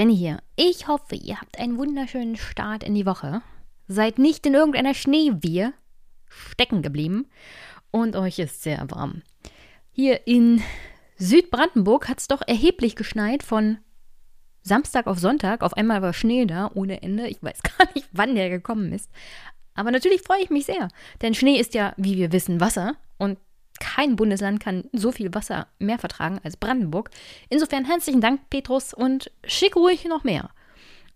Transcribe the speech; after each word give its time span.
Jenny 0.00 0.16
hier. 0.16 0.38
Ich 0.56 0.88
hoffe, 0.88 1.14
ihr 1.14 1.42
habt 1.42 1.58
einen 1.58 1.76
wunderschönen 1.76 2.36
Start 2.36 2.82
in 2.82 2.94
die 2.94 3.04
Woche. 3.04 3.42
Seid 3.86 4.18
nicht 4.18 4.46
in 4.46 4.54
irgendeiner 4.54 4.94
Schneewehe 4.94 5.74
stecken 6.26 6.80
geblieben 6.80 7.26
und 7.90 8.16
euch 8.16 8.38
ist 8.38 8.62
sehr 8.62 8.90
warm. 8.90 9.20
Hier 9.90 10.26
in 10.26 10.62
Südbrandenburg 11.16 12.08
hat 12.08 12.18
es 12.18 12.28
doch 12.28 12.40
erheblich 12.46 12.96
geschneit 12.96 13.42
von 13.42 13.76
Samstag 14.62 15.06
auf 15.06 15.18
Sonntag. 15.18 15.62
Auf 15.62 15.74
einmal 15.74 16.00
war 16.00 16.14
Schnee 16.14 16.46
da 16.46 16.70
ohne 16.72 17.02
Ende. 17.02 17.28
Ich 17.28 17.42
weiß 17.42 17.60
gar 17.78 17.86
nicht, 17.94 18.08
wann 18.10 18.34
der 18.34 18.48
gekommen 18.48 18.94
ist. 18.94 19.10
Aber 19.74 19.90
natürlich 19.90 20.22
freue 20.22 20.42
ich 20.42 20.48
mich 20.48 20.64
sehr, 20.64 20.88
denn 21.20 21.34
Schnee 21.34 21.60
ist 21.60 21.74
ja, 21.74 21.92
wie 21.98 22.16
wir 22.16 22.32
wissen, 22.32 22.58
Wasser 22.58 22.94
und 23.18 23.36
kein 23.80 24.14
Bundesland 24.14 24.60
kann 24.60 24.84
so 24.92 25.10
viel 25.10 25.34
Wasser 25.34 25.66
mehr 25.78 25.98
vertragen 25.98 26.38
als 26.44 26.56
Brandenburg. 26.56 27.10
Insofern 27.48 27.84
herzlichen 27.84 28.20
Dank, 28.20 28.48
Petrus, 28.50 28.94
und 28.94 29.32
schick 29.44 29.74
ruhig 29.74 30.04
noch 30.04 30.22
mehr. 30.22 30.50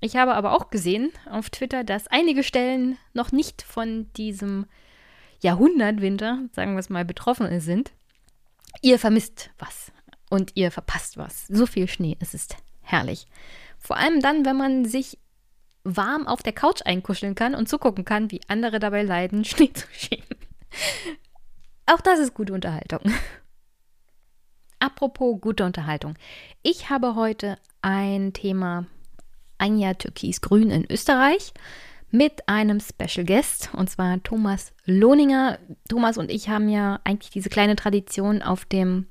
Ich 0.00 0.16
habe 0.16 0.34
aber 0.34 0.52
auch 0.52 0.70
gesehen 0.70 1.12
auf 1.30 1.50
Twitter, 1.50 1.84
dass 1.84 2.08
einige 2.08 2.42
Stellen 2.42 2.98
noch 3.12 3.32
nicht 3.32 3.62
von 3.62 4.12
diesem 4.14 4.66
Jahrhundertwinter, 5.40 6.40
sagen 6.52 6.72
wir 6.72 6.80
es 6.80 6.90
mal, 6.90 7.04
betroffen 7.04 7.60
sind. 7.60 7.92
Ihr 8.82 8.98
vermisst 8.98 9.50
was 9.58 9.92
und 10.30 10.52
ihr 10.56 10.70
verpasst 10.70 11.16
was. 11.16 11.46
So 11.48 11.66
viel 11.66 11.88
Schnee, 11.88 12.16
es 12.20 12.34
ist 12.34 12.56
herrlich. 12.82 13.26
Vor 13.78 13.96
allem 13.96 14.20
dann, 14.20 14.44
wenn 14.44 14.56
man 14.56 14.84
sich 14.84 15.18
warm 15.84 16.26
auf 16.26 16.42
der 16.42 16.52
Couch 16.52 16.80
einkuscheln 16.84 17.34
kann 17.34 17.54
und 17.54 17.68
zugucken 17.68 18.04
kann, 18.04 18.30
wie 18.30 18.40
andere 18.48 18.78
dabei 18.78 19.02
leiden, 19.02 19.44
Schnee 19.44 19.72
zu 19.72 19.86
schieben. 19.92 20.36
Auch 21.86 22.00
das 22.00 22.18
ist 22.18 22.34
gute 22.34 22.52
Unterhaltung. 22.52 23.00
Apropos 24.78 25.40
gute 25.40 25.64
Unterhaltung. 25.64 26.14
Ich 26.62 26.90
habe 26.90 27.14
heute 27.14 27.56
ein 27.82 28.32
Thema 28.32 28.86
Jahr 29.62 29.96
Türkis-Grün 29.96 30.70
in 30.70 30.90
Österreich 30.90 31.54
mit 32.10 32.48
einem 32.48 32.80
Special 32.80 33.24
Guest 33.24 33.70
und 33.72 33.88
zwar 33.88 34.22
Thomas 34.22 34.72
Lohninger. 34.84 35.58
Thomas 35.88 36.18
und 36.18 36.30
ich 36.30 36.48
haben 36.48 36.68
ja 36.68 37.00
eigentlich 37.04 37.30
diese 37.30 37.48
kleine 37.48 37.76
Tradition 37.76 38.42
auf 38.42 38.66
dem 38.66 39.06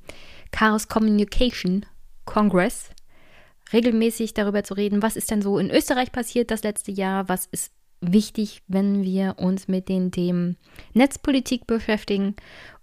Chaos 0.52 0.88
Communication 0.88 1.86
Congress 2.26 2.92
regelmäßig 3.74 4.34
darüber 4.34 4.64
zu 4.64 4.76
reden, 4.76 5.02
was 5.02 5.16
ist 5.16 5.32
denn 5.32 5.42
so 5.42 5.58
in 5.58 5.72
Österreich 5.72 6.12
passiert 6.12 6.52
das 6.52 6.64
letzte 6.64 6.92
Jahr, 6.92 7.28
was 7.28 7.48
ist 7.48 7.74
wichtig, 8.12 8.62
wenn 8.68 9.04
wir 9.04 9.36
uns 9.38 9.68
mit 9.68 9.90
den 9.90 10.12
Themen 10.12 10.58
Netzpolitik 10.94 11.68
beschäftigen. 11.68 12.36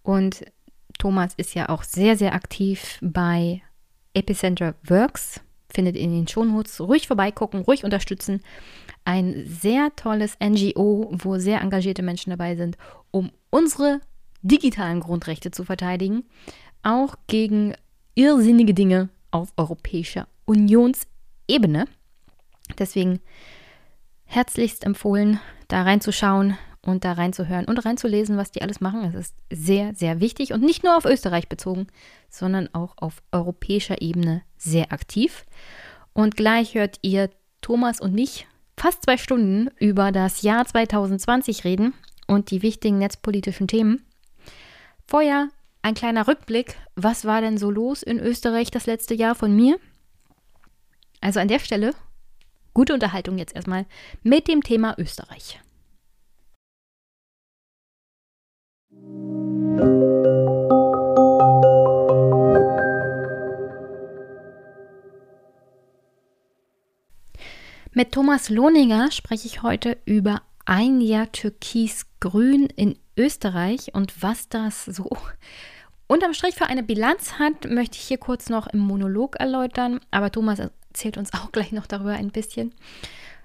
Und 0.02 0.44
Thomas 0.98 1.34
ist 1.36 1.54
ja 1.54 1.68
auch 1.68 1.82
sehr, 1.82 2.16
sehr 2.16 2.34
aktiv 2.34 2.98
bei 3.02 3.62
Epicenter 4.14 4.74
Works. 4.84 5.40
Findet 5.72 5.96
in 5.96 6.12
den 6.12 6.26
Shownotes. 6.26 6.80
Ruhig 6.80 7.06
vorbeigucken, 7.06 7.60
ruhig 7.60 7.84
unterstützen. 7.84 8.40
Ein 9.04 9.46
sehr 9.46 9.94
tolles 9.96 10.36
NGO, 10.42 11.10
wo 11.12 11.38
sehr 11.38 11.60
engagierte 11.60 12.02
Menschen 12.02 12.30
dabei 12.30 12.56
sind, 12.56 12.76
um 13.10 13.30
unsere 13.50 14.00
digitalen 14.42 15.00
Grundrechte 15.00 15.50
zu 15.50 15.64
verteidigen. 15.64 16.24
Auch 16.82 17.14
gegen 17.28 17.74
irrsinnige 18.14 18.74
Dinge 18.74 19.10
auf 19.30 19.52
europäischer 19.56 20.26
Unionsebene. 20.44 21.86
Deswegen 22.78 23.20
herzlichst 24.30 24.84
empfohlen, 24.84 25.40
da 25.66 25.82
reinzuschauen 25.82 26.56
und 26.82 27.04
da 27.04 27.12
reinzuhören 27.12 27.64
und 27.66 27.84
reinzulesen, 27.84 28.36
was 28.36 28.52
die 28.52 28.62
alles 28.62 28.80
machen. 28.80 29.04
Es 29.04 29.14
ist 29.14 29.34
sehr, 29.52 29.92
sehr 29.94 30.20
wichtig 30.20 30.52
und 30.52 30.62
nicht 30.62 30.84
nur 30.84 30.96
auf 30.96 31.04
Österreich 31.04 31.48
bezogen, 31.48 31.88
sondern 32.30 32.72
auch 32.72 32.94
auf 32.96 33.22
europäischer 33.32 34.00
Ebene 34.00 34.42
sehr 34.56 34.92
aktiv. 34.92 35.44
Und 36.12 36.36
gleich 36.36 36.74
hört 36.74 36.98
ihr 37.02 37.28
Thomas 37.60 38.00
und 38.00 38.14
mich 38.14 38.46
fast 38.76 39.02
zwei 39.02 39.16
Stunden 39.16 39.68
über 39.78 40.12
das 40.12 40.42
Jahr 40.42 40.64
2020 40.64 41.64
reden 41.64 41.92
und 42.28 42.52
die 42.52 42.62
wichtigen 42.62 42.98
netzpolitischen 42.98 43.66
Themen. 43.66 44.06
Vorher 45.06 45.48
ein 45.82 45.94
kleiner 45.94 46.28
Rückblick. 46.28 46.76
Was 46.94 47.24
war 47.24 47.40
denn 47.40 47.58
so 47.58 47.68
los 47.70 48.02
in 48.04 48.20
Österreich 48.20 48.70
das 48.70 48.86
letzte 48.86 49.14
Jahr 49.14 49.34
von 49.34 49.54
mir? 49.54 49.76
Also 51.20 51.40
an 51.40 51.48
der 51.48 51.58
Stelle 51.58 51.94
gute 52.74 52.94
Unterhaltung 52.94 53.38
jetzt 53.38 53.54
erstmal 53.54 53.86
mit 54.22 54.48
dem 54.48 54.62
Thema 54.62 54.94
Österreich. 54.98 55.60
Mit 67.92 68.12
Thomas 68.12 68.48
Lohninger 68.48 69.10
spreche 69.10 69.46
ich 69.46 69.62
heute 69.62 69.98
über 70.04 70.42
ein 70.64 71.00
Jahr 71.00 71.32
Türkis-Grün 71.32 72.66
in 72.66 72.96
Österreich 73.16 73.92
und 73.94 74.22
was 74.22 74.48
das 74.48 74.84
so 74.84 75.10
unterm 76.06 76.32
Strich 76.32 76.54
für 76.54 76.66
eine 76.66 76.82
Bilanz 76.82 77.34
hat, 77.40 77.68
möchte 77.68 77.96
ich 77.96 78.02
hier 78.02 78.18
kurz 78.18 78.48
noch 78.48 78.68
im 78.68 78.78
Monolog 78.78 79.36
erläutern. 79.40 80.00
Aber 80.10 80.30
Thomas 80.30 80.60
erzählt 80.90 81.16
uns 81.16 81.32
auch 81.32 81.52
gleich 81.52 81.72
noch 81.72 81.86
darüber 81.86 82.12
ein 82.12 82.30
bisschen. 82.30 82.74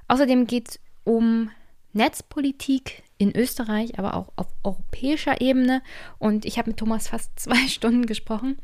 Außerdem 0.08 0.48
geht 0.48 0.70
es 0.70 0.80
um 1.04 1.52
Netzpolitik 1.94 3.04
in 3.18 3.36
Österreich, 3.36 3.98
aber 3.98 4.16
auch 4.16 4.34
auf 4.36 4.48
europäischer 4.64 5.40
Ebene. 5.40 5.82
Und 6.20 6.46
ich 6.46 6.58
habe 6.58 6.72
mit 6.72 6.78
Thomas 6.78 7.08
fast 7.08 7.32
zwei 7.40 7.68
Stunden 7.68 8.06
gesprochen. 8.06 8.58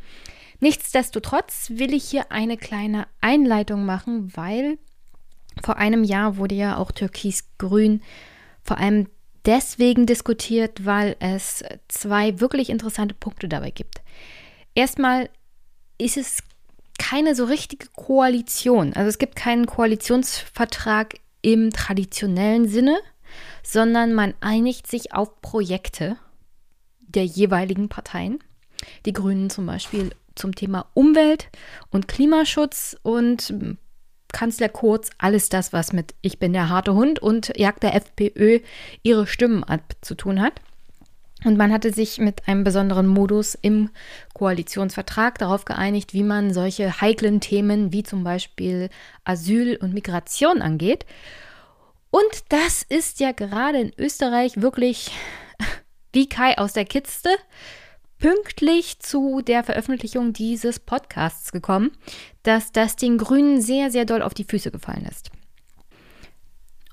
Nichtsdestotrotz 0.60 1.72
will 1.72 1.94
ich 1.94 2.04
hier 2.04 2.32
eine 2.32 2.58
kleine 2.58 3.08
Einleitung 3.20 3.86
machen, 3.86 4.36
weil 4.36 4.78
vor 5.64 5.78
einem 5.78 6.04
Jahr 6.04 6.38
wurde 6.38 6.56
ja 6.56 6.78
auch 6.78 6.92
Türkis-Grün 6.92 8.02
vor 8.64 8.78
allem 8.78 9.08
deswegen 9.46 10.06
diskutiert, 10.06 10.86
weil 10.86 11.16
es 11.20 11.64
zwei 11.88 12.40
wirklich 12.40 12.70
interessante 12.70 13.16
Punkte 13.16 13.48
dabei 13.50 13.72
gibt. 13.72 14.02
Erstmal 14.76 15.30
ist 15.98 16.18
es 16.18 16.44
keine 17.02 17.34
so 17.34 17.46
richtige 17.46 17.88
Koalition. 17.96 18.94
Also 18.94 19.10
es 19.10 19.18
gibt 19.18 19.36
keinen 19.36 19.66
Koalitionsvertrag 19.66 21.16
im 21.42 21.72
traditionellen 21.72 22.70
Sinne, 22.70 23.00
sondern 23.64 24.14
man 24.14 24.36
einigt 24.40 24.86
sich 24.86 25.12
auf 25.12 25.42
Projekte 25.42 26.18
der 27.00 27.26
jeweiligen 27.26 27.90
Parteien. 27.90 28.40
Die 29.08 29.14
Grünen 29.14 29.50
zum 29.50 29.66
Beispiel 29.66 30.12
zum 30.36 30.54
Thema 30.54 30.86
Umwelt 30.94 31.50
und 31.90 32.08
Klimaschutz 32.08 32.96
und 33.02 33.52
Kanzler 34.32 34.70
Kurz 34.70 35.10
alles 35.18 35.50
das, 35.50 35.74
was 35.74 35.94
mit 35.94 36.14
Ich 36.22 36.38
bin 36.38 36.54
der 36.54 36.70
harte 36.70 36.94
Hund 36.94 37.18
und 37.18 37.58
Jagd 37.58 37.82
der 37.82 37.96
FPÖ 37.96 38.60
ihre 39.02 39.26
Stimmen 39.26 39.64
ab 39.64 39.82
zu 40.02 40.14
tun 40.14 40.40
hat. 40.40 40.62
Und 41.44 41.58
man 41.58 41.74
hatte 41.74 41.92
sich 41.92 42.20
mit 42.20 42.48
einem 42.48 42.64
besonderen 42.64 43.08
Modus 43.08 43.56
im 43.60 43.90
Koalitionsvertrag 44.34 45.40
darauf 45.40 45.66
geeinigt, 45.66 46.14
wie 46.14 46.24
man 46.24 46.54
solche 46.54 47.02
heiklen 47.02 47.40
Themen 47.42 47.92
wie 47.92 48.04
zum 48.04 48.24
Beispiel 48.24 48.90
Asyl 49.24 49.78
und 49.78 49.94
Migration 49.94 50.62
angeht. 50.62 51.06
Und 52.12 52.44
das 52.50 52.84
ist 52.84 53.20
ja 53.20 53.32
gerade 53.32 53.80
in 53.80 53.92
Österreich 53.98 54.62
wirklich 54.62 55.12
wie 56.14 56.30
Kai 56.30 56.58
aus 56.58 56.74
der 56.74 56.86
Kiste 56.86 57.30
pünktlich 58.20 59.00
zu 59.00 59.42
der 59.42 59.64
Veröffentlichung 59.64 60.32
dieses 60.32 60.80
Podcasts 60.80 61.52
gekommen, 61.52 61.92
dass 62.44 62.72
das 62.72 62.96
den 62.96 63.18
Grünen 63.18 63.62
sehr, 63.62 63.90
sehr 63.90 64.06
doll 64.06 64.22
auf 64.22 64.36
die 64.36 64.44
Füße 64.44 64.70
gefallen 64.70 65.08
ist. 65.10 65.32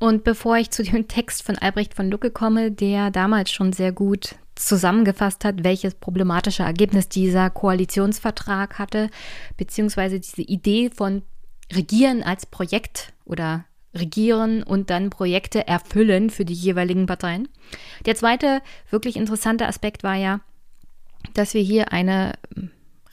Und 0.00 0.25
bevor 0.25 0.56
ich 0.56 0.71
zu 0.71 0.83
dem 0.83 1.09
Text 1.09 1.43
von 1.43 1.56
Albrecht 1.56 1.95
von 1.95 2.11
Lucke 2.11 2.31
komme, 2.31 2.71
der 2.71 3.11
damals 3.11 3.50
schon 3.50 3.73
sehr 3.73 3.93
gut 3.93 4.37
zusammengefasst 4.55 5.45
hat, 5.45 5.62
welches 5.62 5.95
problematische 5.95 6.65
Ergebnis 6.65 7.09
dieser 7.09 7.49
Koalitionsvertrag 7.49 8.79
hatte, 8.79 9.09
beziehungsweise 9.56 10.19
diese 10.19 10.43
Idee 10.43 10.91
von 10.91 11.23
Regieren 11.73 12.23
als 12.23 12.47
Projekt 12.47 13.12
oder 13.25 13.65
Regieren 13.95 14.62
und 14.62 14.91
dann 14.91 15.11
Projekte 15.11 15.67
erfüllen 15.67 16.31
für 16.31 16.44
die 16.44 16.55
jeweiligen 16.55 17.06
Parteien. 17.06 17.49
Der 18.06 18.17
zweite 18.17 18.62
wirklich 18.91 19.17
interessante 19.17 19.67
Aspekt 19.67 20.03
war 20.03 20.15
ja, 20.15 20.41
dass 21.35 21.55
wir 21.55 21.62
hier 21.62 21.93
eine 21.93 22.33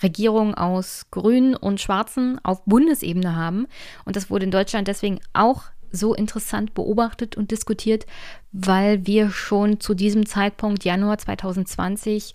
Regierung 0.04 0.54
aus 0.54 1.08
Grünen 1.12 1.56
und 1.56 1.82
Schwarzen 1.82 2.40
auf 2.44 2.64
Bundesebene 2.66 3.36
haben. 3.36 3.68
Und 4.04 4.16
das 4.16 4.30
wurde 4.30 4.46
in 4.46 4.52
Deutschland 4.52 4.88
deswegen 4.88 5.20
auch 5.34 5.64
so 5.96 6.14
interessant 6.14 6.74
beobachtet 6.74 7.36
und 7.36 7.52
diskutiert, 7.52 8.06
weil 8.52 9.06
wir 9.06 9.32
schon 9.32 9.80
zu 9.80 9.94
diesem 9.94 10.26
Zeitpunkt 10.26 10.84
Januar 10.84 11.18
2020 11.18 12.34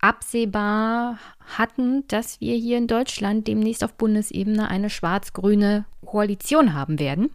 absehbar 0.00 1.18
hatten, 1.58 2.04
dass 2.08 2.40
wir 2.40 2.56
hier 2.56 2.78
in 2.78 2.86
Deutschland 2.86 3.46
demnächst 3.46 3.84
auf 3.84 3.94
Bundesebene 3.94 4.68
eine 4.68 4.90
schwarz-grüne 4.90 5.84
Koalition 6.04 6.74
haben 6.74 6.98
werden. 6.98 7.30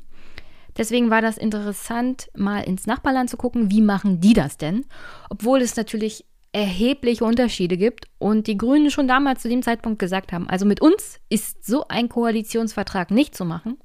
Deswegen 0.78 1.10
war 1.10 1.22
das 1.22 1.38
interessant, 1.38 2.30
mal 2.36 2.62
ins 2.62 2.86
Nachbarland 2.86 3.30
zu 3.30 3.38
gucken, 3.38 3.72
wie 3.72 3.82
machen 3.82 4.20
die 4.20 4.34
das 4.34 4.58
denn? 4.58 4.86
Obwohl 5.30 5.62
es 5.62 5.76
natürlich 5.76 6.26
erhebliche 6.52 7.26
Unterschiede 7.26 7.78
gibt 7.78 8.08
und 8.18 8.48
die 8.48 8.58
Grünen 8.58 8.90
schon 8.90 9.08
damals 9.08 9.42
zu 9.42 9.50
dem 9.50 9.62
Zeitpunkt 9.62 10.00
gesagt 10.00 10.32
haben, 10.32 10.50
also 10.50 10.66
mit 10.66 10.82
uns 10.82 11.20
ist 11.30 11.66
so 11.66 11.88
ein 11.88 12.10
Koalitionsvertrag 12.10 13.12
nicht 13.12 13.36
zu 13.36 13.46
machen. 13.46 13.78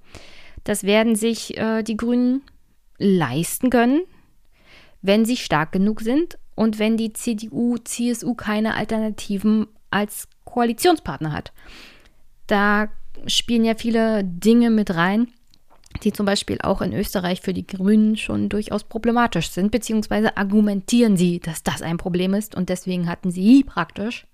Das 0.64 0.84
werden 0.84 1.16
sich 1.16 1.56
äh, 1.56 1.82
die 1.82 1.96
Grünen 1.96 2.42
leisten 2.98 3.70
können, 3.70 4.02
wenn 5.02 5.24
sie 5.24 5.36
stark 5.36 5.72
genug 5.72 6.00
sind 6.00 6.38
und 6.54 6.78
wenn 6.78 6.96
die 6.96 7.12
CDU, 7.12 7.78
CSU 7.78 8.34
keine 8.34 8.74
Alternativen 8.74 9.66
als 9.90 10.28
Koalitionspartner 10.44 11.32
hat. 11.32 11.52
Da 12.46 12.88
spielen 13.26 13.64
ja 13.64 13.74
viele 13.74 14.24
Dinge 14.24 14.70
mit 14.70 14.94
rein, 14.94 15.28
die 16.04 16.12
zum 16.12 16.26
Beispiel 16.26 16.58
auch 16.62 16.82
in 16.82 16.92
Österreich 16.92 17.40
für 17.40 17.52
die 17.52 17.66
Grünen 17.66 18.16
schon 18.16 18.48
durchaus 18.48 18.84
problematisch 18.84 19.50
sind, 19.50 19.70
beziehungsweise 19.70 20.36
argumentieren 20.36 21.16
sie, 21.16 21.40
dass 21.40 21.62
das 21.62 21.82
ein 21.82 21.96
Problem 21.96 22.34
ist 22.34 22.54
und 22.54 22.68
deswegen 22.68 23.08
hatten 23.08 23.30
sie 23.30 23.64
praktisch 23.64 24.26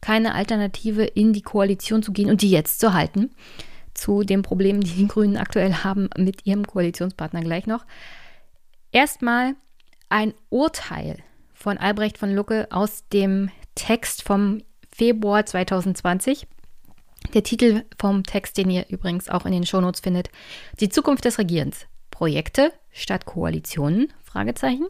keine 0.00 0.34
Alternative 0.34 1.04
in 1.04 1.32
die 1.32 1.42
Koalition 1.42 2.02
zu 2.02 2.12
gehen 2.12 2.30
und 2.30 2.42
die 2.42 2.50
jetzt 2.50 2.80
zu 2.80 2.94
halten. 2.94 3.30
Zu 3.94 4.22
den 4.22 4.42
Problemen, 4.42 4.80
die 4.80 4.92
die 4.92 5.08
Grünen 5.08 5.36
aktuell 5.36 5.74
haben 5.74 6.08
mit 6.16 6.46
ihrem 6.46 6.66
Koalitionspartner 6.66 7.40
gleich 7.40 7.66
noch. 7.66 7.84
Erstmal 8.92 9.54
ein 10.08 10.34
Urteil 10.48 11.18
von 11.54 11.78
Albrecht 11.78 12.18
von 12.18 12.34
Lucke 12.34 12.68
aus 12.70 13.04
dem 13.12 13.50
Text 13.74 14.22
vom 14.22 14.62
Februar 14.92 15.46
2020. 15.46 16.46
Der 17.34 17.42
Titel 17.42 17.84
vom 17.98 18.24
Text, 18.24 18.56
den 18.56 18.70
ihr 18.70 18.88
übrigens 18.88 19.28
auch 19.28 19.46
in 19.46 19.52
den 19.52 19.66
Shownotes 19.66 20.00
findet, 20.00 20.30
Die 20.80 20.88
Zukunft 20.88 21.24
des 21.24 21.38
Regierens. 21.38 21.86
Projekte 22.10 22.72
statt 22.90 23.24
Koalitionen? 23.24 24.12
Fragezeichen. 24.24 24.86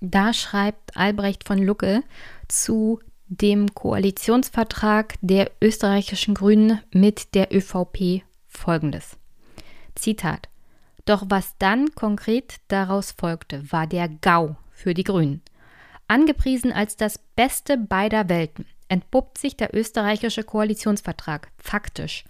Da 0.00 0.32
schreibt 0.32 0.96
Albrecht 0.96 1.46
von 1.46 1.58
Lucke 1.58 2.02
zu 2.48 3.00
dem 3.40 3.74
Koalitionsvertrag 3.74 5.14
der 5.22 5.50
österreichischen 5.62 6.34
Grünen 6.34 6.80
mit 6.92 7.34
der 7.34 7.54
ÖVP 7.54 8.22
folgendes. 8.46 9.16
Zitat. 9.94 10.48
Doch 11.04 11.24
was 11.28 11.56
dann 11.58 11.94
konkret 11.94 12.56
daraus 12.68 13.12
folgte, 13.12 13.72
war 13.72 13.86
der 13.86 14.08
GAU 14.08 14.56
für 14.70 14.94
die 14.94 15.04
Grünen. 15.04 15.42
Angepriesen 16.08 16.72
als 16.72 16.96
das 16.96 17.18
Beste 17.18 17.78
beider 17.78 18.28
Welten 18.28 18.66
entpuppt 18.88 19.38
sich 19.38 19.56
der 19.56 19.74
österreichische 19.74 20.44
Koalitionsvertrag 20.44 21.50
faktisch 21.56 22.24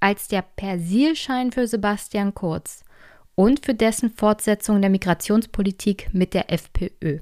als 0.00 0.28
der 0.28 0.42
Persilschein 0.42 1.50
für 1.50 1.66
Sebastian 1.66 2.34
Kurz 2.34 2.84
und 3.34 3.64
für 3.64 3.74
dessen 3.74 4.10
Fortsetzung 4.10 4.82
der 4.82 4.90
Migrationspolitik 4.90 6.10
mit 6.12 6.34
der 6.34 6.52
FPÖ. 6.52 7.20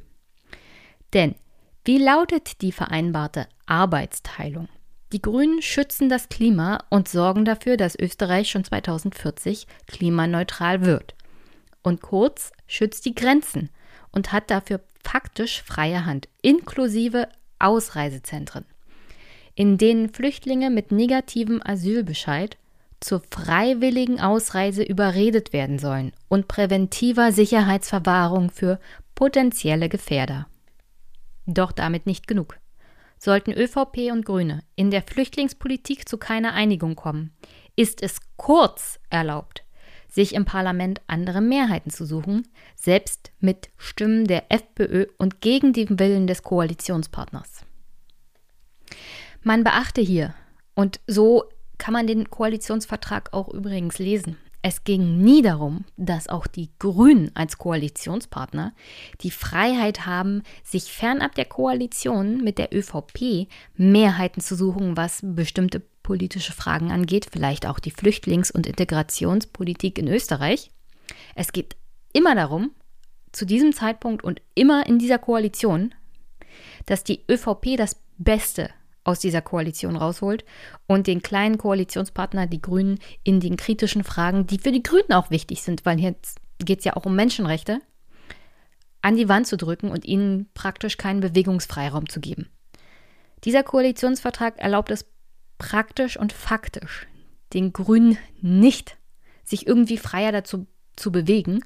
Denn 1.14 1.36
wie 1.84 1.98
lautet 1.98 2.60
die 2.62 2.72
vereinbarte 2.72 3.46
Arbeitsteilung? 3.66 4.68
Die 5.12 5.20
Grünen 5.20 5.60
schützen 5.60 6.08
das 6.08 6.28
Klima 6.28 6.84
und 6.88 7.08
sorgen 7.08 7.44
dafür, 7.44 7.76
dass 7.76 7.98
Österreich 7.98 8.50
schon 8.50 8.64
2040 8.64 9.66
klimaneutral 9.86 10.84
wird. 10.84 11.14
Und 11.82 12.00
Kurz 12.00 12.52
schützt 12.66 13.04
die 13.04 13.14
Grenzen 13.14 13.68
und 14.10 14.32
hat 14.32 14.50
dafür 14.50 14.80
faktisch 15.02 15.62
freie 15.62 16.06
Hand, 16.06 16.28
inklusive 16.40 17.28
Ausreisezentren 17.58 18.64
in 19.54 19.78
denen 19.78 20.08
Flüchtlinge 20.08 20.70
mit 20.70 20.92
negativem 20.92 21.60
Asylbescheid 21.64 22.56
zur 23.00 23.22
freiwilligen 23.30 24.20
Ausreise 24.20 24.82
überredet 24.82 25.52
werden 25.52 25.78
sollen 25.78 26.12
und 26.28 26.48
präventiver 26.48 27.32
Sicherheitsverwahrung 27.32 28.50
für 28.50 28.78
potenzielle 29.14 29.88
Gefährder. 29.88 30.46
Doch 31.46 31.72
damit 31.72 32.06
nicht 32.06 32.26
genug. 32.26 32.58
Sollten 33.18 33.52
ÖVP 33.52 34.10
und 34.10 34.24
Grüne 34.24 34.64
in 34.74 34.90
der 34.90 35.02
Flüchtlingspolitik 35.02 36.08
zu 36.08 36.18
keiner 36.18 36.54
Einigung 36.54 36.96
kommen, 36.96 37.32
ist 37.76 38.02
es 38.02 38.18
kurz 38.36 38.98
erlaubt, 39.10 39.64
sich 40.08 40.34
im 40.34 40.44
Parlament 40.44 41.00
andere 41.06 41.40
Mehrheiten 41.40 41.90
zu 41.90 42.04
suchen, 42.04 42.48
selbst 42.74 43.32
mit 43.38 43.70
Stimmen 43.78 44.26
der 44.26 44.50
FPÖ 44.50 45.06
und 45.18 45.40
gegen 45.40 45.72
den 45.72 45.98
Willen 45.98 46.26
des 46.26 46.42
Koalitionspartners. 46.42 47.64
Man 49.42 49.64
beachte 49.64 50.00
hier, 50.00 50.34
und 50.74 51.00
so 51.06 51.44
kann 51.78 51.92
man 51.92 52.06
den 52.06 52.30
Koalitionsvertrag 52.30 53.32
auch 53.32 53.48
übrigens 53.48 53.98
lesen. 53.98 54.36
Es 54.64 54.84
ging 54.84 55.18
nie 55.18 55.42
darum, 55.42 55.84
dass 55.96 56.28
auch 56.28 56.46
die 56.46 56.70
Grünen 56.78 57.34
als 57.34 57.58
Koalitionspartner 57.58 58.72
die 59.20 59.32
Freiheit 59.32 60.06
haben, 60.06 60.44
sich 60.62 60.84
fernab 60.84 61.34
der 61.34 61.46
Koalition 61.46 62.44
mit 62.44 62.58
der 62.58 62.72
ÖVP 62.72 63.48
Mehrheiten 63.74 64.40
zu 64.40 64.54
suchen, 64.54 64.96
was 64.96 65.20
bestimmte 65.22 65.80
politische 66.04 66.52
Fragen 66.52 66.92
angeht, 66.92 67.26
vielleicht 67.30 67.66
auch 67.66 67.80
die 67.80 67.90
Flüchtlings- 67.90 68.52
und 68.52 68.68
Integrationspolitik 68.68 69.98
in 69.98 70.06
Österreich. 70.06 70.70
Es 71.34 71.52
geht 71.52 71.76
immer 72.12 72.36
darum, 72.36 72.70
zu 73.32 73.44
diesem 73.44 73.72
Zeitpunkt 73.72 74.22
und 74.22 74.42
immer 74.54 74.86
in 74.86 75.00
dieser 75.00 75.18
Koalition, 75.18 75.92
dass 76.86 77.02
die 77.02 77.24
ÖVP 77.28 77.76
das 77.76 78.00
Beste 78.18 78.70
aus 79.04 79.18
dieser 79.18 79.42
Koalition 79.42 79.96
rausholt 79.96 80.44
und 80.86 81.06
den 81.06 81.22
kleinen 81.22 81.58
Koalitionspartner, 81.58 82.46
die 82.46 82.62
Grünen, 82.62 82.98
in 83.24 83.40
den 83.40 83.56
kritischen 83.56 84.04
Fragen, 84.04 84.46
die 84.46 84.58
für 84.58 84.72
die 84.72 84.82
Grünen 84.82 85.12
auch 85.12 85.30
wichtig 85.30 85.62
sind, 85.62 85.84
weil 85.84 85.98
jetzt 86.00 86.40
geht 86.58 86.80
es 86.80 86.84
ja 86.84 86.96
auch 86.96 87.06
um 87.06 87.16
Menschenrechte, 87.16 87.80
an 89.00 89.16
die 89.16 89.28
Wand 89.28 89.46
zu 89.46 89.56
drücken 89.56 89.90
und 89.90 90.04
ihnen 90.04 90.48
praktisch 90.54 90.96
keinen 90.96 91.20
Bewegungsfreiraum 91.20 92.08
zu 92.08 92.20
geben. 92.20 92.48
Dieser 93.44 93.64
Koalitionsvertrag 93.64 94.58
erlaubt 94.58 94.90
es 94.92 95.04
praktisch 95.58 96.16
und 96.16 96.32
faktisch 96.32 97.08
den 97.52 97.72
Grünen 97.72 98.16
nicht, 98.40 98.96
sich 99.44 99.66
irgendwie 99.66 99.98
freier 99.98 100.32
dazu 100.32 100.66
zu 100.96 101.10
bewegen. 101.10 101.64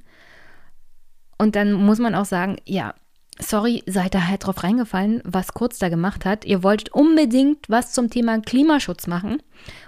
Und 1.38 1.54
dann 1.54 1.74
muss 1.74 1.98
man 1.98 2.14
auch 2.14 2.24
sagen, 2.24 2.56
ja, 2.64 2.94
sorry, 3.38 3.82
seid 3.86 4.14
da 4.14 4.26
halt 4.26 4.46
drauf 4.46 4.62
reingefallen, 4.62 5.22
was 5.24 5.54
Kurz 5.54 5.78
da 5.78 5.88
gemacht 5.88 6.24
hat. 6.24 6.44
Ihr 6.44 6.62
wolltet 6.62 6.90
unbedingt 6.90 7.68
was 7.68 7.92
zum 7.92 8.10
Thema 8.10 8.40
Klimaschutz 8.40 9.06
machen 9.06 9.42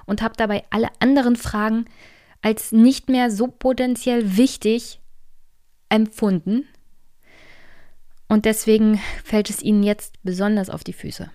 und 0.06 0.22
habt 0.22 0.40
dabei 0.40 0.64
alle 0.70 0.88
anderen 1.00 1.36
Fragen 1.36 1.86
als 2.43 2.72
nicht 2.72 3.08
mehr 3.08 3.31
so 3.31 3.48
potenziell 3.48 4.36
wichtig 4.36 5.00
empfunden. 5.88 6.64
Und 8.28 8.44
deswegen 8.44 9.00
fällt 9.24 9.50
es 9.50 9.62
ihnen 9.62 9.82
jetzt 9.82 10.22
besonders 10.22 10.70
auf 10.70 10.84
die 10.84 10.93
Füße. 10.93 11.31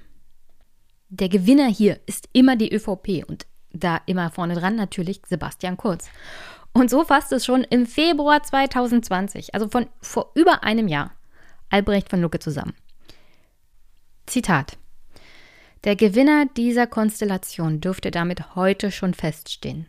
Der 1.10 1.30
Gewinner 1.30 1.68
hier 1.68 2.00
ist 2.06 2.30
immer 2.34 2.56
die 2.56 2.74
ÖVP 2.74 3.28
und 3.28 3.46
da 3.72 4.02
immer 4.06 4.30
vorne 4.30 4.54
dran 4.54 4.76
natürlich 4.76 5.22
Sebastian 5.28 5.78
Kurz. 5.78 6.10
Und 6.74 6.90
so 6.90 7.04
fasst 7.04 7.32
es 7.32 7.46
schon 7.46 7.64
im 7.64 7.86
Februar 7.86 8.42
2020, 8.42 9.54
also 9.54 9.68
von 9.68 9.88
vor 10.02 10.32
über 10.36 10.64
einem 10.64 10.88
Jahr, 10.88 11.12
Albrecht 11.74 12.10
von 12.10 12.22
Lucke 12.22 12.40
zusammen. 12.40 12.76
Zitat. 14.28 14.78
Der 15.84 15.96
Gewinner 15.96 16.46
dieser 16.56 16.88
Konstellation 16.88 17.82
dürfte 17.82 18.12
damit 18.12 18.56
heute 18.56 18.92
schon 18.92 19.14
feststehen. 19.14 19.88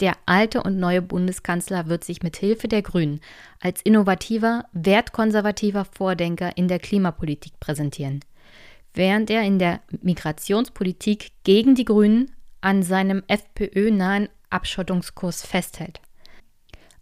Der 0.00 0.16
alte 0.24 0.62
und 0.62 0.78
neue 0.78 1.02
Bundeskanzler 1.02 1.88
wird 1.88 2.04
sich 2.04 2.22
mit 2.22 2.38
Hilfe 2.38 2.68
der 2.68 2.80
Grünen 2.80 3.20
als 3.60 3.82
innovativer, 3.82 4.64
wertkonservativer 4.72 5.84
Vordenker 5.84 6.56
in 6.56 6.68
der 6.68 6.78
Klimapolitik 6.78 7.60
präsentieren, 7.60 8.20
während 8.94 9.28
er 9.30 9.42
in 9.42 9.58
der 9.58 9.80
Migrationspolitik 10.00 11.32
gegen 11.44 11.74
die 11.74 11.84
Grünen 11.84 12.32
an 12.62 12.82
seinem 12.82 13.22
FPÖ-nahen 13.28 14.30
Abschottungskurs 14.48 15.44
festhält. 15.44 16.00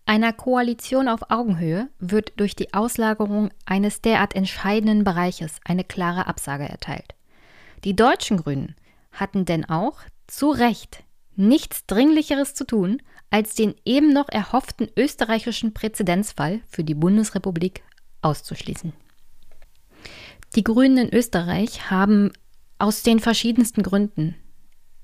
Einer 0.08 0.32
Koalition 0.32 1.06
auf 1.06 1.30
Augenhöhe 1.30 1.90
wird 1.98 2.32
durch 2.40 2.56
die 2.56 2.72
Auslagerung 2.72 3.50
eines 3.66 4.00
derart 4.00 4.34
entscheidenden 4.34 5.04
Bereiches 5.04 5.60
eine 5.66 5.84
klare 5.84 6.26
Absage 6.26 6.66
erteilt. 6.66 7.14
Die 7.84 7.94
deutschen 7.94 8.38
Grünen 8.38 8.74
hatten 9.12 9.44
denn 9.44 9.66
auch 9.68 9.98
zu 10.26 10.48
Recht 10.48 11.04
nichts 11.36 11.84
Dringlicheres 11.84 12.54
zu 12.54 12.64
tun, 12.64 13.02
als 13.28 13.54
den 13.54 13.74
eben 13.84 14.14
noch 14.14 14.30
erhofften 14.30 14.88
österreichischen 14.96 15.74
Präzedenzfall 15.74 16.62
für 16.70 16.84
die 16.84 16.94
Bundesrepublik 16.94 17.82
auszuschließen. 18.22 18.94
Die 20.54 20.64
Grünen 20.64 21.08
in 21.08 21.14
Österreich 21.14 21.90
haben 21.90 22.32
aus 22.78 23.02
den 23.02 23.20
verschiedensten 23.20 23.82
Gründen 23.82 24.36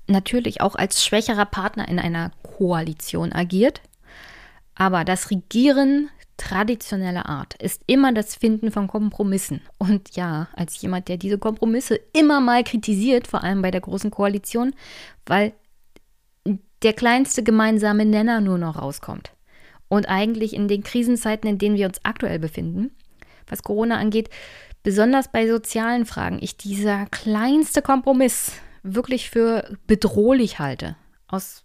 natürlich 0.07 0.61
auch 0.61 0.73
als 0.73 1.05
schwächerer 1.05 1.45
Partner 1.45 1.87
in 1.89 1.99
einer 1.99 2.31
Koalition 2.41 3.33
agiert, 3.33 3.83
aber 4.75 5.03
das 5.03 5.31
Regieren 5.31 6.09
traditioneller 6.37 7.27
Art 7.27 7.55
ist 7.61 7.81
immer 7.87 8.13
das 8.13 8.35
Finden 8.35 8.71
von 8.71 8.87
Kompromissen. 8.87 9.61
Und 9.77 10.15
ja, 10.15 10.49
als 10.53 10.81
jemand, 10.81 11.07
der 11.07 11.17
diese 11.17 11.37
Kompromisse 11.37 11.99
immer 12.13 12.41
mal 12.41 12.63
kritisiert, 12.63 13.27
vor 13.27 13.43
allem 13.43 13.61
bei 13.61 13.71
der 13.71 13.81
Großen 13.81 14.11
Koalition, 14.11 14.73
weil 15.25 15.53
der 16.83 16.93
kleinste 16.93 17.41
gemeinsame 17.41 18.05
Nenner 18.05 18.41
nur 18.41 18.57
noch 18.57 18.77
rauskommt. 18.81 19.31
Und 19.87 20.09
eigentlich 20.09 20.53
in 20.53 20.67
den 20.67 20.83
Krisenzeiten, 20.83 21.49
in 21.49 21.57
denen 21.57 21.77
wir 21.77 21.87
uns 21.87 21.99
aktuell 22.03 22.39
befinden, 22.39 22.91
was 23.47 23.63
Corona 23.63 23.97
angeht, 23.97 24.29
besonders 24.83 25.31
bei 25.31 25.47
sozialen 25.47 26.05
Fragen, 26.05 26.39
ich 26.41 26.57
dieser 26.57 27.05
kleinste 27.07 27.81
Kompromiss 27.81 28.53
wirklich 28.83 29.29
für 29.29 29.77
bedrohlich 29.87 30.59
halte. 30.59 30.95
Aus 31.27 31.64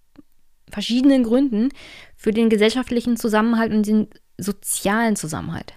verschiedenen 0.71 1.25
Gründen 1.25 1.71
für 2.17 2.33
den 2.33 2.51
gesellschaftlichen 2.51 3.17
Zusammenhalt 3.17 3.73
und 3.73 3.87
den 3.87 4.09
sozialen 4.39 5.17
Zusammenhalt. 5.17 5.75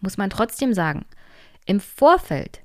Muss 0.00 0.16
man 0.16 0.30
trotzdem 0.30 0.74
sagen, 0.74 1.04
im 1.66 1.80
Vorfeld 1.80 2.60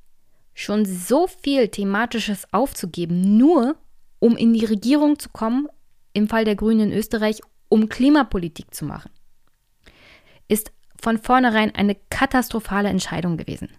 schon 0.53 0.85
so 0.85 1.27
viel 1.27 1.67
Thematisches 1.67 2.47
aufzugeben, 2.51 3.37
nur 3.37 3.75
um 4.19 4.37
in 4.37 4.53
die 4.53 4.65
Regierung 4.65 5.19
zu 5.19 5.29
kommen, 5.29 5.67
im 6.13 6.27
Fall 6.27 6.45
der 6.45 6.55
Grünen 6.55 6.91
in 6.91 6.97
Österreich, 6.97 7.41
um 7.69 7.89
Klimapolitik 7.89 8.73
zu 8.73 8.85
machen, 8.85 9.11
ist 10.47 10.71
von 11.01 11.17
vornherein 11.17 11.75
eine 11.75 11.95
katastrophale 12.09 12.87
Entscheidung 12.87 13.35
gewesen. 13.35 13.69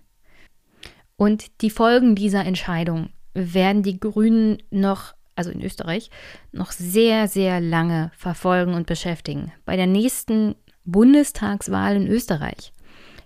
Und 1.17 1.63
die 1.63 1.71
Folgen 1.71 2.17
dieser 2.17 2.45
Entscheidung 2.45 3.11
werden 3.35 3.83
die 3.83 3.99
Grünen 3.99 4.59
noch, 4.71 5.15
also 5.37 5.51
in 5.51 5.63
Österreich, 5.63 6.11
noch 6.53 6.73
sehr, 6.73 7.29
sehr 7.29 7.61
lange 7.61 8.11
verfolgen 8.17 8.75
und 8.75 8.87
beschäftigen. 8.87 9.53
Bei 9.65 9.77
der 9.77 9.87
nächsten 9.87 10.55
Bundestagswahl 10.85 11.97
in 11.97 12.07
Österreich 12.09 12.73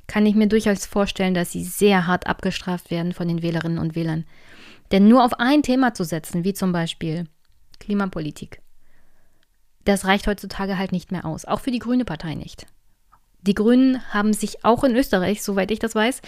kann 0.07 0.27
ich 0.27 0.35
mir 0.35 0.49
durchaus 0.49 0.87
vorstellen, 0.87 1.35
dass 1.35 1.53
sie 1.53 1.65
sehr 1.65 2.07
hart 2.07 2.27
abgestraft 2.27 2.91
werden 2.91 3.13
von 3.13 3.29
den 3.29 3.43
Wählerinnen 3.43 3.79
und 3.79 3.95
Wählern. 3.95 4.25
Denn 4.91 5.07
nur 5.07 5.25
auf 5.25 5.35
ein 5.35 5.63
Thema 5.63 5.93
zu 5.93 6.05
setzen, 6.05 6.45
wie 6.45 6.55
zum 6.55 6.73
Beispiel 6.73 7.25
Klimapolitik, 7.79 8.63
das 9.85 10.05
reicht 10.05 10.27
heutzutage 10.27 10.79
halt 10.79 10.93
nicht 10.93 11.13
mehr 11.13 11.25
aus. 11.25 11.45
Auch 11.45 11.61
für 11.61 11.71
die 11.71 11.79
Grüne 11.79 12.05
Partei 12.05 12.35
nicht. 12.35 12.67
Die 13.43 13.55
Grünen 13.55 14.03
haben 14.13 14.33
sich 14.33 14.65
auch 14.65 14.85
in 14.85 14.97
Österreich, 14.97 15.43
soweit 15.43 15.71
ich 15.71 15.79
das 15.79 15.95
weiß, 15.95 16.21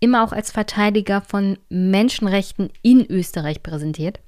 immer 0.00 0.24
auch 0.24 0.32
als 0.32 0.50
Verteidiger 0.50 1.20
von 1.20 1.58
Menschenrechten 1.68 2.70
in 2.82 3.06
Österreich 3.06 3.62
präsentiert. 3.62 4.20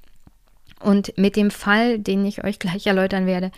Und 0.80 1.16
mit 1.16 1.36
dem 1.36 1.50
Fall, 1.50 1.98
den 1.98 2.24
ich 2.24 2.44
euch 2.44 2.58
gleich 2.58 2.86
erläutern 2.86 3.26
werde, 3.26 3.50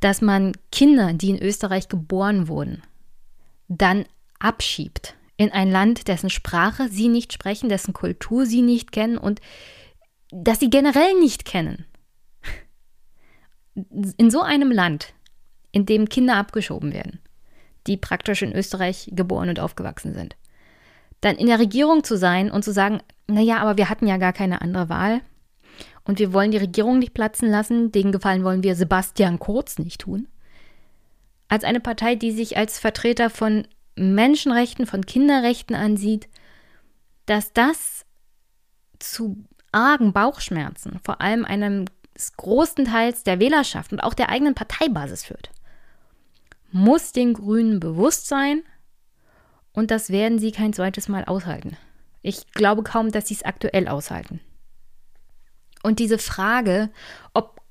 dass 0.00 0.20
man 0.20 0.52
Kinder, 0.70 1.12
die 1.12 1.30
in 1.30 1.42
Österreich 1.42 1.88
geboren 1.88 2.48
wurden, 2.48 2.82
dann 3.68 4.04
abschiebt 4.38 5.14
in 5.36 5.52
ein 5.52 5.70
Land, 5.70 6.08
dessen 6.08 6.30
Sprache 6.30 6.88
sie 6.88 7.08
nicht 7.08 7.32
sprechen, 7.32 7.68
dessen 7.68 7.92
Kultur 7.92 8.46
sie 8.46 8.62
nicht 8.62 8.92
kennen 8.92 9.18
und 9.18 9.40
das 10.30 10.60
sie 10.60 10.70
generell 10.70 11.14
nicht 11.20 11.44
kennen. 11.44 11.86
In 14.16 14.30
so 14.30 14.42
einem 14.42 14.72
Land, 14.72 15.14
in 15.70 15.86
dem 15.86 16.08
Kinder 16.08 16.36
abgeschoben 16.36 16.92
werden, 16.92 17.20
die 17.86 17.96
praktisch 17.96 18.42
in 18.42 18.52
Österreich 18.52 19.10
geboren 19.12 19.48
und 19.48 19.60
aufgewachsen 19.60 20.12
sind, 20.12 20.36
dann 21.20 21.36
in 21.36 21.46
der 21.46 21.58
Regierung 21.58 22.04
zu 22.04 22.16
sein 22.16 22.50
und 22.50 22.64
zu 22.64 22.72
sagen, 22.72 23.00
naja, 23.28 23.58
aber 23.58 23.76
wir 23.76 23.88
hatten 23.88 24.06
ja 24.06 24.16
gar 24.16 24.32
keine 24.32 24.60
andere 24.60 24.88
Wahl 24.88 25.20
und 26.08 26.18
wir 26.18 26.32
wollen 26.32 26.50
die 26.50 26.58
Regierung 26.58 26.98
nicht 26.98 27.12
platzen 27.12 27.50
lassen, 27.50 27.92
den 27.92 28.12
Gefallen 28.12 28.42
wollen 28.42 28.62
wir 28.62 28.74
Sebastian 28.74 29.38
Kurz 29.38 29.78
nicht 29.78 30.00
tun. 30.00 30.26
Als 31.48 31.64
eine 31.64 31.80
Partei, 31.80 32.14
die 32.14 32.32
sich 32.32 32.56
als 32.56 32.78
Vertreter 32.78 33.28
von 33.28 33.68
Menschenrechten, 33.94 34.86
von 34.86 35.04
Kinderrechten 35.04 35.76
ansieht, 35.76 36.26
dass 37.26 37.52
das 37.52 38.06
zu 38.98 39.44
argen 39.70 40.14
Bauchschmerzen, 40.14 40.98
vor 41.04 41.20
allem 41.20 41.44
einem 41.44 41.84
großen 42.38 42.86
Teils 42.86 43.22
der 43.22 43.38
Wählerschaft 43.38 43.92
und 43.92 44.00
auch 44.00 44.14
der 44.14 44.30
eigenen 44.30 44.54
Parteibasis 44.54 45.24
führt, 45.24 45.50
muss 46.72 47.12
den 47.12 47.34
Grünen 47.34 47.80
bewusst 47.80 48.28
sein, 48.28 48.62
und 49.74 49.90
das 49.90 50.08
werden 50.08 50.38
sie 50.38 50.52
kein 50.52 50.72
zweites 50.72 51.06
Mal 51.08 51.26
aushalten. 51.26 51.76
Ich 52.22 52.50
glaube 52.52 52.82
kaum, 52.82 53.12
dass 53.12 53.28
sie 53.28 53.34
es 53.34 53.44
aktuell 53.44 53.88
aushalten. 53.88 54.40
Und 55.88 55.98
diese 55.98 56.18
Frage, 56.18 56.90
ob 57.32 57.62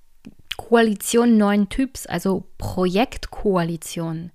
Koalitionen 0.57 1.37
neuen 1.37 1.69
Typs, 1.69 2.07
also 2.07 2.45
Projektkoalitionen, 2.57 4.31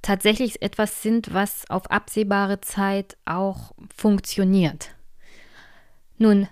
tatsächlich 0.00 0.62
etwas 0.62 1.02
sind, 1.02 1.34
was 1.34 1.68
auf 1.68 1.90
absehbare 1.90 2.62
Zeit 2.62 3.18
auch 3.26 3.74
funktioniert. 3.94 4.90
Nun, 6.16 6.48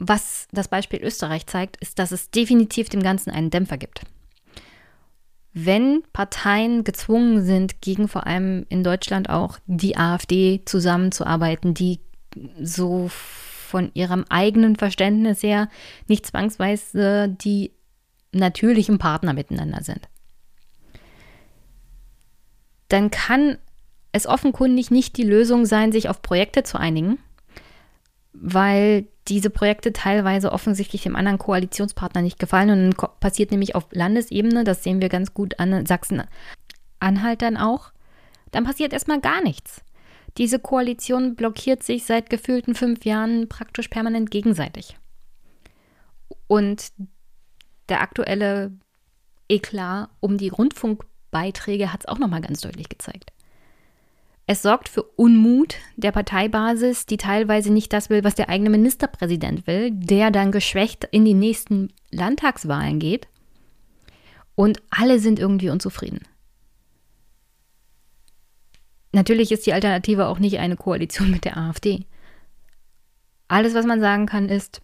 was 0.00 0.48
das 0.50 0.66
Beispiel 0.66 1.00
Österreich 1.00 1.46
zeigt, 1.46 1.76
ist, 1.76 2.00
dass 2.00 2.10
es 2.10 2.30
definitiv 2.30 2.88
dem 2.88 3.02
Ganzen 3.02 3.30
einen 3.30 3.50
Dämpfer 3.50 3.78
gibt 3.78 4.02
wenn 5.56 6.02
Parteien 6.12 6.82
gezwungen 6.82 7.44
sind, 7.44 7.80
gegen 7.80 8.08
vor 8.08 8.26
allem 8.26 8.66
in 8.70 8.82
Deutschland 8.82 9.30
auch 9.30 9.60
die 9.66 9.96
AfD 9.96 10.62
zusammenzuarbeiten, 10.64 11.74
die 11.74 12.00
so 12.60 13.08
von 13.74 13.90
ihrem 13.94 14.24
eigenen 14.28 14.76
Verständnis 14.76 15.42
her 15.42 15.68
nicht 16.06 16.24
zwangsweise 16.24 17.28
die 17.28 17.72
natürlichen 18.30 18.98
Partner 18.98 19.32
miteinander 19.32 19.82
sind, 19.82 20.08
dann 22.86 23.10
kann 23.10 23.58
es 24.12 24.28
offenkundig 24.28 24.92
nicht 24.92 25.16
die 25.16 25.24
Lösung 25.24 25.66
sein, 25.66 25.90
sich 25.90 26.08
auf 26.08 26.22
Projekte 26.22 26.62
zu 26.62 26.78
einigen, 26.78 27.18
weil 28.32 29.08
diese 29.26 29.50
Projekte 29.50 29.92
teilweise 29.92 30.52
offensichtlich 30.52 31.02
dem 31.02 31.16
anderen 31.16 31.38
Koalitionspartner 31.38 32.22
nicht 32.22 32.38
gefallen. 32.38 32.70
Und 32.70 32.96
dann 32.96 33.10
passiert 33.18 33.50
nämlich 33.50 33.74
auf 33.74 33.88
Landesebene, 33.90 34.62
das 34.62 34.84
sehen 34.84 35.02
wir 35.02 35.08
ganz 35.08 35.34
gut 35.34 35.58
an 35.58 35.84
Sachsen-Anhalt 35.84 37.42
dann 37.42 37.56
auch, 37.56 37.90
dann 38.52 38.62
passiert 38.62 38.92
erstmal 38.92 39.20
gar 39.20 39.42
nichts. 39.42 39.82
Diese 40.36 40.58
Koalition 40.58 41.36
blockiert 41.36 41.82
sich 41.82 42.04
seit 42.04 42.28
gefühlten 42.28 42.74
fünf 42.74 43.04
Jahren 43.04 43.48
praktisch 43.48 43.88
permanent 43.88 44.30
gegenseitig. 44.30 44.96
Und 46.46 46.92
der 47.88 48.00
aktuelle 48.00 48.72
Eklat 49.48 50.10
um 50.20 50.38
die 50.38 50.48
Rundfunkbeiträge 50.48 51.92
hat 51.92 52.00
es 52.00 52.06
auch 52.06 52.18
nochmal 52.18 52.40
ganz 52.40 52.60
deutlich 52.60 52.88
gezeigt. 52.88 53.32
Es 54.46 54.60
sorgt 54.60 54.90
für 54.90 55.02
Unmut 55.02 55.76
der 55.96 56.12
Parteibasis, 56.12 57.06
die 57.06 57.16
teilweise 57.16 57.72
nicht 57.72 57.92
das 57.92 58.10
will, 58.10 58.24
was 58.24 58.34
der 58.34 58.50
eigene 58.50 58.70
Ministerpräsident 58.70 59.66
will, 59.66 59.90
der 59.90 60.30
dann 60.30 60.52
geschwächt 60.52 61.04
in 61.12 61.24
die 61.24 61.34
nächsten 61.34 61.92
Landtagswahlen 62.10 62.98
geht. 62.98 63.26
Und 64.54 64.82
alle 64.90 65.18
sind 65.18 65.38
irgendwie 65.38 65.70
unzufrieden. 65.70 66.20
Natürlich 69.14 69.52
ist 69.52 69.64
die 69.64 69.72
Alternative 69.72 70.26
auch 70.26 70.40
nicht 70.40 70.58
eine 70.58 70.74
Koalition 70.74 71.30
mit 71.30 71.44
der 71.44 71.56
AfD. 71.56 72.04
Alles, 73.46 73.72
was 73.72 73.86
man 73.86 74.00
sagen 74.00 74.26
kann, 74.26 74.48
ist, 74.48 74.82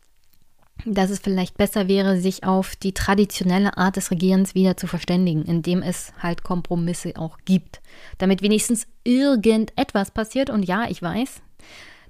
dass 0.87 1.11
es 1.11 1.19
vielleicht 1.19 1.59
besser 1.59 1.89
wäre, 1.89 2.21
sich 2.21 2.45
auf 2.45 2.77
die 2.77 2.93
traditionelle 2.93 3.77
Art 3.77 3.97
des 3.97 4.13
Regierens 4.13 4.55
wieder 4.55 4.77
zu 4.77 4.87
verständigen, 4.87 5.45
indem 5.45 5.83
es 5.83 6.13
halt 6.21 6.45
Kompromisse 6.45 7.15
auch 7.17 7.39
gibt, 7.45 7.81
damit 8.19 8.41
wenigstens 8.41 8.87
irgendetwas 9.03 10.13
passiert. 10.13 10.49
Und 10.49 10.63
ja, 10.63 10.89
ich 10.89 11.03
weiß, 11.03 11.43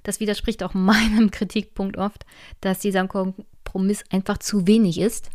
das 0.03 0.19
widerspricht 0.19 0.61
auch 0.61 0.73
meinem 0.75 1.31
Kritikpunkt 1.31 1.97
oft, 1.97 2.27
dass 2.61 2.77
dieser 2.77 3.07
Kompromiss 3.07 4.03
einfach 4.11 4.37
zu 4.37 4.67
wenig 4.67 4.99
ist. 4.99 5.31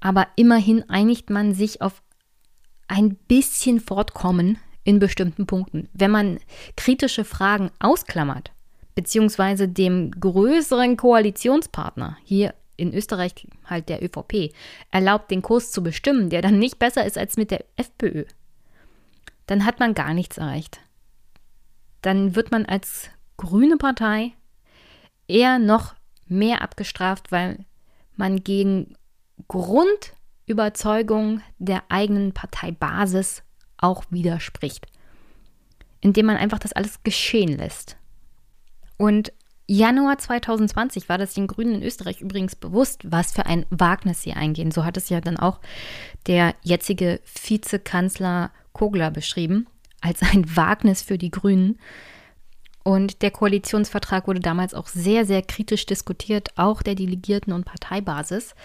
Aber 0.00 0.26
immerhin 0.36 0.88
einigt 0.88 1.28
man 1.28 1.52
sich 1.52 1.82
auf 1.82 2.02
ein 2.88 3.14
bisschen 3.28 3.78
Fortkommen 3.78 4.56
in 4.84 4.98
bestimmten 4.98 5.46
Punkten. 5.46 5.88
Wenn 5.92 6.10
man 6.10 6.40
kritische 6.76 7.24
Fragen 7.24 7.70
ausklammert, 7.78 8.52
beziehungsweise 8.94 9.68
dem 9.68 10.10
größeren 10.12 10.96
Koalitionspartner, 10.96 12.16
hier 12.24 12.54
in 12.76 12.94
Österreich 12.94 13.46
halt 13.64 13.88
der 13.88 14.02
ÖVP, 14.02 14.54
erlaubt, 14.90 15.30
den 15.30 15.42
Kurs 15.42 15.70
zu 15.70 15.82
bestimmen, 15.82 16.30
der 16.30 16.42
dann 16.42 16.58
nicht 16.58 16.78
besser 16.78 17.04
ist 17.04 17.18
als 17.18 17.36
mit 17.36 17.50
der 17.50 17.64
FPÖ, 17.76 18.24
dann 19.46 19.64
hat 19.64 19.80
man 19.80 19.94
gar 19.94 20.14
nichts 20.14 20.38
erreicht. 20.38 20.80
Dann 22.02 22.34
wird 22.34 22.50
man 22.50 22.64
als 22.64 23.10
grüne 23.36 23.76
Partei 23.76 24.32
eher 25.28 25.58
noch 25.58 25.94
mehr 26.26 26.62
abgestraft, 26.62 27.32
weil 27.32 27.64
man 28.16 28.42
gegen 28.42 28.94
Grundüberzeugung 29.48 31.42
der 31.58 31.82
eigenen 31.88 32.32
Parteibasis 32.32 33.42
auch 33.82 34.04
widerspricht, 34.10 34.86
indem 36.00 36.26
man 36.26 36.36
einfach 36.36 36.58
das 36.58 36.72
alles 36.72 37.02
geschehen 37.02 37.56
lässt. 37.56 37.96
Und 38.96 39.32
Januar 39.72 40.18
2020 40.18 41.08
war 41.08 41.16
das 41.16 41.34
den 41.34 41.46
Grünen 41.46 41.76
in 41.76 41.82
Österreich 41.84 42.20
übrigens 42.20 42.56
bewusst, 42.56 43.02
was 43.04 43.30
für 43.30 43.46
ein 43.46 43.66
Wagnis 43.70 44.20
sie 44.20 44.32
eingehen. 44.32 44.72
So 44.72 44.84
hat 44.84 44.96
es 44.96 45.08
ja 45.10 45.20
dann 45.20 45.36
auch 45.36 45.60
der 46.26 46.56
jetzige 46.62 47.20
Vizekanzler 47.44 48.50
Kogler 48.72 49.12
beschrieben, 49.12 49.68
als 50.00 50.22
ein 50.22 50.56
Wagnis 50.56 51.02
für 51.02 51.18
die 51.18 51.30
Grünen. 51.30 51.78
Und 52.82 53.22
der 53.22 53.30
Koalitionsvertrag 53.30 54.26
wurde 54.26 54.40
damals 54.40 54.74
auch 54.74 54.88
sehr, 54.88 55.24
sehr 55.24 55.42
kritisch 55.42 55.86
diskutiert, 55.86 56.48
auch 56.56 56.82
der 56.82 56.96
Delegierten- 56.96 57.52
und 57.52 57.64
Parteibasis. 57.64 58.56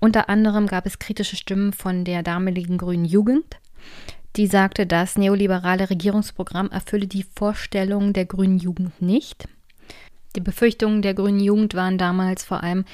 Unter 0.00 0.28
anderem 0.28 0.66
gab 0.66 0.84
es 0.84 0.98
kritische 0.98 1.36
Stimmen 1.36 1.72
von 1.72 2.04
der 2.04 2.24
damaligen 2.24 2.76
Grünen 2.76 3.04
Jugend, 3.04 3.60
die 4.36 4.46
sagte, 4.46 4.86
das 4.86 5.18
neoliberale 5.18 5.90
Regierungsprogramm 5.90 6.70
erfülle 6.70 7.06
die 7.06 7.24
Vorstellungen 7.36 8.12
der 8.12 8.26
grünen 8.26 8.58
Jugend 8.58 9.02
nicht. 9.02 9.48
Die 10.36 10.40
Befürchtungen 10.40 11.02
der 11.02 11.14
grünen 11.14 11.40
Jugend 11.40 11.74
waren 11.74 11.98
damals 11.98 12.44
vor 12.44 12.62
allem, 12.62 12.84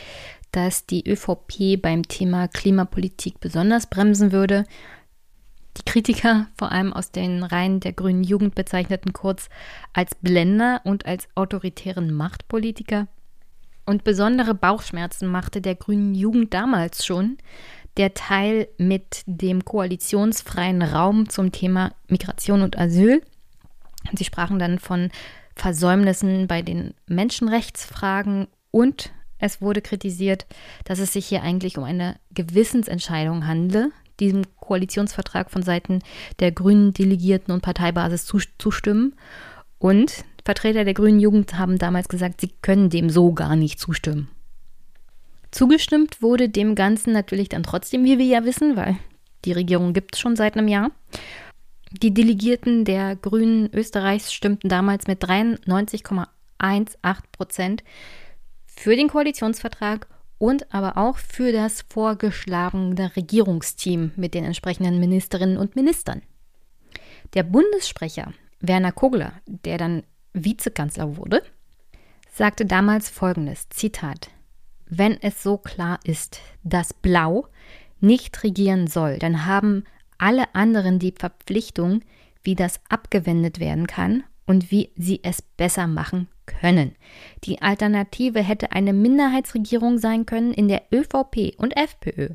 dass 0.53 0.87
die 0.87 1.07
ÖVP 1.07 1.81
beim 1.81 2.09
Thema 2.09 2.49
Klimapolitik 2.49 3.41
besonders 3.41 3.89
bremsen 3.89 4.33
würde. 4.33 4.65
Die 5.77 5.83
Kritiker, 5.85 6.47
vor 6.57 6.73
allem 6.73 6.95
aus 6.95 7.13
den 7.13 7.43
Reihen 7.43 7.81
der 7.81 7.93
grünen 7.93 8.25
Jugend, 8.25 8.55
bezeichneten 8.55 9.13
Kurz 9.13 9.51
als 9.93 10.15
Blender 10.15 10.81
und 10.85 11.05
als 11.05 11.29
autoritären 11.35 12.11
Machtpolitiker. 12.15 13.09
Und 13.85 14.03
besondere 14.03 14.55
Bauchschmerzen 14.55 15.29
machte 15.29 15.61
der 15.61 15.75
grünen 15.75 16.15
Jugend 16.15 16.55
damals 16.55 17.05
schon 17.05 17.37
der 17.97 18.15
Teil 18.15 18.69
mit 18.79 19.23
dem 19.27 19.65
koalitionsfreien 19.65 20.83
Raum 20.83 21.29
zum 21.29 21.53
Thema 21.53 21.93
Migration 22.09 22.63
und 22.63 22.79
Asyl. 22.79 23.23
Sie 24.17 24.25
sprachen 24.25 24.59
dann 24.59 24.79
von 24.79 25.11
Versäumnissen 25.55 26.47
bei 26.47 26.63
den 26.63 26.95
Menschenrechtsfragen 27.07 28.49
und 28.71 29.13
es 29.39 29.61
wurde 29.61 29.83
kritisiert, 29.83 30.47
dass 30.85 30.99
es 30.99 31.13
sich 31.13 31.27
hier 31.27 31.43
eigentlich 31.43 31.79
um 31.79 31.85
eine 31.85 32.17
Gewissensentscheidung 32.33 33.47
handle, 33.47 33.91
diesem 34.21 34.45
Koalitionsvertrag 34.61 35.51
von 35.51 35.63
Seiten 35.63 36.01
der 36.41 36.53
grünen 36.53 36.93
Delegierten 36.93 37.53
und 37.53 37.63
Parteibasis 37.63 38.27
zustimmen. 38.59 39.15
Und 39.79 40.25
Vertreter 40.45 40.85
der 40.85 40.95
grünen 40.95 41.21
Jugend 41.21 41.59
haben 41.59 41.79
damals 41.79 42.09
gesagt, 42.09 42.41
sie 42.41 42.53
können 42.63 42.89
dem 42.89 43.11
so 43.11 43.33
gar 43.33 43.57
nicht 43.57 43.79
zustimmen. 43.79 44.29
Zugestimmt 45.57 46.21
wurde 46.21 46.51
dem 46.51 46.75
Ganzen 46.75 47.15
natürlich 47.15 47.49
dann 47.49 47.63
trotzdem, 47.63 48.05
wie 48.05 48.19
wir 48.19 48.27
ja 48.27 48.45
wissen, 48.45 48.77
weil 48.77 48.99
die 49.47 49.53
Regierung 49.53 49.95
gibt 49.95 50.15
es 50.15 50.21
schon 50.21 50.37
seit 50.37 50.55
einem 50.55 50.69
Jahr. 50.69 50.91
Die 51.91 52.13
Delegierten 52.13 52.85
der 52.85 53.17
Grünen 53.17 53.71
Österreichs 53.73 54.35
stimmten 54.35 54.69
damals 54.69 55.07
mit 55.07 55.25
93,18 55.25 56.27
Prozent 57.33 57.85
für 58.67 58.97
den 58.97 59.09
Koalitionsvertrag 59.09 60.07
und 60.37 60.75
aber 60.75 60.99
auch 60.99 61.17
für 61.17 61.53
das 61.53 61.87
vorgeschlagene 61.89 63.17
Regierungsteam 63.17 64.13
mit 64.15 64.35
den 64.35 64.45
entsprechenden 64.45 65.01
Ministerinnen 65.01 65.57
und 65.57 65.75
Ministern. 65.75 66.21
Der 67.33 67.45
Bundessprecher 67.45 68.35
Werner 68.61 68.93
Kogler, 68.93 69.33
der 69.47 69.79
dann 69.79 70.03
Vizekanzler 70.35 71.17
wurde, 71.17 71.43
sagte 72.31 72.67
damals 72.67 73.09
folgendes: 73.09 73.71
Zitat: 73.71 74.29
Wenn 74.89 75.21
es 75.21 75.43
so 75.43 75.59
klar 75.59 75.99
ist, 76.05 76.41
dass 76.63 76.95
Blau 76.95 77.49
nicht 78.01 78.43
regieren 78.45 78.87
soll, 78.87 79.19
dann 79.19 79.47
haben 79.47 79.85
alle 80.19 80.55
anderen 80.55 80.99
die 80.99 81.15
Verpflichtung, 81.17 82.03
wie 82.43 82.55
das 82.55 82.81
abgewendet 82.89 83.59
werden 83.59 83.87
kann 83.87 84.25
und 84.47 84.71
wie 84.71 84.91
sie 84.97 85.21
es 85.23 85.43
besser 85.43 85.87
machen 85.87 86.29
können. 86.47 86.95
Die 87.45 87.61
Alternative 87.61 88.41
hätte 88.41 88.73
eine 88.73 88.93
Minderheitsregierung 88.93 89.99
sein 89.99 90.27
können, 90.27 90.53
in 90.53 90.69
der 90.69 90.83
ÖVP 90.93 91.55
und 91.59 91.77
FPÖ 91.77 92.31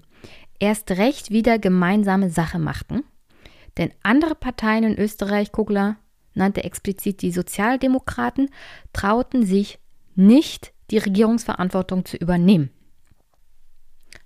erst 0.60 0.92
recht 0.92 1.32
wieder 1.32 1.58
gemeinsame 1.60 2.30
Sache 2.30 2.60
machten. 2.60 3.04
Denn 3.78 3.92
andere 4.04 4.36
Parteien 4.36 4.84
in 4.84 5.00
Österreich, 5.00 5.52
Kugler 5.52 5.98
nannte 6.34 6.64
explizit 6.64 7.22
die 7.22 7.32
Sozialdemokraten, 7.32 8.50
trauten 8.94 9.46
sich 9.46 9.80
nicht, 10.16 10.74
die 10.92 10.98
Regierungsverantwortung 10.98 12.06
zu 12.06 12.18
übernehmen. 12.18 12.70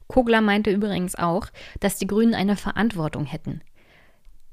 Kogler 0.08 0.42
meinte 0.42 0.72
übrigens 0.72 1.16
auch, 1.16 1.48
dass 1.80 1.98
die 1.98 2.08
Grünen 2.08 2.36
eine 2.36 2.56
Verantwortung 2.56 3.26
hätten. 3.26 3.62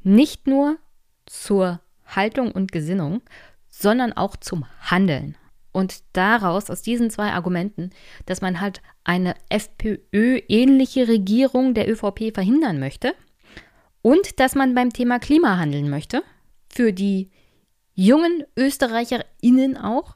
Nicht 0.03 0.47
nur 0.47 0.79
zur 1.27 1.81
Haltung 2.07 2.53
und 2.53 2.73
Gesinnung, 2.73 3.23
sondern 3.69 4.13
auch 4.13 4.37
zum 4.37 4.67
Handeln. 4.81 5.37
Und 5.73 6.03
daraus, 6.13 6.69
aus 6.69 6.83
diesen 6.83 7.11
zwei 7.11 7.33
Argumenten, 7.33 7.91
dass 8.27 8.43
man 8.43 8.61
halt 8.61 8.83
eine 9.05 9.35
FPÖ-ähnliche 9.49 11.09
Regierung 11.09 11.75
der 11.75 11.91
ÖVP 11.91 12.35
verhindern 12.35 12.79
möchte 12.79 13.15
und 14.03 14.39
dass 14.39 14.55
man 14.55 14.75
beim 14.75 14.93
Thema 14.93 15.19
Klima 15.19 15.57
handeln 15.57 15.89
möchte, 15.89 16.23
für 16.69 16.93
die 16.93 17.31
jungen 17.95 18.45
ÖsterreicherInnen 18.59 19.77
auch. 19.77 20.15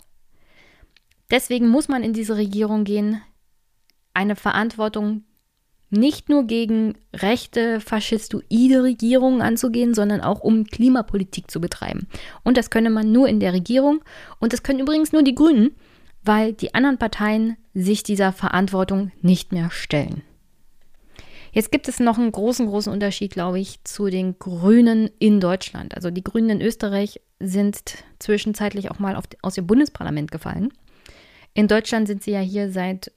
Deswegen 1.30 1.68
muss 1.68 1.88
man 1.88 2.02
in 2.02 2.12
diese 2.12 2.36
Regierung 2.36 2.84
gehen, 2.84 3.20
eine 4.14 4.36
Verantwortung 4.36 5.24
nicht 5.90 6.28
nur 6.28 6.44
gegen 6.44 6.94
rechte, 7.14 7.80
faschistoide 7.80 8.82
Regierungen 8.82 9.40
anzugehen, 9.40 9.94
sondern 9.94 10.20
auch 10.20 10.40
um 10.40 10.64
Klimapolitik 10.64 11.50
zu 11.50 11.60
betreiben. 11.60 12.08
Und 12.42 12.56
das 12.56 12.70
könne 12.70 12.90
man 12.90 13.12
nur 13.12 13.28
in 13.28 13.40
der 13.40 13.52
Regierung 13.52 14.02
und 14.40 14.52
das 14.52 14.62
können 14.62 14.80
übrigens 14.80 15.12
nur 15.12 15.22
die 15.22 15.34
Grünen, 15.34 15.76
weil 16.24 16.52
die 16.52 16.74
anderen 16.74 16.98
Parteien 16.98 17.56
sich 17.72 18.02
dieser 18.02 18.32
Verantwortung 18.32 19.12
nicht 19.22 19.52
mehr 19.52 19.70
stellen. 19.70 20.22
Jetzt 21.52 21.72
gibt 21.72 21.88
es 21.88 22.00
noch 22.00 22.18
einen 22.18 22.32
großen, 22.32 22.66
großen 22.66 22.92
Unterschied, 22.92 23.32
glaube 23.32 23.58
ich, 23.60 23.82
zu 23.84 24.10
den 24.10 24.38
Grünen 24.38 25.08
in 25.18 25.40
Deutschland. 25.40 25.94
Also 25.94 26.10
die 26.10 26.24
Grünen 26.24 26.50
in 26.50 26.60
Österreich 26.60 27.20
sind 27.40 28.04
zwischenzeitlich 28.18 28.90
auch 28.90 28.98
mal 28.98 29.16
auf, 29.16 29.24
aus 29.40 29.54
dem 29.54 29.66
Bundesparlament 29.66 30.30
gefallen. 30.30 30.70
In 31.56 31.68
Deutschland 31.68 32.06
sind 32.06 32.22
sie 32.22 32.32
ja 32.32 32.40
hier 32.40 32.70
seit 32.70 33.12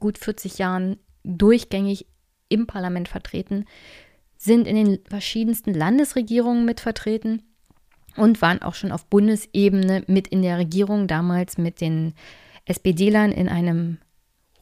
gut 0.00 0.16
40 0.16 0.56
Jahren 0.56 0.96
durchgängig 1.24 2.06
im 2.48 2.66
Parlament 2.66 3.06
vertreten, 3.06 3.66
sind 4.38 4.66
in 4.66 4.76
den 4.76 4.98
verschiedensten 5.04 5.74
Landesregierungen 5.74 6.64
mit 6.64 6.80
vertreten 6.80 7.42
und 8.16 8.40
waren 8.40 8.62
auch 8.62 8.74
schon 8.74 8.92
auf 8.92 9.04
Bundesebene 9.04 10.04
mit 10.06 10.26
in 10.28 10.40
der 10.40 10.56
Regierung, 10.56 11.06
damals 11.06 11.58
mit 11.58 11.82
den 11.82 12.14
SPD-Lern 12.64 13.30
in 13.30 13.50
einem 13.50 13.98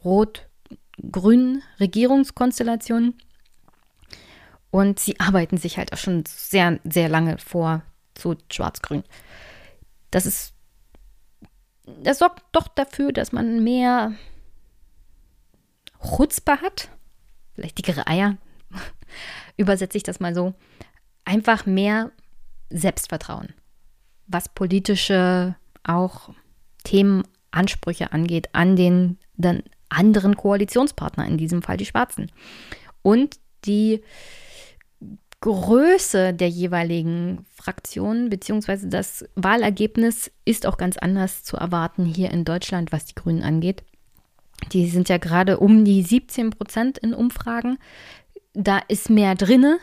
rot-grünen 0.03 1.63
Regierungskonstellation. 1.79 3.13
Und 4.71 4.99
sie 4.99 5.21
arbeiten 5.21 5.55
sich 5.55 5.77
halt 5.77 5.93
auch 5.93 5.97
schon 5.97 6.25
sehr, 6.27 6.81
sehr 6.83 7.07
lange 7.07 7.37
vor 7.37 7.81
zu 8.13 8.35
schwarz-grün. 8.51 9.03
Das 10.11 10.25
ist, 10.25 10.53
das 12.03 12.19
sorgt 12.19 12.43
doch 12.51 12.67
dafür, 12.67 13.11
dass 13.11 13.31
man 13.31 13.63
mehr 13.63 14.13
Chutzpe 16.01 16.61
hat. 16.61 16.89
Vielleicht 17.53 17.77
dickere 17.77 18.07
Eier, 18.07 18.37
übersetze 19.57 19.97
ich 19.97 20.03
das 20.03 20.19
mal 20.19 20.33
so, 20.33 20.53
einfach 21.25 21.65
mehr 21.65 22.11
Selbstvertrauen, 22.69 23.53
was 24.27 24.49
politische 24.49 25.55
auch 25.83 26.29
Themenansprüche 26.83 28.11
angeht 28.11 28.49
an 28.53 28.75
den 28.75 29.17
dann 29.35 29.63
anderen 29.89 30.35
Koalitionspartner, 30.35 31.25
in 31.25 31.37
diesem 31.37 31.61
Fall 31.61 31.77
die 31.77 31.85
Schwarzen. 31.85 32.31
Und 33.01 33.37
die 33.65 34.03
Größe 35.41 36.33
der 36.33 36.49
jeweiligen 36.49 37.45
Fraktionen 37.55 38.29
beziehungsweise 38.29 38.87
das 38.87 39.25
Wahlergebnis 39.35 40.31
ist 40.45 40.67
auch 40.67 40.77
ganz 40.77 40.97
anders 40.97 41.43
zu 41.43 41.57
erwarten 41.57 42.05
hier 42.05 42.29
in 42.29 42.45
Deutschland, 42.45 42.91
was 42.91 43.05
die 43.05 43.15
Grünen 43.15 43.41
angeht. 43.41 43.83
Die 44.71 44.87
sind 44.87 45.09
ja 45.09 45.17
gerade 45.17 45.59
um 45.59 45.83
die 45.83 46.03
17 46.03 46.51
Prozent 46.51 46.99
in 46.99 47.15
Umfragen. 47.15 47.79
Da 48.53 48.79
ist 48.87 49.09
mehr 49.09 49.33
drinne. 49.33 49.79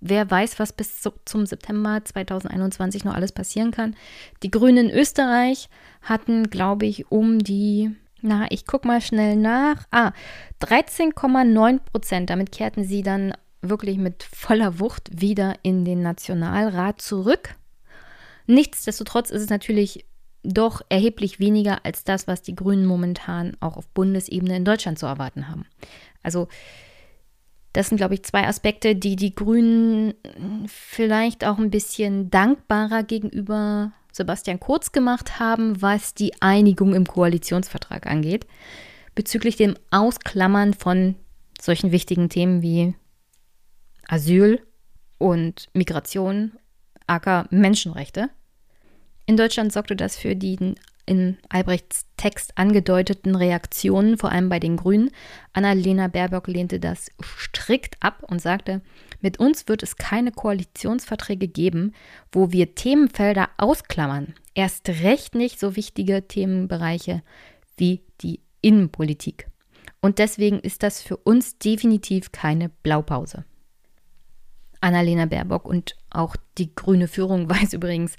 Wer 0.00 0.30
weiß, 0.30 0.58
was 0.58 0.74
bis 0.74 1.02
zum 1.24 1.46
September 1.46 2.02
2021 2.04 3.04
noch 3.04 3.14
alles 3.14 3.32
passieren 3.32 3.70
kann. 3.70 3.96
Die 4.42 4.50
Grünen 4.50 4.90
in 4.90 4.96
Österreich 4.96 5.70
hatten, 6.02 6.50
glaube 6.50 6.84
ich, 6.84 7.10
um 7.10 7.38
die, 7.38 7.96
na, 8.20 8.46
ich 8.50 8.66
gucke 8.66 8.86
mal 8.86 9.00
schnell 9.00 9.36
nach. 9.36 9.86
Ah, 9.90 10.12
13,9 10.60 11.80
Prozent. 11.80 12.30
Damit 12.30 12.52
kehrten 12.52 12.84
sie 12.84 13.02
dann 13.02 13.32
wirklich 13.60 13.98
mit 13.98 14.22
voller 14.22 14.78
Wucht 14.80 15.20
wieder 15.20 15.54
in 15.62 15.84
den 15.84 16.02
Nationalrat 16.02 17.00
zurück. 17.00 17.56
Nichtsdestotrotz 18.46 19.30
ist 19.30 19.42
es 19.42 19.50
natürlich 19.50 20.06
doch 20.42 20.82
erheblich 20.88 21.40
weniger 21.40 21.84
als 21.84 22.04
das, 22.04 22.26
was 22.26 22.42
die 22.42 22.54
Grünen 22.54 22.86
momentan 22.86 23.56
auch 23.60 23.76
auf 23.76 23.88
Bundesebene 23.88 24.56
in 24.56 24.64
Deutschland 24.64 24.98
zu 24.98 25.06
erwarten 25.06 25.48
haben. 25.48 25.66
Also 26.22 26.48
das 27.72 27.88
sind, 27.88 27.98
glaube 27.98 28.14
ich, 28.14 28.22
zwei 28.22 28.46
Aspekte, 28.46 28.96
die 28.96 29.16
die 29.16 29.34
Grünen 29.34 30.14
vielleicht 30.66 31.44
auch 31.44 31.58
ein 31.58 31.70
bisschen 31.70 32.30
dankbarer 32.30 33.02
gegenüber 33.02 33.92
Sebastian 34.12 34.58
Kurz 34.58 34.92
gemacht 34.92 35.38
haben, 35.38 35.80
was 35.82 36.14
die 36.14 36.40
Einigung 36.40 36.94
im 36.94 37.06
Koalitionsvertrag 37.06 38.06
angeht, 38.06 38.46
bezüglich 39.14 39.56
dem 39.56 39.74
Ausklammern 39.90 40.74
von 40.74 41.14
solchen 41.60 41.92
wichtigen 41.92 42.28
Themen 42.28 42.62
wie 42.62 42.94
Asyl 44.08 44.60
und 45.18 45.68
Migration, 45.74 46.52
aka 47.06 47.46
Menschenrechte. 47.50 48.30
In 49.26 49.36
Deutschland 49.36 49.72
sorgte 49.72 49.94
das 49.94 50.16
für 50.16 50.34
den 50.34 50.74
in 51.08 51.38
Albrechts 51.48 52.04
Text 52.18 52.58
angedeuteten 52.58 53.34
Reaktionen, 53.34 54.18
vor 54.18 54.30
allem 54.30 54.50
bei 54.50 54.60
den 54.60 54.76
Grünen. 54.76 55.10
Annalena 55.54 56.08
Baerbock 56.08 56.48
lehnte 56.48 56.78
das 56.80 57.10
strikt 57.22 57.96
ab 58.00 58.22
und 58.28 58.42
sagte, 58.42 58.82
mit 59.20 59.38
uns 59.38 59.68
wird 59.68 59.82
es 59.82 59.96
keine 59.96 60.32
Koalitionsverträge 60.32 61.48
geben, 61.48 61.94
wo 62.30 62.52
wir 62.52 62.74
Themenfelder 62.74 63.48
ausklammern. 63.56 64.34
Erst 64.54 64.88
recht 64.88 65.34
nicht 65.34 65.58
so 65.58 65.76
wichtige 65.76 66.28
Themenbereiche 66.28 67.22
wie 67.76 68.02
die 68.20 68.40
Innenpolitik. 68.60 69.48
Und 70.00 70.18
deswegen 70.18 70.60
ist 70.60 70.82
das 70.82 71.00
für 71.00 71.16
uns 71.16 71.58
definitiv 71.58 72.32
keine 72.32 72.68
Blaupause. 72.68 73.44
Annalena 74.80 75.26
Baerbock 75.26 75.64
und 75.64 75.96
auch 76.10 76.36
die 76.56 76.74
grüne 76.74 77.08
Führung 77.08 77.48
weiß 77.50 77.72
übrigens, 77.72 78.16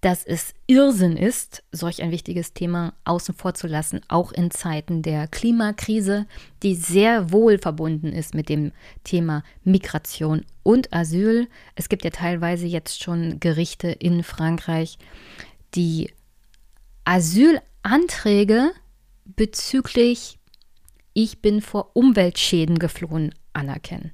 dass 0.00 0.24
es 0.24 0.54
Irrsinn 0.66 1.16
ist, 1.16 1.62
solch 1.72 2.02
ein 2.02 2.10
wichtiges 2.10 2.54
Thema 2.54 2.94
außen 3.04 3.34
vor 3.34 3.54
zu 3.54 3.66
lassen, 3.66 4.00
auch 4.08 4.32
in 4.32 4.50
Zeiten 4.50 5.02
der 5.02 5.26
Klimakrise, 5.28 6.26
die 6.62 6.74
sehr 6.74 7.32
wohl 7.32 7.58
verbunden 7.58 8.12
ist 8.12 8.34
mit 8.34 8.48
dem 8.48 8.72
Thema 9.04 9.42
Migration 9.64 10.44
und 10.62 10.92
Asyl. 10.92 11.48
Es 11.74 11.88
gibt 11.88 12.04
ja 12.04 12.10
teilweise 12.10 12.66
jetzt 12.66 13.02
schon 13.02 13.40
Gerichte 13.40 13.88
in 13.88 14.22
Frankreich, 14.22 14.98
die 15.74 16.12
Asylanträge 17.04 18.72
bezüglich 19.24 20.38
Ich 21.14 21.40
bin 21.40 21.60
vor 21.60 21.96
Umweltschäden 21.96 22.78
geflohen 22.78 23.34
anerkennen. 23.52 24.12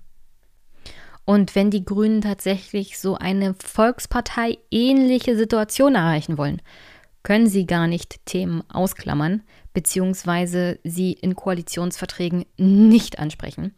Und 1.24 1.54
wenn 1.54 1.70
die 1.70 1.84
Grünen 1.84 2.20
tatsächlich 2.20 2.98
so 2.98 3.16
eine 3.16 3.54
Volkspartei 3.54 4.58
ähnliche 4.70 5.37
Situation 5.37 5.94
erreichen 5.94 6.37
wollen, 6.37 6.60
können 7.22 7.46
sie 7.46 7.66
gar 7.66 7.87
nicht 7.87 8.24
Themen 8.26 8.62
ausklammern, 8.68 9.42
beziehungsweise 9.72 10.78
sie 10.84 11.12
in 11.12 11.34
Koalitionsverträgen 11.34 12.44
nicht 12.58 13.18
ansprechen. 13.18 13.74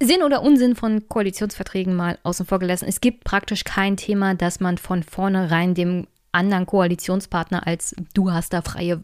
Sinn 0.00 0.22
oder 0.22 0.42
Unsinn 0.42 0.76
von 0.76 1.08
Koalitionsverträgen 1.08 1.94
mal 1.94 2.18
außen 2.22 2.46
vor 2.46 2.58
gelassen. 2.58 2.86
Es 2.88 3.00
gibt 3.00 3.24
praktisch 3.24 3.64
kein 3.64 3.96
Thema, 3.96 4.34
das 4.34 4.60
man 4.60 4.78
von 4.78 5.02
vornherein 5.02 5.74
dem 5.74 6.06
anderen 6.30 6.66
Koalitionspartner 6.66 7.66
als 7.66 7.96
du 8.14 8.30
hast 8.30 8.52
da 8.52 8.62
freie 8.62 9.02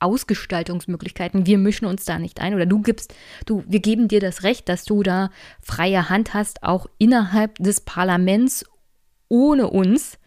Ausgestaltungsmöglichkeiten. 0.00 1.46
Wir 1.46 1.58
mischen 1.58 1.86
uns 1.86 2.04
da 2.04 2.18
nicht 2.18 2.40
ein 2.40 2.54
oder 2.54 2.66
du 2.66 2.82
gibst, 2.82 3.14
du, 3.46 3.64
wir 3.66 3.80
geben 3.80 4.08
dir 4.08 4.20
das 4.20 4.42
Recht, 4.42 4.68
dass 4.68 4.84
du 4.84 5.02
da 5.02 5.30
freie 5.62 6.08
Hand 6.08 6.34
hast, 6.34 6.62
auch 6.62 6.86
innerhalb 6.98 7.56
des 7.56 7.80
Parlaments 7.80 8.64
ohne 9.28 9.68
uns 9.68 10.18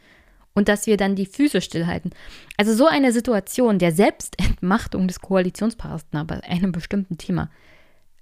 und 0.53 0.67
dass 0.67 0.87
wir 0.87 0.97
dann 0.97 1.15
die 1.15 1.25
Füße 1.25 1.61
stillhalten. 1.61 2.11
Also 2.57 2.73
so 2.73 2.87
eine 2.87 3.11
Situation 3.11 3.79
der 3.79 3.91
Selbstentmachtung 3.91 5.07
des 5.07 5.21
Koalitionspartners 5.21 6.27
bei 6.27 6.43
einem 6.43 6.71
bestimmten 6.71 7.17
Thema 7.17 7.49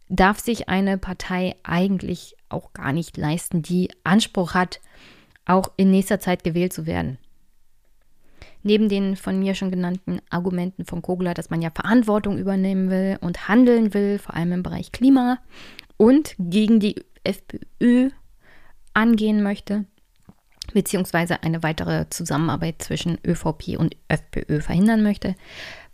darf 0.09 0.39
sich 0.39 0.69
eine 0.69 0.97
Partei 0.97 1.55
eigentlich 1.63 2.35
auch 2.49 2.73
gar 2.73 2.93
nicht 2.93 3.17
leisten, 3.17 3.61
die 3.61 3.89
Anspruch 4.03 4.53
hat, 4.53 4.79
auch 5.45 5.71
in 5.77 5.91
nächster 5.91 6.19
Zeit 6.19 6.43
gewählt 6.43 6.73
zu 6.73 6.85
werden. 6.85 7.17
Neben 8.67 8.89
den 8.89 9.15
von 9.15 9.39
mir 9.39 9.55
schon 9.55 9.71
genannten 9.71 10.19
Argumenten 10.29 10.83
von 10.83 11.01
Kogler, 11.01 11.33
dass 11.33 11.49
man 11.49 11.61
ja 11.61 11.71
Verantwortung 11.73 12.37
übernehmen 12.37 12.89
will 12.89 13.17
und 13.21 13.47
handeln 13.47 13.93
will, 13.93 14.19
vor 14.19 14.35
allem 14.35 14.51
im 14.51 14.61
Bereich 14.61 14.91
Klima 14.91 15.37
und 15.95 16.35
gegen 16.37 16.81
die 16.81 17.01
FPÖ 17.23 18.09
angehen 18.93 19.41
möchte, 19.41 19.85
beziehungsweise 20.73 21.43
eine 21.43 21.63
weitere 21.63 22.09
Zusammenarbeit 22.09 22.81
zwischen 22.81 23.17
ÖVP 23.25 23.77
und 23.77 23.95
FPÖ 24.09 24.59
verhindern 24.59 25.01
möchte, 25.01 25.35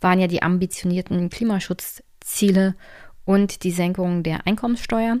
waren 0.00 0.18
ja 0.18 0.26
die 0.26 0.42
ambitionierten 0.42 1.30
Klimaschutzziele 1.30 2.74
und 3.24 3.62
die 3.62 3.70
Senkung 3.70 4.24
der 4.24 4.48
Einkommenssteuer. 4.48 5.18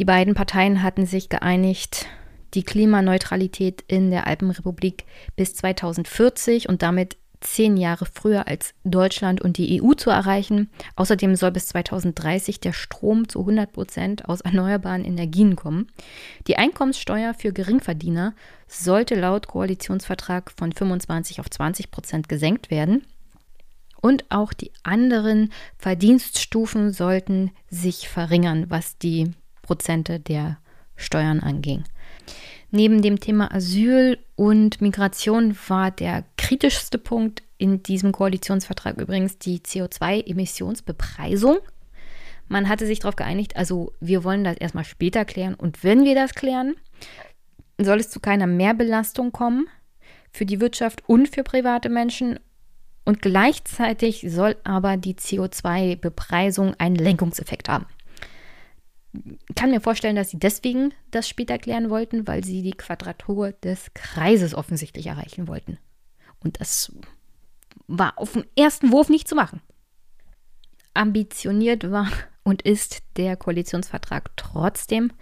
Die 0.00 0.04
beiden 0.04 0.34
Parteien 0.34 0.82
hatten 0.82 1.06
sich 1.06 1.28
geeinigt, 1.28 2.08
die 2.54 2.62
Klimaneutralität 2.62 3.84
in 3.86 4.10
der 4.10 4.26
Alpenrepublik 4.26 5.04
bis 5.36 5.54
2040 5.54 6.68
und 6.68 6.82
damit 6.82 7.16
zehn 7.40 7.76
Jahre 7.76 8.06
früher 8.06 8.46
als 8.48 8.74
Deutschland 8.84 9.40
und 9.40 9.56
die 9.56 9.82
EU 9.82 9.94
zu 9.94 10.10
erreichen. 10.10 10.70
Außerdem 10.96 11.36
soll 11.36 11.50
bis 11.52 11.68
2030 11.68 12.60
der 12.60 12.72
Strom 12.72 13.28
zu 13.28 13.40
100 13.40 13.72
Prozent 13.72 14.28
aus 14.28 14.42
erneuerbaren 14.42 15.04
Energien 15.04 15.56
kommen. 15.56 15.88
Die 16.46 16.56
Einkommenssteuer 16.56 17.34
für 17.34 17.52
Geringverdiener 17.52 18.34
sollte 18.68 19.14
laut 19.14 19.46
Koalitionsvertrag 19.46 20.50
von 20.50 20.72
25 20.72 21.40
auf 21.40 21.50
20 21.50 21.90
Prozent 21.90 22.28
gesenkt 22.28 22.70
werden. 22.70 23.04
Und 24.00 24.24
auch 24.30 24.52
die 24.52 24.72
anderen 24.82 25.52
Verdienststufen 25.76 26.92
sollten 26.92 27.50
sich 27.68 28.08
verringern, 28.08 28.66
was 28.68 28.96
die 28.96 29.32
Prozente 29.62 30.20
der 30.20 30.58
Steuern 30.96 31.40
anging. 31.40 31.84
Neben 32.70 33.02
dem 33.02 33.18
Thema 33.18 33.52
Asyl 33.52 34.18
und 34.36 34.80
Migration 34.80 35.56
war 35.68 35.90
der 35.90 36.24
kritischste 36.36 36.98
Punkt 36.98 37.42
in 37.58 37.82
diesem 37.82 38.12
Koalitionsvertrag 38.12 38.98
übrigens 38.98 39.38
die 39.38 39.58
CO2-Emissionsbepreisung. 39.58 41.58
Man 42.48 42.68
hatte 42.68 42.86
sich 42.86 43.00
darauf 43.00 43.16
geeinigt, 43.16 43.56
also 43.56 43.92
wir 44.00 44.24
wollen 44.24 44.44
das 44.44 44.56
erstmal 44.56 44.84
später 44.84 45.24
klären 45.24 45.54
und 45.54 45.84
wenn 45.84 46.04
wir 46.04 46.14
das 46.14 46.34
klären, 46.34 46.74
soll 47.78 47.98
es 47.98 48.10
zu 48.10 48.20
keiner 48.20 48.46
Mehrbelastung 48.46 49.32
kommen 49.32 49.66
für 50.32 50.46
die 50.46 50.60
Wirtschaft 50.60 51.02
und 51.08 51.28
für 51.28 51.42
private 51.42 51.88
Menschen 51.88 52.38
und 53.04 53.22
gleichzeitig 53.22 54.26
soll 54.28 54.56
aber 54.64 54.96
die 54.96 55.14
CO2-Bepreisung 55.14 56.74
einen 56.78 56.96
Lenkungseffekt 56.96 57.68
haben 57.68 57.86
kann 59.56 59.70
mir 59.70 59.80
vorstellen, 59.80 60.16
dass 60.16 60.30
sie 60.30 60.38
deswegen 60.38 60.94
das 61.10 61.28
später 61.28 61.58
klären 61.58 61.90
wollten, 61.90 62.26
weil 62.26 62.44
sie 62.44 62.62
die 62.62 62.72
Quadratur 62.72 63.52
des 63.52 63.92
Kreises 63.94 64.54
offensichtlich 64.54 65.06
erreichen 65.06 65.48
wollten. 65.48 65.78
Und 66.42 66.60
das 66.60 66.92
war 67.86 68.18
auf 68.18 68.32
den 68.32 68.44
ersten 68.56 68.92
Wurf 68.92 69.08
nicht 69.08 69.28
zu 69.28 69.34
machen. 69.34 69.60
Ambitioniert 70.94 71.90
war 71.90 72.08
und 72.44 72.62
ist 72.62 73.02
der 73.16 73.36
Koalitionsvertrag 73.36 74.30
trotzdem. 74.36 75.12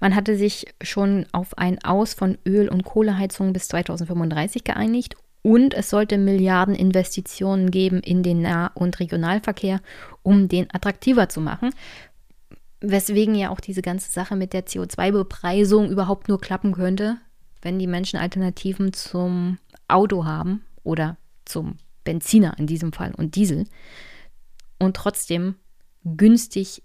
Man 0.00 0.14
hatte 0.14 0.36
sich 0.36 0.66
schon 0.82 1.26
auf 1.32 1.56
ein 1.58 1.82
Aus 1.84 2.14
von 2.14 2.38
Öl- 2.46 2.68
und 2.68 2.84
Kohleheizungen 2.84 3.52
bis 3.52 3.68
2035 3.68 4.64
geeinigt 4.64 5.16
und 5.42 5.74
es 5.74 5.90
sollte 5.90 6.18
Milliardeninvestitionen 6.18 7.70
geben 7.70 8.00
in 8.00 8.22
den 8.22 8.40
Nah- 8.42 8.70
und 8.74 8.98
Regionalverkehr, 8.98 9.80
um 10.22 10.48
den 10.48 10.72
attraktiver 10.72 11.28
zu 11.28 11.40
machen. 11.40 11.70
Weswegen 12.90 13.34
ja 13.34 13.50
auch 13.50 13.60
diese 13.60 13.82
ganze 13.82 14.10
Sache 14.10 14.36
mit 14.36 14.52
der 14.52 14.66
CO2-Bepreisung 14.66 15.90
überhaupt 15.90 16.28
nur 16.28 16.40
klappen 16.40 16.72
könnte, 16.72 17.16
wenn 17.62 17.78
die 17.78 17.86
Menschen 17.86 18.18
Alternativen 18.18 18.92
zum 18.92 19.58
Auto 19.88 20.24
haben 20.24 20.64
oder 20.82 21.16
zum 21.44 21.78
Benziner 22.04 22.58
in 22.58 22.66
diesem 22.66 22.92
Fall 22.92 23.14
und 23.14 23.36
Diesel 23.36 23.66
und 24.78 24.96
trotzdem 24.96 25.56
günstig 26.04 26.82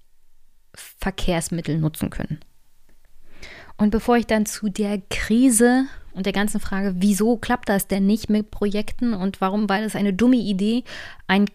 Verkehrsmittel 0.74 1.78
nutzen 1.78 2.10
können. 2.10 2.40
Und 3.78 3.92
bevor 3.92 4.18
ich 4.18 4.28
dann 4.28 4.46
zu 4.46 4.70
der 4.70 5.02
Krise 5.10 5.86
und 6.14 6.26
der 6.26 6.34
ganzen 6.34 6.60
Frage, 6.60 6.96
wieso 6.98 7.38
klappt 7.38 7.70
das 7.70 7.88
denn 7.88 8.06
nicht 8.06 8.30
mit 8.30 8.52
Projekten 8.52 9.14
und 9.14 9.42
warum 9.42 9.70
war 9.70 9.82
das 9.82 9.96
eine 9.96 10.14
dumme 10.14 10.38
Idee, 10.38 10.84
ein 11.28 11.46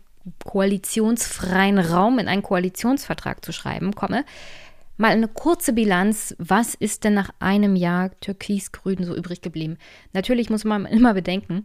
koalitionsfreien 0.44 1.78
Raum 1.78 2.18
in 2.18 2.28
einen 2.28 2.42
Koalitionsvertrag 2.42 3.44
zu 3.44 3.52
schreiben 3.52 3.94
komme, 3.94 4.24
mal 4.96 5.10
eine 5.10 5.28
kurze 5.28 5.72
Bilanz, 5.72 6.34
was 6.38 6.74
ist 6.74 7.04
denn 7.04 7.14
nach 7.14 7.30
einem 7.40 7.76
Jahr 7.76 8.10
Türkis-Grün 8.20 9.04
so 9.04 9.14
übrig 9.14 9.42
geblieben? 9.42 9.76
Natürlich 10.12 10.50
muss 10.50 10.64
man 10.64 10.86
immer 10.86 11.14
bedenken, 11.14 11.64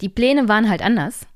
die 0.00 0.08
Pläne 0.08 0.48
waren 0.48 0.68
halt 0.68 0.82
anders. 0.82 1.26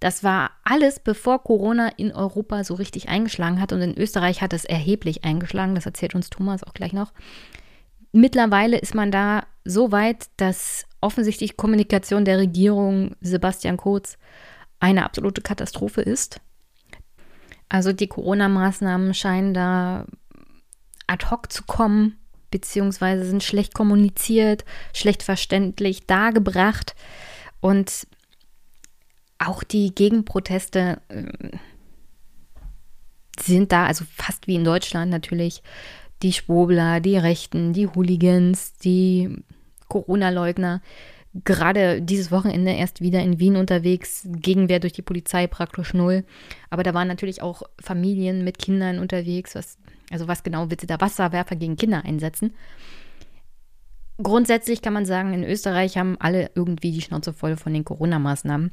Das 0.00 0.24
war 0.24 0.52
alles, 0.64 0.98
bevor 0.98 1.42
Corona 1.42 1.88
in 1.96 2.12
Europa 2.12 2.64
so 2.64 2.74
richtig 2.74 3.08
eingeschlagen 3.08 3.60
hat 3.60 3.72
und 3.72 3.82
in 3.82 3.98
Österreich 3.98 4.40
hat 4.40 4.52
es 4.52 4.64
erheblich 4.64 5.24
eingeschlagen, 5.24 5.74
das 5.74 5.86
erzählt 5.86 6.14
uns 6.14 6.30
Thomas 6.30 6.64
auch 6.64 6.74
gleich 6.74 6.92
noch. 6.92 7.12
Mittlerweile 8.12 8.78
ist 8.78 8.94
man 8.94 9.10
da 9.10 9.44
so 9.64 9.92
weit, 9.92 10.28
dass 10.36 10.86
offensichtlich 11.00 11.56
Kommunikation 11.56 12.24
der 12.24 12.38
Regierung 12.38 13.14
Sebastian 13.20 13.76
Kurz 13.76 14.18
eine 14.80 15.04
absolute 15.04 15.42
Katastrophe 15.42 16.00
ist. 16.00 16.40
Also 17.68 17.92
die 17.92 18.08
Corona-Maßnahmen 18.08 19.14
scheinen 19.14 19.54
da 19.54 20.06
ad 21.06 21.26
hoc 21.30 21.52
zu 21.52 21.62
kommen, 21.64 22.18
beziehungsweise 22.50 23.24
sind 23.24 23.44
schlecht 23.44 23.74
kommuniziert, 23.74 24.64
schlecht 24.92 25.22
verständlich 25.22 26.06
dargebracht. 26.06 26.96
Und 27.60 28.08
auch 29.38 29.62
die 29.62 29.94
Gegenproteste 29.94 31.00
äh, 31.08 31.56
sind 33.40 33.72
da, 33.72 33.86
also 33.86 34.04
fast 34.16 34.46
wie 34.46 34.56
in 34.56 34.64
Deutschland 34.64 35.10
natürlich, 35.10 35.62
die 36.22 36.32
Schwobler, 36.32 37.00
die 37.00 37.16
Rechten, 37.16 37.72
die 37.72 37.86
Hooligans, 37.86 38.74
die 38.74 39.44
Corona-Leugner 39.88 40.82
gerade 41.44 42.02
dieses 42.02 42.32
Wochenende 42.32 42.72
erst 42.72 43.00
wieder 43.00 43.20
in 43.20 43.38
Wien 43.38 43.56
unterwegs, 43.56 44.26
Gegenwehr 44.26 44.80
durch 44.80 44.92
die 44.92 45.02
Polizei 45.02 45.46
praktisch 45.46 45.94
null. 45.94 46.24
Aber 46.70 46.82
da 46.82 46.92
waren 46.94 47.08
natürlich 47.08 47.40
auch 47.42 47.62
Familien 47.80 48.44
mit 48.44 48.58
Kindern 48.58 48.98
unterwegs. 48.98 49.54
Was, 49.54 49.78
also 50.10 50.26
was 50.26 50.42
genau 50.42 50.70
wird 50.70 50.80
sie 50.80 50.86
da 50.86 51.00
Wasserwerfer 51.00 51.56
gegen 51.56 51.76
Kinder 51.76 52.04
einsetzen? 52.04 52.54
Grundsätzlich 54.22 54.82
kann 54.82 54.92
man 54.92 55.06
sagen, 55.06 55.32
in 55.32 55.44
Österreich 55.44 55.96
haben 55.96 56.16
alle 56.20 56.50
irgendwie 56.54 56.92
die 56.92 57.00
Schnauze 57.00 57.32
voll 57.32 57.56
von 57.56 57.72
den 57.72 57.84
Corona-Maßnahmen. 57.84 58.72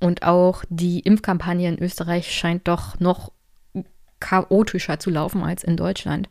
Und 0.00 0.22
auch 0.22 0.64
die 0.68 1.00
Impfkampagne 1.00 1.68
in 1.68 1.78
Österreich 1.78 2.32
scheint 2.32 2.66
doch 2.66 2.98
noch 2.98 3.32
chaotischer 4.18 4.98
zu 4.98 5.10
laufen 5.10 5.42
als 5.42 5.62
in 5.62 5.76
Deutschland. 5.76 6.28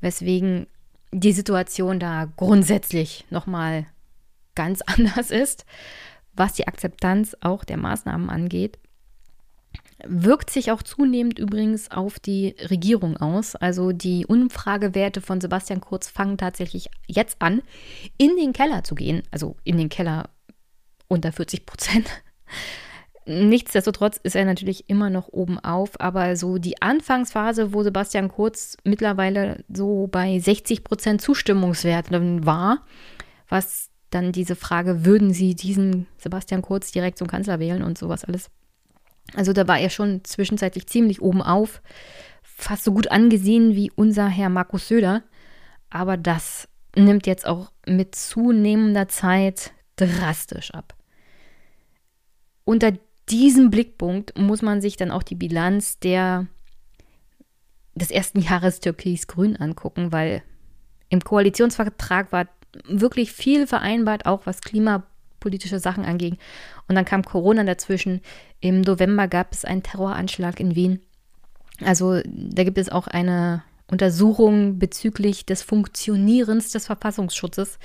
Weswegen 0.00 0.66
die 1.10 1.32
Situation 1.32 1.98
da 1.98 2.28
grundsätzlich 2.36 3.24
nochmal 3.30 3.86
ganz 4.54 4.82
anders 4.86 5.30
ist, 5.30 5.64
was 6.34 6.54
die 6.54 6.66
Akzeptanz 6.66 7.36
auch 7.40 7.64
der 7.64 7.76
Maßnahmen 7.76 8.30
angeht. 8.30 8.78
Wirkt 10.04 10.50
sich 10.50 10.72
auch 10.72 10.82
zunehmend 10.82 11.38
übrigens 11.38 11.90
auf 11.90 12.18
die 12.18 12.56
Regierung 12.70 13.16
aus. 13.18 13.54
Also 13.54 13.92
die 13.92 14.26
Umfragewerte 14.26 15.20
von 15.20 15.40
Sebastian 15.40 15.80
Kurz 15.80 16.08
fangen 16.08 16.38
tatsächlich 16.38 16.90
jetzt 17.06 17.40
an, 17.40 17.62
in 18.18 18.36
den 18.36 18.52
Keller 18.52 18.82
zu 18.82 18.96
gehen. 18.96 19.22
Also 19.30 19.56
in 19.62 19.76
den 19.76 19.88
Keller 19.88 20.30
unter 21.06 21.30
40 21.30 21.66
Prozent. 21.66 22.08
Nichtsdestotrotz 23.24 24.16
ist 24.16 24.34
er 24.34 24.44
natürlich 24.44 24.90
immer 24.90 25.08
noch 25.08 25.28
oben 25.28 25.60
auf, 25.60 26.00
aber 26.00 26.34
so 26.34 26.58
die 26.58 26.82
Anfangsphase, 26.82 27.72
wo 27.72 27.84
Sebastian 27.84 28.28
Kurz 28.28 28.76
mittlerweile 28.82 29.64
so 29.72 30.08
bei 30.08 30.40
60 30.40 30.82
Prozent 30.82 31.22
Zustimmungswerten 31.22 32.44
war, 32.44 32.84
was 33.48 33.91
dann 34.14 34.32
diese 34.32 34.56
Frage, 34.56 35.04
würden 35.04 35.32
Sie 35.32 35.54
diesen 35.54 36.06
Sebastian 36.18 36.62
Kurz 36.62 36.92
direkt 36.92 37.18
zum 37.18 37.26
Kanzler 37.26 37.58
wählen 37.58 37.82
und 37.82 37.98
sowas 37.98 38.24
alles. 38.24 38.50
Also 39.34 39.52
da 39.52 39.66
war 39.68 39.78
er 39.78 39.90
schon 39.90 40.24
zwischenzeitlich 40.24 40.86
ziemlich 40.86 41.22
oben 41.22 41.42
auf, 41.42 41.82
fast 42.42 42.84
so 42.84 42.92
gut 42.92 43.10
angesehen 43.10 43.74
wie 43.74 43.90
unser 43.94 44.28
Herr 44.28 44.48
Markus 44.48 44.88
Söder, 44.88 45.22
aber 45.90 46.16
das 46.16 46.68
nimmt 46.96 47.26
jetzt 47.26 47.46
auch 47.46 47.72
mit 47.86 48.14
zunehmender 48.14 49.08
Zeit 49.08 49.72
drastisch 49.96 50.72
ab. 50.72 50.94
Unter 52.64 52.92
diesem 53.28 53.70
Blickpunkt 53.70 54.38
muss 54.38 54.62
man 54.62 54.80
sich 54.80 54.96
dann 54.96 55.10
auch 55.10 55.22
die 55.22 55.34
Bilanz 55.34 55.98
der, 55.98 56.46
des 57.94 58.10
ersten 58.10 58.40
Jahres 58.40 58.80
Türkis-Grün 58.80 59.56
angucken, 59.56 60.12
weil 60.12 60.42
im 61.08 61.20
Koalitionsvertrag 61.20 62.32
war 62.32 62.48
wirklich 62.86 63.32
viel 63.32 63.66
vereinbart, 63.66 64.26
auch 64.26 64.46
was 64.46 64.60
klimapolitische 64.60 65.78
Sachen 65.78 66.04
anging. 66.04 66.38
Und 66.88 66.94
dann 66.94 67.04
kam 67.04 67.24
Corona 67.24 67.64
dazwischen. 67.64 68.20
Im 68.60 68.80
November 68.80 69.28
gab 69.28 69.52
es 69.52 69.64
einen 69.64 69.82
Terroranschlag 69.82 70.60
in 70.60 70.74
Wien. 70.74 71.00
Also 71.84 72.20
da 72.24 72.64
gibt 72.64 72.78
es 72.78 72.90
auch 72.90 73.06
eine 73.06 73.62
Untersuchung 73.86 74.78
bezüglich 74.78 75.44
des 75.46 75.62
Funktionierens 75.62 76.70
des 76.70 76.86
Verfassungsschutzes 76.86 77.78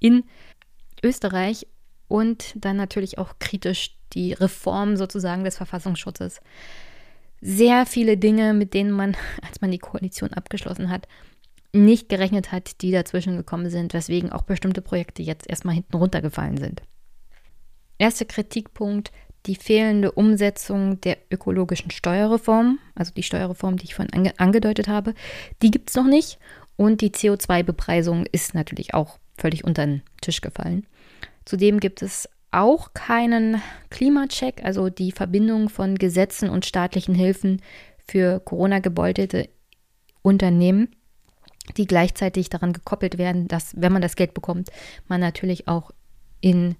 in 0.00 0.24
Österreich 1.02 1.66
und 2.08 2.52
dann 2.56 2.76
natürlich 2.76 3.18
auch 3.18 3.34
kritisch 3.38 3.96
die 4.12 4.32
Reform 4.32 4.96
sozusagen 4.96 5.44
des 5.44 5.56
Verfassungsschutzes. 5.56 6.40
Sehr 7.40 7.86
viele 7.86 8.16
Dinge, 8.16 8.54
mit 8.54 8.74
denen 8.74 8.90
man, 8.90 9.16
als 9.46 9.60
man 9.60 9.70
die 9.70 9.78
Koalition 9.78 10.32
abgeschlossen 10.32 10.90
hat, 10.90 11.08
nicht 11.72 12.08
gerechnet 12.08 12.52
hat, 12.52 12.82
die 12.82 12.90
dazwischen 12.90 13.36
gekommen 13.36 13.70
sind, 13.70 13.94
weswegen 13.94 14.30
auch 14.30 14.42
bestimmte 14.42 14.82
Projekte 14.82 15.22
jetzt 15.22 15.48
erstmal 15.48 15.74
hinten 15.74 15.96
runtergefallen 15.96 16.58
sind. 16.58 16.82
Erster 17.98 18.26
Kritikpunkt, 18.26 19.10
die 19.46 19.56
fehlende 19.56 20.12
Umsetzung 20.12 21.00
der 21.00 21.18
ökologischen 21.30 21.90
Steuerreform, 21.90 22.78
also 22.94 23.12
die 23.12 23.22
Steuerreform, 23.22 23.76
die 23.76 23.84
ich 23.84 23.94
vorhin 23.94 24.12
ange 24.12 24.38
angedeutet 24.38 24.88
habe, 24.88 25.14
die 25.62 25.70
gibt 25.70 25.90
es 25.90 25.96
noch 25.96 26.06
nicht. 26.06 26.38
Und 26.76 27.00
die 27.00 27.10
CO2-Bepreisung 27.10 28.26
ist 28.32 28.54
natürlich 28.54 28.94
auch 28.94 29.18
völlig 29.36 29.64
unter 29.64 29.86
den 29.86 30.02
Tisch 30.20 30.40
gefallen. 30.40 30.86
Zudem 31.44 31.80
gibt 31.80 32.02
es 32.02 32.28
auch 32.50 32.92
keinen 32.94 33.60
Klimacheck, 33.90 34.64
also 34.64 34.88
die 34.88 35.12
Verbindung 35.12 35.68
von 35.68 35.96
Gesetzen 35.96 36.48
und 36.48 36.66
staatlichen 36.66 37.14
Hilfen 37.14 37.60
für 38.06 38.40
Corona-gebeutelte 38.40 39.48
Unternehmen, 40.22 40.94
die 41.76 41.86
gleichzeitig 41.86 42.48
daran 42.50 42.72
gekoppelt 42.72 43.18
werden, 43.18 43.48
dass, 43.48 43.72
wenn 43.76 43.92
man 43.92 44.02
das 44.02 44.16
Geld 44.16 44.34
bekommt, 44.34 44.70
man 45.08 45.20
natürlich 45.20 45.68
auch 45.68 45.90
in 46.40 46.76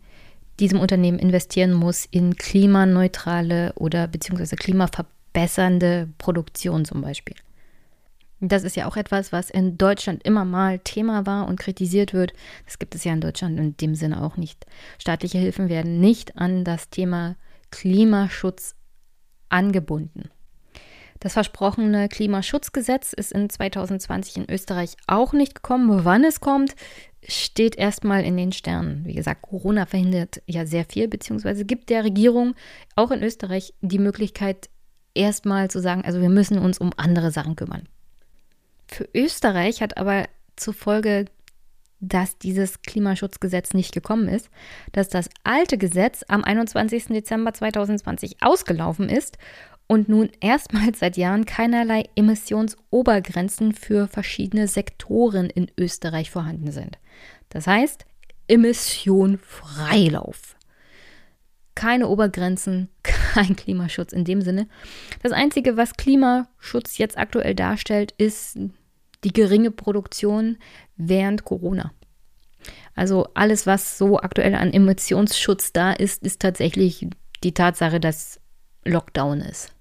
diesem 0.61 0.81
Unternehmen 0.81 1.19
investieren 1.19 1.73
muss 1.73 2.05
in 2.05 2.37
klimaneutrale 2.37 3.73
oder 3.75 4.07
beziehungsweise 4.09 4.57
klimaverbessernde 4.57 6.09
Produktion 6.19 6.85
zum 6.85 7.01
Beispiel. 7.01 7.37
Das 8.41 8.65
ist 8.65 8.75
ja 8.75 8.89
auch 8.89 8.97
etwas, 8.97 9.31
was 9.31 9.51
in 9.51 9.79
Deutschland 9.79 10.25
immer 10.25 10.45
mal 10.45 10.81
Thema 10.81 11.27
war 11.27 11.47
und 11.47 11.61
kritisiert 11.61 12.13
wird. 12.13 12.33
Das 12.65 12.81
gibt 12.81 12.95
es 12.97 13.05
ja 13.05 13.13
in 13.13 13.21
Deutschland 13.21 13.59
in 13.59 13.77
dem 13.77 13.95
Sinne 13.95 14.21
auch 14.21 14.37
nicht. 14.37 14.67
Staatliche 14.99 15.39
Hilfen 15.39 15.69
werden 15.69 16.01
nicht 16.01 16.37
an 16.37 16.65
das 16.65 16.91
Thema 16.91 17.37
Klimaschutz 17.71 18.75
angebunden. 19.49 20.29
Das 21.23 21.35
versprochene 21.35 22.09
Klimaschutzgesetz 22.09 23.13
ist 23.13 23.31
in 23.31 23.49
2020 23.49 24.39
in 24.39 24.51
Österreich 24.51 24.97
auch 25.07 25.33
nicht 25.33 25.55
gekommen. 25.55 26.05
Wann 26.05 26.25
es 26.25 26.41
kommt, 26.41 26.75
steht 27.23 27.77
erstmal 27.77 28.25
in 28.25 28.37
den 28.37 28.51
Sternen. 28.51 29.05
Wie 29.05 29.15
gesagt, 29.15 29.43
Corona 29.43 29.87
verhindert 29.87 30.43
ja 30.47 30.67
sehr 30.67 30.85
viel, 30.85 31.07
beziehungsweise 31.07 31.65
gibt 31.65 31.91
der 31.91 32.03
Regierung 32.03 32.57
auch 32.97 33.13
in 33.13 33.23
Österreich 33.23 33.73
die 33.83 34.01
Möglichkeit, 34.01 34.69
erstmal 35.15 35.71
zu 35.71 35.81
sagen, 35.81 36.05
also 36.05 36.21
wir 36.21 36.29
müssen 36.29 36.59
uns 36.59 36.79
um 36.79 36.91
andere 36.97 37.31
Sachen 37.31 37.55
kümmern. 37.55 37.89
Für 38.89 39.09
Österreich 39.15 39.81
hat 39.81 39.99
aber 39.99 40.25
zufolge, 40.57 41.27
dass 42.01 42.37
dieses 42.37 42.83
Klimaschutzgesetz 42.83 43.75
nicht 43.75 43.95
gekommen 43.95 44.27
ist, 44.27 44.51
dass 44.91 45.09
das 45.09 45.31
alte 45.45 45.79
Gesetz 45.79 46.25
am 46.27 46.43
21. 46.43 47.07
Dezember 47.07 47.55
2020 47.55 48.39
ausgelaufen 48.43 49.09
ist 49.09 49.39
und 49.87 50.09
nun 50.09 50.31
erstmals 50.41 51.01
seit 51.01 51.17
Jahren 51.17 51.45
keinerlei 51.45 52.05
Emissionsobergrenzen 52.15 53.75
für 53.75 54.09
verschiedene 54.09 54.69
Sektoren 54.69 55.51
in 55.51 55.71
Österreich 55.79 56.31
vorhanden 56.31 56.73
sind. 56.73 56.99
Das 57.49 57.67
heißt, 57.67 58.07
Emission 58.49 59.39
Freilauf. 59.39 60.57
Keine 61.75 62.09
Obergrenzen, 62.09 62.89
kein 63.03 63.57
Klimaschutz 63.57 64.13
in 64.13 64.25
dem 64.25 64.43
Sinne. 64.43 64.69
Das 65.23 65.33
Einzige, 65.33 65.77
was 65.77 65.95
Klimaschutz 65.95 66.99
jetzt 66.99 67.19
aktuell 67.19 67.55
darstellt, 67.55 68.13
ist 68.19 68.59
die 69.25 69.33
geringe 69.33 69.71
Produktion 69.71 70.59
während 70.97 71.45
Corona. 71.45 71.93
Also 72.95 73.27
alles, 73.35 73.67
was 73.67 73.99
so 73.99 74.19
aktuell 74.19 74.55
an 74.55 74.73
Emissionsschutz 74.73 75.73
da 75.73 75.93
ist, 75.93 76.23
ist 76.23 76.41
tatsächlich 76.41 77.07
die 77.43 77.55
Tatsache, 77.55 78.01
dass 78.01 78.42
Lockdown 78.85 79.41
ist. 79.41 79.73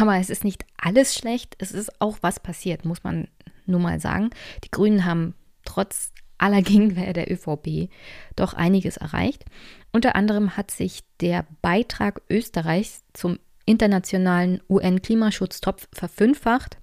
Aber 0.00 0.16
es 0.16 0.30
ist 0.30 0.44
nicht 0.44 0.64
alles 0.76 1.14
schlecht, 1.14 1.56
es 1.58 1.72
ist 1.72 2.00
auch 2.00 2.18
was 2.20 2.40
passiert, 2.40 2.84
muss 2.84 3.04
man 3.04 3.28
nur 3.66 3.80
mal 3.80 4.00
sagen. 4.00 4.30
Die 4.64 4.70
Grünen 4.70 5.04
haben 5.04 5.34
trotz 5.64 6.12
aller 6.36 6.62
Gegenwehr 6.62 7.12
der 7.12 7.30
ÖVP 7.30 7.90
doch 8.36 8.54
einiges 8.54 8.96
erreicht. 8.96 9.44
Unter 9.92 10.14
anderem 10.16 10.56
hat 10.56 10.70
sich 10.70 11.02
der 11.20 11.46
Beitrag 11.62 12.22
Österreichs 12.28 13.02
zum 13.12 13.38
internationalen 13.64 14.60
UN-Klimaschutztopf 14.68 15.88
verfünffacht. 15.92 16.78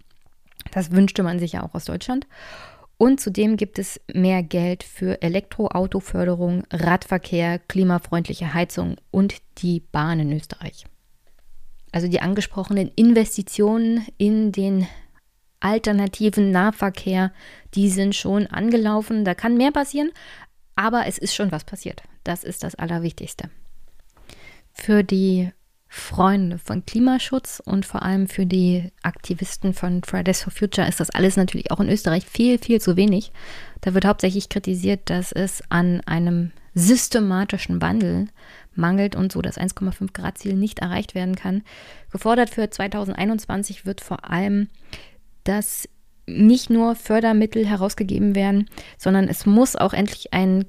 Das 0.72 0.92
wünschte 0.92 1.24
man 1.24 1.40
sich 1.40 1.54
ja 1.54 1.64
auch 1.64 1.74
aus 1.74 1.86
Deutschland. 1.86 2.28
Und 2.98 3.20
zudem 3.20 3.58
gibt 3.58 3.78
es 3.78 4.00
mehr 4.14 4.42
Geld 4.42 4.84
für 4.84 5.22
Elektroautoförderung, 5.22 6.64
Radverkehr, 6.72 7.60
klimafreundliche 7.60 8.54
Heizung 8.54 8.96
und 9.12 9.36
die 9.58 9.82
Bahn 9.92 10.20
in 10.20 10.32
Österreich. 10.32 10.86
Also 11.92 12.08
die 12.08 12.22
angesprochenen 12.22 12.90
Investitionen 12.96 14.06
in 14.18 14.52
den 14.52 14.88
alternativen 15.60 16.52
Nahverkehr, 16.52 17.34
die 17.74 17.90
sind 17.90 18.16
schon 18.16 18.48
angelaufen. 18.48 19.26
Da 19.26 19.34
kann 19.34 19.58
mehr 19.58 19.72
passieren, 19.72 20.12
aber 20.76 21.06
es 21.08 21.18
ist 21.18 21.36
schon 21.36 21.52
was 21.52 21.64
passiert. 21.64 22.04
Das 22.24 22.44
ist 22.44 22.64
das 22.64 22.76
Allerwichtigste. 22.76 23.50
Für 24.72 25.04
die 25.04 25.52
Freunde 25.96 26.58
von 26.58 26.86
Klimaschutz 26.86 27.64
und 27.64 27.86
vor 27.86 28.04
allem 28.04 28.28
für 28.28 28.46
die 28.46 28.92
Aktivisten 29.02 29.74
von 29.74 30.04
Fridays 30.04 30.44
for 30.44 30.52
Future 30.52 30.86
ist 30.86 31.00
das 31.00 31.10
alles 31.10 31.38
natürlich 31.38 31.72
auch 31.72 31.80
in 31.80 31.88
Österreich 31.88 32.26
viel, 32.26 32.60
viel 32.60 32.82
zu 32.82 32.98
wenig. 32.98 33.32
Da 33.80 33.94
wird 33.94 34.04
hauptsächlich 34.04 34.50
kritisiert, 34.50 35.10
dass 35.10 35.32
es 35.32 35.64
an 35.70 36.02
einem 36.02 36.52
systematischen 36.74 37.82
Wandel 37.82 38.28
mangelt 38.76 39.16
und 39.16 39.32
so 39.32 39.42
das 39.42 39.58
1,5 39.58 40.12
Grad 40.12 40.38
Ziel 40.38 40.56
nicht 40.56 40.80
erreicht 40.80 41.16
werden 41.16 41.38
kann. 41.38 41.64
Gefordert 42.12 42.50
für 42.50 42.70
2021 42.70 43.86
wird 43.86 44.02
vor 44.02 44.30
allem, 44.30 44.68
dass 45.46 45.88
nicht 46.28 46.70
nur 46.70 46.96
Fördermittel 46.96 47.66
herausgegeben 47.66 48.36
werden, 48.36 48.70
sondern 48.98 49.30
es 49.30 49.46
muss 49.46 49.78
auch 49.78 49.94
endlich 49.94 50.34
ein 50.34 50.66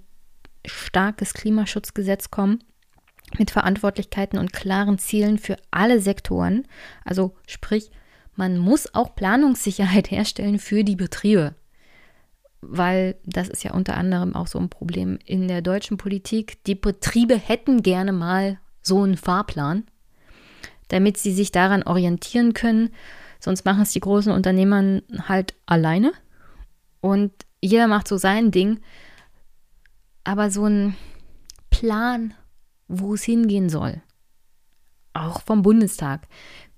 starkes 0.65 1.35
Klimaschutzgesetz 1.35 2.31
kommen 2.31 2.61
mit 3.39 3.51
Verantwortlichkeiten 3.51 4.39
und 4.39 4.53
klaren 4.53 4.99
Zielen 4.99 5.39
für 5.39 5.57
alle 5.71 6.01
Sektoren. 6.01 6.67
Also 7.05 7.35
sprich, 7.47 7.91
man 8.35 8.59
muss 8.59 8.95
auch 8.95 9.15
Planungssicherheit 9.15 10.11
herstellen 10.11 10.59
für 10.59 10.85
die 10.85 10.97
Betriebe, 10.97 11.55
weil 12.61 13.17
das 13.25 13.49
ist 13.49 13.65
ja 13.65 13.73
unter 13.73 13.97
anderem 13.97 14.35
auch 14.35 14.47
so 14.47 14.59
ein 14.59 14.69
Problem 14.69 15.19
in 15.25 15.49
der 15.49 15.63
deutschen 15.63 15.97
Politik. 15.97 16.63
Die 16.65 16.75
Betriebe 16.75 17.37
hätten 17.37 17.83
gerne 17.83 18.13
mal 18.13 18.59
so 18.83 19.03
einen 19.03 19.17
Fahrplan, 19.17 19.85
damit 20.89 21.17
sie 21.17 21.33
sich 21.33 21.51
daran 21.53 21.83
orientieren 21.83 22.55
können. 22.55 22.91
Sonst 23.41 23.65
machen 23.65 23.83
es 23.83 23.93
die 23.93 24.01
großen 24.01 24.33
Unternehmer 24.33 25.03
halt 25.29 25.55
alleine 25.67 26.13
und 27.01 27.33
jeder 27.61 27.87
macht 27.87 28.09
so 28.09 28.17
sein 28.17 28.51
Ding. 28.51 28.81
Aber 30.25 30.51
so 30.51 30.67
ein 30.67 30.97
Plan, 31.71 32.35
wo 32.89 33.15
es 33.15 33.25
hingehen 33.25 33.69
soll, 33.69 34.03
auch 35.13 35.41
vom 35.43 35.63
Bundestag, 35.63 36.29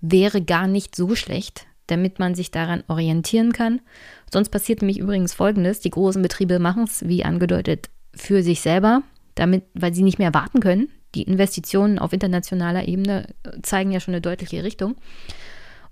wäre 0.00 0.42
gar 0.42 0.66
nicht 0.66 0.94
so 0.94 1.14
schlecht, 1.14 1.66
damit 1.86 2.18
man 2.18 2.34
sich 2.34 2.50
daran 2.50 2.84
orientieren 2.88 3.52
kann. 3.52 3.80
Sonst 4.32 4.50
passiert 4.50 4.80
nämlich 4.80 4.98
übrigens 4.98 5.34
Folgendes. 5.34 5.80
Die 5.80 5.90
großen 5.90 6.22
Betriebe 6.22 6.58
machen 6.58 6.84
es, 6.84 7.06
wie 7.08 7.24
angedeutet, 7.24 7.90
für 8.14 8.42
sich 8.42 8.60
selber, 8.60 9.02
damit, 9.34 9.64
weil 9.74 9.94
sie 9.94 10.02
nicht 10.02 10.18
mehr 10.18 10.34
warten 10.34 10.60
können. 10.60 10.88
Die 11.14 11.22
Investitionen 11.22 11.98
auf 11.98 12.12
internationaler 12.12 12.86
Ebene 12.86 13.34
äh, 13.44 13.60
zeigen 13.62 13.90
ja 13.90 14.00
schon 14.00 14.14
eine 14.14 14.20
deutliche 14.20 14.62
Richtung. 14.62 14.96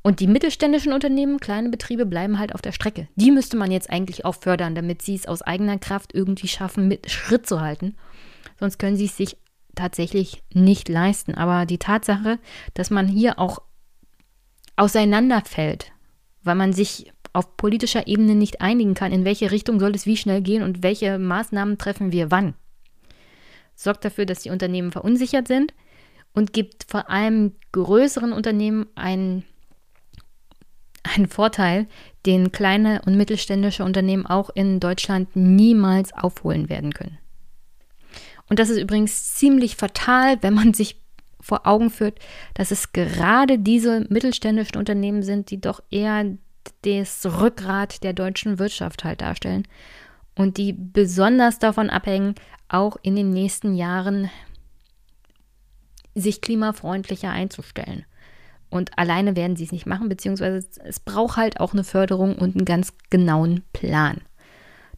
Und 0.03 0.21
die 0.21 0.29
mittelständischen 0.29 0.93
Unternehmen, 0.93 1.41
kleine 1.41 1.69
Betriebe 1.69 2.07
bleiben 2.07 2.39
halt 2.39 2.55
auf 2.55 2.63
der 2.63 2.73
Strecke. 2.73 3.09
Die 3.17 3.33
müsste 3.33 3.57
man 3.57 3.73
jetzt 3.73 3.91
eigentlich 3.91 4.25
auch 4.25 4.37
fördern, 4.37 4.77
damit 4.77 5.03
sie 5.03 5.17
es 5.17 5.27
aus 5.27 5.43
eigener 5.43 5.79
Kraft 5.79 6.15
irgendwie 6.15 6.47
schaffen, 6.47 6.87
mit 6.87 7.11
Schritt 7.11 7.47
zu 7.47 7.61
halten. 7.61 7.97
Sonst 8.61 8.79
können 8.79 8.97
sie 8.97 9.07
es 9.07 9.17
sich 9.17 9.37
tatsächlich 9.77 10.43
nicht 10.53 10.89
leisten. 10.89 11.35
Aber 11.35 11.67
die 11.67 11.79
Tatsache, 11.79 12.39
dass 12.75 12.91
man 12.91 13.07
hier 13.07 13.39
auch 13.39 13.63
auseinanderfällt, 14.75 15.93
weil 16.43 16.57
man 16.57 16.73
sich 16.73 17.13
auf 17.33 17.57
politischer 17.57 18.07
Ebene 18.07 18.35
nicht 18.35 18.61
einigen 18.61 18.95
kann, 18.95 19.13
in 19.13 19.25
welche 19.25 19.51
Richtung 19.51 19.79
soll 19.79 19.95
es 19.95 20.07
wie 20.07 20.17
schnell 20.17 20.41
gehen 20.41 20.63
und 20.63 20.83
welche 20.83 21.19
Maßnahmen 21.19 21.79
treffen 21.79 22.11
wir 22.11 22.31
wann, 22.31 22.55
sorgt 23.75 24.05
dafür, 24.05 24.25
dass 24.27 24.41
die 24.41 24.51
Unternehmen 24.51 24.91
verunsichert 24.91 25.47
sind 25.47 25.75
und 26.33 26.53
gibt 26.53 26.85
vor 26.89 27.11
allem 27.11 27.53
größeren 27.73 28.33
Unternehmen 28.33 28.87
einen, 28.95 29.45
einen 31.03 31.29
Vorteil, 31.29 31.87
den 32.25 32.53
kleine 32.53 33.03
und 33.05 33.17
mittelständische 33.17 33.85
Unternehmen 33.85 34.27
auch 34.27 34.51
in 34.55 34.81
Deutschland 34.81 35.37
niemals 35.37 36.15
aufholen 36.15 36.69
werden 36.71 36.93
können. 36.95 37.19
Und 38.49 38.59
das 38.59 38.71
ist 38.71 38.79
übrigens 38.79 39.35
ziemlich 39.35 39.77
fatal, 39.77 40.43
wenn 40.43 40.55
man 40.55 40.75
sich 40.75 41.01
vor 41.41 41.67
Augen 41.67 41.91
führt, 41.91 42.19
dass 42.55 42.71
es 42.71 42.93
gerade 42.93 43.59
diese 43.59 44.07
mittelständischen 44.09 44.77
Unternehmen 44.77 45.23
sind, 45.23 45.51
die 45.51 45.61
doch 45.61 45.81
eher 45.91 46.25
das 46.83 47.25
Rückgrat 47.25 48.03
der 48.03 48.13
deutschen 48.13 48.59
Wirtschaft 48.59 49.05
halt 49.05 49.21
darstellen 49.21 49.67
und 50.35 50.59
die 50.59 50.73
besonders 50.73 51.59
davon 51.59 51.91
abhängen, 51.91 52.35
auch 52.69 52.97
in 53.03 53.15
den 53.15 53.31
nächsten 53.31 53.75
Jahren 53.75 54.31
sich 56.15 56.41
klimafreundlicher 56.41 57.31
einzustellen. 57.31 58.05
Und 58.69 58.99
alleine 58.99 59.37
werden 59.37 59.57
sie 59.57 59.65
es 59.65 59.73
nicht 59.73 59.87
machen, 59.87 60.09
beziehungsweise 60.09 60.67
es 60.85 60.99
braucht 60.99 61.37
halt 61.37 61.61
auch 61.61 61.73
eine 61.73 61.85
Förderung 61.85 62.37
und 62.37 62.57
einen 62.57 62.65
ganz 62.65 62.93
genauen 63.11 63.63
Plan, 63.73 64.21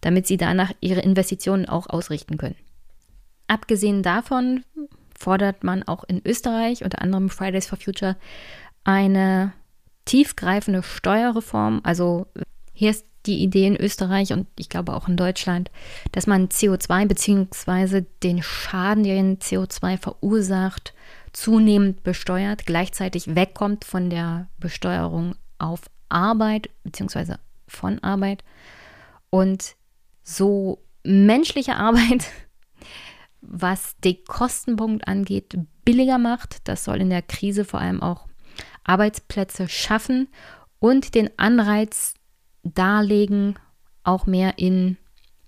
damit 0.01 0.27
sie 0.27 0.39
danach 0.39 0.73
ihre 0.81 1.01
Investitionen 1.01 1.67
auch 1.67 1.89
ausrichten 1.89 2.39
können. 2.39 2.57
Abgesehen 3.49 4.03
davon 4.03 4.65
fordert 5.19 5.65
man 5.65 5.83
auch 5.83 6.05
in 6.05 6.23
Österreich, 6.25 6.85
unter 6.85 7.03
anderem 7.03 7.29
Fridays 7.29 7.67
for 7.67 7.79
Future, 7.79 8.17
eine 8.85 9.53
tiefgreifende 10.05 10.83
Steuerreform. 10.83 11.81
Also 11.83 12.27
hier 12.73 12.91
ist 12.91 13.05
die 13.27 13.43
Idee 13.43 13.67
in 13.67 13.77
Österreich 13.77 14.33
und 14.33 14.47
ich 14.59 14.69
glaube 14.69 14.95
auch 14.95 15.09
in 15.09 15.17
Deutschland, 15.17 15.71
dass 16.13 16.27
man 16.27 16.49
CO2 16.49 17.07
bzw. 17.07 18.05
den 18.23 18.43
Schaden, 18.43 19.03
den 19.05 19.39
CO2 19.39 19.99
verursacht, 19.99 20.95
zunehmend 21.33 22.03
besteuert, 22.03 22.65
gleichzeitig 22.65 23.35
wegkommt 23.35 23.85
von 23.85 24.09
der 24.09 24.49
Besteuerung 24.59 25.35
auf 25.59 25.83
Arbeit 26.09 26.71
bzw. 26.85 27.35
von 27.67 27.99
Arbeit 28.03 28.45
und 29.31 29.75
so 30.23 30.79
menschliche 31.05 31.77
Arbeit 31.77 32.27
was 33.40 33.96
den 33.98 34.16
Kostenpunkt 34.27 35.07
angeht, 35.07 35.57
billiger 35.85 36.18
macht. 36.18 36.68
Das 36.68 36.85
soll 36.85 37.01
in 37.01 37.11
der 37.11 37.22
Krise 37.22 37.64
vor 37.64 37.81
allem 37.81 38.03
auch 38.03 38.27
Arbeitsplätze 38.85 39.68
schaffen 39.68 40.29
und 40.79 41.14
den 41.14 41.31
Anreiz 41.38 42.14
darlegen, 42.62 43.59
auch 44.05 44.27
mehr 44.27 44.59
in 44.59 44.96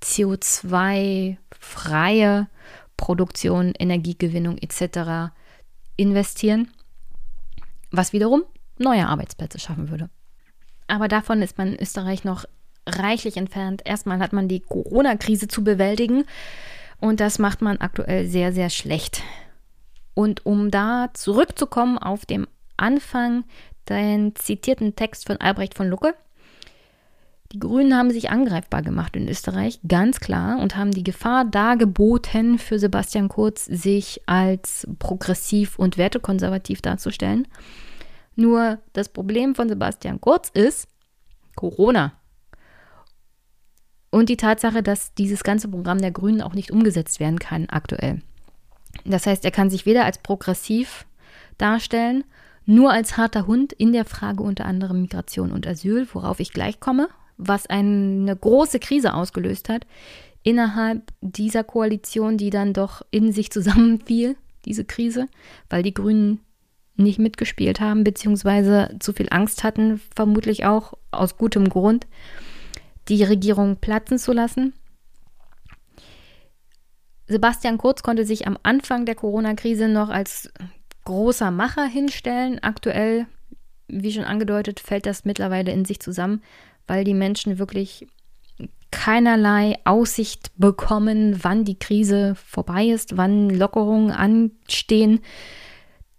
CO2-freie 0.02 2.48
Produktion, 2.96 3.74
Energiegewinnung 3.78 4.58
etc. 4.58 5.32
investieren, 5.96 6.68
was 7.90 8.12
wiederum 8.12 8.44
neue 8.78 9.06
Arbeitsplätze 9.06 9.58
schaffen 9.58 9.90
würde. 9.90 10.10
Aber 10.86 11.08
davon 11.08 11.42
ist 11.42 11.58
man 11.58 11.74
in 11.74 11.80
Österreich 11.80 12.24
noch 12.24 12.46
reichlich 12.86 13.36
entfernt. 13.36 13.82
Erstmal 13.84 14.18
hat 14.18 14.32
man 14.32 14.48
die 14.48 14.60
Corona-Krise 14.60 15.48
zu 15.48 15.64
bewältigen. 15.64 16.24
Und 17.00 17.20
das 17.20 17.38
macht 17.38 17.62
man 17.62 17.78
aktuell 17.78 18.26
sehr, 18.26 18.52
sehr 18.52 18.70
schlecht. 18.70 19.22
Und 20.14 20.44
um 20.44 20.70
da 20.70 21.08
zurückzukommen 21.14 21.98
auf 21.98 22.26
dem 22.26 22.46
Anfang, 22.76 23.44
den 23.88 24.34
zitierten 24.36 24.94
Text 24.96 25.26
von 25.26 25.38
Albrecht 25.38 25.74
von 25.74 25.88
Lucke. 25.88 26.14
Die 27.52 27.58
Grünen 27.58 27.96
haben 27.96 28.10
sich 28.10 28.30
angreifbar 28.30 28.82
gemacht 28.82 29.16
in 29.16 29.28
Österreich, 29.28 29.80
ganz 29.86 30.20
klar, 30.20 30.60
und 30.60 30.76
haben 30.76 30.92
die 30.92 31.02
Gefahr 31.02 31.44
dargeboten 31.44 32.58
für 32.58 32.78
Sebastian 32.78 33.28
Kurz, 33.28 33.64
sich 33.64 34.20
als 34.26 34.86
progressiv 35.00 35.76
und 35.76 35.98
wertekonservativ 35.98 36.80
darzustellen. 36.80 37.48
Nur 38.36 38.78
das 38.92 39.08
Problem 39.08 39.56
von 39.56 39.68
Sebastian 39.68 40.20
Kurz 40.20 40.48
ist 40.50 40.86
Corona. 41.56 42.12
Und 44.10 44.28
die 44.28 44.36
Tatsache, 44.36 44.82
dass 44.82 45.14
dieses 45.14 45.44
ganze 45.44 45.68
Programm 45.68 45.98
der 45.98 46.10
Grünen 46.10 46.42
auch 46.42 46.54
nicht 46.54 46.72
umgesetzt 46.72 47.20
werden 47.20 47.38
kann 47.38 47.68
aktuell. 47.68 48.20
Das 49.04 49.26
heißt, 49.26 49.44
er 49.44 49.52
kann 49.52 49.70
sich 49.70 49.86
weder 49.86 50.04
als 50.04 50.18
progressiv 50.18 51.06
darstellen, 51.58 52.24
nur 52.66 52.92
als 52.92 53.16
harter 53.16 53.46
Hund 53.46 53.72
in 53.72 53.92
der 53.92 54.04
Frage 54.04 54.42
unter 54.42 54.64
anderem 54.64 55.02
Migration 55.02 55.52
und 55.52 55.66
Asyl, 55.66 56.08
worauf 56.12 56.40
ich 56.40 56.52
gleich 56.52 56.80
komme, 56.80 57.08
was 57.36 57.68
eine 57.68 58.36
große 58.36 58.80
Krise 58.80 59.14
ausgelöst 59.14 59.68
hat 59.68 59.86
innerhalb 60.42 61.12
dieser 61.20 61.64
Koalition, 61.64 62.36
die 62.36 62.50
dann 62.50 62.72
doch 62.72 63.02
in 63.10 63.32
sich 63.32 63.50
zusammenfiel, 63.50 64.36
diese 64.64 64.84
Krise, 64.84 65.26
weil 65.68 65.82
die 65.82 65.94
Grünen 65.94 66.40
nicht 66.96 67.18
mitgespielt 67.18 67.80
haben, 67.80 68.04
beziehungsweise 68.04 68.94
zu 69.00 69.12
viel 69.12 69.28
Angst 69.30 69.64
hatten, 69.64 70.00
vermutlich 70.14 70.66
auch 70.66 70.94
aus 71.10 71.38
gutem 71.38 71.68
Grund 71.68 72.06
die 73.10 73.24
Regierung 73.24 73.76
platzen 73.76 74.18
zu 74.18 74.32
lassen. 74.32 74.72
Sebastian 77.26 77.78
Kurz 77.78 78.02
konnte 78.02 78.24
sich 78.24 78.46
am 78.46 78.58
Anfang 78.62 79.04
der 79.04 79.14
Corona-Krise 79.14 79.88
noch 79.88 80.08
als 80.08 80.50
großer 81.04 81.50
Macher 81.50 81.84
hinstellen. 81.84 82.58
Aktuell, 82.60 83.26
wie 83.88 84.12
schon 84.12 84.24
angedeutet, 84.24 84.80
fällt 84.80 85.06
das 85.06 85.24
mittlerweile 85.24 85.72
in 85.72 85.84
sich 85.84 86.00
zusammen, 86.00 86.42
weil 86.86 87.04
die 87.04 87.14
Menschen 87.14 87.58
wirklich 87.58 88.06
keinerlei 88.90 89.76
Aussicht 89.84 90.50
bekommen, 90.56 91.38
wann 91.42 91.64
die 91.64 91.78
Krise 91.78 92.34
vorbei 92.34 92.86
ist, 92.86 93.16
wann 93.16 93.50
Lockerungen 93.50 94.10
anstehen. 94.10 95.20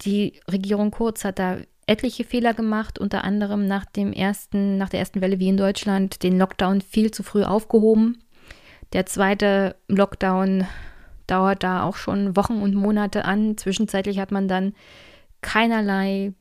Die 0.02 0.40
Regierung 0.50 0.90
Kurz 0.90 1.24
hat 1.24 1.38
da 1.38 1.58
etliche 1.86 2.24
Fehler 2.24 2.54
gemacht, 2.54 2.98
unter 2.98 3.24
anderem 3.24 3.66
nach 3.66 3.84
dem 3.84 4.12
ersten, 4.12 4.78
nach 4.78 4.88
der 4.88 5.00
ersten 5.00 5.20
Welle 5.20 5.38
wie 5.38 5.48
in 5.48 5.56
Deutschland, 5.56 6.22
den 6.22 6.38
Lockdown 6.38 6.80
viel 6.80 7.10
zu 7.10 7.22
früh 7.22 7.42
aufgehoben. 7.42 8.22
Der 8.92 9.06
zweite 9.06 9.76
Lockdown 9.88 10.66
dauert 11.26 11.62
da 11.62 11.82
auch 11.84 11.96
schon 11.96 12.36
Wochen 12.36 12.60
und 12.60 12.74
Monate 12.74 13.24
an. 13.24 13.56
Zwischenzeitlich 13.56 14.18
hat 14.18 14.30
man 14.30 14.48
dann 14.48 14.74
keinerlei 15.40 16.32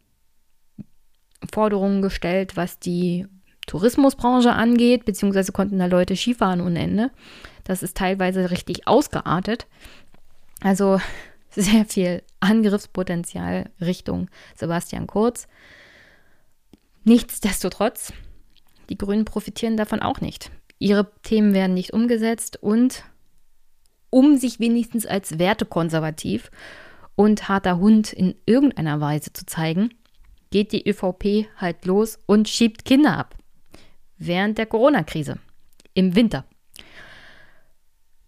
Forderungen 1.52 2.02
gestellt, 2.02 2.56
was 2.56 2.80
die 2.80 3.26
Tourismusbranche 3.68 4.52
angeht, 4.52 5.06
beziehungsweise 5.06 5.52
konnten 5.52 5.80
da 5.80 5.86
Leute 5.86 6.16
Skifahren 6.16 6.62
ohne 6.62 6.80
Ende. 6.80 7.12
Das 7.64 7.84
ist 7.84 7.98
teilweise 7.98 8.52
richtig 8.52 8.88
ausgeartet. 8.88 9.68
Also 10.62 11.00
sehr 11.50 11.86
viel 11.86 12.24
Angriffspotenzial 12.42 13.70
Richtung 13.80 14.30
Sebastian 14.56 15.08
Kurz. 15.08 15.48
Nichtsdestotrotz, 17.04 18.12
die 18.90 18.98
Grünen 18.98 19.26
profitieren 19.26 19.78
davon 19.78 20.02
auch 20.02 20.20
nicht. 20.20 20.52
Ihre 20.78 21.12
Themen 21.24 21.54
werden 21.54 21.74
nicht 21.74 21.94
umgesetzt 21.94 22.62
und 22.62 23.04
um 24.10 24.38
sich 24.38 24.60
wenigstens 24.60 25.06
als 25.06 25.40
wertekonservativ 25.40 26.52
und 27.16 27.48
harter 27.48 27.78
Hund 27.80 28.12
in 28.12 28.36
irgendeiner 28.46 29.00
Weise 29.00 29.32
zu 29.32 29.46
zeigen, 29.46 29.94
geht 30.52 30.74
die 30.74 30.88
ÖVP 30.88 31.48
halt 31.56 31.86
los 31.86 32.20
und 32.26 32.50
schiebt 32.50 32.84
Kinder 32.86 33.18
ab. 33.18 33.36
Während 34.18 34.58
der 34.58 34.66
Corona-Krise. 34.66 35.40
Im 35.94 36.16
Winter. 36.16 36.46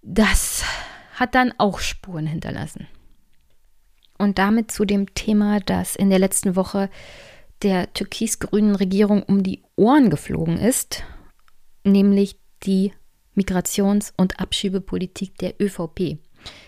Das 0.02 0.64
hat 1.16 1.36
dann 1.36 1.54
auch 1.58 1.80
Spuren 1.80 2.26
hinterlassen. 2.26 2.88
Und 4.24 4.40
damit 4.40 4.72
zu 4.72 4.86
dem 4.86 5.14
Thema, 5.16 5.60
das 5.60 5.98
in 5.98 6.10
der 6.10 6.18
letzten 6.18 6.56
Woche 6.56 6.90
der 7.62 7.92
türkis-grünen 7.92 8.74
Regierung 8.74 9.22
um 9.22 9.44
die 9.44 9.62
Ohren 9.76 10.10
geflogen 10.10 10.58
ist, 10.58 11.04
nämlich 11.84 12.38
die 12.64 12.94
Migrations- 13.36 14.14
und 14.16 14.40
Abschiebepolitik 14.40 15.38
der 15.40 15.62
ÖVP. 15.62 16.20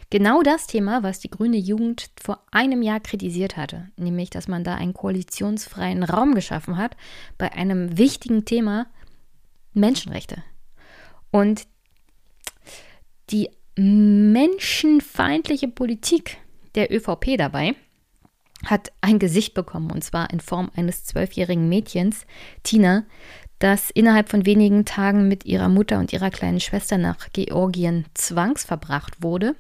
Genau 0.10 0.42
das 0.42 0.68
Thema, 0.68 1.02
was 1.02 1.20
die 1.20 1.30
grüne 1.30 1.56
Jugend 1.56 2.10
vor 2.22 2.44
einem 2.52 2.82
Jahr 2.82 3.00
kritisiert 3.00 3.56
hatte, 3.56 3.90
nämlich 3.96 4.30
dass 4.30 4.50
man 4.50 4.66
da 4.66 4.76
einen 4.76 4.94
koalitionsfreien 4.94 6.04
Raum 6.04 6.36
geschaffen 6.36 6.76
hat 6.78 6.98
bei 7.38 7.54
einem 7.54 7.98
wichtigen 7.98 8.44
Thema 8.44 8.88
Menschenrechte. 9.74 10.44
Und 11.32 11.68
die 13.30 13.50
menschenfeindliche 13.78 15.70
Politik 15.70 16.38
der 16.76 16.94
ÖVP 16.94 17.38
dabei 17.38 17.76
hat 18.66 18.92
ein 19.02 19.20
Gesicht 19.20 19.54
bekommen, 19.54 19.92
und 19.92 20.04
zwar 20.04 20.32
in 20.32 20.40
Form 20.40 20.72
eines 20.76 21.04
zwölfjährigen 21.04 21.68
Mädchens, 21.70 22.26
Tina, 22.64 23.06
das 23.60 23.90
innerhalb 23.90 24.30
von 24.30 24.46
wenigen 24.46 24.86
Tagen 24.86 25.28
mit 25.28 25.46
ihrer 25.46 25.70
Mutter 25.70 26.00
und 26.00 26.14
ihrer 26.14 26.30
kleinen 26.30 26.60
Schwester 26.60 26.98
nach 26.98 27.32
Georgien 27.34 28.06
zwangsverbracht 28.14 29.22
wurde, 29.22 29.56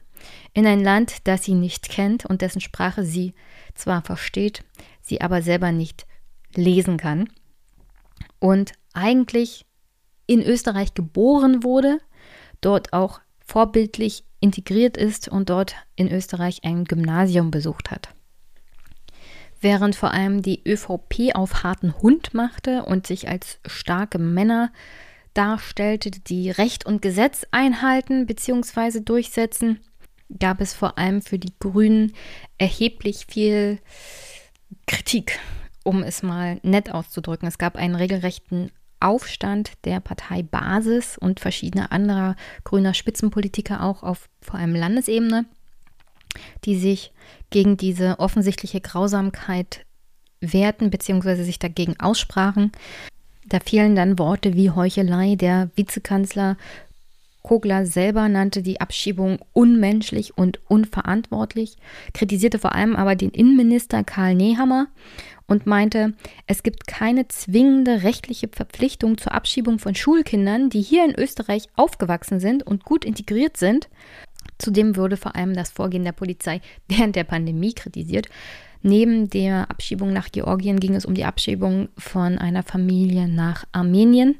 in 0.54 0.66
ein 0.66 0.84
Land, 0.84 1.28
das 1.28 1.44
sie 1.44 1.54
nicht 1.54 1.90
kennt 1.90 2.26
und 2.26 2.42
dessen 2.42 2.62
Sprache 2.62 3.04
sie 3.04 3.34
zwar 3.74 4.02
versteht, 4.02 4.64
sie 5.02 5.22
aber 5.22 5.42
selber 5.42 5.72
nicht 5.72 6.06
lesen 6.56 6.98
kann 6.98 7.30
und 8.40 8.74
eigentlich 8.94 9.66
in 10.26 10.42
Österreich 10.42 10.94
geboren 10.94 11.64
wurde, 11.64 12.00
dort 12.62 12.94
auch 12.94 13.22
vorbildlich 13.46 14.25
integriert 14.40 14.98
ist 14.98 15.28
und 15.28 15.50
dort 15.50 15.76
in 15.96 16.12
Österreich 16.12 16.64
ein 16.64 16.86
Gymnasium 16.86 17.52
besucht 17.52 17.92
hat. 17.92 18.10
Während 19.62 19.96
vor 19.96 20.12
allem 20.12 20.42
die 20.42 20.62
ÖVP 20.68 21.34
auf 21.34 21.64
harten 21.64 21.94
Hund 22.02 22.34
machte 22.34 22.84
und 22.84 23.08
sich 23.08 23.30
als 23.30 23.60
starke 23.66 24.20
Männer 24.20 24.72
darstellte, 25.34 26.12
die 26.12 26.50
Recht 26.50 26.86
und 26.86 27.02
Gesetz 27.02 27.46
einhalten 27.52 28.26
bzw. 28.26 29.02
durchsetzen, 29.02 29.80
gab 30.40 30.62
es 30.62 30.74
vor 30.74 30.98
allem 30.98 31.22
für 31.22 31.40
die 31.40 31.54
Grünen 31.60 32.14
erheblich 32.58 33.26
viel 33.28 33.80
Kritik, 34.88 35.40
um 35.84 36.04
es 36.04 36.24
mal 36.24 36.60
nett 36.64 36.92
auszudrücken. 36.92 37.48
Es 37.48 37.58
gab 37.58 37.76
einen 37.76 37.96
regelrechten 37.96 38.72
Aufstand 39.06 39.74
der 39.86 40.00
Partei 40.00 40.42
Basis 40.42 41.16
und 41.16 41.40
verschiedener 41.40 41.92
anderer 41.92 42.36
grüner 42.64 42.96
Spitzenpolitiker 42.96 43.84
auch 43.84 44.02
auf 44.02 44.28
vor 44.42 44.60
allem 44.60 44.74
Landesebene, 44.74 45.46
die 46.64 46.76
sich 46.76 47.14
gegen 47.52 47.78
diese 47.78 48.20
offensichtliche 48.20 48.82
Grausamkeit 48.82 49.86
wehrten 50.42 50.90
bzw. 50.90 51.44
sich 51.44 51.60
dagegen 51.60 52.00
aussprachen. 52.00 52.72
Da 53.46 53.60
fielen 53.60 53.96
dann 53.96 54.18
Worte 54.18 54.56
wie 54.56 54.72
Heuchelei. 54.72 55.36
Der 55.36 55.70
Vizekanzler 55.76 56.58
Kogler 57.44 57.86
selber 57.86 58.28
nannte 58.28 58.64
die 58.64 58.82
Abschiebung 58.82 59.38
unmenschlich 59.54 60.36
und 60.36 60.60
unverantwortlich, 60.68 61.78
kritisierte 62.12 62.58
vor 62.58 62.74
allem 62.74 62.96
aber 62.96 63.16
den 63.16 63.30
Innenminister 63.30 64.04
Karl 64.04 64.34
Nehammer 64.34 64.88
und 65.48 65.66
meinte, 65.66 66.14
es 66.48 66.64
gibt 66.64 66.88
keine 66.88 67.28
zwingende 67.28 68.04
rechtliche 68.04 68.48
Verpflichtung 68.48 69.18
zur 69.18 69.34
Abschiebung 69.34 69.80
von 69.80 69.96
Schulkindern, 69.96 70.70
die 70.70 70.82
hier 70.82 71.06
in 71.06 71.16
Österreich 71.16 71.68
aufgewachsen 71.76 72.40
sind 72.40 72.66
und 72.66 72.84
gut 72.84 73.06
integriert 73.06 73.58
sind. 73.58 73.90
Zudem 74.58 74.96
würde 74.96 75.18
vor 75.18 75.36
allem 75.36 75.54
das 75.54 75.72
Vorgehen 75.72 76.04
der 76.04 76.12
Polizei 76.12 76.62
während 76.88 77.16
der 77.16 77.24
Pandemie 77.24 77.74
kritisiert. 77.74 78.28
Neben 78.82 79.30
der 79.30 79.70
Abschiebung 79.72 80.14
nach 80.14 80.32
Georgien 80.32 80.80
ging 80.80 80.94
es 80.94 81.06
um 81.06 81.16
die 81.16 81.26
Abschiebung 81.26 81.90
von 81.98 82.38
einer 82.38 82.62
Familie 82.62 83.28
nach 83.28 83.66
Armenien. 83.72 84.36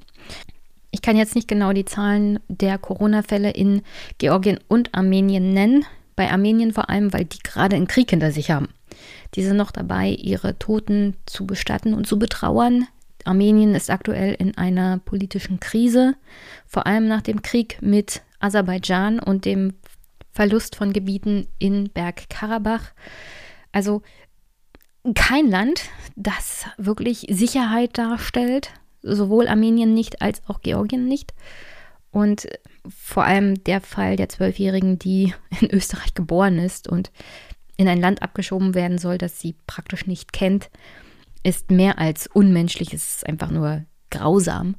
Ich 0.92 1.02
kann 1.02 1.18
jetzt 1.18 1.36
nicht 1.36 1.48
genau 1.48 1.74
die 1.74 1.86
Zahlen 1.86 2.40
der 2.48 2.78
Corona-Fälle 2.78 3.50
in 3.50 3.82
Georgien 4.20 4.60
und 4.68 4.94
Armenien 4.94 5.52
nennen. 5.52 5.84
Bei 6.16 6.32
Armenien 6.32 6.74
vor 6.74 6.90
allem, 6.90 7.12
weil 7.12 7.26
die 7.26 7.40
gerade 7.40 7.76
einen 7.76 7.88
Krieg 7.88 8.12
hinter 8.12 8.32
sich 8.32 8.52
haben. 8.52 8.70
Die 9.36 9.44
sind 9.44 9.58
noch 9.58 9.72
dabei, 9.72 10.10
ihre 10.10 10.58
Toten 10.58 11.16
zu 11.26 11.46
bestatten 11.46 11.94
und 11.94 12.08
zu 12.08 12.18
betrauern. 12.18 12.88
Armenien 13.26 13.76
ist 13.76 13.90
aktuell 13.90 14.34
in 14.34 14.58
einer 14.58 15.00
politischen 15.00 15.60
Krise, 15.60 16.16
vor 16.66 16.86
allem 16.86 17.08
nach 17.08 17.22
dem 17.22 17.42
Krieg 17.42 17.82
mit 17.82 18.22
Aserbaidschan 18.40 19.20
und 19.20 19.46
dem 19.46 19.74
Verlust 20.32 20.76
von 20.76 20.94
Gebieten 20.94 21.48
in 21.60 21.90
Bergkarabach. 21.90 22.92
Also 23.72 24.04
kein 25.14 25.50
Land, 25.50 25.82
das 26.16 26.66
wirklich 26.78 27.28
Sicherheit 27.30 27.98
darstellt, 27.98 28.72
sowohl 29.02 29.48
Armenien 29.48 29.94
nicht 29.94 30.22
als 30.22 30.42
auch 30.48 30.62
Georgien 30.62 31.08
nicht. 31.08 31.34
Und 32.12 32.48
vor 32.88 33.26
allem 33.26 33.64
der 33.64 33.82
Fall 33.82 34.16
der 34.16 34.30
Zwölfjährigen, 34.30 34.98
die 35.00 35.34
in 35.60 35.70
Österreich 35.72 36.14
geboren 36.14 36.60
ist 36.60 36.88
und 36.88 37.12
in 37.78 37.88
ein 37.88 38.00
Land 38.00 38.22
abgeschoben 38.22 38.74
werden 38.74 38.98
soll, 38.98 39.18
das 39.18 39.40
sie 39.40 39.56
praktisch 39.68 40.08
nicht 40.08 40.34
kennt, 40.34 40.70
ist 41.44 41.72
mehr 41.72 42.00
als 42.00 42.28
unmenschlich. 42.28 42.94
Es 42.94 43.18
ist 43.18 43.28
einfach 43.28 43.52
nur 43.52 43.86
grausam. 44.10 44.76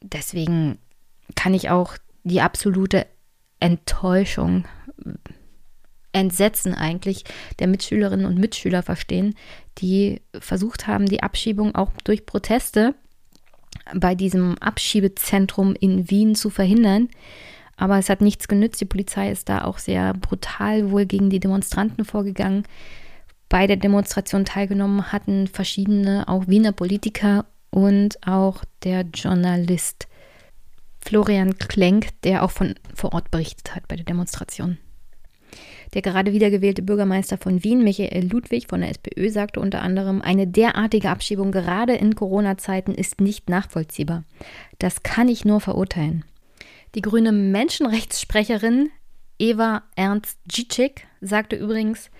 Deswegen 0.00 0.78
kann 1.34 1.54
ich 1.54 1.70
auch 1.70 1.96
die 2.24 2.40
absolute 2.40 3.06
Enttäuschung, 3.60 4.64
Entsetzen 6.12 6.74
eigentlich 6.74 7.24
der 7.58 7.66
Mitschülerinnen 7.66 8.26
und 8.26 8.38
Mitschüler 8.38 8.82
verstehen, 8.82 9.34
die 9.78 10.22
versucht 10.38 10.86
haben, 10.86 11.06
die 11.06 11.22
Abschiebung 11.22 11.74
auch 11.74 11.92
durch 12.04 12.24
Proteste 12.26 12.94
bei 13.94 14.14
diesem 14.14 14.56
Abschiebezentrum 14.58 15.74
in 15.78 16.10
Wien 16.10 16.34
zu 16.34 16.50
verhindern. 16.50 17.08
Aber 17.78 17.96
es 17.96 18.10
hat 18.10 18.20
nichts 18.20 18.48
genützt. 18.48 18.80
Die 18.80 18.86
Polizei 18.86 19.30
ist 19.30 19.48
da 19.48 19.64
auch 19.64 19.78
sehr 19.78 20.12
brutal 20.12 20.90
wohl 20.90 21.06
gegen 21.06 21.30
die 21.30 21.40
Demonstranten 21.40 22.04
vorgegangen. 22.04 22.64
Bei 23.48 23.66
der 23.66 23.76
Demonstration 23.76 24.44
teilgenommen 24.44 25.10
hatten 25.10 25.46
verschiedene, 25.46 26.28
auch 26.28 26.48
Wiener 26.48 26.72
Politiker 26.72 27.46
und 27.70 28.18
auch 28.26 28.64
der 28.82 29.02
Journalist 29.02 30.08
Florian 31.00 31.56
Klenk, 31.56 32.08
der 32.24 32.42
auch 32.42 32.50
von 32.50 32.74
vor 32.94 33.14
Ort 33.14 33.30
berichtet 33.30 33.74
hat 33.74 33.88
bei 33.88 33.96
der 33.96 34.04
Demonstration. 34.04 34.76
Der 35.94 36.02
gerade 36.02 36.32
wiedergewählte 36.32 36.82
Bürgermeister 36.82 37.38
von 37.38 37.64
Wien, 37.64 37.82
Michael 37.82 38.28
Ludwig 38.28 38.66
von 38.68 38.80
der 38.80 38.90
SPÖ, 38.90 39.30
sagte 39.30 39.60
unter 39.60 39.80
anderem, 39.80 40.20
eine 40.20 40.46
derartige 40.46 41.08
Abschiebung 41.08 41.52
gerade 41.52 41.94
in 41.94 42.14
Corona-Zeiten 42.14 42.92
ist 42.92 43.22
nicht 43.22 43.48
nachvollziehbar. 43.48 44.24
Das 44.78 45.02
kann 45.02 45.28
ich 45.28 45.46
nur 45.46 45.60
verurteilen. 45.60 46.24
Die 46.94 47.02
grüne 47.02 47.32
Menschenrechtssprecherin 47.32 48.90
Eva 49.38 49.84
Ernst 49.94 50.38
Dzicik 50.48 51.06
sagte 51.20 51.56
übrigens, 51.56 52.10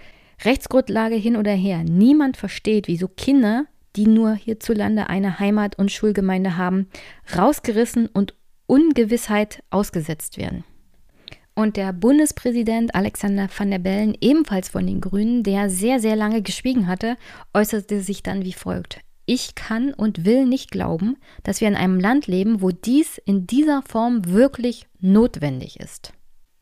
Rechtsgrundlage 0.45 1.17
hin 1.17 1.37
oder 1.37 1.53
her, 1.53 1.83
niemand 1.83 2.37
versteht, 2.37 2.87
wieso 2.87 3.09
Kinder, 3.09 3.67
die 3.97 4.07
nur 4.07 4.35
hierzulande 4.35 5.09
eine 5.09 5.41
Heimat- 5.41 5.79
und 5.79 5.91
Schulgemeinde 5.91 6.57
haben, 6.57 6.89
rausgerissen 7.37 8.07
und 8.07 8.35
Ungewissheit 8.67 9.65
ausgesetzt 9.71 10.39
werden. 10.39 10.65
Und 11.55 11.77
der 11.77 11.93
Bundespräsident 11.93 12.95
Alexander 12.95 13.49
van 13.57 13.73
der 13.73 13.81
Bellen, 13.81 14.17
ebenfalls 14.21 14.69
von 14.69 14.87
den 14.87 15.01
Grünen, 15.01 15.43
der 15.43 15.71
sehr, 15.71 15.99
sehr 15.99 16.15
lange 16.15 16.43
geschwiegen 16.43 16.87
hatte, 16.87 17.17
äußerte 17.53 18.01
sich 18.01 18.23
dann 18.23 18.45
wie 18.45 18.53
folgt. 18.53 19.01
Ich 19.31 19.55
kann 19.55 19.93
und 19.93 20.25
will 20.25 20.47
nicht 20.47 20.71
glauben, 20.71 21.19
dass 21.43 21.61
wir 21.61 21.69
in 21.69 21.77
einem 21.77 22.01
Land 22.01 22.29
leben, 22.29 22.63
wo 22.63 22.71
dies 22.71 23.19
in 23.27 23.47
dieser 23.47 23.83
Form 23.83 24.25
wirklich 24.25 24.87
notwendig 25.01 25.79
ist. 25.79 26.15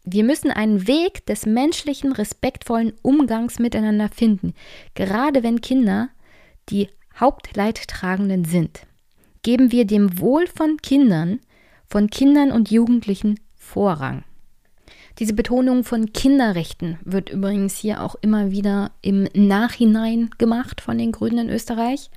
Wir 0.02 0.24
müssen 0.24 0.50
einen 0.50 0.88
Weg 0.88 1.24
des 1.26 1.46
menschlichen, 1.46 2.10
respektvollen 2.10 2.92
Umgangs 3.02 3.60
miteinander 3.60 4.08
finden, 4.08 4.52
gerade 4.96 5.44
wenn 5.44 5.60
Kinder 5.60 6.08
die 6.68 6.88
Hauptleidtragenden 7.14 8.44
sind. 8.44 8.80
Geben 9.42 9.70
wir 9.70 9.84
dem 9.84 10.18
Wohl 10.18 10.48
von 10.48 10.78
Kindern, 10.78 11.38
von 11.86 12.10
Kindern 12.10 12.50
und 12.50 12.72
Jugendlichen 12.72 13.38
Vorrang. 13.54 14.24
Diese 15.18 15.32
Betonung 15.32 15.82
von 15.82 16.12
Kinderrechten 16.12 16.98
wird 17.02 17.30
übrigens 17.30 17.76
hier 17.76 18.02
auch 18.02 18.16
immer 18.20 18.50
wieder 18.50 18.90
im 19.00 19.28
Nachhinein 19.34 20.30
gemacht 20.36 20.80
von 20.82 20.98
den 20.98 21.12
Grünen 21.12 21.48
in 21.48 21.50
Österreich. 21.50 22.10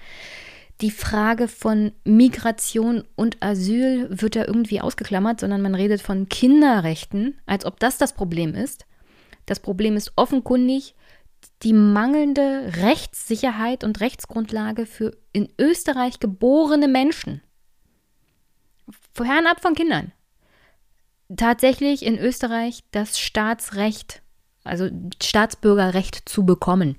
die 0.81 0.91
Frage 0.91 1.47
von 1.49 1.91
Migration 2.05 3.03
und 3.15 3.43
Asyl 3.43 4.07
wird 4.09 4.35
da 4.37 4.45
irgendwie 4.45 4.79
ausgeklammert, 4.79 5.41
sondern 5.41 5.61
man 5.61 5.75
redet 5.75 6.01
von 6.01 6.29
Kinderrechten, 6.29 7.37
als 7.45 7.65
ob 7.65 7.79
das 7.79 7.97
das 7.97 8.13
Problem 8.13 8.55
ist. 8.55 8.85
Das 9.45 9.59
Problem 9.59 9.97
ist 9.97 10.13
offenkundig 10.15 10.95
die 11.63 11.73
mangelnde 11.73 12.71
Rechtssicherheit 12.77 13.83
und 13.83 13.99
Rechtsgrundlage 13.99 14.85
für 14.85 15.17
in 15.33 15.49
Österreich 15.59 16.19
geborene 16.19 16.87
Menschen. 16.87 17.41
Fernab 19.13 19.61
von 19.61 19.75
Kindern. 19.75 20.13
Tatsächlich 21.35 22.05
in 22.05 22.17
Österreich 22.17 22.83
das 22.91 23.19
Staatsrecht, 23.19 24.21
also 24.63 24.89
Staatsbürgerrecht 25.21 26.27
zu 26.27 26.45
bekommen. 26.45 26.97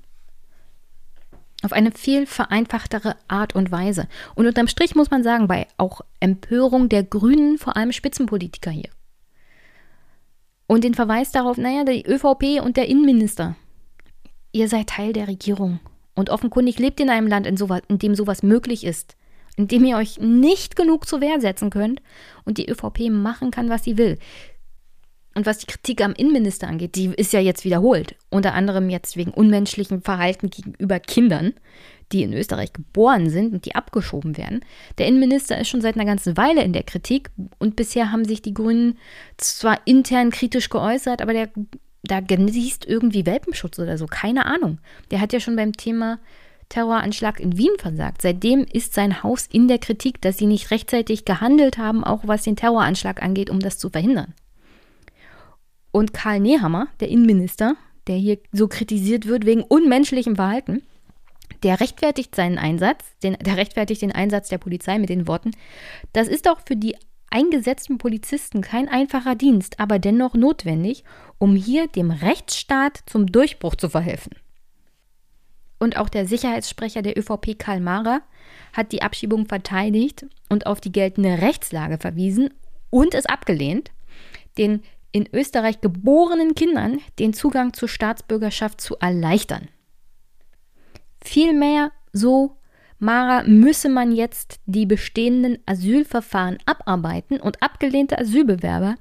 Auf 1.62 1.72
eine 1.72 1.90
viel 1.90 2.26
vereinfachtere 2.26 3.16
Art 3.28 3.54
und 3.54 3.70
Weise. 3.70 4.08
Und 4.34 4.46
unterm 4.46 4.68
Strich 4.68 4.94
muss 4.94 5.10
man 5.10 5.22
sagen, 5.22 5.46
bei 5.46 5.66
auch 5.76 6.00
Empörung 6.20 6.88
der 6.88 7.02
Grünen, 7.02 7.58
vor 7.58 7.76
allem 7.76 7.92
Spitzenpolitiker 7.92 8.70
hier. 8.70 8.88
Und 10.66 10.84
den 10.84 10.94
Verweis 10.94 11.32
darauf, 11.32 11.58
naja, 11.58 11.84
die 11.84 12.06
ÖVP 12.06 12.64
und 12.64 12.76
der 12.76 12.88
Innenminister, 12.88 13.56
ihr 14.52 14.68
seid 14.68 14.90
Teil 14.90 15.12
der 15.12 15.26
Regierung. 15.26 15.80
Und 16.14 16.30
offenkundig 16.30 16.78
lebt 16.78 17.00
in 17.00 17.10
einem 17.10 17.26
Land, 17.26 17.46
in, 17.46 17.56
sowas, 17.56 17.82
in 17.88 17.98
dem 17.98 18.14
sowas 18.14 18.42
möglich 18.42 18.84
ist, 18.84 19.16
in 19.56 19.68
dem 19.68 19.84
ihr 19.84 19.96
euch 19.96 20.18
nicht 20.18 20.76
genug 20.76 21.06
zur 21.06 21.20
Wehr 21.20 21.40
setzen 21.40 21.70
könnt 21.70 22.00
und 22.44 22.58
die 22.58 22.68
ÖVP 22.68 23.10
machen 23.10 23.50
kann, 23.50 23.68
was 23.68 23.84
sie 23.84 23.98
will. 23.98 24.18
Und 25.34 25.46
was 25.46 25.58
die 25.58 25.66
Kritik 25.66 26.02
am 26.02 26.12
Innenminister 26.12 26.66
angeht, 26.66 26.96
die 26.96 27.06
ist 27.16 27.32
ja 27.32 27.40
jetzt 27.40 27.64
wiederholt. 27.64 28.16
Unter 28.30 28.54
anderem 28.54 28.90
jetzt 28.90 29.16
wegen 29.16 29.30
unmenschlichem 29.30 30.02
Verhalten 30.02 30.50
gegenüber 30.50 30.98
Kindern, 30.98 31.54
die 32.10 32.24
in 32.24 32.32
Österreich 32.32 32.72
geboren 32.72 33.30
sind 33.30 33.52
und 33.52 33.64
die 33.64 33.76
abgeschoben 33.76 34.36
werden. 34.36 34.64
Der 34.98 35.06
Innenminister 35.06 35.58
ist 35.60 35.68
schon 35.68 35.80
seit 35.80 35.94
einer 35.94 36.04
ganzen 36.04 36.36
Weile 36.36 36.64
in 36.64 36.72
der 36.72 36.82
Kritik 36.82 37.30
und 37.58 37.76
bisher 37.76 38.10
haben 38.10 38.24
sich 38.24 38.42
die 38.42 38.54
Grünen 38.54 38.98
zwar 39.36 39.78
intern 39.86 40.30
kritisch 40.30 40.68
geäußert, 40.68 41.22
aber 41.22 41.32
der 41.32 41.50
da 42.02 42.20
genießt 42.20 42.86
irgendwie 42.86 43.26
Welpenschutz 43.26 43.78
oder 43.78 43.98
so, 43.98 44.06
keine 44.06 44.46
Ahnung. 44.46 44.78
Der 45.10 45.20
hat 45.20 45.32
ja 45.32 45.40
schon 45.40 45.56
beim 45.56 45.74
Thema 45.74 46.18
Terroranschlag 46.70 47.38
in 47.38 47.58
Wien 47.58 47.72
versagt. 47.78 48.22
Seitdem 48.22 48.64
ist 48.64 48.94
sein 48.94 49.22
Haus 49.22 49.46
in 49.46 49.68
der 49.68 49.78
Kritik, 49.78 50.22
dass 50.22 50.38
sie 50.38 50.46
nicht 50.46 50.70
rechtzeitig 50.70 51.26
gehandelt 51.26 51.76
haben, 51.76 52.02
auch 52.02 52.22
was 52.24 52.44
den 52.44 52.56
Terroranschlag 52.56 53.22
angeht, 53.22 53.50
um 53.50 53.60
das 53.60 53.78
zu 53.78 53.90
verhindern. 53.90 54.34
Und 55.92 56.14
Karl 56.14 56.40
Nehammer, 56.40 56.88
der 57.00 57.08
Innenminister, 57.08 57.76
der 58.06 58.16
hier 58.16 58.38
so 58.52 58.68
kritisiert 58.68 59.26
wird 59.26 59.44
wegen 59.44 59.62
unmenschlichem 59.62 60.36
Verhalten, 60.36 60.82
der 61.62 61.80
rechtfertigt 61.80 62.34
seinen 62.34 62.58
Einsatz, 62.58 63.04
den, 63.22 63.36
der 63.40 63.56
rechtfertigt 63.56 64.00
den 64.00 64.12
Einsatz 64.12 64.48
der 64.48 64.58
Polizei 64.58 64.98
mit 64.98 65.10
den 65.10 65.26
Worten, 65.26 65.50
das 66.12 66.28
ist 66.28 66.46
doch 66.46 66.60
für 66.64 66.76
die 66.76 66.96
eingesetzten 67.30 67.98
Polizisten 67.98 68.60
kein 68.60 68.88
einfacher 68.88 69.34
Dienst, 69.34 69.78
aber 69.78 69.98
dennoch 69.98 70.34
notwendig, 70.34 71.04
um 71.38 71.56
hier 71.56 71.88
dem 71.88 72.10
Rechtsstaat 72.10 73.00
zum 73.06 73.26
Durchbruch 73.26 73.76
zu 73.76 73.88
verhelfen. 73.88 74.32
Und 75.80 75.96
auch 75.96 76.10
der 76.10 76.26
Sicherheitssprecher 76.26 77.02
der 77.02 77.18
ÖVP 77.18 77.58
Karl 77.58 77.80
Mara 77.80 78.20
hat 78.74 78.92
die 78.92 79.02
Abschiebung 79.02 79.46
verteidigt 79.46 80.26
und 80.50 80.66
auf 80.66 80.80
die 80.80 80.92
geltende 80.92 81.40
Rechtslage 81.40 81.98
verwiesen 81.98 82.50
und 82.90 83.14
es 83.14 83.26
abgelehnt, 83.26 83.90
den 84.58 84.82
in 85.10 85.28
Österreich 85.32 85.80
geborenen 85.80 86.54
Kindern 86.54 87.00
den 87.18 87.32
Zugang 87.32 87.72
zur 87.72 87.88
Staatsbürgerschaft 87.88 88.80
zu 88.80 88.96
erleichtern. 88.98 89.68
Vielmehr, 91.22 91.92
so 92.12 92.58
Mara, 92.98 93.42
müsse 93.44 93.88
man 93.88 94.12
jetzt 94.12 94.60
die 94.66 94.84
bestehenden 94.84 95.58
Asylverfahren 95.64 96.58
abarbeiten 96.66 97.40
und 97.40 97.62
abgelehnte 97.62 98.18
Asylbewerber 98.18 98.96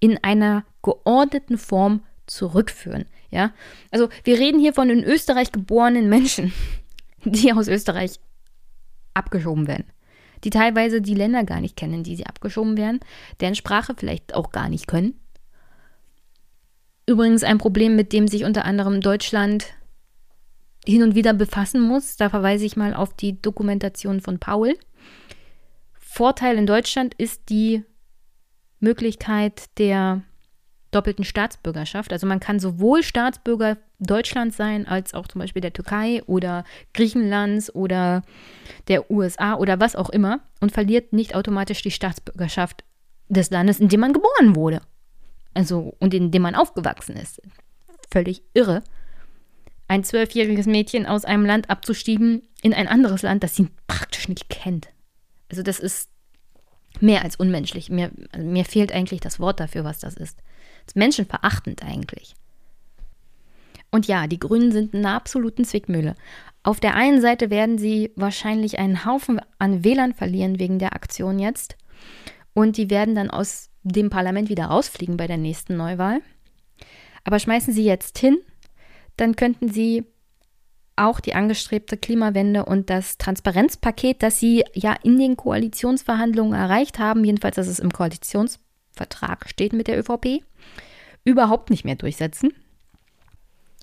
in 0.00 0.18
einer 0.24 0.64
geordneten 0.82 1.58
Form 1.58 2.02
zurückführen. 2.26 3.04
Ja, 3.32 3.52
also 3.90 4.10
wir 4.24 4.38
reden 4.38 4.60
hier 4.60 4.74
von 4.74 4.90
in 4.90 5.02
Österreich 5.02 5.52
geborenen 5.52 6.08
Menschen, 6.10 6.52
die 7.24 7.52
aus 7.52 7.66
Österreich 7.66 8.20
abgeschoben 9.14 9.66
werden, 9.66 9.86
die 10.44 10.50
teilweise 10.50 11.00
die 11.00 11.14
Länder 11.14 11.42
gar 11.42 11.60
nicht 11.60 11.74
kennen, 11.74 12.04
die 12.04 12.14
sie 12.14 12.26
abgeschoben 12.26 12.76
werden, 12.76 13.00
deren 13.40 13.54
Sprache 13.54 13.94
vielleicht 13.96 14.34
auch 14.34 14.52
gar 14.52 14.68
nicht 14.68 14.86
können. 14.86 15.18
Übrigens 17.06 17.42
ein 17.42 17.56
Problem, 17.56 17.96
mit 17.96 18.12
dem 18.12 18.28
sich 18.28 18.44
unter 18.44 18.66
anderem 18.66 19.00
Deutschland 19.00 19.66
hin 20.84 21.02
und 21.02 21.14
wieder 21.14 21.32
befassen 21.32 21.80
muss. 21.80 22.16
Da 22.16 22.28
verweise 22.28 22.66
ich 22.66 22.76
mal 22.76 22.94
auf 22.94 23.14
die 23.14 23.40
Dokumentation 23.40 24.20
von 24.20 24.38
Paul. 24.38 24.76
Vorteil 25.94 26.58
in 26.58 26.66
Deutschland 26.66 27.14
ist 27.14 27.48
die 27.48 27.82
Möglichkeit 28.78 29.78
der 29.78 30.22
doppelten 30.92 31.24
Staatsbürgerschaft. 31.24 32.12
Also 32.12 32.26
man 32.26 32.38
kann 32.38 32.60
sowohl 32.60 33.02
Staatsbürger 33.02 33.78
Deutschlands 33.98 34.56
sein, 34.56 34.86
als 34.86 35.14
auch 35.14 35.26
zum 35.26 35.40
Beispiel 35.40 35.62
der 35.62 35.72
Türkei 35.72 36.22
oder 36.26 36.64
Griechenlands 36.94 37.74
oder 37.74 38.22
der 38.88 39.10
USA 39.10 39.54
oder 39.54 39.80
was 39.80 39.96
auch 39.96 40.10
immer 40.10 40.40
und 40.60 40.72
verliert 40.72 41.12
nicht 41.12 41.34
automatisch 41.34 41.82
die 41.82 41.90
Staatsbürgerschaft 41.90 42.84
des 43.28 43.50
Landes, 43.50 43.80
in 43.80 43.88
dem 43.88 44.00
man 44.00 44.12
geboren 44.12 44.54
wurde. 44.54 44.80
Also 45.54 45.94
und 45.98 46.14
in 46.14 46.30
dem 46.30 46.42
man 46.42 46.54
aufgewachsen 46.54 47.16
ist. 47.16 47.42
Völlig 48.10 48.42
irre 48.54 48.82
ein 49.92 50.04
zwölfjähriges 50.04 50.64
Mädchen 50.64 51.04
aus 51.04 51.26
einem 51.26 51.44
Land 51.44 51.68
abzuschieben 51.68 52.48
in 52.62 52.72
ein 52.72 52.88
anderes 52.88 53.20
Land, 53.20 53.42
das 53.44 53.54
sie 53.54 53.68
praktisch 53.86 54.26
nicht 54.26 54.48
kennt. 54.48 54.88
Also 55.50 55.62
das 55.62 55.80
ist 55.80 56.08
mehr 57.00 57.22
als 57.22 57.36
unmenschlich. 57.36 57.90
Mir, 57.90 58.10
also 58.32 58.48
mir 58.48 58.64
fehlt 58.64 58.90
eigentlich 58.90 59.20
das 59.20 59.38
Wort 59.38 59.60
dafür, 59.60 59.84
was 59.84 59.98
das 59.98 60.14
ist. 60.14 60.42
Ist 60.86 60.96
menschenverachtend 60.96 61.82
eigentlich. 61.82 62.34
Und 63.90 64.06
ja, 64.06 64.26
die 64.26 64.38
Grünen 64.38 64.72
sind 64.72 64.94
in 64.94 65.04
einer 65.04 65.16
absoluten 65.16 65.64
Zwickmühle. 65.64 66.14
Auf 66.62 66.80
der 66.80 66.94
einen 66.94 67.20
Seite 67.20 67.50
werden 67.50 67.78
sie 67.78 68.12
wahrscheinlich 68.16 68.78
einen 68.78 69.04
Haufen 69.04 69.40
an 69.58 69.84
Wählern 69.84 70.14
verlieren 70.14 70.58
wegen 70.58 70.78
der 70.78 70.94
Aktion 70.94 71.38
jetzt. 71.38 71.76
Und 72.54 72.76
die 72.76 72.90
werden 72.90 73.14
dann 73.14 73.30
aus 73.30 73.70
dem 73.82 74.10
Parlament 74.10 74.48
wieder 74.48 74.66
rausfliegen 74.66 75.16
bei 75.16 75.26
der 75.26 75.36
nächsten 75.36 75.76
Neuwahl. 75.76 76.20
Aber 77.24 77.38
schmeißen 77.38 77.72
sie 77.72 77.84
jetzt 77.84 78.18
hin, 78.18 78.38
dann 79.16 79.36
könnten 79.36 79.68
Sie 79.68 80.04
auch 80.96 81.20
die 81.20 81.34
angestrebte 81.34 81.96
Klimawende 81.96 82.64
und 82.64 82.90
das 82.90 83.18
Transparenzpaket, 83.18 84.22
das 84.22 84.38
Sie 84.38 84.64
ja 84.74 84.94
in 85.02 85.18
den 85.18 85.36
Koalitionsverhandlungen 85.36 86.54
erreicht 86.54 86.98
haben, 86.98 87.24
jedenfalls, 87.24 87.56
dass 87.56 87.66
es 87.66 87.78
im 87.78 87.92
Koalitionsvertrag 87.92 89.48
steht 89.48 89.72
mit 89.72 89.88
der 89.88 89.98
ÖVP, 89.98 90.42
überhaupt 91.24 91.70
nicht 91.70 91.84
mehr 91.84 91.96
durchsetzen. 91.96 92.52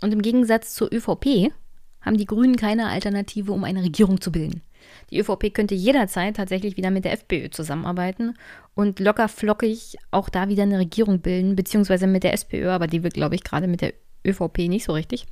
Und 0.02 0.14
im 0.14 0.22
Gegensatz 0.22 0.74
zur 0.74 0.92
ÖVP 0.94 1.52
haben 2.02 2.18
die 2.18 2.26
Grünen 2.26 2.56
keine 2.56 2.88
Alternative, 2.88 3.52
um 3.52 3.64
eine 3.64 3.84
Regierung 3.84 4.22
zu 4.22 4.32
bilden. 4.32 4.62
Die 5.12 5.20
ÖVP 5.20 5.54
könnte 5.54 5.76
jederzeit 5.76 6.38
tatsächlich 6.38 6.78
wieder 6.78 6.92
mit 6.92 7.06
der 7.06 7.14
FPÖ 7.14 7.50
zusammenarbeiten 7.50 8.38
und 8.76 9.00
locker 9.00 9.28
flockig 9.28 9.98
auch 10.12 10.30
da 10.30 10.48
wieder 10.48 10.64
eine 10.64 10.80
Regierung 10.80 11.20
bilden, 11.20 11.56
beziehungsweise 11.56 12.08
mit 12.08 12.24
der 12.24 12.34
SPÖ, 12.34 12.70
aber 12.70 12.88
die 12.88 13.04
wird, 13.04 13.14
glaube 13.14 13.36
ich, 13.36 13.44
gerade 13.44 13.68
mit 13.68 13.82
der 13.82 13.94
ÖVP 14.26 14.70
nicht 14.70 14.86
so 14.86 14.94
richtig, 14.94 15.26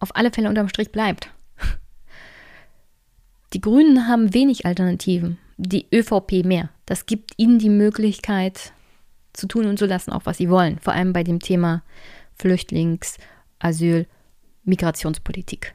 auf 0.00 0.16
alle 0.16 0.32
Fälle 0.32 0.48
unterm 0.48 0.68
Strich 0.68 0.90
bleibt. 0.90 1.30
Die 3.52 3.60
Grünen 3.60 4.08
haben 4.08 4.34
wenig 4.34 4.66
Alternativen, 4.66 5.38
die 5.56 5.86
ÖVP 5.92 6.44
mehr. 6.44 6.70
Das 6.86 7.06
gibt 7.06 7.32
ihnen 7.36 7.58
die 7.58 7.68
Möglichkeit 7.68 8.72
zu 9.32 9.46
tun 9.46 9.66
und 9.66 9.78
zu 9.78 9.86
lassen, 9.86 10.12
auch 10.12 10.26
was 10.26 10.38
sie 10.38 10.50
wollen, 10.50 10.78
vor 10.78 10.92
allem 10.92 11.12
bei 11.12 11.24
dem 11.24 11.40
Thema 11.40 11.82
Flüchtlings-, 12.38 13.18
Asyl-, 13.58 14.06
Migrationspolitik. 14.64 15.74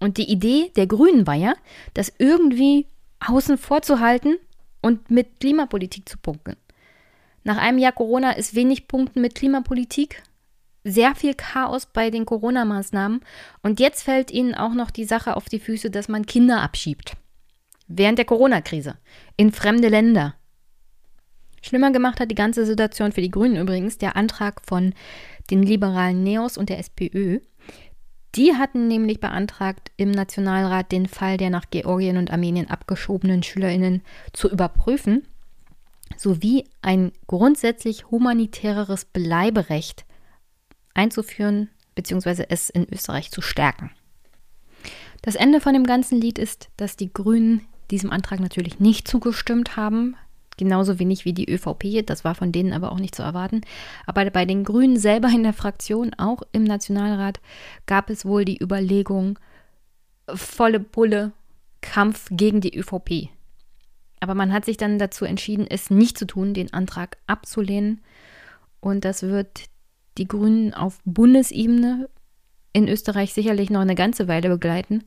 Und 0.00 0.16
die 0.16 0.30
Idee 0.30 0.72
der 0.76 0.86
Grünen 0.86 1.26
war 1.26 1.34
ja, 1.34 1.54
das 1.94 2.12
irgendwie 2.18 2.86
außen 3.20 3.56
vor 3.56 3.82
zu 3.82 4.00
halten 4.00 4.36
und 4.80 5.10
mit 5.10 5.40
Klimapolitik 5.40 6.08
zu 6.08 6.18
punkten. 6.18 6.56
Nach 7.44 7.56
einem 7.56 7.78
Jahr 7.78 7.92
Corona 7.92 8.32
ist 8.32 8.54
wenig 8.54 8.88
Punkten 8.88 9.20
mit 9.20 9.34
Klimapolitik 9.34 10.22
sehr 10.84 11.14
viel 11.14 11.34
Chaos 11.34 11.86
bei 11.86 12.10
den 12.10 12.26
Corona-Maßnahmen 12.26 13.20
und 13.62 13.80
jetzt 13.80 14.02
fällt 14.02 14.30
ihnen 14.30 14.54
auch 14.54 14.74
noch 14.74 14.90
die 14.90 15.04
Sache 15.04 15.36
auf 15.36 15.48
die 15.48 15.60
Füße, 15.60 15.90
dass 15.90 16.08
man 16.08 16.26
Kinder 16.26 16.60
abschiebt. 16.60 17.16
Während 17.86 18.18
der 18.18 18.24
Corona-Krise. 18.24 18.96
In 19.36 19.52
fremde 19.52 19.88
Länder. 19.88 20.34
Schlimmer 21.62 21.92
gemacht 21.92 22.20
hat 22.20 22.30
die 22.30 22.36
ganze 22.36 22.66
Situation 22.66 23.12
für 23.12 23.22
die 23.22 23.30
Grünen 23.30 23.56
übrigens 23.56 23.96
der 23.96 24.16
Antrag 24.16 24.60
von 24.66 24.92
den 25.50 25.62
liberalen 25.62 26.22
Neos 26.22 26.58
und 26.58 26.68
der 26.68 26.78
SPÖ. 26.78 27.40
Die 28.34 28.54
hatten 28.54 28.88
nämlich 28.88 29.20
beantragt, 29.20 29.92
im 29.96 30.10
Nationalrat 30.10 30.90
den 30.90 31.06
Fall 31.06 31.36
der 31.36 31.50
nach 31.50 31.66
Georgien 31.70 32.16
und 32.16 32.30
Armenien 32.30 32.68
abgeschobenen 32.68 33.42
Schülerinnen 33.42 34.02
zu 34.32 34.50
überprüfen, 34.50 35.26
sowie 36.16 36.64
ein 36.80 37.12
grundsätzlich 37.26 38.10
humanitäreres 38.10 39.04
Bleiberecht 39.04 40.04
einzuführen 40.94 41.68
bzw. 41.94 42.46
es 42.48 42.70
in 42.70 42.86
Österreich 42.92 43.30
zu 43.30 43.40
stärken. 43.40 43.90
Das 45.20 45.36
Ende 45.36 45.60
von 45.60 45.74
dem 45.74 45.84
ganzen 45.84 46.20
Lied 46.20 46.38
ist, 46.38 46.68
dass 46.76 46.96
die 46.96 47.12
Grünen 47.12 47.66
diesem 47.90 48.10
Antrag 48.10 48.40
natürlich 48.40 48.80
nicht 48.80 49.06
zugestimmt 49.06 49.76
haben. 49.76 50.16
Genauso 50.62 51.00
wenig 51.00 51.24
wie 51.24 51.32
die 51.32 51.50
ÖVP, 51.50 52.06
das 52.06 52.22
war 52.22 52.36
von 52.36 52.52
denen 52.52 52.72
aber 52.72 52.92
auch 52.92 53.00
nicht 53.00 53.16
zu 53.16 53.24
erwarten. 53.24 53.62
Aber 54.06 54.24
bei 54.30 54.44
den 54.44 54.62
Grünen 54.62 54.96
selber 54.96 55.26
in 55.26 55.42
der 55.42 55.52
Fraktion, 55.52 56.14
auch 56.14 56.42
im 56.52 56.62
Nationalrat, 56.62 57.40
gab 57.86 58.10
es 58.10 58.24
wohl 58.24 58.44
die 58.44 58.62
Überlegung, 58.62 59.40
volle 60.32 60.78
Pulle, 60.78 61.32
Kampf 61.80 62.28
gegen 62.30 62.60
die 62.60 62.78
ÖVP. 62.78 63.28
Aber 64.20 64.36
man 64.36 64.52
hat 64.52 64.64
sich 64.64 64.76
dann 64.76 65.00
dazu 65.00 65.24
entschieden, 65.24 65.66
es 65.68 65.90
nicht 65.90 66.16
zu 66.16 66.28
tun, 66.28 66.54
den 66.54 66.72
Antrag 66.72 67.16
abzulehnen. 67.26 68.00
Und 68.78 69.04
das 69.04 69.24
wird 69.24 69.64
die 70.16 70.28
Grünen 70.28 70.74
auf 70.74 71.00
Bundesebene 71.04 72.08
in 72.72 72.86
Österreich 72.86 73.34
sicherlich 73.34 73.68
noch 73.68 73.80
eine 73.80 73.96
ganze 73.96 74.28
Weile 74.28 74.48
begleiten. 74.48 75.02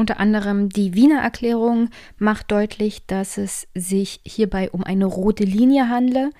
Unter 0.00 0.18
anderem 0.18 0.70
die 0.70 0.94
Wiener 0.94 1.20
Erklärung 1.20 1.90
macht 2.16 2.50
deutlich, 2.50 3.04
dass 3.06 3.36
es 3.36 3.68
sich 3.74 4.22
hierbei 4.24 4.70
um 4.70 4.82
eine 4.82 5.04
rote 5.04 5.44
Linie 5.44 5.90
handle 5.90 6.30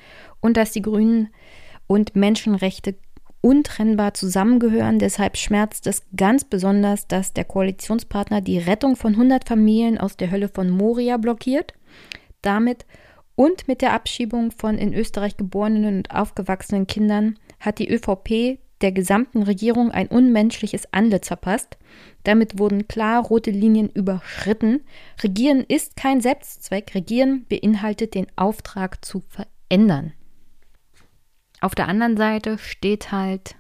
und 0.41 0.57
dass 0.57 0.73
die 0.73 0.81
Grünen 0.81 1.29
und 1.87 2.17
Menschenrechte 2.17 2.95
untrennbar 3.43 4.15
zusammengehören. 4.15 4.99
Deshalb 4.99 5.37
schmerzt 5.37 5.87
es 5.87 6.05
ganz 6.17 6.45
besonders, 6.45 7.07
dass 7.07 7.35
der 7.35 7.45
Koalitionspartner 7.45 8.41
die 8.41 8.57
Rettung 8.57 8.97
von 8.97 9.13
100 9.13 9.47
Familien 9.47 9.99
aus 9.99 10.17
der 10.17 10.31
Hölle 10.31 10.49
von 10.49 10.71
Moria 10.71 11.19
blockiert. 11.19 11.75
Damit 12.41 12.87
und 13.35 13.69
mit 13.69 13.83
der 13.83 13.93
Abschiebung 13.93 14.53
von 14.53 14.79
in 14.79 14.95
Österreich 14.95 15.37
geborenen 15.37 15.99
und 15.99 16.11
aufgewachsenen 16.13 16.87
Kindern 16.87 17.39
hat 17.59 17.79
die 17.79 17.93
ÖVP 17.93 18.59
der 18.81 18.93
gesamten 18.93 19.43
Regierung 19.43 19.91
ein 19.91 20.09
unmenschliches 20.09 20.93
Antlitz 20.93 21.29
verpasst. 21.29 21.79
Damit 22.25 22.59
wurden 22.59 22.89
klar 22.89 23.23
rote 23.23 23.51
Linien 23.51 23.91
überschritten. 23.91 24.85
Regieren 25.23 25.65
ist 25.67 25.97
kein 25.97 26.21
Selbstzweck. 26.21 26.95
Regieren 26.95 27.45
beinhaltet 27.49 28.15
den 28.15 28.27
Auftrag 28.37 29.05
zu 29.05 29.23
verändern. 29.29 30.13
Auf 31.61 31.75
der 31.75 31.89
anderen 31.89 32.17
Seite 32.17 32.59
steht 32.59 33.13
halt 33.13 33.57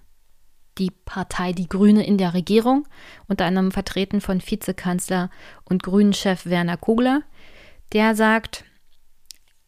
die 0.78 0.90
Partei 1.04 1.52
Die 1.52 1.68
Grüne 1.68 2.06
in 2.06 2.16
der 2.16 2.32
Regierung, 2.32 2.88
unter 3.28 3.44
anderem 3.44 3.70
vertreten 3.70 4.20
von 4.22 4.40
Vizekanzler 4.40 5.30
und 5.64 5.82
Grünen-Chef 5.82 6.46
Werner 6.46 6.78
Kogler. 6.78 7.22
Der 7.92 8.14
sagt, 8.14 8.64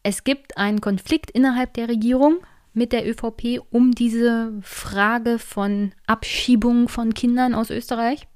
es 0.03 0.25
gibt 0.25 0.57
einen 0.57 0.81
Konflikt 0.81 1.31
innerhalb 1.31 1.75
der 1.75 1.89
Regierung 1.89 2.39
mit 2.73 2.93
der 2.93 3.09
ÖVP 3.09 3.61
um 3.71 3.93
diese 3.93 4.53
Frage 4.63 5.39
von 5.39 5.93
Abschiebung 6.07 6.89
von 6.89 7.15
Kindern 7.15 7.55
aus 7.55 7.71
Österreich. 7.71 8.27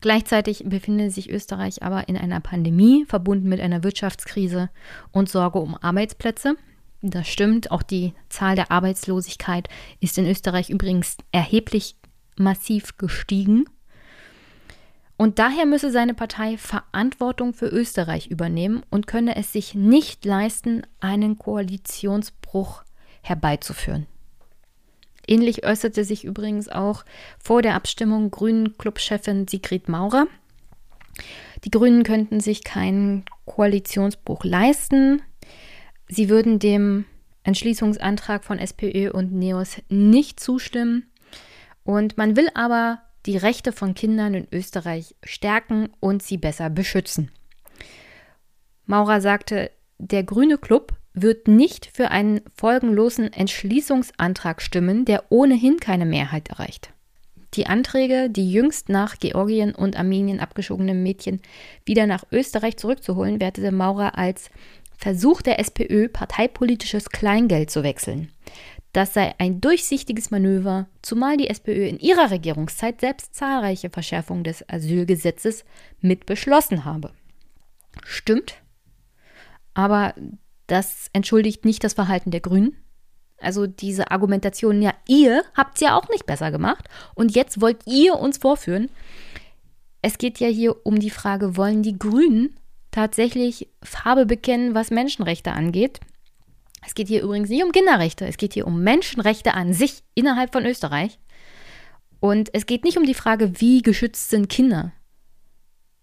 Gleichzeitig 0.00 0.64
befindet 0.66 1.12
sich 1.12 1.30
Österreich 1.30 1.82
aber 1.82 2.08
in 2.08 2.16
einer 2.16 2.40
Pandemie, 2.40 3.06
verbunden 3.06 3.48
mit 3.48 3.60
einer 3.60 3.84
Wirtschaftskrise 3.84 4.68
und 5.12 5.30
Sorge 5.30 5.60
um 5.60 5.76
Arbeitsplätze. 5.76 6.56
Das 7.00 7.28
stimmt, 7.28 7.70
auch 7.70 7.82
die 7.82 8.14
Zahl 8.28 8.56
der 8.56 8.70
Arbeitslosigkeit 8.70 9.68
ist 10.00 10.18
in 10.18 10.26
Österreich 10.26 10.70
übrigens 10.70 11.16
erheblich 11.32 11.96
massiv 12.36 12.96
gestiegen. 12.96 13.64
Und 15.16 15.38
daher 15.38 15.64
müsse 15.64 15.90
seine 15.92 16.14
Partei 16.14 16.58
Verantwortung 16.58 17.54
für 17.54 17.68
Österreich 17.68 18.26
übernehmen 18.26 18.82
und 18.90 19.06
könne 19.06 19.36
es 19.36 19.52
sich 19.52 19.74
nicht 19.74 20.24
leisten, 20.24 20.82
einen 20.98 21.38
Koalitionsbruch 21.38 22.82
herbeizuführen. 23.24 24.06
Ähnlich 25.26 25.66
äußerte 25.66 26.04
sich 26.04 26.24
übrigens 26.24 26.68
auch 26.68 27.04
vor 27.42 27.62
der 27.62 27.74
Abstimmung 27.74 28.30
Grünen-Clubchefin 28.30 29.48
Sigrid 29.48 29.88
Maurer. 29.88 30.26
Die 31.64 31.70
Grünen 31.70 32.02
könnten 32.02 32.40
sich 32.40 32.62
keinen 32.62 33.24
Koalitionsbruch 33.46 34.44
leisten. 34.44 35.22
Sie 36.08 36.28
würden 36.28 36.58
dem 36.58 37.06
Entschließungsantrag 37.42 38.44
von 38.44 38.58
SPÖ 38.58 39.10
und 39.10 39.32
NEOS 39.32 39.82
nicht 39.88 40.40
zustimmen. 40.40 41.10
Und 41.84 42.18
man 42.18 42.36
will 42.36 42.48
aber 42.54 43.00
die 43.26 43.36
Rechte 43.36 43.72
von 43.72 43.94
Kindern 43.94 44.34
in 44.34 44.48
Österreich 44.52 45.14
stärken 45.22 45.90
und 46.00 46.22
sie 46.22 46.36
besser 46.36 46.68
beschützen. 46.68 47.30
Maurer 48.86 49.20
sagte, 49.22 49.70
der 49.98 50.24
Grüne 50.24 50.58
Club 50.58 50.92
wird 51.14 51.48
nicht 51.48 51.88
für 51.94 52.10
einen 52.10 52.40
folgenlosen 52.54 53.32
Entschließungsantrag 53.32 54.60
stimmen, 54.60 55.04
der 55.04 55.24
ohnehin 55.30 55.78
keine 55.78 56.06
Mehrheit 56.06 56.48
erreicht. 56.48 56.90
Die 57.54 57.66
Anträge, 57.66 58.28
die 58.30 58.50
jüngst 58.50 58.88
nach 58.88 59.18
Georgien 59.20 59.74
und 59.74 59.96
Armenien 59.96 60.40
abgeschobenen 60.40 61.04
Mädchen 61.04 61.40
wieder 61.84 62.06
nach 62.06 62.24
Österreich 62.32 62.76
zurückzuholen, 62.76 63.40
wertete 63.40 63.70
Maurer 63.70 64.18
als 64.18 64.50
Versuch 64.96 65.40
der 65.40 65.60
SPÖ, 65.60 66.08
parteipolitisches 66.08 67.10
Kleingeld 67.10 67.70
zu 67.70 67.84
wechseln. 67.84 68.30
Das 68.92 69.12
sei 69.12 69.34
ein 69.38 69.60
durchsichtiges 69.60 70.30
Manöver, 70.30 70.86
zumal 71.02 71.36
die 71.36 71.48
SPÖ 71.48 71.86
in 71.86 71.98
ihrer 71.98 72.30
Regierungszeit 72.30 73.00
selbst 73.00 73.34
zahlreiche 73.34 73.90
Verschärfungen 73.90 74.44
des 74.44 74.68
Asylgesetzes 74.68 75.64
mit 76.00 76.26
beschlossen 76.26 76.84
habe. 76.84 77.10
Stimmt, 78.04 78.62
aber 79.74 80.14
das 80.66 81.08
entschuldigt 81.12 81.64
nicht 81.64 81.84
das 81.84 81.94
Verhalten 81.94 82.30
der 82.30 82.40
Grünen. 82.40 82.76
Also 83.38 83.66
diese 83.66 84.10
Argumentation, 84.10 84.80
ja, 84.80 84.94
ihr 85.06 85.42
habt 85.54 85.76
es 85.76 85.80
ja 85.82 85.96
auch 85.96 86.08
nicht 86.08 86.26
besser 86.26 86.50
gemacht 86.50 86.88
und 87.14 87.34
jetzt 87.34 87.60
wollt 87.60 87.86
ihr 87.86 88.18
uns 88.18 88.38
vorführen. 88.38 88.90
Es 90.02 90.18
geht 90.18 90.40
ja 90.40 90.48
hier 90.48 90.86
um 90.86 90.98
die 90.98 91.10
Frage, 91.10 91.56
wollen 91.56 91.82
die 91.82 91.98
Grünen 91.98 92.58
tatsächlich 92.90 93.68
Farbe 93.82 94.24
bekennen, 94.24 94.74
was 94.74 94.90
Menschenrechte 94.90 95.52
angeht? 95.52 96.00
Es 96.86 96.94
geht 96.94 97.08
hier 97.08 97.22
übrigens 97.22 97.48
nicht 97.48 97.64
um 97.64 97.72
Kinderrechte, 97.72 98.26
es 98.26 98.36
geht 98.36 98.54
hier 98.54 98.66
um 98.66 98.82
Menschenrechte 98.82 99.54
an 99.54 99.72
sich 99.72 100.02
innerhalb 100.14 100.52
von 100.52 100.66
Österreich. 100.66 101.18
Und 102.20 102.54
es 102.54 102.66
geht 102.66 102.84
nicht 102.84 102.96
um 102.96 103.04
die 103.04 103.14
Frage, 103.14 103.60
wie 103.60 103.82
geschützt 103.82 104.30
sind 104.30 104.48
Kinder. 104.48 104.92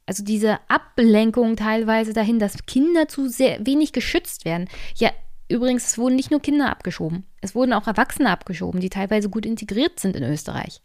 Also 0.05 0.23
diese 0.23 0.59
Ablenkung 0.67 1.55
teilweise 1.55 2.13
dahin, 2.13 2.39
dass 2.39 2.65
Kinder 2.65 3.07
zu 3.07 3.29
sehr 3.29 3.65
wenig 3.65 3.93
geschützt 3.93 4.45
werden. 4.45 4.67
Ja, 4.95 5.11
übrigens, 5.47 5.87
es 5.87 5.97
wurden 5.97 6.15
nicht 6.15 6.31
nur 6.31 6.41
Kinder 6.41 6.69
abgeschoben, 6.69 7.25
es 7.41 7.55
wurden 7.55 7.73
auch 7.73 7.87
Erwachsene 7.87 8.29
abgeschoben, 8.29 8.81
die 8.81 8.89
teilweise 8.89 9.29
gut 9.29 9.45
integriert 9.45 9.99
sind 9.99 10.15
in 10.15 10.23
Österreich. 10.23 10.81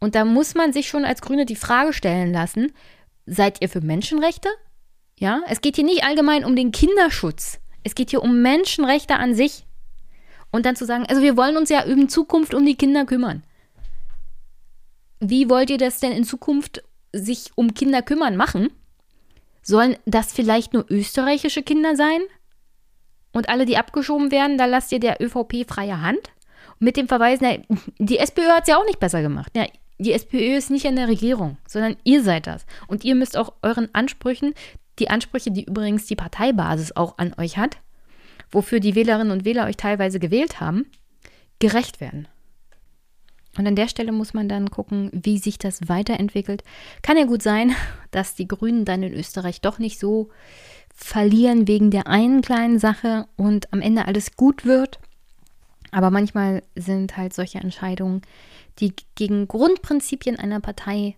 Und 0.00 0.14
da 0.14 0.24
muss 0.24 0.54
man 0.54 0.72
sich 0.72 0.88
schon 0.88 1.04
als 1.04 1.22
Grüne 1.22 1.46
die 1.46 1.56
Frage 1.56 1.92
stellen 1.92 2.32
lassen, 2.32 2.72
seid 3.26 3.62
ihr 3.62 3.68
für 3.68 3.80
Menschenrechte? 3.80 4.48
Ja, 5.18 5.40
es 5.48 5.60
geht 5.60 5.76
hier 5.76 5.84
nicht 5.84 6.04
allgemein 6.04 6.44
um 6.44 6.56
den 6.56 6.72
Kinderschutz. 6.72 7.60
Es 7.84 7.94
geht 7.94 8.10
hier 8.10 8.22
um 8.22 8.42
Menschenrechte 8.42 9.16
an 9.16 9.34
sich. 9.34 9.64
Und 10.50 10.66
dann 10.66 10.76
zu 10.76 10.84
sagen, 10.84 11.06
also 11.08 11.22
wir 11.22 11.36
wollen 11.36 11.56
uns 11.56 11.70
ja 11.70 11.80
in 11.80 12.08
Zukunft 12.08 12.54
um 12.54 12.64
die 12.64 12.76
Kinder 12.76 13.04
kümmern. 13.04 13.42
Wie 15.20 15.48
wollt 15.48 15.70
ihr 15.70 15.78
das 15.78 16.00
denn 16.00 16.12
in 16.12 16.24
Zukunft 16.24 16.82
sich 17.14 17.50
um 17.54 17.74
Kinder 17.74 18.02
kümmern 18.02 18.36
machen, 18.36 18.68
sollen 19.62 19.96
das 20.04 20.32
vielleicht 20.32 20.72
nur 20.72 20.86
österreichische 20.90 21.62
Kinder 21.62 21.96
sein? 21.96 22.20
Und 23.32 23.48
alle, 23.48 23.66
die 23.66 23.76
abgeschoben 23.76 24.30
werden, 24.30 24.58
da 24.58 24.66
lasst 24.66 24.92
ihr 24.92 25.00
der 25.00 25.20
ÖVP 25.20 25.66
freie 25.66 26.00
Hand? 26.00 26.30
Mit 26.78 26.96
dem 26.96 27.08
Verweis, 27.08 27.40
na, 27.40 27.56
die 27.98 28.18
SPÖ 28.18 28.48
hat 28.48 28.62
es 28.62 28.68
ja 28.68 28.78
auch 28.78 28.86
nicht 28.86 29.00
besser 29.00 29.22
gemacht. 29.22 29.52
Ja, 29.56 29.66
die 29.98 30.12
SPÖ 30.12 30.56
ist 30.56 30.70
nicht 30.70 30.84
in 30.84 30.96
der 30.96 31.08
Regierung, 31.08 31.56
sondern 31.66 31.96
ihr 32.04 32.22
seid 32.22 32.46
das. 32.46 32.66
Und 32.88 33.04
ihr 33.04 33.14
müsst 33.14 33.36
auch 33.36 33.54
euren 33.62 33.88
Ansprüchen, 33.94 34.54
die 34.98 35.08
Ansprüche, 35.08 35.50
die 35.50 35.64
übrigens 35.64 36.06
die 36.06 36.16
Parteibasis 36.16 36.94
auch 36.96 37.18
an 37.18 37.34
euch 37.38 37.56
hat, 37.56 37.78
wofür 38.50 38.80
die 38.80 38.94
Wählerinnen 38.94 39.32
und 39.32 39.44
Wähler 39.44 39.66
euch 39.66 39.76
teilweise 39.76 40.20
gewählt 40.20 40.60
haben, 40.60 40.86
gerecht 41.58 42.00
werden. 42.00 42.28
Und 43.56 43.66
an 43.66 43.76
der 43.76 43.88
Stelle 43.88 44.12
muss 44.12 44.34
man 44.34 44.48
dann 44.48 44.70
gucken, 44.70 45.10
wie 45.12 45.38
sich 45.38 45.58
das 45.58 45.88
weiterentwickelt. 45.88 46.64
Kann 47.02 47.16
ja 47.16 47.24
gut 47.24 47.42
sein, 47.42 47.74
dass 48.10 48.34
die 48.34 48.48
Grünen 48.48 48.84
dann 48.84 49.02
in 49.02 49.14
Österreich 49.14 49.60
doch 49.60 49.78
nicht 49.78 49.98
so 49.98 50.30
verlieren 50.94 51.66
wegen 51.66 51.90
der 51.90 52.06
einen 52.06 52.40
kleinen 52.42 52.78
Sache 52.78 53.26
und 53.36 53.72
am 53.72 53.80
Ende 53.80 54.06
alles 54.06 54.36
gut 54.36 54.64
wird. 54.64 54.98
Aber 55.90 56.10
manchmal 56.10 56.62
sind 56.74 57.16
halt 57.16 57.34
solche 57.34 57.58
Entscheidungen, 57.58 58.22
die 58.80 58.94
gegen 59.14 59.46
Grundprinzipien 59.46 60.38
einer 60.38 60.60
Partei 60.60 61.16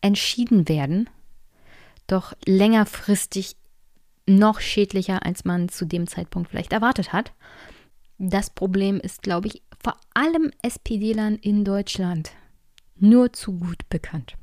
entschieden 0.00 0.68
werden, 0.68 1.08
doch 2.08 2.32
längerfristig 2.44 3.56
noch 4.26 4.60
schädlicher, 4.60 5.24
als 5.24 5.44
man 5.44 5.68
zu 5.68 5.84
dem 5.84 6.06
Zeitpunkt 6.06 6.50
vielleicht 6.50 6.72
erwartet 6.72 7.12
hat. 7.12 7.32
Das 8.18 8.50
Problem 8.50 9.00
ist, 9.00 9.22
glaube 9.22 9.48
ich, 9.48 9.62
vor 9.82 9.96
allem 10.14 10.50
SPD-Lern 10.62 11.36
in 11.36 11.64
Deutschland 11.64 12.32
nur 12.96 13.32
zu 13.32 13.58
gut 13.58 13.88
bekannt. 13.88 14.36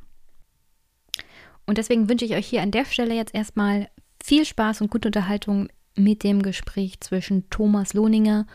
Und 1.65 1.77
deswegen 1.77 2.09
wünsche 2.09 2.25
ich 2.25 2.35
euch 2.35 2.47
hier 2.47 2.61
an 2.61 2.71
der 2.71 2.85
Stelle 2.85 3.15
jetzt 3.15 3.33
erstmal 3.33 3.89
viel 4.21 4.45
Spaß 4.45 4.81
und 4.81 4.91
gute 4.91 5.09
Unterhaltung 5.09 5.69
mit 5.95 6.23
dem 6.23 6.41
Gespräch 6.41 6.99
zwischen 6.99 7.49
Thomas 7.49 7.93
Lohninger 7.93 8.47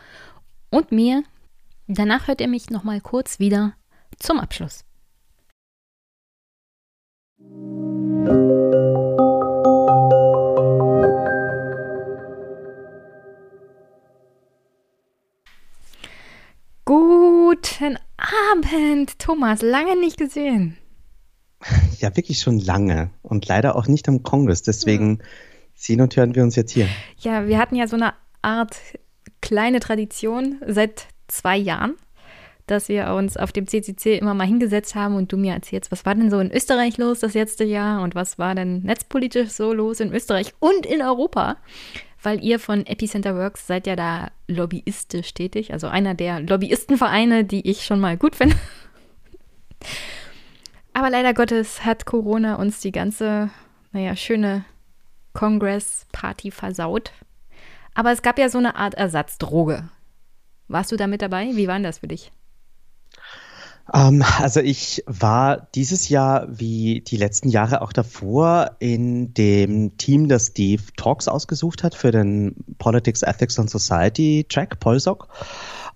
und 0.69 0.91
mir. 0.91 1.23
Danach 1.87 2.27
hört 2.27 2.41
ihr 2.41 2.47
mich 2.47 2.69
nochmal 2.69 3.01
kurz 3.01 3.39
wieder 3.39 3.73
zum 4.19 4.39
Abschluss. 4.39 4.83
Thomas, 19.17 19.61
lange 19.61 19.99
nicht 19.99 20.17
gesehen. 20.17 20.77
Ja, 21.99 22.15
wirklich 22.15 22.39
schon 22.39 22.59
lange 22.59 23.09
und 23.23 23.47
leider 23.47 23.75
auch 23.75 23.87
nicht 23.87 24.07
am 24.09 24.21
Kongress. 24.21 24.61
Deswegen 24.61 25.17
ja. 25.17 25.25
sehen 25.73 26.01
und 26.01 26.15
hören 26.15 26.35
wir 26.35 26.43
uns 26.43 26.55
jetzt 26.55 26.71
hier. 26.71 26.87
Ja, 27.17 27.47
wir 27.47 27.57
hatten 27.57 27.75
ja 27.75 27.87
so 27.87 27.95
eine 27.95 28.13
Art 28.41 28.75
kleine 29.41 29.79
Tradition 29.79 30.59
seit 30.67 31.07
zwei 31.27 31.57
Jahren, 31.57 31.95
dass 32.67 32.89
wir 32.89 33.13
uns 33.13 33.37
auf 33.37 33.51
dem 33.51 33.65
CCC 33.65 34.17
immer 34.17 34.33
mal 34.33 34.45
hingesetzt 34.45 34.93
haben 34.93 35.15
und 35.15 35.31
du 35.31 35.37
mir 35.37 35.53
erzählst, 35.53 35.91
was 35.91 36.05
war 36.05 36.15
denn 36.15 36.29
so 36.29 36.39
in 36.39 36.51
Österreich 36.51 36.97
los 36.97 37.19
das 37.19 37.33
letzte 37.33 37.63
Jahr 37.63 38.03
und 38.03 38.13
was 38.13 38.37
war 38.37 38.55
denn 38.55 38.83
netzpolitisch 38.83 39.49
so 39.49 39.73
los 39.73 39.99
in 39.99 40.13
Österreich 40.13 40.53
und 40.59 40.85
in 40.85 41.01
Europa 41.01 41.57
weil 42.25 42.43
ihr 42.43 42.59
von 42.59 42.85
Epicenter 42.85 43.35
Works 43.35 43.67
seid 43.67 43.87
ja 43.87 43.95
da 43.95 44.31
lobbyistisch 44.47 45.33
tätig, 45.33 45.71
also 45.71 45.87
einer 45.87 46.15
der 46.15 46.39
Lobbyistenvereine, 46.39 47.45
die 47.45 47.69
ich 47.69 47.85
schon 47.85 47.99
mal 47.99 48.17
gut 48.17 48.35
finde. 48.35 48.55
Aber 50.93 51.09
leider 51.09 51.33
Gottes 51.33 51.85
hat 51.85 52.05
Corona 52.05 52.55
uns 52.55 52.79
die 52.79 52.91
ganze, 52.91 53.49
naja, 53.91 54.15
schöne 54.15 54.65
Congress-Party 55.33 56.51
versaut. 56.51 57.11
Aber 57.93 58.11
es 58.11 58.21
gab 58.21 58.39
ja 58.39 58.49
so 58.49 58.57
eine 58.57 58.75
Art 58.75 58.95
Ersatzdroge. 58.95 59.89
Warst 60.67 60.91
du 60.91 60.95
da 60.95 61.07
mit 61.07 61.21
dabei? 61.21 61.49
Wie 61.53 61.67
war 61.67 61.79
das 61.79 61.99
für 61.99 62.07
dich? 62.07 62.31
Ähm, 63.93 64.23
also 64.39 64.59
ich 64.61 65.03
war 65.05 65.67
dieses 65.75 66.09
Jahr 66.09 66.47
wie 66.49 67.01
die 67.01 67.17
letzten 67.17 67.49
Jahre 67.49 67.81
auch 67.81 67.93
davor 67.93 68.71
in 68.79 69.33
dem 69.33 69.97
Team, 69.97 70.27
das 70.27 70.47
Steve 70.47 70.83
Talks 70.97 71.27
ausgesucht 71.27 71.83
hat 71.83 71.95
für 71.95 72.11
den 72.11 72.55
Politics, 72.77 73.21
Ethics 73.21 73.59
and 73.59 73.69
Society 73.69 74.45
Track, 74.49 74.79
Polsock 74.79 75.27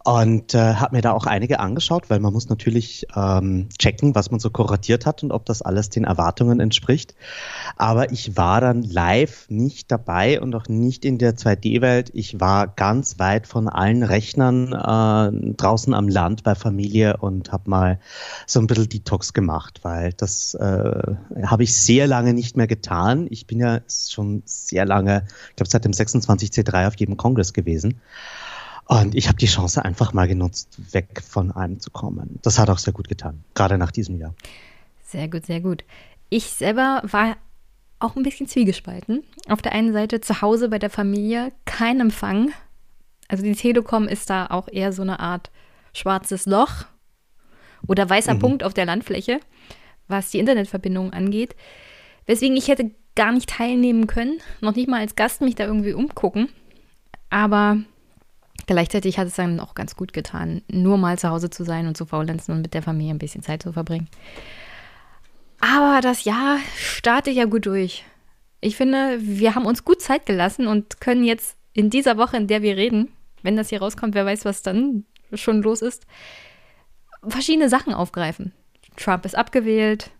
und 0.05 0.53
äh, 0.53 0.75
habe 0.75 0.95
mir 0.95 1.01
da 1.01 1.11
auch 1.11 1.25
einige 1.25 1.59
angeschaut, 1.59 2.09
weil 2.09 2.19
man 2.19 2.31
muss 2.31 2.47
natürlich 2.47 3.05
ähm, 3.15 3.67
checken, 3.77 4.15
was 4.15 4.31
man 4.31 4.39
so 4.39 4.49
kuratiert 4.49 5.05
hat 5.05 5.23
und 5.23 5.31
ob 5.31 5.45
das 5.45 5.61
alles 5.61 5.89
den 5.89 6.05
Erwartungen 6.05 6.61
entspricht. 6.61 7.15
Aber 7.75 8.11
ich 8.11 8.37
war 8.37 8.61
dann 8.61 8.81
live 8.81 9.45
nicht 9.49 9.91
dabei 9.91 10.39
und 10.39 10.55
auch 10.55 10.67
nicht 10.69 11.03
in 11.03 11.17
der 11.17 11.35
2D-Welt. 11.35 12.11
Ich 12.13 12.39
war 12.39 12.67
ganz 12.67 13.19
weit 13.19 13.45
von 13.45 13.67
allen 13.67 14.03
Rechnern 14.03 14.71
äh, 14.71 15.53
draußen 15.57 15.93
am 15.93 16.07
Land 16.07 16.43
bei 16.43 16.55
Familie 16.55 17.17
und 17.17 17.51
habe 17.51 17.69
mal 17.69 17.99
so 18.47 18.61
ein 18.61 18.67
bisschen 18.67 18.87
Detox 18.87 19.33
gemacht, 19.33 19.81
weil 19.83 20.13
das 20.13 20.53
äh, 20.53 21.15
habe 21.43 21.63
ich 21.63 21.75
sehr 21.75 22.07
lange 22.07 22.33
nicht 22.33 22.55
mehr 22.55 22.67
getan. 22.67 23.27
Ich 23.29 23.47
bin 23.47 23.59
ja 23.59 23.81
schon 23.87 24.43
sehr 24.45 24.85
lange, 24.85 25.25
ich 25.49 25.55
glaube 25.57 25.69
seit 25.69 25.83
dem 25.83 25.91
26C3 25.91 26.87
auf 26.87 26.95
jedem 26.95 27.17
Kongress 27.17 27.51
gewesen. 27.51 27.99
Und 28.89 29.13
ich 29.13 29.27
habe 29.27 29.37
die 29.37 29.45
Chance 29.45 29.85
einfach 29.85 30.13
mal 30.13 30.27
genutzt, 30.27 30.79
weg 30.93 31.21
von 31.23 31.51
einem 31.51 31.79
zu 31.79 31.91
kommen. 31.91 32.39
Das 32.41 32.57
hat 32.57 32.71
auch 32.71 32.79
sehr 32.79 32.91
gut 32.91 33.07
getan, 33.07 33.43
gerade 33.53 33.77
nach 33.77 33.91
diesem 33.91 34.17
Jahr. 34.17 34.33
Sehr 35.03 35.27
gut, 35.27 35.45
sehr 35.45 35.61
gut. 35.61 35.83
Ich 36.29 36.45
selber 36.45 37.03
war 37.03 37.37
auch 37.99 38.15
ein 38.15 38.23
bisschen 38.23 38.47
zwiegespalten. 38.47 39.23
Auf 39.47 39.61
der 39.61 39.73
einen 39.73 39.93
Seite 39.93 40.21
zu 40.21 40.41
Hause 40.41 40.69
bei 40.69 40.79
der 40.79 40.89
Familie 40.89 41.51
kein 41.65 41.99
Empfang. 41.99 42.51
Also 43.27 43.43
die 43.43 43.53
Telekom 43.53 44.07
ist 44.07 44.31
da 44.31 44.47
auch 44.47 44.67
eher 44.67 44.91
so 44.91 45.03
eine 45.03 45.19
Art 45.19 45.51
schwarzes 45.93 46.47
Loch 46.47 46.85
oder 47.87 48.09
weißer 48.09 48.33
mhm. 48.33 48.39
Punkt 48.39 48.63
auf 48.63 48.73
der 48.73 48.87
Landfläche, 48.87 49.39
was 50.07 50.31
die 50.31 50.39
Internetverbindung 50.39 51.13
angeht. 51.13 51.55
Weswegen 52.25 52.57
ich 52.57 52.67
hätte 52.69 52.89
gar 53.15 53.33
nicht 53.33 53.49
teilnehmen 53.49 54.07
können, 54.07 54.39
noch 54.61 54.73
nicht 54.73 54.89
mal 54.89 55.01
als 55.01 55.15
Gast 55.15 55.41
mich 55.41 55.53
da 55.53 55.65
irgendwie 55.65 55.93
umgucken. 55.93 56.49
Aber 57.29 57.77
Gleichzeitig 58.70 59.17
hat 59.17 59.26
es 59.26 59.34
dann 59.34 59.59
auch 59.59 59.74
ganz 59.74 59.95
gut 59.95 60.13
getan, 60.13 60.61
nur 60.67 60.99
mal 60.99 61.17
zu 61.17 61.32
Hause 61.32 61.49
zu 61.49 61.63
sein 61.63 61.88
und 61.88 61.97
zu 61.97 62.05
faulenzen 62.05 62.53
und 62.53 62.61
mit 62.61 62.76
der 62.76 62.84
Familie 62.84 63.15
ein 63.15 63.17
bisschen 63.17 63.41
Zeit 63.41 63.63
zu 63.63 63.74
verbringen. 63.74 64.07
Aber 65.59 66.01
das 66.01 66.24
Jahr 66.24 66.59
startet 66.78 67.34
ja 67.34 67.45
gut 67.45 67.65
durch. 67.65 68.03
Ich 68.61 68.78
finde, 68.78 69.17
wir 69.22 69.55
haben 69.55 69.65
uns 69.65 69.86
gut 69.86 70.03
Zeit 70.03 70.28
gelassen 70.28 70.67
und 70.67 71.01
können 71.01 71.24
jetzt 71.24 71.57
in 71.74 71.89
dieser 71.89 72.17
Woche, 72.17 72.38
in 72.38 72.45
der 72.45 72.61
wir 72.61 72.78
reden, 72.78 73.11
wenn 73.41 73.55
das 73.55 73.70
hier 73.70 73.80
rauskommt, 73.82 74.13
wer 74.13 74.28
weiß, 74.28 74.45
was 74.45 74.61
dann 74.61 75.03
schon 75.34 75.63
los 75.63 75.82
ist, 75.82 76.05
verschiedene 77.28 77.70
Sachen 77.70 77.95
aufgreifen. 77.95 78.53
Trump 78.97 79.26
ist 79.26 79.36
abgewählt. 79.36 80.11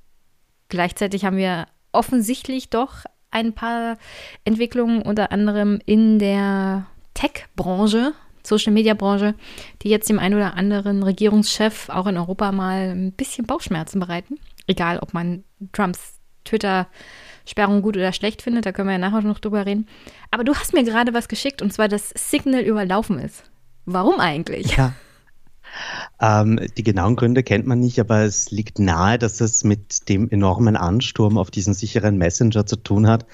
Gleichzeitig 0.70 1.24
haben 1.24 1.38
wir 1.38 1.68
offensichtlich 1.92 2.72
doch 2.72 3.04
ein 3.30 3.54
paar 3.54 4.00
Entwicklungen, 4.44 5.04
unter 5.04 5.32
anderem 5.32 5.80
in 5.86 6.18
der 6.18 6.88
Tech-Branche, 7.14 8.14
Social-Media-Branche, 8.50 9.36
die 9.82 9.90
jetzt 9.90 10.10
dem 10.10 10.20
einen 10.20 10.36
oder 10.36 10.56
anderen 10.56 11.04
Regierungschef 11.04 11.90
auch 11.90 12.08
in 12.08 12.18
Europa 12.18 12.52
mal 12.52 12.90
ein 12.90 13.14
bisschen 13.14 13.46
Bauchschmerzen 13.46 14.00
bereiten. 14.00 14.40
Egal, 14.68 15.00
ob 15.00 15.14
man 15.14 15.44
Trumps 15.72 16.20
Twitter-Sperrung 16.46 17.82
gut 17.82 17.96
oder 17.96 18.12
schlecht 18.12 18.42
findet, 18.42 18.66
da 18.66 18.72
können 18.72 18.90
wir 18.90 18.94
ja 18.94 19.00
nachher 19.00 19.22
noch 19.22 19.40
drüber 19.40 19.66
reden. 19.66 19.88
Aber 20.32 20.44
du 20.44 20.54
hast 20.56 20.74
mir 20.74 20.84
gerade 20.84 21.14
was 21.14 21.28
geschickt 21.28 21.62
und 21.62 21.72
zwar, 21.72 21.88
dass 21.88 22.10
Signal 22.10 22.62
überlaufen 22.62 23.20
ist. 23.20 23.44
Warum 23.86 24.20
eigentlich? 24.20 24.76
Ja. 24.76 24.94
Ähm, 26.22 26.60
die 26.78 26.84
genauen 26.84 27.16
Gründe 27.16 27.44
kennt 27.44 27.66
man 27.66 27.80
nicht, 27.80 28.00
aber 28.00 28.22
es 28.22 28.52
liegt 28.52 28.80
nahe, 28.80 29.18
dass 29.18 29.40
es 29.42 29.64
mit 29.64 30.10
dem 30.10 30.30
enormen 30.30 30.76
Ansturm 30.76 31.38
auf 31.38 31.52
diesen 31.52 31.74
sicheren 31.74 32.18
Messenger 32.18 32.66
zu 32.66 32.76
tun 32.76 33.08
hat. 33.08 33.26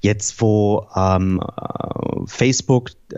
Jetzt, 0.00 0.40
wo 0.40 0.86
ähm, 0.96 1.40
äh, 1.40 2.26
Facebook 2.26 2.90
äh, 3.12 3.16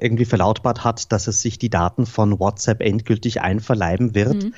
irgendwie 0.00 0.24
verlautbart 0.24 0.84
hat, 0.84 1.12
dass 1.12 1.28
es 1.28 1.40
sich 1.40 1.58
die 1.58 1.70
Daten 1.70 2.06
von 2.06 2.40
WhatsApp 2.40 2.82
endgültig 2.82 3.40
einverleiben 3.40 4.14
wird. 4.14 4.44
Mhm. 4.44 4.54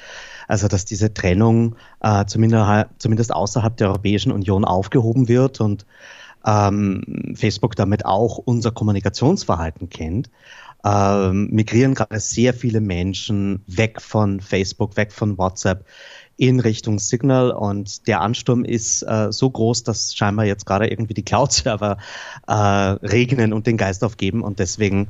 Also 0.49 0.67
dass 0.67 0.85
diese 0.85 1.15
Trennung 1.15 1.77
äh, 2.01 2.25
zumindest, 2.25 2.87
zumindest 2.99 3.33
außerhalb 3.33 3.77
der 3.77 3.89
Europäischen 3.89 4.33
Union 4.33 4.65
aufgehoben 4.65 5.29
wird 5.29 5.61
und 5.61 5.87
ähm, 6.45 7.35
Facebook 7.35 7.77
damit 7.77 8.07
auch 8.07 8.39
unser 8.39 8.73
Kommunikationsverhalten 8.73 9.91
kennt 9.91 10.31
ähm, 10.85 11.49
migrieren 11.51 11.95
gerade 11.95 12.21
sehr 12.21 12.55
viele 12.55 12.81
Menschen 12.81 13.63
weg 13.67 14.01
von 14.01 14.41
Facebook, 14.41 14.97
weg 14.97 15.13
von 15.13 15.37
WhatsApp 15.39 15.85
in 16.37 16.59
Richtung 16.59 16.99
Signal 16.99 17.51
und 17.51 18.07
der 18.07 18.23
Ansturm 18.23 18.65
ist 18.65 19.03
äh, 19.03 19.31
so 19.31 19.51
groß, 19.51 19.83
dass 19.83 20.15
scheinbar 20.15 20.47
jetzt 20.47 20.65
gerade 20.65 20.91
irgendwie 20.91 21.13
die 21.13 21.23
Cloud-Server 21.25 21.99
äh, 22.47 22.53
regnen 22.53 23.53
und 23.53 23.67
den 23.67 23.77
Geist 23.77 24.03
aufgeben 24.03 24.43
und 24.43 24.59
deswegen 24.59 25.09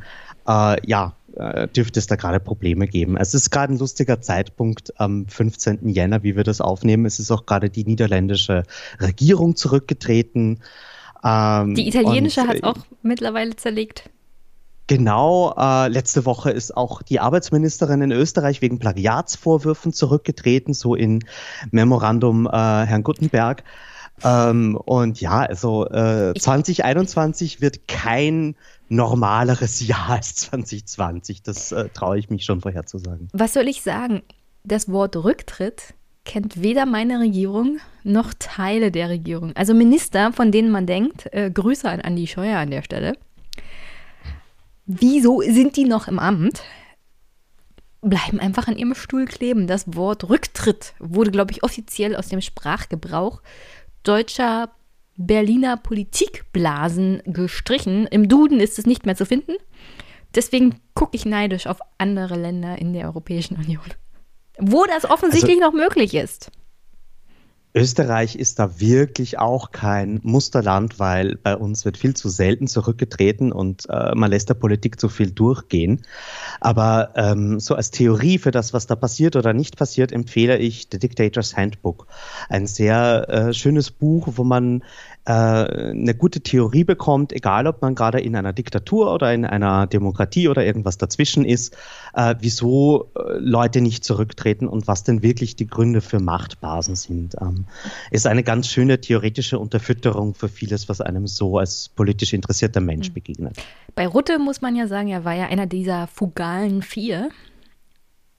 äh, 0.48 0.76
ja 0.88 1.14
äh, 1.36 1.68
dürfte 1.68 2.00
es 2.00 2.08
da 2.08 2.16
gerade 2.16 2.40
Probleme 2.40 2.88
geben. 2.88 3.16
Es 3.16 3.34
ist 3.34 3.50
gerade 3.50 3.72
ein 3.72 3.78
lustiger 3.78 4.20
Zeitpunkt 4.20 4.98
am 4.98 5.26
15. 5.28 5.88
Jänner, 5.88 6.24
wie 6.24 6.34
wir 6.34 6.42
das 6.42 6.60
aufnehmen. 6.60 7.06
Es 7.06 7.20
ist 7.20 7.30
auch 7.30 7.46
gerade 7.46 7.70
die 7.70 7.84
niederländische 7.84 8.64
Regierung 9.00 9.54
zurückgetreten. 9.54 10.58
Ähm, 11.22 11.74
die 11.76 11.86
italienische 11.86 12.42
hat 12.42 12.56
es 12.56 12.62
äh, 12.62 12.66
auch 12.66 12.78
mittlerweile 13.02 13.54
zerlegt. 13.54 14.10
Genau, 14.90 15.54
äh, 15.56 15.86
letzte 15.86 16.26
Woche 16.26 16.50
ist 16.50 16.76
auch 16.76 17.02
die 17.02 17.20
Arbeitsministerin 17.20 18.02
in 18.02 18.10
Österreich 18.10 18.60
wegen 18.60 18.80
Plagiatsvorwürfen 18.80 19.92
zurückgetreten, 19.92 20.74
so 20.74 20.96
in 20.96 21.24
Memorandum 21.70 22.48
äh, 22.48 22.50
Herrn 22.50 23.04
Guttenberg. 23.04 23.62
Ähm, 24.24 24.76
und 24.76 25.20
ja, 25.20 25.42
also 25.42 25.86
äh, 25.86 26.34
2021 26.36 27.60
wird 27.60 27.86
kein 27.86 28.56
normaleres 28.88 29.80
Jahr 29.86 30.10
als 30.10 30.34
2020. 30.34 31.44
Das 31.44 31.70
äh, 31.70 31.88
traue 31.90 32.18
ich 32.18 32.28
mich 32.28 32.44
schon 32.44 32.60
vorherzusagen. 32.60 33.28
Was 33.32 33.54
soll 33.54 33.68
ich 33.68 33.82
sagen? 33.82 34.22
Das 34.64 34.90
Wort 34.90 35.14
Rücktritt 35.14 35.94
kennt 36.24 36.62
weder 36.62 36.84
meine 36.84 37.20
Regierung 37.20 37.78
noch 38.02 38.34
Teile 38.40 38.90
der 38.90 39.08
Regierung. 39.08 39.52
Also 39.54 39.72
Minister, 39.72 40.32
von 40.32 40.50
denen 40.50 40.72
man 40.72 40.86
denkt, 40.86 41.32
äh, 41.32 41.48
Grüße 41.48 41.88
an 41.88 42.00
Andi 42.00 42.26
Scheuer 42.26 42.58
an 42.58 42.72
der 42.72 42.82
Stelle 42.82 43.12
wieso 44.90 45.40
sind 45.42 45.76
die 45.76 45.84
noch 45.84 46.08
im 46.08 46.18
Amt? 46.18 46.62
Bleiben 48.02 48.40
einfach 48.40 48.66
an 48.66 48.76
ihrem 48.76 48.94
Stuhl 48.94 49.26
kleben. 49.26 49.66
Das 49.66 49.94
Wort 49.94 50.28
Rücktritt 50.28 50.94
wurde, 50.98 51.30
glaube 51.30 51.52
ich, 51.52 51.62
offiziell 51.62 52.16
aus 52.16 52.28
dem 52.28 52.40
Sprachgebrauch 52.40 53.42
deutscher 54.02 54.70
Berliner 55.16 55.76
Politikblasen 55.76 57.22
gestrichen. 57.26 58.06
Im 58.06 58.28
Duden 58.28 58.58
ist 58.58 58.78
es 58.78 58.86
nicht 58.86 59.04
mehr 59.04 59.16
zu 59.16 59.26
finden. 59.26 59.52
Deswegen 60.34 60.80
gucke 60.94 61.16
ich 61.16 61.26
neidisch 61.26 61.66
auf 61.66 61.80
andere 61.98 62.36
Länder 62.36 62.78
in 62.78 62.92
der 62.92 63.06
Europäischen 63.06 63.56
Union, 63.56 63.84
wo 64.58 64.84
das 64.86 65.04
offensichtlich 65.04 65.62
also, 65.62 65.70
noch 65.70 65.72
möglich 65.72 66.14
ist. 66.14 66.50
Österreich 67.72 68.34
ist 68.34 68.58
da 68.58 68.80
wirklich 68.80 69.38
auch 69.38 69.70
kein 69.70 70.18
Musterland, 70.24 70.98
weil 70.98 71.36
bei 71.36 71.56
uns 71.56 71.84
wird 71.84 71.96
viel 71.96 72.14
zu 72.14 72.28
selten 72.28 72.66
zurückgetreten 72.66 73.52
und 73.52 73.88
äh, 73.88 74.14
man 74.14 74.30
lässt 74.30 74.48
der 74.48 74.54
Politik 74.54 75.00
zu 75.00 75.08
viel 75.08 75.30
durchgehen. 75.30 76.02
Aber 76.60 77.10
ähm, 77.14 77.60
so 77.60 77.76
als 77.76 77.92
Theorie 77.92 78.38
für 78.38 78.50
das, 78.50 78.72
was 78.72 78.88
da 78.88 78.96
passiert 78.96 79.36
oder 79.36 79.52
nicht 79.52 79.76
passiert, 79.76 80.10
empfehle 80.10 80.58
ich 80.58 80.88
The 80.90 80.98
Dictator's 80.98 81.56
Handbook. 81.56 82.08
Ein 82.48 82.66
sehr 82.66 83.28
äh, 83.28 83.54
schönes 83.54 83.92
Buch, 83.92 84.26
wo 84.34 84.42
man 84.42 84.82
eine 85.30 86.14
gute 86.14 86.40
Theorie 86.40 86.84
bekommt, 86.84 87.32
egal 87.32 87.66
ob 87.66 87.82
man 87.82 87.94
gerade 87.94 88.20
in 88.20 88.36
einer 88.36 88.52
Diktatur 88.52 89.12
oder 89.12 89.32
in 89.32 89.44
einer 89.44 89.86
Demokratie 89.86 90.48
oder 90.48 90.64
irgendwas 90.64 90.98
dazwischen 90.98 91.44
ist, 91.44 91.76
äh, 92.14 92.34
wieso 92.40 93.10
äh, 93.14 93.38
Leute 93.38 93.80
nicht 93.80 94.04
zurücktreten 94.04 94.66
und 94.66 94.88
was 94.88 95.04
denn 95.04 95.22
wirklich 95.22 95.56
die 95.56 95.66
Gründe 95.66 96.00
für 96.00 96.20
Machtbasen 96.20 96.96
sind. 96.96 97.36
Ähm, 97.40 97.66
ist 98.10 98.26
eine 98.26 98.42
ganz 98.42 98.68
schöne 98.68 99.00
theoretische 99.00 99.58
Unterfütterung 99.58 100.34
für 100.34 100.48
vieles, 100.48 100.88
was 100.88 101.00
einem 101.00 101.26
so 101.26 101.58
als 101.58 101.88
politisch 101.88 102.32
interessierter 102.32 102.80
Mensch 102.80 103.08
hm. 103.08 103.14
begegnet. 103.14 103.56
Bei 103.94 104.06
Rutte 104.06 104.38
muss 104.38 104.60
man 104.60 104.76
ja 104.76 104.86
sagen, 104.86 105.08
er 105.08 105.24
war 105.24 105.34
ja 105.34 105.46
einer 105.46 105.66
dieser 105.66 106.06
fugalen 106.06 106.82
Vier. 106.82 107.30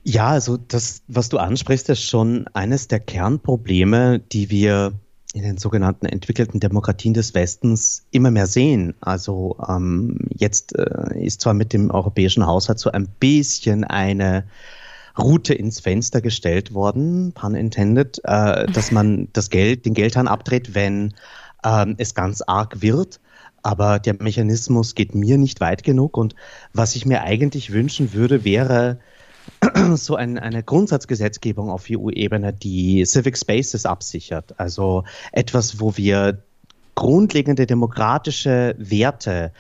Ja, 0.05 0.29
also 0.29 0.57
das, 0.57 1.03
was 1.07 1.29
du 1.29 1.39
ansprichst, 1.39 1.89
ist 1.89 2.03
schon 2.03 2.49
eines 2.53 2.89
der 2.89 3.01
Kernprobleme, 3.01 4.19
die 4.19 4.51
wir 4.51 4.95
in 5.35 5.43
den 5.43 5.57
sogenannten 5.57 6.07
entwickelten 6.07 6.61
Demokratien 6.61 7.15
des 7.15 7.35
Westens 7.35 8.05
immer 8.11 8.31
mehr 8.31 8.47
sehen. 8.47 8.95
Also 9.01 9.57
ähm, 9.67 10.19
jetzt 10.35 10.77
äh, 10.77 11.19
ist 11.25 11.41
zwar 11.41 11.55
mit 11.55 11.73
dem 11.73 11.91
europäischen 11.91 12.47
Haushalt 12.47 12.79
so 12.79 12.91
ein 12.91 13.09
bisschen 13.19 13.85
eine 13.85 14.45
Route 15.19 15.55
ins 15.55 15.81
Fenster 15.81 16.21
gestellt 16.21 16.75
worden, 16.75 17.33
pun 17.33 17.55
intended, 17.55 18.21
äh, 18.25 18.67
dass 18.67 18.93
man 18.93 19.29
das 19.33 19.51
Geld, 19.51 19.87
den 19.87 19.95
Geldhahn 19.95 20.29
abdreht, 20.29 20.75
wenn 20.75 21.15
ähm, 21.65 21.95
es 21.99 22.15
ganz 22.15 22.43
arg 22.43 22.83
wird. 22.83 23.21
Aber 23.63 23.99
der 24.01 24.15
Mechanismus 24.21 24.95
geht 24.95 25.15
mir 25.15 25.39
nicht 25.39 25.61
weit 25.61 25.85
genug. 25.85 26.17
Und 26.17 26.35
was 26.73 26.97
ich 26.97 27.07
mir 27.07 27.23
eigentlich 27.23 27.73
wünschen 27.73 28.13
würde, 28.13 28.45
wäre 28.45 28.99
so 29.97 30.17
ein, 30.17 30.39
eine 30.39 30.63
Grundsatzgesetzgebung 30.63 31.71
auf 31.71 31.87
EU-Ebene, 31.91 32.53
die 32.53 33.05
Civic 33.05 33.39
Spaces 33.39 33.87
absichert. 33.87 34.55
Also 34.59 35.05
etwas, 35.33 35.81
wo 35.81 35.97
wir 35.97 36.43
grundlegende 36.95 37.67
demokratische 37.67 38.75
Werte 38.79 39.53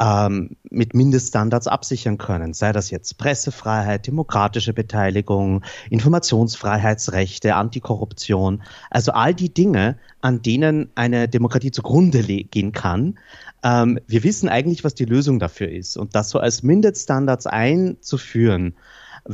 ähm, 0.00 0.56
mit 0.70 0.94
Mindeststandards 0.94 1.66
absichern 1.66 2.16
können. 2.16 2.54
Sei 2.54 2.72
das 2.72 2.90
jetzt 2.90 3.18
Pressefreiheit, 3.18 4.06
demokratische 4.06 4.72
Beteiligung, 4.72 5.62
Informationsfreiheitsrechte, 5.90 7.54
Antikorruption. 7.54 8.62
Also 8.90 9.12
all 9.12 9.34
die 9.34 9.52
Dinge, 9.52 9.98
an 10.22 10.42
denen 10.42 10.90
eine 10.94 11.28
Demokratie 11.28 11.70
zugrunde 11.70 12.22
gehen 12.22 12.72
kann. 12.72 13.18
Ähm, 13.62 14.00
wir 14.06 14.24
wissen 14.24 14.48
eigentlich, 14.48 14.84
was 14.84 14.94
die 14.94 15.04
Lösung 15.04 15.38
dafür 15.38 15.68
ist. 15.68 15.98
Und 15.98 16.14
das 16.14 16.30
so 16.30 16.38
als 16.38 16.62
Mindeststandards 16.62 17.46
einzuführen, 17.46 18.74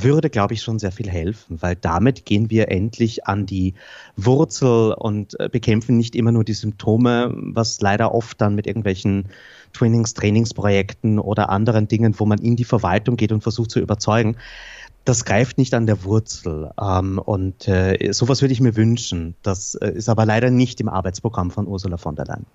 würde, 0.02 0.28
glaube 0.28 0.54
ich, 0.54 0.62
schon 0.62 0.78
sehr 0.78 0.92
viel 0.92 1.08
helfen, 1.08 1.62
weil 1.62 1.74
damit 1.74 2.26
gehen 2.26 2.50
wir 2.50 2.70
endlich 2.70 3.26
an 3.26 3.46
die 3.46 3.74
Wurzel 4.16 4.92
und 4.92 5.38
äh, 5.40 5.48
bekämpfen 5.48 5.96
nicht 5.96 6.14
immer 6.14 6.32
nur 6.32 6.44
die 6.44 6.52
Symptome, 6.52 7.32
was 7.34 7.80
leider 7.80 8.14
oft 8.14 8.40
dann 8.40 8.54
mit 8.54 8.66
irgendwelchen 8.66 9.26
Trainings, 9.72 10.14
Trainingsprojekten 10.14 11.18
oder 11.18 11.48
anderen 11.48 11.88
Dingen, 11.88 12.18
wo 12.18 12.26
man 12.26 12.38
in 12.38 12.56
die 12.56 12.64
Verwaltung 12.64 13.16
geht 13.16 13.32
und 13.32 13.42
versucht 13.42 13.70
zu 13.70 13.80
überzeugen. 13.80 14.36
Das 15.06 15.24
greift 15.24 15.56
nicht 15.56 15.72
an 15.72 15.86
der 15.86 16.04
Wurzel. 16.04 16.70
Ähm, 16.80 17.18
und 17.18 17.66
äh, 17.66 18.12
sowas 18.12 18.42
würde 18.42 18.52
ich 18.52 18.60
mir 18.60 18.76
wünschen. 18.76 19.34
Das 19.42 19.76
äh, 19.76 19.90
ist 19.92 20.08
aber 20.08 20.26
leider 20.26 20.50
nicht 20.50 20.80
im 20.80 20.88
Arbeitsprogramm 20.88 21.50
von 21.50 21.66
Ursula 21.66 21.96
von 21.96 22.16
der 22.16 22.26
Leyen. 22.26 22.46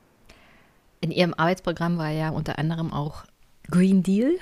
In 1.00 1.10
ihrem 1.10 1.34
Arbeitsprogramm 1.34 1.98
war 1.98 2.12
ja 2.12 2.30
unter 2.30 2.60
anderem 2.60 2.94
auch 2.94 3.24
Green 3.72 4.04
Deal 4.04 4.34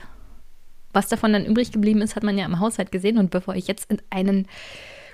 was 0.94 1.08
davon 1.08 1.34
dann 1.34 1.46
übrig 1.46 1.72
geblieben 1.72 2.02
ist, 2.02 2.16
hat 2.16 2.24
man 2.24 2.38
ja 2.38 2.46
im 2.46 2.60
Haushalt 2.60 2.92
gesehen. 2.92 3.18
Und 3.18 3.32
bevor 3.32 3.56
ich 3.56 3.68
jetzt 3.68 3.92
in 3.92 4.02
einen 4.10 4.48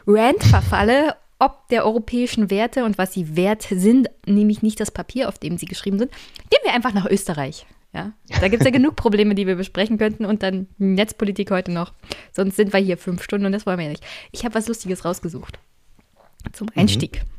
Rant 0.07 0.43
verfalle, 0.43 1.15
ob 1.39 1.67
der 1.67 1.85
europäischen 1.85 2.49
Werte 2.49 2.85
und 2.85 2.97
was 2.97 3.13
sie 3.13 3.35
wert 3.35 3.67
sind, 3.69 4.09
nämlich 4.25 4.61
nicht 4.61 4.79
das 4.79 4.91
Papier, 4.91 5.27
auf 5.27 5.37
dem 5.37 5.57
sie 5.57 5.65
geschrieben 5.65 5.99
sind, 5.99 6.11
gehen 6.49 6.61
wir 6.63 6.73
einfach 6.73 6.93
nach 6.93 7.05
Österreich. 7.05 7.65
Ja, 7.93 8.11
da 8.41 8.49
gibt 8.49 8.61
es 8.61 8.65
ja 8.65 8.71
genug 8.77 8.95
Probleme, 8.95 9.35
die 9.35 9.47
wir 9.47 9.55
besprechen 9.55 9.97
könnten 9.97 10.25
und 10.25 10.43
dann 10.43 10.67
Netzpolitik 10.77 11.51
heute 11.51 11.71
noch. 11.71 11.93
Sonst 12.31 12.57
sind 12.57 12.73
wir 12.73 12.79
hier 12.79 12.97
fünf 12.97 13.23
Stunden 13.23 13.45
und 13.45 13.51
das 13.53 13.65
wollen 13.65 13.77
wir 13.77 13.85
ja 13.85 13.91
nicht. 13.91 14.03
Ich 14.31 14.43
habe 14.43 14.55
was 14.55 14.67
Lustiges 14.67 15.05
rausgesucht 15.05 15.59
zum 16.51 16.67
mhm. 16.73 16.81
Einstieg. 16.81 17.23
Mhm. 17.23 17.29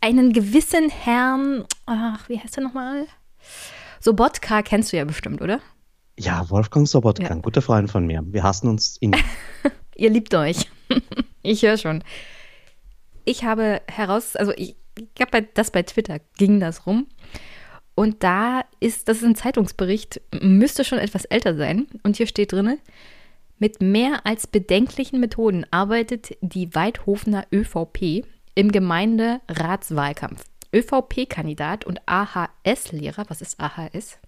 Einen 0.00 0.32
gewissen 0.32 0.90
Herrn, 0.90 1.64
ach, 1.86 2.28
wie 2.28 2.38
heißt 2.38 2.56
er 2.56 2.64
nochmal? 2.64 3.06
Sobotka 4.00 4.62
kennst 4.62 4.92
du 4.92 4.96
ja 4.96 5.04
bestimmt, 5.04 5.40
oder? 5.40 5.60
Ja, 6.18 6.48
Wolfgang 6.50 6.86
Sobotka, 6.86 7.28
ja. 7.28 7.34
guter 7.34 7.62
Freund 7.62 7.90
von 7.90 8.06
mir. 8.06 8.22
Wir 8.26 8.42
hassen 8.42 8.68
uns 8.68 8.96
in. 8.98 9.16
Ihr 9.96 10.10
liebt 10.10 10.34
euch. 10.34 10.70
ich 11.42 11.62
höre 11.62 11.78
schon. 11.78 12.04
Ich 13.24 13.44
habe 13.44 13.80
heraus, 13.88 14.36
also 14.36 14.52
ich, 14.52 14.76
ich 14.96 15.20
habe 15.20 15.46
das 15.54 15.70
bei 15.70 15.82
Twitter, 15.82 16.20
ging 16.36 16.60
das 16.60 16.86
rum. 16.86 17.06
Und 17.94 18.22
da 18.22 18.62
ist, 18.80 19.08
das 19.08 19.18
ist 19.18 19.24
ein 19.24 19.36
Zeitungsbericht, 19.36 20.20
müsste 20.40 20.84
schon 20.84 20.98
etwas 20.98 21.24
älter 21.26 21.56
sein. 21.56 21.86
Und 22.02 22.16
hier 22.16 22.26
steht 22.26 22.52
drin, 22.52 22.78
mit 23.58 23.80
mehr 23.80 24.26
als 24.26 24.46
bedenklichen 24.46 25.20
Methoden 25.20 25.66
arbeitet 25.70 26.36
die 26.40 26.74
Weidhofener 26.74 27.46
ÖVP 27.52 28.26
im 28.54 28.72
Gemeinderatswahlkampf. 28.72 30.44
ÖVP-Kandidat 30.74 31.84
und 31.84 32.00
AHS-Lehrer, 32.06 33.26
was 33.28 33.42
ist 33.42 33.60
AHS? 33.60 34.18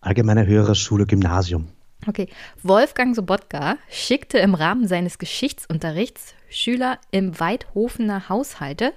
Allgemeine 0.00 0.46
Höhere 0.46 0.74
Schule 0.74 1.06
Gymnasium. 1.06 1.68
Okay. 2.06 2.28
Wolfgang 2.62 3.14
Sobotka 3.14 3.76
schickte 3.90 4.38
im 4.38 4.54
Rahmen 4.54 4.86
seines 4.86 5.18
Geschichtsunterrichts 5.18 6.34
Schüler 6.48 6.98
im 7.10 7.38
Weidhofener 7.38 8.28
Haushalte, 8.28 8.92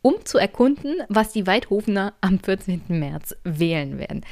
um 0.00 0.24
zu 0.24 0.38
erkunden, 0.38 0.96
was 1.08 1.32
die 1.32 1.46
Weidhofener 1.46 2.14
am 2.20 2.40
14. 2.40 2.82
März 2.88 3.36
wählen 3.44 3.98
werden. 3.98 4.24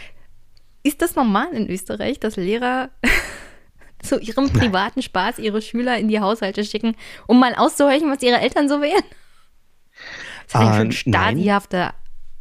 Ist 0.83 1.03
das 1.03 1.15
normal 1.15 1.53
in 1.53 1.69
Österreich, 1.69 2.19
dass 2.19 2.37
Lehrer 2.37 2.91
zu 4.03 4.19
ihrem 4.19 4.51
privaten 4.51 5.03
Spaß 5.03 5.39
ihre 5.39 5.61
Schüler 5.61 5.99
in 5.99 6.09
die 6.09 6.21
Haushalte 6.21 6.65
schicken, 6.65 6.97
um 7.27 7.39
mal 7.39 7.55
auszuhorchen, 7.55 8.11
was 8.11 8.23
ihre 8.23 8.41
Eltern 8.41 8.69
so 8.69 8.81
wählen? 8.81 9.05
Das 10.51 10.63
sind 10.63 10.75
schon 10.75 10.93
stadihafte 10.93 11.91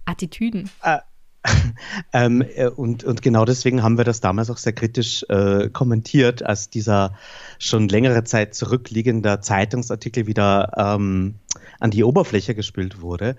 Attitüden. 0.06 0.70
Uh, 0.84 0.98
ähm, 2.14 2.42
äh, 2.42 2.68
und, 2.68 3.04
und 3.04 3.22
genau 3.22 3.46
deswegen 3.46 3.82
haben 3.82 3.98
wir 3.98 4.04
das 4.04 4.20
damals 4.20 4.50
auch 4.50 4.58
sehr 4.58 4.74
kritisch 4.74 5.26
äh, 5.30 5.70
kommentiert, 5.70 6.44
als 6.44 6.70
dieser 6.70 7.16
schon 7.60 7.88
längere 7.88 8.24
Zeit 8.24 8.56
zurückliegender 8.56 9.42
Zeitungsartikel 9.42 10.28
wieder 10.28 10.72
ähm, 10.78 11.36
an 11.80 11.92
die 11.92 12.04
Oberfläche 12.04 12.56
gespült 12.56 13.02
wurde. 13.02 13.36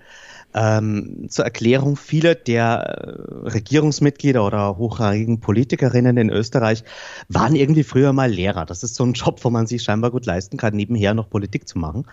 Ähm, 0.53 1.27
zur 1.29 1.45
Erklärung, 1.45 1.95
viele 1.95 2.35
der 2.35 2.81
äh, 2.81 3.49
Regierungsmitglieder 3.49 4.45
oder 4.45 4.77
hochrangigen 4.77 5.39
Politikerinnen 5.39 6.17
in 6.17 6.29
Österreich 6.29 6.83
waren 7.29 7.55
irgendwie 7.55 7.83
früher 7.83 8.11
mal 8.11 8.29
Lehrer. 8.29 8.65
Das 8.65 8.83
ist 8.83 8.95
so 8.95 9.05
ein 9.05 9.13
Job, 9.13 9.39
wo 9.43 9.49
man 9.49 9.65
sich 9.65 9.83
scheinbar 9.83 10.11
gut 10.11 10.25
leisten 10.25 10.57
kann, 10.57 10.75
nebenher 10.75 11.13
noch 11.13 11.29
Politik 11.29 11.69
zu 11.69 11.79
machen. 11.79 12.05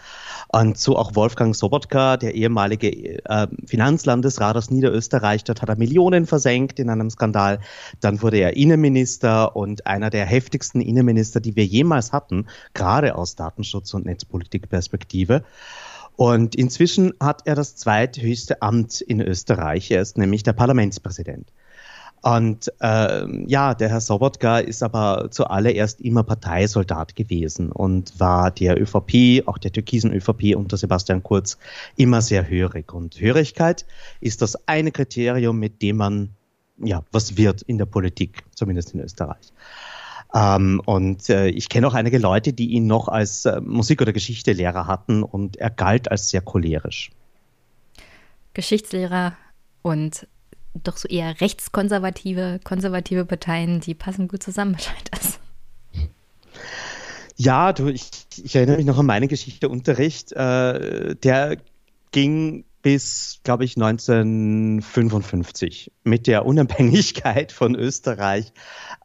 Und 0.48 0.78
so 0.78 0.96
auch 0.96 1.16
Wolfgang 1.16 1.54
Sobotka, 1.56 2.16
der 2.16 2.34
ehemalige 2.34 3.24
äh, 3.24 3.48
Finanzlandesrat 3.66 4.56
aus 4.56 4.70
Niederösterreich, 4.70 5.42
dort 5.42 5.60
hat 5.60 5.68
er 5.68 5.76
Millionen 5.76 6.26
versenkt 6.26 6.78
in 6.78 6.90
einem 6.90 7.10
Skandal. 7.10 7.58
Dann 8.00 8.22
wurde 8.22 8.38
er 8.38 8.56
Innenminister 8.56 9.56
und 9.56 9.86
einer 9.86 10.10
der 10.10 10.26
heftigsten 10.26 10.80
Innenminister, 10.80 11.40
die 11.40 11.56
wir 11.56 11.64
jemals 11.64 12.12
hatten, 12.12 12.46
gerade 12.74 13.16
aus 13.16 13.36
Datenschutz- 13.36 13.94
und 13.94 14.06
Netzpolitikperspektive. 14.06 15.42
Und 16.18 16.56
inzwischen 16.56 17.14
hat 17.20 17.42
er 17.44 17.54
das 17.54 17.76
zweithöchste 17.76 18.60
Amt 18.60 19.00
in 19.00 19.20
Österreich. 19.20 19.88
Er 19.92 20.02
ist 20.02 20.18
nämlich 20.18 20.42
der 20.42 20.52
Parlamentspräsident. 20.52 21.52
Und 22.22 22.72
äh, 22.80 23.46
ja, 23.46 23.74
der 23.74 23.88
Herr 23.88 24.00
Sobotka 24.00 24.58
ist 24.58 24.82
aber 24.82 25.28
zuallererst 25.30 26.00
immer 26.00 26.24
Parteisoldat 26.24 27.14
gewesen 27.14 27.70
und 27.70 28.18
war 28.18 28.50
der 28.50 28.82
ÖVP, 28.82 29.46
auch 29.46 29.58
der 29.58 29.70
türkisen 29.70 30.12
ÖVP 30.12 30.56
unter 30.56 30.76
Sebastian 30.76 31.22
Kurz, 31.22 31.56
immer 31.94 32.20
sehr 32.20 32.48
hörig. 32.48 32.92
Und 32.92 33.20
Hörigkeit 33.20 33.86
ist 34.20 34.42
das 34.42 34.66
eine 34.66 34.90
Kriterium, 34.90 35.60
mit 35.60 35.82
dem 35.82 35.98
man 35.98 36.30
ja 36.82 37.04
was 37.12 37.36
wird 37.36 37.62
in 37.62 37.78
der 37.78 37.86
Politik, 37.86 38.42
zumindest 38.56 38.92
in 38.92 38.98
Österreich. 38.98 39.52
Ähm, 40.34 40.82
und 40.84 41.28
äh, 41.30 41.48
ich 41.48 41.68
kenne 41.68 41.86
auch 41.86 41.94
einige 41.94 42.18
Leute, 42.18 42.52
die 42.52 42.70
ihn 42.70 42.86
noch 42.86 43.08
als 43.08 43.44
äh, 43.44 43.60
Musik- 43.60 44.02
oder 44.02 44.12
Geschichtelehrer 44.12 44.86
hatten 44.86 45.22
und 45.22 45.56
er 45.56 45.70
galt 45.70 46.10
als 46.10 46.28
sehr 46.28 46.42
cholerisch. 46.42 47.10
Geschichtslehrer 48.52 49.36
und 49.82 50.26
doch 50.74 50.96
so 50.96 51.08
eher 51.08 51.40
rechtskonservative, 51.40 52.60
konservative 52.62 53.24
Parteien, 53.24 53.80
die 53.80 53.94
passen 53.94 54.28
gut 54.28 54.42
zusammen, 54.42 54.76
scheint 54.78 55.10
das. 55.12 55.40
Ja, 57.36 57.72
du, 57.72 57.88
ich, 57.88 58.10
ich 58.42 58.56
erinnere 58.56 58.78
mich 58.78 58.86
noch 58.86 58.98
an 58.98 59.06
meinen 59.06 59.28
Geschichteunterricht. 59.28 60.32
Äh, 60.32 61.14
der 61.14 61.56
ging 62.10 62.64
bis, 62.82 63.40
glaube 63.42 63.64
ich, 63.64 63.76
1955. 63.76 65.90
Mit 66.04 66.26
der 66.26 66.44
Unabhängigkeit 66.46 67.52
von 67.52 67.74
Österreich 67.74 68.52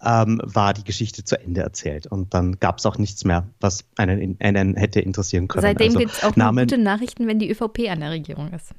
ähm, 0.04 0.42
war 0.44 0.74
die 0.74 0.84
Geschichte 0.84 1.24
zu 1.24 1.40
Ende 1.40 1.62
erzählt. 1.62 2.08
Und 2.08 2.34
dann 2.34 2.60
gab 2.60 2.80
es 2.80 2.86
auch 2.86 2.98
nichts 2.98 3.24
mehr, 3.26 3.48
was 3.60 3.86
einen, 3.98 4.38
einen 4.40 4.76
hätte 4.76 5.00
interessieren 5.00 5.48
können. 5.48 5.64
Seitdem 5.64 5.88
also, 5.88 6.00
gibt 6.00 6.14
es 6.14 6.24
auch 6.24 6.36
Namen, 6.36 6.68
gute 6.68 6.82
Nachrichten, 6.82 7.28
wenn 7.28 7.40
die 7.40 7.50
ÖVP 7.50 7.90
an 7.90 8.02
der 8.02 8.12
Regierung 8.12 8.52
ist. 8.52 8.74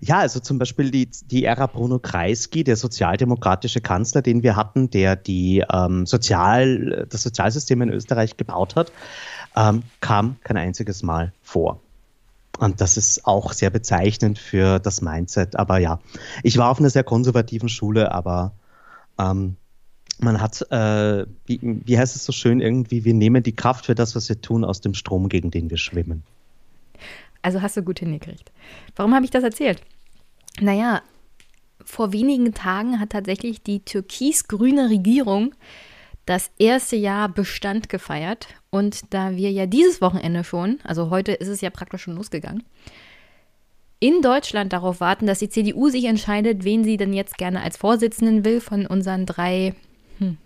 Ja, 0.00 0.18
also 0.18 0.40
zum 0.40 0.58
Beispiel 0.58 0.90
die, 0.90 1.08
die 1.26 1.44
Ära 1.44 1.66
Bruno 1.66 1.98
Kreisky, 1.98 2.64
der 2.64 2.76
sozialdemokratische 2.76 3.80
Kanzler, 3.80 4.22
den 4.22 4.42
wir 4.42 4.56
hatten, 4.56 4.90
der 4.90 5.16
die 5.16 5.64
ähm, 5.70 6.06
Sozial, 6.06 7.06
das 7.08 7.22
Sozialsystem 7.22 7.82
in 7.82 7.90
Österreich 7.90 8.36
gebaut 8.36 8.76
hat, 8.76 8.92
ähm, 9.54 9.82
kam 10.00 10.36
kein 10.42 10.56
einziges 10.56 11.02
Mal 11.02 11.32
vor. 11.42 11.80
Und 12.58 12.80
das 12.80 12.96
ist 12.96 13.26
auch 13.26 13.52
sehr 13.52 13.70
bezeichnend 13.70 14.38
für 14.38 14.78
das 14.78 15.02
Mindset. 15.02 15.56
Aber 15.56 15.78
ja, 15.78 15.98
ich 16.42 16.56
war 16.56 16.70
auf 16.70 16.78
einer 16.78 16.90
sehr 16.90 17.04
konservativen 17.04 17.68
Schule, 17.68 18.12
aber 18.12 18.52
ähm, 19.18 19.56
man 20.18 20.40
hat, 20.40 20.62
äh, 20.70 21.26
wie, 21.44 21.60
wie 21.62 21.98
heißt 21.98 22.16
es 22.16 22.24
so 22.24 22.32
schön 22.32 22.60
irgendwie, 22.60 23.04
wir 23.04 23.14
nehmen 23.14 23.42
die 23.42 23.54
Kraft 23.54 23.86
für 23.86 23.94
das, 23.94 24.16
was 24.16 24.28
wir 24.28 24.40
tun, 24.40 24.64
aus 24.64 24.80
dem 24.80 24.94
Strom, 24.94 25.28
gegen 25.28 25.50
den 25.50 25.68
wir 25.68 25.76
schwimmen. 25.76 26.22
Also 27.42 27.62
hast 27.62 27.76
du 27.76 27.82
gut 27.82 27.98
hingekriegt. 27.98 28.50
Warum 28.96 29.14
habe 29.14 29.24
ich 29.24 29.30
das 29.30 29.44
erzählt? 29.44 29.82
Naja, 30.60 31.02
vor 31.84 32.12
wenigen 32.12 32.54
Tagen 32.54 32.98
hat 32.98 33.10
tatsächlich 33.10 33.62
die 33.62 33.80
türkis-grüne 33.80 34.88
Regierung 34.88 35.54
das 36.26 36.50
erste 36.58 36.96
Jahr 36.96 37.28
Bestand 37.28 37.88
gefeiert. 37.88 38.48
Und 38.70 39.14
da 39.14 39.36
wir 39.36 39.50
ja 39.50 39.66
dieses 39.66 40.00
Wochenende 40.00 40.44
schon, 40.44 40.80
also 40.84 41.08
heute 41.08 41.32
ist 41.32 41.48
es 41.48 41.60
ja 41.60 41.70
praktisch 41.70 42.02
schon 42.02 42.16
losgegangen, 42.16 42.64
in 43.98 44.20
Deutschland 44.20 44.72
darauf 44.72 45.00
warten, 45.00 45.26
dass 45.26 45.38
die 45.38 45.48
CDU 45.48 45.88
sich 45.88 46.04
entscheidet, 46.04 46.64
wen 46.64 46.84
sie 46.84 46.98
denn 46.98 47.14
jetzt 47.14 47.38
gerne 47.38 47.62
als 47.62 47.78
Vorsitzenden 47.78 48.44
will 48.44 48.60
von 48.60 48.86
unseren 48.86 49.24
drei 49.24 49.74
hm, 50.18 50.36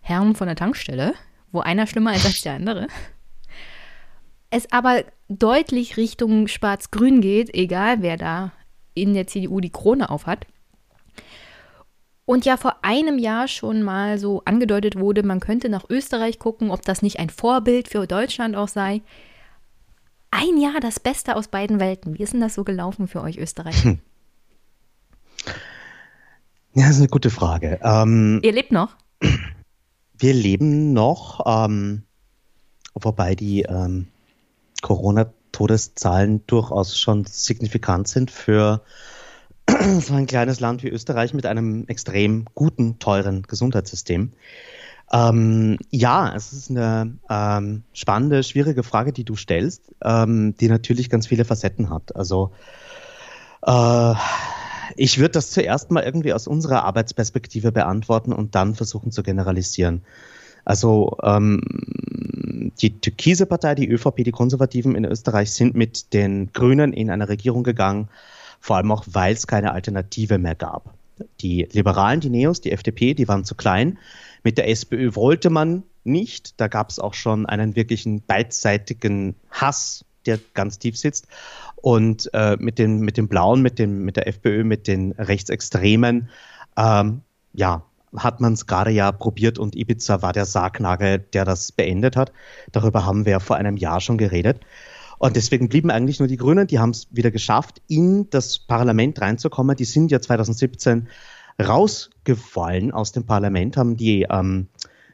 Herren 0.00 0.34
von 0.34 0.46
der 0.46 0.56
Tankstelle, 0.56 1.12
wo 1.52 1.60
einer 1.60 1.86
schlimmer 1.86 2.14
ist 2.14 2.24
als 2.24 2.40
der 2.40 2.54
andere. 2.54 2.88
Es 4.48 4.72
aber 4.72 5.04
deutlich 5.28 5.96
Richtung 5.96 6.48
Schwarz-Grün 6.48 7.20
geht, 7.20 7.54
egal 7.54 8.00
wer 8.00 8.16
da 8.16 8.52
in 8.94 9.14
der 9.14 9.26
CDU 9.26 9.60
die 9.60 9.70
Krone 9.70 10.10
aufhat. 10.10 10.46
Und 12.30 12.44
ja 12.44 12.56
vor 12.56 12.76
einem 12.82 13.18
Jahr 13.18 13.48
schon 13.48 13.82
mal 13.82 14.16
so 14.16 14.42
angedeutet 14.44 14.96
wurde, 14.96 15.24
man 15.24 15.40
könnte 15.40 15.68
nach 15.68 15.90
Österreich 15.90 16.38
gucken, 16.38 16.70
ob 16.70 16.82
das 16.82 17.02
nicht 17.02 17.18
ein 17.18 17.28
Vorbild 17.28 17.88
für 17.88 18.06
Deutschland 18.06 18.54
auch 18.54 18.68
sei. 18.68 19.02
Ein 20.30 20.56
Jahr 20.60 20.78
das 20.78 21.00
Beste 21.00 21.34
aus 21.34 21.48
beiden 21.48 21.80
Welten. 21.80 22.16
Wie 22.16 22.22
ist 22.22 22.32
denn 22.32 22.40
das 22.40 22.54
so 22.54 22.62
gelaufen 22.62 23.08
für 23.08 23.20
euch 23.20 23.36
Österreich? 23.36 23.82
Hm. 23.82 23.98
Ja, 26.72 26.86
das 26.86 26.90
ist 26.90 26.98
eine 26.98 27.08
gute 27.08 27.30
Frage. 27.30 27.80
Ähm, 27.82 28.38
Ihr 28.44 28.52
lebt 28.52 28.70
noch? 28.70 28.94
Wir 30.16 30.32
leben 30.32 30.92
noch, 30.92 31.40
ähm, 31.44 32.04
wobei 32.94 33.34
die 33.34 33.62
ähm, 33.62 34.06
Corona-Todeszahlen 34.82 36.46
durchaus 36.46 36.96
schon 36.96 37.24
signifikant 37.24 38.06
sind 38.06 38.30
für 38.30 38.82
so 40.00 40.14
ein 40.14 40.26
kleines 40.26 40.60
Land 40.60 40.82
wie 40.82 40.88
Österreich 40.88 41.34
mit 41.34 41.46
einem 41.46 41.84
extrem 41.86 42.46
guten, 42.54 42.98
teuren 42.98 43.42
Gesundheitssystem. 43.42 44.32
Ähm, 45.12 45.78
ja, 45.90 46.34
es 46.34 46.52
ist 46.52 46.70
eine 46.70 47.18
ähm, 47.28 47.82
spannende, 47.92 48.42
schwierige 48.42 48.82
Frage, 48.82 49.12
die 49.12 49.24
du 49.24 49.36
stellst, 49.36 49.82
ähm, 50.04 50.54
die 50.60 50.68
natürlich 50.68 51.10
ganz 51.10 51.26
viele 51.26 51.44
Facetten 51.44 51.90
hat. 51.90 52.14
Also 52.14 52.52
äh, 53.66 54.14
ich 54.96 55.18
würde 55.18 55.32
das 55.32 55.50
zuerst 55.50 55.90
mal 55.90 56.04
irgendwie 56.04 56.32
aus 56.32 56.46
unserer 56.46 56.84
Arbeitsperspektive 56.84 57.72
beantworten 57.72 58.32
und 58.32 58.54
dann 58.54 58.74
versuchen 58.74 59.10
zu 59.10 59.22
generalisieren. 59.22 60.02
Also 60.64 61.16
ähm, 61.22 62.72
die 62.80 63.00
türkise 63.00 63.46
Partei, 63.46 63.74
die 63.74 63.88
ÖVP, 63.88 64.24
die 64.24 64.30
Konservativen 64.30 64.94
in 64.94 65.04
Österreich 65.04 65.52
sind 65.52 65.74
mit 65.74 66.12
den 66.12 66.52
Grünen 66.52 66.92
in 66.92 67.10
eine 67.10 67.28
Regierung 67.28 67.64
gegangen, 67.64 68.08
vor 68.60 68.76
allem 68.76 68.92
auch, 68.92 69.04
weil 69.08 69.32
es 69.34 69.46
keine 69.46 69.72
Alternative 69.72 70.38
mehr 70.38 70.54
gab. 70.54 70.94
Die 71.40 71.66
Liberalen, 71.72 72.20
die 72.20 72.30
Neos, 72.30 72.60
die 72.60 72.72
FDP, 72.72 73.14
die 73.14 73.28
waren 73.28 73.44
zu 73.44 73.54
klein. 73.54 73.98
Mit 74.42 74.58
der 74.58 74.68
SPÖ 74.68 75.14
wollte 75.14 75.50
man 75.50 75.82
nicht. 76.04 76.60
Da 76.60 76.68
gab 76.68 76.90
es 76.90 76.98
auch 76.98 77.14
schon 77.14 77.46
einen 77.46 77.76
wirklichen 77.76 78.22
beidseitigen 78.22 79.34
Hass, 79.50 80.04
der 80.26 80.38
ganz 80.54 80.78
tief 80.78 80.96
sitzt. 80.96 81.26
Und 81.76 82.30
äh, 82.34 82.56
mit, 82.58 82.78
den, 82.78 83.00
mit 83.00 83.16
den 83.16 83.28
Blauen, 83.28 83.62
mit, 83.62 83.78
dem, 83.78 84.04
mit 84.04 84.16
der 84.16 84.28
FPÖ, 84.28 84.64
mit 84.64 84.86
den 84.86 85.12
Rechtsextremen, 85.12 86.28
ähm, 86.76 87.22
ja, 87.52 87.82
hat 88.16 88.40
man 88.40 88.54
es 88.54 88.66
gerade 88.66 88.90
ja 88.90 89.12
probiert 89.12 89.58
und 89.58 89.76
Ibiza 89.76 90.20
war 90.20 90.32
der 90.32 90.44
Sargnagel, 90.44 91.18
der 91.18 91.44
das 91.44 91.72
beendet 91.72 92.16
hat. 92.16 92.32
Darüber 92.72 93.04
haben 93.04 93.24
wir 93.24 93.40
vor 93.40 93.56
einem 93.56 93.76
Jahr 93.76 94.00
schon 94.00 94.18
geredet. 94.18 94.60
Und 95.20 95.36
deswegen 95.36 95.68
blieben 95.68 95.90
eigentlich 95.90 96.18
nur 96.18 96.28
die 96.28 96.38
Grünen, 96.38 96.66
die 96.66 96.78
haben 96.78 96.90
es 96.90 97.06
wieder 97.10 97.30
geschafft, 97.30 97.82
in 97.88 98.30
das 98.30 98.58
Parlament 98.58 99.20
reinzukommen. 99.20 99.76
Die 99.76 99.84
sind 99.84 100.10
ja 100.10 100.18
2017 100.18 101.08
rausgefallen 101.62 102.90
aus 102.90 103.12
dem 103.12 103.26
Parlament, 103.26 103.76
haben 103.76 103.98
die 103.98 104.26
ähm, 104.30 104.68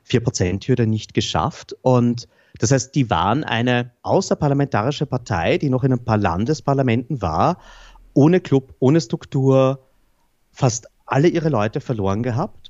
4%-Hürde 0.09 0.86
nicht 0.86 1.12
geschafft. 1.12 1.74
Und 1.82 2.28
das 2.61 2.70
heißt, 2.70 2.94
die 2.94 3.11
waren 3.11 3.42
eine 3.42 3.90
außerparlamentarische 4.02 5.07
Partei, 5.07 5.59
die 5.59 5.70
noch 5.70 5.82
in 5.82 5.92
ein 5.92 6.04
paar 6.04 6.18
Landesparlamenten 6.18 7.20
war, 7.20 7.59
ohne 8.14 8.38
Club, 8.38 8.76
ohne 8.78 9.00
Struktur, 9.00 9.88
fast 10.52 10.86
alle 11.04 11.26
ihre 11.26 11.48
Leute 11.48 11.80
verloren 11.80 12.22
gehabt 12.22 12.65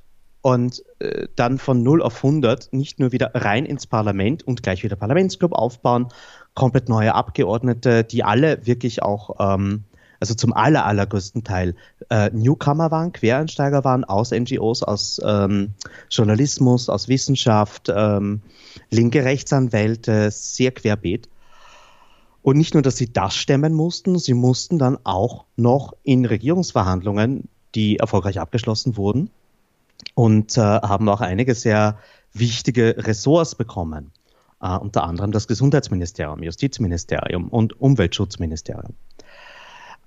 und 0.47 0.81
äh, 0.99 1.27
dann 1.35 1.57
von 1.57 1.83
0 1.83 2.01
auf 2.01 2.23
100 2.23 2.71
nicht 2.71 3.01
nur 3.01 3.11
wieder 3.11 3.31
rein 3.33 3.65
ins 3.65 3.85
Parlament 3.85 4.47
und 4.47 4.63
gleich 4.63 4.81
wieder 4.81 4.95
Parlamentsclub 4.95 5.51
aufbauen, 5.51 6.07
komplett 6.53 6.87
neue 6.87 7.13
Abgeordnete, 7.15 8.05
die 8.05 8.23
alle 8.23 8.65
wirklich 8.65 9.03
auch, 9.03 9.35
ähm, 9.41 9.83
also 10.21 10.35
zum 10.35 10.53
aller, 10.53 10.85
allergrößten 10.85 11.43
Teil 11.43 11.75
äh, 12.09 12.29
Newcomer 12.29 12.91
waren, 12.91 13.11
Quereinsteiger 13.11 13.83
waren 13.83 14.05
aus 14.05 14.31
NGOs, 14.31 14.83
aus 14.83 15.19
ähm, 15.21 15.73
Journalismus, 16.09 16.87
aus 16.87 17.09
Wissenschaft, 17.09 17.91
ähm, 17.93 18.39
linke 18.89 19.25
Rechtsanwälte, 19.25 20.31
sehr 20.31 20.71
querbeet. 20.71 21.27
Und 22.41 22.55
nicht 22.55 22.73
nur, 22.73 22.83
dass 22.83 22.95
sie 22.95 23.11
das 23.11 23.35
stemmen 23.35 23.73
mussten, 23.73 24.17
sie 24.17 24.33
mussten 24.33 24.79
dann 24.79 24.97
auch 25.03 25.43
noch 25.57 25.93
in 26.03 26.23
Regierungsverhandlungen, 26.23 27.49
die 27.75 27.97
erfolgreich 27.97 28.39
abgeschlossen 28.39 28.95
wurden, 28.95 29.29
und 30.15 30.57
äh, 30.57 30.61
haben 30.61 31.09
auch 31.09 31.21
einige 31.21 31.55
sehr 31.55 31.97
wichtige 32.33 32.95
Ressorts 32.97 33.55
bekommen. 33.55 34.11
äh, 34.61 34.77
unter 34.77 35.03
anderem 35.03 35.31
das 35.31 35.47
Gesundheitsministerium, 35.47 36.43
Justizministerium 36.43 37.49
und 37.49 37.79
Umweltschutzministerium. 37.79 38.93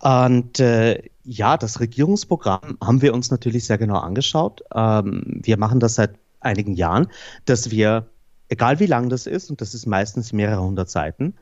Und 0.00 0.60
äh, 0.60 1.02
ja, 1.24 1.56
das 1.56 1.80
Regierungsprogramm 1.80 2.78
haben 2.82 3.02
wir 3.02 3.12
uns 3.12 3.30
natürlich 3.30 3.66
sehr 3.66 3.78
genau 3.78 3.98
angeschaut. 3.98 4.62
Ähm, 4.74 5.40
wir 5.42 5.58
machen 5.58 5.78
das 5.78 5.94
seit 5.96 6.12
einigen 6.40 6.72
Jahren, 6.72 7.08
dass 7.44 7.70
wir, 7.70 8.06
egal 8.48 8.80
wie 8.80 8.86
lang 8.86 9.10
das 9.10 9.26
ist, 9.26 9.50
und 9.50 9.60
das 9.60 9.74
ist 9.74 9.86
meistens 9.86 10.32
mehrere 10.32 10.62
hundert 10.62 10.88
Seiten, 10.88 11.34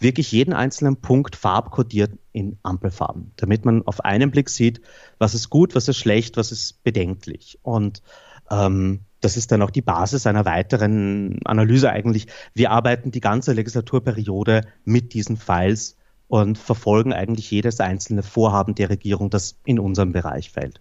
wirklich 0.00 0.32
jeden 0.32 0.54
einzelnen 0.54 0.96
Punkt 0.96 1.36
farbkodiert 1.36 2.12
in 2.32 2.58
Ampelfarben, 2.62 3.32
damit 3.36 3.64
man 3.64 3.86
auf 3.86 4.04
einen 4.04 4.30
Blick 4.30 4.48
sieht, 4.48 4.80
was 5.18 5.34
ist 5.34 5.50
gut, 5.50 5.74
was 5.74 5.88
ist 5.88 5.98
schlecht, 5.98 6.36
was 6.36 6.52
ist 6.52 6.82
bedenklich. 6.82 7.58
Und 7.62 8.02
ähm, 8.50 9.00
das 9.20 9.36
ist 9.36 9.52
dann 9.52 9.62
auch 9.62 9.70
die 9.70 9.82
Basis 9.82 10.26
einer 10.26 10.46
weiteren 10.46 11.40
Analyse 11.44 11.90
eigentlich. 11.90 12.26
Wir 12.54 12.70
arbeiten 12.70 13.10
die 13.10 13.20
ganze 13.20 13.52
Legislaturperiode 13.52 14.62
mit 14.84 15.12
diesen 15.12 15.36
Files 15.36 15.96
und 16.28 16.56
verfolgen 16.56 17.12
eigentlich 17.12 17.50
jedes 17.50 17.80
einzelne 17.80 18.22
Vorhaben 18.22 18.74
der 18.74 18.88
Regierung, 18.88 19.28
das 19.28 19.56
in 19.64 19.78
unserem 19.78 20.12
Bereich 20.12 20.50
fällt. 20.50 20.80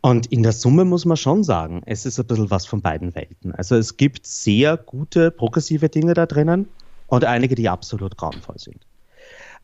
Und 0.00 0.26
in 0.26 0.42
der 0.42 0.52
Summe 0.52 0.84
muss 0.84 1.04
man 1.04 1.16
schon 1.16 1.44
sagen, 1.44 1.82
es 1.86 2.06
ist 2.06 2.18
ein 2.18 2.26
bisschen 2.26 2.50
was 2.50 2.66
von 2.66 2.82
beiden 2.82 3.14
Welten. 3.14 3.52
Also 3.54 3.76
es 3.76 3.96
gibt 3.96 4.26
sehr 4.26 4.76
gute 4.76 5.30
progressive 5.30 5.88
Dinge 5.88 6.14
da 6.14 6.26
drinnen 6.26 6.68
und 7.08 7.24
einige, 7.24 7.56
die 7.56 7.68
absolut 7.68 8.16
grauenvoll 8.16 8.58
sind. 8.58 8.86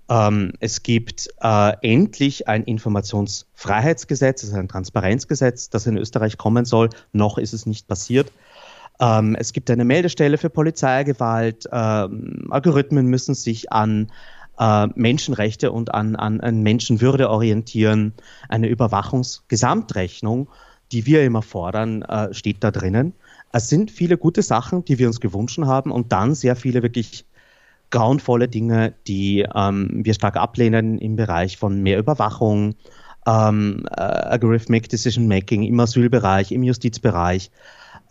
Ähm, 0.09 0.53
es 0.61 0.83
gibt 0.83 1.29
äh, 1.41 1.73
endlich 1.81 2.49
ein 2.49 2.65
Informationsfreiheitsgesetz, 2.65 4.45
also 4.45 4.57
ein 4.57 4.69
Transparenzgesetz, 4.69 5.71
das 5.71 5.87
in 5.87 5.97
Österreich 5.97 6.37
kommen 6.37 6.65
soll. 6.65 6.91
Noch 7.13 7.39
ist 7.39 7.55
es 7.55 7.65
nicht 7.65 7.89
passiert. 7.89 8.33
Ähm, 9.01 9.35
es 9.39 9.53
gibt 9.53 9.71
eine 9.71 9.85
Meldestelle 9.85 10.37
für 10.37 10.51
Polizeigewalt. 10.51 11.67
Ähm, 11.73 12.49
Algorithmen 12.51 13.07
müssen 13.07 13.35
sich 13.35 13.73
an 13.73 14.11
äh, 14.59 14.87
Menschenrechte 14.95 15.73
und 15.73 15.95
an, 15.95 16.17
an, 16.17 16.41
an 16.41 16.63
Menschenwürde 16.63 17.31
orientieren. 17.31 18.13
Eine 18.49 18.69
Überwachungsgesamtrechnung, 18.69 20.49
die 20.93 21.07
wir 21.07 21.25
immer 21.25 21.43
fordern, 21.43 22.03
äh, 22.03 22.33
steht 22.35 22.63
da 22.63 22.71
drinnen. 22.71 23.15
Es 23.53 23.69
sind 23.69 23.91
viele 23.91 24.19
gute 24.19 24.43
Sachen, 24.43 24.85
die 24.85 24.99
wir 24.99 25.07
uns 25.07 25.21
gewünscht 25.21 25.59
haben 25.59 25.91
und 25.91 26.13
dann 26.13 26.35
sehr 26.35 26.57
viele 26.57 26.83
wirklich 26.83 27.25
grauenvolle 27.91 28.49
Dinge, 28.49 28.95
die 29.07 29.47
ähm, 29.55 30.01
wir 30.05 30.15
stark 30.15 30.37
ablehnen 30.37 30.99
im 30.99 31.17
Bereich 31.17 31.57
von 31.57 31.83
mehr 31.83 31.99
Überwachung, 31.99 32.75
ähm, 33.27 33.85
äh, 33.91 34.01
Algorithmic 34.01 34.89
Decision 34.89 35.29
Making 35.29 35.63
im 35.63 35.79
Asylbereich, 35.81 36.53
im 36.53 36.63
Justizbereich 36.63 37.51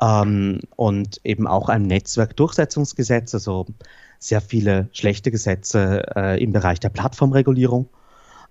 ähm, 0.01 0.59
und 0.76 1.21
eben 1.24 1.47
auch 1.47 1.69
ein 1.69 1.84
Netzwerkdurchsetzungsgesetz, 1.84 3.34
also 3.34 3.65
sehr 4.19 4.41
viele 4.41 4.89
schlechte 4.93 5.32
Gesetze 5.32 6.03
äh, 6.15 6.41
im 6.41 6.53
Bereich 6.53 6.80
der 6.80 6.89
Plattformregulierung. 6.89 7.89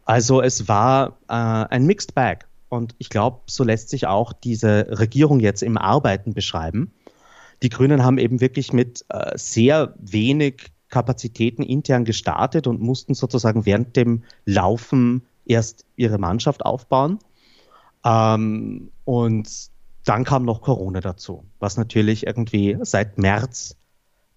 Also 0.04 0.42
es 0.42 0.68
war 0.68 1.18
äh, 1.28 1.32
ein 1.34 1.86
Mixed 1.86 2.14
Bag. 2.14 2.46
Und 2.68 2.94
ich 2.98 3.10
glaube, 3.10 3.40
so 3.46 3.64
lässt 3.64 3.90
sich 3.90 4.06
auch 4.06 4.32
diese 4.32 4.86
Regierung 4.98 5.40
jetzt 5.40 5.62
im 5.62 5.76
Arbeiten 5.76 6.32
beschreiben. 6.32 6.92
Die 7.62 7.68
Grünen 7.68 8.02
haben 8.02 8.18
eben 8.18 8.40
wirklich 8.40 8.72
mit 8.72 9.04
äh, 9.10 9.32
sehr 9.36 9.94
wenig 9.98 10.71
Kapazitäten 10.92 11.62
intern 11.62 12.04
gestartet 12.04 12.66
und 12.66 12.80
mussten 12.80 13.14
sozusagen 13.14 13.64
während 13.64 13.96
dem 13.96 14.24
Laufen 14.44 15.22
erst 15.46 15.86
ihre 15.96 16.18
Mannschaft 16.18 16.64
aufbauen. 16.64 17.18
Ähm, 18.04 18.90
und 19.04 19.48
dann 20.04 20.24
kam 20.24 20.44
noch 20.44 20.60
Corona 20.60 21.00
dazu, 21.00 21.44
was 21.60 21.78
natürlich 21.78 22.26
irgendwie 22.26 22.76
seit 22.82 23.16
März 23.16 23.76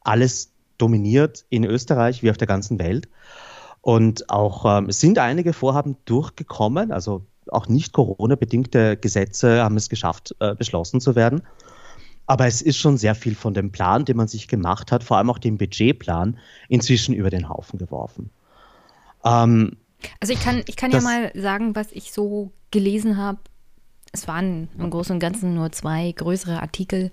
alles 0.01 0.53
dominiert 0.77 1.45
in 1.49 1.65
Österreich 1.65 2.23
wie 2.23 2.31
auf 2.31 2.37
der 2.37 2.47
ganzen 2.47 2.79
Welt. 2.79 3.09
Und 3.81 4.29
auch 4.29 4.65
ähm, 4.65 4.89
sind 4.91 5.19
einige 5.19 5.51
Vorhaben 5.51 5.97
durchgekommen, 6.05 6.91
also 6.93 7.25
auch 7.49 7.67
nicht 7.67 7.91
Corona-bedingte 7.91 8.95
Gesetze 8.95 9.61
haben 9.61 9.75
es 9.75 9.89
geschafft, 9.89 10.33
äh, 10.39 10.55
beschlossen 10.55 11.01
zu 11.01 11.15
werden. 11.15 11.41
Aber 12.27 12.47
es 12.47 12.61
ist 12.61 12.77
schon 12.77 12.97
sehr 12.97 13.15
viel 13.15 13.35
von 13.35 13.53
dem 13.53 13.71
Plan, 13.71 14.05
den 14.05 14.17
man 14.17 14.27
sich 14.27 14.47
gemacht 14.47 14.91
hat, 14.91 15.03
vor 15.03 15.17
allem 15.17 15.29
auch 15.29 15.37
dem 15.37 15.57
Budgetplan, 15.57 16.37
inzwischen 16.69 17.13
über 17.13 17.29
den 17.29 17.49
Haufen 17.49 17.77
geworfen. 17.77 18.31
Ähm, 19.23 19.77
also 20.19 20.33
ich 20.33 20.39
kann, 20.39 20.63
ich 20.67 20.75
kann 20.75 20.91
ja 20.91 21.01
mal 21.01 21.31
sagen, 21.35 21.75
was 21.75 21.91
ich 21.91 22.11
so 22.11 22.51
gelesen 22.71 23.17
habe. 23.17 23.39
Es 24.11 24.27
waren 24.27 24.69
im 24.77 24.89
Großen 24.89 25.13
und 25.13 25.19
Ganzen 25.19 25.55
nur 25.55 25.71
zwei 25.71 26.11
größere 26.11 26.61
Artikel 26.61 27.11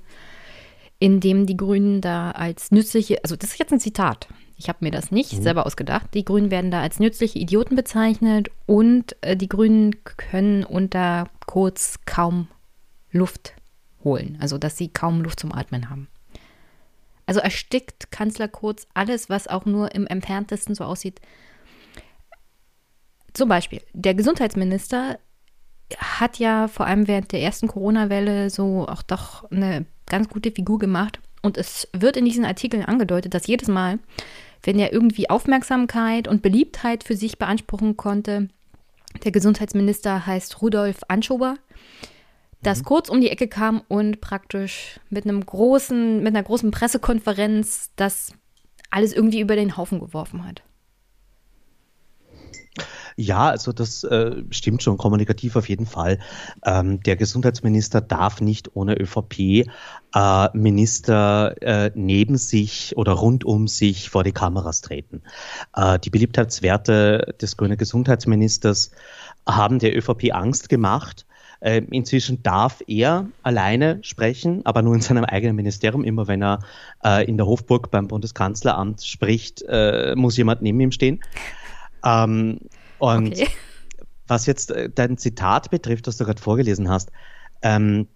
in 1.02 1.18
dem 1.18 1.46
die 1.46 1.56
Grünen 1.56 2.00
da 2.00 2.30
als 2.30 2.70
nützliche, 2.70 3.24
also 3.24 3.34
das 3.34 3.50
ist 3.50 3.58
jetzt 3.58 3.72
ein 3.72 3.80
Zitat, 3.80 4.28
ich 4.56 4.68
habe 4.68 4.78
mir 4.82 4.92
das 4.92 5.10
nicht 5.10 5.32
mhm. 5.32 5.42
selber 5.42 5.66
ausgedacht, 5.66 6.14
die 6.14 6.24
Grünen 6.24 6.52
werden 6.52 6.70
da 6.70 6.80
als 6.80 7.00
nützliche 7.00 7.40
Idioten 7.40 7.74
bezeichnet 7.74 8.52
und 8.66 9.16
äh, 9.20 9.36
die 9.36 9.48
Grünen 9.48 9.96
können 10.04 10.62
unter 10.62 11.28
kurz 11.44 11.98
kaum 12.06 12.46
Luft 13.10 13.54
holen, 14.04 14.38
also 14.40 14.58
dass 14.58 14.76
sie 14.76 14.88
kaum 14.88 15.22
Luft 15.22 15.40
zum 15.40 15.52
Atmen 15.52 15.90
haben. 15.90 16.08
Also 17.26 17.40
erstickt 17.40 18.10
Kanzler 18.10 18.48
Kurz 18.48 18.86
alles, 18.94 19.28
was 19.28 19.48
auch 19.48 19.64
nur 19.64 19.94
im 19.94 20.06
entferntesten 20.06 20.74
so 20.74 20.84
aussieht. 20.84 21.20
Zum 23.32 23.48
Beispiel, 23.48 23.80
der 23.92 24.14
Gesundheitsminister 24.14 25.18
hat 25.96 26.38
ja 26.38 26.68
vor 26.68 26.86
allem 26.86 27.08
während 27.08 27.32
der 27.32 27.40
ersten 27.40 27.68
Corona-Welle 27.68 28.50
so 28.50 28.86
auch 28.88 29.02
doch 29.02 29.50
eine 29.50 29.86
ganz 30.06 30.28
gute 30.28 30.50
Figur 30.50 30.78
gemacht. 30.78 31.20
Und 31.42 31.56
es 31.56 31.88
wird 31.92 32.16
in 32.16 32.24
diesen 32.24 32.44
Artikeln 32.44 32.84
angedeutet, 32.84 33.34
dass 33.34 33.46
jedes 33.46 33.68
Mal, 33.68 33.98
wenn 34.62 34.78
er 34.78 34.92
irgendwie 34.92 35.28
Aufmerksamkeit 35.28 36.28
und 36.28 36.42
Beliebtheit 36.42 37.04
für 37.04 37.16
sich 37.16 37.38
beanspruchen 37.38 37.96
konnte, 37.96 38.48
der 39.24 39.32
Gesundheitsminister 39.32 40.26
heißt 40.26 40.62
Rudolf 40.62 41.00
Anschober, 41.08 41.56
dass 42.62 42.80
mhm. 42.80 42.84
kurz 42.84 43.08
um 43.08 43.20
die 43.20 43.30
Ecke 43.30 43.48
kam 43.48 43.82
und 43.88 44.20
praktisch 44.20 45.00
mit 45.10 45.24
einem 45.24 45.44
großen, 45.44 46.22
mit 46.22 46.34
einer 46.34 46.42
großen 46.44 46.70
Pressekonferenz 46.70 47.90
das 47.96 48.32
alles 48.90 49.12
irgendwie 49.12 49.40
über 49.40 49.56
den 49.56 49.76
Haufen 49.76 50.00
geworfen 50.00 50.44
hat. 50.46 50.62
Ja, 53.16 53.48
also 53.48 53.72
das 53.72 54.04
äh, 54.04 54.42
stimmt 54.50 54.82
schon, 54.82 54.96
kommunikativ 54.96 55.56
auf 55.56 55.68
jeden 55.68 55.84
Fall. 55.86 56.18
Ähm, 56.64 57.02
der 57.02 57.16
Gesundheitsminister 57.16 58.00
darf 58.00 58.40
nicht 58.40 58.74
ohne 58.74 58.98
ÖVP-Minister 58.98 59.66
äh, 61.60 61.86
äh, 61.86 61.90
neben 61.94 62.38
sich 62.38 62.96
oder 62.96 63.12
rund 63.12 63.44
um 63.44 63.68
sich 63.68 64.08
vor 64.08 64.24
die 64.24 64.32
Kameras 64.32 64.80
treten. 64.80 65.20
Äh, 65.76 65.98
die 65.98 66.08
Beliebtheitswerte 66.10 67.34
des 67.40 67.58
grünen 67.58 67.76
Gesundheitsministers 67.76 68.92
haben 69.46 69.78
der 69.78 69.94
ÖVP 69.96 70.32
Angst 70.32 70.68
gemacht. 70.70 71.26
Ähm, 71.64 71.86
inzwischen 71.92 72.42
darf 72.42 72.82
er 72.88 73.28
alleine 73.44 74.00
sprechen, 74.02 74.66
aber 74.66 74.82
nur 74.82 74.96
in 74.96 75.00
seinem 75.00 75.24
eigenen 75.24 75.54
Ministerium. 75.54 76.02
Immer 76.02 76.26
wenn 76.26 76.42
er 76.42 76.58
äh, 77.04 77.24
in 77.24 77.36
der 77.36 77.46
Hofburg 77.46 77.92
beim 77.92 78.08
Bundeskanzleramt 78.08 79.04
spricht, 79.04 79.62
äh, 79.68 80.14
muss 80.16 80.36
jemand 80.36 80.62
neben 80.62 80.80
ihm 80.80 80.90
stehen. 80.90 81.20
Ähm, 82.04 82.58
und 82.98 83.28
okay. 83.28 83.48
was 84.26 84.46
jetzt 84.46 84.72
äh, 84.72 84.90
dein 84.92 85.18
Zitat 85.18 85.70
betrifft, 85.70 86.08
das 86.08 86.16
du 86.16 86.24
gerade 86.24 86.42
vorgelesen 86.42 86.88
hast, 86.88 87.12
ähm, 87.62 88.08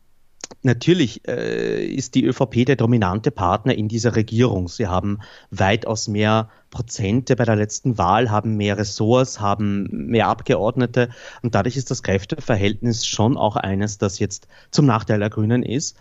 Natürlich 0.62 1.26
äh, 1.28 1.84
ist 1.86 2.14
die 2.14 2.24
ÖVP 2.24 2.66
der 2.66 2.76
dominante 2.76 3.30
Partner 3.30 3.74
in 3.74 3.88
dieser 3.88 4.16
Regierung. 4.16 4.68
Sie 4.68 4.86
haben 4.86 5.20
weitaus 5.50 6.08
mehr 6.08 6.50
Prozente 6.70 7.36
bei 7.36 7.44
der 7.44 7.56
letzten 7.56 7.98
Wahl, 7.98 8.30
haben 8.30 8.56
mehr 8.56 8.76
Ressorts, 8.76 9.40
haben 9.40 9.88
mehr 10.08 10.28
Abgeordnete 10.28 11.08
und 11.42 11.54
dadurch 11.54 11.76
ist 11.76 11.90
das 11.90 12.02
Kräfteverhältnis 12.02 13.06
schon 13.06 13.36
auch 13.36 13.56
eines, 13.56 13.98
das 13.98 14.18
jetzt 14.18 14.48
zum 14.70 14.86
Nachteil 14.86 15.20
der 15.20 15.30
Grünen 15.30 15.62
ist. 15.62 15.96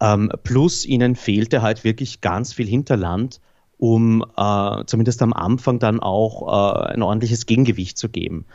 Ähm, 0.00 0.30
plus 0.42 0.84
ihnen 0.84 1.16
fehlte 1.16 1.62
halt 1.62 1.84
wirklich 1.84 2.20
ganz 2.20 2.52
viel 2.52 2.66
Hinterland, 2.66 3.40
um 3.78 4.24
äh, 4.36 4.84
zumindest 4.86 5.22
am 5.22 5.32
Anfang 5.32 5.78
dann 5.78 6.00
auch 6.00 6.86
äh, 6.86 6.92
ein 6.94 7.02
ordentliches 7.02 7.46
Gegengewicht 7.46 7.98
zu 7.98 8.08
geben. 8.08 8.46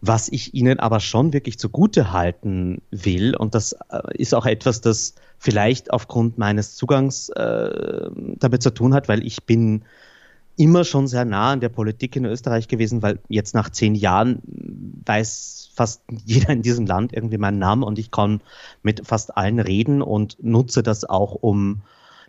Was 0.00 0.28
ich 0.28 0.54
Ihnen 0.54 0.78
aber 0.78 1.00
schon 1.00 1.32
wirklich 1.32 1.58
zugute 1.58 2.12
halten 2.12 2.82
will, 2.90 3.34
und 3.34 3.54
das 3.54 3.72
äh, 3.90 4.00
ist 4.14 4.34
auch 4.34 4.46
etwas, 4.46 4.80
das 4.80 5.14
vielleicht 5.38 5.92
aufgrund 5.92 6.38
meines 6.38 6.76
Zugangs 6.76 7.30
äh, 7.30 8.10
damit 8.36 8.62
zu 8.62 8.70
tun 8.70 8.94
hat, 8.94 9.08
weil 9.08 9.26
ich 9.26 9.44
bin 9.44 9.84
immer 10.56 10.84
schon 10.84 11.06
sehr 11.06 11.24
nah 11.24 11.52
an 11.52 11.60
der 11.60 11.68
Politik 11.68 12.16
in 12.16 12.24
Österreich 12.24 12.68
gewesen, 12.68 13.02
weil 13.02 13.20
jetzt 13.28 13.54
nach 13.54 13.70
zehn 13.70 13.94
Jahren 13.94 14.42
weiß 15.06 15.70
fast 15.74 16.02
jeder 16.24 16.50
in 16.50 16.62
diesem 16.62 16.86
Land 16.86 17.12
irgendwie 17.12 17.38
meinen 17.38 17.58
Namen 17.58 17.84
und 17.84 17.98
ich 17.98 18.10
kann 18.10 18.40
mit 18.82 19.06
fast 19.06 19.36
allen 19.36 19.60
reden 19.60 20.02
und 20.02 20.36
nutze 20.42 20.82
das 20.82 21.04
auch, 21.04 21.34
um 21.34 21.82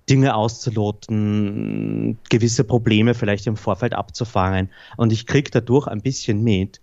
Dinge 0.08 0.36
auszuloten, 0.36 2.18
gewisse 2.30 2.64
Probleme 2.64 3.14
vielleicht 3.14 3.46
im 3.48 3.58
Vorfeld 3.58 3.94
abzufangen. 3.94 4.70
Und 4.98 5.12
ich 5.12 5.28
kriege 5.28 5.52
dadurch 5.52 5.88
ein 5.88 6.02
bisschen 6.02 6.44
mit, 6.44 6.80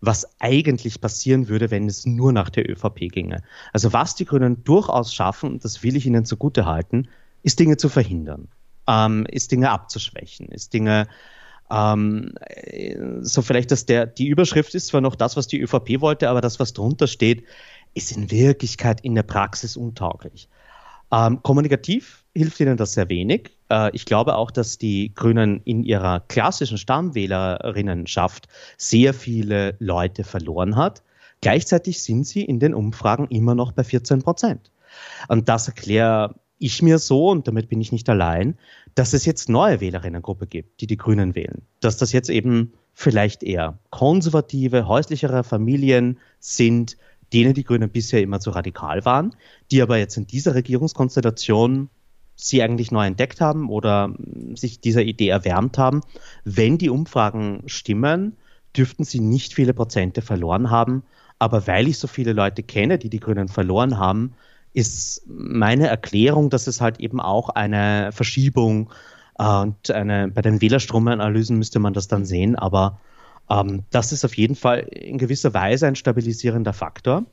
was 0.00 0.26
eigentlich 0.40 1.00
passieren 1.00 1.48
würde, 1.48 1.70
wenn 1.70 1.86
es 1.86 2.06
nur 2.06 2.32
nach 2.32 2.50
der 2.50 2.70
ÖVP 2.70 3.08
ginge. 3.10 3.42
Also 3.72 3.92
was 3.92 4.14
die 4.14 4.24
Grünen 4.24 4.62
durchaus 4.64 5.12
schaffen, 5.14 5.58
das 5.58 5.82
will 5.82 5.96
ich 5.96 6.06
ihnen 6.06 6.24
zugute 6.24 6.66
halten, 6.66 7.08
ist 7.42 7.58
Dinge 7.58 7.76
zu 7.76 7.88
verhindern. 7.88 8.48
ähm, 8.88 9.26
ist 9.30 9.50
Dinge 9.50 9.70
abzuschwächen, 9.70 10.48
ist 10.48 10.72
Dinge 10.72 11.08
ähm, 11.70 12.34
so 13.22 13.42
vielleicht, 13.42 13.70
dass 13.72 13.86
der, 13.86 14.06
die 14.06 14.28
Überschrift 14.28 14.74
ist 14.74 14.88
zwar 14.88 15.00
noch 15.00 15.16
das, 15.16 15.36
was 15.36 15.46
die 15.46 15.60
ÖVP 15.60 16.00
wollte, 16.00 16.28
aber 16.28 16.40
das, 16.40 16.60
was 16.60 16.72
drunter 16.72 17.06
steht, 17.06 17.44
ist 17.94 18.16
in 18.16 18.30
Wirklichkeit 18.30 19.00
in 19.00 19.14
der 19.14 19.22
Praxis 19.24 19.76
untauglich. 19.76 20.48
Ähm, 21.10 21.42
kommunikativ 21.42 22.24
hilft 22.34 22.60
ihnen 22.60 22.76
das 22.76 22.92
sehr 22.92 23.08
wenig. 23.08 23.55
Äh, 23.70 23.90
ich 23.94 24.04
glaube 24.04 24.36
auch, 24.36 24.50
dass 24.50 24.78
die 24.78 25.12
Grünen 25.14 25.60
in 25.64 25.82
ihrer 25.82 26.20
klassischen 26.20 26.78
Stammwählerinnenschaft 26.78 28.48
sehr 28.76 29.14
viele 29.14 29.76
Leute 29.78 30.24
verloren 30.24 30.76
hat. 30.76 31.02
Gleichzeitig 31.40 32.02
sind 32.02 32.26
sie 32.26 32.44
in 32.44 32.60
den 32.60 32.74
Umfragen 32.74 33.28
immer 33.28 33.54
noch 33.54 33.72
bei 33.72 33.84
14 33.84 34.22
Prozent. 34.22 34.70
Und 35.28 35.48
das 35.48 35.68
erkläre 35.68 36.34
ich 36.58 36.80
mir 36.80 36.98
so, 36.98 37.28
und 37.30 37.46
damit 37.46 37.68
bin 37.68 37.80
ich 37.80 37.92
nicht 37.92 38.08
allein, 38.08 38.56
dass 38.94 39.12
es 39.12 39.26
jetzt 39.26 39.48
neue 39.48 39.80
Wählerinnengruppe 39.80 40.46
gibt, 40.46 40.80
die 40.80 40.86
die 40.86 40.96
Grünen 40.96 41.34
wählen. 41.34 41.62
Dass 41.80 41.98
das 41.98 42.12
jetzt 42.12 42.30
eben 42.30 42.72
vielleicht 42.94 43.42
eher 43.42 43.78
konservative, 43.90 44.88
häuslichere 44.88 45.44
Familien 45.44 46.18
sind, 46.40 46.96
denen 47.32 47.52
die 47.52 47.64
Grünen 47.64 47.90
bisher 47.90 48.22
immer 48.22 48.40
zu 48.40 48.50
radikal 48.50 49.04
waren, 49.04 49.36
die 49.70 49.82
aber 49.82 49.98
jetzt 49.98 50.16
in 50.16 50.26
dieser 50.26 50.54
Regierungskonstellation 50.54 51.90
sie 52.36 52.62
eigentlich 52.62 52.92
neu 52.92 53.06
entdeckt 53.06 53.40
haben 53.40 53.70
oder 53.70 54.14
sich 54.54 54.80
dieser 54.80 55.02
Idee 55.02 55.28
erwärmt 55.28 55.78
haben. 55.78 56.02
Wenn 56.44 56.78
die 56.78 56.90
Umfragen 56.90 57.62
stimmen, 57.66 58.36
dürften 58.76 59.04
sie 59.04 59.20
nicht 59.20 59.54
viele 59.54 59.74
Prozente 59.74 60.22
verloren 60.22 60.70
haben. 60.70 61.02
Aber 61.38 61.66
weil 61.66 61.88
ich 61.88 61.98
so 61.98 62.06
viele 62.06 62.32
Leute 62.32 62.62
kenne, 62.62 62.98
die 62.98 63.10
die 63.10 63.20
Grünen 63.20 63.48
verloren 63.48 63.98
haben, 63.98 64.34
ist 64.72 65.22
meine 65.26 65.88
Erklärung, 65.88 66.50
dass 66.50 66.66
es 66.66 66.82
halt 66.82 67.00
eben 67.00 67.20
auch 67.20 67.48
eine 67.48 68.12
Verschiebung 68.12 68.90
äh, 69.38 69.60
und 69.60 69.90
eine, 69.90 70.28
bei 70.28 70.42
den 70.42 70.60
Wählerstromanalysen 70.60 71.56
müsste 71.56 71.78
man 71.78 71.94
das 71.94 72.08
dann 72.08 72.26
sehen, 72.26 72.56
aber 72.56 73.00
ähm, 73.48 73.84
das 73.90 74.12
ist 74.12 74.24
auf 74.24 74.36
jeden 74.36 74.54
Fall 74.54 74.80
in 74.80 75.18
gewisser 75.18 75.54
Weise 75.54 75.86
ein 75.86 75.96
stabilisierender 75.96 76.74
Faktor. 76.74 77.24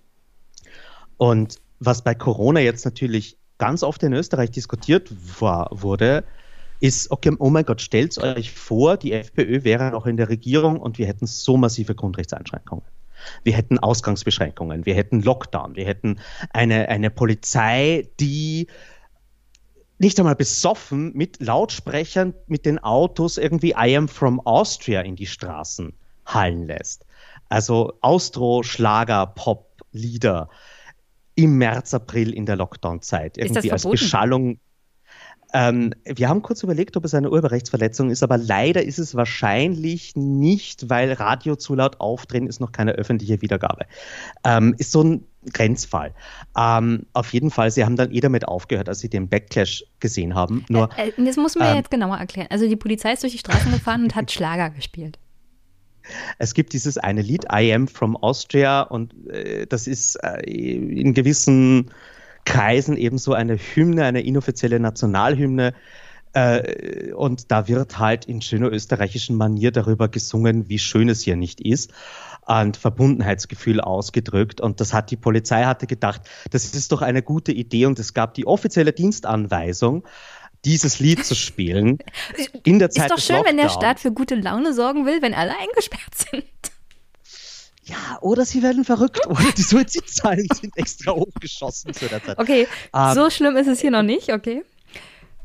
Und 1.17 1.59
was 1.79 2.01
bei 2.01 2.15
Corona 2.15 2.61
jetzt 2.61 2.85
natürlich 2.85 3.37
ganz 3.57 3.83
oft 3.83 4.03
in 4.03 4.13
Österreich 4.13 4.51
diskutiert 4.51 5.11
war, 5.39 5.69
wurde, 5.71 6.23
ist, 6.79 7.11
okay, 7.11 7.31
oh 7.39 7.49
mein 7.49 7.65
Gott, 7.65 7.81
stellt 7.81 8.17
euch 8.17 8.51
vor, 8.51 8.97
die 8.97 9.13
FPÖ 9.13 9.63
wäre 9.63 9.91
noch 9.91 10.05
in 10.05 10.17
der 10.17 10.29
Regierung 10.29 10.79
und 10.79 10.97
wir 10.97 11.07
hätten 11.07 11.27
so 11.27 11.55
massive 11.55 11.95
Grundrechtseinschränkungen. 11.95 12.83
Wir 13.43 13.53
hätten 13.53 13.79
Ausgangsbeschränkungen, 13.79 14.85
wir 14.85 14.95
hätten 14.95 15.21
Lockdown, 15.21 15.77
wir 15.77 15.85
hätten 15.85 16.19
eine, 16.49 16.89
eine 16.89 17.09
Polizei, 17.09 18.09
die 18.19 18.67
nicht 19.97 20.19
einmal 20.19 20.35
besoffen 20.35 21.13
mit 21.13 21.39
Lautsprechern 21.39 22.33
mit 22.47 22.65
den 22.65 22.79
Autos 22.79 23.37
irgendwie 23.37 23.75
I 23.77 23.95
am 23.95 24.09
from 24.09 24.41
Austria 24.41 25.01
in 25.01 25.15
die 25.15 25.27
Straßen 25.27 25.93
hallen 26.25 26.63
lässt. 26.67 27.05
Also 27.47 27.93
Austro, 28.01 28.63
Schlager, 28.63 29.27
Pop, 29.27 29.69
Lieder 29.93 30.49
im 31.35 31.57
März, 31.57 31.93
April 31.93 32.33
in 32.33 32.45
der 32.45 32.55
Lockdown-Zeit. 32.55 33.37
Irgendwie 33.37 33.71
als 33.71 33.87
Beschallung 33.87 34.59
ähm, 35.53 35.93
wir 36.03 36.29
haben 36.29 36.41
kurz 36.41 36.63
überlegt, 36.63 36.97
ob 36.97 37.05
es 37.05 37.13
eine 37.13 37.29
Urheberrechtsverletzung 37.29 38.09
ist, 38.09 38.23
aber 38.23 38.37
leider 38.37 38.83
ist 38.83 38.97
es 38.97 39.13
wahrscheinlich 39.13 40.15
nicht, 40.15 40.89
weil 40.89 41.13
Radio 41.13 41.55
zu 41.55 41.75
laut 41.75 42.01
aufdrehen 42.01 42.47
ist 42.47 42.59
noch 42.59 42.71
keine 42.71 42.93
öffentliche 42.93 43.41
Wiedergabe. 43.41 43.85
Ähm, 44.43 44.73
ist 44.79 44.91
so 44.91 45.03
ein 45.03 45.27
Grenzfall. 45.53 46.15
Ähm, 46.57 47.05
auf 47.13 47.33
jeden 47.33 47.51
Fall, 47.51 47.69
sie 47.69 47.85
haben 47.85 47.95
dann 47.95 48.11
eh 48.11 48.19
damit 48.19 48.47
aufgehört, 48.47 48.89
als 48.89 48.99
sie 48.99 49.09
den 49.09 49.29
Backlash 49.29 49.85
gesehen 49.99 50.33
haben. 50.33 50.65
Nur, 50.69 50.89
äh, 50.97 51.09
äh, 51.09 51.25
das 51.25 51.37
muss 51.37 51.55
man 51.55 51.69
ähm, 51.69 51.75
jetzt 51.75 51.91
genauer 51.91 52.17
erklären. 52.17 52.47
Also 52.49 52.67
die 52.67 52.75
Polizei 52.75 53.13
ist 53.13 53.21
durch 53.21 53.33
die 53.33 53.39
Straßen 53.39 53.71
gefahren 53.71 54.03
und 54.03 54.15
hat 54.15 54.31
Schlager 54.31 54.71
gespielt. 54.71 55.19
Es 56.37 56.53
gibt 56.53 56.73
dieses 56.73 56.97
eine 56.97 57.21
Lied, 57.21 57.45
I 57.51 57.73
Am 57.73 57.87
from 57.87 58.17
Austria, 58.17 58.81
und 58.81 59.13
äh, 59.29 59.65
das 59.67 59.87
ist 59.87 60.15
äh, 60.23 60.41
in 60.41 61.13
gewissen 61.13 61.91
Kreisen 62.45 62.97
ebenso 62.97 63.33
eine 63.33 63.57
Hymne, 63.57 64.03
eine 64.03 64.21
inoffizielle 64.21 64.79
Nationalhymne. 64.79 65.73
Äh, 66.33 67.13
und 67.13 67.51
da 67.51 67.67
wird 67.67 67.99
halt 67.99 68.25
in 68.25 68.41
schöner 68.41 68.71
österreichischen 68.71 69.37
Manier 69.37 69.71
darüber 69.71 70.07
gesungen, 70.07 70.67
wie 70.67 70.79
schön 70.79 71.09
es 71.09 71.21
hier 71.21 71.35
nicht 71.35 71.61
ist 71.61 71.93
und 72.45 72.77
Verbundenheitsgefühl 72.77 73.79
ausgedrückt. 73.79 74.59
Und 74.59 74.81
das 74.81 74.93
hat 74.93 75.11
die 75.11 75.15
Polizei 75.15 75.63
hatte 75.63 75.87
gedacht, 75.87 76.21
das 76.51 76.73
ist 76.73 76.91
doch 76.91 77.01
eine 77.01 77.21
gute 77.21 77.51
Idee. 77.51 77.85
Und 77.85 77.99
es 77.99 78.13
gab 78.13 78.33
die 78.33 78.47
offizielle 78.47 78.93
Dienstanweisung, 78.93 80.03
dieses 80.65 80.99
Lied 80.99 81.25
zu 81.25 81.35
spielen. 81.35 81.99
In 82.63 82.79
der 82.79 82.89
Zeit 82.89 83.11
ist 83.11 83.11
doch 83.11 83.35
schön, 83.35 83.45
wenn 83.45 83.57
der 83.57 83.69
Staat 83.69 83.99
für 83.99 84.11
gute 84.11 84.35
Laune 84.35 84.73
sorgen 84.73 85.05
will, 85.05 85.21
wenn 85.21 85.33
alle 85.33 85.53
eingesperrt 85.57 86.15
sind. 86.31 86.43
Ja, 87.85 88.17
oder 88.21 88.45
sie 88.45 88.63
werden 88.63 88.85
verrückt 88.85 89.27
oder 89.27 89.51
die 89.57 89.61
Suizidzahlen 89.61 90.47
sind 90.53 90.77
extra 90.77 91.11
hochgeschossen 91.11 91.93
zu 91.93 92.07
der 92.07 92.23
Zeit. 92.23 92.39
Okay, 92.39 92.67
ähm, 92.93 93.13
so 93.13 93.29
schlimm 93.29 93.57
ist 93.57 93.67
es 93.67 93.81
hier 93.81 93.91
noch 93.91 94.03
nicht, 94.03 94.31
okay. 94.31 94.63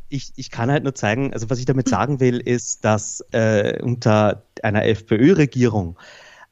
Ich, 0.09 0.32
ich 0.36 0.51
kann 0.51 0.70
halt 0.70 0.85
nur 0.85 0.95
zeigen, 0.95 1.35
also 1.35 1.51
was 1.51 1.59
ich 1.59 1.66
damit 1.66 1.89
sagen 1.89 2.20
will, 2.20 2.39
ist, 2.39 2.85
dass 2.85 3.23
äh, 3.32 3.82
unter 3.82 4.45
einer 4.62 4.86
FPÖ-Regierung 4.86 5.99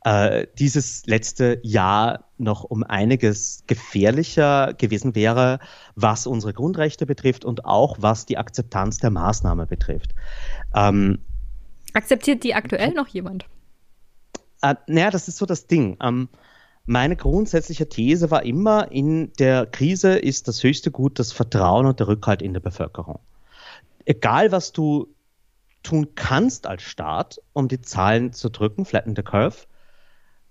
äh, 0.06 0.46
dieses 0.56 1.04
letzte 1.06 1.58
Jahr 1.64 2.26
noch 2.38 2.62
um 2.62 2.84
einiges 2.84 3.64
gefährlicher 3.66 4.72
gewesen 4.74 5.16
wäre, 5.16 5.58
was 5.96 6.28
unsere 6.28 6.52
Grundrechte 6.52 7.06
betrifft 7.06 7.44
und 7.44 7.64
auch 7.64 7.96
was 7.98 8.24
die 8.24 8.38
Akzeptanz 8.38 8.98
der 8.98 9.10
Maßnahme 9.10 9.66
betrifft. 9.66 10.14
Ähm, 10.76 11.18
Akzeptiert 11.92 12.44
die 12.44 12.54
aktuell 12.54 12.92
noch 12.92 13.08
jemand? 13.08 13.46
Äh, 14.62 14.76
naja, 14.86 15.10
das 15.10 15.26
ist 15.26 15.38
so 15.38 15.46
das 15.46 15.66
Ding. 15.66 15.96
Ähm, 16.00 16.28
meine 16.84 17.16
grundsätzliche 17.16 17.88
These 17.88 18.30
war 18.30 18.44
immer, 18.44 18.92
in 18.92 19.32
der 19.40 19.66
Krise 19.66 20.16
ist 20.16 20.46
das 20.46 20.62
höchste 20.62 20.92
Gut 20.92 21.18
das 21.18 21.32
Vertrauen 21.32 21.84
und 21.84 21.98
der 21.98 22.06
Rückhalt 22.06 22.42
in 22.42 22.52
der 22.52 22.60
Bevölkerung. 22.60 23.18
Egal, 24.04 24.52
was 24.52 24.70
du 24.70 25.08
tun 25.82 26.14
kannst 26.14 26.68
als 26.68 26.82
Staat, 26.82 27.40
um 27.54 27.66
die 27.66 27.80
Zahlen 27.80 28.32
zu 28.32 28.50
drücken, 28.50 28.84
flatten 28.84 29.16
the 29.16 29.22
curve, 29.22 29.66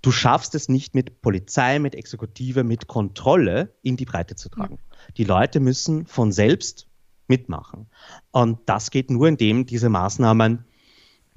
du 0.05 0.11
schaffst 0.11 0.53
es 0.53 0.69
nicht 0.69 0.93
mit 0.93 1.21
Polizei, 1.21 1.79
mit 1.79 1.95
Exekutive, 1.95 2.63
mit 2.63 2.87
Kontrolle 2.87 3.73
in 3.81 3.97
die 3.97 4.05
Breite 4.05 4.35
zu 4.35 4.49
tragen. 4.49 4.77
Die 5.17 5.23
Leute 5.23 5.59
müssen 5.59 6.05
von 6.05 6.31
selbst 6.31 6.87
mitmachen. 7.27 7.87
Und 8.31 8.59
das 8.67 8.91
geht 8.91 9.09
nur, 9.09 9.27
indem 9.27 9.65
diese 9.65 9.89
Maßnahmen 9.89 10.63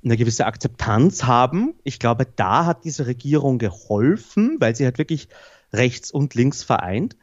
eine 0.05 0.17
gewisse 0.19 0.45
Akzeptanz 0.45 1.25
haben. 1.25 1.75
Ich 1.83 1.99
glaube, 1.99 2.27
da 2.27 2.67
hat 2.67 2.85
diese 2.85 3.07
Regierung 3.07 3.57
geholfen, 3.59 4.57
weil 4.61 4.77
sie 4.77 4.85
halt 4.85 4.99
wirklich 4.99 5.29
rechts 5.73 6.11
und 6.11 6.35
links 6.35 6.63
vereint. 6.63 7.17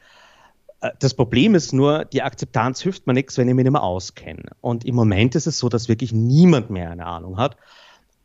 Äh, 0.81 0.91
das 0.99 1.13
Problem 1.13 1.53
ist 1.53 1.73
nur, 1.73 2.05
die 2.05 2.23
Akzeptanz 2.23 2.81
hilft 2.81 3.05
mir 3.05 3.13
nichts, 3.13 3.37
wenn 3.37 3.47
ich 3.47 3.53
mich 3.53 3.63
nicht 3.63 3.71
mehr 3.71 3.83
auskenne. 3.83 4.51
Und 4.61 4.83
im 4.83 4.95
Moment 4.95 5.35
ist 5.35 5.45
es 5.45 5.59
so, 5.59 5.69
dass 5.69 5.89
wirklich 5.89 6.11
niemand 6.11 6.71
mehr 6.71 6.89
eine 6.89 7.05
Ahnung 7.05 7.37
hat. 7.37 7.55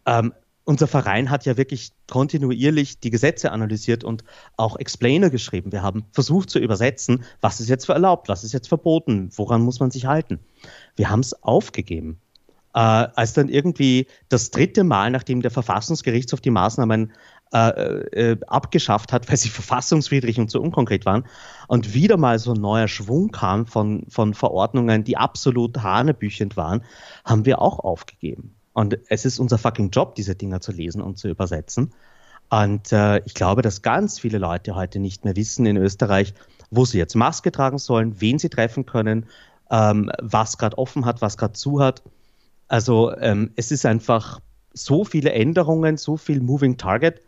Ähm, 0.06 0.32
unser 0.70 0.86
Verein 0.86 1.30
hat 1.30 1.44
ja 1.46 1.56
wirklich 1.56 1.90
kontinuierlich 2.08 3.00
die 3.00 3.10
Gesetze 3.10 3.50
analysiert 3.50 4.04
und 4.04 4.22
auch 4.56 4.76
Explainer 4.76 5.28
geschrieben. 5.28 5.72
Wir 5.72 5.82
haben 5.82 6.04
versucht 6.12 6.48
zu 6.48 6.60
übersetzen, 6.60 7.24
was 7.40 7.58
ist 7.58 7.68
jetzt 7.68 7.88
erlaubt, 7.88 8.28
was 8.28 8.44
ist 8.44 8.52
jetzt 8.52 8.68
verboten, 8.68 9.30
woran 9.34 9.62
muss 9.62 9.80
man 9.80 9.90
sich 9.90 10.06
halten. 10.06 10.38
Wir 10.94 11.10
haben 11.10 11.20
es 11.20 11.42
aufgegeben 11.42 12.20
äh, 12.74 12.78
als 12.78 13.32
dann 13.32 13.48
irgendwie 13.48 14.06
das 14.28 14.52
dritte 14.52 14.84
Mal, 14.84 15.10
nachdem 15.10 15.42
der 15.42 15.50
Verfassungsgerichtshof 15.50 16.40
die 16.40 16.50
Maßnahmen 16.50 17.12
äh, 17.52 17.58
äh, 17.58 18.36
abgeschafft 18.46 19.12
hat, 19.12 19.28
weil 19.28 19.38
sie 19.38 19.48
verfassungswidrig 19.48 20.38
und 20.38 20.52
zu 20.52 20.62
unkonkret 20.62 21.04
waren, 21.04 21.24
und 21.66 21.94
wieder 21.94 22.16
mal 22.16 22.38
so 22.38 22.52
ein 22.52 22.60
neuer 22.60 22.86
Schwung 22.86 23.32
kam 23.32 23.66
von, 23.66 24.04
von 24.08 24.34
Verordnungen, 24.34 25.02
die 25.02 25.16
absolut 25.16 25.82
hanebüchend 25.82 26.56
waren, 26.56 26.84
haben 27.24 27.44
wir 27.44 27.60
auch 27.60 27.80
aufgegeben. 27.80 28.54
Und 28.72 28.98
es 29.08 29.24
ist 29.24 29.38
unser 29.38 29.58
fucking 29.58 29.90
Job, 29.90 30.14
diese 30.14 30.34
Dinger 30.34 30.60
zu 30.60 30.72
lesen 30.72 31.02
und 31.02 31.18
zu 31.18 31.28
übersetzen. 31.28 31.92
Und 32.50 32.92
äh, 32.92 33.18
ich 33.24 33.34
glaube, 33.34 33.62
dass 33.62 33.82
ganz 33.82 34.18
viele 34.18 34.38
Leute 34.38 34.74
heute 34.74 34.98
nicht 34.98 35.24
mehr 35.24 35.36
wissen 35.36 35.66
in 35.66 35.76
Österreich, 35.76 36.34
wo 36.70 36.84
sie 36.84 36.98
jetzt 36.98 37.14
Maske 37.14 37.52
tragen 37.52 37.78
sollen, 37.78 38.20
wen 38.20 38.38
sie 38.38 38.48
treffen 38.48 38.86
können, 38.86 39.26
ähm, 39.70 40.10
was 40.20 40.58
gerade 40.58 40.76
offen 40.78 41.04
hat, 41.04 41.22
was 41.22 41.36
gerade 41.36 41.52
zu 41.52 41.80
hat. 41.80 42.02
Also 42.68 43.16
ähm, 43.18 43.52
es 43.56 43.70
ist 43.70 43.86
einfach 43.86 44.40
so 44.72 45.04
viele 45.04 45.32
Änderungen, 45.32 45.96
so 45.96 46.16
viel 46.16 46.40
Moving 46.40 46.76
Target, 46.76 47.20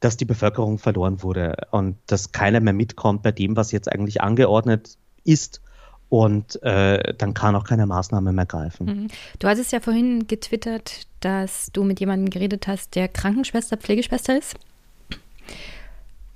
dass 0.00 0.16
die 0.16 0.24
Bevölkerung 0.24 0.78
verloren 0.78 1.22
wurde 1.22 1.56
und 1.70 1.96
dass 2.06 2.32
keiner 2.32 2.60
mehr 2.60 2.72
mitkommt 2.72 3.22
bei 3.22 3.32
dem, 3.32 3.56
was 3.56 3.72
jetzt 3.72 3.90
eigentlich 3.90 4.20
angeordnet 4.20 4.98
ist. 5.24 5.60
Und 6.08 6.62
äh, 6.62 7.14
dann 7.14 7.34
kann 7.34 7.56
auch 7.56 7.64
keine 7.64 7.86
Maßnahme 7.86 8.32
mehr 8.32 8.46
greifen. 8.46 8.86
Mhm. 8.86 9.08
Du 9.38 9.48
hattest 9.48 9.72
ja 9.72 9.80
vorhin 9.80 10.26
getwittert, 10.28 11.06
dass 11.20 11.70
du 11.72 11.82
mit 11.82 11.98
jemandem 11.98 12.30
geredet 12.30 12.68
hast, 12.68 12.94
der 12.94 13.08
Krankenschwester, 13.08 13.76
Pflegeschwester 13.76 14.38
ist, 14.38 14.54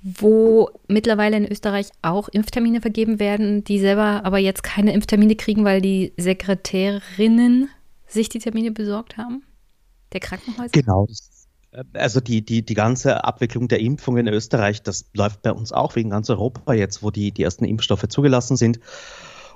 wo 0.01 0.69
mittlerweile 0.87 1.37
in 1.37 1.49
Österreich 1.49 1.89
auch 2.01 2.27
Impftermine 2.27 2.81
vergeben 2.81 3.19
werden, 3.19 3.63
die 3.63 3.79
selber 3.79 4.25
aber 4.25 4.39
jetzt 4.39 4.63
keine 4.63 4.93
Impftermine 4.93 5.35
kriegen, 5.35 5.63
weil 5.63 5.81
die 5.81 6.11
Sekretärinnen 6.17 7.69
sich 8.07 8.27
die 8.27 8.39
Termine 8.39 8.71
besorgt 8.71 9.17
haben? 9.17 9.43
Der 10.11 10.19
Krankenhäuser? 10.19 10.71
Genau. 10.71 11.07
Also 11.93 12.19
die, 12.19 12.43
die, 12.43 12.65
die 12.65 12.73
ganze 12.73 13.23
Abwicklung 13.23 13.69
der 13.69 13.79
Impfung 13.79 14.17
in 14.17 14.27
Österreich, 14.27 14.83
das 14.83 15.05
läuft 15.13 15.41
bei 15.41 15.53
uns 15.53 15.71
auch 15.71 15.95
wegen 15.95 16.09
ganz 16.09 16.29
Europa 16.29 16.73
jetzt, 16.73 17.01
wo 17.01 17.11
die, 17.11 17.31
die 17.31 17.43
ersten 17.43 17.63
Impfstoffe 17.63 18.07
zugelassen 18.09 18.57
sind. 18.57 18.81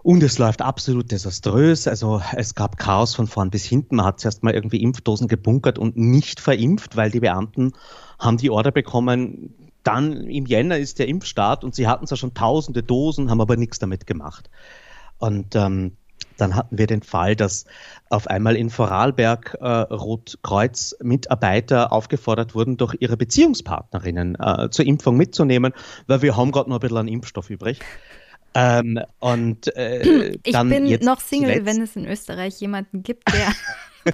Und 0.05 0.21
es 0.21 0.37
läuft 0.37 0.61
absolut 0.61 1.11
desaströs. 1.11 1.87
Also 1.87 2.21
es 2.35 2.53
gab 2.53 2.77
Chaos 2.77 3.15
von 3.15 3.25
vorn 3.25 3.49
bis 3.49 3.65
hinten. 3.65 3.95
Man 3.95 4.05
hat 4.05 4.19
zuerst 4.19 4.43
mal 4.43 4.53
irgendwie 4.53 4.83
Impfdosen 4.83 5.27
gebunkert 5.27 5.79
und 5.79 5.97
nicht 5.97 6.39
verimpft, 6.39 6.95
weil 6.95 7.09
die 7.09 7.21
Beamten 7.21 7.71
haben 8.19 8.37
die 8.37 8.51
Order 8.51 8.69
bekommen, 8.69 9.55
dann 9.81 10.27
im 10.27 10.45
Jänner 10.45 10.77
ist 10.77 10.99
der 10.99 11.07
Impfstart 11.07 11.63
und 11.63 11.73
sie 11.73 11.87
hatten 11.87 12.05
zwar 12.05 12.19
schon 12.19 12.35
tausende 12.35 12.83
Dosen, 12.83 13.31
haben 13.31 13.41
aber 13.41 13.57
nichts 13.57 13.79
damit 13.79 14.05
gemacht. 14.05 14.51
Und 15.17 15.55
ähm, 15.55 15.97
dann 16.37 16.53
hatten 16.53 16.77
wir 16.77 16.85
den 16.85 17.01
Fall, 17.01 17.35
dass 17.35 17.65
auf 18.11 18.27
einmal 18.27 18.55
in 18.57 18.69
Vorarlberg 18.69 19.57
äh, 19.59 19.67
Rotkreuz-Mitarbeiter 19.67 21.91
aufgefordert 21.91 22.53
wurden, 22.53 22.77
durch 22.77 22.95
ihre 22.99 23.17
Beziehungspartnerinnen 23.17 24.37
äh, 24.39 24.69
zur 24.69 24.85
Impfung 24.85 25.17
mitzunehmen, 25.17 25.73
weil 26.05 26.21
wir 26.21 26.37
haben 26.37 26.51
gerade 26.51 26.69
noch 26.69 26.77
ein 26.77 26.81
bisschen 26.81 26.97
an 26.97 27.07
Impfstoff 27.07 27.49
übrig. 27.49 27.79
Ähm, 28.55 28.99
und 29.19 29.75
äh, 29.75 30.31
ich 30.43 30.53
bin 30.53 30.87
noch 31.01 31.19
Single, 31.19 31.49
zuletzt. 31.49 31.65
wenn 31.65 31.81
es 31.81 31.95
in 31.95 32.05
Österreich 32.07 32.59
jemanden 32.61 33.03
gibt, 33.03 33.31
der 33.31 33.53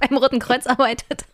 beim 0.00 0.18
Roten 0.18 0.40
Kreuz 0.40 0.66
arbeitet. 0.66 1.24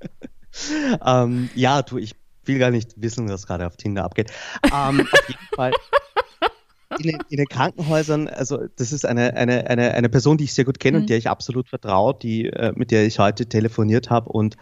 ähm, 1.06 1.50
ja, 1.54 1.82
du, 1.82 1.98
ich 1.98 2.16
will 2.44 2.58
gar 2.58 2.70
nicht 2.70 3.00
wissen, 3.00 3.28
was 3.28 3.46
gerade 3.46 3.66
auf 3.66 3.76
Tinder 3.76 4.04
abgeht. 4.04 4.32
Ähm, 4.64 5.06
auf 5.12 5.28
jeden 5.28 5.48
Fall. 5.54 5.72
In 6.98 7.04
den, 7.04 7.18
in 7.30 7.38
den, 7.38 7.46
Krankenhäusern, 7.46 8.28
also 8.28 8.66
das 8.76 8.92
ist 8.92 9.06
eine, 9.06 9.34
eine, 9.34 9.66
eine, 9.66 9.94
eine 9.94 10.10
Person, 10.10 10.36
die 10.36 10.44
ich 10.44 10.52
sehr 10.52 10.66
gut 10.66 10.78
kenne 10.78 10.98
mhm. 10.98 11.04
und 11.04 11.08
der 11.08 11.16
ich 11.16 11.30
absolut 11.30 11.66
vertraue, 11.66 12.14
die, 12.20 12.48
äh, 12.48 12.74
mit 12.76 12.90
der 12.90 13.06
ich 13.06 13.18
heute 13.18 13.46
telefoniert 13.46 14.10
habe 14.10 14.28
und 14.28 14.58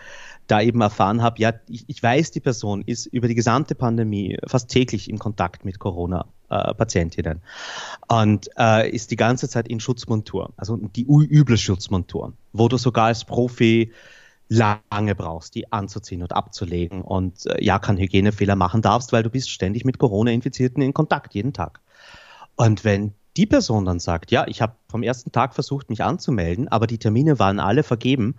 da 0.51 0.61
eben 0.61 0.81
erfahren 0.81 1.23
habe, 1.23 1.41
ja, 1.41 1.53
ich, 1.69 1.85
ich 1.87 2.03
weiß, 2.03 2.31
die 2.31 2.41
Person 2.41 2.83
ist 2.83 3.07
über 3.07 3.29
die 3.29 3.35
gesamte 3.35 3.75
Pandemie 3.75 4.39
fast 4.47 4.69
täglich 4.69 5.09
in 5.09 5.19
Kontakt 5.19 5.65
mit 5.65 5.79
Corona-Patientinnen 5.79 7.39
äh, 7.39 8.15
und 8.15 8.49
äh, 8.59 8.91
ist 8.91 9.11
die 9.11 9.17
ganze 9.17 9.49
Zeit 9.49 9.69
in 9.69 9.81
Schutzmontur, 9.81 10.53
also 10.57 10.77
die 10.77 11.07
üble 11.07 11.57
Schutzmontur, 11.57 12.33
wo 12.53 12.69
du 12.69 12.77
sogar 12.77 13.07
als 13.07 13.25
Profi 13.25 13.93
lange 14.49 15.15
brauchst, 15.15 15.55
die 15.55 15.73
anzuziehen 15.73 16.23
und 16.23 16.33
abzulegen 16.33 17.03
und 17.03 17.47
äh, 17.47 17.65
ja, 17.65 17.79
keinen 17.79 17.99
Hygienefehler 17.99 18.57
machen 18.57 18.83
darfst, 18.83 19.13
weil 19.13 19.23
du 19.23 19.31
bist 19.31 19.51
ständig 19.51 19.85
mit 19.85 19.99
Corona-Infizierten 19.99 20.83
in 20.83 20.93
Kontakt, 20.93 21.35
jeden 21.35 21.53
Tag. 21.53 21.81
Und 22.57 22.85
wenn 22.85 23.15
die 23.37 23.47
Person 23.47 23.85
dann 23.85 24.01
sagt, 24.01 24.33
ja, 24.33 24.47
ich 24.49 24.61
habe 24.61 24.75
vom 24.89 25.05
ersten 25.05 25.31
Tag 25.31 25.55
versucht, 25.55 25.89
mich 25.89 26.03
anzumelden, 26.03 26.67
aber 26.67 26.89
die 26.89 26.99
Termine 26.99 27.39
waren 27.39 27.61
alle 27.61 27.85
vergeben 27.85 28.35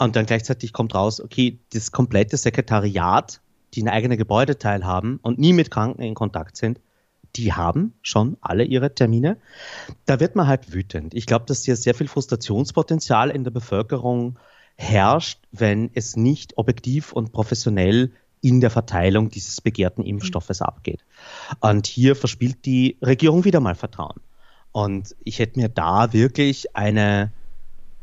und 0.00 0.16
dann 0.16 0.24
gleichzeitig 0.24 0.72
kommt 0.72 0.94
raus, 0.94 1.20
okay, 1.20 1.58
das 1.74 1.92
komplette 1.92 2.38
Sekretariat, 2.38 3.40
die 3.74 3.82
ein 3.82 3.88
eigenes 3.88 4.16
Gebäudeteil 4.16 4.84
haben 4.84 5.20
und 5.22 5.38
nie 5.38 5.52
mit 5.52 5.70
Kranken 5.70 6.00
in 6.02 6.14
Kontakt 6.14 6.56
sind, 6.56 6.80
die 7.36 7.52
haben 7.52 7.92
schon 8.00 8.38
alle 8.40 8.64
ihre 8.64 8.94
Termine. 8.94 9.36
Da 10.06 10.18
wird 10.18 10.36
man 10.36 10.46
halt 10.46 10.72
wütend. 10.72 11.12
Ich 11.14 11.26
glaube, 11.26 11.44
dass 11.44 11.64
hier 11.64 11.76
sehr 11.76 11.94
viel 11.94 12.08
Frustrationspotenzial 12.08 13.30
in 13.30 13.44
der 13.44 13.50
Bevölkerung 13.50 14.38
herrscht, 14.74 15.38
wenn 15.52 15.90
es 15.92 16.16
nicht 16.16 16.56
objektiv 16.56 17.12
und 17.12 17.32
professionell 17.32 18.10
in 18.40 18.62
der 18.62 18.70
Verteilung 18.70 19.28
dieses 19.28 19.60
begehrten 19.60 20.02
Impfstoffes 20.02 20.62
abgeht. 20.62 21.04
Und 21.60 21.86
hier 21.86 22.16
verspielt 22.16 22.64
die 22.64 22.96
Regierung 23.02 23.44
wieder 23.44 23.60
mal 23.60 23.74
Vertrauen. 23.74 24.20
Und 24.72 25.14
ich 25.24 25.40
hätte 25.40 25.60
mir 25.60 25.68
da 25.68 26.14
wirklich 26.14 26.74
eine 26.74 27.32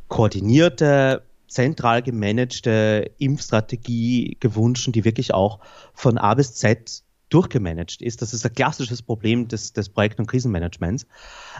koordinierte, 0.09 1.23
zentral 1.47 2.01
gemanagte 2.01 3.11
Impfstrategie 3.17 4.37
gewünscht, 4.39 4.89
die 4.93 5.05
wirklich 5.05 5.33
auch 5.33 5.59
von 5.93 6.17
A 6.17 6.33
bis 6.33 6.55
Z 6.55 7.03
durchgemanagt 7.29 8.01
ist. 8.01 8.21
Das 8.21 8.33
ist 8.33 8.45
ein 8.45 8.53
klassisches 8.53 9.01
Problem 9.01 9.47
des, 9.47 9.73
des 9.73 9.89
Projekt- 9.89 10.19
und 10.19 10.27
Krisenmanagements. 10.27 11.05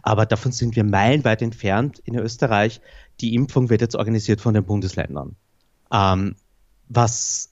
Aber 0.01 0.25
davon 0.25 0.51
sind 0.51 0.75
wir 0.75 0.83
meilenweit 0.83 1.41
entfernt 1.41 1.99
in 2.05 2.15
Österreich. 2.15 2.81
Die 3.19 3.35
Impfung 3.35 3.69
wird 3.69 3.81
jetzt 3.81 3.95
organisiert 3.95 4.39
von 4.39 4.53
den 4.53 4.63
Bundesländern. 4.63 5.35
Ähm, 5.91 6.35
was 6.87 7.51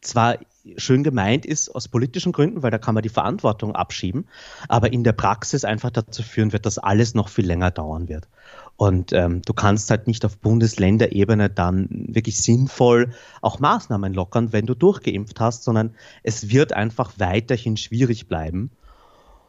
zwar 0.00 0.38
schön 0.76 1.02
gemeint 1.02 1.44
ist 1.44 1.68
aus 1.68 1.88
politischen 1.88 2.32
Gründen, 2.32 2.62
weil 2.62 2.70
da 2.70 2.78
kann 2.78 2.94
man 2.94 3.02
die 3.02 3.08
Verantwortung 3.08 3.74
abschieben, 3.74 4.26
aber 4.68 4.92
in 4.92 5.04
der 5.04 5.12
Praxis 5.12 5.64
einfach 5.64 5.90
dazu 5.90 6.22
führen 6.22 6.52
wird, 6.52 6.66
dass 6.66 6.78
alles 6.78 7.14
noch 7.14 7.28
viel 7.28 7.46
länger 7.46 7.70
dauern 7.70 8.08
wird. 8.08 8.28
Und 8.76 9.12
ähm, 9.12 9.42
du 9.42 9.52
kannst 9.52 9.90
halt 9.90 10.06
nicht 10.06 10.24
auf 10.24 10.38
Bundesländerebene 10.38 11.50
dann 11.50 11.88
wirklich 11.90 12.42
sinnvoll 12.42 13.12
auch 13.40 13.60
Maßnahmen 13.60 14.12
lockern, 14.14 14.52
wenn 14.52 14.66
du 14.66 14.74
durchgeimpft 14.74 15.38
hast, 15.40 15.64
sondern 15.64 15.94
es 16.22 16.50
wird 16.50 16.72
einfach 16.72 17.12
weiterhin 17.18 17.76
schwierig 17.76 18.28
bleiben. 18.28 18.70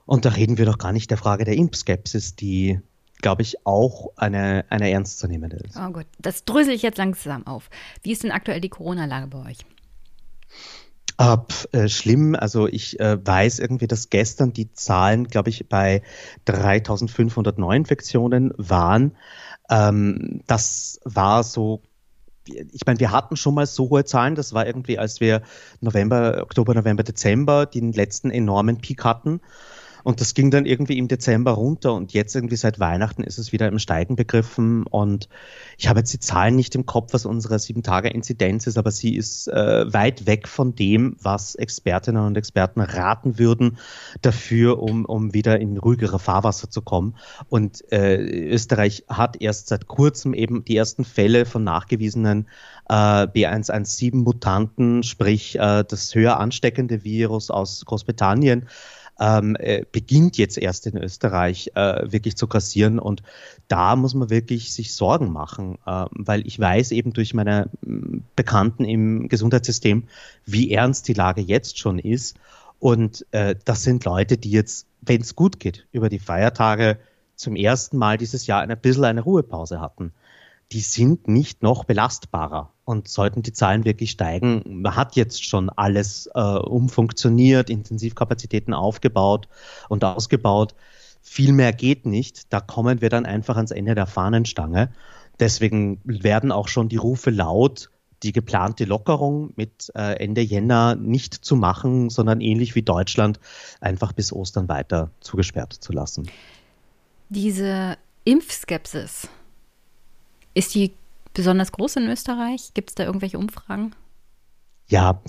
Und 0.05 0.25
da 0.25 0.29
reden 0.29 0.57
wir 0.57 0.65
doch 0.65 0.77
gar 0.77 0.91
nicht 0.91 1.09
der 1.09 1.17
Frage 1.17 1.45
der 1.45 1.55
Impfskepsis, 1.55 2.35
die, 2.35 2.79
glaube 3.21 3.41
ich, 3.41 3.65
auch 3.65 4.11
eine, 4.17 4.65
eine 4.69 4.91
ernstzunehmende 4.91 5.57
ist. 5.57 5.77
Oh 5.77 5.91
gut, 5.91 6.05
das 6.19 6.45
drösel 6.45 6.73
ich 6.73 6.81
jetzt 6.81 6.97
langsam 6.97 7.47
auf. 7.47 7.69
Wie 8.01 8.11
ist 8.11 8.23
denn 8.23 8.31
aktuell 8.31 8.59
die 8.59 8.69
Corona-Lage 8.69 9.27
bei 9.27 9.49
euch? 9.49 9.59
Ab, 11.17 11.53
äh, 11.71 11.87
schlimm. 11.89 12.35
Also 12.35 12.67
ich 12.67 12.99
äh, 12.99 13.17
weiß 13.23 13.59
irgendwie, 13.59 13.87
dass 13.87 14.09
gestern 14.09 14.53
die 14.53 14.73
Zahlen, 14.73 15.27
glaube 15.27 15.49
ich, 15.49 15.69
bei 15.69 16.01
3500 16.45 17.57
Neuinfektionen 17.57 18.53
waren. 18.57 19.15
Ähm, 19.69 20.41
das 20.47 20.99
war 21.03 21.43
so 21.43 21.81
ich 22.45 22.85
meine, 22.85 22.99
wir 22.99 23.11
hatten 23.11 23.37
schon 23.37 23.55
mal 23.55 23.65
so 23.65 23.89
hohe 23.89 24.03
Zahlen, 24.03 24.35
das 24.35 24.53
war 24.53 24.67
irgendwie, 24.67 24.99
als 24.99 25.21
wir 25.21 25.43
November, 25.79 26.41
Oktober, 26.41 26.73
November, 26.73 27.03
Dezember 27.03 27.65
den 27.65 27.93
letzten 27.93 28.31
enormen 28.31 28.79
Peak 28.79 29.05
hatten. 29.05 29.39
Und 30.03 30.19
das 30.19 30.33
ging 30.33 30.51
dann 30.51 30.65
irgendwie 30.65 30.97
im 30.97 31.07
Dezember 31.07 31.51
runter 31.51 31.93
und 31.93 32.13
jetzt 32.13 32.35
irgendwie 32.35 32.57
seit 32.57 32.79
Weihnachten 32.79 33.23
ist 33.23 33.37
es 33.37 33.51
wieder 33.51 33.67
im 33.67 33.79
Steigen 33.79 34.15
begriffen. 34.15 34.85
Und 34.85 35.29
ich 35.77 35.87
habe 35.87 35.99
jetzt 35.99 36.13
die 36.13 36.19
Zahlen 36.19 36.55
nicht 36.55 36.75
im 36.75 36.85
Kopf, 36.85 37.13
was 37.13 37.25
unsere 37.25 37.57
sieben 37.57 37.83
Tage 37.83 38.09
Inzidenz 38.09 38.67
ist, 38.67 38.77
aber 38.77 38.91
sie 38.91 39.15
ist 39.15 39.47
äh, 39.47 39.91
weit 39.91 40.27
weg 40.27 40.47
von 40.47 40.75
dem, 40.75 41.15
was 41.21 41.55
Expertinnen 41.55 42.25
und 42.25 42.37
Experten 42.37 42.81
raten 42.81 43.39
würden 43.39 43.77
dafür, 44.21 44.81
um, 44.81 45.05
um 45.05 45.33
wieder 45.33 45.59
in 45.59 45.77
ruhigere 45.77 46.19
Fahrwasser 46.19 46.69
zu 46.69 46.81
kommen. 46.81 47.15
Und 47.47 47.89
äh, 47.91 48.17
Österreich 48.17 49.05
hat 49.07 49.41
erst 49.41 49.69
seit 49.69 49.87
kurzem 49.87 50.33
eben 50.33 50.65
die 50.65 50.75
ersten 50.75 51.05
Fälle 51.05 51.45
von 51.45 51.63
nachgewiesenen 51.63 52.47
äh, 52.89 52.93
B117-Mutanten, 52.93 55.03
sprich 55.03 55.57
äh, 55.57 55.83
das 55.87 56.13
höher 56.13 56.39
ansteckende 56.39 57.03
Virus 57.03 57.49
aus 57.49 57.85
Großbritannien 57.85 58.67
ähm, 59.19 59.55
äh, 59.59 59.85
beginnt 59.91 60.37
jetzt 60.37 60.57
erst 60.57 60.87
in 60.87 60.97
Österreich 60.97 61.71
äh, 61.75 62.11
wirklich 62.11 62.35
zu 62.35 62.47
kassieren. 62.47 62.99
Und 62.99 63.23
da 63.67 63.95
muss 63.95 64.13
man 64.13 64.29
wirklich 64.29 64.73
sich 64.73 64.93
Sorgen 64.93 65.31
machen, 65.31 65.77
äh, 65.85 66.05
weil 66.11 66.45
ich 66.47 66.59
weiß 66.59 66.91
eben 66.91 67.13
durch 67.13 67.33
meine 67.33 67.69
Bekannten 68.35 68.85
im 68.85 69.27
Gesundheitssystem, 69.29 70.03
wie 70.45 70.71
ernst 70.71 71.07
die 71.07 71.13
Lage 71.13 71.41
jetzt 71.41 71.77
schon 71.77 71.99
ist. 71.99 72.37
Und 72.79 73.25
äh, 73.31 73.55
das 73.63 73.83
sind 73.83 74.03
Leute, 74.05 74.37
die 74.37 74.51
jetzt, 74.51 74.87
wenn 75.01 75.21
es 75.21 75.35
gut 75.35 75.59
geht, 75.59 75.87
über 75.91 76.09
die 76.09 76.19
Feiertage 76.19 76.97
zum 77.35 77.55
ersten 77.55 77.97
Mal 77.97 78.17
dieses 78.17 78.47
Jahr 78.47 78.61
ein 78.61 78.77
bisschen 78.79 79.05
eine 79.05 79.21
Ruhepause 79.21 79.79
hatten 79.79 80.11
die 80.73 80.81
sind 80.81 81.27
nicht 81.27 81.61
noch 81.61 81.83
belastbarer. 81.83 82.71
Und 82.85 83.07
sollten 83.07 83.43
die 83.43 83.53
Zahlen 83.53 83.85
wirklich 83.85 84.11
steigen, 84.11 84.81
man 84.81 84.95
hat 84.95 85.15
jetzt 85.15 85.45
schon 85.45 85.69
alles 85.69 86.29
äh, 86.33 86.39
umfunktioniert, 86.41 87.69
Intensivkapazitäten 87.69 88.73
aufgebaut 88.73 89.47
und 89.87 90.03
ausgebaut. 90.03 90.75
Viel 91.21 91.53
mehr 91.53 91.71
geht 91.71 92.05
nicht. 92.05 92.51
Da 92.51 92.59
kommen 92.59 92.99
wir 92.99 93.09
dann 93.09 93.25
einfach 93.25 93.55
ans 93.55 93.71
Ende 93.71 93.95
der 93.95 94.07
Fahnenstange. 94.07 94.91
Deswegen 95.39 96.01
werden 96.03 96.51
auch 96.51 96.67
schon 96.67 96.89
die 96.89 96.97
Rufe 96.97 97.29
laut, 97.29 97.89
die 98.23 98.33
geplante 98.33 98.83
Lockerung 98.85 99.53
mit 99.55 99.91
äh, 99.95 100.15
Ende 100.21 100.41
Jänner 100.41 100.95
nicht 100.95 101.33
zu 101.33 101.55
machen, 101.55 102.09
sondern 102.09 102.41
ähnlich 102.41 102.75
wie 102.75 102.81
Deutschland 102.81 103.39
einfach 103.79 104.11
bis 104.11 104.33
Ostern 104.33 104.67
weiter 104.67 105.11
zugesperrt 105.21 105.73
zu 105.73 105.93
lassen. 105.93 106.27
Diese 107.29 107.97
Impfskepsis, 108.25 109.29
ist 110.53 110.75
die 110.75 110.93
besonders 111.33 111.71
groß 111.71 111.97
in 111.97 112.07
Österreich? 112.07 112.73
Gibt 112.73 112.89
es 112.89 112.95
da 112.95 113.03
irgendwelche 113.03 113.37
Umfragen? 113.37 113.95
Ja, 114.87 115.21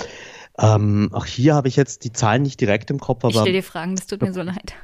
ähm, 0.59 1.11
auch 1.13 1.27
hier 1.27 1.55
habe 1.55 1.69
ich 1.69 1.77
jetzt 1.77 2.05
die 2.05 2.13
Zahlen 2.13 2.43
nicht 2.43 2.61
direkt 2.61 2.91
im 2.91 3.01
Kopf. 3.01 3.25
Aber 3.25 3.31
ich 3.31 3.41
stelle 3.41 3.53
dir 3.53 3.63
Fragen, 3.63 3.97
das 3.97 4.07
tut 4.07 4.23
mir 4.23 4.33
so 4.33 4.43
leid. 4.43 4.75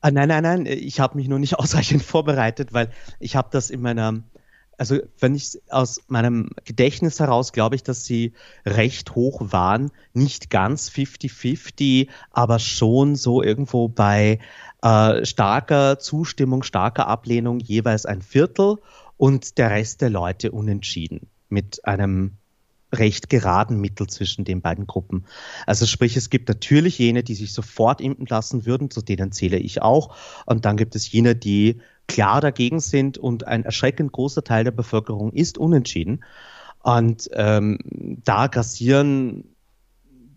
Ah, 0.00 0.10
nein, 0.10 0.28
nein, 0.28 0.42
nein, 0.42 0.66
ich 0.66 1.00
habe 1.00 1.16
mich 1.16 1.28
nur 1.28 1.38
nicht 1.38 1.54
ausreichend 1.58 2.02
vorbereitet, 2.02 2.72
weil 2.72 2.90
ich 3.20 3.36
habe 3.36 3.48
das 3.50 3.70
in 3.70 3.80
meiner, 3.80 4.22
also 4.76 4.98
wenn 5.18 5.34
ich 5.34 5.60
aus 5.70 6.02
meinem 6.08 6.50
Gedächtnis 6.64 7.20
heraus 7.20 7.52
glaube 7.52 7.76
ich, 7.76 7.82
dass 7.82 8.04
sie 8.04 8.34
recht 8.66 9.14
hoch 9.14 9.40
waren, 9.52 9.90
nicht 10.12 10.50
ganz 10.50 10.88
50-50, 10.90 12.08
aber 12.30 12.58
schon 12.58 13.16
so 13.16 13.42
irgendwo 13.42 13.88
bei 13.88 14.40
äh, 14.82 15.24
starker 15.24 15.98
Zustimmung, 15.98 16.62
starker 16.64 17.06
Ablehnung 17.06 17.60
jeweils 17.60 18.04
ein 18.04 18.20
Viertel 18.20 18.78
und 19.16 19.58
der 19.58 19.70
Rest 19.70 20.00
der 20.00 20.10
Leute 20.10 20.52
unentschieden 20.52 21.28
mit 21.48 21.84
einem 21.84 22.38
recht 22.92 23.28
geraden 23.28 23.80
Mittel 23.80 24.06
zwischen 24.06 24.44
den 24.44 24.60
beiden 24.60 24.86
Gruppen. 24.86 25.24
Also 25.66 25.86
sprich, 25.86 26.16
es 26.16 26.30
gibt 26.30 26.48
natürlich 26.48 26.98
jene, 26.98 27.22
die 27.22 27.34
sich 27.34 27.52
sofort 27.52 28.00
impfen 28.00 28.26
lassen 28.26 28.66
würden, 28.66 28.90
zu 28.90 29.02
denen 29.02 29.32
zähle 29.32 29.58
ich 29.58 29.82
auch. 29.82 30.14
Und 30.46 30.64
dann 30.64 30.76
gibt 30.76 30.94
es 30.94 31.10
jene, 31.10 31.34
die 31.34 31.80
klar 32.06 32.40
dagegen 32.40 32.80
sind 32.80 33.18
und 33.18 33.46
ein 33.46 33.64
erschreckend 33.64 34.12
großer 34.12 34.44
Teil 34.44 34.64
der 34.64 34.70
Bevölkerung 34.70 35.32
ist 35.32 35.58
unentschieden. 35.58 36.24
Und 36.82 37.30
ähm, 37.32 37.78
da 38.24 38.46
grassieren 38.46 39.53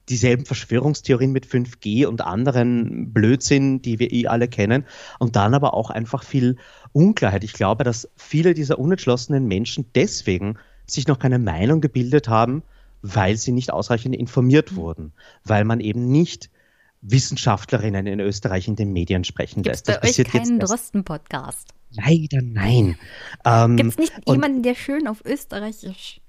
dieselben 0.09 0.45
Verschwörungstheorien 0.45 1.31
mit 1.31 1.45
5G 1.45 2.05
und 2.05 2.21
anderen 2.21 3.11
Blödsinn, 3.13 3.81
die 3.81 3.99
wir 3.99 4.11
eh 4.11 4.27
alle 4.27 4.47
kennen. 4.47 4.85
Und 5.19 5.35
dann 5.35 5.53
aber 5.53 5.73
auch 5.73 5.89
einfach 5.89 6.23
viel 6.23 6.57
Unklarheit. 6.93 7.43
Ich 7.43 7.53
glaube, 7.53 7.83
dass 7.83 8.09
viele 8.15 8.53
dieser 8.53 8.79
unentschlossenen 8.79 9.45
Menschen 9.45 9.85
deswegen 9.95 10.57
sich 10.85 11.07
noch 11.07 11.19
keine 11.19 11.39
Meinung 11.39 11.81
gebildet 11.81 12.29
haben, 12.29 12.63
weil 13.01 13.35
sie 13.37 13.51
nicht 13.51 13.71
ausreichend 13.71 14.15
informiert 14.15 14.75
wurden, 14.75 15.13
weil 15.43 15.65
man 15.65 15.79
eben 15.79 16.09
nicht 16.09 16.49
Wissenschaftlerinnen 17.01 18.07
in 18.07 18.19
Österreich 18.19 18.67
in 18.67 18.75
den 18.75 18.91
Medien 18.91 19.23
sprechen 19.23 19.61
Gibt's 19.61 19.85
lässt. 19.85 19.89
Das 19.89 19.99
bei 20.01 20.23
euch 20.23 20.31
keinen 20.31 20.59
Drosten-Podcast? 20.59 21.73
Leider 21.91 22.41
nein. 22.41 22.97
Ähm, 23.45 23.77
Gibt 23.77 23.91
es 23.91 23.97
nicht 23.97 24.13
jemanden, 24.27 24.63
der 24.63 24.75
schön 24.75 25.07
auf 25.07 25.23
Österreichisch 25.23 26.21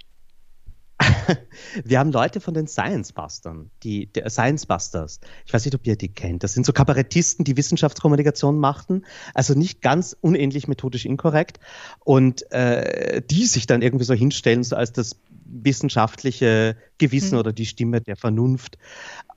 wir 1.84 1.98
haben 1.98 2.12
Leute 2.12 2.40
von 2.40 2.54
den 2.54 2.66
Science 2.66 3.12
Bustern, 3.12 3.70
die, 3.82 4.10
Science 4.28 4.66
Busters. 4.66 5.20
Ich 5.46 5.52
weiß 5.52 5.64
nicht, 5.64 5.74
ob 5.74 5.86
ihr 5.86 5.96
die 5.96 6.08
kennt. 6.08 6.44
Das 6.44 6.54
sind 6.54 6.66
so 6.66 6.72
Kabarettisten, 6.72 7.44
die 7.44 7.56
Wissenschaftskommunikation 7.56 8.58
machten. 8.58 9.04
Also 9.34 9.54
nicht 9.54 9.82
ganz 9.82 10.16
unähnlich 10.20 10.68
methodisch 10.68 11.04
inkorrekt. 11.04 11.60
Und 12.04 12.50
äh, 12.52 13.22
die 13.22 13.46
sich 13.46 13.66
dann 13.66 13.82
irgendwie 13.82 14.04
so 14.04 14.14
hinstellen, 14.14 14.64
so 14.64 14.76
als 14.76 14.92
das 14.92 15.16
wissenschaftliche 15.48 16.76
Gewissen 16.98 17.34
mhm. 17.34 17.40
oder 17.40 17.52
die 17.52 17.66
Stimme 17.66 18.00
der 18.00 18.16
Vernunft. 18.16 18.78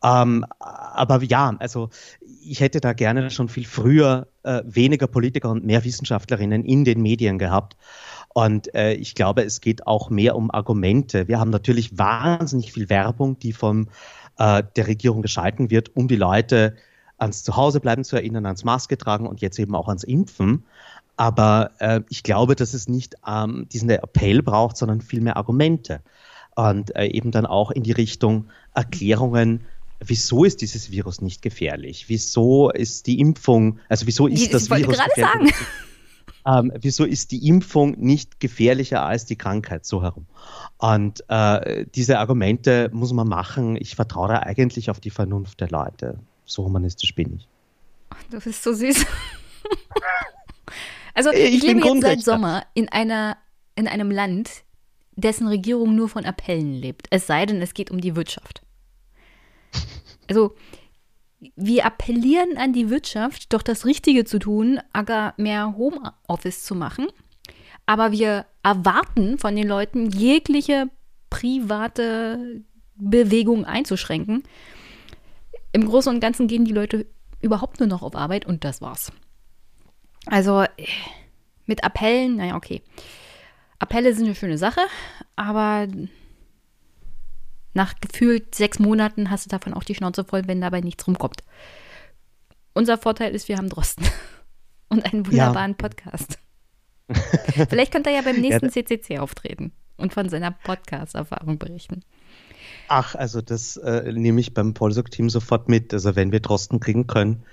Ähm, 0.04 0.46
aber 0.60 1.24
ja, 1.24 1.56
also 1.60 1.90
ich 2.42 2.60
hätte 2.60 2.82
da 2.82 2.94
gerne 2.94 3.30
schon 3.30 3.50
viel 3.50 3.66
früher 3.66 4.28
äh, 4.44 4.62
weniger 4.66 5.08
Politiker 5.08 5.50
und 5.50 5.66
mehr 5.66 5.84
Wissenschaftlerinnen 5.84 6.66
in 6.66 6.84
den 6.86 7.02
Medien 7.02 7.38
gehabt. 7.38 7.78
Und 8.34 8.74
äh, 8.74 8.94
ich 8.94 9.16
glaube, 9.16 9.44
es 9.44 9.62
geht 9.62 9.88
auch 9.88 10.10
mehr 10.10 10.36
um 10.36 10.52
Argumente. 10.52 11.28
Wir 11.28 11.40
haben 11.40 11.50
natürlich 11.50 11.98
wahnsinnig 11.98 12.72
viel 12.72 12.90
Werbung, 12.90 13.38
die 13.40 13.54
von 13.54 13.90
äh, 14.38 14.64
der 14.76 14.88
Regierung 14.88 15.22
geschalten 15.22 15.70
wird, 15.70 15.96
um 15.96 16.08
die 16.08 16.16
Leute 16.16 16.76
ans 17.18 17.44
Zuhausebleiben 17.44 18.04
zu 18.04 18.16
erinnern, 18.16 18.46
ans 18.46 18.64
Maske 18.64 18.98
tragen 18.98 19.28
und 19.28 19.42
jetzt 19.42 19.60
eben 19.60 19.76
auch 19.76 19.88
ans 19.88 20.04
Impfen. 20.04 20.64
Aber 21.18 21.72
äh, 21.80 22.02
ich 22.10 22.24
glaube, 22.24 22.56
dass 22.56 22.74
es 22.74 22.88
nicht 22.88 23.16
ähm, 23.28 23.68
diesen 23.72 23.90
Appell 23.90 24.42
braucht, 24.42 24.78
sondern 24.78 25.02
viel 25.02 25.22
mehr 25.22 25.38
Argumente. 25.38 26.02
Und 26.56 26.96
äh, 26.96 27.06
eben 27.06 27.32
dann 27.32 27.46
auch 27.46 27.72
in 27.72 27.84
die 27.84 27.92
Richtung 27.92 28.46
Erklärungen, 28.74 29.62
wieso 30.00 30.46
ist 30.46 30.62
dieses 30.62 30.90
Virus 30.90 31.22
nicht 31.22 31.42
gefährlich? 31.42 32.06
Wieso 32.08 32.72
ist 32.72 33.08
die 33.08 33.20
Impfung, 33.20 33.80
also 33.88 34.08
wieso 34.08 34.28
ist 34.28 34.42
ich, 34.42 34.50
das 34.50 34.64
ich 34.64 34.70
Virus 34.72 34.98
gerade 34.98 35.10
gefährlich? 35.10 35.56
sagen. 35.56 35.68
Ähm, 36.46 36.72
wieso 36.76 37.06
ist 37.06 37.32
die 37.32 37.48
Impfung 37.48 37.92
nicht 38.00 38.40
gefährlicher 38.40 39.06
als 39.06 39.26
die 39.26 39.36
Krankheit 39.36 39.86
so 39.86 40.02
herum? 40.02 40.26
Und 40.78 41.24
äh, 41.30 41.86
diese 41.94 42.20
Argumente 42.20 42.90
muss 42.94 43.14
man 43.14 43.28
machen. 43.28 43.76
Ich 43.76 43.96
vertraue 43.96 44.30
da 44.30 44.40
eigentlich 44.40 44.90
auf 44.90 45.00
die 45.00 45.12
Vernunft 45.12 45.60
der 45.62 45.70
Leute. 45.70 46.20
So 46.46 46.66
humanistisch 46.66 47.14
bin 47.16 47.36
ich. 47.36 47.48
Du 48.30 48.40
bist 48.40 48.64
so 48.64 48.74
süß. 48.74 49.06
also 51.14 51.32
ich, 51.32 51.56
ich 51.56 51.64
lebe 51.64 51.82
jetzt 51.82 52.02
seit 52.02 52.22
Sommer 52.22 52.64
in 52.74 52.90
einer 52.90 53.38
in 53.76 53.88
einem 53.88 54.12
Land, 54.12 54.64
dessen 55.16 55.48
Regierung 55.48 55.96
nur 55.96 56.10
von 56.10 56.26
Appellen 56.26 56.74
lebt. 56.74 57.08
Es 57.10 57.28
sei 57.28 57.46
denn, 57.46 57.62
es 57.62 57.74
geht 57.74 57.92
um 57.92 58.02
die 58.02 58.16
Wirtschaft. 58.16 58.62
Also 60.30 60.56
wir 61.56 61.86
appellieren 61.86 62.58
an 62.58 62.74
die 62.74 62.90
Wirtschaft, 62.90 63.52
doch 63.54 63.62
das 63.62 63.86
Richtige 63.86 64.26
zu 64.26 64.40
tun, 64.40 64.80
aga 64.94 65.34
mehr 65.38 65.76
Homeoffice 65.76 66.64
zu 66.64 66.76
machen. 66.76 67.08
Aber 67.86 68.12
wir 68.12 68.46
erwarten 68.64 69.40
von 69.40 69.56
den 69.56 69.68
Leuten, 69.68 70.10
jegliche 70.12 70.90
private 71.30 72.62
Bewegung 72.96 73.66
einzuschränken. 73.66 74.44
Im 75.74 75.86
Großen 75.86 76.14
und 76.14 76.20
Ganzen 76.20 76.48
gehen 76.48 76.66
die 76.66 76.74
Leute 76.74 77.08
überhaupt 77.42 77.80
nur 77.80 77.88
noch 77.88 78.04
auf 78.04 78.16
Arbeit 78.16 78.46
und 78.46 78.64
das 78.64 78.82
war's. 78.82 79.12
Also 80.28 80.66
mit 81.66 81.84
Appellen, 81.84 82.36
naja, 82.36 82.56
okay. 82.56 82.84
Appelle 83.80 84.14
sind 84.14 84.26
eine 84.26 84.36
schöne 84.36 84.60
Sache, 84.60 84.82
aber 85.36 85.88
nach 87.74 87.96
gefühlt 88.00 88.54
sechs 88.56 88.80
Monaten 88.80 89.30
hast 89.30 89.46
du 89.46 89.50
davon 89.50 89.74
auch 89.74 89.84
die 89.84 89.96
Schnauze 89.96 90.24
voll, 90.24 90.44
wenn 90.48 90.62
dabei 90.62 90.82
nichts 90.82 91.08
rumkommt. 91.08 91.44
Unser 92.74 92.98
Vorteil 92.98 93.34
ist, 93.34 93.48
wir 93.48 93.58
haben 93.58 93.70
Drosten 93.70 94.06
und 94.90 95.06
einen 95.06 95.26
wunderbaren 95.26 95.72
ja. 95.72 95.78
Podcast. 95.78 96.38
Vielleicht 97.70 97.92
könnte 97.92 98.10
er 98.10 98.18
ja 98.18 98.22
beim 98.22 98.40
nächsten 98.40 98.68
ja, 98.68 98.72
CCC 98.72 99.20
auftreten 99.20 99.74
und 99.98 100.14
von 100.14 100.30
seiner 100.30 100.52
Podcast-Erfahrung 100.52 101.58
berichten. 101.58 102.04
Ach, 102.88 103.16
also 103.16 103.42
das 103.42 103.78
äh, 103.78 104.12
nehme 104.12 104.40
ich 104.42 104.54
beim 104.54 104.74
Polsok-Team 104.74 105.30
sofort 105.30 105.70
mit. 105.70 105.94
Also 105.94 106.16
wenn 106.16 106.32
wir 106.32 106.40
Drosten 106.40 106.80
kriegen 106.80 107.08
können. 107.08 107.44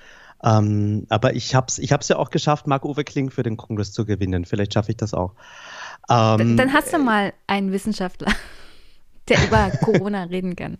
Ähm, 0.43 1.07
aber 1.09 1.35
ich 1.35 1.55
habe 1.55 1.67
es 1.69 1.79
ich 1.79 1.93
hab's 1.93 2.09
ja 2.09 2.17
auch 2.17 2.31
geschafft, 2.31 2.69
Marc-Uwe 2.69 3.03
Kling 3.03 3.31
für 3.31 3.43
den 3.43 3.57
Kongress 3.57 3.93
zu 3.93 4.05
gewinnen. 4.05 4.45
Vielleicht 4.45 4.75
schaffe 4.75 4.91
ich 4.91 4.97
das 4.97 5.15
auch. 5.15 5.35
Ähm, 6.09 6.57
dann 6.57 6.73
hast 6.73 6.93
du 6.93 6.99
mal 6.99 7.33
einen 7.47 7.73
Wissenschaftler 7.73 8.33
der 9.29 9.39
über 9.47 9.71
Corona 9.83 10.25
reden 10.25 10.57
kann. 10.57 10.79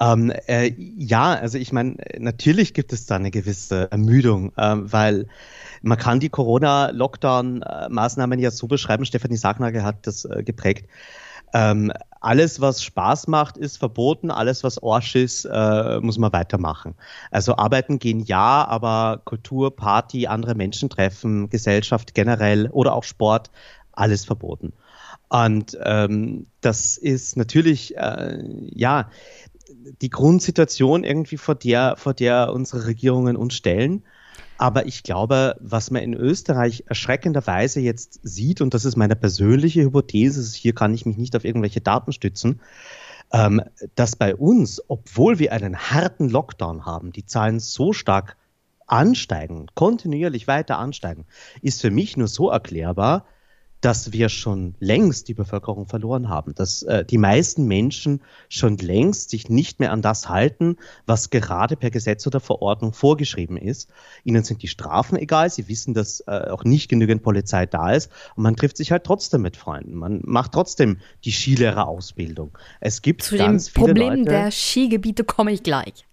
Ähm, 0.00 0.32
äh, 0.46 0.72
ja, 0.76 1.34
also 1.34 1.58
ich 1.58 1.72
meine, 1.72 1.96
natürlich 2.18 2.74
gibt 2.74 2.92
es 2.92 3.06
da 3.06 3.14
eine 3.16 3.30
gewisse 3.30 3.90
Ermüdung, 3.90 4.52
ähm, 4.58 4.92
weil 4.92 5.26
man 5.82 5.98
kann 5.98 6.20
die 6.20 6.28
Corona-Lockdown-Maßnahmen 6.28 8.38
ja 8.38 8.50
so 8.50 8.66
beschreiben, 8.66 9.06
Stefanie 9.06 9.36
Sagnagel 9.36 9.82
hat 9.82 10.06
das 10.06 10.24
äh, 10.24 10.42
geprägt. 10.42 10.88
Ähm, 11.54 11.92
alles, 12.20 12.60
was 12.60 12.82
Spaß 12.82 13.28
macht, 13.28 13.56
ist 13.56 13.78
verboten, 13.78 14.32
alles, 14.32 14.64
was 14.64 14.82
Orsch 14.82 15.14
ist, 15.14 15.44
äh, 15.44 16.00
muss 16.00 16.18
man 16.18 16.32
weitermachen. 16.32 16.96
Also 17.30 17.56
arbeiten 17.56 17.98
gehen 17.98 18.20
ja, 18.20 18.66
aber 18.66 19.22
Kultur, 19.24 19.74
Party, 19.74 20.26
andere 20.26 20.56
Menschen 20.56 20.90
treffen, 20.90 21.48
Gesellschaft 21.48 22.14
generell 22.14 22.68
oder 22.72 22.94
auch 22.94 23.04
Sport, 23.04 23.50
alles 23.92 24.24
verboten. 24.24 24.72
Und 25.28 25.76
ähm, 25.82 26.46
das 26.60 26.96
ist 26.96 27.36
natürlich, 27.36 27.96
äh, 27.96 28.42
ja, 28.70 29.10
die 30.00 30.10
Grundsituation 30.10 31.04
irgendwie, 31.04 31.36
vor 31.36 31.54
der, 31.54 31.96
vor 31.96 32.14
der 32.14 32.52
unsere 32.52 32.86
Regierungen 32.86 33.36
uns 33.36 33.54
stellen. 33.54 34.04
Aber 34.58 34.86
ich 34.86 35.02
glaube, 35.02 35.56
was 35.60 35.90
man 35.90 36.02
in 36.02 36.14
Österreich 36.14 36.84
erschreckenderweise 36.86 37.80
jetzt 37.80 38.20
sieht, 38.22 38.60
und 38.60 38.72
das 38.72 38.84
ist 38.84 38.96
meine 38.96 39.16
persönliche 39.16 39.82
Hypothese, 39.82 40.56
hier 40.56 40.74
kann 40.74 40.94
ich 40.94 41.04
mich 41.04 41.18
nicht 41.18 41.36
auf 41.36 41.44
irgendwelche 41.44 41.80
Daten 41.80 42.12
stützen, 42.12 42.60
ähm, 43.32 43.60
dass 43.96 44.16
bei 44.16 44.34
uns, 44.34 44.82
obwohl 44.88 45.38
wir 45.38 45.52
einen 45.52 45.76
harten 45.76 46.28
Lockdown 46.28 46.86
haben, 46.86 47.12
die 47.12 47.26
Zahlen 47.26 47.60
so 47.60 47.92
stark 47.92 48.36
ansteigen, 48.86 49.66
kontinuierlich 49.74 50.46
weiter 50.46 50.78
ansteigen, 50.78 51.26
ist 51.60 51.80
für 51.80 51.90
mich 51.90 52.16
nur 52.16 52.28
so 52.28 52.48
erklärbar, 52.50 53.26
dass 53.86 54.10
wir 54.10 54.28
schon 54.28 54.74
längst 54.80 55.28
die 55.28 55.34
Bevölkerung 55.34 55.86
verloren 55.86 56.28
haben, 56.28 56.56
dass 56.56 56.82
äh, 56.82 57.04
die 57.04 57.18
meisten 57.18 57.68
Menschen 57.68 58.20
schon 58.48 58.78
längst 58.78 59.30
sich 59.30 59.48
nicht 59.48 59.78
mehr 59.78 59.92
an 59.92 60.02
das 60.02 60.28
halten, 60.28 60.74
was 61.06 61.30
gerade 61.30 61.76
per 61.76 61.92
Gesetz 61.92 62.26
oder 62.26 62.40
Verordnung 62.40 62.92
vorgeschrieben 62.92 63.56
ist. 63.56 63.88
Ihnen 64.24 64.42
sind 64.42 64.64
die 64.64 64.66
Strafen 64.66 65.16
egal, 65.16 65.50
sie 65.50 65.68
wissen, 65.68 65.94
dass 65.94 66.18
äh, 66.26 66.48
auch 66.50 66.64
nicht 66.64 66.88
genügend 66.88 67.22
Polizei 67.22 67.64
da 67.64 67.92
ist 67.92 68.10
und 68.34 68.42
man 68.42 68.56
trifft 68.56 68.76
sich 68.76 68.90
halt 68.90 69.04
trotzdem 69.04 69.42
mit 69.42 69.56
Freunden. 69.56 69.94
Man 69.94 70.20
macht 70.24 70.50
trotzdem 70.50 70.98
die 71.24 71.30
Skilehrerausbildung. 71.30 72.58
Es 72.80 73.02
gibt 73.02 73.22
zu 73.22 73.36
dem 73.36 73.56
Problem 73.72 74.18
Leute, 74.18 74.24
der 74.24 74.50
Skigebiete 74.50 75.22
komme 75.22 75.52
ich 75.52 75.62
gleich, 75.62 76.04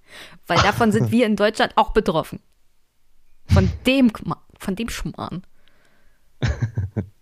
weil 0.45 0.59
davon 0.59 0.91
sind 0.91 1.09
wir 1.09 1.25
in 1.25 1.35
Deutschland 1.35 1.73
auch 1.75 1.89
betroffen. 1.89 2.39
Von 3.47 3.67
dem, 3.87 4.11
von 4.59 4.75
dem 4.75 4.89
Schmarrn. 4.89 5.41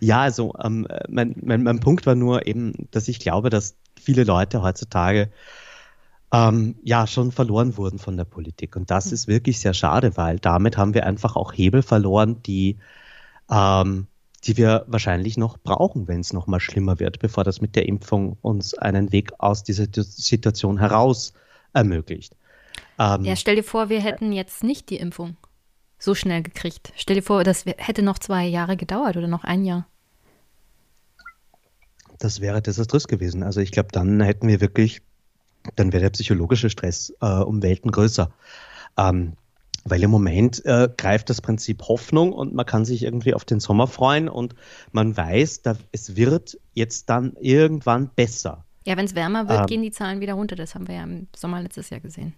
Ja, 0.00 0.20
also 0.20 0.54
ähm, 0.62 0.86
mein, 1.08 1.34
mein, 1.42 1.62
mein 1.62 1.80
Punkt 1.80 2.06
war 2.06 2.14
nur 2.14 2.46
eben, 2.46 2.88
dass 2.90 3.08
ich 3.08 3.18
glaube, 3.18 3.50
dass 3.50 3.76
viele 3.98 4.24
Leute 4.24 4.62
heutzutage 4.62 5.30
ähm, 6.32 6.76
ja 6.82 7.06
schon 7.06 7.32
verloren 7.32 7.76
wurden 7.76 7.98
von 7.98 8.16
der 8.16 8.24
Politik. 8.24 8.76
Und 8.76 8.90
das 8.90 9.06
hm. 9.06 9.14
ist 9.14 9.28
wirklich 9.28 9.60
sehr 9.60 9.74
schade, 9.74 10.16
weil 10.16 10.38
damit 10.38 10.76
haben 10.76 10.94
wir 10.94 11.06
einfach 11.06 11.36
auch 11.36 11.52
Hebel 11.52 11.82
verloren, 11.82 12.42
die, 12.42 12.76
ähm, 13.50 14.06
die 14.44 14.56
wir 14.56 14.84
wahrscheinlich 14.88 15.36
noch 15.36 15.58
brauchen, 15.58 16.08
wenn 16.08 16.20
es 16.20 16.32
noch 16.32 16.46
mal 16.46 16.60
schlimmer 16.60 17.00
wird, 17.00 17.18
bevor 17.18 17.44
das 17.44 17.60
mit 17.60 17.76
der 17.76 17.86
Impfung 17.86 18.36
uns 18.42 18.74
einen 18.74 19.12
Weg 19.12 19.32
aus 19.38 19.62
dieser 19.64 19.86
Situation 19.92 20.78
heraus 20.78 21.32
ermöglicht. 21.72 22.36
Ähm, 22.98 23.24
ja, 23.24 23.36
stell 23.36 23.56
dir 23.56 23.64
vor, 23.64 23.88
wir 23.88 24.00
hätten 24.00 24.32
jetzt 24.32 24.64
nicht 24.64 24.90
die 24.90 24.96
Impfung. 24.96 25.36
So 25.98 26.14
schnell 26.14 26.42
gekriegt. 26.42 26.92
Stell 26.96 27.16
dir 27.16 27.22
vor, 27.22 27.44
das 27.44 27.64
hätte 27.64 28.02
noch 28.02 28.18
zwei 28.18 28.46
Jahre 28.46 28.76
gedauert 28.76 29.16
oder 29.16 29.28
noch 29.28 29.44
ein 29.44 29.64
Jahr. 29.64 29.86
Das 32.18 32.40
wäre 32.40 32.62
desaströs 32.62 33.08
gewesen. 33.08 33.42
Also 33.42 33.60
ich 33.60 33.72
glaube, 33.72 33.88
dann 33.92 34.20
hätten 34.20 34.48
wir 34.48 34.60
wirklich, 34.60 35.02
dann 35.74 35.92
wäre 35.92 36.02
der 36.02 36.10
psychologische 36.10 36.70
Stress 36.70 37.12
äh, 37.20 37.26
um 37.26 37.62
Welten 37.62 37.90
größer. 37.90 38.30
Ähm, 38.96 39.34
weil 39.84 40.02
im 40.02 40.10
Moment 40.10 40.64
äh, 40.64 40.88
greift 40.96 41.30
das 41.30 41.40
Prinzip 41.40 41.82
Hoffnung 41.82 42.32
und 42.32 42.54
man 42.54 42.66
kann 42.66 42.84
sich 42.84 43.04
irgendwie 43.04 43.34
auf 43.34 43.44
den 43.44 43.60
Sommer 43.60 43.86
freuen 43.86 44.28
und 44.28 44.54
man 44.90 45.16
weiß, 45.16 45.62
da, 45.62 45.76
es 45.92 46.16
wird 46.16 46.58
jetzt 46.72 47.08
dann 47.08 47.36
irgendwann 47.40 48.08
besser. 48.08 48.64
Ja, 48.84 48.96
wenn 48.96 49.04
es 49.04 49.14
wärmer 49.14 49.48
wird, 49.48 49.60
ähm, 49.60 49.66
gehen 49.66 49.82
die 49.82 49.92
Zahlen 49.92 50.20
wieder 50.20 50.34
runter. 50.34 50.56
Das 50.56 50.74
haben 50.74 50.88
wir 50.88 50.96
ja 50.96 51.04
im 51.04 51.28
Sommer 51.36 51.60
letztes 51.62 51.90
Jahr 51.90 52.00
gesehen. 52.00 52.34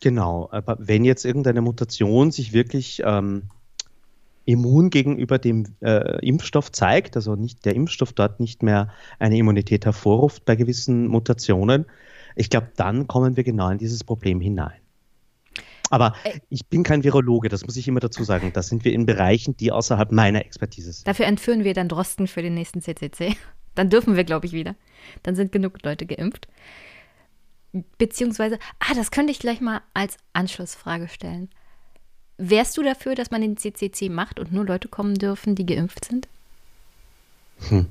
Genau, 0.00 0.48
aber 0.52 0.76
wenn 0.78 1.04
jetzt 1.04 1.24
irgendeine 1.24 1.62
Mutation 1.62 2.30
sich 2.30 2.52
wirklich 2.52 3.02
ähm, 3.04 3.44
immun 4.44 4.90
gegenüber 4.90 5.38
dem 5.38 5.66
äh, 5.80 6.24
Impfstoff 6.26 6.70
zeigt, 6.70 7.16
also 7.16 7.34
nicht 7.34 7.64
der 7.64 7.74
Impfstoff 7.74 8.12
dort 8.12 8.40
nicht 8.40 8.62
mehr 8.62 8.90
eine 9.18 9.36
Immunität 9.36 9.84
hervorruft 9.84 10.44
bei 10.44 10.54
gewissen 10.56 11.08
Mutationen, 11.08 11.86
ich 12.36 12.50
glaube, 12.50 12.68
dann 12.76 13.06
kommen 13.06 13.36
wir 13.36 13.44
genau 13.44 13.70
in 13.70 13.78
dieses 13.78 14.04
Problem 14.04 14.40
hinein. 14.40 14.80
Aber 15.90 16.14
ich 16.48 16.66
bin 16.66 16.82
kein 16.82 17.04
Virologe, 17.04 17.48
das 17.48 17.64
muss 17.64 17.76
ich 17.76 17.86
immer 17.88 18.00
dazu 18.00 18.24
sagen. 18.24 18.52
Da 18.52 18.62
sind 18.62 18.84
wir 18.84 18.92
in 18.92 19.06
Bereichen, 19.06 19.56
die 19.56 19.70
außerhalb 19.70 20.10
meiner 20.12 20.44
Expertise 20.44 20.92
sind. 20.92 21.06
Dafür 21.06 21.26
entführen 21.26 21.64
wir 21.64 21.74
dann 21.74 21.88
Drosten 21.88 22.26
für 22.26 22.42
den 22.42 22.54
nächsten 22.54 22.82
CCC. 22.82 23.36
Dann 23.74 23.90
dürfen 23.90 24.16
wir, 24.16 24.24
glaube 24.24 24.46
ich, 24.46 24.52
wieder. 24.52 24.74
Dann 25.22 25.36
sind 25.36 25.52
genug 25.52 25.82
Leute 25.82 26.06
geimpft. 26.06 26.48
Beziehungsweise, 27.98 28.58
ah, 28.78 28.94
das 28.94 29.10
könnte 29.10 29.32
ich 29.32 29.38
gleich 29.38 29.60
mal 29.60 29.82
als 29.94 30.16
Anschlussfrage 30.32 31.08
stellen. 31.08 31.50
Wärst 32.38 32.76
du 32.76 32.82
dafür, 32.82 33.14
dass 33.14 33.30
man 33.30 33.40
den 33.40 33.56
CCC 33.56 34.08
macht 34.08 34.38
und 34.38 34.52
nur 34.52 34.64
Leute 34.64 34.88
kommen 34.88 35.14
dürfen, 35.14 35.54
die 35.54 35.66
geimpft 35.66 36.04
sind? 36.04 36.28
Hm. 37.68 37.86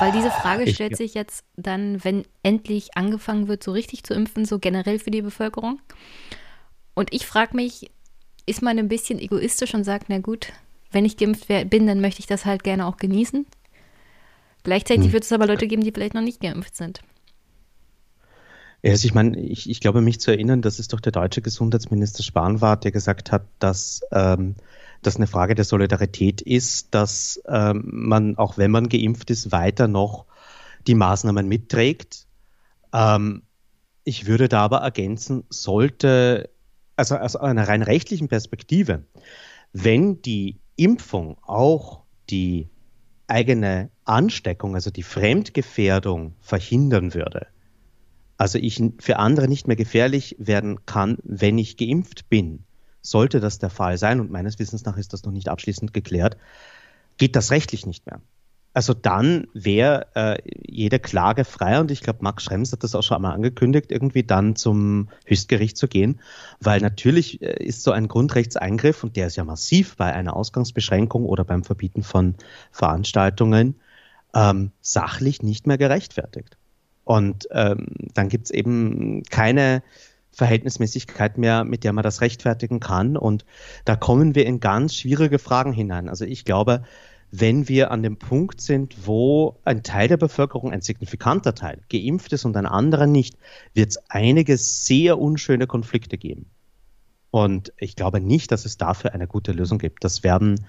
Weil 0.00 0.12
diese 0.12 0.30
Frage 0.30 0.66
stellt 0.72 0.92
ich, 0.92 0.98
sich 0.98 1.14
jetzt 1.14 1.44
dann, 1.56 2.02
wenn 2.04 2.24
endlich 2.42 2.96
angefangen 2.96 3.48
wird, 3.48 3.62
so 3.62 3.72
richtig 3.72 4.02
zu 4.02 4.12
impfen, 4.12 4.44
so 4.44 4.58
generell 4.58 4.98
für 4.98 5.10
die 5.10 5.22
Bevölkerung. 5.22 5.80
Und 6.94 7.12
ich 7.12 7.26
frage 7.26 7.56
mich, 7.56 7.90
ist 8.46 8.62
man 8.62 8.78
ein 8.78 8.88
bisschen 8.88 9.18
egoistisch 9.18 9.74
und 9.74 9.84
sagt, 9.84 10.06
na 10.08 10.18
gut, 10.18 10.52
wenn 10.90 11.04
ich 11.04 11.16
geimpft 11.16 11.48
bin, 11.70 11.86
dann 11.86 12.00
möchte 12.00 12.20
ich 12.20 12.26
das 12.26 12.44
halt 12.44 12.64
gerne 12.64 12.86
auch 12.86 12.96
genießen. 12.96 13.46
Gleichzeitig 14.64 15.06
hm. 15.06 15.12
wird 15.12 15.24
es 15.24 15.32
aber 15.32 15.46
Leute 15.46 15.68
geben, 15.68 15.84
die 15.84 15.92
vielleicht 15.92 16.14
noch 16.14 16.22
nicht 16.22 16.40
geimpft 16.40 16.74
sind. 16.74 17.00
Also 18.82 19.06
ich 19.06 19.14
meine, 19.14 19.40
ich, 19.40 19.70
ich 19.70 19.80
glaube, 19.80 20.02
mich 20.02 20.20
zu 20.20 20.30
erinnern, 20.30 20.60
dass 20.60 20.78
es 20.78 20.88
doch 20.88 21.00
der 21.00 21.12
deutsche 21.12 21.40
Gesundheitsminister 21.40 22.22
Spahn 22.22 22.60
war, 22.60 22.76
der 22.76 22.90
gesagt 22.90 23.32
hat, 23.32 23.46
dass 23.58 24.02
ähm, 24.12 24.56
das 25.02 25.16
eine 25.16 25.26
Frage 25.26 25.54
der 25.54 25.64
Solidarität 25.64 26.42
ist, 26.42 26.94
dass 26.94 27.40
ähm, 27.48 27.84
man, 27.86 28.36
auch 28.36 28.58
wenn 28.58 28.70
man 28.70 28.88
geimpft 28.88 29.30
ist, 29.30 29.52
weiter 29.52 29.88
noch 29.88 30.26
die 30.86 30.94
Maßnahmen 30.94 31.48
mitträgt. 31.48 32.26
Ähm, 32.92 33.42
ich 34.04 34.26
würde 34.26 34.48
da 34.48 34.60
aber 34.64 34.78
ergänzen, 34.78 35.44
sollte, 35.48 36.50
also 36.96 37.16
aus 37.16 37.36
einer 37.36 37.66
rein 37.66 37.82
rechtlichen 37.82 38.28
Perspektive, 38.28 39.04
wenn 39.72 40.20
die 40.20 40.58
Impfung 40.76 41.38
auch 41.42 42.02
die 42.28 42.68
eigene 43.26 43.90
Ansteckung, 44.04 44.74
also 44.74 44.90
die 44.90 45.02
Fremdgefährdung 45.02 46.34
verhindern 46.40 47.14
würde, 47.14 47.46
also 48.36 48.58
ich 48.58 48.82
für 48.98 49.18
andere 49.18 49.48
nicht 49.48 49.66
mehr 49.66 49.76
gefährlich 49.76 50.36
werden 50.38 50.84
kann, 50.86 51.18
wenn 51.22 51.58
ich 51.58 51.76
geimpft 51.76 52.28
bin, 52.28 52.64
sollte 53.00 53.40
das 53.40 53.58
der 53.58 53.70
Fall 53.70 53.98
sein, 53.98 54.20
und 54.20 54.30
meines 54.30 54.58
Wissens 54.58 54.84
nach 54.84 54.96
ist 54.96 55.12
das 55.12 55.24
noch 55.24 55.32
nicht 55.32 55.48
abschließend 55.48 55.92
geklärt, 55.92 56.36
geht 57.16 57.36
das 57.36 57.50
rechtlich 57.50 57.86
nicht 57.86 58.06
mehr. 58.06 58.20
Also 58.74 58.92
dann 58.92 59.46
wäre 59.54 60.08
äh, 60.14 60.38
jede 60.66 60.98
Klage 60.98 61.44
frei 61.44 61.78
und 61.78 61.92
ich 61.92 62.00
glaube, 62.00 62.18
Max 62.22 62.42
Schrems 62.42 62.72
hat 62.72 62.82
das 62.82 62.96
auch 62.96 63.04
schon 63.04 63.16
einmal 63.16 63.32
angekündigt, 63.32 63.92
irgendwie 63.92 64.24
dann 64.24 64.56
zum 64.56 65.08
Höchstgericht 65.26 65.76
zu 65.76 65.86
gehen, 65.86 66.20
weil 66.60 66.80
natürlich 66.80 67.40
äh, 67.40 67.64
ist 67.64 67.84
so 67.84 67.92
ein 67.92 68.08
Grundrechtseingriff 68.08 69.04
und 69.04 69.14
der 69.14 69.28
ist 69.28 69.36
ja 69.36 69.44
massiv 69.44 69.96
bei 69.96 70.12
einer 70.12 70.34
Ausgangsbeschränkung 70.34 71.24
oder 71.24 71.44
beim 71.44 71.62
Verbieten 71.62 72.02
von 72.02 72.34
Veranstaltungen 72.72 73.76
ähm, 74.34 74.72
sachlich 74.80 75.42
nicht 75.42 75.68
mehr 75.68 75.78
gerechtfertigt. 75.78 76.58
Und 77.04 77.46
ähm, 77.52 77.86
dann 78.14 78.28
gibt 78.28 78.46
es 78.46 78.50
eben 78.50 79.22
keine 79.30 79.84
Verhältnismäßigkeit 80.32 81.38
mehr, 81.38 81.62
mit 81.62 81.84
der 81.84 81.92
man 81.92 82.02
das 82.02 82.20
rechtfertigen 82.20 82.80
kann. 82.80 83.16
Und 83.16 83.44
da 83.84 83.94
kommen 83.94 84.34
wir 84.34 84.46
in 84.46 84.58
ganz 84.58 84.96
schwierige 84.96 85.38
Fragen 85.38 85.72
hinein. 85.72 86.08
Also 86.08 86.24
ich 86.24 86.44
glaube, 86.44 86.82
wenn 87.36 87.68
wir 87.68 87.90
an 87.90 88.02
dem 88.04 88.16
Punkt 88.16 88.60
sind, 88.60 89.06
wo 89.06 89.56
ein 89.64 89.82
Teil 89.82 90.06
der 90.06 90.16
Bevölkerung, 90.16 90.72
ein 90.72 90.82
signifikanter 90.82 91.54
Teil, 91.54 91.80
geimpft 91.90 92.32
ist 92.32 92.44
und 92.44 92.56
ein 92.56 92.66
anderer 92.66 93.08
nicht, 93.08 93.36
wird 93.72 93.90
es 93.90 93.98
einige 94.08 94.56
sehr 94.56 95.18
unschöne 95.18 95.66
Konflikte 95.66 96.16
geben. 96.16 96.46
Und 97.32 97.72
ich 97.76 97.96
glaube 97.96 98.20
nicht, 98.20 98.52
dass 98.52 98.64
es 98.64 98.76
dafür 98.76 99.14
eine 99.14 99.26
gute 99.26 99.50
Lösung 99.50 99.78
gibt. 99.78 100.04
Das 100.04 100.22
werden 100.22 100.66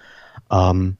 ähm, 0.50 0.98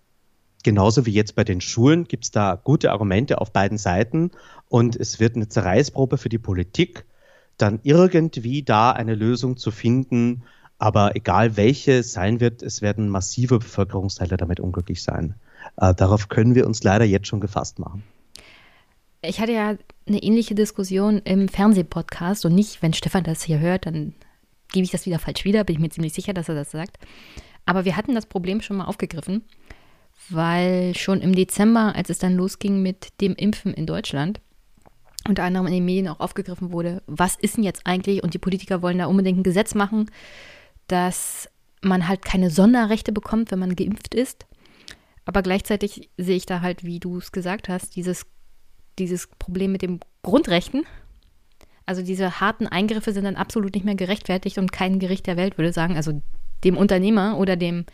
genauso 0.62 1.08
wie 1.08 1.14
jetzt 1.14 1.36
bei 1.36 1.44
den 1.44 1.62
Schulen 1.62 2.04
gibt 2.04 2.26
es 2.26 2.32
da 2.32 2.60
gute 2.64 2.92
Argumente 2.92 3.42
auf 3.42 3.52
beiden 3.52 3.80
Seiten 3.80 4.30
und 4.70 4.96
es 4.96 5.20
wird 5.20 5.36
eine 5.36 5.48
Zerreißprobe 5.48 6.20
für 6.20 6.30
die 6.30 6.38
Politik, 6.38 7.06
dann 7.58 7.80
irgendwie 7.82 8.62
da 8.62 8.92
eine 8.92 9.16
Lösung 9.16 9.58
zu 9.58 9.72
finden. 9.72 10.44
Aber 10.78 11.16
egal 11.16 11.58
welche 11.58 12.04
sein 12.04 12.40
wird, 12.40 12.62
es 12.62 12.84
werden 12.84 13.10
massive 13.10 13.58
Bevölkerungsteile 13.58 14.38
damit 14.38 14.60
unglücklich 14.60 15.02
sein. 15.02 15.34
Äh, 15.78 15.94
darauf 15.94 16.30
können 16.30 16.56
wir 16.56 16.68
uns 16.68 16.84
leider 16.84 17.06
jetzt 17.06 17.28
schon 17.28 17.40
gefasst 17.40 17.80
machen. 17.80 18.04
Ich 19.22 19.40
hatte 19.40 19.54
ja 19.54 19.76
eine 20.08 20.22
ähnliche 20.22 20.54
Diskussion 20.54 21.20
im 21.20 21.48
Fernsehpodcast 21.48 22.46
und 22.46 22.54
nicht, 22.54 22.82
wenn 22.82 22.94
Stefan 22.94 23.24
das 23.24 23.44
hier 23.44 23.60
hört, 23.60 23.86
dann 23.88 24.14
gebe 24.72 24.84
ich 24.84 24.92
das 24.92 25.06
wieder 25.06 25.20
falsch 25.20 25.46
wieder, 25.46 25.64
bin 25.64 25.76
ich 25.76 25.82
mir 25.82 25.90
ziemlich 25.90 26.14
sicher, 26.14 26.34
dass 26.34 26.50
er 26.50 26.56
das 26.56 26.72
sagt. 26.72 26.98
Aber 27.66 27.86
wir 27.86 27.98
hatten 27.98 28.14
das 28.14 28.28
Problem 28.28 28.62
schon 28.62 28.78
mal 28.78 28.86
aufgegriffen 28.86 29.44
weil 30.30 30.96
schon 30.96 31.22
im 31.22 31.36
Dezember, 31.36 31.96
als 31.96 32.10
es 32.10 32.18
dann 32.18 32.36
losging 32.36 32.82
mit 32.82 33.22
dem 33.22 33.36
Impfen 33.36 33.74
in 33.74 33.86
Deutschland, 33.86 34.40
unter 35.28 35.44
anderem 35.44 35.68
in 35.68 35.74
den 35.74 35.86
Medien 35.86 36.08
auch 36.08 36.20
aufgegriffen 36.20 36.72
wurde, 36.72 37.02
was 37.08 37.36
ist 37.36 37.58
denn 37.58 37.64
jetzt 37.64 37.86
eigentlich? 37.86 38.24
Und 38.24 38.34
die 38.34 38.40
Politiker 38.40 38.82
wollen 38.82 39.00
da 39.00 39.06
unbedingt 39.08 39.40
ein 39.40 39.44
Gesetz 39.44 39.76
machen, 39.76 40.10
dass 40.88 41.50
man 41.82 42.08
halt 42.08 42.24
keine 42.24 42.50
Sonderrechte 42.50 43.12
bekommt, 43.12 43.52
wenn 43.52 43.60
man 43.60 43.76
geimpft 43.76 44.14
ist. 44.14 44.46
Aber 45.26 45.42
gleichzeitig 45.42 46.10
sehe 46.18 46.38
ich 46.38 46.46
da 46.46 46.62
halt, 46.62 46.84
wie 46.84 47.00
du 47.00 47.18
es 47.18 47.32
gesagt 47.32 47.68
hast, 47.68 47.96
dieses, 47.96 48.26
dieses 49.00 49.28
Problem 49.28 49.72
mit 49.72 49.82
den 49.82 50.00
Grundrechten. 50.22 50.84
Also 51.86 52.02
diese 52.02 52.40
harten 52.40 52.68
Eingriffe 52.68 53.12
sind 53.12 53.26
dann 53.26 53.36
absolut 53.36 53.74
nicht 53.74 53.86
mehr 53.86 53.96
gerechtfertigt 53.96 54.58
und 54.58 54.72
kein 54.72 55.00
Gericht 55.00 55.28
der 55.28 55.38
Welt 55.38 55.58
würde 55.58 55.74
sagen, 55.74 55.96
also 55.96 56.22
dem 56.64 56.78
Unternehmer 56.78 57.38
oder 57.38 57.56
dem 57.56 57.86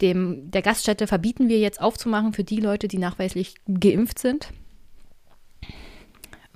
dem, 0.00 0.50
der 0.50 0.62
Gaststätte 0.62 1.06
verbieten 1.06 1.48
wir 1.48 1.58
jetzt 1.58 1.80
aufzumachen 1.80 2.32
für 2.32 2.44
die 2.44 2.60
Leute, 2.60 2.88
die 2.88 2.98
nachweislich 2.98 3.54
geimpft 3.66 4.18
sind. 4.18 4.52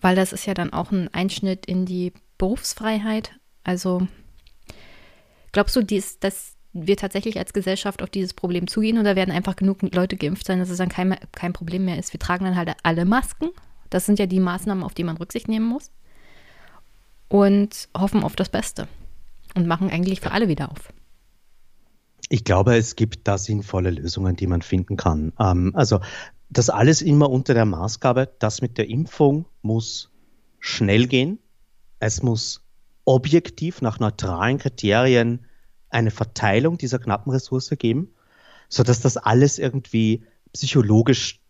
Weil 0.00 0.16
das 0.16 0.32
ist 0.32 0.46
ja 0.46 0.54
dann 0.54 0.72
auch 0.72 0.92
ein 0.92 1.12
Einschnitt 1.12 1.66
in 1.66 1.86
die 1.86 2.12
Berufsfreiheit. 2.38 3.32
Also 3.64 4.06
glaubst 5.52 5.76
du, 5.76 5.82
dies, 5.82 6.18
dass 6.18 6.56
wir 6.72 6.96
tatsächlich 6.96 7.38
als 7.38 7.52
Gesellschaft 7.52 8.02
auf 8.02 8.10
dieses 8.10 8.34
Problem 8.34 8.66
zugehen 8.66 8.98
oder 8.98 9.16
werden 9.16 9.32
einfach 9.32 9.56
genug 9.56 9.78
Leute 9.94 10.16
geimpft 10.16 10.46
sein, 10.46 10.58
dass 10.58 10.70
es 10.70 10.78
dann 10.78 10.88
kein, 10.88 11.16
kein 11.32 11.52
Problem 11.52 11.84
mehr 11.84 11.98
ist? 11.98 12.12
Wir 12.12 12.20
tragen 12.20 12.44
dann 12.44 12.56
halt 12.56 12.70
alle 12.82 13.04
Masken. 13.04 13.48
Das 13.90 14.06
sind 14.06 14.18
ja 14.18 14.26
die 14.26 14.40
Maßnahmen, 14.40 14.84
auf 14.84 14.94
die 14.94 15.04
man 15.04 15.16
Rücksicht 15.16 15.48
nehmen 15.48 15.66
muss. 15.66 15.90
Und 17.28 17.88
hoffen 17.96 18.22
auf 18.22 18.36
das 18.36 18.48
Beste. 18.48 18.86
Und 19.54 19.66
machen 19.66 19.90
eigentlich 19.90 20.20
für 20.20 20.30
alle 20.30 20.48
wieder 20.48 20.70
auf. 20.70 20.92
Ich 22.28 22.44
glaube, 22.44 22.76
es 22.76 22.94
gibt 22.94 23.26
da 23.26 23.38
sinnvolle 23.38 23.90
Lösungen, 23.90 24.36
die 24.36 24.46
man 24.46 24.62
finden 24.62 24.96
kann. 24.96 25.32
Ähm, 25.40 25.72
also 25.74 26.00
das 26.48 26.70
alles 26.70 27.02
immer 27.02 27.30
unter 27.30 27.54
der 27.54 27.64
Maßgabe, 27.64 28.28
das 28.38 28.62
mit 28.62 28.78
der 28.78 28.88
Impfung 28.88 29.46
muss 29.62 30.10
schnell 30.60 31.08
gehen. 31.08 31.38
Es 31.98 32.22
muss 32.22 32.62
objektiv 33.04 33.82
nach 33.82 33.98
neutralen 33.98 34.58
Kriterien 34.58 35.46
eine 35.90 36.10
Verteilung 36.10 36.78
dieser 36.78 36.98
knappen 36.98 37.32
Ressource 37.32 37.70
geben, 37.78 38.14
sodass 38.68 39.00
das 39.00 39.16
alles 39.16 39.58
irgendwie 39.58 40.24
psychologisch 40.52 41.40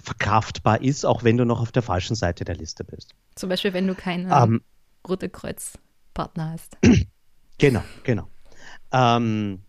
verkraftbar 0.00 0.82
ist, 0.82 1.04
auch 1.04 1.24
wenn 1.24 1.36
du 1.36 1.44
noch 1.44 1.60
auf 1.60 1.72
der 1.72 1.82
falschen 1.82 2.14
Seite 2.14 2.44
der 2.44 2.54
Liste 2.54 2.84
bist. 2.84 3.14
Zum 3.34 3.48
Beispiel, 3.48 3.72
wenn 3.72 3.86
du 3.86 3.94
keinen 3.94 4.30
ähm, 4.30 4.62
Rote 5.06 5.28
Kreuz-Partner 5.28 6.52
hast. 6.52 6.76
Genau, 7.60 7.82
genau. 8.04 8.28
Ähm, 8.92 9.64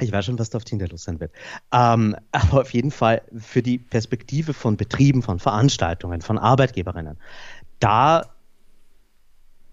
ich 0.00 0.10
weiß 0.10 0.24
schon, 0.24 0.40
was 0.40 0.50
da 0.50 0.58
auf 0.58 0.64
Tinder 0.64 0.88
los 0.88 1.04
sein 1.04 1.20
wird. 1.20 1.32
Ähm, 1.72 2.16
aber 2.32 2.62
auf 2.62 2.72
jeden 2.72 2.90
Fall 2.90 3.22
für 3.36 3.62
die 3.62 3.78
Perspektive 3.78 4.54
von 4.54 4.76
Betrieben, 4.76 5.22
von 5.22 5.38
Veranstaltungen, 5.38 6.20
von 6.20 6.36
Arbeitgeberinnen, 6.36 7.16
da 7.78 8.34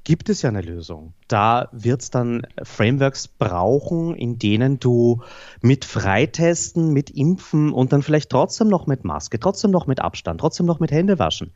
gibt 0.05 0.29
es 0.29 0.43
ja 0.43 0.49
eine 0.49 0.61
Lösung. 0.61 1.13
Da 1.27 1.67
wird 1.73 2.01
es 2.03 2.11
dann 2.11 2.47
Frameworks 2.63 3.27
brauchen, 3.27 4.15
in 4.15 4.39
denen 4.39 4.79
du 4.79 5.23
mit 5.61 5.83
Freitesten, 5.83 6.93
mit 6.93 7.09
Impfen 7.09 7.73
und 7.73 7.91
dann 7.91 8.03
vielleicht 8.03 8.29
trotzdem 8.29 8.69
noch 8.69 8.87
mit 8.87 9.03
Maske, 9.03 9.39
trotzdem 9.39 9.71
noch 9.71 9.87
mit 9.87 9.99
Abstand, 9.99 10.39
trotzdem 10.39 10.67
noch 10.67 10.79
mit 10.79 10.91
Händewaschen 10.91 11.51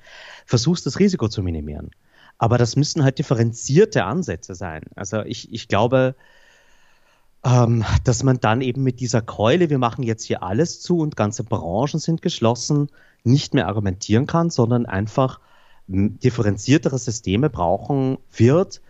versuchst, 0.45 0.85
das 0.85 0.99
Risiko 0.99 1.29
zu 1.29 1.43
minimieren. 1.43 1.91
Aber 2.37 2.57
das 2.57 2.75
müssen 2.75 3.03
halt 3.03 3.19
differenzierte 3.19 4.03
Ansätze 4.03 4.55
sein. 4.55 4.83
Also 4.95 5.21
ich, 5.21 5.53
ich 5.53 5.67
glaube, 5.67 6.15
ähm, 7.45 7.85
dass 8.03 8.23
man 8.23 8.39
dann 8.39 8.61
eben 8.61 8.81
mit 8.81 8.99
dieser 8.99 9.21
Keule, 9.21 9.69
wir 9.69 9.77
machen 9.77 10.03
jetzt 10.03 10.23
hier 10.23 10.41
alles 10.41 10.81
zu 10.81 10.99
und 10.99 11.15
ganze 11.15 11.43
Branchen 11.43 11.99
sind 11.99 12.21
geschlossen, 12.23 12.89
nicht 13.23 13.53
mehr 13.53 13.67
argumentieren 13.67 14.25
kann, 14.25 14.49
sondern 14.49 14.87
einfach 14.87 15.39
differenziertere 15.89 16.97
Systeme 16.97 17.49
brauchen 17.49 18.17
wird, 18.31 18.81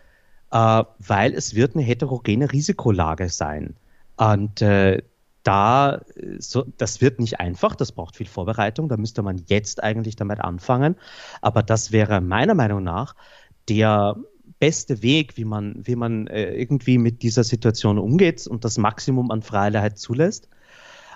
äh, 0.51 0.83
weil 0.99 1.33
es 1.33 1.55
wird 1.55 1.75
eine 1.75 1.83
heterogene 1.83 2.51
Risikolage 2.51 3.29
sein. 3.29 3.75
Und 4.17 4.61
äh, 4.61 5.01
da, 5.43 6.01
so, 6.37 6.65
das 6.77 7.01
wird 7.01 7.19
nicht 7.19 7.39
einfach, 7.39 7.75
das 7.75 7.93
braucht 7.93 8.17
viel 8.17 8.27
Vorbereitung, 8.27 8.89
da 8.89 8.97
müsste 8.97 9.23
man 9.23 9.41
jetzt 9.47 9.81
eigentlich 9.81 10.15
damit 10.17 10.41
anfangen. 10.41 10.95
Aber 11.41 11.63
das 11.63 11.91
wäre 11.91 12.19
meiner 12.21 12.53
Meinung 12.53 12.83
nach 12.83 13.15
der 13.69 14.17
beste 14.59 15.01
Weg, 15.01 15.37
wie 15.37 15.45
man, 15.45 15.75
wie 15.87 15.95
man 15.95 16.27
äh, 16.27 16.53
irgendwie 16.53 16.97
mit 16.97 17.23
dieser 17.23 17.45
Situation 17.45 17.97
umgeht 17.97 18.45
und 18.45 18.65
das 18.65 18.77
Maximum 18.77 19.31
an 19.31 19.41
Freiheit 19.41 19.97
zulässt. 19.97 20.49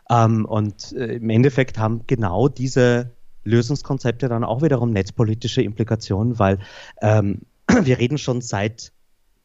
Ähm, 0.09 0.45
und 0.45 0.93
äh, 0.93 1.15
im 1.15 1.29
Endeffekt 1.29 1.77
haben 1.77 2.07
genau 2.07 2.47
diese 2.47 3.11
Lösungskonzepte 3.43 4.27
dann 4.27 4.43
auch 4.43 4.61
wiederum 4.61 4.91
netzpolitische 4.91 5.61
Implikationen, 5.61 6.39
weil 6.39 6.59
ähm, 7.01 7.41
wir 7.81 7.99
reden 7.99 8.17
schon 8.17 8.41
seit, 8.41 8.91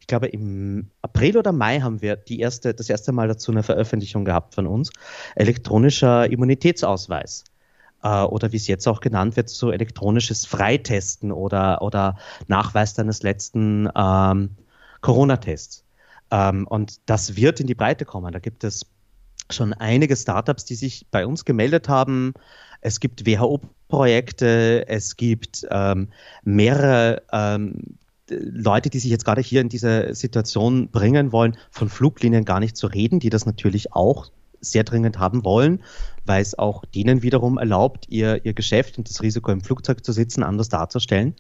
ich 0.01 0.07
glaube, 0.07 0.29
im 0.29 0.91
April 1.03 1.37
oder 1.37 1.53
Mai 1.53 1.81
haben 1.81 2.01
wir 2.03 2.17
die 2.17 2.41
erste, 2.41 2.75
das 2.75 2.89
erste 2.89 3.13
Mal 3.13 3.29
dazu 3.29 3.53
eine 3.53 3.63
Veröffentlichung 3.63 4.25
gehabt 4.25 4.55
von 4.55 4.67
uns. 4.67 4.91
Elektronischer 5.35 6.31
Immunitätsausweis. 6.31 7.45
Äh, 8.03 8.23
oder 8.23 8.53
wie 8.53 8.57
es 8.57 8.67
jetzt 8.67 8.87
auch 8.87 9.01
genannt 9.01 9.37
wird, 9.37 9.49
so 9.49 9.73
elektronisches 9.73 10.47
Freitesten 10.47 11.33
oder, 11.33 11.83
oder 11.83 12.17
Nachweis 12.47 12.95
deines 12.95 13.23
letzten 13.23 13.89
ähm, 13.97 14.51
Corona-Tests. 15.01 15.85
Ähm, 16.31 16.67
und 16.67 17.01
das 17.07 17.37
wird 17.37 17.61
in 17.61 17.67
die 17.67 17.75
Breite 17.75 18.05
kommen. 18.05 18.33
Da 18.33 18.39
gibt 18.39 18.65
es 18.65 18.87
schon 19.51 19.73
einige 19.73 20.15
Startups, 20.15 20.65
die 20.65 20.75
sich 20.75 21.07
bei 21.11 21.27
uns 21.27 21.45
gemeldet 21.45 21.89
haben. 21.89 22.35
Es 22.81 23.01
gibt 23.01 23.27
WHO-Projekte, 23.27 24.87
es 24.89 25.17
gibt 25.17 25.67
ähm, 25.71 26.09
mehrere 26.45 27.23
ähm, 27.33 27.99
Leute, 28.31 28.91
die 28.91 28.99
sich 28.99 29.11
jetzt 29.11 29.25
gerade 29.25 29.41
hier 29.41 29.61
in 29.61 29.69
diese 29.69 30.15
Situation 30.15 30.91
bringen 30.91 31.33
wollen, 31.33 31.57
von 31.71 31.89
Fluglinien 31.89 32.45
gar 32.45 32.61
nicht 32.61 32.77
zu 32.77 32.87
reden, 32.87 33.21
die 33.21 33.31
das 33.31 33.47
natürlich 33.47 33.93
auch 33.93 34.31
sehr 34.61 34.85
dringend 34.85 35.19
haben 35.19 35.45
wollen, 35.45 35.83
weil 36.25 36.43
es 36.43 36.59
auch 36.59 36.85
denen 36.85 37.23
wiederum 37.23 37.59
erlaubt, 37.59 38.07
ihr, 38.09 38.45
ihr 38.45 38.55
Geschäft 38.55 38.99
und 38.99 39.09
das 39.09 39.23
Risiko 39.23 39.51
im 39.53 39.61
Flugzeug 39.61 40.05
zu 40.05 40.13
sitzen 40.13 40.43
anders 40.43 40.69
darzustellen. 40.69 41.35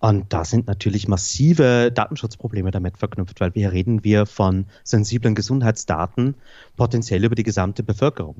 Und 0.00 0.32
da 0.32 0.44
sind 0.44 0.68
natürlich 0.68 1.08
massive 1.08 1.90
Datenschutzprobleme 1.92 2.70
damit 2.70 2.98
verknüpft, 2.98 3.40
weil 3.40 3.52
hier 3.52 3.72
reden 3.72 4.04
wir 4.04 4.26
von 4.26 4.66
sensiblen 4.84 5.34
Gesundheitsdaten 5.34 6.36
potenziell 6.76 7.24
über 7.24 7.34
die 7.34 7.42
gesamte 7.42 7.82
Bevölkerung. 7.82 8.36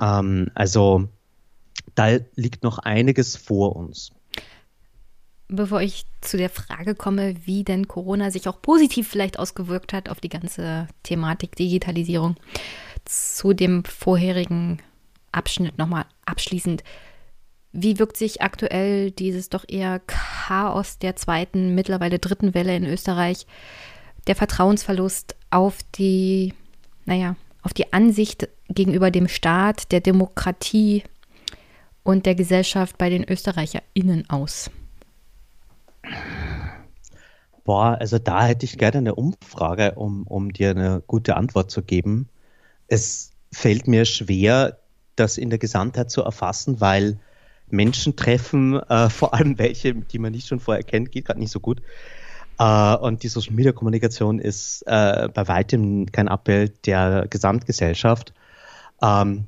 Ähm, 0.00 0.50
also 0.54 1.08
da 1.94 2.18
liegt 2.34 2.62
noch 2.62 2.78
einiges 2.78 3.36
vor 3.36 3.76
uns. 3.76 4.12
Bevor 5.48 5.80
ich 5.80 6.04
zu 6.20 6.36
der 6.36 6.48
Frage 6.48 6.94
komme, 6.94 7.34
wie 7.44 7.64
denn 7.64 7.88
Corona 7.88 8.30
sich 8.30 8.48
auch 8.48 8.62
positiv 8.62 9.08
vielleicht 9.08 9.38
ausgewirkt 9.38 9.92
hat 9.92 10.08
auf 10.08 10.20
die 10.20 10.28
ganze 10.28 10.86
Thematik 11.02 11.56
Digitalisierung, 11.56 12.36
zu 13.04 13.52
dem 13.52 13.84
vorherigen 13.84 14.80
Abschnitt 15.32 15.76
nochmal 15.76 16.04
abschließend. 16.24 16.84
Wie 17.72 17.98
wirkt 17.98 18.16
sich 18.16 18.42
aktuell 18.42 19.10
dieses 19.10 19.48
doch 19.48 19.64
eher 19.66 20.00
Chaos 20.06 20.98
der 20.98 21.16
zweiten, 21.16 21.74
mittlerweile 21.74 22.18
dritten 22.18 22.54
Welle 22.54 22.76
in 22.76 22.84
Österreich, 22.84 23.46
der 24.26 24.36
Vertrauensverlust 24.36 25.36
auf 25.50 25.78
die, 25.96 26.54
naja, 27.06 27.36
auf 27.62 27.72
die 27.72 27.92
Ansicht 27.92 28.48
gegenüber 28.68 29.10
dem 29.10 29.28
Staat, 29.28 29.92
der 29.92 30.00
Demokratie 30.00 31.02
und 32.02 32.26
der 32.26 32.34
Gesellschaft 32.34 32.98
bei 32.98 33.10
den 33.10 33.28
ÖsterreicherInnen 33.28 34.28
aus? 34.30 34.70
Boah, 37.64 37.96
also 38.00 38.18
da 38.18 38.46
hätte 38.46 38.64
ich 38.64 38.78
gerne 38.78 38.98
eine 38.98 39.14
Umfrage, 39.14 39.92
um, 39.92 40.26
um 40.26 40.52
dir 40.52 40.70
eine 40.70 41.02
gute 41.06 41.36
Antwort 41.36 41.70
zu 41.70 41.82
geben. 41.82 42.28
Es 42.88 43.32
fällt 43.52 43.86
mir 43.86 44.04
schwer, 44.04 44.78
das 45.16 45.38
in 45.38 45.50
der 45.50 45.58
Gesamtheit 45.58 46.10
zu 46.10 46.22
erfassen, 46.22 46.80
weil 46.80 47.18
Menschen 47.68 48.16
treffen, 48.16 48.80
äh, 48.80 49.08
vor 49.10 49.34
allem 49.34 49.58
welche, 49.58 49.94
die 49.94 50.18
man 50.18 50.32
nicht 50.32 50.48
schon 50.48 50.60
vorher 50.60 50.82
kennt, 50.82 51.12
geht 51.12 51.26
gerade 51.26 51.40
nicht 51.40 51.52
so 51.52 51.60
gut. 51.60 51.82
Äh, 52.58 52.96
und 52.96 53.22
die 53.22 53.28
Social 53.28 53.54
Media 53.54 53.72
Kommunikation 53.72 54.38
ist 54.38 54.82
äh, 54.86 55.28
bei 55.32 55.48
weitem 55.48 56.06
kein 56.10 56.28
Abbild 56.28 56.86
der 56.86 57.26
Gesamtgesellschaft. 57.28 58.32
Ähm, 59.02 59.46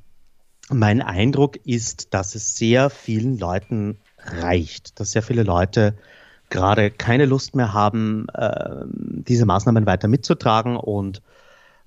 mein 0.72 1.02
Eindruck 1.02 1.56
ist, 1.64 2.14
dass 2.14 2.34
es 2.34 2.56
sehr 2.56 2.90
vielen 2.90 3.38
Leuten 3.38 3.98
reicht, 4.18 4.98
dass 5.00 5.12
sehr 5.12 5.22
viele 5.22 5.42
Leute 5.42 5.94
gerade 6.50 6.90
keine 6.90 7.24
Lust 7.24 7.54
mehr 7.54 7.72
haben, 7.72 8.26
äh, 8.34 8.84
diese 8.86 9.46
Maßnahmen 9.46 9.86
weiter 9.86 10.08
mitzutragen 10.08 10.76
und 10.76 11.22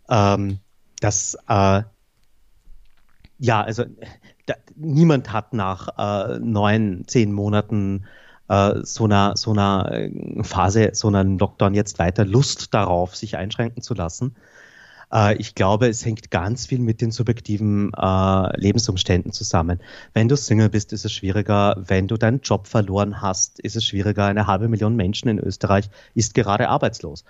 ähm, 0.09 0.59
dass 0.99 1.37
äh, 1.47 1.83
ja, 3.37 3.61
also 3.61 3.85
da, 4.45 4.55
niemand 4.75 5.31
hat 5.31 5.53
nach 5.53 5.89
äh, 5.97 6.39
neun, 6.39 7.03
zehn 7.07 7.31
Monaten 7.31 8.05
äh, 8.47 8.79
so 8.83 9.05
einer 9.05 9.35
so 9.37 9.51
einer 9.51 9.91
äh, 9.91 10.43
Phase, 10.43 10.91
so 10.93 11.07
einer 11.07 11.23
Lockdown 11.23 11.73
jetzt 11.73 11.99
weiter 11.99 12.25
Lust 12.25 12.73
darauf, 12.73 13.15
sich 13.15 13.37
einschränken 13.37 13.81
zu 13.81 13.93
lassen. 13.93 14.35
Äh, 15.11 15.35
ich 15.37 15.55
glaube, 15.55 15.87
es 15.87 16.05
hängt 16.05 16.31
ganz 16.31 16.65
viel 16.67 16.79
mit 16.79 17.01
den 17.01 17.11
subjektiven 17.11 17.91
äh, 17.93 18.59
Lebensumständen 18.59 19.31
zusammen. 19.31 19.79
Wenn 20.13 20.27
du 20.27 20.35
Single 20.37 20.69
bist, 20.69 20.93
ist 20.93 21.05
es 21.05 21.11
schwieriger. 21.11 21.75
Wenn 21.77 22.07
du 22.07 22.17
deinen 22.17 22.41
Job 22.41 22.67
verloren 22.67 23.21
hast, 23.21 23.59
ist 23.59 23.75
es 23.75 23.85
schwieriger. 23.85 24.25
Eine 24.25 24.47
halbe 24.47 24.67
Million 24.67 24.95
Menschen 24.95 25.29
in 25.29 25.39
Österreich 25.39 25.89
ist 26.13 26.33
gerade 26.33 26.69
arbeitslos. 26.69 27.25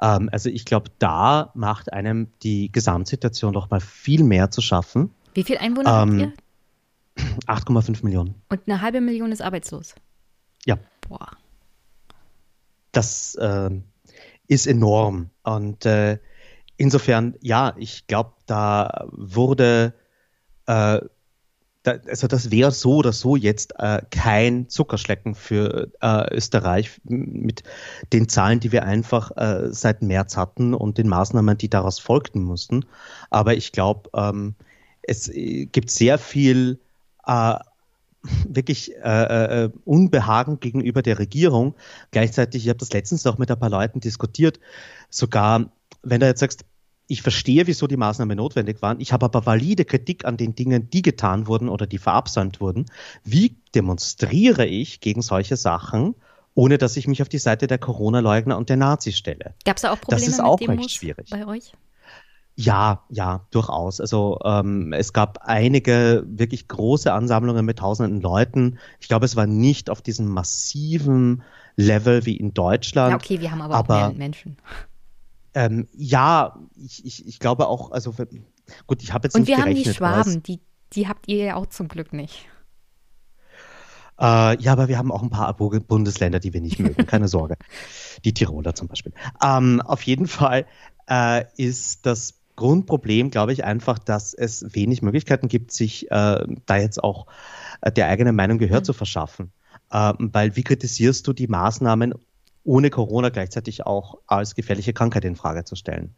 Ähm, 0.00 0.28
also 0.32 0.48
ich 0.48 0.64
glaube, 0.64 0.90
da 0.98 1.50
macht 1.54 1.92
einem 1.92 2.28
die 2.42 2.70
Gesamtsituation 2.72 3.52
noch 3.52 3.70
mal 3.70 3.80
viel 3.80 4.24
mehr 4.24 4.50
zu 4.50 4.60
schaffen. 4.60 5.10
Wie 5.34 5.44
viel 5.44 5.58
Einwohner 5.58 6.02
ähm, 6.02 6.20
habt 6.20 6.20
ihr? 6.20 6.32
8,5 7.46 8.04
Millionen. 8.04 8.34
Und 8.48 8.60
eine 8.66 8.80
halbe 8.80 9.00
Million 9.00 9.32
ist 9.32 9.42
arbeitslos. 9.42 9.94
Ja. 10.64 10.78
Boah. 11.08 11.28
Das 12.92 13.34
äh, 13.36 13.70
ist 14.46 14.66
enorm. 14.66 15.30
Und 15.42 15.84
äh, 15.86 16.18
insofern, 16.78 17.34
ja, 17.42 17.74
ich 17.76 18.06
glaube, 18.06 18.32
da 18.46 19.06
wurde, 19.12 19.92
äh, 20.66 21.00
da, 21.82 21.92
also 22.08 22.26
das 22.26 22.50
wäre 22.50 22.70
so 22.70 22.96
oder 22.96 23.12
so 23.12 23.36
jetzt 23.36 23.74
äh, 23.78 24.00
kein 24.10 24.68
Zuckerschlecken 24.68 25.34
für 25.34 25.90
äh, 26.00 26.34
Österreich 26.34 27.00
mit 27.04 27.62
den 28.12 28.28
Zahlen, 28.28 28.60
die 28.60 28.72
wir 28.72 28.84
einfach 28.84 29.36
äh, 29.36 29.68
seit 29.72 30.02
März 30.02 30.36
hatten 30.36 30.72
und 30.74 30.98
den 30.98 31.08
Maßnahmen, 31.08 31.58
die 31.58 31.68
daraus 31.68 31.98
folgten 31.98 32.42
mussten. 32.42 32.86
Aber 33.30 33.54
ich 33.54 33.72
glaube, 33.72 34.08
ähm, 34.14 34.54
es 35.02 35.28
äh, 35.28 35.66
gibt 35.66 35.90
sehr 35.90 36.18
viel 36.18 36.78
äh, 37.26 37.54
wirklich 38.48 38.94
äh, 38.96 39.64
äh, 39.64 39.70
Unbehagen 39.84 40.60
gegenüber 40.60 41.02
der 41.02 41.18
Regierung. 41.18 41.74
Gleichzeitig, 42.10 42.64
ich 42.64 42.68
habe 42.68 42.78
das 42.78 42.92
letztens 42.92 43.26
auch 43.26 43.38
mit 43.38 43.50
ein 43.50 43.58
paar 43.58 43.70
Leuten 43.70 44.00
diskutiert, 44.00 44.58
sogar 45.10 45.70
wenn 46.10 46.20
du 46.20 46.26
jetzt 46.26 46.40
sagst, 46.40 46.64
ich 47.08 47.22
verstehe, 47.22 47.66
wieso 47.66 47.86
die 47.86 47.96
Maßnahmen 47.96 48.36
notwendig 48.36 48.82
waren, 48.82 49.00
ich 49.00 49.12
habe 49.12 49.24
aber 49.24 49.46
valide 49.46 49.84
Kritik 49.86 50.26
an 50.26 50.36
den 50.36 50.54
Dingen, 50.54 50.90
die 50.90 51.02
getan 51.02 51.46
wurden 51.46 51.68
oder 51.68 51.86
die 51.86 51.98
verabsäumt 51.98 52.60
wurden. 52.60 52.86
Wie 53.24 53.56
demonstriere 53.74 54.66
ich 54.66 55.00
gegen 55.00 55.22
solche 55.22 55.56
Sachen, 55.56 56.14
ohne 56.54 56.76
dass 56.76 56.96
ich 56.98 57.08
mich 57.08 57.22
auf 57.22 57.30
die 57.30 57.38
Seite 57.38 57.66
der 57.66 57.78
Corona-Leugner 57.78 58.58
und 58.58 58.68
der 58.68 58.76
Nazis 58.76 59.16
stelle? 59.16 59.54
Gab 59.64 59.76
es 59.76 59.82
da 59.82 59.92
auch 59.92 60.00
Probleme 60.00 60.20
das 60.20 60.28
ist 60.28 60.40
auch 60.40 60.60
recht 60.60 60.90
schwierig. 60.90 61.30
bei 61.30 61.46
euch? 61.46 61.72
Ja, 62.60 63.04
ja, 63.08 63.46
durchaus. 63.52 64.00
Also 64.00 64.40
ähm, 64.44 64.92
es 64.92 65.12
gab 65.12 65.38
einige 65.44 66.24
wirklich 66.26 66.66
große 66.66 67.12
Ansammlungen 67.12 67.64
mit 67.64 67.78
tausenden 67.78 68.20
Leuten. 68.20 68.80
Ich 68.98 69.06
glaube, 69.06 69.26
es 69.26 69.36
war 69.36 69.46
nicht 69.46 69.88
auf 69.88 70.02
diesem 70.02 70.26
massiven 70.26 71.42
Level 71.76 72.26
wie 72.26 72.36
in 72.36 72.54
Deutschland. 72.54 73.10
Ja, 73.10 73.16
okay, 73.16 73.40
wir 73.40 73.52
haben 73.52 73.62
aber, 73.62 73.76
aber 73.76 73.94
auch 73.94 74.08
mehr 74.08 74.18
Menschen. 74.18 74.56
Ähm, 75.58 75.88
ja, 75.92 76.56
ich, 76.76 77.04
ich, 77.04 77.26
ich 77.26 77.40
glaube 77.40 77.66
auch, 77.66 77.90
also 77.90 78.14
gut, 78.86 79.02
ich 79.02 79.12
habe 79.12 79.26
jetzt 79.26 79.34
Und 79.34 79.40
nicht 79.40 79.48
wir 79.48 79.58
haben 79.58 79.74
die 79.74 79.92
Schwaben, 79.92 80.40
die, 80.44 80.60
die 80.92 81.08
habt 81.08 81.26
ihr 81.26 81.44
ja 81.46 81.56
auch 81.56 81.66
zum 81.66 81.88
Glück 81.88 82.12
nicht. 82.12 82.46
Äh, 84.20 84.62
ja, 84.62 84.70
aber 84.70 84.86
wir 84.86 84.98
haben 84.98 85.10
auch 85.10 85.20
ein 85.20 85.30
paar 85.30 85.52
Bundesländer, 85.56 86.38
die 86.38 86.52
wir 86.52 86.60
nicht 86.60 86.78
mögen, 86.78 87.06
keine 87.06 87.26
Sorge. 87.36 87.56
Die 88.24 88.32
Tiroler 88.32 88.76
zum 88.76 88.86
Beispiel. 88.86 89.12
Ähm, 89.42 89.80
auf 89.80 90.02
jeden 90.02 90.28
Fall 90.28 90.64
äh, 91.10 91.44
ist 91.56 92.06
das 92.06 92.34
Grundproblem, 92.54 93.30
glaube 93.30 93.52
ich, 93.52 93.64
einfach, 93.64 93.98
dass 93.98 94.34
es 94.34 94.64
wenig 94.76 95.02
Möglichkeiten 95.02 95.48
gibt, 95.48 95.72
sich 95.72 96.08
äh, 96.12 96.46
da 96.66 96.76
jetzt 96.76 97.02
auch 97.02 97.26
äh, 97.80 97.90
der 97.90 98.06
eigenen 98.06 98.36
Meinung 98.36 98.58
Gehör 98.58 98.78
mhm. 98.78 98.84
zu 98.84 98.92
verschaffen. 98.92 99.50
Ähm, 99.90 100.30
weil 100.32 100.54
wie 100.54 100.62
kritisierst 100.62 101.26
du 101.26 101.32
die 101.32 101.48
Maßnahmen, 101.48 102.14
ohne 102.68 102.90
Corona 102.90 103.30
gleichzeitig 103.30 103.86
auch 103.86 104.18
als 104.26 104.54
gefährliche 104.54 104.92
Krankheit 104.92 105.24
in 105.24 105.36
Frage 105.36 105.64
zu 105.64 105.74
stellen? 105.74 106.14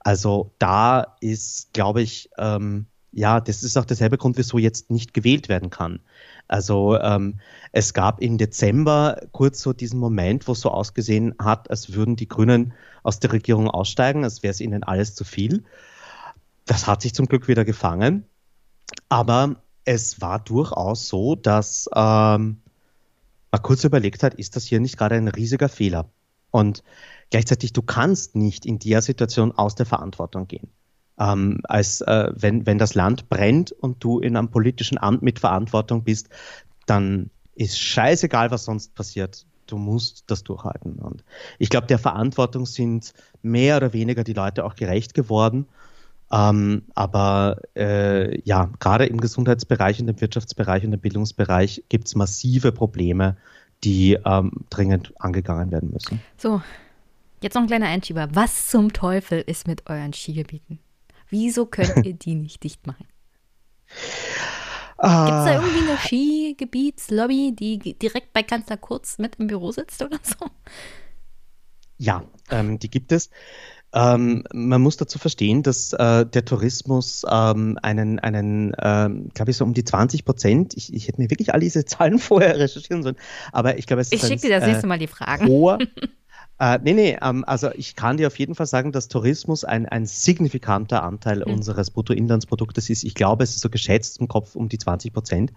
Also 0.00 0.54
da 0.58 1.16
ist, 1.20 1.74
glaube 1.74 2.00
ich, 2.00 2.30
ähm, 2.38 2.86
ja, 3.12 3.40
das 3.40 3.62
ist 3.62 3.76
auch 3.76 3.84
derselbe 3.84 4.16
Grund, 4.16 4.38
wieso 4.38 4.56
jetzt 4.56 4.90
nicht 4.90 5.12
gewählt 5.12 5.50
werden 5.50 5.68
kann. 5.68 6.00
Also 6.48 6.98
ähm, 6.98 7.40
es 7.72 7.92
gab 7.92 8.22
im 8.22 8.38
Dezember 8.38 9.20
kurz 9.32 9.60
so 9.60 9.74
diesen 9.74 10.00
Moment, 10.00 10.48
wo 10.48 10.52
es 10.52 10.60
so 10.60 10.70
ausgesehen 10.70 11.34
hat, 11.38 11.70
als 11.70 11.92
würden 11.92 12.16
die 12.16 12.28
Grünen 12.28 12.72
aus 13.02 13.20
der 13.20 13.32
Regierung 13.32 13.68
aussteigen, 13.68 14.24
als 14.24 14.42
wäre 14.42 14.52
es 14.52 14.60
ihnen 14.60 14.82
alles 14.82 15.14
zu 15.14 15.24
viel. 15.24 15.64
Das 16.64 16.86
hat 16.86 17.02
sich 17.02 17.14
zum 17.14 17.26
Glück 17.26 17.48
wieder 17.48 17.66
gefangen. 17.66 18.24
Aber 19.10 19.56
es 19.84 20.22
war 20.22 20.38
durchaus 20.38 21.06
so, 21.06 21.34
dass 21.34 21.88
ähm, 21.94 22.61
man 23.52 23.62
kurz 23.62 23.84
überlegt 23.84 24.22
hat, 24.22 24.34
ist 24.34 24.56
das 24.56 24.64
hier 24.64 24.80
nicht 24.80 24.96
gerade 24.96 25.14
ein 25.16 25.28
riesiger 25.28 25.68
Fehler? 25.68 26.10
Und 26.50 26.82
gleichzeitig, 27.30 27.72
du 27.72 27.82
kannst 27.82 28.34
nicht 28.34 28.66
in 28.66 28.78
der 28.78 29.02
Situation 29.02 29.52
aus 29.52 29.74
der 29.74 29.86
Verantwortung 29.86 30.48
gehen 30.48 30.68
ähm, 31.18 31.60
als 31.64 32.00
äh, 32.02 32.32
wenn, 32.34 32.66
wenn 32.66 32.78
das 32.78 32.94
Land 32.94 33.28
brennt 33.28 33.72
und 33.72 34.02
du 34.02 34.18
in 34.18 34.36
einem 34.36 34.50
politischen 34.50 34.98
Amt 34.98 35.22
mit 35.22 35.38
Verantwortung 35.38 36.04
bist, 36.04 36.28
dann 36.86 37.30
ist 37.54 37.78
scheißegal, 37.78 38.50
was 38.50 38.64
sonst 38.64 38.94
passiert. 38.94 39.46
Du 39.66 39.78
musst 39.78 40.24
das 40.26 40.42
durchhalten. 40.42 40.98
Und 40.98 41.24
ich 41.58 41.68
glaube, 41.68 41.86
der 41.86 41.98
Verantwortung 41.98 42.66
sind 42.66 43.12
mehr 43.42 43.76
oder 43.76 43.92
weniger 43.92 44.24
die 44.24 44.32
Leute 44.32 44.64
auch 44.64 44.74
gerecht 44.74 45.14
geworden. 45.14 45.66
Ähm, 46.32 46.84
aber 46.94 47.60
äh, 47.76 48.40
ja, 48.42 48.70
gerade 48.80 49.04
im 49.04 49.20
Gesundheitsbereich 49.20 50.00
und 50.00 50.08
im 50.08 50.20
Wirtschaftsbereich 50.20 50.84
und 50.84 50.94
im 50.94 51.00
Bildungsbereich 51.00 51.84
gibt 51.90 52.08
es 52.08 52.14
massive 52.14 52.72
Probleme, 52.72 53.36
die 53.84 54.18
ähm, 54.24 54.52
dringend 54.70 55.12
angegangen 55.20 55.70
werden 55.70 55.90
müssen. 55.92 56.22
So, 56.38 56.62
jetzt 57.42 57.54
noch 57.54 57.62
ein 57.62 57.68
kleiner 57.68 57.88
Einschieber. 57.88 58.28
Was 58.32 58.68
zum 58.68 58.94
Teufel 58.94 59.42
ist 59.46 59.66
mit 59.66 59.90
euren 59.90 60.14
Skigebieten? 60.14 60.78
Wieso 61.28 61.66
könnt 61.66 62.06
ihr 62.06 62.14
die 62.14 62.34
nicht 62.34 62.62
dicht 62.62 62.86
machen? 62.86 63.06
Ah. 64.96 65.26
Gibt 65.26 65.38
es 65.38 65.44
da 65.44 65.54
irgendwie 65.54 65.90
eine 65.90 65.98
Skigebietslobby, 65.98 67.54
die 67.54 67.98
direkt 67.98 68.32
bei 68.32 68.42
Kanzler 68.42 68.78
Kurz 68.78 69.18
mit 69.18 69.36
im 69.36 69.48
Büro 69.48 69.70
sitzt 69.72 70.00
oder 70.00 70.18
so? 70.22 70.46
Ja, 71.98 72.24
ähm, 72.50 72.78
die 72.78 72.88
gibt 72.88 73.12
es. 73.12 73.28
Ähm, 73.94 74.44
man 74.52 74.80
muss 74.80 74.96
dazu 74.96 75.18
verstehen, 75.18 75.62
dass 75.62 75.92
äh, 75.92 76.24
der 76.24 76.44
Tourismus 76.44 77.24
ähm, 77.30 77.78
einen, 77.82 78.18
einen 78.18 78.74
ähm, 78.80 79.28
glaube 79.34 79.50
ich, 79.50 79.56
so 79.56 79.64
um 79.64 79.74
die 79.74 79.84
20 79.84 80.24
Prozent, 80.24 80.74
ich, 80.76 80.94
ich 80.94 81.08
hätte 81.08 81.20
mir 81.20 81.30
wirklich 81.30 81.52
all 81.52 81.60
diese 81.60 81.84
Zahlen 81.86 82.18
vorher 82.18 82.58
recherchieren 82.58 83.02
sollen, 83.02 83.16
aber 83.52 83.78
ich 83.78 83.86
glaube, 83.86 84.00
es 84.00 84.08
ist 84.08 84.22
Ich 84.22 84.28
schicke 84.28 84.48
dir 84.48 84.58
das 84.58 84.64
äh, 84.64 84.68
nächste 84.68 84.86
Mal 84.86 84.98
die 84.98 85.08
Fragen. 85.08 85.46
Hoher, 85.46 85.78
Äh, 86.62 86.78
nee, 86.84 86.92
nee, 86.92 87.18
ähm, 87.20 87.44
also 87.44 87.70
ich 87.74 87.96
kann 87.96 88.18
dir 88.18 88.28
auf 88.28 88.38
jeden 88.38 88.54
Fall 88.54 88.66
sagen, 88.66 88.92
dass 88.92 89.08
Tourismus 89.08 89.64
ein, 89.64 89.86
ein 89.86 90.06
signifikanter 90.06 91.02
Anteil 91.02 91.38
mhm. 91.38 91.54
unseres 91.54 91.90
Bruttoinlandsproduktes 91.90 92.88
ist. 92.88 93.02
Ich 93.02 93.16
glaube, 93.16 93.42
es 93.42 93.50
ist 93.56 93.62
so 93.62 93.68
geschätzt 93.68 94.20
im 94.20 94.28
Kopf 94.28 94.54
um 94.54 94.68
die 94.68 94.78
20 94.78 95.12
Prozent. 95.12 95.52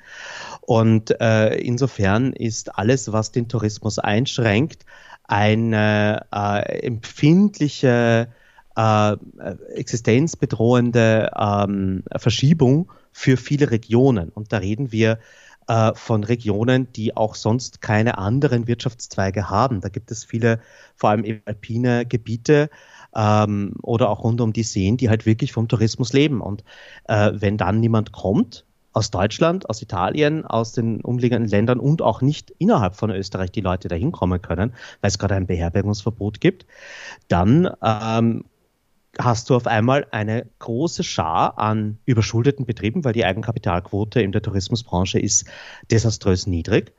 Und 0.62 1.20
äh, 1.22 1.58
insofern 1.58 2.34
ist 2.34 2.76
alles, 2.80 3.12
was 3.12 3.32
den 3.32 3.48
Tourismus 3.48 4.00
einschränkt, 4.00 4.86
eine 5.28 6.26
äh, 6.34 6.80
empfindliche, 6.86 8.30
äh, 8.76 9.18
existenzbedrohende 9.74 11.32
ähm, 11.38 12.04
Verschiebung 12.16 12.92
für 13.12 13.38
viele 13.38 13.72
Regionen. 13.72 14.30
Und 14.30 14.54
da 14.54 14.58
reden 14.58 14.92
wir 14.92 15.20
äh, 15.68 15.94
von 15.96 16.24
Regionen, 16.24 16.92
die 16.94 17.16
auch 17.18 17.36
sonst 17.36 17.82
keine 17.82 18.18
anderen 18.18 18.68
Wirtschaftszweige 18.68 19.50
haben. 19.50 19.82
Da 19.82 19.90
gibt 19.90 20.12
es 20.12 20.24
viele, 20.24 20.60
vor 20.96 21.10
allem 21.10 21.42
alpine 21.46 22.06
Gebiete 22.06 22.70
ähm, 23.16 23.74
oder 23.82 24.10
auch 24.10 24.24
rund 24.24 24.42
um 24.42 24.54
die 24.54 24.64
Seen, 24.64 24.98
die 24.98 25.10
halt 25.10 25.26
wirklich 25.26 25.54
vom 25.54 25.68
Tourismus 25.68 26.14
leben. 26.14 26.42
Und 26.42 26.64
äh, 27.06 27.32
wenn 27.34 27.58
dann 27.58 27.80
niemand 27.80 28.12
kommt, 28.12 28.66
aus 28.96 29.12
Deutschland, 29.12 29.70
aus 29.70 29.82
Italien, 29.82 30.46
aus 30.46 30.72
den 30.72 31.02
umliegenden 31.02 31.50
Ländern 31.50 31.80
und 31.80 32.02
auch 32.02 32.22
nicht 32.22 32.52
innerhalb 32.60 32.96
von 32.96 33.10
Österreich 33.10 33.52
die 33.52 33.62
Leute 33.62 33.90
da 33.90 33.96
hinkommen 33.96 34.42
können, 34.42 34.74
weil 35.02 35.10
es 35.10 35.20
gerade 35.20 35.36
ein 35.36 35.48
Beherbergungsverbot 35.48 36.40
gibt, 36.40 36.66
dann 37.28 37.70
ähm, 37.84 38.46
hast 39.20 39.50
du 39.50 39.56
auf 39.56 39.68
einmal 39.68 40.08
eine 40.12 40.48
große 40.60 41.04
Schar 41.04 41.60
an 41.60 41.98
überschuldeten 42.06 42.66
Betrieben, 42.66 43.04
weil 43.04 43.12
die 43.12 43.26
Eigenkapitalquote 43.26 44.22
in 44.22 44.32
der 44.32 44.42
Tourismusbranche 44.42 45.20
ist 45.20 45.46
desaströs 45.92 46.48
niedrig, 46.48 46.94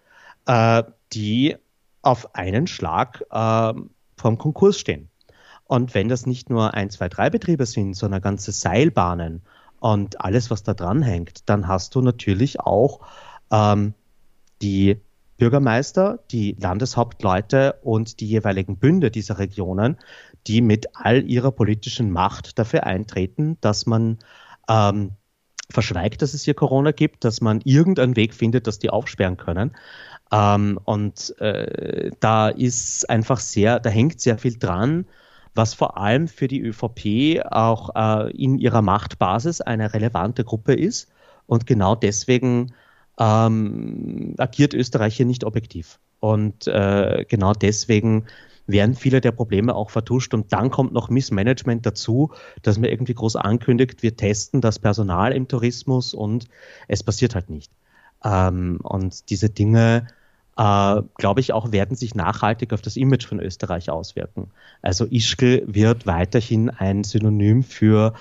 äh, 0.44 0.82
die 1.14 1.56
auf 2.02 2.35
einen 2.35 2.66
Schlag 2.66 3.24
äh, 3.31 3.73
vom 4.18 4.36
Konkurs 4.36 4.78
stehen. 4.78 5.09
Und 5.64 5.94
wenn 5.94 6.09
das 6.09 6.27
nicht 6.27 6.51
nur 6.51 6.74
ein, 6.74 6.90
zwei, 6.90 7.09
drei 7.09 7.31
Betriebe 7.31 7.64
sind, 7.64 7.94
sondern 7.94 8.20
ganze 8.20 8.52
Seilbahnen 8.52 9.43
und 9.81 10.20
alles, 10.20 10.51
was 10.51 10.62
da 10.62 10.74
dran 10.74 11.03
hängt, 11.03 11.48
dann 11.48 11.69
hast 11.69 11.94
du 11.94 12.03
natürlich 12.03 12.61
auch 12.61 13.01
ähm, 13.51 13.94
die 14.62 15.01
Bürgermeister, 15.39 16.19
die 16.31 16.57
Landeshauptleute 16.59 17.74
und 17.82 18.20
die 18.20 18.27
jeweiligen 18.27 18.78
Bünde 18.78 19.11
dieser 19.11 19.39
Regionen, 19.39 19.98
die 20.47 20.62
mit 20.62 20.86
all 20.94 21.28
ihrer 21.28 21.53
politischen 21.53 22.11
Macht 22.11 22.59
dafür 22.59 22.85
eintreten, 22.85 23.59
dass 23.61 23.86
man 23.86 24.19
ähm, 24.69 25.12
verschweigt, 25.70 26.23
dass 26.23 26.35
es 26.35 26.44
hier 26.44 26.55
Corona 26.55 26.93
gibt, 26.93 27.24
dass 27.24 27.40
man 27.40 27.61
irgendeinen 27.65 28.16
Weg 28.16 28.35
findet, 28.35 28.66
dass 28.66 28.78
die 28.78 28.90
aufsperren 28.90 29.36
können. 29.36 29.77
Ähm, 30.32 30.78
und 30.85 31.39
äh, 31.40 32.11
da 32.20 32.48
ist 32.48 33.09
einfach 33.11 33.40
sehr, 33.40 33.81
da 33.81 33.90
hängt 33.90 34.20
sehr 34.20 34.39
viel 34.39 34.59
dran, 34.59 35.07
was 35.57 35.74
vor 35.74 35.99
allem 35.99 36.28
für 36.28 36.49
die 36.49 36.61
ÖVP 36.61 37.45
auch 37.51 37.91
äh, 37.95 38.31
in 38.33 38.59
ihrer 38.59 38.83
Machtbasis 38.83 39.61
eine 39.61 39.93
relevante 39.93 40.45
Gruppe 40.45 40.74
ist. 40.74 41.09
Und 41.47 41.66
genau 41.66 41.95
deswegen 41.95 42.74
ähm, 43.19 44.35
agiert 44.39 44.74
Österreich 44.74 45.16
hier 45.16 45.27
nicht 45.27 45.45
objektiv. 45.45 45.99
Und 46.20 46.66
äh, 46.66 47.24
genau 47.28 47.53
deswegen 47.53 48.27
werden 48.66 48.95
viele 48.95 49.20
der 49.20 49.33
Probleme 49.33 49.74
auch 49.74 49.91
vertuscht. 49.91 50.35
Und 50.35 50.53
dann 50.53 50.70
kommt 50.70 50.93
noch 50.93 51.09
Missmanagement 51.09 51.87
dazu, 51.87 52.33
dass 52.62 52.78
man 52.78 52.91
irgendwie 52.91 53.15
groß 53.15 53.37
ankündigt, 53.37 54.03
wir 54.03 54.16
testen 54.16 54.61
das 54.61 54.78
Personal 54.78 55.33
im 55.33 55.49
Tourismus 55.49 56.15
und 56.15 56.47
es 56.89 57.03
passiert 57.03 57.35
halt 57.35 57.49
nicht. 57.49 57.70
Ähm, 58.24 58.81
und 58.83 59.31
diese 59.31 59.51
Dinge, 59.51 60.09
äh, 60.57 61.03
glaube 61.16 61.41
ich, 61.41 61.53
auch 61.53 61.73
werden 61.73 61.97
sich 61.97 62.15
nachhaltig 62.15 62.73
auf 62.73 62.83
das 62.83 62.97
Image 62.97 63.27
von 63.27 63.41
Österreich 63.41 63.91
auswirken. 63.91 64.51
Also 64.83 65.05
Ischgl 65.05 65.65
wird 65.66 66.07
weiterhin 66.07 66.70
ein 66.70 67.05
Synonym 67.05 67.62
für 67.62 68.15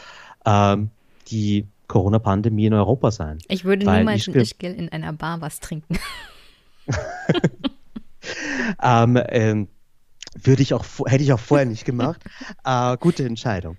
ähm, 0.45 0.89
die 1.27 1.67
Corona-Pandemie 1.87 2.65
in 2.65 2.73
Europa 2.73 3.11
sein. 3.11 3.37
Ich 3.47 3.63
würde 3.63 3.85
niemals 3.85 4.27
in 4.27 4.35
Ischgl 4.35 4.73
in 4.73 4.89
einer 4.89 5.13
Bar 5.13 5.41
was 5.41 5.59
trinken. 5.59 5.97
ähm, 8.83 9.19
ähm, 9.29 9.67
würde 10.43 10.61
ich 10.61 10.73
auch, 10.73 10.85
hätte 11.05 11.23
ich 11.23 11.31
auch 11.31 11.39
vorher 11.39 11.65
nicht 11.65 11.85
gemacht. 11.85 12.21
Äh, 12.63 12.97
gute 12.97 13.25
Entscheidung. 13.25 13.77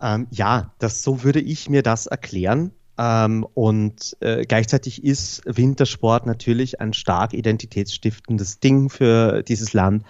Ähm, 0.00 0.26
ja, 0.30 0.72
das, 0.78 1.02
so 1.02 1.22
würde 1.22 1.40
ich 1.40 1.68
mir 1.68 1.82
das 1.82 2.06
erklären. 2.06 2.72
Ähm, 3.00 3.46
und 3.54 4.14
äh, 4.20 4.44
gleichzeitig 4.44 5.02
ist 5.02 5.40
Wintersport 5.46 6.26
natürlich 6.26 6.82
ein 6.82 6.92
stark 6.92 7.32
identitätsstiftendes 7.32 8.60
Ding 8.60 8.90
für 8.90 9.42
dieses 9.42 9.72
Land. 9.72 10.04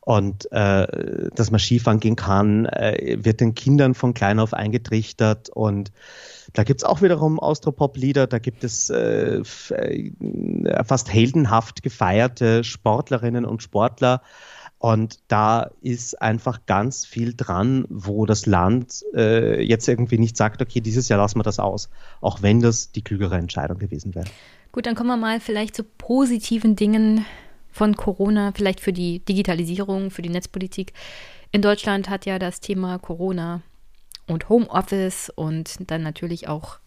Und 0.00 0.50
äh, 0.50 1.28
dass 1.36 1.52
man 1.52 1.60
Skifahren 1.60 2.00
gehen 2.00 2.16
kann, 2.16 2.66
äh, 2.66 3.18
wird 3.20 3.40
den 3.40 3.54
Kindern 3.54 3.94
von 3.94 4.12
klein 4.12 4.40
auf 4.40 4.54
eingetrichtert. 4.54 5.50
Und 5.50 5.92
da 6.52 6.64
gibt 6.64 6.80
es 6.80 6.84
auch 6.84 7.00
wiederum 7.00 7.38
Austropop-Lieder, 7.38 8.26
da 8.26 8.40
gibt 8.40 8.64
es 8.64 8.90
äh, 8.90 9.42
äh, 9.70 10.12
fast 10.84 11.12
heldenhaft 11.12 11.84
gefeierte 11.84 12.64
Sportlerinnen 12.64 13.44
und 13.44 13.62
Sportler, 13.62 14.22
und 14.82 15.20
da 15.28 15.70
ist 15.80 16.20
einfach 16.20 16.66
ganz 16.66 17.06
viel 17.06 17.34
dran, 17.36 17.84
wo 17.88 18.26
das 18.26 18.46
Land 18.46 19.04
äh, 19.14 19.62
jetzt 19.62 19.86
irgendwie 19.86 20.18
nicht 20.18 20.36
sagt, 20.36 20.60
okay, 20.60 20.80
dieses 20.80 21.08
Jahr 21.08 21.20
lassen 21.20 21.38
wir 21.38 21.44
das 21.44 21.60
aus, 21.60 21.88
auch 22.20 22.42
wenn 22.42 22.58
das 22.58 22.90
die 22.90 23.02
klügere 23.02 23.36
Entscheidung 23.36 23.78
gewesen 23.78 24.12
wäre. 24.16 24.26
Gut, 24.72 24.86
dann 24.86 24.96
kommen 24.96 25.10
wir 25.10 25.16
mal 25.16 25.38
vielleicht 25.38 25.76
zu 25.76 25.84
positiven 25.84 26.74
Dingen 26.74 27.24
von 27.70 27.94
Corona, 27.94 28.50
vielleicht 28.56 28.80
für 28.80 28.92
die 28.92 29.20
Digitalisierung, 29.20 30.10
für 30.10 30.22
die 30.22 30.30
Netzpolitik. 30.30 30.94
In 31.52 31.62
Deutschland 31.62 32.10
hat 32.10 32.26
ja 32.26 32.40
das 32.40 32.58
Thema 32.58 32.98
Corona 32.98 33.62
und 34.26 34.48
Homeoffice 34.48 35.30
und 35.32 35.88
dann 35.92 36.02
natürlich 36.02 36.48
auch 36.48 36.80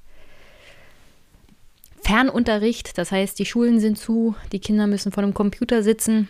Fernunterricht, 2.03 2.97
das 2.97 3.13
heißt, 3.13 3.39
die 3.39 3.45
Schulen 3.45 3.79
sind 3.79 3.97
zu, 3.97 4.35
die 4.51 4.59
Kinder 4.59 4.85
müssen 4.85 5.13
vor 5.13 5.23
einem 5.23 5.33
Computer 5.33 5.81
sitzen. 5.81 6.27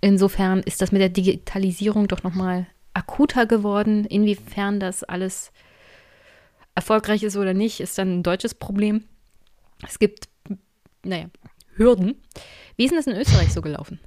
Insofern 0.00 0.60
ist 0.60 0.80
das 0.80 0.92
mit 0.92 1.00
der 1.00 1.08
Digitalisierung 1.08 2.08
doch 2.08 2.22
nochmal 2.22 2.66
akuter 2.94 3.46
geworden. 3.46 4.04
Inwiefern 4.04 4.80
das 4.80 5.04
alles 5.04 5.52
erfolgreich 6.74 7.22
ist 7.24 7.36
oder 7.36 7.54
nicht, 7.54 7.80
ist 7.80 7.98
dann 7.98 8.18
ein 8.18 8.22
deutsches 8.22 8.54
Problem. 8.54 9.04
Es 9.86 9.98
gibt, 9.98 10.28
naja, 11.04 11.26
Hürden. 11.74 12.16
Wie 12.76 12.84
ist 12.84 12.90
denn 12.90 12.98
das 12.98 13.06
in 13.06 13.16
Österreich 13.16 13.52
so 13.52 13.62
gelaufen? 13.62 14.00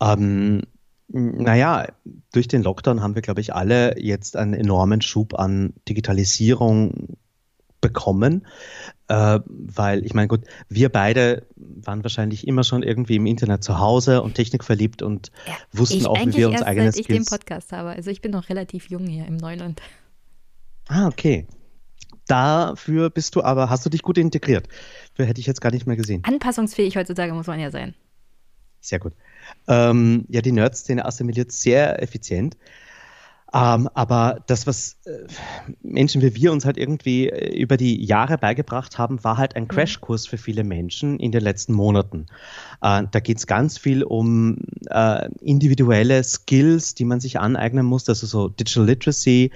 Ähm, 0.00 0.62
naja, 1.08 1.86
durch 2.32 2.48
den 2.48 2.62
Lockdown 2.62 3.02
haben 3.02 3.14
wir, 3.14 3.22
glaube 3.22 3.40
ich, 3.40 3.54
alle 3.54 3.98
jetzt 4.00 4.36
einen 4.36 4.54
enormen 4.54 5.00
Schub 5.00 5.38
an 5.38 5.74
Digitalisierung 5.88 7.16
bekommen, 7.84 8.46
äh, 9.08 9.40
weil 9.46 10.06
ich 10.06 10.14
meine, 10.14 10.28
gut, 10.28 10.40
wir 10.70 10.88
beide 10.88 11.46
waren 11.56 12.02
wahrscheinlich 12.02 12.48
immer 12.48 12.64
schon 12.64 12.82
irgendwie 12.82 13.16
im 13.16 13.26
Internet 13.26 13.62
zu 13.62 13.78
Hause 13.78 14.22
und 14.22 14.34
Technik 14.34 14.64
verliebt 14.64 15.02
und 15.02 15.30
ja, 15.46 15.52
wussten 15.72 16.06
auch, 16.06 16.18
wie 16.18 16.34
wir 16.34 16.48
uns 16.48 16.62
eigene 16.62 16.90
Skills... 16.90 17.08
ich 17.08 17.16
den 17.16 17.24
Podcast 17.26 17.72
habe. 17.72 17.90
Also 17.90 18.10
ich 18.10 18.22
bin 18.22 18.32
noch 18.32 18.48
relativ 18.48 18.88
jung 18.88 19.06
hier 19.06 19.26
im 19.26 19.36
Neuland. 19.36 19.82
Ah, 20.88 21.06
okay. 21.08 21.46
Dafür 22.26 23.10
bist 23.10 23.36
du 23.36 23.42
aber, 23.42 23.68
hast 23.68 23.84
du 23.84 23.90
dich 23.90 24.00
gut 24.00 24.16
integriert. 24.16 24.66
Für 25.12 25.26
hätte 25.26 25.40
ich 25.40 25.46
jetzt 25.46 25.60
gar 25.60 25.70
nicht 25.70 25.86
mehr 25.86 25.96
gesehen. 25.96 26.22
Anpassungsfähig 26.24 26.96
heutzutage 26.96 27.34
muss 27.34 27.46
man 27.46 27.60
ja 27.60 27.70
sein. 27.70 27.94
Sehr 28.80 28.98
gut. 28.98 29.12
Ähm, 29.68 30.24
ja, 30.28 30.40
die 30.40 30.52
Nerd-Szene 30.52 31.04
assimiliert 31.04 31.52
sehr 31.52 32.02
effizient. 32.02 32.56
Ähm, 33.54 33.88
aber 33.94 34.42
das, 34.48 34.66
was 34.66 34.96
äh, 35.06 35.26
Menschen 35.80 36.22
wie 36.22 36.34
wir 36.34 36.50
uns 36.50 36.64
halt 36.64 36.76
irgendwie 36.76 37.28
äh, 37.28 37.56
über 37.56 37.76
die 37.76 38.04
Jahre 38.04 38.36
beigebracht 38.36 38.98
haben, 38.98 39.22
war 39.22 39.36
halt 39.36 39.54
ein 39.54 39.64
mhm. 39.64 39.68
Crashkurs 39.68 40.26
für 40.26 40.38
viele 40.38 40.64
Menschen 40.64 41.20
in 41.20 41.30
den 41.30 41.40
letzten 41.40 41.72
Monaten. 41.72 42.26
Äh, 42.82 43.04
da 43.08 43.20
geht 43.20 43.38
es 43.38 43.46
ganz 43.46 43.78
viel 43.78 44.02
um 44.02 44.58
äh, 44.90 45.28
individuelle 45.40 46.24
Skills, 46.24 46.96
die 46.96 47.04
man 47.04 47.20
sich 47.20 47.38
aneignen 47.38 47.86
muss, 47.86 48.08
also 48.08 48.26
so 48.26 48.48
Digital 48.48 48.86
Literacy, 48.86 49.52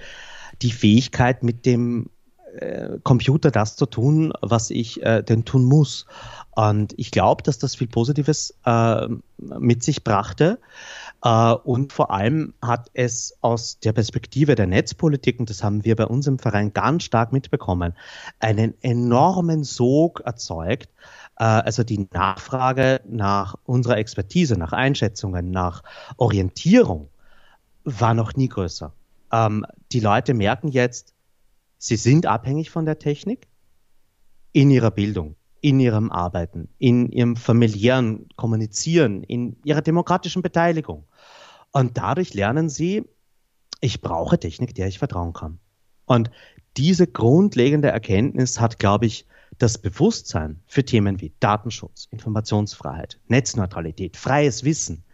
die 0.63 0.71
Fähigkeit 0.71 1.43
mit 1.43 1.67
dem 1.67 2.09
äh, 2.57 2.99
Computer 3.03 3.51
das 3.51 3.75
zu 3.75 3.87
tun, 3.87 4.33
was 4.41 4.71
ich 4.71 5.01
denn 5.03 5.45
tun 5.45 5.65
muss. 5.65 6.07
Und 6.55 6.95
ich 6.97 7.11
glaube, 7.11 7.43
dass 7.43 7.59
das 7.59 7.77
viel 7.77 7.87
Positives 7.87 8.55
mit 9.37 9.83
sich 9.83 10.03
brachte. 10.03 10.59
Äh, 11.23 11.53
und 11.53 11.93
vor 11.93 12.11
allem 12.11 12.55
hat 12.63 12.91
es 12.95 13.37
aus 13.41 13.81
der 13.81 13.93
Perspektive 13.93 14.55
der 14.55 14.67
Netzpolitik, 14.67 15.41
und 15.41 15.51
das 15.51 15.63
haben 15.63 15.85
wir 15.85 15.97
bei 15.97 16.07
uns 16.07 16.27
im 16.27 16.39
Verein 16.39 16.73
ganz 16.73 17.05
stark 17.05 17.33
mitbekommen, 17.33 17.95
einen 18.39 18.75
enormen 18.83 19.65
Sog 19.65 20.21
erzeugt. 20.21 20.91
Äh, 21.39 21.45
also 21.45 21.83
die 21.83 22.09
Nachfrage 22.13 23.01
nach 23.09 23.57
unserer 23.65 23.99
Expertise, 23.99 24.57
nach 24.57 24.73
Einschätzungen, 24.73 25.51
nach 25.51 25.83
Orientierung 26.17 27.09
war 27.85 28.15
noch 28.15 28.35
nie 28.35 28.49
größer. 28.49 28.93
Ähm, 29.33 29.67
die 29.93 30.01
Leute 30.01 30.35
merken 30.35 30.69
jetzt, 30.69 31.15
sie 31.79 31.97
sind 31.97 32.27
abhängig 32.27 32.71
von 32.71 32.85
der 32.85 32.99
Technik 32.99 33.49
in 34.53 34.71
ihrer 34.71 34.91
Bildung 34.91 35.37
in 35.61 35.81
ihrem 35.81 36.11
Arbeiten, 36.11 36.69
in 36.79 37.11
ihrem 37.11 37.37
familiären 37.37 38.29
Kommunizieren, 38.37 39.23
in 39.25 39.57
ihrer 39.65 39.83
demokratischen 39.83 40.43
Beteiligung. 40.43 41.05
Und 41.73 41.99
dadurch 41.99 42.35
lernen 42.35 42.69
sie, 42.69 43.05
ich 43.81 44.01
brauche 44.01 44.39
Technik, 44.39 44.75
der 44.75 44.89
ich 44.89 44.99
vertrauen 44.99 45.33
kann. 45.33 45.59
Und 46.07 46.31
diese 46.77 47.07
grundlegende 47.07 47.89
Erkenntnis 47.89 48.61
hat, 48.61 48.79
glaube 48.79 49.07
ich, 49.07 49.27
das 49.59 49.79
Bewusstsein 49.79 50.61
für 50.67 50.85
Themen 50.85 51.21
wie 51.21 51.33
Datenschutz, 51.41 52.07
Informationsfreiheit, 52.11 53.19
Netzneutralität, 53.27 54.17
freies 54.17 54.65
Wissen 54.65 55.05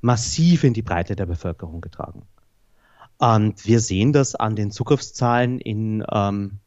massiv 0.00 0.64
in 0.64 0.74
die 0.74 0.82
Breite 0.82 1.16
der 1.16 1.26
Bevölkerung 1.26 1.80
getragen. 1.80 2.22
Und 3.18 3.66
wir 3.66 3.80
sehen 3.80 4.12
das 4.12 4.34
an 4.34 4.56
den 4.56 4.70
Zugriffszahlen 4.70 5.58
in 5.58 6.04
ähm, 6.12 6.58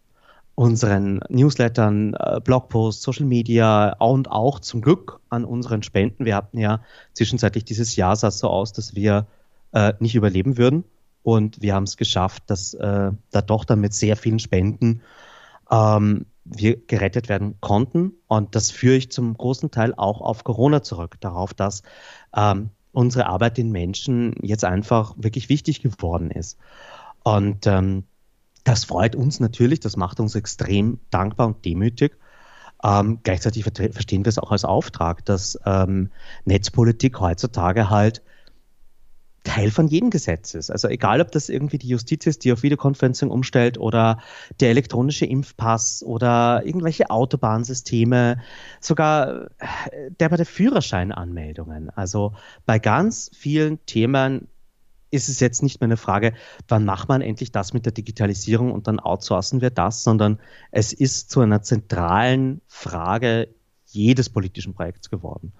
unseren 0.59 1.21
Newslettern, 1.29 2.15
äh, 2.15 2.41
Blogposts, 2.43 3.01
Social 3.01 3.25
Media 3.25 3.95
und 3.99 4.29
auch 4.29 4.59
zum 4.59 4.81
Glück 4.81 5.21
an 5.29 5.45
unseren 5.45 5.83
Spenden. 5.83 6.25
Wir 6.25 6.35
hatten 6.35 6.57
ja 6.57 6.81
zwischenzeitlich 7.13 7.63
dieses 7.63 7.95
Jahr 7.95 8.17
sah 8.17 8.27
es 8.27 8.39
so 8.39 8.49
aus, 8.49 8.73
dass 8.73 8.93
wir 8.93 9.25
äh, 9.71 9.93
nicht 9.99 10.15
überleben 10.15 10.57
würden. 10.57 10.83
Und 11.23 11.61
wir 11.61 11.75
haben 11.75 11.85
es 11.85 11.95
geschafft, 11.95 12.43
dass 12.47 12.73
äh, 12.73 13.11
da 13.31 13.41
doch 13.41 13.63
dann 13.63 13.79
mit 13.79 13.93
sehr 13.93 14.17
vielen 14.17 14.39
Spenden 14.39 14.99
ähm, 15.71 16.25
wir 16.43 16.75
gerettet 16.75 17.29
werden 17.29 17.55
konnten. 17.61 18.11
Und 18.27 18.53
das 18.53 18.69
führe 18.69 18.97
ich 18.97 19.13
zum 19.13 19.37
großen 19.37 19.71
Teil 19.71 19.93
auch 19.95 20.19
auf 20.19 20.43
Corona 20.43 20.83
zurück, 20.83 21.15
darauf, 21.21 21.53
dass 21.53 21.83
ähm, 22.35 22.69
unsere 22.91 23.27
Arbeit 23.27 23.57
den 23.57 23.71
Menschen 23.71 24.35
jetzt 24.41 24.65
einfach 24.65 25.13
wirklich 25.15 25.47
wichtig 25.47 25.81
geworden 25.81 26.31
ist. 26.31 26.57
Und 27.23 27.65
ähm, 27.65 28.03
das 28.69 28.85
freut 28.85 29.15
uns 29.15 29.39
natürlich, 29.39 29.79
das 29.79 29.97
macht 29.97 30.19
uns 30.19 30.35
extrem 30.35 30.99
dankbar 31.09 31.47
und 31.47 31.65
demütig. 31.65 32.17
Ähm, 32.83 33.19
gleichzeitig 33.23 33.63
verstehen 33.63 34.23
wir 34.23 34.29
es 34.29 34.37
auch 34.37 34.51
als 34.51 34.63
Auftrag, 34.63 35.25
dass 35.25 35.59
ähm, 35.65 36.11
Netzpolitik 36.45 37.19
heutzutage 37.19 37.89
halt 37.89 38.21
Teil 39.43 39.71
von 39.71 39.87
jedem 39.87 40.11
Gesetz 40.11 40.53
ist. 40.53 40.69
Also 40.69 40.87
egal, 40.87 41.19
ob 41.19 41.31
das 41.31 41.49
irgendwie 41.49 41.79
die 41.79 41.87
Justiz 41.87 42.27
ist, 42.27 42.43
die 42.43 42.51
auf 42.51 42.61
Videokonferencing 42.61 43.31
umstellt 43.31 43.79
oder 43.79 44.19
der 44.59 44.69
elektronische 44.69 45.25
Impfpass 45.25 46.03
oder 46.03 46.61
irgendwelche 46.63 47.09
Autobahnsysteme, 47.09 48.39
sogar 48.81 49.45
äh, 49.57 50.11
der 50.19 50.29
bei 50.29 50.37
der 50.37 50.45
Führerscheinanmeldungen. 50.45 51.89
Also 51.89 52.33
bei 52.67 52.77
ganz 52.77 53.31
vielen 53.33 53.83
Themen 53.87 54.47
ist 55.11 55.29
es 55.29 55.39
jetzt 55.39 55.63
nicht 55.63 55.81
mehr 55.81 55.87
eine 55.87 55.97
Frage, 55.97 56.33
wann 56.67 56.85
macht 56.85 57.09
man 57.09 57.21
endlich 57.21 57.51
das 57.51 57.73
mit 57.73 57.85
der 57.85 57.93
Digitalisierung 57.93 58.71
und 58.71 58.87
dann 58.87 58.99
outsourcen 58.99 59.61
wir 59.61 59.69
das, 59.69 60.03
sondern 60.03 60.39
es 60.71 60.93
ist 60.93 61.31
zu 61.31 61.41
einer 61.41 61.61
zentralen 61.61 62.61
Frage 62.67 63.49
jedes 63.87 64.29
politischen 64.29 64.73
Projekts 64.73 65.09
geworden. 65.09 65.53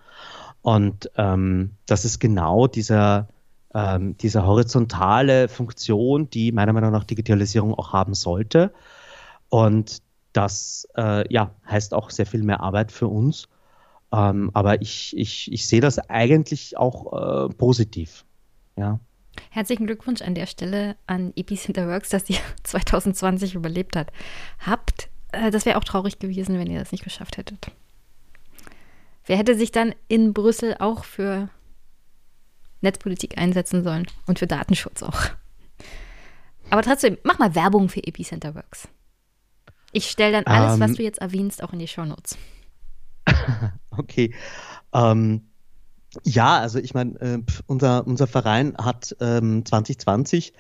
Und 0.62 1.10
ähm, 1.16 1.72
das 1.86 2.06
ist 2.06 2.20
genau 2.20 2.68
dieser, 2.68 3.28
ähm, 3.74 4.18
diese 4.18 4.46
horizontale 4.46 5.48
Funktion, 5.48 6.30
die 6.30 6.52
meiner 6.52 6.74
Meinung 6.74 6.92
nach 6.92 7.06
Digitalisierung 7.06 7.74
auch 7.74 7.94
haben 7.94 8.14
sollte. 8.14 8.74
Und 9.50 10.02
das 10.34 10.88
äh, 10.96 11.32
ja, 11.34 11.52
heißt 11.68 11.94
auch 11.94 12.12
sehr 12.12 12.26
viel 12.26 12.44
mehr 12.44 12.62
Arbeit 12.62 12.92
für 12.92 13.08
uns. 13.08 13.48
Ähm, 14.12 14.52
aber 14.54 14.82
ich, 14.82 15.16
ich, 15.18 15.52
ich 15.52 15.68
sehe 15.68 15.82
das 15.82 15.98
eigentlich 15.98 16.78
auch 16.78 17.48
äh, 17.48 17.54
positiv. 17.54 18.26
Ja. 18.76 19.00
Herzlichen 19.50 19.86
Glückwunsch 19.86 20.22
an 20.22 20.36
der 20.36 20.46
Stelle 20.46 20.96
an 21.08 21.34
Epicenter 21.36 21.88
Works, 21.88 22.10
dass 22.10 22.30
ihr 22.30 22.38
2020 22.64 23.56
überlebt 23.56 23.96
hat. 23.96 24.12
Habt. 24.60 25.10
Äh, 25.32 25.52
das 25.52 25.66
wäre 25.66 25.78
auch 25.78 25.84
traurig 25.84 26.20
gewesen, 26.20 26.58
wenn 26.60 26.70
ihr 26.70 26.80
das 26.80 26.92
nicht 26.92 27.04
geschafft 27.04 27.38
hättet. 27.38 27.72
Wer 29.26 29.38
hätte 29.38 29.56
sich 29.56 29.72
dann 29.72 29.94
in 30.08 30.34
Brüssel 30.34 30.76
auch 30.80 31.04
für 31.06 31.50
Netzpolitik 32.82 33.38
einsetzen 33.38 33.84
sollen 33.84 34.08
und 34.26 34.40
für 34.40 34.48
Datenschutz 34.48 35.04
auch? 35.04 35.22
Aber 36.70 36.82
trotzdem, 36.82 37.18
mach 37.24 37.40
mal 37.40 37.56
Werbung 37.56 37.90
für 37.90 38.04
Epicenter 38.04 38.56
Works. 38.56 38.88
Ich 39.92 40.10
stelle 40.10 40.32
dann 40.32 40.46
alles, 40.46 40.76
um, 40.76 40.80
was 40.80 40.92
ähm. 40.92 40.96
du 40.98 41.04
jetzt 41.04 41.20
erwähnst, 41.20 41.64
auch 41.64 41.74
in 41.74 41.80
die 41.80 41.88
Show 41.88 42.06
Notes. 42.06 42.38
okay. 43.92 44.34
Um, 44.92 45.49
ja, 46.24 46.60
also 46.60 46.80
ich 46.80 46.94
meine, 46.94 47.20
äh, 47.22 47.40
unser, 47.68 48.06
unser 48.08 48.28
Verein 48.28 48.76
hat 48.78 49.16
ähm, 49.20 49.66
2020 49.66 50.54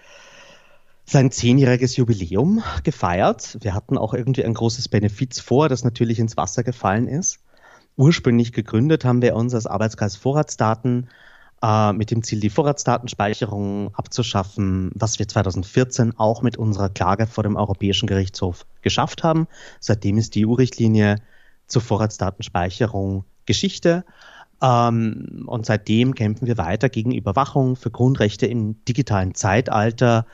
sein 1.05 1.31
zehnjähriges 1.31 1.95
Jubiläum 1.95 2.63
gefeiert. 2.83 3.57
Wir 3.61 3.73
hatten 3.73 3.97
auch 3.97 4.13
irgendwie 4.13 4.45
ein 4.45 4.53
großes 4.53 4.89
Benefiz 4.89 5.39
vor, 5.39 5.67
das 5.67 5.83
natürlich 5.83 6.19
ins 6.19 6.37
Wasser 6.37 6.63
gefallen 6.63 7.07
ist. 7.07 7.39
Ursprünglich 7.97 8.53
gegründet 8.53 9.05
haben 9.05 9.21
wir 9.21 9.35
uns 9.35 9.55
als 9.55 9.65
Arbeitskreis 9.65 10.15
Vorratsdaten 10.15 11.09
äh, 11.63 11.93
mit 11.93 12.11
dem 12.11 12.21
Ziel, 12.21 12.39
die 12.39 12.51
Vorratsdatenspeicherung 12.51 13.93
abzuschaffen, 13.95 14.91
was 14.93 15.17
wir 15.17 15.27
2014 15.27 16.17
auch 16.17 16.43
mit 16.43 16.57
unserer 16.57 16.89
Klage 16.89 17.25
vor 17.25 17.43
dem 17.43 17.55
Europäischen 17.55 18.05
Gerichtshof 18.05 18.67
geschafft 18.83 19.23
haben. 19.23 19.47
Seitdem 19.79 20.19
ist 20.19 20.35
die 20.35 20.45
EU-Richtlinie 20.45 21.15
zur 21.65 21.81
Vorratsdatenspeicherung 21.81 23.25
Geschichte. 23.45 24.05
Ähm, 24.61 25.45
und 25.45 25.65
seitdem 25.65 26.15
kämpfen 26.15 26.47
wir 26.47 26.57
weiter 26.57 26.89
gegen 26.89 27.11
Überwachung 27.13 27.75
für 27.75 27.91
Grundrechte 27.91 28.45
im 28.45 28.83
digitalen 28.85 29.33
Zeitalter 29.35 30.25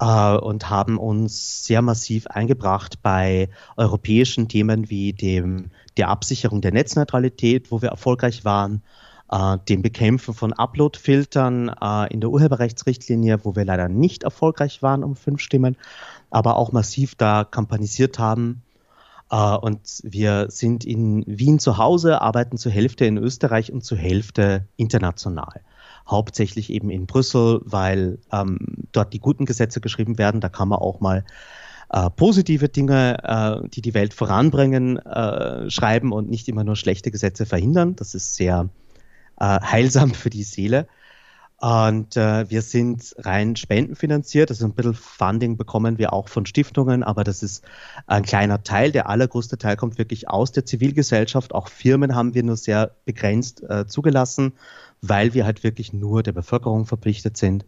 äh, 0.00 0.36
und 0.36 0.70
haben 0.70 0.98
uns 0.98 1.64
sehr 1.64 1.82
massiv 1.82 2.26
eingebracht 2.28 3.02
bei 3.02 3.48
europäischen 3.76 4.48
Themen 4.48 4.88
wie 4.90 5.12
dem, 5.12 5.70
der 5.96 6.08
Absicherung 6.08 6.60
der 6.60 6.72
Netzneutralität, 6.72 7.70
wo 7.70 7.82
wir 7.82 7.88
erfolgreich 7.88 8.44
waren, 8.44 8.82
äh, 9.30 9.58
dem 9.68 9.82
Bekämpfen 9.82 10.34
von 10.34 10.52
Upload-Filtern 10.52 11.68
äh, 11.80 12.12
in 12.12 12.20
der 12.20 12.30
Urheberrechtsrichtlinie, 12.30 13.44
wo 13.44 13.56
wir 13.56 13.64
leider 13.64 13.88
nicht 13.88 14.22
erfolgreich 14.22 14.82
waren 14.82 15.02
um 15.02 15.16
fünf 15.16 15.40
Stimmen, 15.40 15.76
aber 16.30 16.56
auch 16.56 16.70
massiv 16.70 17.16
da 17.16 17.44
kampanisiert 17.44 18.20
haben 18.20 18.62
und 19.28 19.80
wir 20.04 20.46
sind 20.50 20.84
in 20.84 21.24
Wien 21.26 21.58
zu 21.58 21.78
Hause, 21.78 22.20
arbeiten 22.20 22.58
zur 22.58 22.70
Hälfte 22.70 23.06
in 23.06 23.16
Österreich 23.16 23.72
und 23.72 23.84
zur 23.84 23.98
Hälfte 23.98 24.68
international. 24.76 25.62
Hauptsächlich 26.08 26.70
eben 26.70 26.90
in 26.90 27.06
Brüssel, 27.06 27.60
weil 27.64 28.18
ähm, 28.32 28.58
dort 28.92 29.12
die 29.12 29.18
guten 29.18 29.44
Gesetze 29.44 29.80
geschrieben 29.80 30.18
werden. 30.18 30.40
Da 30.40 30.48
kann 30.48 30.68
man 30.68 30.78
auch 30.78 31.00
mal 31.00 31.24
äh, 31.90 32.10
positive 32.10 32.68
Dinge, 32.68 33.18
äh, 33.22 33.68
die 33.68 33.82
die 33.82 33.94
Welt 33.94 34.14
voranbringen, 34.14 34.98
äh, 34.98 35.70
schreiben 35.70 36.12
und 36.12 36.28
nicht 36.28 36.48
immer 36.48 36.64
nur 36.64 36.76
schlechte 36.76 37.10
Gesetze 37.10 37.46
verhindern. 37.46 37.96
Das 37.96 38.14
ist 38.14 38.36
sehr 38.36 38.68
äh, 39.38 39.60
heilsam 39.60 40.12
für 40.14 40.30
die 40.30 40.42
Seele. 40.42 40.86
Und 41.58 42.18
äh, 42.18 42.50
wir 42.50 42.60
sind 42.60 43.14
rein 43.18 43.56
spendenfinanziert. 43.56 44.50
Also 44.50 44.66
ein 44.66 44.74
bisschen 44.74 44.94
Funding 44.94 45.56
bekommen 45.56 45.96
wir 45.96 46.12
auch 46.12 46.28
von 46.28 46.44
Stiftungen, 46.44 47.02
aber 47.02 47.24
das 47.24 47.42
ist 47.42 47.64
ein 48.06 48.24
kleiner 48.24 48.62
Teil. 48.62 48.92
Der 48.92 49.08
allergrößte 49.08 49.56
Teil 49.56 49.76
kommt 49.76 49.96
wirklich 49.96 50.28
aus 50.28 50.52
der 50.52 50.66
Zivilgesellschaft. 50.66 51.54
Auch 51.54 51.68
Firmen 51.68 52.14
haben 52.14 52.34
wir 52.34 52.42
nur 52.42 52.58
sehr 52.58 52.94
begrenzt 53.06 53.62
äh, 53.62 53.86
zugelassen, 53.86 54.52
weil 55.00 55.32
wir 55.32 55.46
halt 55.46 55.64
wirklich 55.64 55.94
nur 55.94 56.22
der 56.22 56.32
Bevölkerung 56.32 56.84
verpflichtet 56.84 57.38
sind. 57.38 57.64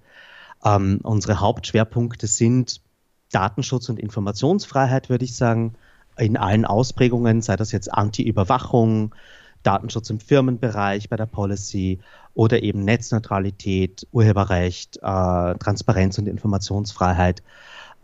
Ähm, 0.62 1.00
unsere 1.02 1.40
Hauptschwerpunkte 1.40 2.26
sind 2.26 2.82
Datenschutz 3.30 3.88
und 3.88 3.98
Informationsfreiheit, 3.98 5.08
würde 5.08 5.24
ich 5.24 5.34
sagen, 5.34 5.74
in 6.18 6.36
allen 6.36 6.64
Ausprägungen, 6.66 7.40
sei 7.42 7.56
das 7.56 7.72
jetzt 7.72 7.92
Anti-Überwachung, 7.92 9.14
Datenschutz 9.62 10.10
im 10.10 10.20
Firmenbereich, 10.20 11.08
bei 11.08 11.16
der 11.16 11.26
Policy 11.26 12.00
oder 12.34 12.62
eben 12.62 12.84
Netzneutralität, 12.84 14.06
Urheberrecht, 14.12 14.98
äh, 14.98 15.54
Transparenz 15.58 16.18
und 16.18 16.28
Informationsfreiheit. 16.28 17.42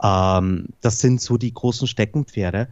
Ähm, 0.03 0.69
das 0.81 1.01
sind 1.01 1.21
so 1.21 1.37
die 1.37 1.55
großen 1.55 1.87
Steckenpferde. 1.87 2.67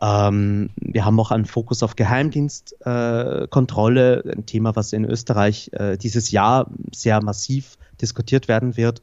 Ähm, 0.00 0.70
wir 0.76 1.04
haben 1.04 1.20
auch 1.20 1.30
einen 1.30 1.44
Fokus 1.46 1.82
auf 1.82 1.96
Geheimdienstkontrolle, 1.96 4.24
äh, 4.24 4.32
ein 4.32 4.46
Thema, 4.46 4.76
was 4.76 4.92
in 4.92 5.04
Österreich 5.04 5.70
äh, 5.72 5.96
dieses 5.96 6.30
Jahr 6.30 6.70
sehr 6.92 7.20
massiv 7.22 7.78
diskutiert 8.00 8.48
werden 8.48 8.76
wird 8.76 9.02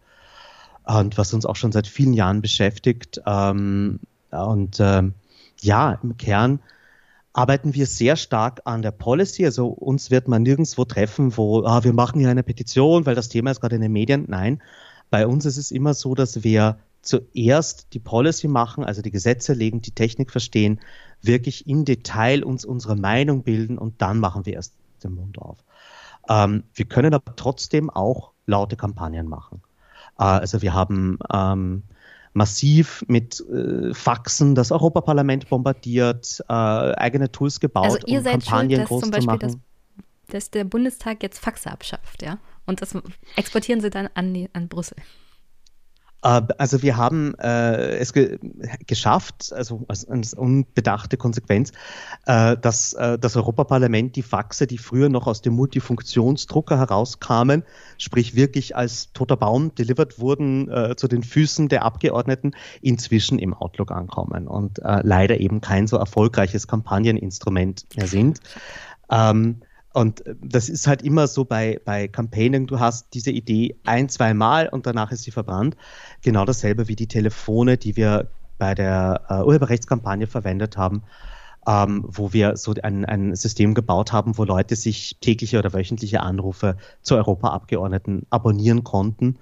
und 0.84 1.18
was 1.18 1.34
uns 1.34 1.46
auch 1.46 1.56
schon 1.56 1.72
seit 1.72 1.88
vielen 1.88 2.14
Jahren 2.14 2.42
beschäftigt. 2.42 3.22
Ähm, 3.26 4.02
und 4.30 4.78
ähm, 4.80 5.14
ja, 5.62 5.98
im 6.04 6.18
Kern 6.18 6.60
arbeiten 7.34 7.74
wir 7.74 7.88
sehr 7.88 8.16
stark 8.16 8.62
an 8.66 8.82
der 8.82 8.92
Policy. 8.92 9.46
Also 9.46 9.68
uns 9.68 10.12
wird 10.12 10.28
man 10.28 10.44
nirgendwo 10.44 10.86
treffen, 10.86 11.36
wo 11.36 11.66
ah, 11.66 11.84
wir 11.84 11.94
machen 11.94 12.20
hier 12.20 12.30
eine 12.30 12.44
Petition, 12.44 13.06
weil 13.06 13.16
das 13.16 13.30
Thema 13.30 13.52
ist 13.52 13.60
gerade 13.60 13.76
in 13.76 13.82
den 13.82 13.92
Medien. 13.92 14.26
Nein, 14.28 14.62
bei 15.10 15.28
uns 15.28 15.46
ist 15.46 15.58
es 15.58 15.72
immer 15.72 15.94
so, 15.94 16.16
dass 16.16 16.44
wir 16.44 16.78
zuerst 17.02 17.94
die 17.94 18.00
Policy 18.00 18.48
machen, 18.48 18.84
also 18.86 19.02
die 19.02 19.12
Gesetze 19.12 19.54
legen, 19.54 19.82
die 19.82 19.92
Technik 19.92 20.32
verstehen, 20.32 20.80
wirklich 21.22 21.68
im 21.68 21.86
Detail 21.86 22.44
uns 22.44 22.64
unsere 22.64 22.96
Meinung 22.96 23.44
bilden 23.44 23.78
und 23.78 24.02
dann 24.02 24.20
machen 24.20 24.46
wir 24.46 24.54
erst 24.54 24.74
den 25.04 25.16
Mund 25.16 25.38
auf. 25.40 25.58
Ähm, 26.30 26.64
wir 26.74 26.86
können 26.86 27.14
aber 27.14 27.36
trotzdem 27.36 27.90
auch 27.90 28.32
laute 28.46 28.78
Kampagnen 28.78 29.28
machen. 29.28 29.62
Äh, 30.18 30.24
also 30.24 30.62
wir 30.62 30.74
haben 30.74 31.20
ähm, 31.32 31.84
massiv 32.34 33.04
mit 33.08 33.40
äh, 33.42 33.94
Faxen 33.94 34.56
das 34.56 34.72
Europaparlament 34.72 35.50
bombardiert, 35.50 36.44
äh, 36.50 36.54
eigene 36.54 37.32
Tools 37.32 37.60
gebaut, 37.60 37.86
also 37.86 38.08
ihr 38.08 38.20
um 38.20 38.24
seid 38.24 38.44
Kampagnen 38.44 38.88
schuld, 38.88 38.92
dass 38.92 39.00
zum 39.00 39.12
Beispiel 39.12 39.38
das, 39.40 39.58
dass 40.30 40.52
der 40.52 40.64
Bundestag 40.64 41.24
jetzt 41.24 41.40
Faxe 41.40 41.72
abschafft, 41.72 42.22
ja? 42.24 42.40
Und 42.66 42.82
das 42.82 42.96
exportieren 43.36 43.82
sie 43.82 43.90
dann 43.90 44.10
an, 44.14 44.48
an 44.54 44.68
Brüssel. 44.68 44.98
Äh, 46.24 46.42
also 46.58 46.82
wir 46.82 46.98
haben 46.98 47.36
äh, 47.36 47.98
es 47.98 48.14
ge 48.14 48.40
geschafft, 48.88 49.54
also 49.54 49.84
als, 49.88 50.08
als 50.08 50.34
unbedachte 50.34 51.18
Konsequenz, 51.18 51.72
äh, 52.26 52.58
dass 52.58 52.94
äh, 52.94 53.20
das 53.20 53.36
Europaparlament 53.36 54.16
die 54.16 54.24
Faxe, 54.24 54.66
die 54.66 54.78
früher 54.78 55.10
noch 55.10 55.28
aus 55.28 55.42
dem 55.42 55.54
Multifunktionsdrucker 55.54 56.78
herauskamen, 56.78 57.64
sprich 57.98 58.36
wirklich 58.36 58.76
als 58.76 59.12
toter 59.14 59.38
Baum 59.38 59.76
delivered 59.76 60.20
wurden 60.20 60.72
äh, 60.72 60.96
zu 60.96 61.08
den 61.08 61.24
Füßen 61.24 61.70
der 61.70 61.84
Abgeordneten, 61.84 62.52
inzwischen 62.82 63.40
im 63.40 63.54
Outlook 63.54 63.92
ankommen 63.92 64.48
und 64.48 64.80
äh, 64.80 65.02
leider 65.04 65.40
eben 65.40 65.62
kein 65.62 65.88
so 65.88 65.98
erfolgreiches 65.98 66.68
Kampagneninstrument 66.68 67.86
mehr 67.96 68.08
sind. 68.08 68.40
Ähm, 69.12 69.62
und 69.94 70.24
das 70.42 70.70
ist 70.70 70.88
halt 70.88 71.04
immer 71.04 71.28
so 71.28 71.46
bei, 71.46 71.80
bei 71.86 72.08
Campaigning, 72.08 72.66
du 72.66 72.80
hast 72.80 73.14
diese 73.14 73.30
Idee 73.30 73.76
ein, 73.86 74.10
zwei 74.10 74.34
Mal 74.34 74.68
und 74.68 74.88
danach 74.88 75.12
ist 75.12 75.24
sie 75.24 75.32
verbrannt. 75.32 75.78
Genau 76.24 76.46
dasselbe 76.46 76.88
wie 76.88 76.96
die 76.96 77.08
Telefone, 77.08 77.78
die 77.78 77.96
wir 77.96 78.32
bei 78.58 78.74
der 78.74 79.22
äh, 79.30 79.44
Urheberrechtskampagne 79.44 80.26
verwendet 80.26 80.78
haben, 80.78 81.04
ähm, 81.68 82.04
wo 82.08 82.34
wir 82.34 82.58
so 82.58 82.74
ein, 82.82 83.06
ein 83.06 83.36
System 83.36 83.76
gebaut 83.76 84.12
haben, 84.12 84.38
wo 84.38 84.46
Leute 84.46 84.76
sich 84.76 85.18
tägliche 85.22 85.60
oder 85.60 85.74
wöchentliche 85.74 86.22
Anrufe 86.22 86.76
zu 87.04 87.16
Europaabgeordneten 87.16 88.26
abonnieren 88.32 88.84
konnten. 88.84 89.38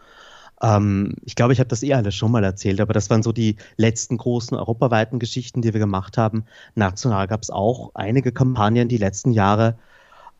Ähm, 0.61 1.15
ich 1.23 1.35
glaube, 1.35 1.53
ich 1.53 1.59
habe 1.59 1.69
das 1.69 1.81
eh 1.81 1.93
alles 1.93 2.13
schon 2.13 2.31
mal 2.31 2.43
erzählt, 2.43 2.81
aber 2.81 2.93
das 2.93 3.09
waren 3.09 3.23
so 3.23 3.31
die 3.31 3.55
letzten 3.77 4.17
großen 4.17 4.57
europaweiten 4.57 5.17
Geschichten, 5.17 5.61
die 5.61 5.73
wir 5.73 5.79
gemacht 5.79 6.17
haben. 6.17 6.43
National 6.75 7.27
gab 7.27 7.41
es 7.41 7.49
auch 7.49 7.91
einige 7.93 8.33
Kampagnen 8.33 8.89
die 8.89 8.97
letzten 8.97 9.31
Jahre, 9.31 9.77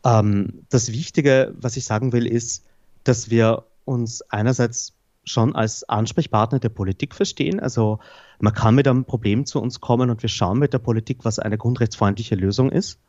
ähm, 0.05 0.65
das 0.69 0.91
Wichtige, 0.91 1.53
was 1.57 1.77
ich 1.77 1.85
sagen 1.85 2.13
will, 2.13 2.25
ist, 2.25 2.65
dass 3.03 3.29
wir 3.29 3.63
uns 3.85 4.21
einerseits 4.29 4.93
schon 5.23 5.55
als 5.55 5.87
Ansprechpartner 5.87 6.59
der 6.59 6.69
Politik 6.69 7.13
verstehen. 7.13 7.59
Also 7.59 7.99
man 8.39 8.53
kann 8.53 8.75
mit 8.75 8.87
einem 8.87 9.05
Problem 9.05 9.45
zu 9.45 9.61
uns 9.61 9.79
kommen 9.79 10.09
und 10.09 10.21
wir 10.21 10.29
schauen 10.29 10.59
mit 10.59 10.73
der 10.73 10.79
Politik, 10.79 11.19
was 11.23 11.39
eine 11.39 11.57
grundrechtsfreundliche 11.57 12.35
Lösung 12.35 12.71
ist. 12.71 12.99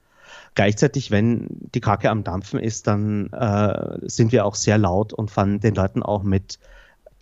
Gleichzeitig, 0.54 1.10
wenn 1.10 1.46
die 1.74 1.80
Kacke 1.80 2.10
am 2.10 2.24
Dampfen 2.24 2.60
ist, 2.60 2.86
dann 2.86 3.32
äh, 3.32 3.98
sind 4.02 4.32
wir 4.32 4.44
auch 4.44 4.54
sehr 4.54 4.78
laut 4.78 5.12
und 5.12 5.30
fahren 5.30 5.60
den 5.60 5.74
Leuten 5.74 6.02
auch 6.02 6.22
mit 6.22 6.58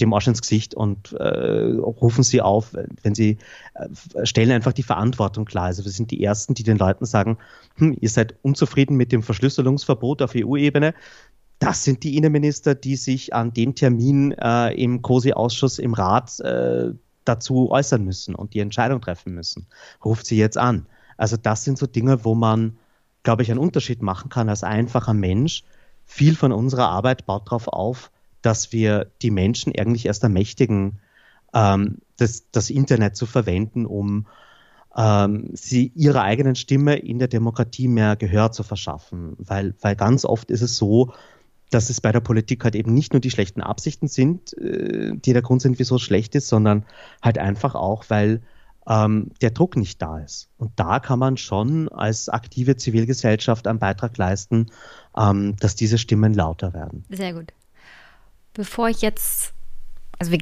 dem 0.00 0.12
Arsch 0.12 0.26
ins 0.26 0.40
Gesicht 0.40 0.74
und 0.74 1.12
äh, 1.12 1.72
rufen 1.78 2.22
sie 2.22 2.40
auf, 2.40 2.74
wenn 3.02 3.14
sie 3.14 3.38
äh, 3.74 4.26
stellen 4.26 4.50
einfach 4.50 4.72
die 4.72 4.82
Verantwortung 4.82 5.44
klar. 5.44 5.64
Also 5.64 5.84
wir 5.84 5.92
sind 5.92 6.10
die 6.10 6.24
Ersten, 6.24 6.54
die 6.54 6.62
den 6.62 6.78
Leuten 6.78 7.06
sagen, 7.06 7.38
hm, 7.76 7.96
ihr 8.00 8.08
seid 8.08 8.34
unzufrieden 8.42 8.96
mit 8.96 9.12
dem 9.12 9.22
Verschlüsselungsverbot 9.22 10.22
auf 10.22 10.32
EU-Ebene. 10.34 10.94
Das 11.58 11.84
sind 11.84 12.02
die 12.04 12.16
Innenminister, 12.16 12.74
die 12.74 12.96
sich 12.96 13.34
an 13.34 13.52
dem 13.52 13.74
Termin 13.74 14.32
äh, 14.32 14.72
im 14.82 15.02
COSI-Ausschuss 15.02 15.78
im 15.78 15.94
Rat 15.94 16.40
äh, 16.40 16.92
dazu 17.24 17.70
äußern 17.70 18.04
müssen 18.04 18.34
und 18.34 18.54
die 18.54 18.60
Entscheidung 18.60 19.00
treffen 19.00 19.34
müssen. 19.34 19.66
Ruft 20.04 20.26
sie 20.26 20.36
jetzt 20.36 20.56
an. 20.56 20.86
Also 21.16 21.36
das 21.36 21.64
sind 21.64 21.78
so 21.78 21.86
Dinge, 21.86 22.24
wo 22.24 22.34
man, 22.34 22.78
glaube 23.22 23.42
ich, 23.42 23.50
einen 23.50 23.60
Unterschied 23.60 24.00
machen 24.00 24.30
kann 24.30 24.48
als 24.48 24.64
einfacher 24.64 25.12
Mensch. 25.12 25.62
Viel 26.06 26.34
von 26.34 26.50
unserer 26.50 26.88
Arbeit 26.88 27.26
baut 27.26 27.46
darauf 27.46 27.68
auf, 27.68 28.10
dass 28.42 28.72
wir 28.72 29.10
die 29.22 29.30
Menschen 29.30 29.72
eigentlich 29.76 30.06
erst 30.06 30.22
ermächtigen, 30.22 31.00
ähm, 31.54 31.98
das, 32.16 32.50
das 32.50 32.70
Internet 32.70 33.16
zu 33.16 33.26
verwenden, 33.26 33.86
um 33.86 34.26
ähm, 34.96 35.50
sie 35.52 35.92
ihrer 35.94 36.22
eigenen 36.22 36.54
Stimme 36.54 36.96
in 36.96 37.18
der 37.18 37.28
Demokratie 37.28 37.88
mehr 37.88 38.16
Gehör 38.16 38.52
zu 38.52 38.62
verschaffen. 38.62 39.34
Weil, 39.38 39.74
weil 39.80 39.96
ganz 39.96 40.24
oft 40.24 40.50
ist 40.50 40.62
es 40.62 40.76
so, 40.76 41.12
dass 41.70 41.88
es 41.88 42.00
bei 42.00 42.10
der 42.10 42.20
Politik 42.20 42.64
halt 42.64 42.74
eben 42.74 42.92
nicht 42.92 43.12
nur 43.12 43.20
die 43.20 43.30
schlechten 43.30 43.60
Absichten 43.60 44.08
sind, 44.08 44.56
äh, 44.58 45.12
die 45.14 45.32
der 45.32 45.42
Grund 45.42 45.62
sind, 45.62 45.78
wieso 45.78 45.96
es 45.96 46.02
schlecht 46.02 46.34
ist, 46.34 46.48
sondern 46.48 46.84
halt 47.22 47.38
einfach 47.38 47.74
auch, 47.74 48.04
weil 48.08 48.42
ähm, 48.88 49.30
der 49.40 49.50
Druck 49.50 49.76
nicht 49.76 50.02
da 50.02 50.18
ist. 50.18 50.48
Und 50.56 50.72
da 50.76 50.98
kann 50.98 51.18
man 51.18 51.36
schon 51.36 51.88
als 51.88 52.28
aktive 52.28 52.76
Zivilgesellschaft 52.76 53.68
einen 53.68 53.78
Beitrag 53.78 54.16
leisten, 54.16 54.66
ähm, 55.16 55.54
dass 55.60 55.76
diese 55.76 55.98
Stimmen 55.98 56.34
lauter 56.34 56.74
werden. 56.74 57.04
Sehr 57.10 57.34
gut 57.34 57.52
bevor 58.54 58.88
ich 58.88 59.02
jetzt, 59.02 59.52
also 60.18 60.32
wir 60.32 60.40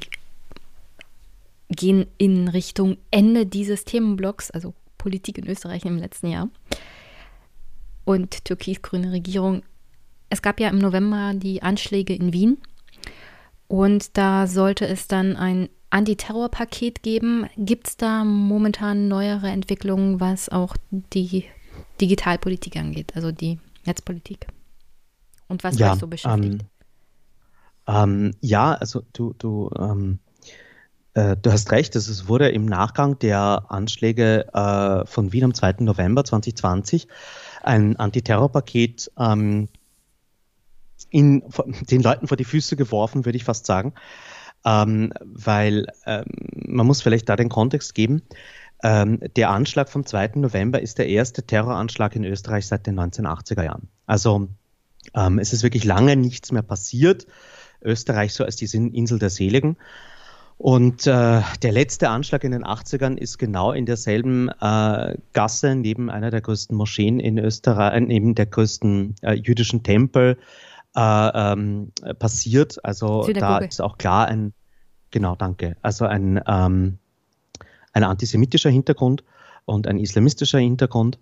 gehen 1.68 2.06
in 2.16 2.48
Richtung 2.48 2.96
Ende 3.10 3.46
dieses 3.46 3.84
Themenblocks, 3.84 4.50
also 4.50 4.74
Politik 4.96 5.38
in 5.38 5.48
Österreich 5.48 5.84
im 5.84 5.98
letzten 5.98 6.28
Jahr 6.28 6.48
und 8.04 8.44
türkis-grüne 8.44 9.12
Regierung. 9.12 9.62
Es 10.30 10.42
gab 10.42 10.60
ja 10.60 10.68
im 10.68 10.78
November 10.78 11.32
die 11.34 11.62
Anschläge 11.62 12.14
in 12.14 12.32
Wien 12.32 12.58
und 13.68 14.16
da 14.16 14.46
sollte 14.46 14.86
es 14.86 15.08
dann 15.08 15.36
ein 15.36 15.68
Antiterrorpaket 15.90 17.02
geben. 17.02 17.46
Gibt 17.56 17.88
es 17.88 17.96
da 17.96 18.24
momentan 18.24 19.08
neuere 19.08 19.48
Entwicklungen, 19.48 20.20
was 20.20 20.48
auch 20.48 20.76
die 20.90 21.44
Digitalpolitik 22.00 22.76
angeht, 22.76 23.12
also 23.14 23.32
die 23.32 23.58
Netzpolitik? 23.86 24.46
Und 25.48 25.64
was 25.64 25.78
ja, 25.78 25.92
euch 25.92 25.98
so 25.98 26.06
beschäftigt? 26.06 26.62
Ähm, 26.62 26.68
ähm, 27.88 28.34
ja, 28.40 28.74
also 28.74 29.02
du, 29.14 29.34
du, 29.38 29.70
ähm, 29.78 30.18
äh, 31.14 31.36
du 31.36 31.50
hast 31.50 31.72
recht, 31.72 31.96
es 31.96 32.28
wurde 32.28 32.50
im 32.50 32.66
Nachgang 32.66 33.18
der 33.18 33.64
Anschläge 33.68 34.46
äh, 34.52 35.06
von 35.06 35.32
Wien 35.32 35.44
am 35.44 35.54
2. 35.54 35.76
November 35.80 36.24
2020 36.24 37.08
ein 37.62 37.96
Antiterrorpaket 37.96 39.10
ähm, 39.18 39.68
in, 41.10 41.42
den 41.90 42.02
Leuten 42.02 42.28
vor 42.28 42.36
die 42.36 42.44
Füße 42.44 42.76
geworfen, 42.76 43.24
würde 43.24 43.36
ich 43.36 43.44
fast 43.44 43.66
sagen. 43.66 43.94
Ähm, 44.64 45.12
weil 45.22 45.86
ähm, 46.04 46.24
man 46.52 46.86
muss 46.86 47.00
vielleicht 47.00 47.28
da 47.28 47.36
den 47.36 47.48
Kontext 47.48 47.94
geben. 47.94 48.22
ähm, 48.82 49.20
der 49.36 49.50
Anschlag 49.50 49.88
vom 49.88 50.04
2. 50.04 50.32
November 50.34 50.82
ist 50.82 50.98
der 50.98 51.08
erste 51.08 51.44
Terroranschlag 51.44 52.14
in 52.16 52.24
Österreich 52.24 52.66
seit 52.66 52.86
den 52.86 52.98
1980er 52.98 53.64
Jahren. 53.64 53.88
Also 54.06 54.48
ähm, 55.14 55.38
es 55.38 55.52
ist 55.52 55.62
wirklich 55.62 55.84
lange 55.84 56.16
nichts 56.16 56.52
mehr 56.52 56.62
passiert. 56.62 57.26
Österreich 57.82 58.34
so 58.34 58.44
als 58.44 58.56
die 58.56 58.66
Insel 58.66 59.18
der 59.18 59.30
Seligen. 59.30 59.76
Und 60.58 61.06
äh, 61.06 61.40
der 61.62 61.72
letzte 61.72 62.08
Anschlag 62.08 62.42
in 62.42 62.50
den 62.50 62.64
80ern 62.64 63.16
ist 63.16 63.38
genau 63.38 63.70
in 63.70 63.86
derselben 63.86 64.48
äh, 64.60 65.16
Gasse 65.32 65.76
neben 65.76 66.10
einer 66.10 66.32
der 66.32 66.40
größten 66.40 66.76
Moscheen 66.76 67.20
in 67.20 67.38
Österreich, 67.38 67.94
äh, 67.94 68.00
neben 68.00 68.34
der 68.34 68.46
größten 68.46 69.14
äh, 69.22 69.34
jüdischen 69.34 69.84
Tempel 69.84 70.36
äh, 70.96 71.28
ähm, 71.52 71.92
passiert. 72.18 72.84
Also 72.84 73.22
Synagoge. 73.22 73.40
da 73.40 73.58
ist 73.58 73.80
auch 73.80 73.98
klar 73.98 74.26
ein, 74.26 74.52
genau, 75.12 75.36
danke, 75.36 75.76
also 75.80 76.06
ein, 76.06 76.40
ähm, 76.48 76.98
ein 77.92 78.02
antisemitischer 78.02 78.70
Hintergrund 78.70 79.22
und 79.64 79.86
ein 79.86 80.00
islamistischer 80.00 80.58
Hintergrund. 80.58 81.20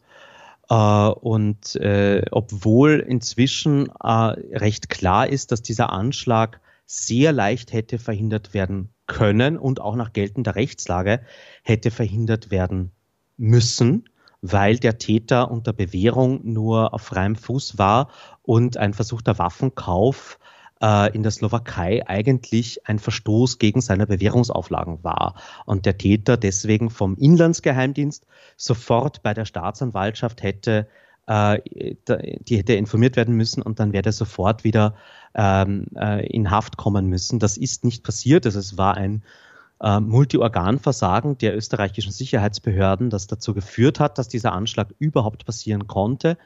Äh, 0.68 0.74
und 0.74 1.76
äh, 1.76 2.24
obwohl 2.30 3.00
inzwischen 3.00 3.88
äh, 4.02 4.08
recht 4.08 4.88
klar 4.88 5.28
ist, 5.28 5.52
dass 5.52 5.62
dieser 5.62 5.92
Anschlag 5.92 6.60
sehr 6.86 7.32
leicht 7.32 7.72
hätte 7.72 7.98
verhindert 7.98 8.54
werden 8.54 8.90
können 9.06 9.56
und 9.56 9.80
auch 9.80 9.96
nach 9.96 10.12
geltender 10.12 10.54
Rechtslage 10.54 11.20
hätte 11.62 11.90
verhindert 11.90 12.50
werden 12.50 12.92
müssen, 13.36 14.08
weil 14.40 14.78
der 14.78 14.98
Täter 14.98 15.50
unter 15.50 15.72
Bewährung 15.72 16.40
nur 16.44 16.94
auf 16.94 17.02
freiem 17.02 17.36
Fuß 17.36 17.78
war 17.78 18.10
und 18.42 18.76
ein 18.76 18.94
versuchter 18.94 19.38
Waffenkauf 19.38 20.38
äh, 20.82 21.14
in 21.14 21.22
der 21.22 21.32
Slowakei 21.32 22.06
eigentlich 22.06 22.86
ein 22.86 22.98
Verstoß 22.98 23.58
gegen 23.58 23.80
seine 23.80 24.06
Bewährungsauflagen 24.06 25.02
war 25.02 25.34
und 25.64 25.86
der 25.86 25.98
Täter 25.98 26.36
deswegen 26.36 26.90
vom 26.90 27.16
Inlandsgeheimdienst 27.16 28.26
sofort 28.56 29.22
bei 29.22 29.34
der 29.34 29.44
Staatsanwaltschaft 29.44 30.42
hätte 30.42 30.88
äh, 31.26 31.60
die 32.06 32.56
hätte 32.56 32.74
informiert 32.74 33.16
werden 33.16 33.34
müssen 33.34 33.62
und 33.62 33.80
dann 33.80 33.92
wäre 33.92 34.06
er 34.06 34.12
sofort 34.12 34.64
wieder 34.64 34.94
ähm, 35.34 35.86
äh, 35.96 36.26
in 36.26 36.50
Haft 36.50 36.76
kommen 36.76 37.06
müssen. 37.06 37.38
Das 37.38 37.56
ist 37.56 37.84
nicht 37.84 38.04
passiert. 38.04 38.46
Also 38.46 38.58
es 38.58 38.78
war 38.78 38.96
ein 38.96 39.22
äh, 39.80 40.00
Multiorganversagen 40.00 41.36
der 41.38 41.56
österreichischen 41.56 42.12
Sicherheitsbehörden, 42.12 43.10
das 43.10 43.26
dazu 43.26 43.54
geführt 43.54 44.00
hat, 44.00 44.18
dass 44.18 44.28
dieser 44.28 44.52
Anschlag 44.52 44.94
überhaupt 44.98 45.44
passieren 45.44 45.86
konnte. 45.86 46.38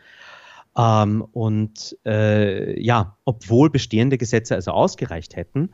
Ähm, 0.76 1.22
und 1.32 1.96
äh, 2.06 2.80
ja, 2.80 3.16
obwohl 3.24 3.70
bestehende 3.70 4.18
Gesetze 4.18 4.54
also 4.54 4.70
ausgereicht 4.72 5.36
hätten, 5.36 5.70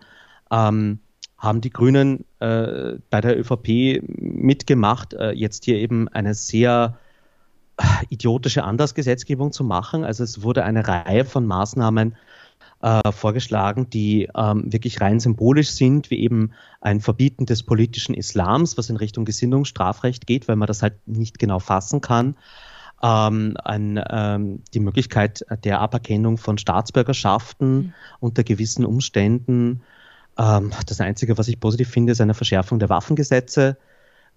ähm, 0.51 1.01
haben 1.39 1.61
die 1.61 1.71
Grünen 1.71 2.25
äh, 2.41 2.95
bei 3.11 3.21
der 3.21 3.39
ÖVP 3.39 4.03
mitgemacht, 4.07 5.13
äh, 5.13 5.33
jetzt 5.33 5.65
hier 5.67 5.77
eben 5.77 6.09
eine 6.09 6.35
sehr 6.35 6.99
äh, 7.77 7.85
idiotische 8.09 8.65
Andersgesetzgebung 8.65 9.53
zu 9.53 9.65
machen. 9.65 10.05
Also 10.05 10.25
es 10.25 10.43
wurde 10.43 10.65
eine 10.65 10.89
Reihe 10.89 11.27
von 11.27 11.47
Maßnahmen 11.47 12.17
äh, 12.81 13.13
vorgeschlagen, 13.13 13.91
die 13.91 14.31
ähm, 14.35 14.73
wirklich 14.73 15.01
rein 15.03 15.21
symbolisch 15.21 15.71
sind, 15.71 16.11
wie 16.11 16.21
eben 16.21 16.53
ein 16.81 17.01
Verbieten 17.01 17.45
des 17.45 17.65
politischen 17.65 18.15
Islams, 18.15 18.79
was 18.79 18.89
in 18.89 18.97
Richtung 18.97 19.27
Gesinnungsstrafrecht 19.27 20.27
geht, 20.27 20.49
weil 20.49 20.57
man 20.57 20.67
das 20.67 20.83
halt 20.83 21.07
nicht 21.07 21.39
genau 21.39 21.59
fassen 21.59 22.01
kann 22.01 22.35
ähm, 23.03 23.57
ein, 23.63 24.03
ähm, 24.11 24.63
die 24.73 24.81
Möglichkeit 24.81 25.45
der 25.65 25.81
Aberkennung 25.81 26.39
von 26.39 26.59
Staatsbürgerschaften 26.59 27.77
mhm. 27.77 27.95
unter 28.21 28.45
gewissen 28.45 28.85
Umständen. 28.85 29.83
Ähm, 30.39 30.71
das 30.87 31.01
Einzige, 31.01 31.37
was 31.39 31.49
ich 31.49 31.61
positiv 31.61 31.91
finde, 31.91 32.13
ist 32.13 32.21
eine 32.21 32.35
Verschärfung 32.35 32.79
der 32.79 32.89
Waffengesetze. 32.89 33.77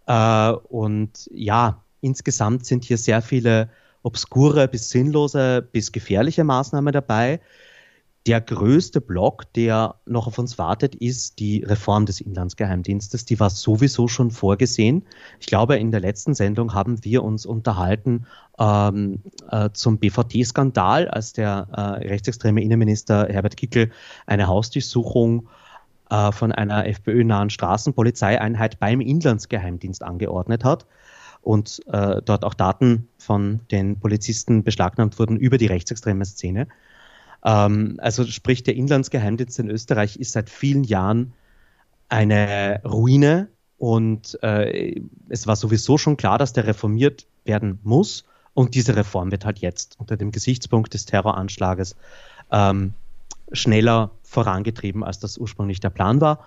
Äh, 0.08 0.52
und 0.52 1.30
ja, 1.32 1.84
insgesamt 2.02 2.66
sind 2.66 2.84
hier 2.84 2.98
sehr 2.98 3.22
viele 3.22 3.70
obskure 4.04 4.68
bis 4.68 4.90
sinnlose 4.90 5.62
bis 5.62 5.92
gefährliche 5.92 6.44
Maßnahmen 6.44 6.94
dabei. 6.94 7.40
Der 8.30 8.42
größte 8.42 9.02
Block, 9.02 9.52
der 9.54 9.96
noch 10.06 10.28
auf 10.28 10.38
uns 10.38 10.60
wartet, 10.60 10.94
ist 10.94 11.40
die 11.40 11.64
Reform 11.64 12.06
des 12.06 12.22
Inlandsgeheimdienstes. 12.22 13.26
Die 13.26 13.40
war 13.40 13.50
sowieso 13.50 14.08
schon 14.08 14.30
vorgesehen. 14.30 15.08
Ich 15.40 15.48
glaube, 15.48 15.78
in 15.78 15.90
der 15.90 16.00
letzten 16.00 16.36
Sendung 16.36 16.76
haben 16.76 17.04
wir 17.04 17.24
uns 17.24 17.48
unterhalten 17.48 18.28
ähm, 18.60 19.24
äh, 19.50 19.72
zum 19.74 19.98
BVT-Skandal, 19.98 21.08
als 21.08 21.34
der 21.34 21.70
äh, 21.72 22.08
rechtsextreme 22.08 22.62
Innenminister 22.62 23.26
Herbert 23.28 23.58
Kickel 23.58 23.90
eine 24.28 24.46
Hausdurchsuchung 24.46 25.50
äh, 26.12 26.32
von 26.32 26.52
einer 26.52 26.86
FPÖ-nahen 26.86 27.50
Straßenpolizeieinheit 27.50 28.80
beim 28.80 29.02
Inlandsgeheimdienst 29.02 30.04
angeordnet 30.04 30.64
hat 30.64 30.86
und 31.42 31.82
äh, 31.88 32.22
dort 32.24 32.46
auch 32.46 32.54
Daten 32.54 33.08
von 33.18 33.62
den 33.72 34.00
Polizisten 34.00 34.64
beschlagnahmt 34.64 35.18
wurden 35.18 35.36
über 35.36 35.58
die 35.58 35.66
rechtsextreme 35.66 36.26
Szene. 36.26 36.68
Ähm, 37.44 37.96
also 38.02 38.26
sprich, 38.26 38.64
der 38.64 38.76
Inlandsgeheimdienst 38.76 39.60
in 39.60 39.70
Österreich 39.70 40.18
ist 40.18 40.34
seit 40.34 40.50
vielen 40.50 40.84
Jahren 40.84 41.34
eine 42.10 42.82
Ruine 42.84 43.48
und 43.78 44.38
äh, 44.44 45.02
es 45.30 45.48
war 45.48 45.56
sowieso 45.56 45.98
schon 45.98 46.18
klar, 46.18 46.38
dass 46.38 46.54
der 46.54 46.68
reformiert 46.68 47.28
werden 47.46 47.80
muss. 47.84 48.26
Und 48.54 48.76
diese 48.76 48.96
Reform 48.96 49.32
wird 49.32 49.46
halt 49.46 49.60
jetzt 49.60 49.96
unter 50.00 50.18
dem 50.18 50.32
Gesichtspunkt 50.32 50.94
des 50.94 51.06
Terroranschlages 51.06 51.96
ähm, 52.52 52.94
schneller 53.54 54.12
vorangetrieben, 54.24 55.04
als 55.04 55.20
das 55.20 55.38
ursprünglich 55.38 55.80
der 55.80 55.92
Plan 55.92 56.20
war. 56.20 56.46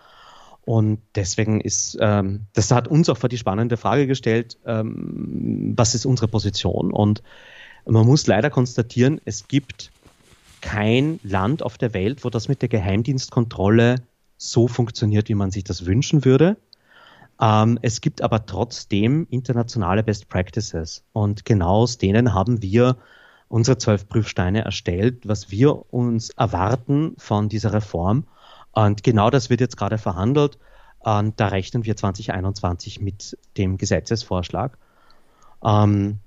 Und 0.64 1.00
deswegen 1.14 1.60
ist, 1.60 1.96
ähm, 2.00 2.42
das 2.52 2.70
hat 2.70 2.86
uns 2.86 3.08
auch 3.08 3.16
vor 3.16 3.28
die 3.28 3.38
spannende 3.38 3.76
Frage 3.76 4.06
gestellt, 4.06 4.58
ähm, 4.66 5.72
was 5.76 5.94
ist 5.94 6.06
unsere 6.06 6.28
Position? 6.28 6.92
Und 6.92 7.22
man 7.86 8.06
muss 8.06 8.26
leider 8.26 8.50
konstatieren, 8.50 9.20
es 9.24 9.48
gibt 9.48 9.90
kein 10.62 11.20
Land 11.22 11.62
auf 11.62 11.76
der 11.76 11.92
Welt, 11.92 12.24
wo 12.24 12.30
das 12.30 12.48
mit 12.48 12.62
der 12.62 12.70
Geheimdienstkontrolle 12.70 13.96
so 14.38 14.68
funktioniert, 14.68 15.28
wie 15.28 15.34
man 15.34 15.50
sich 15.50 15.64
das 15.64 15.84
wünschen 15.84 16.24
würde. 16.24 16.56
Ähm, 17.40 17.78
es 17.82 18.00
gibt 18.00 18.22
aber 18.22 18.46
trotzdem 18.46 19.26
internationale 19.28 20.02
Best 20.02 20.28
Practices 20.28 21.04
und 21.12 21.44
genau 21.44 21.82
aus 21.82 21.98
denen 21.98 22.32
haben 22.32 22.62
wir 22.62 22.96
unsere 23.48 23.76
zwölf 23.76 24.08
Prüfsteine 24.08 24.64
erstellt, 24.64 25.28
was 25.28 25.50
wir 25.50 25.92
uns 25.92 26.30
erwarten 26.30 27.14
von 27.18 27.50
dieser 27.50 27.74
Reform. 27.74 28.24
Und 28.70 29.02
genau 29.02 29.28
das 29.28 29.50
wird 29.50 29.60
jetzt 29.60 29.76
gerade 29.76 29.98
verhandelt. 29.98 30.58
Und 31.00 31.38
da 31.38 31.48
rechnen 31.48 31.84
wir 31.84 31.96
2021 31.96 33.00
mit 33.00 33.36
dem 33.58 33.76
Gesetzesvorschlag. 33.76 34.78
Ähm, 35.62 36.20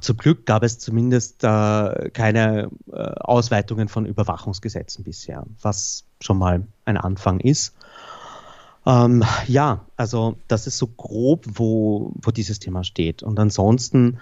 zum 0.00 0.16
Glück 0.16 0.46
gab 0.46 0.62
es 0.62 0.78
zumindest 0.78 1.44
äh, 1.44 2.10
keine 2.10 2.70
äh, 2.90 2.96
Ausweitungen 2.96 3.88
von 3.88 4.06
Überwachungsgesetzen 4.06 5.04
bisher, 5.04 5.44
was 5.60 6.04
schon 6.20 6.38
mal 6.38 6.66
ein 6.84 6.96
Anfang 6.96 7.40
ist. 7.40 7.74
Ähm, 8.84 9.22
ja, 9.46 9.86
also 9.96 10.36
das 10.48 10.66
ist 10.66 10.78
so 10.78 10.88
grob, 10.88 11.46
wo, 11.54 12.12
wo 12.16 12.30
dieses 12.30 12.58
Thema 12.58 12.84
steht. 12.84 13.22
Und 13.22 13.38
ansonsten 13.38 14.18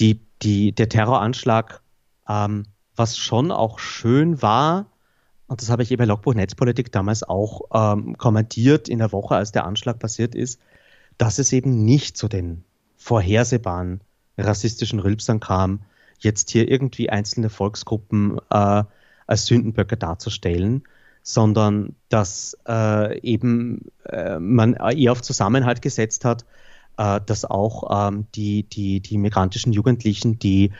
die, 0.00 0.20
die, 0.42 0.72
der 0.72 0.88
Terroranschlag, 0.88 1.80
ähm, 2.28 2.64
was 2.94 3.16
schon 3.16 3.50
auch 3.52 3.78
schön 3.78 4.42
war, 4.42 4.86
und 5.46 5.60
das 5.60 5.70
habe 5.70 5.82
ich 5.82 5.90
eben 5.90 6.00
bei 6.00 6.06
Logbuch 6.06 6.34
Netzpolitik 6.34 6.92
damals 6.92 7.22
auch 7.22 7.62
ähm, 7.74 8.16
kommentiert 8.16 8.88
in 8.88 8.98
der 8.98 9.12
Woche, 9.12 9.36
als 9.36 9.52
der 9.52 9.66
Anschlag 9.66 9.98
passiert 9.98 10.34
ist, 10.34 10.58
dass 11.18 11.38
es 11.38 11.52
eben 11.52 11.84
nicht 11.84 12.16
zu 12.16 12.28
den 12.28 12.64
vorhersehbaren 12.96 14.00
rassistischen 14.38 15.00
Rülpsern 15.00 15.40
kam, 15.40 15.80
jetzt 16.18 16.50
hier 16.50 16.70
irgendwie 16.70 17.10
einzelne 17.10 17.50
Volksgruppen 17.50 18.38
äh, 18.50 18.84
als 19.26 19.46
Sündenböcke 19.46 19.96
darzustellen, 19.96 20.84
sondern 21.22 21.94
dass 22.08 22.56
äh, 22.68 23.18
eben 23.20 23.86
äh, 24.08 24.38
man 24.38 24.74
eher 24.74 25.12
auf 25.12 25.22
Zusammenhalt 25.22 25.82
gesetzt 25.82 26.24
hat, 26.24 26.44
äh, 26.96 27.20
dass 27.24 27.44
auch 27.44 28.08
ähm, 28.08 28.26
die, 28.34 28.64
die, 28.64 29.00
die 29.00 29.18
migrantischen 29.18 29.72
Jugendlichen, 29.72 30.38
die 30.38 30.72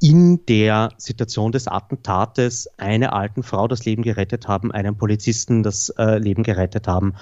in 0.00 0.44
der 0.46 0.90
Situation 0.96 1.52
des 1.52 1.68
Attentates 1.68 2.68
einer 2.78 3.12
alten 3.12 3.42
Frau 3.42 3.68
das 3.68 3.84
Leben 3.84 4.02
gerettet 4.02 4.48
haben, 4.48 4.72
einem 4.72 4.96
Polizisten 4.96 5.62
das 5.62 5.90
äh, 5.90 6.18
Leben 6.18 6.42
gerettet 6.42 6.88
haben, 6.88 7.14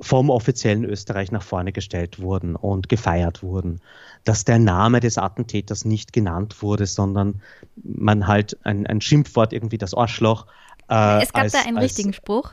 vom 0.00 0.30
offiziellen 0.30 0.84
Österreich 0.84 1.30
nach 1.30 1.42
vorne 1.42 1.72
gestellt 1.72 2.20
wurden 2.20 2.56
und 2.56 2.88
gefeiert 2.88 3.42
wurden. 3.42 3.80
Dass 4.24 4.44
der 4.44 4.58
Name 4.58 5.00
des 5.00 5.18
Attentäters 5.18 5.84
nicht 5.84 6.12
genannt 6.12 6.62
wurde, 6.62 6.86
sondern 6.86 7.42
man 7.76 8.26
halt 8.26 8.56
ein, 8.64 8.86
ein 8.86 9.00
Schimpfwort, 9.00 9.52
irgendwie 9.52 9.78
das 9.78 9.94
Arschloch. 9.94 10.46
Äh, 10.88 11.22
es 11.22 11.32
gab 11.32 11.42
als, 11.42 11.52
da 11.52 11.60
einen 11.60 11.78
richtigen 11.78 12.12
Spruch. 12.12 12.52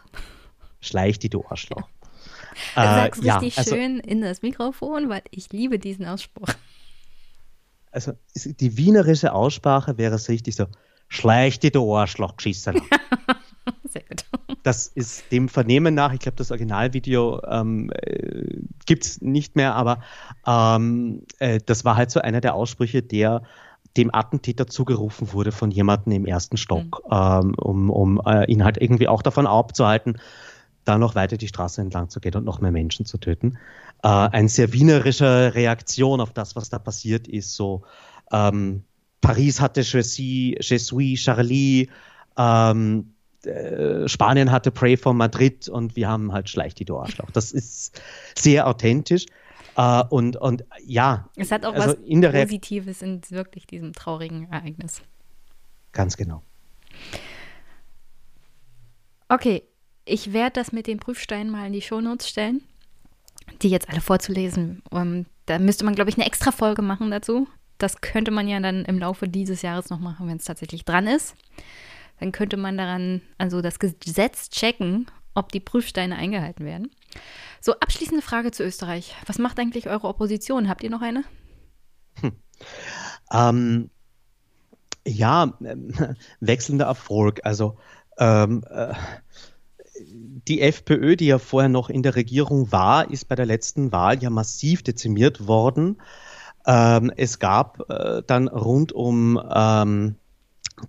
Schleich 0.81 1.19
die, 1.19 1.29
du 1.29 1.45
Arschloch. 1.47 1.87
Du 2.75 2.81
sagst 2.81 3.23
äh, 3.23 3.31
richtig 3.31 3.55
ja, 3.55 3.59
also, 3.59 3.75
schön 3.75 3.99
in 3.99 4.21
das 4.21 4.41
Mikrofon, 4.41 5.07
weil 5.07 5.21
ich 5.31 5.51
liebe 5.53 5.79
diesen 5.79 6.05
Ausspruch. 6.05 6.49
Also 7.91 8.13
die 8.35 8.77
wienerische 8.77 9.33
Aussprache 9.33 9.97
wäre 9.97 10.15
es 10.15 10.27
richtig 10.27 10.55
so, 10.55 10.67
schleich 11.07 11.59
die, 11.59 11.71
du 11.71 11.95
Arschloch, 11.95 12.35
geschissen. 12.37 12.81
Sehr 13.85 14.03
gut. 14.03 14.25
Das 14.63 14.87
ist 14.87 15.31
dem 15.31 15.49
Vernehmen 15.49 15.95
nach, 15.95 16.13
ich 16.13 16.19
glaube, 16.19 16.37
das 16.37 16.51
Originalvideo 16.51 17.41
ähm, 17.47 17.91
äh, 17.93 18.59
gibt 18.85 19.05
es 19.05 19.21
nicht 19.21 19.55
mehr, 19.55 19.75
aber 19.75 20.01
ähm, 20.45 21.23
äh, 21.39 21.59
das 21.65 21.85
war 21.85 21.95
halt 21.95 22.11
so 22.11 22.21
einer 22.21 22.41
der 22.41 22.53
Aussprüche, 22.53 23.01
der 23.01 23.41
dem 23.97 24.13
Attentäter 24.13 24.67
zugerufen 24.67 25.33
wurde 25.33 25.51
von 25.51 25.71
jemandem 25.71 26.13
im 26.13 26.25
ersten 26.25 26.57
Stock, 26.57 27.03
mhm. 27.05 27.11
ähm, 27.11 27.53
um, 27.57 27.89
um 27.89 28.21
äh, 28.25 28.45
ihn 28.45 28.63
halt 28.63 28.81
irgendwie 28.81 29.07
auch 29.07 29.21
davon 29.21 29.47
abzuhalten, 29.47 30.17
da 30.85 30.97
noch 30.97 31.15
weiter 31.15 31.37
die 31.37 31.47
Straße 31.47 31.81
entlang 31.81 32.09
zu 32.09 32.19
gehen 32.19 32.35
und 32.35 32.45
noch 32.45 32.61
mehr 32.61 32.71
Menschen 32.71 33.05
zu 33.05 33.17
töten. 33.17 33.57
Äh, 34.03 34.07
eine 34.07 34.49
sehr 34.49 34.73
wienerische 34.73 35.53
Reaktion 35.53 36.21
auf 36.21 36.33
das, 36.33 36.55
was 36.55 36.69
da 36.69 36.79
passiert 36.79 37.27
ist. 37.27 37.55
So 37.55 37.83
ähm, 38.31 38.83
Paris 39.19 39.61
hatte 39.61 39.81
Je 39.81 40.01
suis, 40.01 40.55
Je 40.59 40.77
suis 40.77 41.19
Charlie, 41.19 41.89
ähm, 42.37 43.10
äh, 43.45 44.07
Spanien 44.07 44.51
hatte 44.51 44.71
Pray 44.71 44.97
for 44.97 45.13
Madrid 45.13 45.69
und 45.69 45.95
wir 45.95 46.07
haben 46.07 46.31
halt 46.31 46.49
Schleich 46.49 46.75
die 46.75 46.89
Arschloch. 46.91 47.31
Das 47.31 47.51
ist 47.51 48.01
sehr 48.37 48.67
authentisch. 48.67 49.25
Uh, 49.77 50.03
und, 50.09 50.35
und 50.35 50.65
ja. 50.85 51.29
Es 51.37 51.49
hat 51.49 51.65
auch 51.65 51.73
also 51.73 51.91
was 51.91 51.97
in 52.05 52.21
Positives 52.21 53.01
in 53.01 53.21
wirklich 53.29 53.65
diesem 53.65 53.93
traurigen 53.93 54.51
Ereignis. 54.51 55.01
Ganz 55.93 56.17
genau. 56.17 56.43
Okay, 59.29 59.63
ich 60.03 60.33
werde 60.33 60.55
das 60.55 60.73
mit 60.73 60.87
den 60.87 60.99
Prüfsteinen 60.99 61.49
mal 61.49 61.67
in 61.67 61.73
die 61.73 61.81
Shownotes 61.81 62.27
stellen, 62.27 62.61
die 63.61 63.69
jetzt 63.69 63.89
alle 63.89 64.01
vorzulesen. 64.01 64.83
Um, 64.91 64.99
ähm, 64.99 65.25
da 65.45 65.57
müsste 65.57 65.85
man, 65.85 65.95
glaube 65.95 66.09
ich, 66.09 66.17
eine 66.17 66.25
extra 66.25 66.51
Folge 66.51 66.81
machen 66.81 67.09
dazu. 67.09 67.47
Das 67.77 68.01
könnte 68.01 68.31
man 68.31 68.47
ja 68.47 68.59
dann 68.59 68.85
im 68.85 68.99
Laufe 68.99 69.27
dieses 69.27 69.61
Jahres 69.61 69.89
noch 69.89 69.99
machen, 69.99 70.27
wenn 70.27 70.37
es 70.37 70.45
tatsächlich 70.45 70.85
dran 70.85 71.07
ist. 71.07 71.35
Dann 72.21 72.31
könnte 72.31 72.55
man 72.55 72.77
daran, 72.77 73.21
also 73.39 73.61
das 73.61 73.79
Gesetz 73.79 74.51
checken, 74.51 75.07
ob 75.33 75.51
die 75.51 75.59
Prüfsteine 75.59 76.15
eingehalten 76.15 76.65
werden. 76.65 76.91
So, 77.59 77.73
abschließende 77.73 78.21
Frage 78.21 78.51
zu 78.51 78.63
Österreich. 78.63 79.15
Was 79.25 79.39
macht 79.39 79.59
eigentlich 79.59 79.89
eure 79.89 80.07
Opposition? 80.07 80.69
Habt 80.69 80.83
ihr 80.83 80.91
noch 80.91 81.01
eine? 81.01 81.23
Hm. 82.21 82.33
Ähm, 83.33 83.89
ja, 85.03 85.51
äh, 85.63 85.75
wechselnder 86.41 86.85
Erfolg. 86.85 87.39
Also 87.43 87.79
ähm, 88.19 88.63
äh, 88.69 88.93
die 90.05 90.61
FPÖ, 90.61 91.15
die 91.15 91.25
ja 91.25 91.39
vorher 91.39 91.69
noch 91.69 91.89
in 91.89 92.03
der 92.03 92.15
Regierung 92.15 92.71
war, 92.71 93.09
ist 93.09 93.27
bei 93.29 93.35
der 93.35 93.47
letzten 93.47 93.91
Wahl 93.91 94.21
ja 94.21 94.29
massiv 94.29 94.83
dezimiert 94.83 95.47
worden. 95.47 95.99
Ähm, 96.67 97.11
es 97.17 97.39
gab 97.39 97.89
äh, 97.89 98.21
dann 98.27 98.47
rund 98.47 98.91
um 98.91 99.41
ähm, 99.51 100.17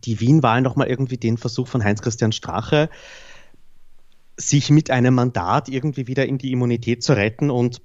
die 0.05 0.20
Wien-Wahl 0.20 0.62
nochmal 0.62 0.89
irgendwie 0.89 1.16
den 1.16 1.39
Versuch 1.39 1.69
von 1.69 1.82
Heinz-Christian 1.82 2.32
Strache, 2.32 2.89
sich 4.36 4.70
mit 4.70 4.90
einem 4.90 5.14
Mandat 5.14 5.69
irgendwie 5.69 6.06
wieder 6.06 6.27
in 6.27 6.39
die 6.39 6.52
Immunität 6.52 7.02
zu 7.02 7.12
retten 7.12 7.51
und 7.51 7.82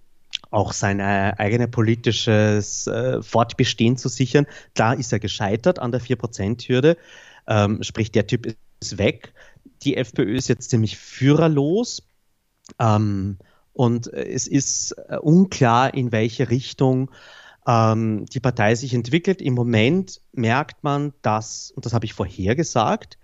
auch 0.49 0.71
sein 0.71 1.01
eigene 1.01 1.67
politisches 1.67 2.87
äh, 2.87 3.21
Fortbestehen 3.21 3.97
zu 3.97 4.07
sichern. 4.07 4.45
Da 4.73 4.93
ist 4.93 5.11
er 5.11 5.19
gescheitert 5.19 5.79
an 5.79 5.91
der 5.91 6.01
4%-Hürde. 6.01 6.97
Ähm, 7.47 7.83
sprich, 7.83 8.11
der 8.11 8.27
Typ 8.27 8.45
ist 8.79 8.97
weg 8.97 9.33
die 9.83 9.97
FPÖ 9.97 10.35
ist 10.35 10.47
jetzt 10.47 10.69
ziemlich 10.69 10.97
führerlos. 10.97 12.03
Ähm, 12.79 13.37
und 13.73 14.07
es 14.07 14.47
ist 14.47 14.91
äh, 14.91 15.17
unklar, 15.17 15.93
in 15.93 16.11
welche 16.11 16.49
Richtung 16.49 17.11
ähm, 17.67 18.25
die 18.27 18.39
Partei 18.39 18.73
sich 18.75 18.93
entwickelt. 18.93 19.41
Im 19.41 19.53
Moment 19.53 20.21
merkt 20.31 20.83
man, 20.83 21.13
dass, 21.21 21.71
und 21.71 21.85
das 21.85 21.93
habe 21.93 22.05
ich 22.05 22.13
vorher 22.13 22.55
gesagt, 22.55 23.17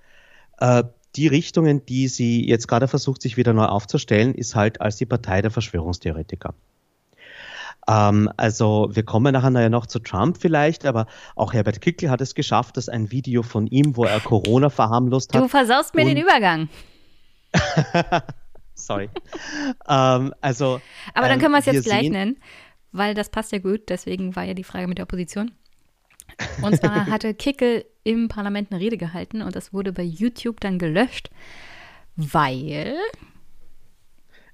äh, 0.59 0.83
die 1.15 1.27
Richtungen, 1.27 1.85
die 1.85 2.07
sie 2.07 2.47
jetzt 2.47 2.67
gerade 2.67 2.87
versucht, 2.87 3.21
sich 3.21 3.37
wieder 3.37 3.53
neu 3.53 3.65
aufzustellen, 3.65 4.35
ist 4.35 4.55
halt 4.55 4.81
als 4.81 4.97
die 4.97 5.05
Partei 5.05 5.41
der 5.41 5.51
Verschwörungstheoretiker. 5.51 6.53
Ähm, 7.87 8.29
also 8.37 8.89
wir 8.91 9.03
kommen 9.03 9.33
nachher 9.33 9.51
ja 9.61 9.69
noch 9.69 9.85
zu 9.85 9.99
Trump 9.99 10.37
vielleicht, 10.39 10.85
aber 10.85 11.07
auch 11.35 11.53
Herbert 11.53 11.81
Kickl 11.81 12.09
hat 12.09 12.21
es 12.21 12.35
geschafft, 12.35 12.77
dass 12.77 12.89
ein 12.89 13.11
Video 13.11 13.43
von 13.43 13.67
ihm, 13.67 13.95
wo 13.95 14.05
er 14.05 14.19
Corona 14.19 14.69
verharmlost 14.69 15.33
hat. 15.33 15.41
Du 15.41 15.47
versaust 15.47 15.95
mir 15.95 16.05
den 16.05 16.17
Übergang. 16.17 16.69
Sorry. 18.75 19.09
ähm, 19.87 20.33
also. 20.41 20.81
Aber 21.13 21.27
dann 21.27 21.37
ähm, 21.37 21.39
können 21.39 21.51
wir 21.53 21.59
es 21.59 21.65
jetzt 21.65 21.85
gleich 21.85 22.09
nennen, 22.09 22.37
weil 22.93 23.13
das 23.13 23.29
passt 23.29 23.51
ja 23.51 23.59
gut. 23.59 23.89
Deswegen 23.89 24.35
war 24.35 24.43
ja 24.43 24.53
die 24.53 24.63
Frage 24.63 24.87
mit 24.87 24.97
der 24.97 25.03
Opposition. 25.03 25.51
Und 26.61 26.77
zwar 26.77 27.05
hatte 27.07 27.33
Kickel 27.33 27.85
im 28.03 28.29
Parlament 28.29 28.71
eine 28.71 28.79
Rede 28.79 28.97
gehalten 28.97 29.41
und 29.41 29.55
das 29.55 29.73
wurde 29.73 29.91
bei 29.91 30.03
YouTube 30.03 30.59
dann 30.61 30.79
gelöscht, 30.79 31.29
weil 32.15 32.95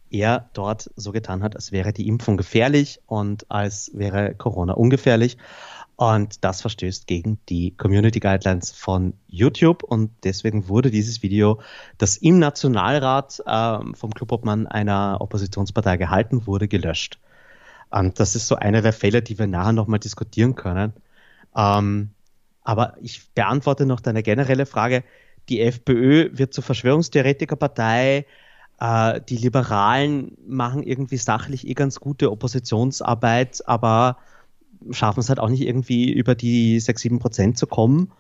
er 0.10 0.50
dort 0.54 0.90
so 0.96 1.12
getan 1.12 1.44
hat, 1.44 1.56
als 1.56 1.72
wäre 1.72 1.94
die 1.94 2.08
Impfung 2.08 2.38
gefährlich 2.38 3.00
und 3.06 3.50
als 3.52 3.92
wäre 3.94 4.34
Corona 4.36 4.74
ungefährlich. 4.74 5.38
Und 5.96 6.46
das 6.46 6.62
verstößt 6.62 7.08
gegen 7.08 7.40
die 7.50 7.76
Community 7.76 8.22
Guidelines 8.22 8.72
von 8.72 9.14
YouTube. 9.28 9.84
Und 9.84 10.12
deswegen 10.24 10.70
wurde 10.70 10.92
dieses 10.92 11.22
Video, 11.24 11.60
das 11.98 12.16
im 12.16 12.40
Nationalrat 12.40 13.44
äh, 13.46 13.80
vom 13.96 14.14
Clubobmann 14.14 14.66
einer 14.66 15.18
Oppositionspartei 15.20 15.98
gehalten 15.98 16.48
wurde, 16.48 16.70
gelöscht. 16.70 17.20
Und 17.90 18.20
das 18.20 18.36
ist 18.36 18.48
so 18.48 18.56
einer 18.56 18.82
der 18.82 18.94
Fälle, 18.94 19.22
die 19.22 19.40
wir 19.40 19.48
nachher 19.48 19.74
nochmal 19.74 20.00
diskutieren 20.00 20.56
können. 20.56 20.94
Ähm, 21.56 22.12
aber 22.64 22.96
ich 23.02 23.32
beantworte 23.34 23.86
noch 23.86 24.00
deine 24.00 24.22
generelle 24.22 24.66
Frage. 24.66 25.04
Die 25.50 25.62
FPÖ 25.62 26.30
wird 26.34 26.54
zur 26.54 26.64
Verschwörungstheoretikerpartei. 26.64 28.26
Äh, 28.80 29.22
die 29.28 29.38
Liberalen 29.38 30.38
machen 30.48 30.84
irgendwie 30.84 31.18
sachlich 31.18 31.68
eh 31.68 31.74
ganz 31.74 32.00
gute 32.00 32.32
Oppositionsarbeit, 32.32 33.68
aber 33.68 34.18
schaffen 34.92 35.20
es 35.20 35.30
halt 35.30 35.40
auch 35.40 35.50
nicht 35.50 35.64
irgendwie 35.64 36.12
über 36.12 36.36
die 36.36 36.80
6, 36.80 37.02
7 37.02 37.20
Prozent 37.20 37.58
zu 37.58 37.68
kommen. 37.68 38.12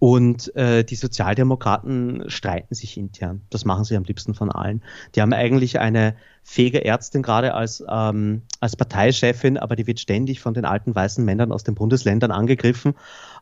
Und 0.00 0.56
äh, 0.56 0.82
die 0.82 0.94
Sozialdemokraten 0.94 2.24
streiten 2.30 2.74
sich 2.74 2.96
intern. 2.96 3.42
Das 3.50 3.66
machen 3.66 3.84
sie 3.84 3.96
am 3.96 4.04
liebsten 4.04 4.32
von 4.32 4.50
allen. 4.50 4.82
Die 5.14 5.20
haben 5.20 5.34
eigentlich 5.34 5.78
eine 5.78 6.16
fähige 6.42 6.86
Ärztin 6.86 7.22
gerade 7.22 7.52
als, 7.52 7.84
ähm, 7.86 8.40
als 8.60 8.76
Parteichefin, 8.76 9.58
aber 9.58 9.76
die 9.76 9.86
wird 9.86 10.00
ständig 10.00 10.40
von 10.40 10.54
den 10.54 10.64
alten 10.64 10.94
weißen 10.94 11.22
Männern 11.22 11.52
aus 11.52 11.64
den 11.64 11.74
Bundesländern 11.74 12.30
angegriffen 12.30 12.94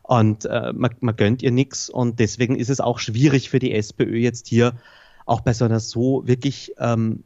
und 0.03 0.45
äh, 0.45 0.73
man, 0.73 0.91
man 0.99 1.15
gönnt 1.15 1.41
ihr 1.41 1.51
nichts. 1.51 1.89
Und 1.89 2.19
deswegen 2.19 2.57
ist 2.57 2.69
es 2.69 2.81
auch 2.81 2.99
schwierig 2.99 3.49
für 3.49 3.59
die 3.59 3.73
SPÖ 3.73 4.17
jetzt 4.17 4.49
hier 4.49 4.73
auch 5.25 5.39
bei 5.39 5.53
so 5.53 5.63
einer 5.63 5.79
so 5.79 6.27
wirklich 6.27 6.73
ähm, 6.77 7.23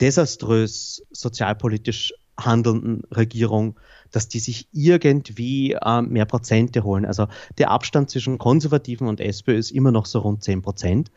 desaströs 0.00 1.06
sozialpolitisch 1.12 2.14
handelnden 2.38 3.02
Regierung, 3.10 3.78
dass 4.10 4.28
die 4.28 4.38
sich 4.38 4.68
irgendwie 4.72 5.72
äh, 5.72 6.02
mehr 6.02 6.26
Prozente 6.26 6.84
holen. 6.84 7.04
Also 7.04 7.28
der 7.58 7.70
Abstand 7.70 8.10
zwischen 8.10 8.38
Konservativen 8.38 9.08
und 9.08 9.20
SPÖ 9.20 9.56
ist 9.56 9.70
immer 9.70 9.92
noch 9.92 10.06
so 10.06 10.20
rund 10.20 10.42
10 10.42 10.62
Prozent. 10.62 11.10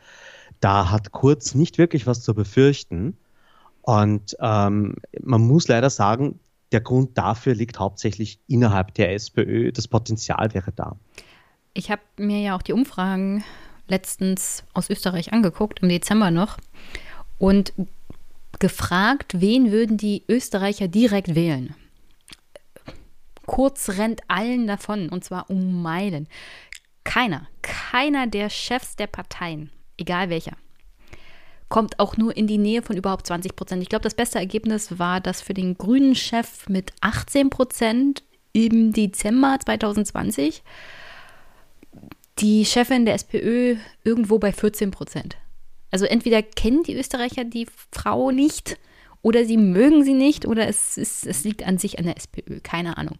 Da 0.60 0.90
hat 0.90 1.12
Kurz 1.12 1.54
nicht 1.54 1.78
wirklich 1.78 2.06
was 2.06 2.22
zu 2.22 2.34
befürchten. 2.34 3.16
Und 3.82 4.36
ähm, 4.40 4.96
man 5.22 5.40
muss 5.40 5.68
leider 5.68 5.90
sagen, 5.90 6.38
der 6.72 6.80
Grund 6.80 7.16
dafür 7.18 7.54
liegt 7.54 7.78
hauptsächlich 7.78 8.38
innerhalb 8.46 8.94
der 8.94 9.12
SPÖ. 9.14 9.72
Das 9.72 9.88
Potenzial 9.88 10.54
wäre 10.54 10.72
da. 10.72 10.96
Ich 11.74 11.90
habe 11.90 12.02
mir 12.16 12.40
ja 12.40 12.56
auch 12.56 12.62
die 12.62 12.72
Umfragen 12.72 13.44
letztens 13.88 14.64
aus 14.72 14.88
Österreich 14.90 15.32
angeguckt, 15.32 15.80
im 15.80 15.88
Dezember 15.88 16.30
noch, 16.30 16.58
und 17.38 17.72
gefragt, 18.60 19.40
wen 19.40 19.72
würden 19.72 19.96
die 19.96 20.24
Österreicher 20.28 20.86
direkt 20.86 21.34
wählen. 21.34 21.74
Kurz 23.46 23.90
rennt 23.90 24.20
allen 24.28 24.68
davon, 24.68 25.08
und 25.08 25.24
zwar 25.24 25.50
um 25.50 25.82
Meilen. 25.82 26.28
Keiner, 27.02 27.48
keiner 27.62 28.28
der 28.28 28.48
Chefs 28.48 28.94
der 28.94 29.08
Parteien, 29.08 29.70
egal 29.96 30.30
welcher, 30.30 30.56
kommt 31.68 31.98
auch 31.98 32.16
nur 32.16 32.36
in 32.36 32.46
die 32.46 32.58
Nähe 32.58 32.82
von 32.82 32.96
überhaupt 32.96 33.26
20 33.26 33.56
Prozent. 33.56 33.82
Ich 33.82 33.88
glaube, 33.88 34.02
das 34.02 34.14
beste 34.14 34.38
Ergebnis 34.38 34.98
war 34.98 35.20
das 35.20 35.42
für 35.42 35.54
den 35.54 35.76
grünen 35.76 36.14
Chef 36.14 36.68
mit 36.68 36.92
18 37.00 37.50
Prozent 37.50 38.22
im 38.52 38.92
Dezember 38.92 39.58
2020 39.64 40.62
die 42.38 42.64
Chefin 42.64 43.04
der 43.04 43.14
SPÖ 43.14 43.76
irgendwo 44.04 44.38
bei 44.38 44.52
14 44.52 44.90
Prozent. 44.90 45.36
Also 45.90 46.04
entweder 46.04 46.42
kennen 46.42 46.82
die 46.82 46.96
Österreicher 46.96 47.44
die 47.44 47.66
Frau 47.90 48.30
nicht 48.30 48.78
oder 49.22 49.44
sie 49.44 49.56
mögen 49.56 50.04
sie 50.04 50.14
nicht 50.14 50.46
oder 50.46 50.68
es, 50.68 50.96
ist, 50.96 51.26
es 51.26 51.44
liegt 51.44 51.66
an 51.66 51.78
sich 51.78 51.98
an 51.98 52.04
der 52.04 52.16
SPÖ, 52.16 52.60
keine 52.60 52.96
Ahnung. 52.96 53.18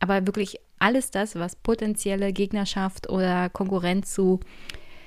Aber 0.00 0.26
wirklich 0.26 0.58
alles 0.78 1.10
das, 1.10 1.34
was 1.34 1.56
potenzielle 1.56 2.32
Gegnerschaft 2.32 3.08
oder 3.08 3.48
Konkurrenz 3.48 4.12
zu 4.12 4.40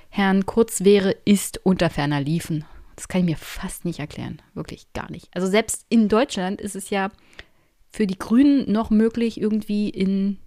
Herrn 0.10 0.46
Kurz 0.46 0.84
wäre, 0.84 1.16
ist 1.26 1.62
unter 1.64 1.90
ferner 1.90 2.20
Liefen. 2.20 2.66
Das 2.96 3.08
kann 3.08 3.22
ich 3.22 3.26
mir 3.26 3.38
fast 3.38 3.86
nicht 3.86 4.00
erklären, 4.00 4.42
wirklich 4.54 4.92
gar 4.94 5.10
nicht. 5.10 5.30
Also 5.34 5.48
selbst 5.48 5.86
in 5.90 6.10
Deutschland 6.10 6.60
ist 6.60 6.76
es 6.76 6.90
ja 6.90 7.10
für 7.90 8.08
die 8.08 8.20
Grünen 8.20 8.72
noch 8.72 8.90
möglich, 8.90 9.40
irgendwie 9.40 9.90
in 9.90 10.38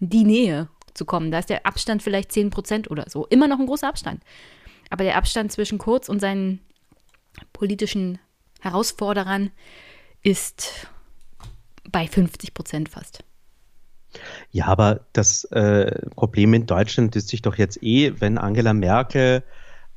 die 0.00 0.24
Nähe 0.24 0.68
zu 0.94 1.04
kommen. 1.04 1.30
Da 1.30 1.38
ist 1.38 1.50
der 1.50 1.66
Abstand 1.66 2.02
vielleicht 2.02 2.32
10 2.32 2.50
Prozent 2.50 2.90
oder 2.90 3.08
so. 3.08 3.26
Immer 3.26 3.48
noch 3.48 3.58
ein 3.58 3.66
großer 3.66 3.88
Abstand. 3.88 4.22
Aber 4.90 5.04
der 5.04 5.16
Abstand 5.16 5.52
zwischen 5.52 5.78
Kurz 5.78 6.08
und 6.08 6.20
seinen 6.20 6.60
politischen 7.52 8.18
Herausforderern 8.60 9.50
ist 10.22 10.88
bei 11.90 12.06
50 12.06 12.52
Prozent 12.54 12.88
fast. 12.88 13.24
Ja, 14.50 14.66
aber 14.66 15.00
das 15.12 15.44
äh, 15.44 16.08
Problem 16.16 16.52
in 16.52 16.66
Deutschland 16.66 17.14
ist 17.16 17.28
sich 17.28 17.42
doch 17.42 17.56
jetzt 17.56 17.82
eh, 17.82 18.20
wenn 18.20 18.38
Angela 18.38 18.74
Merkel 18.74 19.44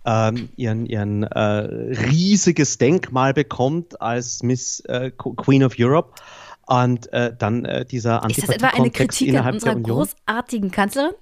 ähm, 0.05 0.49
ihren, 0.55 0.85
ihren 0.85 1.23
äh, 1.23 1.39
riesiges 1.41 2.77
Denkmal 2.77 3.33
bekommt 3.33 4.01
als 4.01 4.43
Miss 4.43 4.81
äh, 4.81 5.11
Queen 5.11 5.63
of 5.63 5.75
Europe 5.79 6.21
und 6.65 7.11
äh, 7.11 7.33
dann 7.37 7.65
äh, 7.65 7.85
dieser 7.85 8.23
Ist 8.29 8.43
das 8.43 8.49
etwa 8.49 8.67
eine 8.67 8.91
Kritik 8.91 9.35
an 9.35 9.55
unserer 9.55 9.75
großartigen 9.75 10.71
Kanzlerin? 10.71 11.13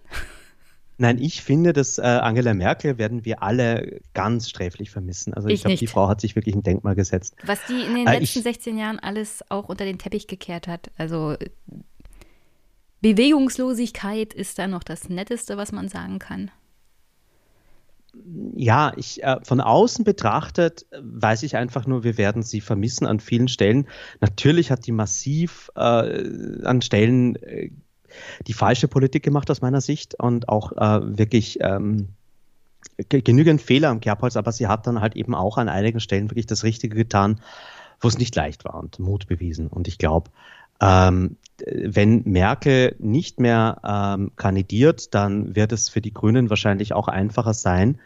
Nein, 1.01 1.17
ich 1.17 1.41
finde, 1.41 1.73
dass 1.73 1.97
äh, 1.97 2.03
Angela 2.03 2.53
Merkel 2.53 2.99
werden 2.99 3.25
wir 3.25 3.41
alle 3.41 4.01
ganz 4.13 4.47
sträflich 4.47 4.91
vermissen. 4.91 5.33
Also 5.33 5.47
ich, 5.47 5.55
ich 5.55 5.61
glaube, 5.61 5.77
die 5.77 5.87
Frau 5.87 6.07
hat 6.07 6.21
sich 6.21 6.35
wirklich 6.35 6.53
ein 6.53 6.61
Denkmal 6.61 6.93
gesetzt. 6.93 7.35
Was 7.43 7.65
die 7.65 7.81
in 7.81 7.95
den 7.95 8.05
äh, 8.05 8.19
letzten 8.19 8.37
ich, 8.37 8.43
16 8.43 8.77
Jahren 8.77 8.99
alles 8.99 9.43
auch 9.49 9.67
unter 9.67 9.83
den 9.83 9.97
Teppich 9.97 10.27
gekehrt 10.27 10.67
hat. 10.67 10.91
Also 10.99 11.37
Bewegungslosigkeit 13.01 14.31
ist 14.31 14.59
da 14.59 14.67
noch 14.67 14.83
das 14.83 15.09
Netteste, 15.09 15.57
was 15.57 15.71
man 15.71 15.89
sagen 15.89 16.19
kann. 16.19 16.51
Ja, 18.55 18.93
ich 18.95 19.23
äh, 19.23 19.37
von 19.41 19.59
außen 19.59 20.05
betrachtet 20.05 20.85
weiß 21.01 21.41
ich 21.41 21.55
einfach 21.55 21.87
nur, 21.87 22.03
wir 22.03 22.19
werden 22.19 22.43
sie 22.43 22.61
vermissen 22.61 23.07
an 23.07 23.19
vielen 23.19 23.47
Stellen. 23.47 23.87
Natürlich 24.19 24.69
hat 24.69 24.85
die 24.85 24.91
massiv 24.91 25.71
äh, 25.75 26.63
an 26.63 26.83
Stellen 26.83 27.37
äh, 27.37 27.71
die 28.47 28.53
falsche 28.53 28.87
Politik 28.87 29.23
gemacht 29.23 29.49
aus 29.51 29.61
meiner 29.61 29.81
Sicht 29.81 30.15
und 30.15 30.49
auch 30.49 30.71
äh, 30.73 31.17
wirklich 31.17 31.59
ähm, 31.61 32.09
genügend 33.09 33.61
Fehler 33.61 33.89
am 33.89 33.99
Kerbholz, 33.99 34.35
aber 34.35 34.51
sie 34.51 34.67
hat 34.67 34.87
dann 34.87 35.01
halt 35.01 35.15
eben 35.15 35.35
auch 35.35 35.57
an 35.57 35.69
einigen 35.69 35.99
Stellen 35.99 36.29
wirklich 36.29 36.45
das 36.45 36.63
Richtige 36.63 36.95
getan, 36.95 37.41
wo 37.99 38.07
es 38.07 38.17
nicht 38.17 38.35
leicht 38.35 38.65
war 38.65 38.75
und 38.75 38.99
Mut 38.99 39.27
bewiesen. 39.27 39.67
Und 39.67 39.87
ich 39.87 39.97
glaube, 39.97 40.31
ähm, 40.81 41.37
wenn 41.65 42.23
Merkel 42.23 42.95
nicht 42.99 43.39
mehr 43.39 43.81
ähm, 43.83 44.31
kandidiert, 44.35 45.13
dann 45.13 45.55
wird 45.55 45.71
es 45.71 45.89
für 45.89 46.01
die 46.01 46.13
Grünen 46.13 46.49
wahrscheinlich 46.49 46.93
auch 46.93 47.07
einfacher 47.07 47.53
sein. 47.53 47.99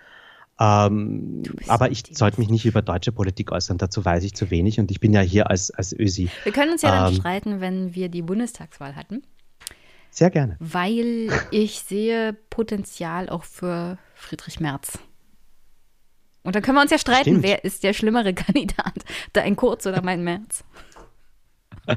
Ähm, 0.58 1.44
aber 1.68 1.92
ich 1.92 2.04
sollte 2.12 2.40
mich 2.40 2.50
nicht 2.50 2.66
über 2.66 2.82
deutsche 2.82 3.12
Politik 3.12 3.52
äußern, 3.52 3.78
dazu 3.78 4.06
weiß 4.06 4.24
ich 4.24 4.34
zu 4.36 4.52
wenig 4.52 4.80
und 4.80 4.90
ich 4.90 5.02
bin 5.02 5.14
ja 5.14 5.20
hier 5.20 5.50
als, 5.50 5.70
als 5.72 5.92
Ösi. 5.92 6.30
Wir 6.44 6.54
können 6.54 6.72
uns 6.72 6.82
ja 6.82 6.92
dann 6.92 7.14
ähm, 7.14 7.20
streiten, 7.20 7.60
wenn 7.60 7.94
wir 7.94 8.08
die 8.08 8.22
Bundestagswahl 8.22 8.96
hatten. 8.96 9.24
Sehr 10.16 10.30
gerne. 10.30 10.56
Weil 10.60 11.30
ich 11.52 11.82
sehe 11.82 12.32
Potenzial 12.50 13.28
auch 13.28 13.44
für 13.44 13.98
Friedrich 14.14 14.62
Merz. 14.62 14.98
Und 16.44 16.56
dann 16.56 16.64
können 16.64 16.78
wir 16.78 16.84
uns 16.84 16.92
ja 16.92 16.98
streiten, 16.98 17.32
Stimmt. 17.32 17.44
wer 17.44 17.66
ist 17.66 17.84
der 17.84 17.92
schlimmere 17.92 18.34
Kandidat, 18.34 18.94
dein 19.34 19.58
Kurz 19.58 19.86
oder 19.86 20.02
mein 20.02 20.24
Merz. 20.24 20.64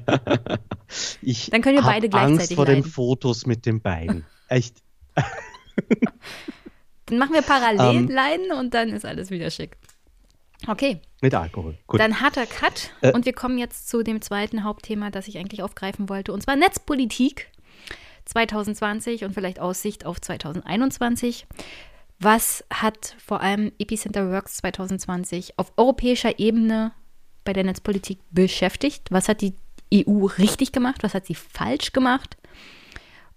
ich 1.23 1.51
dann 1.51 1.63
können 1.63 1.77
wir 1.77 1.85
beide 1.85 2.09
gleichzeitig 2.09 2.41
Angst 2.41 2.55
vor 2.55 2.67
leiden. 2.67 2.83
den 2.83 2.91
Fotos 2.91 3.47
mit 3.47 3.65
den 3.67 3.81
beiden. 3.81 4.27
Echt. 4.49 4.83
dann 7.07 7.19
machen 7.19 7.35
wir 7.35 7.43
parallel 7.43 7.99
um, 7.99 8.09
ähm. 8.09 8.09
leiden 8.09 8.51
und 8.51 8.75
dann 8.75 8.89
ist 8.89 9.05
alles 9.07 9.31
wieder 9.31 9.51
schick. 9.51 9.77
Okay. 10.67 11.01
Mit 11.21 11.35
Alkohol. 11.35 11.79
Gut. 11.87 12.01
Dann 12.01 12.21
harter 12.21 12.47
Cut 12.47 12.91
äh, 13.01 13.13
und 13.13 13.27
wir 13.27 13.33
kommen 13.33 13.59
jetzt 13.59 13.89
zu 13.89 14.03
dem 14.03 14.21
zweiten 14.21 14.65
Hauptthema, 14.65 15.13
das 15.13 15.29
ich 15.29 15.39
eigentlich 15.39 15.63
aufgreifen 15.63 16.09
wollte, 16.09 16.33
und 16.33 16.43
zwar 16.43 16.57
Netzpolitik. 16.57 17.53
2020 18.29 19.25
und 19.25 19.33
vielleicht 19.33 19.61
Aussicht 19.61 20.07
auf 20.07 20.21
2021. 20.21 21.47
Was 22.21 22.65
hat 22.73 23.17
vor 23.25 23.41
allem 23.41 23.73
Epicenter 23.79 24.31
Works 24.31 24.57
2020 24.59 25.59
auf 25.59 25.73
europäischer 25.77 26.39
Ebene 26.39 26.93
bei 27.45 27.53
der 27.53 27.65
Netzpolitik 27.65 28.19
beschäftigt? 28.31 29.11
Was 29.11 29.29
hat 29.29 29.41
die 29.41 29.55
EU 29.95 30.27
richtig 30.27 30.73
gemacht? 30.73 31.03
Was 31.03 31.15
hat 31.15 31.27
sie 31.27 31.35
falsch 31.35 31.93
gemacht? 31.93 32.37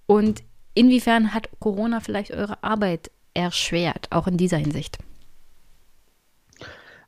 Und 0.08 0.44
inwiefern 0.74 1.34
hat 1.34 1.50
Corona 1.60 2.00
vielleicht 2.00 2.32
eure 2.32 2.62
Arbeit 2.64 3.12
erschwert, 3.34 4.08
auch 4.12 4.28
in 4.28 4.38
dieser 4.38 4.58
Hinsicht? 4.58 4.98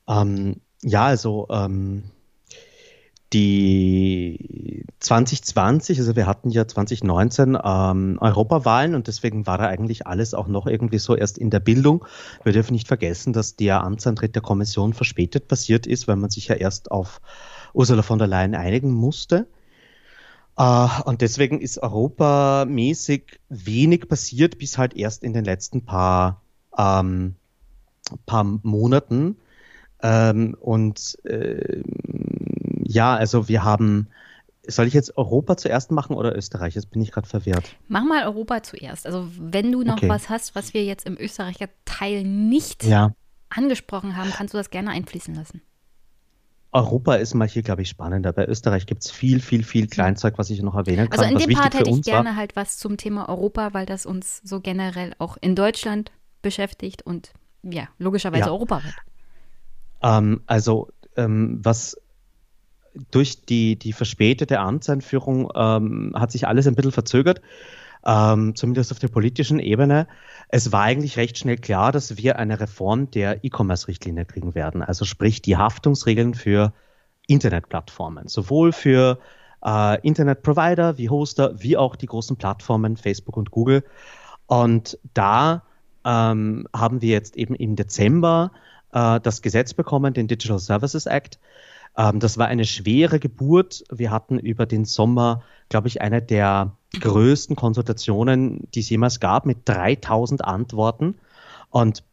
Ähm, 0.08 0.62
ja, 0.82 1.06
also 1.06 1.48
ähm, 1.50 2.04
die 3.34 4.86
2020, 5.00 6.00
also 6.00 6.16
wir 6.16 6.28
hatten 6.28 6.50
ja 6.50 6.68
2019 6.68 7.58
ähm, 7.62 8.18
Europawahlen 8.22 8.96
und 8.96 9.08
deswegen 9.08 9.46
war 9.48 9.58
da 9.58 9.66
eigentlich 9.66 10.08
alles 10.08 10.34
auch 10.34 10.48
noch 10.48 10.68
irgendwie 10.68 11.00
so 11.00 11.16
erst 11.16 11.38
in 11.38 11.50
der 11.50 11.60
Bildung. 11.60 12.06
Wir 12.44 12.54
dürfen 12.54 12.74
nicht 12.74 12.88
vergessen, 12.88 13.34
dass 13.34 13.56
der 13.56 13.84
Amtsantritt 13.84 14.36
der 14.36 14.42
Kommission 14.42 14.94
verspätet 14.94 15.48
passiert 15.48 15.88
ist, 15.88 16.08
weil 16.08 16.16
man 16.16 16.30
sich 16.30 16.48
ja 16.48 16.56
erst 16.56 16.92
auf 16.92 17.20
Ursula 17.74 18.04
von 18.04 18.20
der 18.20 18.28
Leyen 18.28 18.56
einigen 18.56 18.92
musste. 18.92 19.48
Uh, 20.56 20.88
und 21.06 21.22
deswegen 21.22 21.60
ist 21.62 21.82
europamäßig 21.82 23.40
wenig 23.50 24.08
passiert, 24.08 24.60
bis 24.60 24.78
halt 24.78 24.96
erst 24.96 25.24
in 25.24 25.34
den 25.34 25.44
letzten 25.44 25.84
paar, 25.84 26.44
ähm, 26.78 27.36
paar 28.28 28.44
Monaten. 28.44 29.38
Ähm, 30.04 30.56
und 30.60 31.18
äh, 31.24 31.82
ja, 32.86 33.16
also 33.16 33.48
wir 33.48 33.64
haben, 33.64 34.08
soll 34.68 34.88
ich 34.88 34.94
jetzt 34.94 35.18
Europa 35.18 35.58
zuerst 35.58 35.92
machen 35.92 36.16
oder 36.16 36.36
Österreich? 36.36 36.76
Jetzt 36.76 36.92
bin 36.92 37.02
ich 37.02 37.12
gerade 37.12 37.28
verwirrt. 37.28 37.76
Mach 37.88 38.04
mal 38.04 38.26
Europa 38.26 38.64
zuerst. 38.64 39.06
Also 39.06 39.28
wenn 39.38 39.72
du 39.72 39.84
noch 39.84 39.98
okay. 39.98 40.10
was 40.10 40.30
hast, 40.30 40.56
was 40.56 40.74
wir 40.74 40.84
jetzt 40.84 41.06
im 41.06 41.18
Österreicher 41.20 41.68
Teil 41.86 42.24
nicht 42.24 42.84
ja. 42.84 43.14
angesprochen 43.50 44.16
haben, 44.18 44.32
kannst 44.32 44.54
du 44.54 44.58
das 44.58 44.70
gerne 44.70 44.92
einfließen 44.92 45.36
lassen. 45.36 45.62
Europa 46.74 47.16
ist 47.16 47.36
mal 47.36 47.48
hier, 47.48 47.62
glaube 47.62 47.84
ich, 47.84 47.90
spannender. 47.90 48.34
Bei 48.34 48.48
Österreich 48.48 48.88
gibt 48.88 49.04
es 49.04 49.12
viel, 49.12 49.40
viel, 49.40 49.64
viel 49.64 49.88
Kleinzeug, 49.88 50.40
was 50.40 50.50
ich 50.50 50.62
noch 50.64 50.74
erwähnen 50.74 51.08
kann. 51.08 51.20
Also 51.20 51.32
in 51.32 51.38
dem 51.38 51.56
Part 51.56 51.76
hätte 51.76 51.92
ich 51.92 52.02
gerne 52.02 52.30
war. 52.30 52.36
halt 52.36 52.56
was 52.56 52.78
zum 52.78 52.98
Thema 52.98 53.30
Europa, 53.30 53.74
weil 53.74 53.86
das 53.86 54.08
uns 54.08 54.42
so 54.44 54.60
generell 54.60 55.14
auch 55.20 55.38
in 55.40 55.56
Deutschland 55.56 56.12
beschäftigt 56.42 57.04
und 57.04 57.32
ja, 57.62 57.88
logischerweise 58.00 58.46
ja. 58.46 58.52
europaweit. 58.52 58.96
Ähm, 60.02 60.42
also 60.48 60.90
ähm, 61.16 61.60
was 61.64 61.96
durch 63.12 63.46
die, 63.46 63.78
die 63.78 63.94
verspätete 63.94 64.60
Amtseinführung 64.60 65.52
ähm, 65.56 66.14
hat 66.16 66.32
sich 66.32 66.48
alles 66.48 66.68
ein 66.68 66.76
bisschen 66.76 66.92
verzögert, 66.92 67.42
ähm, 68.06 68.56
zumindest 68.56 68.92
auf 68.92 69.00
der 69.00 69.08
politischen 69.08 69.60
Ebene. 69.60 70.08
Es 70.50 70.72
war 70.72 70.84
eigentlich 70.84 71.18
recht 71.18 71.38
schnell 71.38 71.58
klar, 71.58 71.92
dass 71.92 72.18
wir 72.18 72.38
eine 72.38 72.60
Reform 72.60 73.10
der 73.12 73.44
E-Commerce-Richtlinie 73.44 74.26
kriegen 74.26 74.56
werden, 74.56 74.82
also 74.82 75.06
sprich 75.06 75.42
die 75.42 75.58
Haftungsregeln 75.58 76.34
für 76.34 76.74
Internetplattformen, 77.28 78.28
sowohl 78.28 78.74
für 78.74 79.20
äh, 79.66 80.02
Internetprovider 80.02 80.98
wie 80.98 81.10
Hoster, 81.10 81.62
wie 81.62 81.78
auch 81.78 81.96
die 81.96 82.08
großen 82.08 82.36
Plattformen 82.36 82.98
Facebook 82.98 83.38
und 83.38 83.52
Google. 83.52 83.84
Und 84.48 85.00
da 85.14 85.64
ähm, 86.06 86.68
haben 86.76 87.02
wir 87.02 87.10
jetzt 87.10 87.38
eben 87.38 87.56
im 87.56 87.76
Dezember 87.76 88.52
äh, 88.92 89.20
das 89.22 89.42
Gesetz 89.42 89.74
bekommen, 89.74 90.14
den 90.14 90.28
Digital 90.28 90.60
Services 90.60 91.06
Act, 91.06 91.40
ähm, 91.98 92.20
das 92.20 92.38
war 92.38 92.48
eine 92.48 92.66
schwere 92.66 93.20
Geburt. 93.20 93.84
Wir 93.92 94.12
hatten 94.12 94.40
über 94.40 94.66
den 94.66 94.86
Sommer, 94.86 95.44
glaube 95.70 95.88
ich, 95.88 96.02
eine 96.02 96.22
der 96.22 96.76
größten 97.00 97.56
Konsultationen, 97.56 98.68
die 98.74 98.80
es 98.80 98.90
jemals 98.90 99.20
gab, 99.20 99.46
mit 99.46 99.68
3000 99.68 100.44
Antworten. 100.44 101.16
Und 101.70 102.04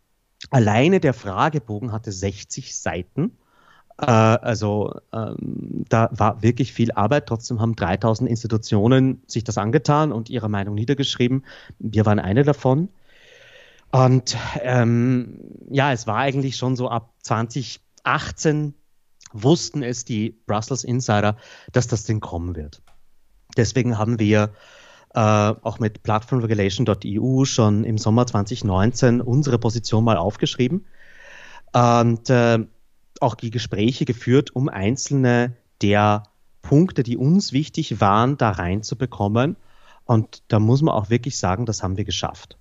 alleine 0.51 1.01
der 1.01 1.15
Fragebogen 1.15 1.93
hatte 1.93 2.12
60 2.12 2.77
Seiten. 2.77 3.32
Äh, 3.98 4.05
also 4.07 4.94
ähm, 5.12 5.85
da 5.89 6.11
war 6.12 6.43
wirklich 6.43 6.73
viel 6.73 6.93
Arbeit. 6.93 7.27
Trotzdem 7.27 7.61
haben 7.61 7.77
3000 7.77 8.28
Institutionen 8.28 9.23
sich 9.27 9.44
das 9.44 9.59
angetan 9.59 10.12
und 10.12 10.31
ihre 10.31 10.48
Meinung 10.48 10.74
niedergeschrieben. 10.74 11.44
Wir 11.78 12.07
waren 12.07 12.19
eine 12.19 12.43
davon. 12.43 12.89
Und 13.93 14.36
ähm, 14.62 15.40
ja, 15.70 15.93
es 15.93 16.07
war 16.07 16.19
eigentlich 16.19 16.57
schon 16.57 16.77
so 16.77 16.89
ab 16.89 17.12
2018 17.23 18.74
wussten 19.32 19.82
es 19.82 20.05
die 20.05 20.36
Brussels 20.47 20.85
Insider, 20.85 21.36
dass 21.73 21.86
das 21.86 22.05
Ding 22.05 22.20
kommen 22.20 22.57
wird. 22.57 22.82
Deswegen 23.57 23.98
haben 23.98 24.19
wir 24.19 24.52
äh, 25.15 25.20
auch 25.20 25.78
mit 25.78 26.02
platformregulation.eu 26.02 27.44
schon 27.44 27.85
im 27.85 27.98
Sommer 27.98 28.27
2019 28.27 29.20
unsere 29.20 29.59
Position 29.59 30.05
mal 30.05 30.16
aufgeschrieben 30.16 30.86
und 31.73 32.31
äh, 32.31 32.59
auch 33.20 33.35
die 33.35 33.51
Gespräche 33.51 34.05
geführt, 34.05 34.55
um 34.55 34.69
einzelne 34.69 35.57
der 35.82 36.24
Punkte, 36.62 37.02
die 37.02 37.16
uns 37.16 37.52
wichtig 37.52 38.01
waren, 38.01 38.36
da 38.36 38.51
reinzubekommen. 38.51 39.57
Und 40.05 40.43
da 40.48 40.59
muss 40.59 40.82
man 40.82 40.94
auch 40.94 41.11
wirklich 41.11 41.39
sagen, 41.39 41.66
das 41.66 41.82
haben 41.82 41.97
wir 41.97 42.05
geschafft. 42.05 42.57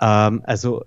Ähm, 0.00 0.42
also 0.44 0.84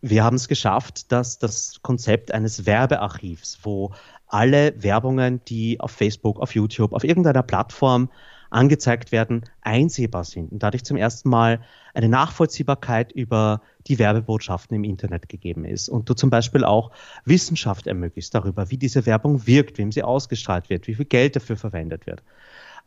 wir 0.00 0.24
haben 0.24 0.36
es 0.36 0.48
geschafft, 0.48 1.12
dass 1.12 1.38
das 1.38 1.80
Konzept 1.82 2.32
eines 2.32 2.66
Werbearchivs, 2.66 3.60
wo 3.62 3.92
alle 4.30 4.74
Werbungen, 4.82 5.44
die 5.46 5.80
auf 5.80 5.90
Facebook, 5.90 6.40
auf 6.40 6.54
YouTube, 6.54 6.92
auf 6.92 7.04
irgendeiner 7.04 7.42
Plattform 7.42 8.08
angezeigt 8.50 9.12
werden, 9.12 9.44
einsehbar 9.60 10.24
sind 10.24 10.50
und 10.50 10.62
dadurch 10.62 10.84
zum 10.84 10.96
ersten 10.96 11.28
Mal 11.28 11.60
eine 11.94 12.08
Nachvollziehbarkeit 12.08 13.12
über 13.12 13.62
die 13.86 13.98
Werbebotschaften 13.98 14.76
im 14.76 14.84
Internet 14.84 15.28
gegeben 15.28 15.64
ist 15.64 15.88
und 15.88 16.08
du 16.08 16.14
zum 16.14 16.30
Beispiel 16.30 16.64
auch 16.64 16.90
Wissenschaft 17.24 17.86
ermöglicht 17.86 18.34
darüber, 18.34 18.70
wie 18.70 18.76
diese 18.76 19.06
Werbung 19.06 19.46
wirkt, 19.46 19.78
wem 19.78 19.92
sie 19.92 20.02
ausgestrahlt 20.02 20.68
wird, 20.68 20.88
wie 20.88 20.94
viel 20.94 21.04
Geld 21.04 21.36
dafür 21.36 21.56
verwendet 21.56 22.06
wird. 22.06 22.22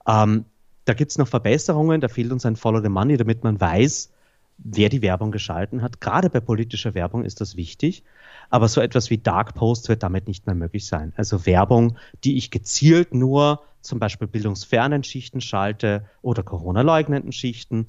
Ähm, 0.06 0.46
da 0.86 0.94
gibt 0.94 1.12
es 1.12 1.18
noch 1.18 1.30
Verbesserungen, 1.30 2.02
da 2.02 2.10
fehlt 2.10 2.32
uns 2.32 2.46
ein 2.46 2.58
Follow 2.58 2.82
the 2.82 2.90
Money, 2.90 3.16
damit 3.16 3.44
man 3.44 3.60
weiß, 3.60 4.12
wer 4.58 4.90
die 4.90 5.02
Werbung 5.02 5.32
geschalten 5.32 5.82
hat. 5.82 6.02
Gerade 6.02 6.30
bei 6.30 6.40
politischer 6.40 6.94
Werbung 6.94 7.26
ist 7.26 7.42
das 7.42 7.56
wichtig. 7.56 8.04
Aber 8.50 8.68
so 8.68 8.82
etwas 8.82 9.10
wie 9.10 9.18
Dark 9.18 9.56
Post 9.56 9.90
wird 9.90 10.04
damit 10.04 10.28
nicht 10.28 10.46
mehr 10.46 10.56
möglich 10.56 10.86
sein. 10.86 11.14
Also 11.16 11.46
Werbung, 11.46 11.98
die 12.24 12.38
ich 12.38 12.52
gezielt 12.52 13.14
nur 13.14 13.62
zum 13.82 14.00
Beispiel 14.00 14.28
bildungsfernen 14.28 15.04
Schichten 15.04 15.42
schalte 15.42 16.06
oder 16.22 16.44
Corona-leugnenden 16.44 17.32
Schichten, 17.32 17.88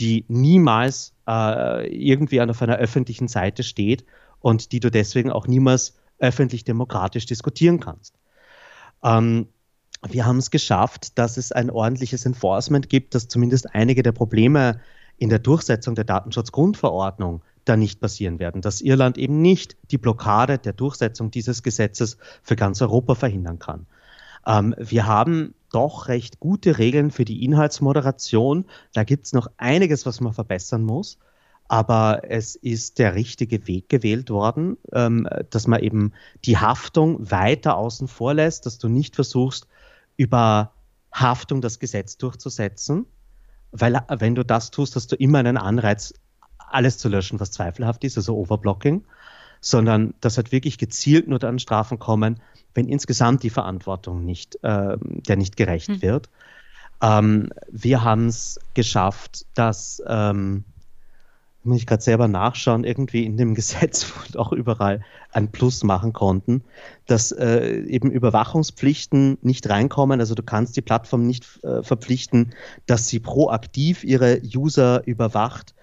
die 0.00 0.24
niemals 0.28 1.14
äh, 1.28 1.86
irgendwie 1.88 2.40
auf 2.40 2.62
einer 2.62 2.76
öffentlichen 2.76 3.28
Seite 3.28 3.62
steht 3.62 4.04
und 4.40 4.72
die 4.72 4.80
du 4.80 4.90
deswegen 4.90 5.30
auch 5.30 5.46
niemals 5.46 5.96
öffentlich 6.18 6.64
demokratisch 6.64 7.26
diskutieren 7.26 7.80
kannst. 7.80 8.14
Ähm, 9.02 9.48
wir 10.08 10.26
haben 10.26 10.38
es 10.38 10.50
geschafft, 10.50 11.18
dass 11.18 11.36
es 11.36 11.52
ein 11.52 11.70
ordentliches 11.70 12.26
Enforcement 12.26 12.88
gibt, 12.88 13.14
dass 13.14 13.28
zumindest 13.28 13.74
einige 13.74 14.02
der 14.02 14.12
Probleme 14.12 14.80
in 15.18 15.28
der 15.28 15.38
Durchsetzung 15.38 15.94
der 15.94 16.04
Datenschutzgrundverordnung 16.04 17.42
da 17.64 17.76
nicht 17.76 18.00
passieren 18.00 18.38
werden, 18.38 18.60
dass 18.60 18.80
Irland 18.80 19.16
eben 19.16 19.40
nicht 19.40 19.76
die 19.90 19.98
Blockade 19.98 20.58
der 20.58 20.72
Durchsetzung 20.72 21.30
dieses 21.30 21.62
Gesetzes 21.62 22.18
für 22.42 22.56
ganz 22.56 22.82
Europa 22.82 23.14
verhindern 23.14 23.58
kann. 23.58 23.86
Ähm, 24.46 24.74
wir 24.78 25.06
haben 25.06 25.54
doch 25.72 26.08
recht 26.08 26.40
gute 26.40 26.78
Regeln 26.78 27.10
für 27.10 27.24
die 27.24 27.44
Inhaltsmoderation. 27.44 28.66
Da 28.92 29.04
gibt 29.04 29.26
es 29.26 29.32
noch 29.32 29.48
einiges, 29.56 30.06
was 30.06 30.20
man 30.20 30.32
verbessern 30.32 30.82
muss. 30.82 31.18
Aber 31.66 32.22
es 32.28 32.56
ist 32.56 32.98
der 32.98 33.14
richtige 33.14 33.66
Weg 33.66 33.88
gewählt 33.88 34.28
worden, 34.28 34.76
ähm, 34.92 35.26
dass 35.48 35.66
man 35.66 35.80
eben 35.80 36.12
die 36.44 36.58
Haftung 36.58 37.30
weiter 37.30 37.78
außen 37.78 38.06
vor 38.06 38.34
lässt, 38.34 38.66
dass 38.66 38.78
du 38.78 38.88
nicht 38.88 39.14
versuchst, 39.14 39.66
über 40.16 40.72
Haftung 41.10 41.62
das 41.62 41.78
Gesetz 41.78 42.18
durchzusetzen, 42.18 43.06
weil 43.76 44.00
wenn 44.08 44.36
du 44.36 44.44
das 44.44 44.70
tust, 44.70 44.94
hast 44.94 45.10
du 45.10 45.16
immer 45.16 45.40
einen 45.40 45.56
Anreiz, 45.56 46.14
alles 46.58 46.96
zu 46.96 47.08
löschen, 47.08 47.40
was 47.40 47.50
zweifelhaft 47.50 48.04
ist, 48.04 48.16
also 48.16 48.36
Overblocking, 48.36 49.04
sondern 49.60 50.14
dass 50.20 50.36
halt 50.36 50.52
wirklich 50.52 50.78
gezielt 50.78 51.26
nur 51.26 51.40
dann 51.40 51.58
Strafen 51.58 51.98
kommen, 51.98 52.40
wenn 52.72 52.86
insgesamt 52.86 53.42
die 53.42 53.50
Verantwortung 53.50 54.24
nicht, 54.24 54.56
äh, 54.62 54.96
der 55.00 55.36
nicht 55.36 55.56
gerecht 55.56 55.88
hm. 55.88 56.02
wird. 56.02 56.28
Ähm, 57.02 57.50
wir 57.70 58.02
haben 58.02 58.28
es 58.28 58.60
geschafft, 58.74 59.44
dass 59.54 60.00
ähm, 60.06 60.64
muss 61.64 61.78
ich 61.78 61.86
gerade 61.86 62.02
selber 62.02 62.28
nachschauen, 62.28 62.84
irgendwie 62.84 63.24
in 63.24 63.36
dem 63.36 63.54
Gesetz 63.56 64.12
auch 64.36 64.52
überall 64.52 65.02
ein 65.32 65.50
Plus 65.50 65.82
machen 65.82 66.12
konnten, 66.12 66.62
dass 67.06 67.32
äh, 67.32 67.80
eben 67.86 68.10
Überwachungspflichten 68.10 69.38
nicht 69.42 69.68
reinkommen. 69.68 70.20
Also 70.20 70.34
du 70.34 70.42
kannst 70.42 70.76
die 70.76 70.82
Plattform 70.82 71.26
nicht 71.26 71.62
äh, 71.64 71.82
verpflichten, 71.82 72.54
dass 72.86 73.08
sie 73.08 73.20
proaktiv 73.20 74.04
ihre 74.04 74.40
User 74.42 75.06
überwacht. 75.06 75.74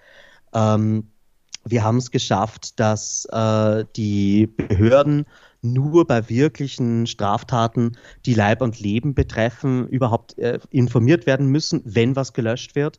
Ähm, 0.54 1.08
wir 1.64 1.84
haben 1.84 1.98
es 1.98 2.10
geschafft, 2.10 2.80
dass 2.80 3.26
äh, 3.26 3.84
die 3.94 4.46
Behörden 4.46 5.26
nur 5.62 6.06
bei 6.06 6.28
wirklichen 6.28 7.06
Straftaten, 7.06 7.96
die 8.26 8.34
Leib 8.34 8.62
und 8.62 8.80
Leben 8.80 9.14
betreffen, 9.14 9.86
überhaupt 9.88 10.36
äh, 10.38 10.58
informiert 10.70 11.26
werden 11.26 11.46
müssen, 11.46 11.82
wenn 11.84 12.16
was 12.16 12.32
gelöscht 12.32 12.74
wird. 12.74 12.98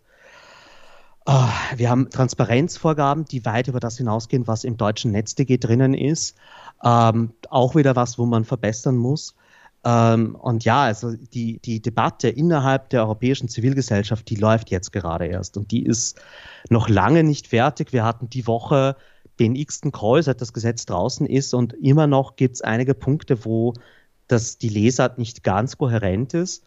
Oh, 1.26 1.50
wir 1.78 1.90
haben 1.90 2.10
Transparenzvorgaben, 2.10 3.24
die 3.26 3.46
weit 3.46 3.70
über 3.70 3.80
das 3.80 3.98
hinausgehen, 3.98 4.46
was 4.46 4.66
im 4.66 4.76
deutschen 4.76 5.12
NetzDG 5.12 5.58
drinnen 5.58 5.94
ist. 5.94 6.36
Ähm, 6.84 7.32
auch 7.50 7.76
wieder 7.76 7.96
was, 7.96 8.20
wo 8.20 8.26
man 8.26 8.44
verbessern 8.44 8.98
muss. 8.98 9.36
Ähm, 9.86 10.36
und 10.36 10.66
ja, 10.66 10.84
also 10.84 11.14
die, 11.16 11.60
die 11.60 11.82
Debatte 11.82 12.28
innerhalb 12.30 12.90
der 12.90 13.04
europäischen 13.04 13.48
Zivilgesellschaft, 13.48 14.30
die 14.30 14.36
läuft 14.36 14.70
jetzt 14.70 14.92
gerade 14.92 15.28
erst 15.28 15.56
und 15.56 15.72
die 15.72 15.86
ist 15.86 16.20
noch 16.70 16.90
lange 16.90 17.24
nicht 17.24 17.48
fertig. 17.48 17.94
Wir 17.94 18.04
hatten 18.04 18.30
die 18.30 18.48
Woche 18.48 18.98
den 19.40 19.56
x-ten 19.56 19.92
Call, 19.92 20.24
seit 20.24 20.42
das 20.42 20.54
Gesetz 20.54 20.86
draußen 20.86 21.26
ist 21.26 21.54
und 21.54 21.74
immer 21.74 22.08
noch 22.08 22.36
gibt 22.36 22.56
es 22.56 22.62
einige 22.62 22.94
Punkte, 22.94 23.46
wo 23.46 23.74
das, 24.28 24.58
die 24.58 24.70
Lesart 24.70 25.18
nicht 25.18 25.44
ganz 25.44 25.78
kohärent 25.78 26.34
ist. 26.34 26.66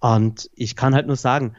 Und 0.00 0.50
ich 0.54 0.76
kann 0.76 0.94
halt 0.94 1.06
nur 1.06 1.16
sagen, 1.16 1.56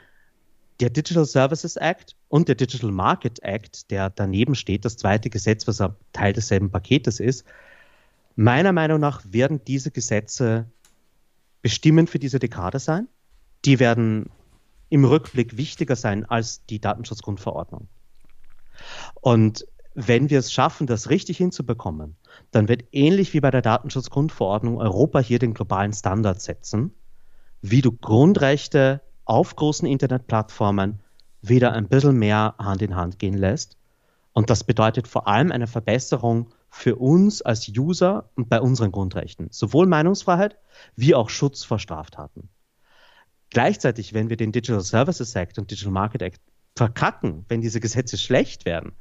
der 0.79 0.89
Digital 0.89 1.25
Services 1.25 1.75
Act 1.75 2.15
und 2.29 2.47
der 2.47 2.55
Digital 2.55 2.91
Market 2.91 3.41
Act, 3.43 3.89
der 3.91 4.09
daneben 4.09 4.55
steht, 4.55 4.85
das 4.85 4.97
zweite 4.97 5.29
Gesetz, 5.29 5.67
was 5.67 5.81
Teil 6.11 6.33
desselben 6.33 6.71
Paketes 6.71 7.19
ist, 7.19 7.45
meiner 8.35 8.73
Meinung 8.73 8.99
nach 8.99 9.21
werden 9.29 9.61
diese 9.65 9.91
Gesetze 9.91 10.69
bestimmend 11.61 12.09
für 12.09 12.19
diese 12.19 12.39
Dekade 12.39 12.79
sein. 12.79 13.07
Die 13.65 13.79
werden 13.79 14.29
im 14.89 15.05
Rückblick 15.05 15.57
wichtiger 15.57 15.95
sein 15.95 16.25
als 16.25 16.65
die 16.65 16.79
Datenschutzgrundverordnung. 16.79 17.87
Und 19.15 19.65
wenn 19.95 20.29
wir 20.29 20.39
es 20.39 20.53
schaffen, 20.53 20.85
das 20.85 21.09
richtig 21.09 21.37
hinzubekommen, 21.37 22.15
dann 22.51 22.67
wird 22.67 22.85
ähnlich 22.91 23.33
wie 23.33 23.39
bei 23.39 23.49
der 23.49 23.63
Datenschutzgrundverordnung 23.63 24.77
Europa 24.77 25.19
hier 25.19 25.39
den 25.39 25.55
globalen 25.55 25.91
Standard 25.91 26.39
setzen, 26.39 26.93
wie 27.61 27.81
du 27.81 27.91
Grundrechte 27.91 29.01
auf 29.25 29.55
großen 29.55 29.87
Internetplattformen 29.87 31.01
wieder 31.41 31.73
ein 31.73 31.87
bisschen 31.87 32.17
mehr 32.17 32.55
Hand 32.57 32.81
in 32.81 32.95
Hand 32.95 33.19
gehen 33.19 33.37
lässt. 33.37 33.77
Und 34.33 34.49
das 34.49 34.63
bedeutet 34.63 35.07
vor 35.07 35.27
allem 35.27 35.51
eine 35.51 35.67
Verbesserung 35.67 36.49
für 36.69 36.95
uns 36.95 37.41
als 37.41 37.67
User 37.67 38.29
und 38.35 38.49
bei 38.49 38.61
unseren 38.61 38.91
Grundrechten. 38.91 39.47
Sowohl 39.51 39.87
Meinungsfreiheit 39.87 40.57
wie 40.95 41.15
auch 41.15 41.29
Schutz 41.29 41.63
vor 41.63 41.79
Straftaten. 41.79 42.49
Gleichzeitig, 43.49 44.13
wenn 44.13 44.29
wir 44.29 44.37
den 44.37 44.51
Digital 44.51 44.81
Services 44.81 45.33
Act 45.35 45.57
und 45.57 45.71
Digital 45.71 45.91
Market 45.93 46.21
Act 46.21 46.41
verkacken, 46.75 47.45
wenn 47.47 47.61
diese 47.61 47.79
Gesetze 47.79 48.17
schlecht 48.17 48.65
werden, 48.65 48.91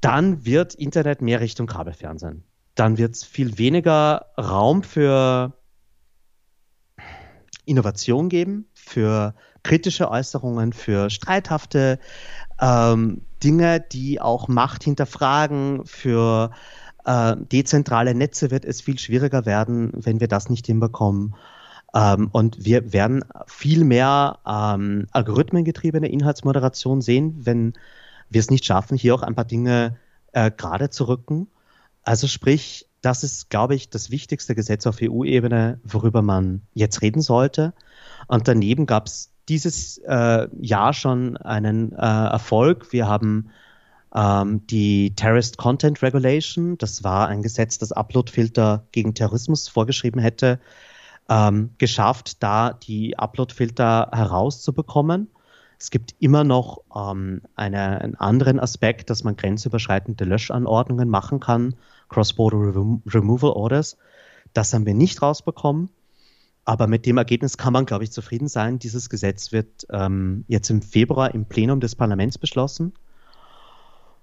dann 0.00 0.44
wird 0.44 0.74
Internet 0.74 1.20
mehr 1.20 1.40
Richtung 1.40 1.66
Kabelfernsehen. 1.66 2.44
Dann 2.74 2.98
wird 2.98 3.14
es 3.14 3.24
viel 3.24 3.58
weniger 3.58 4.26
Raum 4.38 4.82
für 4.82 5.52
Innovation 7.64 8.28
geben, 8.28 8.66
für 8.74 9.34
kritische 9.62 10.10
Äußerungen, 10.10 10.72
für 10.72 11.10
streithafte 11.10 11.98
ähm, 12.60 13.22
Dinge, 13.42 13.80
die 13.80 14.20
auch 14.20 14.48
Macht 14.48 14.84
hinterfragen, 14.84 15.84
für 15.86 16.50
äh, 17.04 17.36
dezentrale 17.36 18.14
Netze 18.14 18.50
wird 18.50 18.64
es 18.64 18.80
viel 18.80 18.98
schwieriger 18.98 19.46
werden, 19.46 19.92
wenn 19.94 20.20
wir 20.20 20.28
das 20.28 20.48
nicht 20.48 20.66
hinbekommen. 20.66 21.34
Ähm, 21.94 22.28
und 22.32 22.64
wir 22.64 22.92
werden 22.92 23.24
viel 23.46 23.84
mehr 23.84 24.38
ähm, 24.46 25.06
algorithmengetriebene 25.12 26.08
Inhaltsmoderation 26.08 27.00
sehen, 27.00 27.36
wenn 27.40 27.74
wir 28.30 28.40
es 28.40 28.50
nicht 28.50 28.64
schaffen, 28.64 28.96
hier 28.96 29.14
auch 29.14 29.22
ein 29.22 29.34
paar 29.34 29.44
Dinge 29.44 29.96
äh, 30.32 30.50
gerade 30.50 30.90
zu 30.90 31.04
rücken. 31.04 31.48
Also 32.02 32.26
sprich, 32.26 32.86
das 33.04 33.22
ist, 33.22 33.50
glaube 33.50 33.74
ich, 33.74 33.90
das 33.90 34.10
wichtigste 34.10 34.54
Gesetz 34.54 34.86
auf 34.86 34.98
EU-Ebene, 35.02 35.78
worüber 35.84 36.22
man 36.22 36.62
jetzt 36.72 37.02
reden 37.02 37.20
sollte. 37.20 37.74
Und 38.28 38.48
daneben 38.48 38.86
gab 38.86 39.06
es 39.06 39.30
dieses 39.48 39.98
äh, 39.98 40.48
Jahr 40.60 40.94
schon 40.94 41.36
einen 41.36 41.92
äh, 41.92 41.96
Erfolg. 41.96 42.92
Wir 42.92 43.06
haben 43.06 43.50
ähm, 44.14 44.66
die 44.68 45.14
Terrorist 45.14 45.58
Content 45.58 46.02
Regulation, 46.02 46.78
das 46.78 47.04
war 47.04 47.28
ein 47.28 47.42
Gesetz, 47.42 47.76
das 47.78 47.92
Uploadfilter 47.92 48.86
gegen 48.92 49.14
Terrorismus 49.14 49.68
vorgeschrieben 49.68 50.20
hätte, 50.20 50.58
ähm, 51.28 51.70
geschafft, 51.76 52.42
da 52.42 52.72
die 52.72 53.18
Uploadfilter 53.18 54.10
herauszubekommen. 54.12 55.28
Es 55.78 55.90
gibt 55.90 56.14
immer 56.18 56.44
noch 56.44 56.82
ähm, 56.94 57.42
eine, 57.56 58.00
einen 58.00 58.14
anderen 58.14 58.60
Aspekt, 58.60 59.10
dass 59.10 59.24
man 59.24 59.36
grenzüberschreitende 59.36 60.24
Löschanordnungen 60.24 61.08
machen 61.08 61.40
kann 61.40 61.74
Cross-Border 62.08 62.74
Removal 63.06 63.50
Orders. 63.50 63.96
Das 64.52 64.72
haben 64.72 64.86
wir 64.86 64.94
nicht 64.94 65.20
rausbekommen. 65.20 65.88
Aber 66.64 66.86
mit 66.86 67.04
dem 67.04 67.18
Ergebnis 67.18 67.58
kann 67.58 67.74
man, 67.74 67.84
glaube 67.84 68.04
ich, 68.04 68.12
zufrieden 68.12 68.48
sein. 68.48 68.78
Dieses 68.78 69.10
Gesetz 69.10 69.52
wird 69.52 69.86
ähm, 69.90 70.44
jetzt 70.48 70.70
im 70.70 70.80
Februar 70.80 71.34
im 71.34 71.44
Plenum 71.44 71.80
des 71.80 71.94
Parlaments 71.94 72.38
beschlossen. 72.38 72.94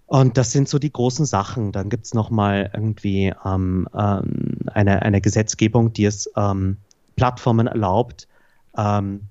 Und 0.08 0.38
das 0.38 0.52
sind 0.52 0.68
so 0.68 0.80
die 0.80 0.92
großen 0.92 1.26
Sachen. 1.26 1.72
Dann 1.72 1.90
gibt 1.90 2.06
es 2.06 2.14
nochmal 2.14 2.72
irgendwie 2.74 3.34
ähm, 3.46 3.88
ähm, 3.94 4.58
eine, 4.74 5.04
eine 5.04 5.22
Gesetzgebung, 5.22 5.94
die 5.94 6.06
es 6.06 6.30
ähm, 6.36 6.78
Plattformen 7.16 7.68
erlaubt, 7.68 8.28
ähm, 8.76 9.28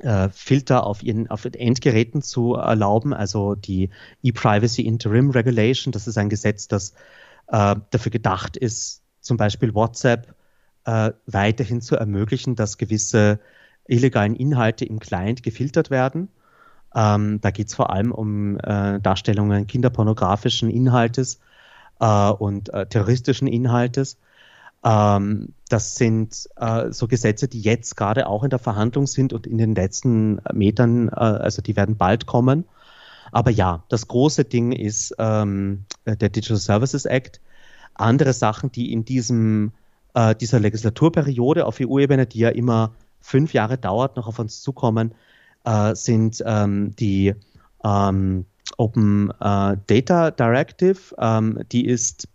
äh, 0.00 0.28
Filter 0.30 0.86
auf 0.86 1.02
ihren 1.02 1.30
auf 1.30 1.44
Endgeräten 1.44 2.22
zu 2.22 2.54
erlauben. 2.54 3.14
Also 3.14 3.54
die 3.54 3.90
E-Privacy 4.22 4.82
Interim 4.82 5.30
Regulation, 5.30 5.92
das 5.92 6.06
ist 6.06 6.18
ein 6.18 6.28
Gesetz, 6.28 6.68
das 6.68 6.94
äh, 7.48 7.76
dafür 7.90 8.10
gedacht 8.10 8.56
ist, 8.56 9.02
zum 9.20 9.36
Beispiel 9.36 9.74
WhatsApp 9.74 10.34
äh, 10.84 11.12
weiterhin 11.26 11.80
zu 11.80 11.96
ermöglichen, 11.96 12.56
dass 12.56 12.78
gewisse 12.78 13.40
illegalen 13.86 14.34
Inhalte 14.36 14.84
im 14.84 14.98
Client 14.98 15.42
gefiltert 15.42 15.90
werden. 15.90 16.28
Ähm, 16.94 17.40
da 17.40 17.50
geht 17.50 17.68
es 17.68 17.74
vor 17.74 17.90
allem 17.90 18.12
um 18.12 18.58
äh, 18.58 19.00
Darstellungen 19.00 19.66
kinderpornografischen 19.66 20.70
Inhaltes 20.70 21.40
äh, 22.00 22.30
und 22.30 22.72
äh, 22.72 22.86
terroristischen 22.86 23.46
Inhaltes. 23.46 24.18
Ähm, 24.82 25.52
das 25.68 25.96
sind 25.96 26.48
äh, 26.56 26.90
so 26.90 27.06
Gesetze, 27.06 27.48
die 27.48 27.60
jetzt 27.60 27.96
gerade 27.96 28.26
auch 28.26 28.44
in 28.44 28.50
der 28.50 28.58
Verhandlung 28.58 29.06
sind 29.06 29.32
und 29.32 29.46
in 29.46 29.58
den 29.58 29.74
letzten 29.74 30.40
Metern, 30.52 31.08
äh, 31.08 31.12
also 31.12 31.62
die 31.62 31.76
werden 31.76 31.96
bald 31.96 32.26
kommen. 32.26 32.64
Aber 33.32 33.50
ja, 33.50 33.84
das 33.88 34.08
große 34.08 34.44
Ding 34.44 34.72
ist 34.72 35.14
ähm, 35.18 35.84
der 36.06 36.16
Digital 36.16 36.56
Services 36.56 37.04
Act. 37.04 37.40
Andere 37.94 38.32
Sachen, 38.32 38.72
die 38.72 38.92
in 38.92 39.04
diesem, 39.04 39.72
äh, 40.14 40.34
dieser 40.34 40.58
Legislaturperiode 40.58 41.66
auf 41.66 41.78
EU-Ebene, 41.80 42.26
die 42.26 42.40
ja 42.40 42.48
immer 42.48 42.92
fünf 43.20 43.52
Jahre 43.52 43.78
dauert, 43.78 44.16
noch 44.16 44.26
auf 44.26 44.38
uns 44.38 44.62
zukommen, 44.62 45.14
äh, 45.64 45.94
sind 45.94 46.42
ähm, 46.44 46.96
die 46.96 47.34
ähm, 47.84 48.46
Open 48.78 49.30
äh, 49.40 49.76
Data 49.86 50.30
Directive. 50.30 51.14
Ähm, 51.18 51.60
die 51.70 51.86
ist 51.86 52.28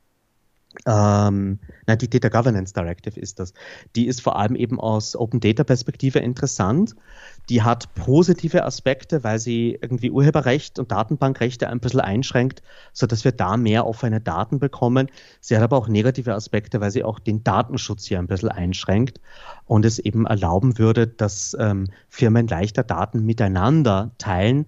ähm, 0.86 1.60
nein, 1.88 1.98
die 1.98 2.10
Data 2.10 2.30
Governance 2.30 2.74
Directive 2.74 3.20
ist 3.20 3.40
das. 3.40 3.54
Die 3.96 4.08
ist 4.08 4.22
vor 4.22 4.38
allem 4.38 4.56
eben 4.56 4.80
aus 4.80 5.16
Open 5.16 5.40
Data 5.40 5.64
Perspektive 5.64 6.20
interessant. 6.20 6.96
Die 7.50 7.62
hat 7.62 7.94
positive 7.96 8.66
Aspekte, 8.66 9.24
weil 9.24 9.40
sie 9.40 9.78
irgendwie 9.82 10.12
Urheberrecht 10.12 10.80
und 10.80 10.92
Datenbankrechte 10.92 11.70
ein 11.70 11.80
bisschen 11.80 12.02
einschränkt, 12.02 12.64
sodass 12.94 13.24
wir 13.24 13.32
da 13.32 13.58
mehr 13.58 13.86
offene 13.86 14.20
Daten 14.20 14.60
bekommen. 14.60 15.08
Sie 15.42 15.56
hat 15.56 15.64
aber 15.64 15.78
auch 15.78 15.88
negative 15.88 16.34
Aspekte, 16.34 16.82
weil 16.82 16.92
sie 16.92 17.04
auch 17.04 17.20
den 17.20 17.44
Datenschutz 17.44 18.06
hier 18.06 18.20
ein 18.20 18.28
bisschen 18.28 18.50
einschränkt 18.50 19.20
und 19.66 19.86
es 19.86 20.00
eben 20.00 20.26
erlauben 20.26 20.78
würde, 20.78 21.08
dass 21.08 21.56
ähm, 21.60 21.88
Firmen 22.10 22.48
leichter 22.48 22.84
Daten 22.84 23.26
miteinander 23.26 24.12
teilen, 24.18 24.68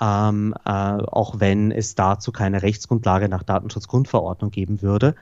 ähm, 0.00 0.54
äh, 0.64 0.70
auch 0.70 1.40
wenn 1.40 1.70
es 1.70 1.94
dazu 1.94 2.32
keine 2.32 2.62
Rechtsgrundlage 2.62 3.28
nach 3.28 3.42
Datenschutzgrundverordnung 3.42 4.50
geben 4.50 4.82
würde. 4.82 5.14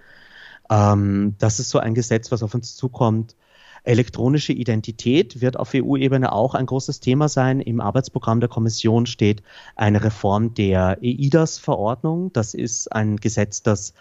Ähm, 0.71 1.35
das 1.39 1.61
ist 1.61 1.71
so 1.71 1.79
ein 1.79 1.95
Gesetz, 1.95 2.33
was 2.33 2.43
auf 2.43 2.55
uns 2.55 2.77
zukommt. 2.77 3.37
Elektronische 3.85 4.53
Identität 4.53 5.41
wird 5.41 5.59
auf 5.59 5.73
EU-Ebene 5.75 6.31
auch 6.31 6.55
ein 6.55 6.67
großes 6.67 7.01
Thema 7.01 7.29
sein. 7.29 7.61
Im 7.61 7.81
Arbeitsprogramm 7.81 8.39
der 8.39 8.49
Kommission 8.49 9.07
steht 9.07 9.43
eine 9.75 10.05
Reform 10.05 10.55
der 10.55 10.99
EIDAS-Verordnung. 11.03 12.33
Das 12.33 12.55
ist 12.55 12.93
ein 12.93 13.17
Gesetz, 13.17 13.63
das 13.63 13.95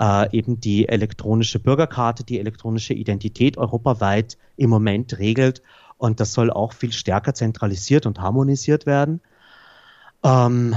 äh, 0.00 0.36
eben 0.36 0.60
die 0.60 0.88
elektronische 0.88 1.58
Bürgerkarte, 1.58 2.22
die 2.22 2.38
elektronische 2.38 2.94
Identität 2.94 3.58
europaweit 3.58 4.38
im 4.56 4.70
Moment 4.70 5.18
regelt. 5.18 5.62
Und 5.98 6.20
das 6.20 6.32
soll 6.32 6.50
auch 6.52 6.72
viel 6.72 6.92
stärker 6.92 7.34
zentralisiert 7.34 8.06
und 8.06 8.20
harmonisiert 8.20 8.86
werden. 8.86 9.20
Ähm, 10.22 10.76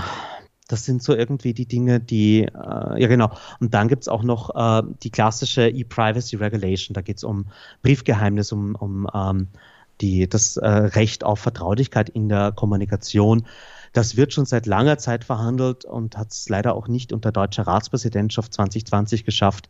das 0.68 0.85
sind 0.85 1.02
so 1.02 1.15
irgendwie 1.15 1.53
die 1.53 1.65
Dinge, 1.65 1.99
die, 1.99 2.44
äh, 2.44 3.02
ja 3.02 3.07
genau. 3.07 3.31
Und 3.60 3.73
dann 3.73 3.88
gibt 3.88 4.03
es 4.03 4.07
auch 4.07 4.23
noch 4.23 4.56
äh, 4.56 4.84
die 5.03 5.10
klassische 5.10 5.68
E-Privacy 5.69 6.35
Regulation. 6.35 6.94
Da 6.94 7.02
geht 7.02 7.18
es 7.18 7.23
um 7.23 7.45
Briefgeheimnis, 7.81 8.52
um, 8.52 8.76
um 8.76 9.07
ähm, 9.14 9.48
die, 10.02 10.27
das 10.27 10.57
äh, 10.57 10.68
Recht 10.68 11.23
auf 11.23 11.39
Vertraulichkeit 11.39 12.10
in 12.10 12.30
der 12.30 12.52
Kommunikation. 12.52 13.48
Das 13.94 14.18
wird 14.18 14.34
schon 14.34 14.45
seit 14.45 14.65
langer 14.65 14.98
Zeit 14.98 15.23
verhandelt 15.23 15.85
und 15.85 16.18
hat 16.18 16.31
es 16.31 16.49
leider 16.49 16.76
auch 16.76 16.88
nicht 16.88 17.14
unter 17.14 17.31
deutscher 17.31 17.65
Ratspräsidentschaft 17.65 18.53
2020 18.53 19.23
geschafft, 19.26 19.69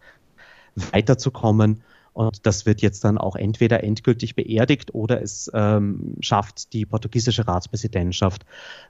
weiterzukommen. 0.75 1.83
Und 2.17 2.47
das 2.47 2.65
wird 2.65 2.81
jetzt 2.81 3.03
dann 3.03 3.19
auch 3.19 3.35
entweder 3.35 3.83
endgültig 3.83 4.33
beerdigt 4.33 4.95
oder 4.95 5.21
es 5.21 5.51
ähm, 5.53 6.15
schafft 6.19 6.73
die 6.73 6.83
portugiesische 6.83 7.47
Ratspräsidentschaft, 7.47 8.43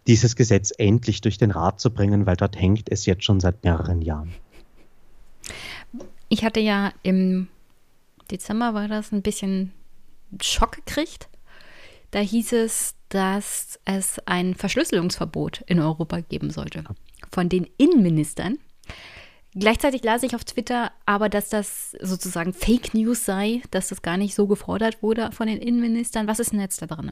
dieses 0.07 0.37
Gesetz 0.37 0.71
endlich 0.77 1.19
durch 1.19 1.37
den 1.37 1.51
Rat 1.51 1.81
zu 1.81 1.91
bringen, 1.91 2.25
weil 2.25 2.37
dort 2.37 2.57
hängt 2.57 2.89
es 2.89 3.05
jetzt 3.05 3.25
schon 3.25 3.41
seit 3.41 3.65
mehreren 3.65 4.01
Jahren. 4.01 4.33
Ich 6.29 6.45
hatte 6.45 6.61
ja 6.61 6.93
im 7.03 7.49
Dezember 8.31 8.73
war 8.73 8.87
das 8.87 9.11
ein 9.11 9.23
bisschen 9.23 9.73
Schock 10.41 10.77
gekriegt. 10.77 11.27
Da 12.11 12.19
hieß 12.19 12.53
es, 12.53 12.95
dass 13.09 13.77
es 13.83 14.21
ein 14.25 14.55
Verschlüsselungsverbot 14.55 15.65
in 15.67 15.81
Europa 15.81 16.21
geben 16.21 16.49
sollte 16.49 16.85
von 17.29 17.49
den 17.49 17.67
Innenministern. 17.75 18.57
Gleichzeitig 19.55 20.03
las 20.03 20.23
ich 20.23 20.35
auf 20.35 20.43
Twitter 20.43 20.91
aber, 21.05 21.29
dass 21.29 21.49
das 21.49 21.91
sozusagen 22.01 22.53
Fake 22.53 22.93
News 22.93 23.25
sei, 23.25 23.61
dass 23.71 23.89
das 23.89 24.01
gar 24.01 24.17
nicht 24.17 24.35
so 24.35 24.47
gefordert 24.47 25.01
wurde 25.01 25.31
von 25.31 25.47
den 25.47 25.57
Innenministern. 25.57 26.27
Was 26.27 26.39
ist 26.39 26.51
denn 26.51 26.59
jetzt 26.59 26.81
da 26.81 26.85
drin? 26.85 27.11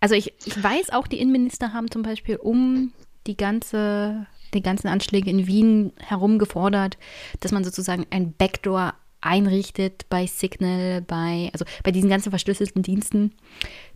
Also 0.00 0.14
ich, 0.14 0.32
ich 0.44 0.62
weiß 0.62 0.90
auch, 0.90 1.06
die 1.06 1.20
Innenminister 1.20 1.72
haben 1.72 1.90
zum 1.90 2.02
Beispiel 2.02 2.36
um 2.36 2.92
die 3.26 3.36
ganze, 3.36 4.26
die 4.54 4.62
ganzen 4.62 4.88
Anschläge 4.88 5.30
in 5.30 5.46
Wien 5.46 5.92
herum 5.98 6.38
gefordert, 6.38 6.98
dass 7.40 7.52
man 7.52 7.64
sozusagen 7.64 8.06
ein 8.10 8.32
Backdoor 8.32 8.94
einrichtet 9.20 10.06
bei 10.08 10.26
Signal, 10.26 11.02
bei, 11.02 11.50
also 11.52 11.64
bei 11.84 11.90
diesen 11.90 12.08
ganzen 12.08 12.30
verschlüsselten 12.30 12.82
Diensten, 12.82 13.32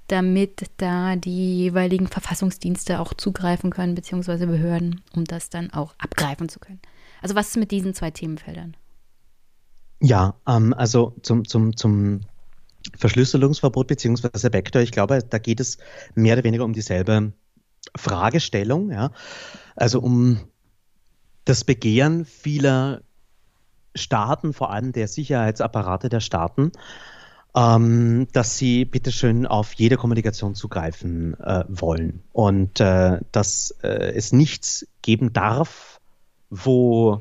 damit 0.09 0.71
da 0.77 1.17
die 1.17 1.59
jeweiligen 1.59 2.09
Verfassungsdienste 2.09 3.01
auch 3.01 3.15
zugreifen 3.15 3.71
können, 3.71 3.95
beziehungsweise 3.95 4.47
Behörden, 4.47 5.01
um 5.15 5.25
das 5.25 5.49
dann 5.49 5.73
auch 5.73 5.95
abgreifen 5.99 6.51
zu 6.51 6.61
können. 6.61 6.81
Also 7.25 7.37
was 7.37 7.49
ist 7.49 7.57
mit 7.57 7.71
diesen 7.71 7.95
zwei 7.95 8.11
Themenfeldern? 8.11 8.77
Ja, 10.03 10.35
ähm, 10.47 10.75
also 10.75 11.17
zum, 11.23 11.49
zum, 11.49 11.75
zum 11.75 12.21
Verschlüsselungsverbot 12.99 13.87
bzw. 13.87 14.51
Backdoor, 14.51 14.83
ich 14.83 14.93
glaube, 14.93 15.21
da 15.27 15.39
geht 15.39 15.59
es 15.59 15.79
mehr 16.15 16.35
oder 16.35 16.45
weniger 16.45 16.67
um 16.67 16.75
dieselbe 16.75 17.33
Fragestellung, 17.97 18.91
ja. 18.91 19.11
Also 19.75 20.01
um 20.01 20.39
das 21.47 21.65
Begehren 21.65 22.27
vieler 22.27 23.01
Staaten, 23.95 24.53
vor 24.53 24.71
allem 24.71 24.93
der 24.93 25.09
Sicherheitsapparate 25.09 26.11
der 26.11 26.21
Staaten, 26.21 26.73
ähm, 27.57 28.29
dass 28.33 28.59
sie 28.59 28.85
bitteschön 28.85 29.47
auf 29.47 29.73
jede 29.73 29.97
Kommunikation 29.97 30.55
zugreifen 30.55 31.41
äh, 31.41 31.65
wollen 31.69 32.23
und 32.33 32.81
äh, 32.81 33.21
dass 33.33 33.71
äh, 33.83 34.13
es 34.15 34.33
nichts 34.33 34.87
geben 35.01 35.33
darf, 35.33 36.03
wo 36.63 37.21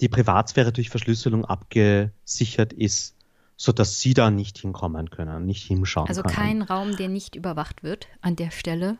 die 0.00 0.08
Privatsphäre 0.08 0.72
durch 0.72 0.90
Verschlüsselung 0.90 1.44
abgesichert 1.44 2.72
ist, 2.72 3.14
sodass 3.56 4.00
sie 4.00 4.14
da 4.14 4.30
nicht 4.30 4.58
hinkommen 4.58 5.10
können, 5.10 5.46
nicht 5.46 5.66
hinschauen 5.66 6.08
also 6.08 6.22
können. 6.22 6.34
Also 6.34 6.42
kein 6.42 6.62
Raum, 6.62 6.96
der 6.96 7.08
nicht 7.08 7.36
überwacht 7.36 7.82
wird 7.82 8.06
an 8.20 8.36
der 8.36 8.50
Stelle. 8.50 8.98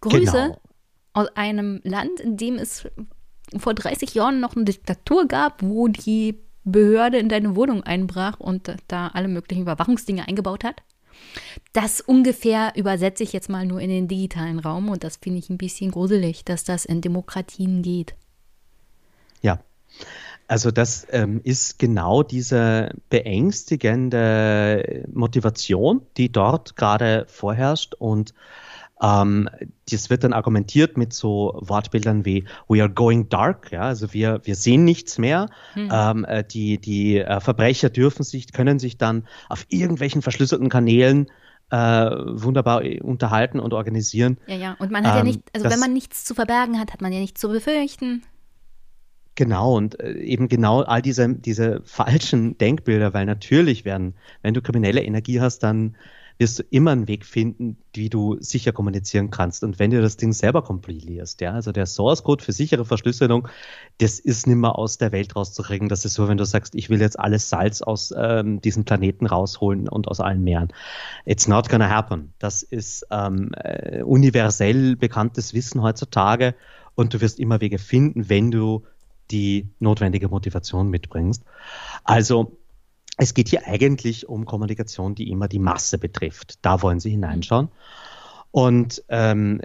Grüße 0.00 0.32
genau. 0.32 0.60
aus 1.12 1.28
einem 1.34 1.80
Land, 1.84 2.20
in 2.20 2.36
dem 2.36 2.56
es 2.56 2.88
vor 3.56 3.74
30 3.74 4.14
Jahren 4.14 4.40
noch 4.40 4.56
eine 4.56 4.64
Diktatur 4.64 5.26
gab, 5.28 5.62
wo 5.62 5.88
die 5.88 6.38
Behörde 6.64 7.18
in 7.18 7.28
deine 7.28 7.56
Wohnung 7.56 7.82
einbrach 7.82 8.38
und 8.38 8.74
da 8.88 9.08
alle 9.08 9.28
möglichen 9.28 9.62
Überwachungsdinge 9.62 10.26
eingebaut 10.26 10.64
hat. 10.64 10.82
Das 11.72 12.00
ungefähr 12.00 12.72
übersetze 12.76 13.22
ich 13.22 13.32
jetzt 13.32 13.48
mal 13.48 13.66
nur 13.66 13.80
in 13.80 13.90
den 13.90 14.08
digitalen 14.08 14.58
Raum 14.58 14.88
und 14.88 15.04
das 15.04 15.16
finde 15.16 15.38
ich 15.38 15.50
ein 15.50 15.58
bisschen 15.58 15.90
gruselig, 15.90 16.44
dass 16.44 16.64
das 16.64 16.84
in 16.84 17.00
Demokratien 17.00 17.82
geht. 17.82 18.14
Ja. 19.42 19.58
Also 20.48 20.70
das 20.70 21.06
ähm, 21.10 21.40
ist 21.44 21.78
genau 21.78 22.22
diese 22.22 22.90
beängstigende 23.08 25.04
Motivation, 25.12 26.02
die 26.16 26.30
dort 26.30 26.76
gerade 26.76 27.24
vorherrscht 27.28 27.94
und 27.94 28.34
ähm, 29.02 29.48
das 29.90 30.10
wird 30.10 30.24
dann 30.24 30.32
argumentiert 30.32 30.96
mit 30.96 31.12
so 31.12 31.58
Wortbildern 31.60 32.24
wie 32.24 32.44
We 32.68 32.80
are 32.80 32.90
going 32.90 33.28
dark, 33.28 33.72
ja, 33.72 33.82
also 33.82 34.12
wir, 34.12 34.40
wir 34.44 34.54
sehen 34.54 34.84
nichts 34.84 35.18
mehr. 35.18 35.48
Hm. 35.74 35.88
Ähm, 35.92 36.24
äh, 36.24 36.44
die 36.44 36.78
die 36.78 37.18
äh, 37.18 37.40
Verbrecher 37.40 37.90
dürfen 37.90 38.22
sich, 38.22 38.52
können 38.52 38.78
sich 38.78 38.96
dann 38.98 39.26
auf 39.48 39.66
irgendwelchen 39.68 40.22
verschlüsselten 40.22 40.68
Kanälen 40.68 41.26
äh, 41.70 41.76
wunderbar 41.76 42.82
unterhalten 43.00 43.58
und 43.58 43.72
organisieren. 43.72 44.38
Ja, 44.46 44.56
ja, 44.56 44.76
und 44.78 44.92
man 44.92 45.04
hat 45.04 45.12
ähm, 45.12 45.18
ja 45.18 45.24
nicht, 45.24 45.40
also 45.52 45.68
wenn 45.68 45.80
man 45.80 45.92
nichts 45.92 46.24
zu 46.24 46.34
verbergen 46.34 46.78
hat, 46.78 46.92
hat 46.92 47.00
man 47.00 47.12
ja 47.12 47.18
nichts 47.18 47.40
zu 47.40 47.48
befürchten. 47.48 48.22
Genau, 49.34 49.76
und 49.76 49.98
äh, 50.00 50.12
eben 50.14 50.48
genau 50.48 50.82
all 50.82 51.00
diese, 51.00 51.28
diese 51.34 51.80
falschen 51.84 52.58
Denkbilder, 52.58 53.14
weil 53.14 53.24
natürlich 53.24 53.84
werden, 53.84 54.14
wenn 54.42 54.52
du 54.54 54.60
kriminelle 54.60 55.02
Energie 55.02 55.40
hast, 55.40 55.60
dann 55.60 55.96
wirst 56.38 56.58
du 56.58 56.62
immer 56.70 56.90
einen 56.90 57.08
Weg 57.08 57.24
finden, 57.24 57.76
wie 57.94 58.08
du 58.08 58.36
sicher 58.40 58.72
kommunizieren 58.72 59.30
kannst. 59.30 59.62
Und 59.64 59.78
wenn 59.78 59.90
du 59.90 60.02
das 60.02 60.16
Ding 60.16 60.32
selber 60.32 60.62
kompilierst, 60.62 61.40
ja, 61.40 61.52
also 61.52 61.72
der 61.72 61.86
Source 61.86 62.24
Code 62.24 62.42
für 62.42 62.52
sichere 62.52 62.84
Verschlüsselung, 62.84 63.48
das 63.98 64.18
ist 64.18 64.46
nicht 64.46 64.56
mehr 64.56 64.76
aus 64.76 64.98
der 64.98 65.12
Welt 65.12 65.36
rauszukriegen. 65.36 65.88
Das 65.88 66.04
ist 66.04 66.14
so, 66.14 66.28
wenn 66.28 66.38
du 66.38 66.44
sagst, 66.44 66.74
ich 66.74 66.90
will 66.90 67.00
jetzt 67.00 67.18
alles 67.18 67.48
Salz 67.48 67.80
aus 67.82 68.12
ähm, 68.16 68.60
diesem 68.60 68.84
Planeten 68.84 69.26
rausholen 69.26 69.88
und 69.88 70.08
aus 70.08 70.20
allen 70.20 70.42
Meeren. 70.42 70.72
It's 71.24 71.48
not 71.48 71.68
gonna 71.68 71.88
happen. 71.88 72.32
Das 72.38 72.62
ist 72.62 73.06
ähm, 73.10 73.52
äh, 73.54 74.02
universell 74.02 74.96
bekanntes 74.96 75.54
Wissen 75.54 75.82
heutzutage 75.82 76.54
und 76.94 77.14
du 77.14 77.20
wirst 77.20 77.38
immer 77.38 77.60
Wege 77.60 77.78
finden, 77.78 78.28
wenn 78.28 78.50
du 78.50 78.82
die 79.32 79.68
notwendige 79.80 80.28
Motivation 80.28 80.88
mitbringst. 80.90 81.42
Also 82.04 82.56
es 83.16 83.34
geht 83.34 83.48
hier 83.48 83.66
eigentlich 83.66 84.28
um 84.28 84.44
Kommunikation, 84.44 85.14
die 85.14 85.30
immer 85.30 85.48
die 85.48 85.58
Masse 85.58 85.98
betrifft. 85.98 86.58
Da 86.62 86.82
wollen 86.82 87.00
Sie 87.00 87.10
hineinschauen. 87.10 87.68
Und 88.50 89.02
ähm, 89.08 89.60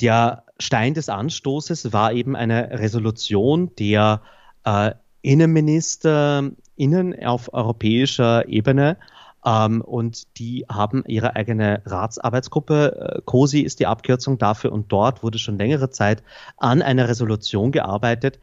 der 0.00 0.44
Stein 0.58 0.94
des 0.94 1.08
Anstoßes 1.08 1.92
war 1.92 2.12
eben 2.12 2.36
eine 2.36 2.78
Resolution 2.78 3.74
der 3.78 4.22
äh, 4.64 4.92
Innenminister 5.22 6.50
innen 6.76 7.24
auf 7.24 7.52
europäischer 7.52 8.48
Ebene. 8.48 8.98
Ähm, 9.44 9.80
und 9.80 10.38
die 10.38 10.66
haben 10.68 11.04
ihre 11.06 11.36
eigene 11.36 11.82
Ratsarbeitsgruppe. 11.86 13.16
Äh, 13.16 13.22
COSI 13.24 13.60
ist 13.60 13.80
die 13.80 13.86
Abkürzung 13.86 14.38
dafür. 14.38 14.72
Und 14.72 14.92
dort 14.92 15.22
wurde 15.22 15.38
schon 15.38 15.58
längere 15.58 15.90
Zeit 15.90 16.22
an 16.56 16.82
einer 16.82 17.08
Resolution 17.08 17.72
gearbeitet, 17.72 18.38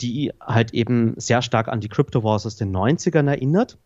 die 0.00 0.32
halt 0.40 0.74
eben 0.74 1.14
sehr 1.18 1.42
stark 1.42 1.68
an 1.68 1.80
die 1.80 1.88
Crypto 1.88 2.22
Wars 2.22 2.46
aus 2.46 2.56
den 2.56 2.74
90ern 2.74 3.28
erinnert. 3.28 3.78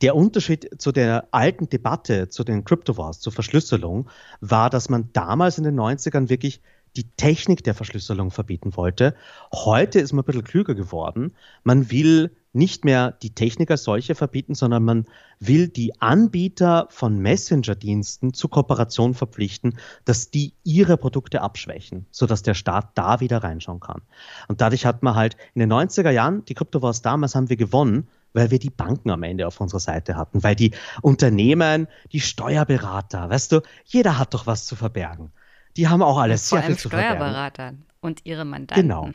Der 0.00 0.16
Unterschied 0.16 0.68
zu 0.78 0.90
der 0.90 1.28
alten 1.30 1.68
Debatte, 1.68 2.28
zu 2.28 2.42
den 2.42 2.64
Crypto 2.64 2.96
Wars, 2.96 3.20
zur 3.20 3.32
Verschlüsselung, 3.32 4.08
war, 4.40 4.70
dass 4.70 4.88
man 4.88 5.10
damals 5.12 5.58
in 5.58 5.64
den 5.64 5.78
90ern 5.78 6.28
wirklich 6.28 6.62
die 6.96 7.04
Technik 7.16 7.64
der 7.64 7.74
Verschlüsselung 7.74 8.30
verbieten 8.30 8.76
wollte. 8.76 9.14
Heute 9.52 10.00
ist 10.00 10.12
man 10.12 10.22
ein 10.22 10.26
bisschen 10.26 10.44
klüger 10.44 10.74
geworden. 10.74 11.34
Man 11.64 11.90
will 11.90 12.32
nicht 12.52 12.84
mehr 12.84 13.12
die 13.12 13.34
Technik 13.34 13.70
als 13.70 13.84
solche 13.84 14.14
verbieten, 14.14 14.54
sondern 14.54 14.84
man 14.84 15.06
will 15.40 15.68
die 15.68 16.00
Anbieter 16.00 16.86
von 16.90 17.18
Messenger-Diensten 17.18 18.34
zur 18.34 18.50
Kooperation 18.50 19.14
verpflichten, 19.14 19.78
dass 20.04 20.30
die 20.30 20.52
ihre 20.62 20.98
Produkte 20.98 21.40
abschwächen, 21.40 22.06
sodass 22.10 22.42
der 22.42 22.54
Staat 22.54 22.90
da 22.94 23.20
wieder 23.20 23.42
reinschauen 23.42 23.80
kann. 23.80 24.02
Und 24.48 24.60
dadurch 24.60 24.84
hat 24.84 25.02
man 25.02 25.14
halt 25.14 25.36
in 25.54 25.60
den 25.60 25.72
90er 25.72 26.10
Jahren, 26.10 26.44
die 26.44 26.54
Krypto 26.54 26.82
Wars 26.82 27.00
damals 27.00 27.34
haben 27.34 27.48
wir 27.48 27.56
gewonnen, 27.56 28.08
weil 28.34 28.50
wir 28.50 28.58
die 28.58 28.70
Banken 28.70 29.10
am 29.10 29.22
Ende 29.22 29.46
auf 29.46 29.60
unserer 29.60 29.80
Seite 29.80 30.16
hatten, 30.16 30.42
weil 30.42 30.54
die 30.54 30.72
Unternehmen, 31.02 31.88
die 32.12 32.20
Steuerberater, 32.20 33.30
weißt 33.30 33.52
du, 33.52 33.60
jeder 33.84 34.18
hat 34.18 34.34
doch 34.34 34.46
was 34.46 34.66
zu 34.66 34.76
verbergen. 34.76 35.32
Die 35.76 35.88
haben 35.88 36.02
auch 36.02 36.18
alles 36.18 36.48
Vor 36.48 36.58
sehr 36.58 36.66
allem 36.66 36.74
viel 36.74 36.82
zu 36.82 36.88
verbergen. 36.88 37.16
Steuerberatern 37.16 37.86
und 38.00 38.20
ihre 38.24 38.44
Mandanten. 38.44 38.88
Genau. 38.88 39.10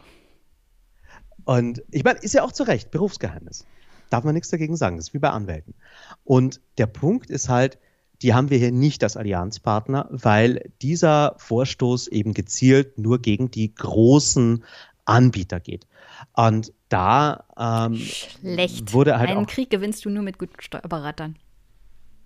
Und 1.45 1.83
ich 1.91 2.03
meine, 2.03 2.19
ist 2.19 2.33
ja 2.33 2.43
auch 2.43 2.51
zu 2.51 2.63
Recht 2.63 2.91
Berufsgeheimnis. 2.91 3.65
Darf 4.09 4.23
man 4.23 4.33
nichts 4.33 4.49
dagegen 4.49 4.75
sagen. 4.75 4.97
Das 4.97 5.09
ist 5.09 5.13
wie 5.13 5.19
bei 5.19 5.29
Anwälten. 5.29 5.75
Und 6.23 6.61
der 6.77 6.87
Punkt 6.87 7.29
ist 7.29 7.49
halt, 7.49 7.77
die 8.21 8.33
haben 8.33 8.49
wir 8.49 8.57
hier 8.57 8.71
nicht 8.71 9.03
als 9.03 9.15
Allianzpartner, 9.15 10.07
weil 10.09 10.71
dieser 10.81 11.35
Vorstoß 11.37 12.07
eben 12.07 12.33
gezielt 12.33 12.97
nur 12.97 13.21
gegen 13.21 13.51
die 13.51 13.73
großen 13.73 14.63
Anbieter 15.05 15.59
geht. 15.59 15.87
Und 16.33 16.73
da 16.89 17.45
ähm, 17.57 17.95
Schlecht. 17.95 18.93
wurde 18.93 19.17
halt 19.19 19.29
Einen 19.29 19.45
Krieg 19.45 19.69
gewinnst 19.69 20.03
du 20.05 20.09
nur 20.09 20.23
mit 20.23 20.39
guten 20.39 20.59
Steuerberatern. 20.59 21.37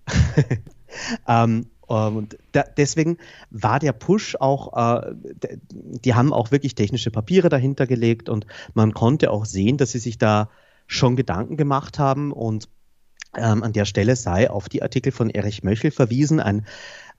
ähm, 1.28 1.66
und 1.96 2.38
da, 2.52 2.64
deswegen 2.76 3.18
war 3.50 3.78
der 3.78 3.92
Push 3.92 4.36
auch, 4.36 4.76
äh, 4.76 5.14
die 5.72 6.14
haben 6.14 6.32
auch 6.32 6.50
wirklich 6.50 6.74
technische 6.74 7.10
Papiere 7.10 7.48
dahinter 7.48 7.86
gelegt 7.86 8.28
und 8.28 8.46
man 8.74 8.94
konnte 8.94 9.30
auch 9.30 9.44
sehen, 9.44 9.76
dass 9.76 9.92
sie 9.92 9.98
sich 9.98 10.18
da 10.18 10.48
schon 10.86 11.16
Gedanken 11.16 11.56
gemacht 11.56 11.98
haben 11.98 12.32
und 12.32 12.68
ähm, 13.36 13.62
an 13.62 13.72
der 13.72 13.84
Stelle 13.84 14.16
sei 14.16 14.50
auf 14.50 14.68
die 14.68 14.82
Artikel 14.82 15.12
von 15.12 15.30
Erich 15.30 15.62
Möchel 15.62 15.90
verwiesen, 15.90 16.40
ein 16.40 16.66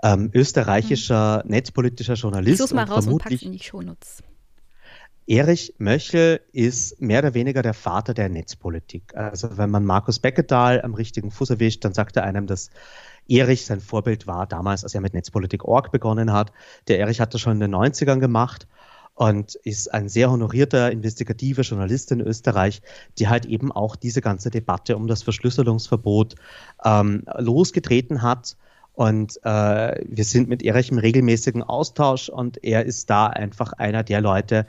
ähm, 0.04 0.30
österreichischer 0.34 1.44
netzpolitischer 1.46 2.14
Ich 2.14 2.22
Journalist. 2.22 2.60
such's 2.60 2.74
mal 2.74 2.84
und 2.84 2.92
raus 2.92 3.08
und 3.08 3.20
pack's 3.20 3.42
in 3.42 3.52
die 3.52 3.60
Shownotes. 3.60 4.22
Erich 5.26 5.74
Möchel 5.78 6.42
ist 6.52 7.02
mehr 7.02 7.20
oder 7.20 7.34
weniger 7.34 7.62
der 7.62 7.74
Vater 7.74 8.14
der 8.14 8.28
Netzpolitik. 8.28 9.16
Also 9.16 9.58
wenn 9.58 9.70
man 9.70 9.86
Markus 9.86 10.20
Beckedahl 10.20 10.82
am 10.82 10.94
richtigen 10.94 11.32
Fuß 11.32 11.52
erwischt, 11.52 11.86
dann 11.86 11.94
sagt 11.94 12.18
er 12.18 12.24
einem, 12.24 12.46
dass 12.46 12.70
Erich 13.28 13.66
sein 13.66 13.80
Vorbild 13.80 14.28
war 14.28 14.46
damals, 14.48 14.84
als 14.84 14.96
er 14.96 15.02
mit 15.02 15.14
Netzpolitik.org 15.14 15.92
begonnen 15.92 16.34
hat. 16.34 16.52
Der 16.88 17.00
Erich 17.00 17.22
hat 17.22 17.34
das 17.34 17.42
schon 17.42 17.54
in 17.54 17.60
den 17.60 17.76
90ern 17.76 18.20
gemacht 18.20 18.68
und 19.16 19.56
ist 19.56 19.94
ein 19.94 20.10
sehr 20.10 20.32
honorierter, 20.32 20.92
investigativer 20.92 21.62
Journalist 21.62 22.12
in 22.12 22.22
Österreich, 22.22 22.82
die 23.20 23.28
halt 23.28 23.46
eben 23.46 23.72
auch 23.72 23.96
diese 23.96 24.22
ganze 24.22 24.50
Debatte 24.50 24.98
um 24.98 25.08
das 25.08 25.24
Verschlüsselungsverbot 25.24 26.36
ähm, 26.84 27.24
losgetreten 27.38 28.22
hat. 28.22 28.58
Und 28.94 29.40
äh, 29.44 30.02
wir 30.08 30.24
sind 30.24 30.50
mit 30.50 30.62
Erich 30.64 30.92
im 30.92 31.00
regelmäßigen 31.00 31.64
Austausch 31.64 32.30
und 32.30 32.64
er 32.64 32.86
ist 32.86 33.10
da 33.10 33.28
einfach 33.28 33.74
einer 33.74 34.04
der 34.04 34.22
Leute, 34.22 34.68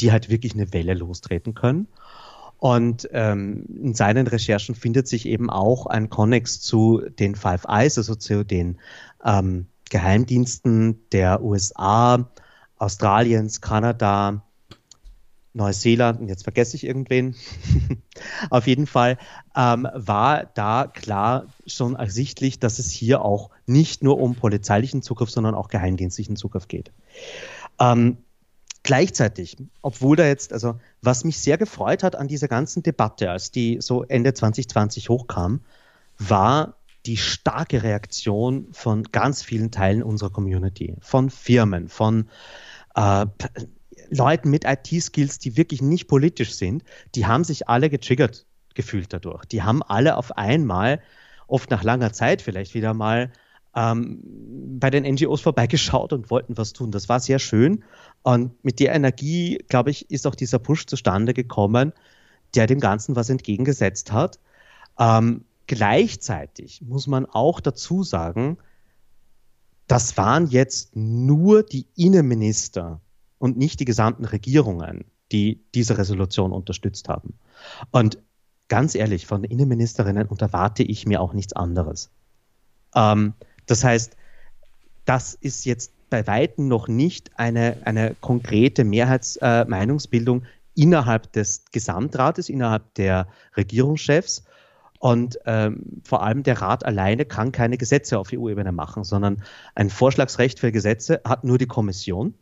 die 0.00 0.12
halt 0.12 0.28
wirklich 0.28 0.54
eine 0.54 0.72
Welle 0.72 0.94
lostreten 0.94 1.54
können. 1.54 1.88
Und 2.62 3.08
ähm, 3.10 3.64
in 3.82 3.92
seinen 3.92 4.28
Recherchen 4.28 4.76
findet 4.76 5.08
sich 5.08 5.26
eben 5.26 5.50
auch 5.50 5.86
ein 5.86 6.10
Konnex 6.10 6.60
zu 6.60 7.02
den 7.18 7.34
Five 7.34 7.64
Eyes, 7.66 7.98
also 7.98 8.14
zu 8.14 8.44
den 8.44 8.78
ähm, 9.24 9.66
Geheimdiensten 9.90 11.00
der 11.10 11.42
USA, 11.42 12.30
Australiens, 12.76 13.62
Kanada, 13.62 14.44
Neuseeland 15.54 16.20
und 16.20 16.28
jetzt 16.28 16.44
vergesse 16.44 16.76
ich 16.76 16.86
irgendwen. 16.86 17.34
Auf 18.50 18.68
jeden 18.68 18.86
Fall 18.86 19.18
ähm, 19.56 19.88
war 19.92 20.44
da 20.54 20.86
klar 20.86 21.48
schon 21.66 21.96
ersichtlich, 21.96 22.60
dass 22.60 22.78
es 22.78 22.92
hier 22.92 23.24
auch 23.24 23.50
nicht 23.66 24.04
nur 24.04 24.20
um 24.20 24.36
polizeilichen 24.36 25.02
Zugriff, 25.02 25.30
sondern 25.30 25.56
auch 25.56 25.66
geheimdienstlichen 25.66 26.36
Zugriff 26.36 26.68
geht. 26.68 26.92
Ähm, 27.80 28.18
gleichzeitig, 28.82 29.56
obwohl 29.80 30.16
da 30.16 30.26
jetzt, 30.26 30.52
also 30.52 30.78
was 31.00 31.24
mich 31.24 31.38
sehr 31.38 31.58
gefreut 31.58 32.02
hat 32.02 32.16
an 32.16 32.28
dieser 32.28 32.48
ganzen 32.48 32.82
Debatte, 32.82 33.30
als 33.30 33.50
die 33.50 33.78
so 33.80 34.02
Ende 34.04 34.34
2020 34.34 35.08
hochkam, 35.08 35.60
war 36.18 36.76
die 37.06 37.16
starke 37.16 37.82
Reaktion 37.82 38.68
von 38.72 39.04
ganz 39.04 39.42
vielen 39.42 39.70
Teilen 39.70 40.02
unserer 40.02 40.30
Community, 40.30 40.96
von 41.00 41.30
Firmen, 41.30 41.88
von 41.88 42.28
äh, 42.94 43.26
Leuten 44.08 44.50
mit 44.50 44.64
IT-Skills, 44.64 45.38
die 45.38 45.56
wirklich 45.56 45.82
nicht 45.82 46.06
politisch 46.06 46.54
sind, 46.54 46.84
die 47.14 47.26
haben 47.26 47.44
sich 47.44 47.68
alle 47.68 47.90
getriggert 47.90 48.46
gefühlt 48.74 49.12
dadurch. 49.12 49.44
Die 49.46 49.62
haben 49.62 49.82
alle 49.82 50.16
auf 50.16 50.36
einmal, 50.36 51.00
oft 51.46 51.70
nach 51.70 51.82
langer 51.82 52.12
Zeit 52.12 52.42
vielleicht 52.42 52.74
wieder 52.74 52.94
mal 52.94 53.32
ähm, 53.74 54.20
bei 54.78 54.90
den 54.90 55.04
NGOs 55.04 55.40
vorbeigeschaut 55.40 56.12
und 56.12 56.30
wollten 56.30 56.56
was 56.56 56.72
tun. 56.72 56.90
Das 56.90 57.08
war 57.08 57.20
sehr 57.20 57.38
schön. 57.38 57.84
Und 58.22 58.62
mit 58.64 58.80
der 58.80 58.94
Energie, 58.94 59.64
glaube 59.68 59.90
ich, 59.90 60.10
ist 60.10 60.26
auch 60.26 60.34
dieser 60.34 60.58
Push 60.58 60.86
zustande 60.86 61.34
gekommen, 61.34 61.92
der 62.54 62.66
dem 62.66 62.80
Ganzen 62.80 63.16
was 63.16 63.30
entgegengesetzt 63.30 64.12
hat. 64.12 64.38
Ähm, 64.98 65.44
gleichzeitig 65.66 66.82
muss 66.82 67.06
man 67.06 67.26
auch 67.26 67.60
dazu 67.60 68.02
sagen, 68.02 68.58
das 69.86 70.16
waren 70.16 70.46
jetzt 70.46 70.94
nur 70.96 71.62
die 71.62 71.86
Innenminister 71.96 73.00
und 73.38 73.56
nicht 73.56 73.80
die 73.80 73.84
gesamten 73.84 74.24
Regierungen, 74.24 75.04
die 75.32 75.60
diese 75.74 75.98
Resolution 75.98 76.52
unterstützt 76.52 77.08
haben. 77.08 77.34
Und 77.90 78.18
ganz 78.68 78.94
ehrlich, 78.94 79.26
von 79.26 79.44
Innenministerinnen 79.44 80.28
erwarte 80.38 80.82
ich 80.82 81.06
mir 81.06 81.20
auch 81.20 81.32
nichts 81.32 81.52
anderes. 81.52 82.10
Ähm, 82.94 83.34
das 83.66 83.84
heißt, 83.84 84.16
das 85.04 85.34
ist 85.34 85.64
jetzt 85.64 85.92
bei 86.10 86.26
Weitem 86.26 86.68
noch 86.68 86.88
nicht 86.88 87.30
eine, 87.36 87.78
eine 87.84 88.14
konkrete 88.20 88.84
Mehrheitsmeinungsbildung 88.84 90.42
äh, 90.42 90.46
innerhalb 90.74 91.32
des 91.32 91.64
Gesamtrates, 91.72 92.48
innerhalb 92.48 92.94
der 92.94 93.28
Regierungschefs. 93.56 94.44
Und 94.98 95.38
ähm, 95.46 96.00
vor 96.04 96.22
allem 96.22 96.44
der 96.44 96.60
Rat 96.60 96.84
alleine 96.84 97.24
kann 97.24 97.50
keine 97.50 97.76
Gesetze 97.76 98.18
auf 98.18 98.28
EU-Ebene 98.32 98.70
machen, 98.70 99.02
sondern 99.02 99.42
ein 99.74 99.90
Vorschlagsrecht 99.90 100.60
für 100.60 100.70
Gesetze 100.70 101.20
hat 101.24 101.44
nur 101.44 101.58
die 101.58 101.66
Kommission. 101.66 102.34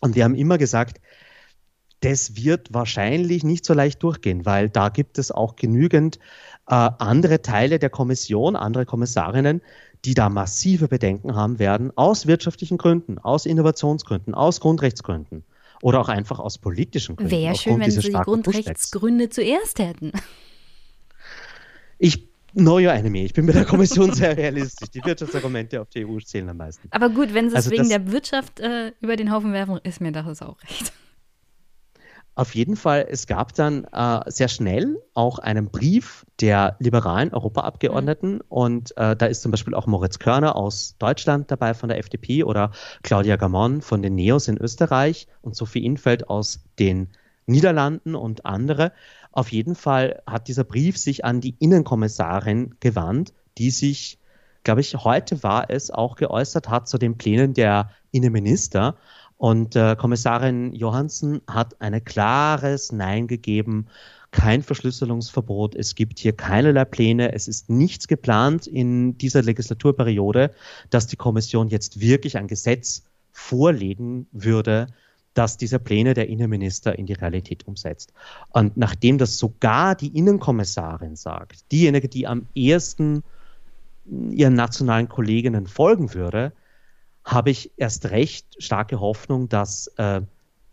Und 0.00 0.16
wir 0.16 0.24
haben 0.24 0.34
immer 0.34 0.58
gesagt, 0.58 1.00
das 2.00 2.34
wird 2.36 2.72
wahrscheinlich 2.72 3.44
nicht 3.44 3.64
so 3.64 3.74
leicht 3.74 4.02
durchgehen, 4.02 4.46
weil 4.46 4.70
da 4.70 4.88
gibt 4.88 5.18
es 5.18 5.30
auch 5.30 5.54
genügend 5.56 6.18
andere 6.70 7.42
Teile 7.42 7.78
der 7.78 7.90
Kommission, 7.90 8.56
andere 8.56 8.86
Kommissarinnen, 8.86 9.60
die 10.04 10.14
da 10.14 10.28
massive 10.28 10.88
Bedenken 10.88 11.34
haben 11.34 11.58
werden, 11.58 11.92
aus 11.96 12.26
wirtschaftlichen 12.26 12.78
Gründen, 12.78 13.18
aus 13.18 13.44
Innovationsgründen, 13.44 14.34
aus 14.34 14.60
Grundrechtsgründen 14.60 15.44
oder 15.82 16.00
auch 16.00 16.08
einfach 16.08 16.38
aus 16.38 16.58
politischen 16.58 17.16
Gründen. 17.16 17.30
Wäre 17.30 17.54
schön, 17.54 17.80
wenn 17.80 17.90
sie 17.90 18.00
die 18.00 18.12
Grundrechtsgründe 18.12 19.28
zuerst 19.28 19.78
hätten. 19.78 20.12
Ich 21.98 22.28
know 22.54 22.76
your 22.76 22.92
enemy. 22.92 23.24
Ich 23.24 23.34
bin 23.34 23.44
mit 23.44 23.54
der 23.54 23.64
Kommission 23.64 24.12
sehr 24.12 24.36
realistisch. 24.36 24.90
Die 24.90 25.04
Wirtschaftsargumente 25.04 25.80
auf 25.80 25.88
die 25.90 26.06
EU 26.06 26.18
zählen 26.18 26.48
am 26.48 26.56
meisten. 26.56 26.88
Aber 26.90 27.10
gut, 27.10 27.34
wenn 27.34 27.50
sie 27.50 27.56
es 27.56 27.66
Also 27.66 27.70
wegen 27.72 27.88
der 27.88 28.10
Wirtschaft 28.12 28.60
äh, 28.60 28.92
über 29.00 29.16
den 29.16 29.30
Haufen 29.32 29.52
werfen, 29.52 29.78
ist 29.82 30.00
mir 30.00 30.12
das 30.12 30.40
auch 30.42 30.62
recht. 30.62 30.92
Auf 32.40 32.54
jeden 32.54 32.76
Fall, 32.76 33.06
es 33.10 33.26
gab 33.26 33.52
dann 33.52 33.84
äh, 33.92 34.20
sehr 34.30 34.48
schnell 34.48 35.02
auch 35.12 35.38
einen 35.38 35.68
Brief 35.68 36.24
der 36.40 36.74
liberalen 36.78 37.34
Europaabgeordneten 37.34 38.40
und 38.40 38.96
äh, 38.96 39.14
da 39.14 39.26
ist 39.26 39.42
zum 39.42 39.50
Beispiel 39.50 39.74
auch 39.74 39.86
Moritz 39.86 40.18
Körner 40.18 40.56
aus 40.56 40.96
Deutschland 40.98 41.50
dabei 41.50 41.74
von 41.74 41.90
der 41.90 41.98
FDP 41.98 42.44
oder 42.44 42.70
Claudia 43.02 43.36
Gamon 43.36 43.82
von 43.82 44.00
den 44.00 44.14
Neos 44.14 44.48
in 44.48 44.56
Österreich 44.56 45.26
und 45.42 45.54
Sophie 45.54 45.84
Infeld 45.84 46.30
aus 46.30 46.64
den 46.78 47.10
Niederlanden 47.44 48.14
und 48.14 48.46
andere. 48.46 48.92
Auf 49.32 49.52
jeden 49.52 49.74
Fall 49.74 50.22
hat 50.26 50.48
dieser 50.48 50.64
Brief 50.64 50.96
sich 50.96 51.26
an 51.26 51.42
die 51.42 51.56
Innenkommissarin 51.58 52.74
gewandt, 52.80 53.34
die 53.58 53.70
sich, 53.70 54.18
glaube 54.64 54.80
ich, 54.80 54.96
heute 54.96 55.42
war 55.42 55.68
es, 55.68 55.90
auch 55.90 56.16
geäußert 56.16 56.70
hat 56.70 56.88
zu 56.88 56.96
den 56.96 57.18
Plänen 57.18 57.52
der 57.52 57.90
Innenminister. 58.12 58.96
Und 59.40 59.74
äh, 59.74 59.96
Kommissarin 59.96 60.74
Johansen 60.74 61.40
hat 61.46 61.80
ein 61.80 62.04
klares 62.04 62.92
Nein 62.92 63.26
gegeben. 63.26 63.86
Kein 64.32 64.62
Verschlüsselungsverbot, 64.62 65.74
es 65.74 65.94
gibt 65.94 66.18
hier 66.18 66.34
keinerlei 66.34 66.84
Pläne, 66.84 67.32
es 67.32 67.48
ist 67.48 67.70
nichts 67.70 68.06
geplant 68.06 68.66
in 68.66 69.16
dieser 69.16 69.40
Legislaturperiode, 69.40 70.50
dass 70.90 71.06
die 71.06 71.16
Kommission 71.16 71.68
jetzt 71.68 72.00
wirklich 72.00 72.36
ein 72.36 72.48
Gesetz 72.48 73.04
vorlegen 73.32 74.26
würde, 74.30 74.88
das 75.32 75.56
diese 75.56 75.78
Pläne 75.78 76.12
der 76.12 76.28
Innenminister 76.28 76.98
in 76.98 77.06
die 77.06 77.14
Realität 77.14 77.66
umsetzt. 77.66 78.12
Und 78.50 78.76
nachdem 78.76 79.16
das 79.16 79.38
sogar 79.38 79.94
die 79.94 80.18
Innenkommissarin 80.18 81.16
sagt, 81.16 81.72
diejenige, 81.72 82.08
die 82.08 82.26
am 82.26 82.46
ersten 82.54 83.22
ihren 84.04 84.54
nationalen 84.54 85.08
Kolleginnen 85.08 85.66
folgen 85.66 86.12
würde, 86.12 86.52
habe 87.24 87.50
ich 87.50 87.72
erst 87.76 88.10
recht 88.10 88.46
starke 88.58 89.00
Hoffnung, 89.00 89.48
dass 89.48 89.88
äh, 89.96 90.22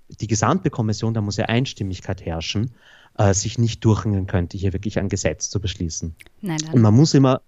die 0.07 0.27
gesamte 0.27 0.69
Kommission, 0.69 1.13
da 1.13 1.21
muss 1.21 1.37
ja 1.37 1.45
Einstimmigkeit 1.45 2.25
herrschen, 2.25 2.71
äh, 3.17 3.33
sich 3.33 3.57
nicht 3.57 3.83
durchringen 3.83 4.27
könnte, 4.27 4.57
hier 4.57 4.73
wirklich 4.73 4.99
ein 4.99 5.09
Gesetz 5.09 5.49
zu 5.49 5.59
beschließen. 5.59 6.15
Nein, 6.41 6.57
nein. 6.63 6.73
Und 6.73 6.81
man 6.81 6.93
muss 6.93 7.13
immer, 7.13 7.41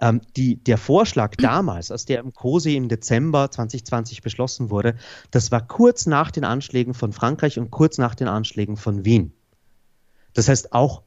ähm, 0.00 0.20
die, 0.36 0.56
der 0.56 0.78
Vorschlag 0.78 1.36
damals, 1.36 1.90
als 1.90 2.04
der 2.04 2.20
im 2.20 2.32
COSI 2.32 2.76
im 2.76 2.88
Dezember 2.88 3.50
2020 3.50 4.22
beschlossen 4.22 4.70
wurde, 4.70 4.96
das 5.30 5.50
war 5.50 5.66
kurz 5.66 6.06
nach 6.06 6.30
den 6.30 6.44
Anschlägen 6.44 6.94
von 6.94 7.12
Frankreich 7.12 7.58
und 7.58 7.70
kurz 7.70 7.98
nach 7.98 8.14
den 8.14 8.28
Anschlägen 8.28 8.76
von 8.76 9.04
Wien. 9.04 9.32
Das 10.34 10.48
heißt, 10.48 10.72
auch 10.72 11.02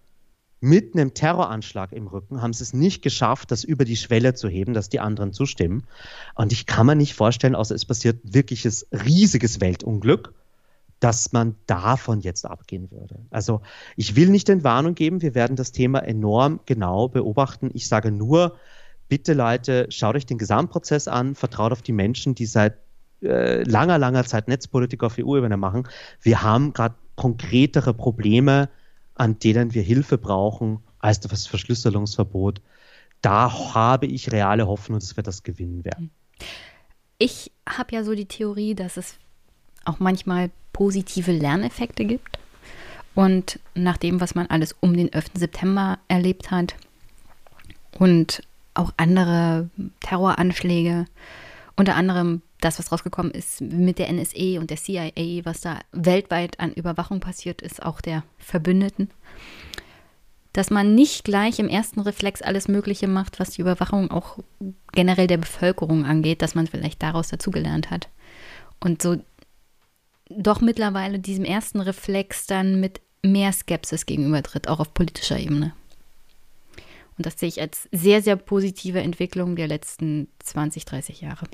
mit 0.61 0.95
einem 0.95 1.14
Terroranschlag 1.14 1.91
im 1.91 2.07
Rücken 2.07 2.41
haben 2.41 2.53
sie 2.53 2.64
es 2.64 2.73
nicht 2.73 3.01
geschafft, 3.01 3.51
das 3.51 3.64
über 3.64 3.83
die 3.83 3.98
Schwelle 3.98 4.35
zu 4.35 4.48
heben, 4.48 4.73
dass 4.73 4.90
die 4.90 4.99
anderen 4.99 5.33
zustimmen. 5.33 5.83
Und 6.35 6.53
ich 6.53 6.67
kann 6.67 6.85
mir 6.85 6.95
nicht 6.95 7.15
vorstellen, 7.15 7.56
außer 7.56 7.75
es 7.75 7.85
passiert 7.85 8.19
wirkliches 8.23 8.88
riesiges 8.91 9.59
Weltunglück 9.59 10.33
dass 11.01 11.31
man 11.31 11.56
davon 11.65 12.22
jetzt 12.22 12.45
abgehen 12.45 12.91
würde. 12.91 13.25
Also 13.31 13.61
ich 13.95 14.15
will 14.15 14.30
nicht 14.30 14.48
Entwarnung 14.49 14.93
geben, 14.93 15.23
wir 15.23 15.33
werden 15.33 15.56
das 15.56 15.72
Thema 15.72 15.99
enorm 15.99 16.59
genau 16.67 17.07
beobachten. 17.07 17.72
Ich 17.73 17.88
sage 17.88 18.11
nur, 18.11 18.56
bitte 19.09 19.33
Leute, 19.33 19.88
schaut 19.90 20.15
euch 20.15 20.27
den 20.27 20.38
Gesamtprozess 20.38 21.07
an, 21.07 21.33
vertraut 21.33 21.72
auf 21.72 21.81
die 21.81 21.91
Menschen, 21.91 22.35
die 22.35 22.45
seit 22.45 22.77
äh, 23.23 23.64
langer, 23.64 23.98
langer 23.98 24.25
Zeit 24.25 24.48
Netzpolitik 24.48 25.03
auf 25.03 25.17
EU-Ebene 25.17 25.57
machen. 25.57 25.88
Wir 26.22 26.43
haben 26.43 26.72
gerade 26.72 26.95
konkretere 27.15 27.95
Probleme, 27.95 28.69
an 29.22 29.38
denen 29.38 29.75
wir 29.75 29.83
Hilfe 29.83 30.17
brauchen, 30.17 30.80
als 30.98 31.19
das 31.19 31.45
Verschlüsselungsverbot. 31.45 32.59
Da 33.22 33.75
habe 33.75 34.08
ich 34.08 34.32
reale 34.32 34.66
Hoffnung, 34.66 34.98
dass 35.00 35.16
wir 35.16 35.22
das 35.22 35.43
gewinnen 35.43 35.85
werden. 35.85 36.09
Ich 37.19 37.51
habe 37.69 37.93
ja 37.93 38.03
so 38.03 38.16
die 38.16 38.25
Theorie, 38.25 38.74
dass 38.74 38.98
es 38.98 39.17
auch 39.85 40.00
manchmal 40.00 40.50
positive 40.74 41.32
Lerneffekte 41.32 42.03
gibt. 42.03 42.40
Und 43.14 43.59
nach 43.75 43.98
dem, 43.98 44.22
was 44.22 44.33
man 44.33 44.48
alles 44.48 44.75
um 44.80 44.98
den 44.98 45.14
11. 45.14 45.25
September 45.35 46.00
erlebt 46.08 46.50
hat 46.50 46.74
und 48.00 48.41
auch 48.74 48.91
andere 48.98 49.69
Terroranschläge, 50.00 51.06
unter 51.75 51.95
anderem 51.95 52.41
das, 52.61 52.80
was 52.80 52.91
rausgekommen 52.91 53.31
ist 53.31 53.61
mit 53.61 53.99
der 53.99 54.11
NSA 54.11 54.59
und 54.59 54.69
der 54.69 54.77
CIA, 54.77 55.43
was 55.43 55.61
da 55.61 55.80
weltweit 55.91 56.59
an 56.59 56.73
Überwachung 56.73 57.19
passiert 57.19 57.61
ist, 57.61 57.83
auch 57.83 58.01
der 58.01 58.23
Verbündeten, 58.38 59.09
dass 60.53 60.69
man 60.69 60.95
nicht 60.95 61.23
gleich 61.23 61.59
im 61.59 61.69
ersten 61.69 62.01
Reflex 62.01 62.41
alles 62.41 62.67
Mögliche 62.67 63.07
macht, 63.07 63.40
was 63.40 63.51
die 63.51 63.61
Überwachung 63.61 64.11
auch 64.11 64.40
generell 64.91 65.27
der 65.27 65.38
Bevölkerung 65.38 66.06
angeht, 66.06 66.41
dass 66.41 66.56
man 66.56 66.67
vielleicht 66.67 67.01
daraus 67.01 67.30
dazugelernt 67.30 67.90
hat. 67.90 68.09
Und 68.80 69.01
so 69.01 69.17
doch 70.30 70.61
mittlerweile 70.61 71.19
diesem 71.19 71.45
ersten 71.45 71.81
Reflex 71.81 72.48
dann 72.48 72.80
mit 72.80 73.01
mehr 73.23 73.51
Skepsis 73.51 74.06
gegenübertritt, 74.06 74.67
auch 74.67 74.80
auf 74.80 74.93
politischer 74.93 75.40
Ebene. 75.40 75.73
Und 77.17 77.25
das 77.25 77.40
sehe 77.40 77.49
ich 77.49 77.61
als 77.61 77.88
sehr, 77.91 78.22
sehr 78.22 78.35
positive 78.35 78.99
Entwicklung 78.99 79.56
der 79.56 79.67
letzten 79.67 80.27
20, 80.40 80.85
30 80.85 81.22
Jahre. 81.22 81.45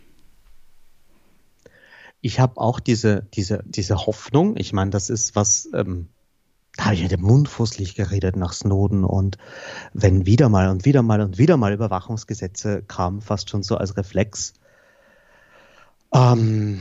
Ich 2.22 2.40
habe 2.40 2.58
auch 2.58 2.80
diese, 2.80 3.28
diese, 3.34 3.64
diese 3.66 4.06
Hoffnung. 4.06 4.58
Ich 4.58 4.74
meine, 4.74 4.92
das 4.92 5.10
ist 5.10 5.36
was, 5.36 5.70
ähm, 5.74 6.10
da 6.76 6.86
habe 6.86 6.96
ich 6.96 7.04
mit 7.04 7.12
dem 7.12 7.22
Mund 7.22 7.50
fußlich 7.50 7.96
geredet 7.96 8.36
nach 8.36 8.54
Snowden 8.54 9.04
und 9.04 9.38
wenn 9.94 10.26
wieder 10.26 10.50
mal 10.50 10.70
und 10.70 10.86
wieder 10.86 11.02
mal 11.02 11.22
und 11.22 11.38
wieder 11.38 11.58
mal 11.58 11.74
Überwachungsgesetze 11.74 12.84
kamen, 12.84 13.22
fast 13.22 13.50
schon 13.50 13.64
so 13.64 13.78
als 13.78 13.98
Reflex. 13.98 14.54
Ähm, 16.14 16.80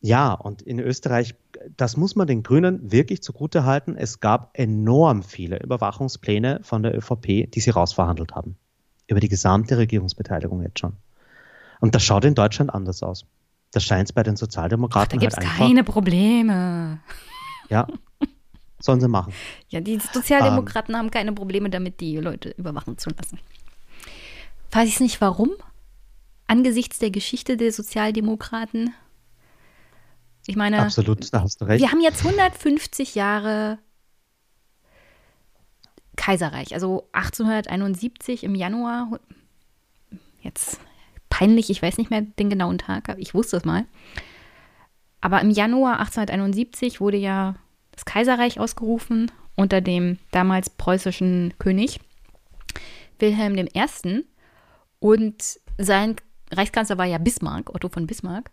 ja, 0.00 0.32
und 0.32 0.60
in 0.60 0.80
Österreich, 0.80 1.34
das 1.76 1.96
muss 1.96 2.14
man 2.14 2.26
den 2.26 2.42
Grünen 2.42 2.92
wirklich 2.92 3.22
zugute 3.22 3.64
halten. 3.64 3.96
Es 3.96 4.20
gab 4.20 4.50
enorm 4.52 5.22
viele 5.22 5.62
Überwachungspläne 5.62 6.60
von 6.62 6.82
der 6.82 6.94
ÖVP, 6.94 7.50
die 7.50 7.60
sie 7.60 7.70
rausverhandelt 7.70 8.34
haben. 8.34 8.56
Über 9.06 9.20
die 9.20 9.28
gesamte 9.28 9.78
Regierungsbeteiligung 9.78 10.62
jetzt 10.62 10.78
schon. 10.78 10.94
Und 11.80 11.94
das 11.94 12.04
schaut 12.04 12.24
in 12.24 12.34
Deutschland 12.34 12.72
anders 12.72 13.02
aus. 13.02 13.26
Das 13.74 13.82
scheint 13.82 14.08
es 14.08 14.12
bei 14.12 14.22
den 14.22 14.36
Sozialdemokraten 14.36 15.08
Ach, 15.08 15.10
da 15.10 15.16
gibt's 15.18 15.36
halt 15.36 15.46
einfach. 15.46 15.58
keine 15.58 15.82
Probleme. 15.82 17.00
Ja, 17.68 17.88
sollen 18.78 19.00
sie 19.00 19.08
machen. 19.08 19.32
Ja, 19.68 19.80
die 19.80 19.98
Sozialdemokraten 19.98 20.94
ähm, 20.94 20.98
haben 20.98 21.10
keine 21.10 21.32
Probleme 21.32 21.70
damit, 21.70 22.00
die 22.00 22.16
Leute 22.18 22.50
überwachen 22.50 22.98
zu 22.98 23.10
lassen. 23.10 23.40
Weiß 24.70 24.88
ich 24.88 25.00
nicht 25.00 25.20
warum. 25.20 25.50
Angesichts 26.46 26.98
der 26.98 27.10
Geschichte 27.10 27.56
der 27.56 27.72
Sozialdemokraten 27.72 28.94
ich 30.46 30.56
meine, 30.56 30.82
absolut, 30.82 31.32
da 31.32 31.40
hast 31.40 31.60
du 31.60 31.64
recht. 31.64 31.80
Wir 31.80 31.90
haben 31.90 32.02
jetzt 32.02 32.24
150 32.24 33.14
Jahre 33.14 33.78
Kaiserreich, 36.16 36.74
also 36.74 37.08
1871 37.12 38.44
im 38.44 38.54
Januar. 38.54 39.18
Jetzt 40.42 40.78
peinlich, 41.34 41.70
ich 41.70 41.82
weiß 41.82 41.98
nicht 41.98 42.10
mehr 42.10 42.22
den 42.22 42.50
genauen 42.50 42.78
Tag, 42.78 43.08
aber 43.08 43.18
ich 43.18 43.34
wusste 43.34 43.56
es 43.56 43.64
mal. 43.64 43.86
Aber 45.20 45.40
im 45.40 45.50
Januar 45.50 45.98
1871 45.98 47.00
wurde 47.00 47.16
ja 47.16 47.56
das 47.92 48.04
Kaiserreich 48.04 48.60
ausgerufen 48.60 49.30
unter 49.56 49.80
dem 49.80 50.18
damals 50.30 50.70
preußischen 50.70 51.54
König 51.58 52.00
Wilhelm 53.18 53.56
I. 53.56 54.24
Und 54.98 55.60
sein 55.78 56.16
Reichskanzler 56.52 56.98
war 56.98 57.06
ja 57.06 57.18
Bismarck, 57.18 57.74
Otto 57.74 57.88
von 57.88 58.06
Bismarck 58.06 58.50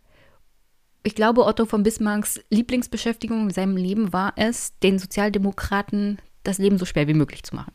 ich 1.04 1.16
glaube, 1.16 1.46
Otto 1.46 1.66
von 1.66 1.84
Bismarcks 1.84 2.40
Lieblingsbeschäftigung 2.50 3.44
in 3.44 3.50
seinem 3.50 3.78
Leben 3.78 4.14
war 4.14 4.34
es, 4.36 4.78
den 4.80 5.00
Sozialdemokraten 5.00 6.20
das 6.44 6.58
Leben 6.58 6.78
so 6.78 6.86
schwer 6.86 7.08
wie 7.08 7.14
möglich 7.14 7.44
zu 7.44 7.56
machen. 7.56 7.74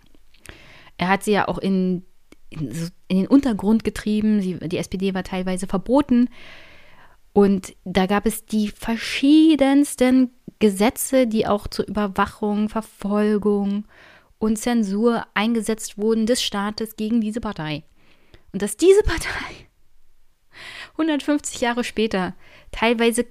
Er 0.97 1.09
hat 1.09 1.25
sie 1.25 1.33
ja 1.33 1.49
auch 1.49 1.59
in, 1.59 2.05
in, 2.51 2.91
den 3.11 3.27
Untergrund 3.27 3.85
getrieben. 3.85 4.41
Sie, 4.41 4.59
die 4.59 4.79
SPD 4.79 5.15
war 5.15 5.25
teilweise 5.25 5.67
verboten. 5.67 6.29
Und 7.33 7.75
da 7.85 8.07
gab 8.07 8.27
es 8.27 8.47
die 8.47 8.69
verschiedensten 8.69 10.31
Gesetze, 10.59 11.27
die 11.27 11.47
auch 11.47 11.67
zur 11.67 11.87
Überwachung, 11.87 12.69
Verfolgung 12.69 13.85
und 14.39 14.57
Zensur 14.59 15.27
eingesetzt 15.35 15.99
wurden 15.99 16.27
des 16.27 16.43
Staates 16.43 16.97
gegen 16.97 17.21
diese 17.21 17.41
Partei. 17.41 17.85
Und 18.53 18.63
dass 18.63 18.77
diese 18.77 19.03
Partei 19.03 19.69
150 20.93 21.61
Jahre 21.61 21.85
später 21.85 22.35
teilweise 22.73 23.27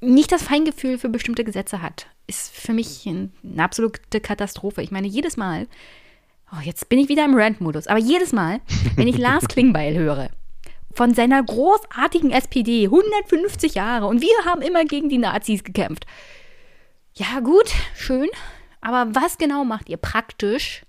nicht 0.00 0.30
das 0.30 0.42
Feingefühl 0.42 0.98
für 0.98 1.08
bestimmte 1.08 1.44
Gesetze 1.44 1.80
hat, 1.80 2.06
ist 2.26 2.54
für 2.54 2.74
mich 2.74 3.06
eine 3.06 3.30
absolute 3.58 4.20
Katastrophe. 4.20 4.82
Ich 4.82 4.90
meine, 4.90 5.06
jedes 5.06 5.36
Mal, 5.36 5.66
oh, 6.52 6.60
jetzt 6.62 6.88
bin 6.88 6.98
ich 6.98 7.08
wieder 7.08 7.24
im 7.24 7.34
Rant-Modus, 7.34 7.86
aber 7.86 7.98
jedes 7.98 8.32
Mal, 8.32 8.60
wenn 8.96 9.08
ich 9.08 9.18
Lars 9.18 9.44
Klingbeil 9.48 9.96
höre, 9.96 10.30
von 10.92 11.14
seiner 11.14 11.42
großartigen 11.42 12.30
SPD, 12.30 12.84
150 12.84 13.74
Jahre, 13.74 14.06
und 14.06 14.22
wir 14.22 14.44
haben 14.44 14.62
immer 14.62 14.84
gegen 14.84 15.08
die 15.08 15.18
Nazis 15.18 15.62
gekämpft. 15.62 16.06
Ja, 17.14 17.40
gut, 17.40 17.70
schön, 17.94 18.28
aber 18.80 19.14
was 19.14 19.38
genau 19.38 19.64
macht 19.64 19.88
ihr 19.88 19.96
praktisch, 19.96 20.82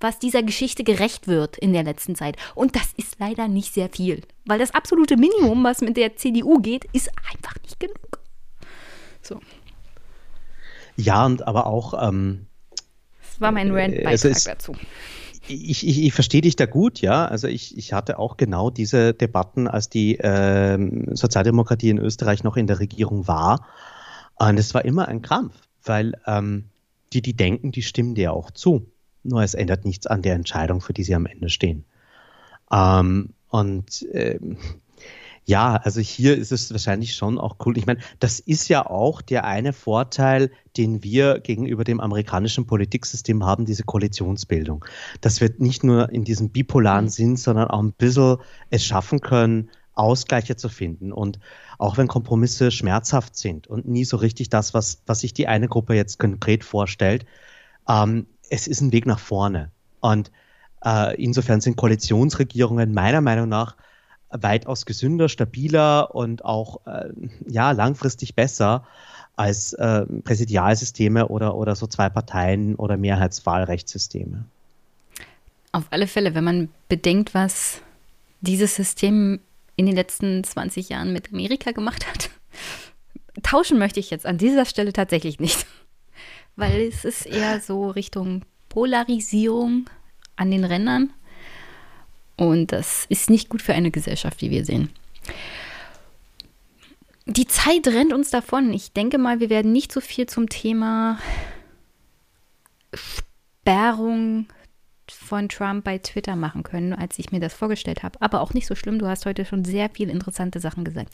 was 0.00 0.18
dieser 0.18 0.42
Geschichte 0.42 0.84
gerecht 0.84 1.28
wird 1.28 1.56
in 1.58 1.72
der 1.72 1.84
letzten 1.84 2.16
Zeit. 2.16 2.36
Und 2.54 2.74
das 2.74 2.92
ist 2.96 3.20
leider 3.20 3.46
nicht 3.46 3.72
sehr 3.72 3.88
viel, 3.88 4.22
weil 4.44 4.58
das 4.58 4.74
absolute 4.74 5.16
Minimum, 5.16 5.62
was 5.62 5.80
mit 5.80 5.96
der 5.96 6.16
CDU 6.16 6.58
geht, 6.60 6.86
ist 6.92 7.10
einfach 7.32 7.54
nicht 7.62 7.78
genug. 7.78 8.18
So. 9.22 9.40
Ja, 10.96 11.24
und 11.24 11.46
aber 11.46 11.66
auch. 11.66 12.08
Ähm, 12.08 12.46
war 13.42 13.52
mein 13.52 13.74
äh, 13.74 13.80
Rant-Beitrag 13.80 14.44
dazu. 14.44 14.72
Ich, 15.48 15.86
ich, 15.86 16.04
ich 16.04 16.12
verstehe 16.12 16.40
dich 16.40 16.56
da 16.56 16.66
gut, 16.66 17.00
ja. 17.00 17.26
Also 17.26 17.48
ich, 17.48 17.76
ich 17.76 17.92
hatte 17.92 18.18
auch 18.18 18.36
genau 18.36 18.70
diese 18.70 19.12
Debatten, 19.12 19.66
als 19.66 19.88
die 19.88 20.18
äh, 20.18 20.78
Sozialdemokratie 21.14 21.90
in 21.90 21.98
Österreich 21.98 22.44
noch 22.44 22.56
in 22.56 22.68
der 22.68 22.78
Regierung 22.78 23.26
war. 23.26 23.66
Und 24.36 24.58
es 24.58 24.72
war 24.72 24.84
immer 24.84 25.08
ein 25.08 25.20
Krampf 25.20 25.54
weil 25.84 26.14
ähm, 26.26 26.64
die, 27.12 27.22
die 27.22 27.34
denken, 27.34 27.72
die 27.72 27.82
stimmen 27.82 28.14
dir 28.14 28.32
auch 28.32 28.50
zu. 28.50 28.86
Nur 29.22 29.42
es 29.42 29.54
ändert 29.54 29.84
nichts 29.84 30.06
an 30.06 30.22
der 30.22 30.34
Entscheidung, 30.34 30.80
für 30.80 30.92
die 30.92 31.04
sie 31.04 31.14
am 31.14 31.26
Ende 31.26 31.48
stehen. 31.48 31.84
Ähm, 32.72 33.30
und 33.48 34.06
ähm, 34.12 34.56
ja, 35.44 35.74
also 35.76 36.00
hier 36.00 36.36
ist 36.36 36.52
es 36.52 36.70
wahrscheinlich 36.70 37.14
schon 37.14 37.38
auch 37.38 37.56
cool. 37.64 37.76
Ich 37.76 37.86
meine, 37.86 38.00
das 38.20 38.38
ist 38.38 38.68
ja 38.68 38.86
auch 38.86 39.20
der 39.20 39.44
eine 39.44 39.72
Vorteil, 39.72 40.52
den 40.76 41.02
wir 41.02 41.40
gegenüber 41.40 41.82
dem 41.82 42.00
amerikanischen 42.00 42.66
Politiksystem 42.66 43.44
haben, 43.44 43.66
diese 43.66 43.82
Koalitionsbildung. 43.82 44.84
Dass 45.20 45.40
wir 45.40 45.52
nicht 45.58 45.82
nur 45.82 46.10
in 46.10 46.24
diesem 46.24 46.50
bipolaren 46.50 47.06
mhm. 47.06 47.10
Sinn, 47.10 47.36
sondern 47.36 47.68
auch 47.68 47.82
ein 47.82 47.92
bisschen 47.92 48.36
es 48.70 48.84
schaffen 48.84 49.20
können, 49.20 49.70
Ausgleiche 49.94 50.56
zu 50.56 50.68
finden. 50.68 51.12
Und 51.12 51.40
auch 51.78 51.96
wenn 51.96 52.06
Kompromisse 52.06 52.70
schmerzhaft 52.70 53.36
sind 53.36 53.66
und 53.66 53.86
nie 53.86 54.04
so 54.04 54.18
richtig 54.18 54.48
das, 54.48 54.74
was, 54.74 55.02
was 55.06 55.20
sich 55.20 55.34
die 55.34 55.48
eine 55.48 55.68
Gruppe 55.68 55.94
jetzt 55.94 56.20
konkret 56.20 56.62
vorstellt, 56.62 57.26
ähm, 57.88 58.26
es 58.48 58.68
ist 58.68 58.80
ein 58.80 58.92
Weg 58.92 59.06
nach 59.06 59.18
vorne. 59.18 59.72
Und 60.00 60.30
äh, 60.84 61.20
insofern 61.20 61.60
sind 61.60 61.76
Koalitionsregierungen 61.76 62.94
meiner 62.94 63.20
Meinung 63.20 63.48
nach 63.48 63.76
weitaus 64.32 64.86
gesünder, 64.86 65.28
stabiler 65.28 66.14
und 66.14 66.44
auch 66.44 66.86
äh, 66.86 67.10
ja, 67.46 67.72
langfristig 67.72 68.34
besser 68.34 68.86
als 69.36 69.72
äh, 69.74 70.04
Präsidialsysteme 70.24 71.28
oder, 71.28 71.54
oder 71.54 71.74
so 71.74 71.86
zwei 71.86 72.08
Parteien 72.08 72.74
oder 72.76 72.96
Mehrheitswahlrechtssysteme. 72.96 74.44
Auf 75.72 75.84
alle 75.90 76.06
Fälle, 76.06 76.34
wenn 76.34 76.44
man 76.44 76.68
bedenkt, 76.88 77.34
was 77.34 77.80
dieses 78.40 78.74
System 78.74 79.40
in 79.76 79.86
den 79.86 79.94
letzten 79.94 80.44
20 80.44 80.90
Jahren 80.90 81.12
mit 81.12 81.32
Amerika 81.32 81.70
gemacht 81.70 82.06
hat, 82.06 82.30
tauschen 83.42 83.78
möchte 83.78 84.00
ich 84.00 84.10
jetzt 84.10 84.26
an 84.26 84.38
dieser 84.38 84.66
Stelle 84.66 84.92
tatsächlich 84.92 85.40
nicht. 85.40 85.66
Weil 86.56 86.82
es 86.82 87.06
ist 87.06 87.24
eher 87.24 87.60
so 87.60 87.88
Richtung 87.88 88.42
Polarisierung 88.68 89.88
an 90.36 90.50
den 90.50 90.64
Rändern 90.64 91.10
und 92.36 92.72
das 92.72 93.06
ist 93.08 93.30
nicht 93.30 93.48
gut 93.48 93.62
für 93.62 93.74
eine 93.74 93.90
Gesellschaft, 93.90 94.40
wie 94.40 94.50
wir 94.50 94.64
sehen. 94.64 94.90
Die 97.26 97.46
Zeit 97.46 97.86
rennt 97.86 98.12
uns 98.12 98.30
davon. 98.30 98.72
Ich 98.72 98.92
denke 98.92 99.18
mal, 99.18 99.40
wir 99.40 99.48
werden 99.48 99.72
nicht 99.72 99.92
so 99.92 100.00
viel 100.00 100.26
zum 100.26 100.48
Thema 100.48 101.18
Sperrung 102.92 104.46
von 105.10 105.48
Trump 105.48 105.84
bei 105.84 105.98
Twitter 105.98 106.36
machen 106.36 106.62
können, 106.62 106.92
als 106.92 107.18
ich 107.18 107.30
mir 107.30 107.40
das 107.40 107.54
vorgestellt 107.54 108.02
habe. 108.02 108.20
Aber 108.20 108.40
auch 108.40 108.54
nicht 108.54 108.66
so 108.66 108.74
schlimm. 108.74 108.98
Du 108.98 109.06
hast 109.06 109.26
heute 109.26 109.44
schon 109.44 109.64
sehr 109.64 109.90
viele 109.90 110.12
interessante 110.12 110.58
Sachen 110.58 110.84
gesagt. 110.84 111.12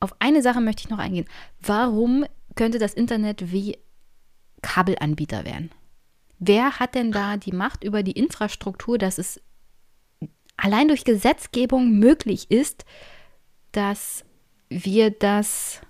Auf 0.00 0.14
eine 0.18 0.42
Sache 0.42 0.60
möchte 0.60 0.82
ich 0.82 0.90
noch 0.90 0.98
eingehen. 0.98 1.26
Warum 1.60 2.26
könnte 2.56 2.78
das 2.78 2.94
Internet 2.94 3.52
wie 3.52 3.78
Kabelanbieter 4.62 5.44
werden? 5.44 5.70
Wer 6.38 6.78
hat 6.78 6.94
denn 6.94 7.12
da 7.12 7.36
die 7.36 7.52
Macht 7.52 7.84
über 7.84 8.02
die 8.02 8.12
Infrastruktur, 8.12 8.98
dass 8.98 9.18
es 9.18 9.40
allein 10.56 10.88
durch 10.88 11.04
Gesetzgebung 11.04 11.98
möglich 11.98 12.50
ist, 12.50 12.84
dass 13.72 14.24
wir 14.68 15.10
das 15.10 15.80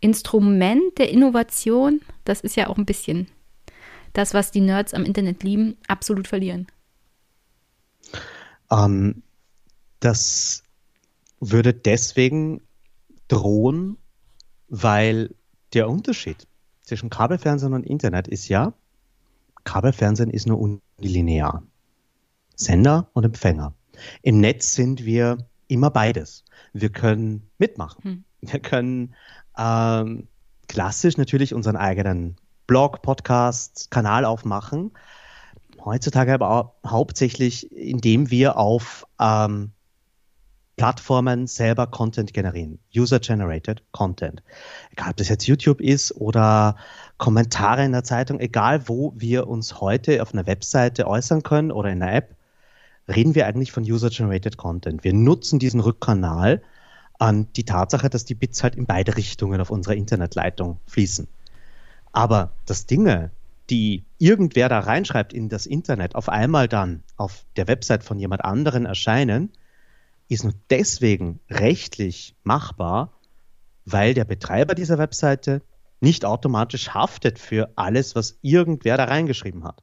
Instrument 0.00 0.98
der 0.98 1.10
Innovation, 1.10 2.00
das 2.24 2.40
ist 2.40 2.56
ja 2.56 2.68
auch 2.68 2.76
ein 2.76 2.86
bisschen 2.86 3.28
das, 4.12 4.34
was 4.34 4.50
die 4.50 4.60
Nerds 4.60 4.94
am 4.94 5.04
Internet 5.04 5.42
lieben, 5.42 5.76
absolut 5.88 6.28
verlieren? 6.28 6.66
Ähm, 8.70 9.22
das 10.00 10.64
würde 11.40 11.72
deswegen 11.72 12.60
drohen, 13.28 13.96
weil 14.68 15.34
der 15.72 15.88
Unterschied 15.88 16.46
zwischen 16.82 17.10
Kabelfernsehen 17.10 17.72
und 17.72 17.86
Internet 17.86 18.28
ist 18.28 18.48
ja, 18.48 18.74
Kabelfernsehen 19.64 20.30
ist 20.30 20.46
nur 20.46 20.58
unlinear. 20.98 21.62
Sender 22.64 23.08
und 23.12 23.24
Empfänger. 23.24 23.74
Im 24.22 24.40
Netz 24.40 24.74
sind 24.74 25.04
wir 25.04 25.38
immer 25.68 25.90
beides. 25.90 26.44
Wir 26.72 26.90
können 26.90 27.50
mitmachen. 27.58 28.02
Hm. 28.02 28.24
Wir 28.40 28.60
können 28.60 29.14
ähm, 29.58 30.28
klassisch 30.68 31.16
natürlich 31.16 31.54
unseren 31.54 31.76
eigenen 31.76 32.36
Blog, 32.66 33.02
Podcast, 33.02 33.90
Kanal 33.90 34.24
aufmachen. 34.24 34.92
Heutzutage 35.84 36.34
aber 36.34 36.50
auch 36.50 36.74
hauptsächlich, 36.86 37.70
indem 37.72 38.30
wir 38.30 38.56
auf 38.56 39.06
ähm, 39.20 39.72
Plattformen 40.76 41.46
selber 41.46 41.86
Content 41.86 42.32
generieren. 42.32 42.78
User-generated 42.96 43.82
Content. 43.92 44.42
Egal, 44.92 45.10
ob 45.10 45.16
das 45.16 45.28
jetzt 45.28 45.46
YouTube 45.46 45.80
ist 45.80 46.12
oder 46.16 46.76
Kommentare 47.18 47.84
in 47.84 47.92
der 47.92 48.04
Zeitung, 48.04 48.40
egal 48.40 48.88
wo 48.88 49.12
wir 49.16 49.48
uns 49.48 49.80
heute 49.80 50.22
auf 50.22 50.32
einer 50.32 50.46
Webseite 50.46 51.06
äußern 51.06 51.42
können 51.42 51.70
oder 51.70 51.90
in 51.90 52.02
einer 52.02 52.14
App, 52.14 52.36
reden 53.14 53.34
wir 53.34 53.46
eigentlich 53.46 53.72
von 53.72 53.84
User-Generated 53.84 54.56
Content. 54.56 55.04
Wir 55.04 55.12
nutzen 55.12 55.58
diesen 55.58 55.80
Rückkanal 55.80 56.62
an 57.18 57.46
die 57.54 57.64
Tatsache, 57.64 58.10
dass 58.10 58.24
die 58.24 58.34
Bits 58.34 58.62
halt 58.62 58.74
in 58.74 58.86
beide 58.86 59.16
Richtungen 59.16 59.60
auf 59.60 59.70
unserer 59.70 59.94
Internetleitung 59.94 60.80
fließen. 60.86 61.28
Aber 62.12 62.52
dass 62.66 62.86
Dinge, 62.86 63.30
die 63.70 64.04
irgendwer 64.18 64.68
da 64.68 64.80
reinschreibt 64.80 65.32
in 65.32 65.48
das 65.48 65.66
Internet, 65.66 66.14
auf 66.14 66.28
einmal 66.28 66.68
dann 66.68 67.02
auf 67.16 67.44
der 67.56 67.68
Website 67.68 68.02
von 68.04 68.18
jemand 68.18 68.44
anderen 68.44 68.86
erscheinen, 68.86 69.50
ist 70.28 70.44
nur 70.44 70.54
deswegen 70.70 71.40
rechtlich 71.50 72.34
machbar, 72.42 73.12
weil 73.84 74.14
der 74.14 74.24
Betreiber 74.24 74.74
dieser 74.74 74.98
Webseite 74.98 75.62
nicht 76.00 76.24
automatisch 76.24 76.90
haftet 76.90 77.38
für 77.38 77.70
alles, 77.76 78.14
was 78.16 78.38
irgendwer 78.42 78.96
da 78.96 79.04
reingeschrieben 79.04 79.64
hat 79.64 79.82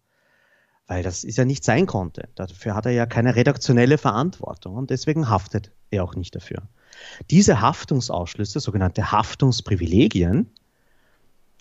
weil 0.89 1.03
das 1.03 1.23
ist 1.23 1.37
ja 1.37 1.45
nicht 1.45 1.63
sein 1.63 1.85
Content. 1.85 2.29
Dafür 2.33 2.73
hat 2.73 2.87
er 2.87 2.91
ja 2.91 3.05
keine 3.05 3.35
redaktionelle 3.35 3.99
Verantwortung 3.99 4.75
und 4.75 4.89
deswegen 4.89 5.29
haftet 5.29 5.71
er 5.91 6.03
auch 6.03 6.15
nicht 6.15 6.35
dafür. 6.35 6.63
Diese 7.29 7.61
Haftungsausschlüsse, 7.61 8.59
sogenannte 8.59 9.11
Haftungsprivilegien, 9.11 10.49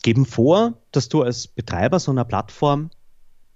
geben 0.02 0.24
vor, 0.24 0.78
dass 0.92 1.10
du 1.10 1.23
als 1.23 1.47
Betreiber 1.47 2.00
so 2.00 2.10
einer 2.10 2.24
Plattform 2.24 2.89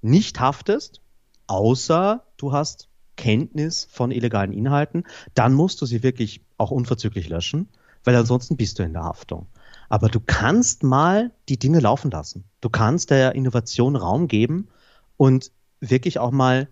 nicht 0.03 0.41
haftest, 0.41 1.01
außer 1.47 2.23
du 2.37 2.53
hast 2.53 2.89
Kenntnis 3.17 3.89
von 3.91 4.11
illegalen 4.11 4.53
Inhalten. 4.53 5.05
Dann 5.35 5.55
musst 5.55 5.81
du 5.81 5.87
sie 5.87 6.03
wirklich 6.03 6.43
auch 6.59 6.71
unverzüglich 6.71 7.31
löschen, 7.31 7.71
weil 8.05 8.15
ansonsten 8.15 8.59
bist 8.59 8.79
du 8.79 8.83
in 8.83 8.93
der 8.93 9.05
Haftung. 9.05 9.47
Aber 9.89 10.11
du 10.11 10.21
kannst 10.21 10.83
mal 10.83 11.31
die 11.49 11.59
Dinge 11.59 11.81
laufen 11.81 12.11
lassen. 12.11 12.45
Du 12.61 12.69
kannst 12.69 13.09
der 13.09 13.35
Innovation 13.35 13.97
Raum 13.97 14.29
geben 14.29 14.69
und 15.17 15.51
wirklich 15.83 16.19
auch 16.19 16.31
mal, 16.31 16.69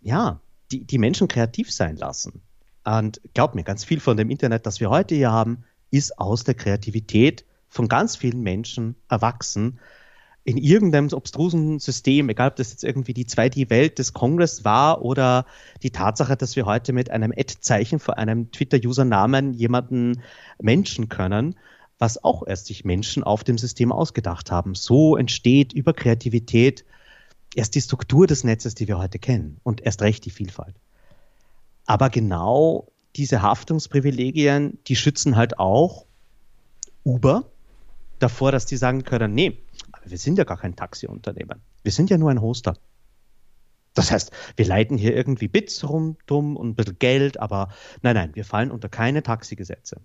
ja, 0.00 0.40
die, 0.70 0.84
die 0.84 0.98
Menschen 0.98 1.28
kreativ 1.28 1.72
sein 1.72 1.96
lassen. 1.96 2.40
Und 2.84 3.20
glaub 3.34 3.54
mir, 3.54 3.64
ganz 3.64 3.84
viel 3.84 4.00
von 4.00 4.16
dem 4.16 4.30
Internet, 4.30 4.64
das 4.64 4.80
wir 4.80 4.90
heute 4.90 5.14
hier 5.14 5.32
haben, 5.32 5.64
ist 5.90 6.18
aus 6.18 6.44
der 6.44 6.54
Kreativität 6.54 7.44
von 7.68 7.88
ganz 7.88 8.16
vielen 8.16 8.40
Menschen 8.40 8.94
erwachsen. 9.08 9.78
In 10.44 10.56
irgendeinem 10.56 11.08
obstrusen 11.12 11.80
System, 11.80 12.28
egal 12.28 12.50
ob 12.50 12.56
das 12.56 12.70
jetzt 12.70 12.84
irgendwie 12.84 13.14
die 13.14 13.26
zweite 13.26 13.68
Welt 13.68 13.98
des 13.98 14.12
Kongress 14.12 14.64
war 14.64 15.02
oder 15.02 15.44
die 15.82 15.90
Tatsache, 15.90 16.36
dass 16.36 16.54
wir 16.54 16.66
heute 16.66 16.92
mit 16.92 17.10
einem 17.10 17.32
Ad-Zeichen 17.36 17.98
vor 17.98 18.16
einem 18.16 18.52
Twitter-Usernamen 18.52 19.54
jemanden 19.54 20.22
Menschen 20.60 21.08
können, 21.08 21.56
was 21.98 22.22
auch 22.22 22.46
erst 22.46 22.66
sich 22.66 22.84
Menschen 22.84 23.24
auf 23.24 23.42
dem 23.42 23.58
System 23.58 23.90
ausgedacht 23.90 24.52
haben. 24.52 24.76
So 24.76 25.16
entsteht 25.16 25.72
über 25.72 25.92
Kreativität 25.92 26.84
erst 27.56 27.74
die 27.74 27.80
Struktur 27.80 28.26
des 28.26 28.44
Netzes, 28.44 28.74
die 28.74 28.86
wir 28.86 28.98
heute 28.98 29.18
kennen 29.18 29.58
und 29.62 29.80
erst 29.80 30.02
recht 30.02 30.24
die 30.24 30.30
Vielfalt. 30.30 30.76
Aber 31.86 32.10
genau 32.10 32.88
diese 33.16 33.42
Haftungsprivilegien, 33.42 34.78
die 34.86 34.96
schützen 34.96 35.36
halt 35.36 35.58
auch 35.58 36.04
Uber 37.04 37.50
davor, 38.18 38.52
dass 38.52 38.66
die 38.66 38.76
sagen 38.76 39.04
können, 39.04 39.34
nee, 39.34 39.58
aber 39.92 40.10
wir 40.10 40.18
sind 40.18 40.38
ja 40.38 40.44
gar 40.44 40.58
kein 40.58 40.76
Taxiunternehmen. 40.76 41.60
Wir 41.82 41.92
sind 41.92 42.10
ja 42.10 42.18
nur 42.18 42.30
ein 42.30 42.40
Hoster. 42.40 42.76
Das 43.94 44.10
heißt, 44.10 44.30
wir 44.56 44.66
leiten 44.66 44.98
hier 44.98 45.16
irgendwie 45.16 45.48
Bits 45.48 45.88
rum, 45.88 46.18
dumm 46.26 46.56
und 46.56 46.68
ein 46.68 46.74
bisschen 46.74 46.98
Geld, 46.98 47.40
aber 47.40 47.70
nein, 48.02 48.14
nein, 48.14 48.34
wir 48.34 48.44
fallen 48.44 48.70
unter 48.70 48.90
keine 48.90 49.22
Taxigesetze. 49.22 50.02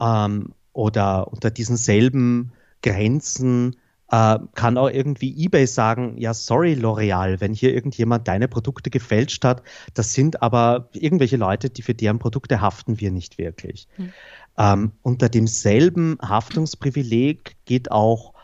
Ähm, 0.00 0.52
oder 0.74 1.32
unter 1.32 1.50
diesen 1.50 1.78
selben 1.78 2.52
Grenzen 2.82 3.76
äh, 4.14 4.38
kann 4.54 4.78
auch 4.78 4.90
irgendwie 4.90 5.44
eBay 5.44 5.66
sagen, 5.66 6.14
ja, 6.18 6.32
sorry 6.34 6.74
L'Oreal, 6.74 7.40
wenn 7.40 7.52
hier 7.52 7.74
irgendjemand 7.74 8.28
deine 8.28 8.46
Produkte 8.46 8.90
gefälscht 8.90 9.44
hat, 9.44 9.64
das 9.94 10.14
sind 10.14 10.40
aber 10.40 10.88
irgendwelche 10.92 11.36
Leute, 11.36 11.68
die 11.68 11.82
für 11.82 11.94
deren 11.94 12.20
Produkte 12.20 12.60
haften 12.60 13.00
wir 13.00 13.10
nicht 13.10 13.38
wirklich. 13.38 13.88
Mhm. 13.96 14.12
Ähm, 14.56 14.92
unter 15.02 15.28
demselben 15.28 16.16
Haftungsprivileg 16.22 17.56
geht 17.64 17.90
auch 17.90 18.34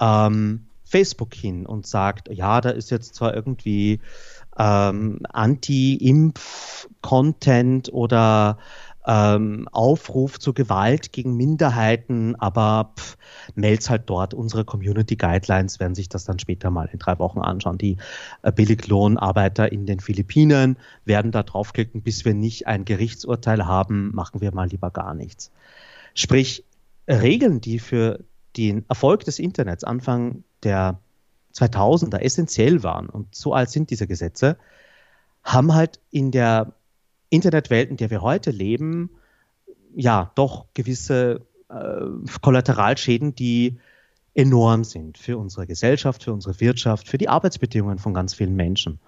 ähm, 0.00 0.66
Facebook 0.82 1.32
hin 1.32 1.64
und 1.64 1.86
sagt, 1.86 2.28
ja, 2.32 2.60
da 2.60 2.70
ist 2.70 2.90
jetzt 2.90 3.14
zwar 3.14 3.32
irgendwie 3.32 4.00
ähm, 4.58 5.20
Anti-Impf-Content 5.28 7.92
oder 7.92 8.58
ähm, 9.06 9.68
Aufruf 9.72 10.38
zur 10.38 10.54
Gewalt 10.54 11.12
gegen 11.12 11.36
Minderheiten, 11.36 12.36
aber 12.36 12.92
pff, 12.98 13.16
meld's 13.54 13.88
halt 13.88 14.02
dort. 14.06 14.34
Unsere 14.34 14.64
Community 14.64 15.16
Guidelines 15.16 15.80
werden 15.80 15.94
sich 15.94 16.08
das 16.08 16.24
dann 16.24 16.38
später 16.38 16.70
mal 16.70 16.88
in 16.92 16.98
drei 16.98 17.18
Wochen 17.18 17.40
anschauen. 17.40 17.78
Die 17.78 17.96
äh, 18.42 18.52
Billiglohnarbeiter 18.52 19.72
in 19.72 19.86
den 19.86 20.00
Philippinen 20.00 20.76
werden 21.04 21.32
da 21.32 21.42
draufklicken, 21.42 22.02
bis 22.02 22.24
wir 22.24 22.34
nicht 22.34 22.66
ein 22.66 22.84
Gerichtsurteil 22.84 23.66
haben, 23.66 24.14
machen 24.14 24.40
wir 24.40 24.52
mal 24.54 24.68
lieber 24.68 24.90
gar 24.90 25.14
nichts. 25.14 25.50
Sprich, 26.14 26.64
Regeln, 27.08 27.60
die 27.60 27.78
für 27.78 28.20
den 28.56 28.84
Erfolg 28.88 29.24
des 29.24 29.38
Internets 29.38 29.84
Anfang 29.84 30.44
der 30.62 30.98
2000er 31.54 32.18
essentiell 32.18 32.82
waren, 32.82 33.08
und 33.08 33.34
so 33.34 33.54
alt 33.54 33.70
sind 33.70 33.90
diese 33.90 34.06
Gesetze, 34.06 34.56
haben 35.42 35.74
halt 35.74 35.98
in 36.10 36.30
der 36.30 36.74
Internetwelt, 37.30 37.90
in 37.90 37.96
der 37.96 38.10
wir 38.10 38.22
heute 38.22 38.50
leben, 38.50 39.10
ja, 39.94 40.32
doch 40.34 40.66
gewisse 40.74 41.46
äh, 41.68 42.04
Kollateralschäden, 42.40 43.34
die 43.34 43.78
enorm 44.34 44.84
sind 44.84 45.18
für 45.18 45.38
unsere 45.38 45.66
Gesellschaft, 45.66 46.24
für 46.24 46.32
unsere 46.32 46.60
Wirtschaft, 46.60 47.08
für 47.08 47.18
die 47.18 47.28
Arbeitsbedingungen 47.28 47.98
von 47.98 48.14
ganz 48.14 48.34
vielen 48.34 48.54
Menschen. 48.54 49.00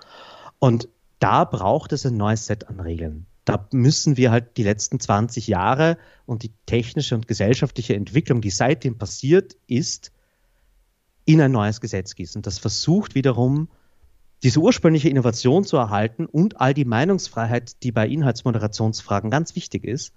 Und 0.59 0.89
da 1.19 1.45
braucht 1.45 1.93
es 1.93 2.05
ein 2.05 2.17
neues 2.17 2.47
Set 2.47 2.69
an 2.69 2.81
Regeln. 2.81 3.27
Da 3.45 3.69
müssen 3.73 4.17
wir 4.17 4.31
halt 4.31 4.57
die 4.57 4.63
letzten 4.63 5.01
20 5.01 5.49
Jahre 5.49 5.99
und 6.27 6.43
die 6.43 6.53
technische 6.67 7.15
und 7.15 7.27
gesellschaftliche 7.29 7.95
Entwicklung, 7.95 8.41
die 8.41 8.51
seitdem 8.51 8.99
passiert 8.99 9.57
ist, 9.67 10.13
in 11.25 11.41
ein 11.41 11.53
neues 11.53 11.81
Gesetz 11.81 12.15
gießen. 12.15 12.43
Das 12.43 12.59
versucht 12.59 13.15
wiederum 13.15 13.69
diese 14.43 14.61
ursprüngliche 14.61 15.09
Innovation 15.09 15.65
zu 15.65 15.77
erhalten 15.77 16.27
und 16.27 16.61
all 16.61 16.75
die 16.75 16.85
Meinungsfreiheit, 16.85 17.83
die 17.83 17.93
bei 17.93 18.09
Inhaltsmoderationsfragen 18.09 19.31
ganz 19.31 19.55
wichtig 19.55 19.85
ist, 19.85 20.13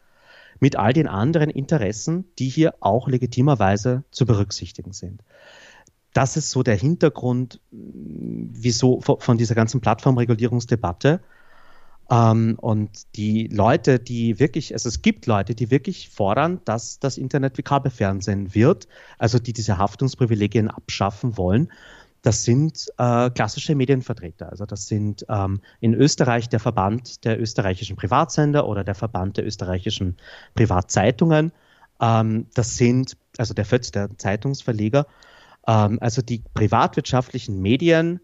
mit 0.59 0.77
all 0.77 0.93
den 0.93 1.07
anderen 1.07 1.49
Interessen, 1.49 2.25
die 2.39 2.49
hier 2.49 2.75
auch 2.79 3.07
legitimerweise 3.07 4.03
zu 4.11 4.25
berücksichtigen 4.25 4.93
sind. 4.93 5.21
Das 6.13 6.37
ist 6.37 6.49
so 6.49 6.63
der 6.63 6.75
Hintergrund, 6.75 7.59
wieso 7.71 9.01
von 9.01 9.37
dieser 9.37 9.53
ganzen 9.53 9.81
Plattformregulierungsdebatte. 9.81 11.19
Ähm, 12.09 12.57
und 12.61 13.15
die 13.17 13.47
Leute, 13.47 13.99
die 13.99 14.39
wirklich, 14.39 14.73
also 14.73 14.87
es 14.87 15.01
gibt 15.01 15.25
Leute, 15.25 15.55
die 15.55 15.71
wirklich 15.71 16.09
fordern, 16.09 16.61
dass 16.63 16.99
das 16.99 17.17
Internet 17.17 17.57
wie 17.57 17.63
Kabelfernsehen 17.63 18.55
wird, 18.55 18.87
also 19.17 19.39
die 19.39 19.53
diese 19.53 19.77
Haftungsprivilegien 19.77 20.69
abschaffen 20.69 21.35
wollen. 21.35 21.69
Das 22.25 22.43
sind 22.43 22.87
äh, 22.97 23.29
klassische 23.29 23.75
Medienvertreter. 23.75 24.49
Also 24.49 24.65
das 24.65 24.87
sind 24.87 25.27
ähm, 25.29 25.61
in 25.79 25.93
Österreich 25.93 26.49
der 26.49 26.59
Verband 26.59 27.23
der 27.23 27.39
österreichischen 27.39 27.97
Privatsender 27.97 28.67
oder 28.67 28.83
der 28.83 28.95
Verband 28.95 29.37
der 29.37 29.45
österreichischen 29.45 30.17
Privatzeitungen. 30.55 31.51
Ähm, 32.01 32.47
das 32.55 32.77
sind, 32.77 33.15
also 33.37 33.53
der 33.53 33.65
FÖTZ, 33.65 33.91
der 33.91 34.17
Zeitungsverleger. 34.17 35.05
Ähm, 35.67 35.99
also 36.01 36.23
die 36.23 36.41
privatwirtschaftlichen 36.55 37.61
Medien 37.61 38.19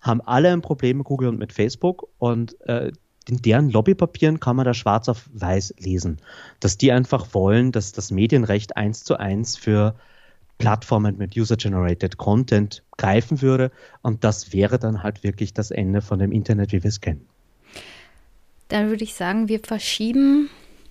haben 0.00 0.22
alle 0.22 0.50
ein 0.50 0.62
Problem 0.62 0.96
mit 0.96 1.06
Google 1.06 1.28
und 1.28 1.38
mit 1.38 1.52
Facebook 1.52 2.08
und 2.16 2.58
äh, 2.62 2.90
in 3.28 3.42
deren 3.42 3.68
Lobbypapieren 3.68 4.40
kann 4.40 4.56
man 4.56 4.64
da 4.64 4.72
schwarz 4.72 5.10
auf 5.10 5.28
weiß 5.34 5.74
lesen, 5.78 6.22
dass 6.60 6.78
die 6.78 6.90
einfach 6.90 7.34
wollen, 7.34 7.70
dass 7.70 7.92
das 7.92 8.10
Medienrecht 8.10 8.78
eins 8.78 9.04
zu 9.04 9.18
eins 9.18 9.58
für 9.58 9.94
Plattformen 10.58 11.18
mit 11.18 11.36
User-Generated 11.36 12.16
Content 12.16 12.82
greifen 12.96 13.42
würde. 13.42 13.70
Und 14.02 14.24
das 14.24 14.52
wäre 14.52 14.78
dann 14.78 15.02
halt 15.02 15.22
wirklich 15.22 15.52
das 15.54 15.70
Ende 15.70 16.00
von 16.02 16.18
dem 16.18 16.32
Internet, 16.32 16.72
wie 16.72 16.82
wir 16.82 16.88
es 16.88 17.00
kennen. 17.00 17.26
Dann 18.68 18.88
würde 18.88 19.04
ich 19.04 19.14
sagen, 19.14 19.48
wir 19.48 19.60
verschieben 19.60 20.48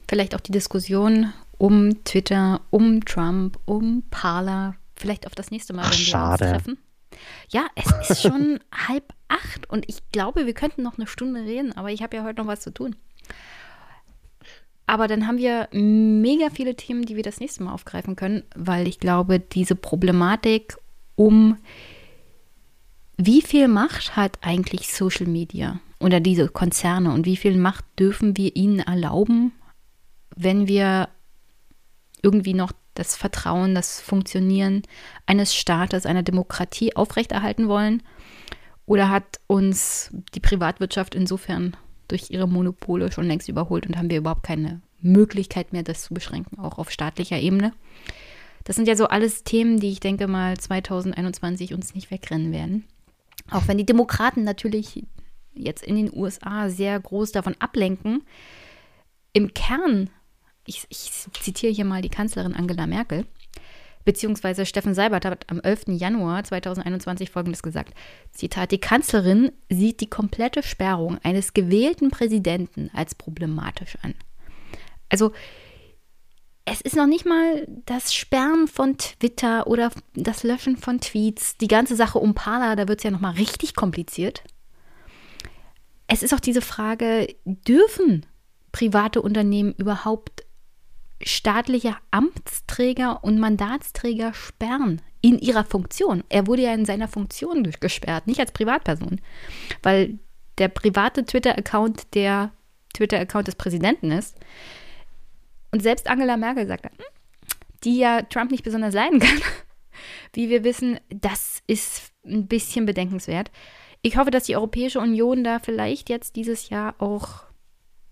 vielleicht 0.07 0.35
auch 0.35 0.39
die 0.39 0.51
Diskussion 0.51 1.33
um 1.57 2.03
Twitter, 2.03 2.61
um 2.69 3.03
Trump, 3.05 3.57
um 3.65 4.03
Parler, 4.11 4.75
vielleicht 4.95 5.27
auf 5.27 5.35
das 5.35 5.51
nächste 5.51 5.73
Mal, 5.73 5.83
Ach, 5.85 5.91
wenn 5.91 5.99
wir 5.99 6.05
schade. 6.05 6.43
uns 6.45 6.51
treffen. 6.51 6.77
Ja, 7.49 7.67
es 7.75 8.09
ist 8.09 8.21
schon 8.21 8.59
halb 8.87 9.13
acht 9.27 9.69
und 9.69 9.87
ich 9.89 9.99
glaube, 10.11 10.45
wir 10.45 10.53
könnten 10.53 10.83
noch 10.83 10.97
eine 10.97 11.07
Stunde 11.07 11.41
reden, 11.41 11.75
aber 11.75 11.91
ich 11.91 12.03
habe 12.03 12.17
ja 12.17 12.23
heute 12.23 12.41
noch 12.41 12.47
was 12.47 12.61
zu 12.61 12.71
tun. 12.73 12.95
Aber 14.87 15.07
dann 15.07 15.27
haben 15.27 15.37
wir 15.37 15.67
mega 15.71 16.49
viele 16.49 16.75
Themen, 16.75 17.05
die 17.05 17.15
wir 17.15 17.23
das 17.23 17.39
nächste 17.39 17.63
Mal 17.63 17.73
aufgreifen 17.73 18.15
können, 18.15 18.43
weil 18.55 18.87
ich 18.87 18.99
glaube, 18.99 19.39
diese 19.39 19.75
Problematik 19.75 20.77
um 21.15 21.57
wie 23.17 23.41
viel 23.41 23.67
Macht 23.67 24.15
hat 24.15 24.39
eigentlich 24.41 24.93
Social 24.93 25.25
Media 25.25 25.79
oder 25.99 26.19
diese 26.19 26.49
Konzerne 26.49 27.13
und 27.13 27.25
wie 27.25 27.37
viel 27.37 27.57
Macht 27.57 27.85
dürfen 27.97 28.35
wir 28.35 28.55
ihnen 28.55 28.79
erlauben, 28.79 29.53
wenn 30.35 30.67
wir 30.67 31.09
irgendwie 32.21 32.53
noch 32.53 32.73
das 32.93 33.15
Vertrauen, 33.15 33.75
das 33.75 34.01
Funktionieren 34.01 34.83
eines 35.25 35.55
Staates, 35.55 36.05
einer 36.05 36.23
Demokratie 36.23 36.95
aufrechterhalten 36.95 37.67
wollen? 37.67 38.03
Oder 38.85 39.09
hat 39.09 39.39
uns 39.47 40.11
die 40.33 40.39
Privatwirtschaft 40.39 41.15
insofern 41.15 41.75
durch 42.07 42.29
ihre 42.29 42.47
Monopole 42.47 43.11
schon 43.11 43.27
längst 43.27 43.49
überholt 43.49 43.87
und 43.87 43.97
haben 43.97 44.09
wir 44.09 44.17
überhaupt 44.17 44.43
keine 44.43 44.81
Möglichkeit 45.01 45.73
mehr, 45.73 45.83
das 45.83 46.03
zu 46.03 46.13
beschränken, 46.13 46.59
auch 46.59 46.77
auf 46.77 46.91
staatlicher 46.91 47.39
Ebene. 47.39 47.73
Das 48.63 48.75
sind 48.75 48.87
ja 48.87 48.95
so 48.95 49.07
alles 49.07 49.43
Themen, 49.43 49.79
die 49.79 49.91
ich 49.91 49.99
denke 49.99 50.27
mal 50.27 50.57
2021 50.57 51.73
uns 51.73 51.93
nicht 51.93 52.09
wegrennen 52.09 52.51
werden. 52.51 52.85
Auch 53.51 53.67
wenn 53.67 53.77
die 53.77 53.85
Demokraten 53.85 54.43
natürlich 54.43 55.05
jetzt 55.53 55.83
in 55.83 55.95
den 55.95 56.11
USA 56.11 56.69
sehr 56.69 56.99
groß 56.99 57.31
davon 57.31 57.55
ablenken, 57.59 58.23
im 59.33 59.53
Kern, 59.53 60.09
ich, 60.65 60.85
ich 60.89 61.11
zitiere 61.39 61.71
hier 61.71 61.85
mal 61.85 62.01
die 62.01 62.09
Kanzlerin 62.09 62.55
Angela 62.55 62.87
Merkel, 62.87 63.25
beziehungsweise 64.05 64.65
Steffen 64.65 64.93
Seibert 64.93 65.25
hat 65.25 65.49
am 65.49 65.59
11. 65.59 65.85
Januar 65.87 66.43
2021 66.43 67.31
Folgendes 67.31 67.63
gesagt. 67.63 67.93
Zitat, 68.31 68.71
die 68.71 68.79
Kanzlerin 68.79 69.51
sieht 69.69 69.99
die 69.99 70.09
komplette 70.09 70.63
Sperrung 70.63 71.17
eines 71.23 71.53
gewählten 71.53 72.11
Präsidenten 72.11 72.89
als 72.93 73.15
problematisch 73.15 73.97
an. 74.03 74.13
Also 75.09 75.31
es 76.65 76.81
ist 76.81 76.95
noch 76.95 77.05
nicht 77.05 77.25
mal 77.25 77.67
das 77.85 78.13
Sperren 78.13 78.67
von 78.67 78.97
Twitter 78.97 79.67
oder 79.67 79.91
das 80.15 80.43
Löschen 80.43 80.77
von 80.77 80.99
Tweets. 80.99 81.57
Die 81.57 81.67
ganze 81.67 81.95
Sache 81.95 82.17
um 82.17 82.33
Parler, 82.33 82.75
da 82.75 82.87
wird 82.87 82.99
es 82.99 83.03
ja 83.03 83.11
nochmal 83.11 83.33
richtig 83.33 83.75
kompliziert. 83.75 84.43
Es 86.07 86.23
ist 86.23 86.33
auch 86.33 86.39
diese 86.39 86.61
Frage, 86.61 87.35
dürfen 87.45 88.25
private 88.71 89.21
Unternehmen 89.21 89.73
überhaupt 89.77 90.44
staatliche 91.21 91.95
Amtsträger 92.11 93.23
und 93.23 93.39
Mandatsträger 93.39 94.33
sperren 94.33 95.01
in 95.21 95.39
ihrer 95.39 95.63
Funktion. 95.63 96.23
Er 96.29 96.47
wurde 96.47 96.63
ja 96.63 96.73
in 96.73 96.85
seiner 96.85 97.07
Funktion 97.07 97.63
durchgesperrt, 97.63 98.27
nicht 98.27 98.39
als 98.39 98.51
Privatperson, 98.51 99.21
weil 99.81 100.19
der 100.57 100.67
private 100.67 101.25
Twitter-Account 101.25 102.13
der 102.13 102.51
Twitter-Account 102.93 103.47
des 103.47 103.55
Präsidenten 103.55 104.11
ist. 104.11 104.37
Und 105.71 105.81
selbst 105.81 106.07
Angela 106.07 106.37
Merkel 106.37 106.67
sagt, 106.67 106.85
hm, 106.85 106.91
die 107.83 107.97
ja 107.97 108.21
Trump 108.21 108.51
nicht 108.51 108.63
besonders 108.63 108.93
leiden 108.93 109.19
kann, 109.19 109.41
wie 110.33 110.49
wir 110.49 110.63
wissen, 110.63 110.99
das 111.09 111.61
ist 111.67 112.11
ein 112.25 112.47
bisschen 112.47 112.85
bedenkenswert. 112.85 113.51
Ich 114.01 114.17
hoffe, 114.17 114.31
dass 114.31 114.43
die 114.43 114.55
Europäische 114.55 114.99
Union 114.99 115.43
da 115.43 115.59
vielleicht 115.59 116.09
jetzt 116.09 116.35
dieses 116.35 116.69
Jahr 116.69 116.95
auch 116.99 117.44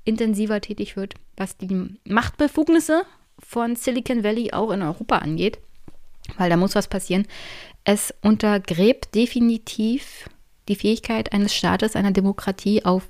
intensiver 0.06 0.62
tätig 0.62 0.96
wird, 0.96 1.16
was 1.38 1.58
die 1.58 1.98
Machtbefugnisse 2.06 3.04
von 3.40 3.76
Silicon 3.76 4.24
Valley 4.24 4.54
auch 4.54 4.72
in 4.72 4.82
Europa 4.82 5.18
angeht, 5.18 5.60
weil 6.38 6.50
da 6.50 6.58
muss 6.58 6.76
was 6.76 6.88
passieren. 6.88 7.26
Es 7.84 8.14
untergräbt 8.22 9.14
definitiv 9.16 10.30
die 10.68 10.76
Fähigkeit 10.76 11.34
eines 11.34 11.54
Staates, 11.54 11.96
einer 11.96 12.12
Demokratie 12.12 12.86
auf 12.86 13.08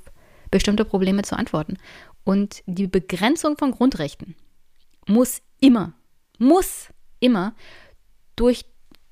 bestimmte 0.50 0.86
Probleme 0.86 1.24
zu 1.24 1.38
antworten. 1.38 1.78
Und 2.24 2.64
die 2.66 2.88
Begrenzung 2.88 3.58
von 3.58 3.72
Grundrechten 3.72 4.36
muss 5.08 5.42
immer, 5.60 5.94
muss 6.38 6.90
immer 7.20 7.54
durch 8.36 8.66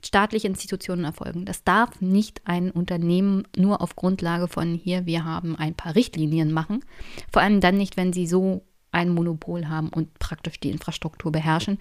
staatliche 0.04 0.48
Institutionen 0.48 1.06
erfolgen. 1.06 1.46
Das 1.46 1.64
darf 1.64 2.02
nicht 2.02 2.42
ein 2.46 2.72
Unternehmen 2.72 3.48
nur 3.56 3.82
auf 3.82 3.96
Grundlage 3.96 4.48
von 4.48 4.74
hier, 4.74 5.06
wir 5.06 5.24
haben 5.26 5.56
ein 5.56 5.76
paar 5.76 5.96
Richtlinien 5.96 6.52
machen. 6.52 6.84
Vor 7.32 7.42
allem 7.42 7.62
dann 7.62 7.78
nicht, 7.78 7.98
wenn 7.98 8.14
sie 8.14 8.28
so 8.28 8.64
ein 8.92 9.10
Monopol 9.10 9.70
haben 9.70 9.90
und 9.90 10.18
praktisch 10.20 10.60
die 10.60 10.72
Infrastruktur 10.72 11.32
beherrschen. 11.32 11.78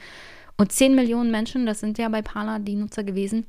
Und 0.56 0.72
10 0.72 0.94
Millionen 0.94 1.30
Menschen, 1.30 1.66
das 1.66 1.80
sind 1.80 1.98
ja 1.98 2.08
bei 2.08 2.22
Parler 2.22 2.58
die 2.58 2.76
Nutzer 2.76 3.02
gewesen, 3.02 3.46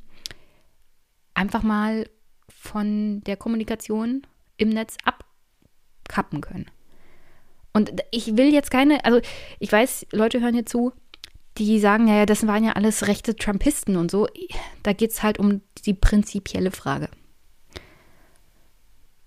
einfach 1.34 1.64
mal 1.64 2.10
von 2.48 3.22
der 3.26 3.38
Kommunikation 3.38 4.26
im 4.58 4.70
Netz 4.70 4.98
abkappen 5.04 6.42
können. 6.42 6.70
Und 7.74 7.92
ich 8.12 8.38
will 8.38 8.54
jetzt 8.54 8.72
keine, 8.72 9.04
also 9.06 9.22
ich 9.60 9.72
weiß, 9.72 10.08
Leute 10.12 10.42
hören 10.42 10.54
hier 10.54 10.66
zu, 10.66 10.94
die 11.58 11.80
sagen, 11.80 12.08
ja, 12.08 12.26
das 12.26 12.48
waren 12.48 12.64
ja 12.64 12.74
alles 12.74 13.08
rechte 13.08 13.36
Trumpisten 13.36 13.98
und 13.98 14.10
so. 14.10 14.28
Da 14.84 14.94
geht 14.94 15.12
es 15.12 15.24
halt 15.24 15.40
um 15.40 15.62
die 15.86 15.94
prinzipielle 15.94 16.72
Frage. 16.72 17.10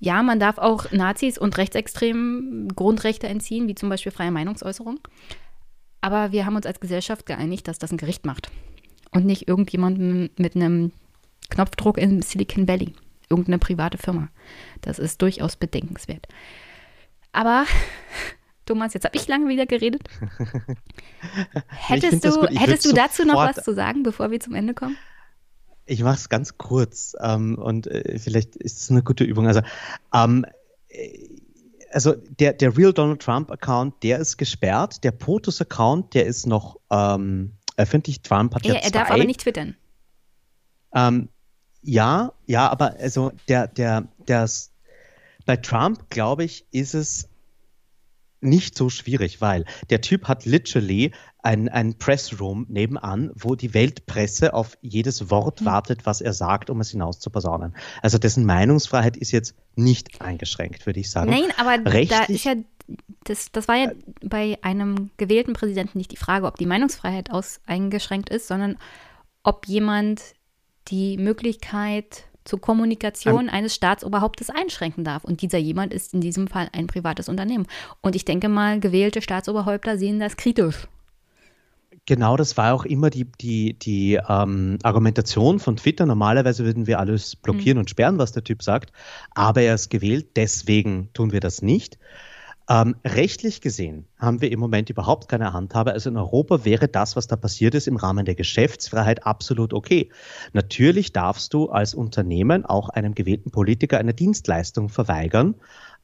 Ja, 0.01 0.23
man 0.23 0.41
darf 0.41 0.59
auch 0.59 0.91
Nazis 0.93 1.39
und 1.39 1.57
Rechtsextremen 1.57 2.69
Grundrechte 2.69 3.27
entziehen, 3.27 3.69
wie 3.69 3.75
zum 3.75 3.89
Beispiel 3.89 4.13
freie 4.13 4.31
Meinungsäußerung. 4.31 5.01
Aber 6.01 6.33
wir 6.33 6.45
haben 6.45 6.57
uns 6.57 6.67
als 6.67 6.81
Gesellschaft 6.81 7.25
geeinigt, 7.25 7.69
dass 7.69 7.79
das 7.79 7.91
ein 7.91 7.97
Gericht 7.97 8.27
macht. 8.27 8.51
Und 9.13 9.25
nicht 9.25 9.49
irgendjemanden 9.49 10.29
mit 10.37 10.57
einem 10.57 10.93
Knopfdruck 11.49 11.97
in 11.97 12.21
Silicon 12.21 12.69
Valley. 12.69 12.93
Irgendeine 13.31 13.59
private 13.59 13.97
Firma. 13.97 14.29
Das 14.83 14.99
ist 14.99 15.23
durchaus 15.23 15.57
bedenkenswert. 15.57 16.27
Aber, 17.33 17.65
Thomas, 18.65 18.95
jetzt 18.95 19.05
habe 19.05 19.17
ich 19.17 19.29
lange 19.29 19.49
wieder 19.49 19.67
geredet. 19.67 20.03
hättest 21.69 22.25
du, 22.25 22.47
hättest 22.47 22.85
du 22.85 22.93
dazu 22.93 23.25
noch 23.25 23.37
was 23.37 23.65
zu 23.65 23.75
sagen, 23.75 24.03
bevor 24.03 24.31
wir 24.31 24.41
zum 24.41 24.55
Ende 24.55 24.75
kommen? 24.75 24.97
Ich 25.87 26.03
mache 26.03 26.17
es 26.17 26.29
ganz 26.29 26.57
kurz 26.57 27.15
ähm, 27.21 27.59
und 27.59 27.87
äh, 27.87 28.19
vielleicht 28.19 28.57
ist 28.57 28.81
es 28.81 28.91
eine 28.91 29.03
gute 29.03 29.25
Übung. 29.25 29.47
Also, 29.47 29.61
ähm, 30.15 30.47
äh, 30.89 31.29
also 31.93 32.15
der, 32.41 32.55
der 32.55 32.77
Real 32.77 32.93
Donald 32.93 33.21
Trump 33.21 33.51
Account, 33.51 34.03
der 34.03 34.19
ist 34.19 34.37
gesperrt. 34.37 35.05
Der 35.05 35.13
POTUS 35.13 35.61
Account, 35.61 36.15
der 36.15 36.27
ist 36.27 36.47
noch 36.47 36.81
ähm, 36.91 37.53
öffentlich. 37.77 38.23
Trump 38.23 38.55
hat 38.55 38.65
ja, 38.67 38.75
ja 38.75 38.81
Er 38.81 38.91
darf 38.91 39.11
aber 39.11 39.25
nicht 39.25 39.41
twittern. 39.41 39.77
Ähm, 40.95 41.29
ja, 41.83 42.33
ja, 42.47 42.71
aber 42.71 42.97
also 42.99 43.33
der, 43.49 43.69
der, 43.69 44.09
der, 44.27 44.49
bei 45.45 45.57
Trump, 45.57 46.09
glaube 46.09 46.45
ich, 46.45 46.67
ist 46.71 46.95
es 46.95 47.29
nicht 48.45 48.77
so 48.77 48.91
schwierig, 48.91 49.41
weil 49.41 49.65
der 49.91 50.01
Typ 50.01 50.29
hat 50.29 50.45
literally 50.45 51.13
ein, 51.43 51.69
ein 51.69 51.99
Pressroom 51.99 52.67
nebenan, 52.69 53.31
wo 53.35 53.55
die 53.55 53.75
Weltpresse 53.75 54.55
auf 54.55 54.79
jedes 54.81 55.31
Wort 55.31 55.61
mhm. 55.61 55.67
wartet, 55.67 56.07
was 56.07 56.21
er 56.21 56.33
sagt, 56.33 56.71
um 56.71 56.81
es 56.81 56.91
hinaus 56.91 57.21
zu 57.21 57.31
posaunen. 57.31 57.75
Also 58.03 58.19
dessen 58.19 58.47
Meinungsfreiheit 58.47 59.17
ist 59.17 59.31
jetzt 59.31 59.55
nicht 59.77 60.23
eingeschränkt, 60.23 60.87
würde 60.87 61.01
ich 61.01 61.11
sagen. 61.11 61.31
Nein, 61.31 61.53
aber 61.59 61.91
Rechtlich, 61.91 62.09
da 62.09 62.25
ist 62.25 62.45
ja, 62.45 62.55
das, 63.25 63.53
das 63.53 63.69
war 63.69 63.77
ja 63.77 63.93
bei 64.23 64.59
einem 64.63 65.11
gewählten 65.19 65.53
Präsidenten 65.53 65.99
nicht 65.99 66.13
die 66.13 66.17
Frage, 66.17 66.47
ob 66.47 66.57
die 66.57 66.67
Meinungsfreiheit 66.67 67.31
aus 67.31 67.61
eingeschränkt 67.67 68.31
ist, 68.31 68.49
sondern 68.49 68.79
ob 69.43 69.67
jemand 69.67 70.23
die 70.89 71.19
Möglichkeit 71.19 72.25
zur 72.45 72.61
Kommunikation 72.61 73.49
eines 73.49 73.75
Staatsoberhauptes 73.75 74.51
einschränken 74.51 75.05
darf. 75.05 75.25
Und 75.25 75.43
dieser 75.43 75.59
jemand 75.59 75.93
ist 75.95 76.15
in 76.15 76.21
diesem 76.21 76.47
Fall 76.47 76.69
ein 76.73 76.87
privates 76.87 77.29
Unternehmen. 77.29 77.67
Und 78.01 78.17
ich 78.17 78.25
denke 78.25 78.49
mal, 78.49 78.81
gewählte 78.81 79.23
Staatsoberhäupter 79.23 79.99
sehen 79.99 80.21
das 80.21 80.37
kritisch. 80.37 80.87
Genau, 82.07 82.37
das 82.37 82.59
war 82.59 82.75
auch 82.75 82.85
immer 82.85 83.09
die, 83.09 83.25
die, 83.25 83.79
die 83.79 84.21
ähm, 84.29 84.79
Argumentation 84.83 85.59
von 85.59 85.77
Twitter. 85.77 86.05
Normalerweise 86.05 86.65
würden 86.65 86.87
wir 86.87 86.99
alles 86.99 87.35
blockieren 87.35 87.79
mhm. 87.79 87.81
und 87.81 87.91
sperren, 87.91 88.19
was 88.19 88.33
der 88.33 88.45
Typ 88.45 88.63
sagt. 88.63 88.93
Aber 89.35 89.63
er 89.63 89.75
ist 89.75 89.89
gewählt, 89.89 90.37
deswegen 90.37 91.09
tun 91.15 91.33
wir 91.33 91.41
das 91.41 91.63
nicht. 91.63 91.99
Ähm, 92.67 92.97
rechtlich 93.05 93.61
gesehen 93.61 94.07
haben 94.19 94.41
wir 94.41 94.51
im 94.51 94.59
Moment 94.59 94.89
überhaupt 94.89 95.29
keine 95.29 95.53
Handhabe. 95.53 95.93
Also 95.93 96.09
in 96.09 96.17
Europa 96.17 96.65
wäre 96.65 96.89
das, 96.89 97.15
was 97.15 97.27
da 97.27 97.37
passiert 97.37 97.75
ist, 97.75 97.87
im 97.87 97.97
Rahmen 97.97 98.25
der 98.25 98.35
Geschäftsfreiheit 98.35 99.27
absolut 99.27 99.75
okay. 99.75 100.11
Natürlich 100.55 101.13
darfst 101.13 101.53
du 101.53 101.69
als 101.69 101.95
Unternehmen 101.95 102.65
auch 102.65 102.89
einem 102.89 103.15
gewählten 103.15 103.51
Politiker 103.51 103.99
eine 103.99 104.15
Dienstleistung 104.15 104.89
verweigern. 104.89 105.57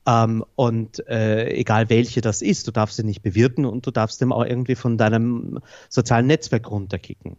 Ähm, 0.06 0.44
und 0.54 1.06
äh, 1.08 1.48
egal 1.54 1.88
welche 1.88 2.20
das 2.20 2.42
ist, 2.42 2.66
du 2.66 2.72
darfst 2.72 2.96
sie 2.96 3.04
nicht 3.04 3.22
bewirten 3.22 3.64
und 3.64 3.86
du 3.86 3.90
darfst 3.90 4.20
dem 4.20 4.32
auch 4.32 4.44
irgendwie 4.44 4.74
von 4.74 4.98
deinem 4.98 5.60
sozialen 5.88 6.26
Netzwerk 6.26 6.70
runterkicken. 6.70 7.38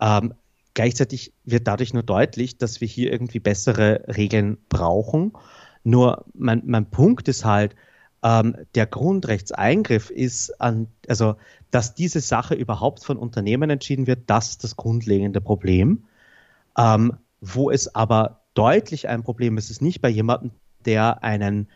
Ähm, 0.00 0.32
gleichzeitig 0.72 1.34
wird 1.44 1.66
dadurch 1.66 1.92
nur 1.92 2.02
deutlich, 2.02 2.56
dass 2.56 2.80
wir 2.80 2.88
hier 2.88 3.12
irgendwie 3.12 3.40
bessere 3.40 4.04
Regeln 4.16 4.56
brauchen. 4.70 5.32
Nur 5.82 6.24
mein, 6.32 6.62
mein 6.64 6.90
Punkt 6.90 7.28
ist 7.28 7.44
halt, 7.44 7.74
ähm, 8.24 8.56
der 8.74 8.86
Grundrechtseingriff 8.86 10.10
ist 10.10 10.60
an, 10.60 10.88
also 11.06 11.36
dass 11.70 11.94
diese 11.94 12.20
Sache 12.20 12.54
überhaupt 12.54 13.04
von 13.04 13.18
Unternehmen 13.18 13.68
entschieden 13.68 14.06
wird, 14.06 14.30
das 14.30 14.50
ist 14.50 14.64
das 14.64 14.76
grundlegende 14.76 15.40
Problem. 15.40 16.04
Ähm, 16.76 17.18
wo 17.40 17.70
es 17.70 17.94
aber 17.94 18.40
deutlich 18.54 19.08
ein 19.08 19.22
Problem 19.22 19.58
ist, 19.58 19.70
ist 19.70 19.82
nicht 19.82 20.00
bei 20.00 20.08
jemandem, 20.08 20.52
der 20.86 21.22
einen 21.22 21.68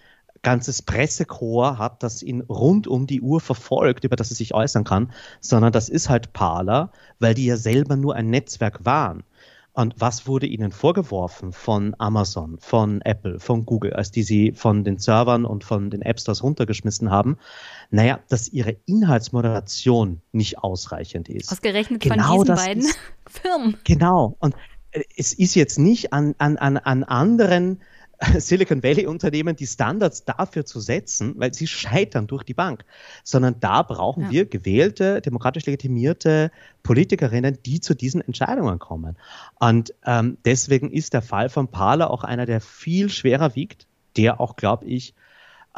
ganzes 0.43 0.83
Pressekorps 0.83 1.79
hat, 1.79 2.03
das 2.03 2.23
ihn 2.23 2.41
rund 2.43 2.87
um 2.87 3.07
die 3.07 3.21
Uhr 3.21 3.41
verfolgt, 3.41 4.05
über 4.05 4.17
das 4.17 4.31
er 4.31 4.37
sich 4.37 4.55
äußern 4.55 4.85
kann, 4.85 5.13
sondern 5.41 5.73
das 5.73 5.89
ist 5.89 6.09
halt 6.09 6.33
Parler, 6.33 6.93
weil 7.19 7.35
die 7.35 7.47
ja 7.47 7.57
selber 7.57 7.97
nur 7.97 8.15
ein 8.15 8.31
Netzwerk 8.31 8.85
waren. 8.85 9.25
Und 9.79 9.95
was 9.99 10.27
wurde 10.27 10.47
ihnen 10.47 10.73
vorgeworfen 10.73 11.53
von 11.53 11.95
Amazon, 11.99 12.59
von 12.59 13.01
Apple, 13.03 13.39
von 13.39 13.65
Google, 13.65 13.93
als 13.93 14.11
die 14.11 14.25
sie 14.25 14.51
von 14.51 14.83
den 14.83 14.99
Servern 14.99 15.45
und 15.45 15.63
von 15.63 15.89
den 15.89 16.03
App 16.03 16.19
Stores 16.19 16.43
runtergeschmissen 16.43 17.13
haben? 17.13 17.39
Naja, 17.93 18.19
dass 18.29 18.49
ihre 18.49 18.77
Inhaltsmoderation 18.87 20.21
nicht 20.33 20.59
ausreichend 20.59 21.29
ist. 21.29 21.53
Ausgerechnet 21.53 22.01
genau 22.01 22.39
von 22.39 22.47
diesen 22.47 22.57
beiden 22.57 22.83
ist, 22.83 22.99
Firmen. 23.29 23.77
Genau. 23.85 24.37
Und 24.41 24.57
äh, 24.91 25.05
es 25.17 25.33
ist 25.33 25.55
jetzt 25.55 25.79
nicht 25.79 26.13
an, 26.13 26.35
an, 26.39 26.57
an, 26.57 26.79
an 26.79 27.05
anderen 27.05 27.81
Silicon 28.39 28.83
Valley 28.83 29.07
Unternehmen 29.07 29.57
die 29.57 29.67
Standards 29.67 30.25
dafür 30.25 30.65
zu 30.65 30.81
setzen, 30.81 31.35
weil 31.37 31.55
sie 31.55 31.67
scheitern 31.67 32.27
durch 32.27 32.43
die 32.43 32.55
Bank, 32.55 32.85
sondern 33.23 33.61
da 33.61 33.83
brauchen 33.83 34.25
ja. 34.25 34.31
wir 34.31 34.47
gewählte, 34.47 35.21
demokratisch 35.21 35.67
legitimierte 35.67 36.51
Politikerinnen, 36.83 37.59
die 37.65 37.81
zu 37.81 37.95
diesen 37.95 38.21
Entscheidungen 38.21 38.79
kommen. 38.79 39.17
Und 39.59 39.95
ähm, 40.05 40.39
deswegen 40.45 40.91
ist 40.91 41.15
der 41.15 41.23
Fall 41.23 41.49
von 41.49 41.69
Parler 41.69 42.11
auch 42.11 42.25
einer, 42.25 42.47
der 42.47 42.61
viel 42.61 43.09
schwerer 43.09 43.55
wiegt, 43.55 43.87
der 44.17 44.41
auch, 44.41 44.57
glaube 44.57 44.87
ich, 44.87 45.15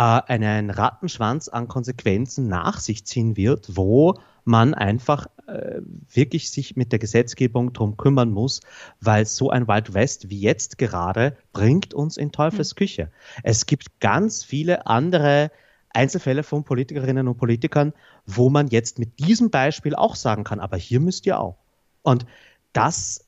äh, 0.00 0.22
einen 0.32 0.70
Rattenschwanz 0.70 1.48
an 1.48 1.68
Konsequenzen 1.68 2.48
nach 2.48 2.80
sich 2.80 3.04
ziehen 3.04 3.36
wird, 3.36 3.76
wo 3.76 4.14
man 4.44 4.72
einfach 4.72 5.26
äh, 5.46 5.82
wirklich 6.10 6.50
sich 6.50 6.74
mit 6.74 6.90
der 6.90 6.98
Gesetzgebung 6.98 7.74
drum 7.74 7.98
kümmern 7.98 8.30
muss, 8.30 8.60
weil 9.02 9.26
so 9.26 9.50
ein 9.50 9.68
Wild 9.68 9.92
West 9.92 10.30
wie 10.30 10.40
jetzt 10.40 10.78
gerade 10.78 11.36
bringt 11.52 11.92
uns 11.92 12.16
in 12.16 12.32
Teufels 12.32 12.70
hm. 12.70 12.76
Küche. 12.76 13.10
Es 13.42 13.66
gibt 13.66 14.00
ganz 14.00 14.42
viele 14.42 14.86
andere 14.86 15.50
Einzelfälle 15.90 16.44
von 16.44 16.64
Politikerinnen 16.64 17.28
und 17.28 17.36
Politikern, 17.36 17.92
wo 18.24 18.48
man 18.48 18.68
jetzt 18.68 18.98
mit 18.98 19.18
diesem 19.18 19.50
Beispiel 19.50 19.94
auch 19.94 20.14
sagen 20.14 20.44
kann, 20.44 20.60
aber 20.60 20.78
hier 20.78 21.00
müsst 21.00 21.26
ihr 21.26 21.38
auch. 21.38 21.58
Und 22.00 22.24
das 22.72 23.26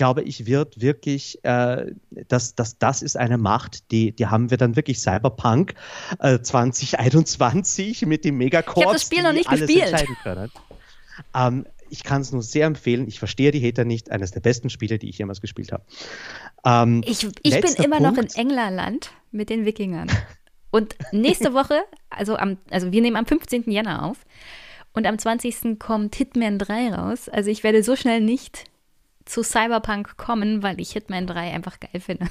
glaube 0.00 0.22
ich, 0.22 0.46
wird 0.46 0.80
wirklich, 0.80 1.44
äh, 1.44 1.92
das, 2.26 2.54
das, 2.54 2.78
das 2.78 3.02
ist 3.02 3.18
eine 3.18 3.36
Macht, 3.36 3.90
die, 3.90 4.12
die 4.12 4.28
haben 4.28 4.48
wir 4.48 4.56
dann 4.56 4.74
wirklich 4.74 4.98
Cyberpunk 4.98 5.74
äh, 6.20 6.40
2021 6.40 8.06
mit 8.06 8.24
dem 8.24 8.38
Megacorps, 8.38 8.78
ich 8.78 8.86
habe 8.86 8.94
das 8.94 9.02
Spiel 9.02 9.22
noch 9.22 9.34
nicht 9.34 9.50
gespielt. 9.50 9.94
Ähm, 11.34 11.66
ich 11.90 12.02
kann 12.02 12.22
es 12.22 12.32
nur 12.32 12.42
sehr 12.42 12.64
empfehlen. 12.64 13.08
Ich 13.08 13.18
verstehe 13.18 13.50
die 13.50 13.60
Hater 13.62 13.84
nicht. 13.84 14.10
Eines 14.10 14.30
der 14.30 14.40
besten 14.40 14.70
Spiele, 14.70 14.98
die 14.98 15.10
ich 15.10 15.18
jemals 15.18 15.42
gespielt 15.42 15.70
habe. 15.70 15.84
Ähm, 16.64 17.02
ich 17.04 17.28
ich 17.42 17.60
bin 17.60 17.84
immer 17.84 17.98
Punkt. 17.98 18.16
noch 18.16 18.22
in 18.22 18.30
Englerland 18.36 19.10
mit 19.32 19.50
den 19.50 19.66
Wikingern. 19.66 20.10
Und 20.70 20.96
nächste 21.12 21.52
Woche, 21.52 21.82
also, 22.08 22.36
am, 22.36 22.56
also 22.70 22.90
wir 22.90 23.02
nehmen 23.02 23.16
am 23.16 23.26
15. 23.26 23.70
Januar 23.70 24.06
auf. 24.06 24.16
Und 24.94 25.06
am 25.06 25.18
20. 25.18 25.78
kommt 25.78 26.14
Hitman 26.14 26.58
3 26.58 26.94
raus. 26.94 27.28
Also 27.28 27.50
ich 27.50 27.62
werde 27.64 27.82
so 27.82 27.96
schnell 27.96 28.22
nicht 28.22 28.70
zu 29.30 29.42
Cyberpunk 29.42 30.16
kommen, 30.16 30.62
weil 30.62 30.80
ich 30.80 30.92
Hitman 30.92 31.26
3 31.26 31.52
einfach 31.52 31.78
geil 31.80 32.00
finde. 32.00 32.26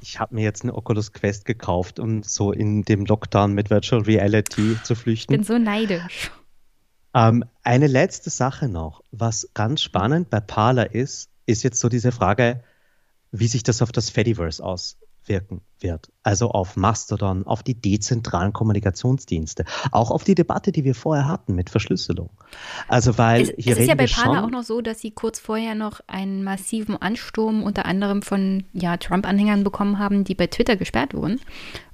Ich 0.00 0.18
habe 0.18 0.34
mir 0.34 0.42
jetzt 0.42 0.62
eine 0.62 0.74
Oculus 0.74 1.12
Quest 1.12 1.44
gekauft, 1.44 1.98
um 1.98 2.22
so 2.22 2.52
in 2.52 2.82
dem 2.82 3.06
Lockdown 3.06 3.52
mit 3.54 3.70
Virtual 3.70 4.02
Reality 4.02 4.76
zu 4.82 4.94
flüchten. 4.94 5.32
Ich 5.32 5.38
bin 5.38 5.46
so 5.46 5.58
neidisch. 5.58 6.30
Ähm, 7.14 7.44
eine 7.62 7.86
letzte 7.86 8.30
Sache 8.30 8.68
noch, 8.68 9.02
was 9.12 9.48
ganz 9.54 9.80
spannend 9.80 10.28
bei 10.28 10.40
Parler 10.40 10.94
ist, 10.94 11.30
ist 11.46 11.62
jetzt 11.62 11.78
so 11.78 11.88
diese 11.88 12.10
Frage, 12.10 12.62
wie 13.30 13.46
sich 13.46 13.62
das 13.62 13.80
auf 13.80 13.92
das 13.92 14.10
Fediverse 14.10 14.62
aus, 14.62 14.98
wirken 15.26 15.62
wird. 15.80 16.10
Also 16.22 16.50
auf 16.50 16.76
Mastodon, 16.76 17.46
auf 17.46 17.62
die 17.62 17.80
dezentralen 17.80 18.52
Kommunikationsdienste, 18.52 19.64
auch 19.90 20.10
auf 20.10 20.24
die 20.24 20.34
Debatte, 20.34 20.72
die 20.72 20.84
wir 20.84 20.94
vorher 20.94 21.28
hatten 21.28 21.54
mit 21.54 21.70
Verschlüsselung. 21.70 22.30
Also 22.88 23.18
weil 23.18 23.42
es, 23.42 23.52
hier 23.56 23.72
es 23.74 23.80
ist 23.80 23.88
ja 23.88 23.94
bei 23.94 24.06
Pana 24.06 24.44
auch 24.44 24.50
noch 24.50 24.62
so, 24.62 24.80
dass 24.80 25.00
sie 25.00 25.10
kurz 25.10 25.38
vorher 25.38 25.74
noch 25.74 26.00
einen 26.06 26.44
massiven 26.44 26.96
Ansturm 27.00 27.62
unter 27.62 27.86
anderem 27.86 28.22
von 28.22 28.64
ja, 28.72 28.96
Trump-Anhängern 28.96 29.64
bekommen 29.64 29.98
haben, 29.98 30.24
die 30.24 30.34
bei 30.34 30.46
Twitter 30.46 30.76
gesperrt 30.76 31.14
wurden. 31.14 31.40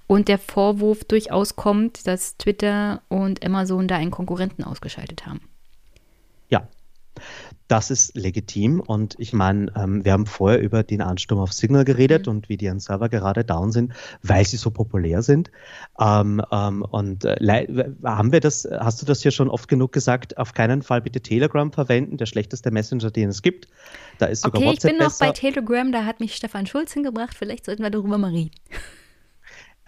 Und 0.06 0.28
der 0.28 0.38
Vorwurf 0.38 1.04
durchaus 1.04 1.56
kommt, 1.56 2.06
dass 2.06 2.38
Twitter 2.38 3.02
und 3.08 3.44
Amazon 3.44 3.88
da 3.88 3.96
einen 3.96 4.10
Konkurrenten 4.10 4.64
ausgeschaltet 4.64 5.26
haben. 5.26 5.40
Ja, 6.48 6.66
das 7.68 7.90
ist 7.90 8.16
legitim 8.16 8.80
und 8.80 9.14
ich 9.18 9.32
meine, 9.32 9.70
ähm, 9.76 10.04
wir 10.04 10.12
haben 10.12 10.26
vorher 10.26 10.60
über 10.60 10.82
den 10.82 11.02
Ansturm 11.02 11.38
auf 11.38 11.52
Signal 11.52 11.84
geredet 11.84 12.26
mhm. 12.26 12.32
und 12.32 12.48
wie 12.48 12.56
deren 12.56 12.80
Server 12.80 13.08
gerade 13.08 13.44
down 13.44 13.72
sind, 13.72 13.92
weil 14.22 14.46
sie 14.46 14.56
so 14.56 14.70
populär 14.70 15.22
sind. 15.22 15.50
Ähm, 16.00 16.42
ähm, 16.50 16.82
und 16.82 17.26
äh, 17.26 17.88
haben 18.04 18.32
wir 18.32 18.40
das, 18.40 18.66
hast 18.70 19.02
du 19.02 19.06
das 19.06 19.22
hier 19.22 19.30
schon 19.30 19.48
oft 19.48 19.68
genug 19.68 19.92
gesagt, 19.92 20.38
auf 20.38 20.54
keinen 20.54 20.82
Fall 20.82 21.02
bitte 21.02 21.20
Telegram 21.20 21.70
verwenden, 21.70 22.16
der 22.16 22.26
schlechteste 22.26 22.70
Messenger, 22.70 23.10
den 23.10 23.28
es 23.28 23.42
gibt. 23.42 23.68
Da 24.18 24.26
ist 24.26 24.42
sogar 24.42 24.60
okay, 24.62 24.70
WhatsApp 24.70 24.92
ich 24.92 24.98
bin 24.98 25.06
besser. 25.06 25.26
noch 25.26 25.32
bei 25.32 25.38
Telegram, 25.38 25.92
da 25.92 26.04
hat 26.04 26.20
mich 26.20 26.34
Stefan 26.34 26.66
Schulz 26.66 26.94
hingebracht, 26.94 27.36
vielleicht 27.38 27.66
sollten 27.66 27.82
wir 27.82 27.90
darüber 27.90 28.16
mal 28.16 28.30
reden. 28.30 28.50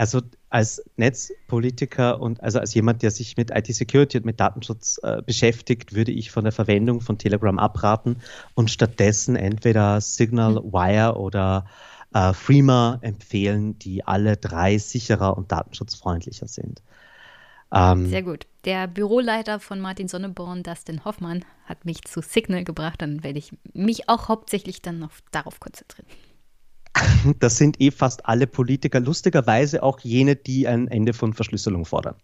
Also 0.01 0.23
als 0.49 0.83
Netzpolitiker 0.97 2.23
und 2.23 2.43
also 2.43 2.59
als 2.59 2.73
jemand, 2.73 3.03
der 3.03 3.11
sich 3.11 3.37
mit 3.37 3.51
IT-Security 3.51 4.17
und 4.17 4.25
mit 4.25 4.41
Datenschutz 4.41 4.99
äh, 5.03 5.21
beschäftigt, 5.21 5.95
würde 5.95 6.11
ich 6.11 6.31
von 6.31 6.45
der 6.45 6.55
Verwendung 6.55 7.03
von 7.03 7.19
Telegram 7.19 7.59
abraten 7.59 8.17
und 8.55 8.71
stattdessen 8.71 9.37
entweder 9.37 10.01
Signal, 10.01 10.57
hm. 10.57 10.73
Wire 10.73 11.19
oder 11.19 11.67
äh, 12.15 12.33
Freema 12.33 12.99
empfehlen, 13.03 13.79
die 13.79 14.03
alle 14.03 14.39
drei 14.39 14.79
sicherer 14.79 15.37
und 15.37 15.53
datenschutzfreundlicher 15.53 16.49
sind. 16.49 16.81
Ähm, 17.71 18.07
Sehr 18.07 18.23
gut. 18.23 18.47
Der 18.65 18.87
Büroleiter 18.87 19.61
von 19.61 19.81
Martin 19.81 20.09
Sonneborn, 20.09 20.63
Dustin 20.63 21.05
Hoffmann, 21.05 21.45
hat 21.67 21.85
mich 21.85 22.05
zu 22.05 22.23
Signal 22.23 22.65
gebracht. 22.65 23.03
Dann 23.03 23.23
werde 23.23 23.39
ich 23.39 23.53
mich 23.75 24.09
auch 24.09 24.29
hauptsächlich 24.29 24.81
dann 24.81 24.99
noch 24.99 25.13
darauf 25.31 25.61
konzentrieren. 25.61 26.09
Das 27.39 27.57
sind 27.57 27.81
eh 27.81 27.91
fast 27.91 28.27
alle 28.27 28.47
Politiker, 28.47 29.01
lustigerweise 29.01 29.83
auch 29.83 30.01
jene, 30.01 30.37
die 30.37 30.67
ein 30.67 30.89
Ende 30.89 31.13
von 31.13 31.35
Verschlüsselung 31.35 31.85
fordern. 31.85 32.17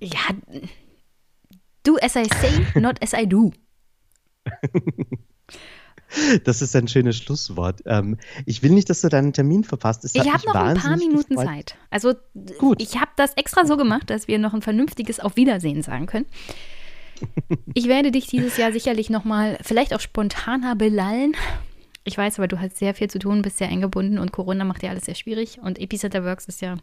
Ja, 0.00 0.20
do 1.84 1.96
as 2.00 2.16
I 2.16 2.24
say, 2.24 2.80
not 2.80 3.02
as 3.02 3.12
I 3.12 3.26
do. 3.26 3.52
Das 6.44 6.60
ist 6.60 6.74
ein 6.74 6.88
schönes 6.88 7.16
Schlusswort. 7.18 7.82
Ähm, 7.86 8.16
ich 8.44 8.62
will 8.62 8.72
nicht, 8.72 8.90
dass 8.90 9.00
du 9.00 9.08
deinen 9.08 9.32
Termin 9.32 9.62
verpasst. 9.62 10.04
Es 10.04 10.14
ich 10.14 10.20
habe 10.20 10.44
noch 10.44 10.54
ein 10.54 10.76
paar 10.76 10.96
Minuten 10.96 11.36
gefreut. 11.36 11.46
Zeit. 11.46 11.76
Also 11.88 12.14
Gut. 12.58 12.82
ich 12.82 12.96
habe 12.96 13.12
das 13.16 13.34
extra 13.34 13.64
so 13.64 13.76
gemacht, 13.76 14.10
dass 14.10 14.26
wir 14.26 14.38
noch 14.38 14.52
ein 14.52 14.62
vernünftiges 14.62 15.20
Auf 15.20 15.36
Wiedersehen 15.36 15.82
sagen 15.82 16.06
können. 16.06 16.26
Ich 17.74 17.86
werde 17.86 18.10
dich 18.10 18.26
dieses 18.26 18.56
Jahr 18.56 18.72
sicherlich 18.72 19.10
noch 19.10 19.24
mal, 19.24 19.58
vielleicht 19.60 19.92
auch 19.92 20.00
spontaner 20.00 20.74
belallen. 20.74 21.36
Ich 22.04 22.16
weiß, 22.16 22.38
aber 22.38 22.48
du 22.48 22.58
hast 22.58 22.78
sehr 22.78 22.94
viel 22.94 23.10
zu 23.10 23.18
tun, 23.18 23.42
bist 23.42 23.58
sehr 23.58 23.68
eingebunden 23.68 24.18
und 24.18 24.32
Corona 24.32 24.64
macht 24.64 24.82
ja 24.82 24.90
alles 24.90 25.04
sehr 25.04 25.14
schwierig 25.14 25.58
und 25.60 25.78
Epicenter 25.78 26.24
Works 26.24 26.46
ist 26.46 26.62
ja 26.62 26.76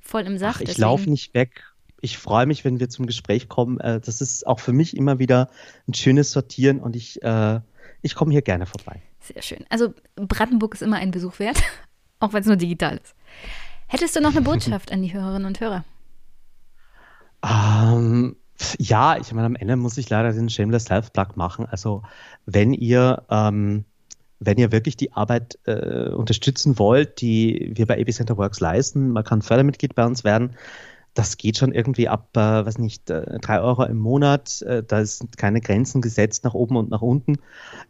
voll 0.00 0.22
im 0.22 0.38
Saft. 0.38 0.62
Ach, 0.64 0.68
ich 0.68 0.78
laufe 0.78 1.10
nicht 1.10 1.34
weg. 1.34 1.64
Ich 2.00 2.18
freue 2.18 2.46
mich, 2.46 2.64
wenn 2.64 2.80
wir 2.80 2.88
zum 2.88 3.06
Gespräch 3.06 3.48
kommen. 3.48 3.78
Äh, 3.80 4.00
das 4.00 4.20
ist 4.20 4.46
auch 4.46 4.60
für 4.60 4.72
mich 4.72 4.96
immer 4.96 5.18
wieder 5.18 5.50
ein 5.88 5.94
schönes 5.94 6.32
Sortieren 6.32 6.80
und 6.80 6.96
ich 6.96 7.22
äh, 7.22 7.60
ich 8.02 8.14
komme 8.14 8.32
hier 8.32 8.42
gerne 8.42 8.66
vorbei. 8.66 9.00
Sehr 9.20 9.42
schön. 9.42 9.64
Also 9.70 9.94
Brandenburg 10.16 10.74
ist 10.74 10.82
immer 10.82 10.96
ein 10.96 11.12
Besuch 11.12 11.38
wert, 11.38 11.62
auch 12.20 12.32
wenn 12.32 12.40
es 12.40 12.46
nur 12.46 12.56
digital 12.56 12.98
ist. 12.98 13.14
Hättest 13.86 14.16
du 14.16 14.20
noch 14.20 14.32
eine 14.32 14.42
Botschaft 14.42 14.92
an 14.92 15.02
die 15.02 15.12
Hörerinnen 15.12 15.46
und 15.46 15.60
Hörer? 15.60 15.84
Ähm, 17.44 18.36
ja, 18.78 19.16
ich 19.18 19.32
meine, 19.32 19.46
am 19.46 19.56
Ende 19.56 19.76
muss 19.76 19.98
ich 19.98 20.08
leider 20.08 20.32
den 20.32 20.48
Shameless 20.48 20.86
Self-Plug 20.86 21.36
machen. 21.36 21.66
Also 21.66 22.02
wenn 22.46 22.72
ihr 22.72 23.24
ähm, 23.30 23.84
wenn 24.44 24.58
ihr 24.58 24.72
wirklich 24.72 24.96
die 24.96 25.12
Arbeit 25.12 25.58
äh, 25.66 26.08
unterstützen 26.10 26.78
wollt, 26.78 27.20
die 27.20 27.72
wir 27.74 27.86
bei 27.86 27.98
Epicenter 27.98 28.36
Works 28.36 28.60
leisten, 28.60 29.10
man 29.10 29.24
kann 29.24 29.42
Fördermitglied 29.42 29.94
bei 29.94 30.04
uns 30.04 30.24
werden, 30.24 30.56
das 31.14 31.36
geht 31.36 31.58
schon 31.58 31.72
irgendwie 31.72 32.08
ab, 32.08 32.28
äh, 32.36 32.64
was 32.64 32.78
nicht, 32.78 33.10
äh, 33.10 33.38
drei 33.40 33.60
Euro 33.60 33.84
im 33.84 33.98
Monat. 33.98 34.62
Äh, 34.62 34.82
da 34.82 35.04
sind 35.04 35.36
keine 35.36 35.60
Grenzen 35.60 36.00
gesetzt 36.00 36.44
nach 36.44 36.54
oben 36.54 36.76
und 36.76 36.90
nach 36.90 37.02
unten. 37.02 37.38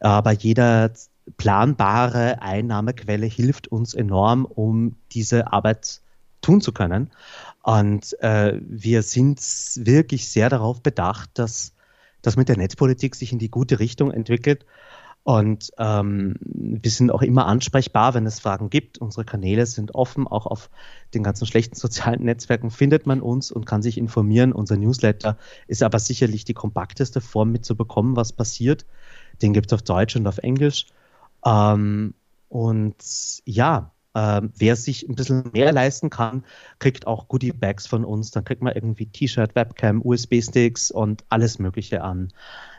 Aber 0.01 0.33
jeder 0.33 0.91
planbare 1.37 2.43
Einnahmequelle 2.43 3.27
hilft 3.27 3.69
uns 3.69 3.95
enorm, 3.95 4.45
um 4.45 4.97
diese 5.13 5.53
Arbeit 5.53 6.01
tun 6.41 6.61
zu 6.61 6.73
können. 6.73 7.11
Und 7.63 8.21
äh, 8.21 8.59
wir 8.61 9.03
sind 9.03 9.41
wirklich 9.77 10.29
sehr 10.29 10.49
darauf 10.49 10.83
bedacht, 10.83 11.31
dass 11.35 11.75
das 12.23 12.37
mit 12.37 12.49
der 12.49 12.57
Netzpolitik 12.57 13.15
sich 13.15 13.33
in 13.33 13.39
die 13.39 13.51
gute 13.51 13.79
Richtung 13.79 14.11
entwickelt 14.11 14.65
und 15.25 15.71
ähm, 15.79 16.35
wir 16.41 16.91
sind 16.91 17.13
auch 17.13 17.23
immer 17.23 17.47
ansprechbar, 17.47 18.15
wenn 18.15 18.27
es 18.27 18.41
Fragen 18.41 18.71
gibt. 18.71 18.99
Unsere 18.99 19.25
Kanäle 19.25 19.67
sind 19.67 19.95
offen, 19.95 20.27
auch 20.27 20.47
auf 20.47 20.69
den 21.15 21.23
ganzen 21.23 21.47
schlechten 21.47 21.77
sozialen 21.77 22.25
Netzwerken 22.25 22.71
findet 22.71 23.07
man 23.07 23.21
uns 23.21 23.53
und 23.53 23.65
kann 23.65 23.83
sich 23.83 23.99
informieren. 23.99 24.53
Unser 24.53 24.77
Newsletter 24.77 25.39
ist 25.69 25.85
aber 25.85 26.01
sicherlich 26.01 26.45
die 26.45 26.55
kompakteste 26.55 27.21
Form 27.21 27.53
mitzubekommen, 27.53 28.17
was 28.17 28.33
passiert. 28.33 28.85
Den 29.43 29.53
gibt 29.53 29.67
es 29.71 29.75
auf 29.75 29.83
Deutsch 29.83 30.17
und 30.17 30.27
auf 30.27 30.39
Englisch. 30.39 30.87
Ähm, 31.45 32.15
und 32.49 32.97
ja, 33.45 33.93
ähm, 34.15 34.53
wer 34.57 34.77
sich 34.77 35.09
ein 35.09 35.15
bisschen 35.15 35.51
mehr 35.53 35.73
leisten 35.73 36.11
kann, 36.11 36.45
kriegt 36.79 37.07
auch 37.07 37.29
Goodie-Bags 37.29 37.87
von 37.87 38.05
uns. 38.05 38.31
Dann 38.31 38.45
kriegt 38.45 38.63
man 38.63 38.75
irgendwie 38.75 39.07
T-Shirt, 39.07 39.55
Webcam, 39.55 40.03
USB-Sticks 40.05 40.91
und 40.91 41.25
alles 41.31 41.59
Mögliche 41.59 42.03
an 42.03 42.33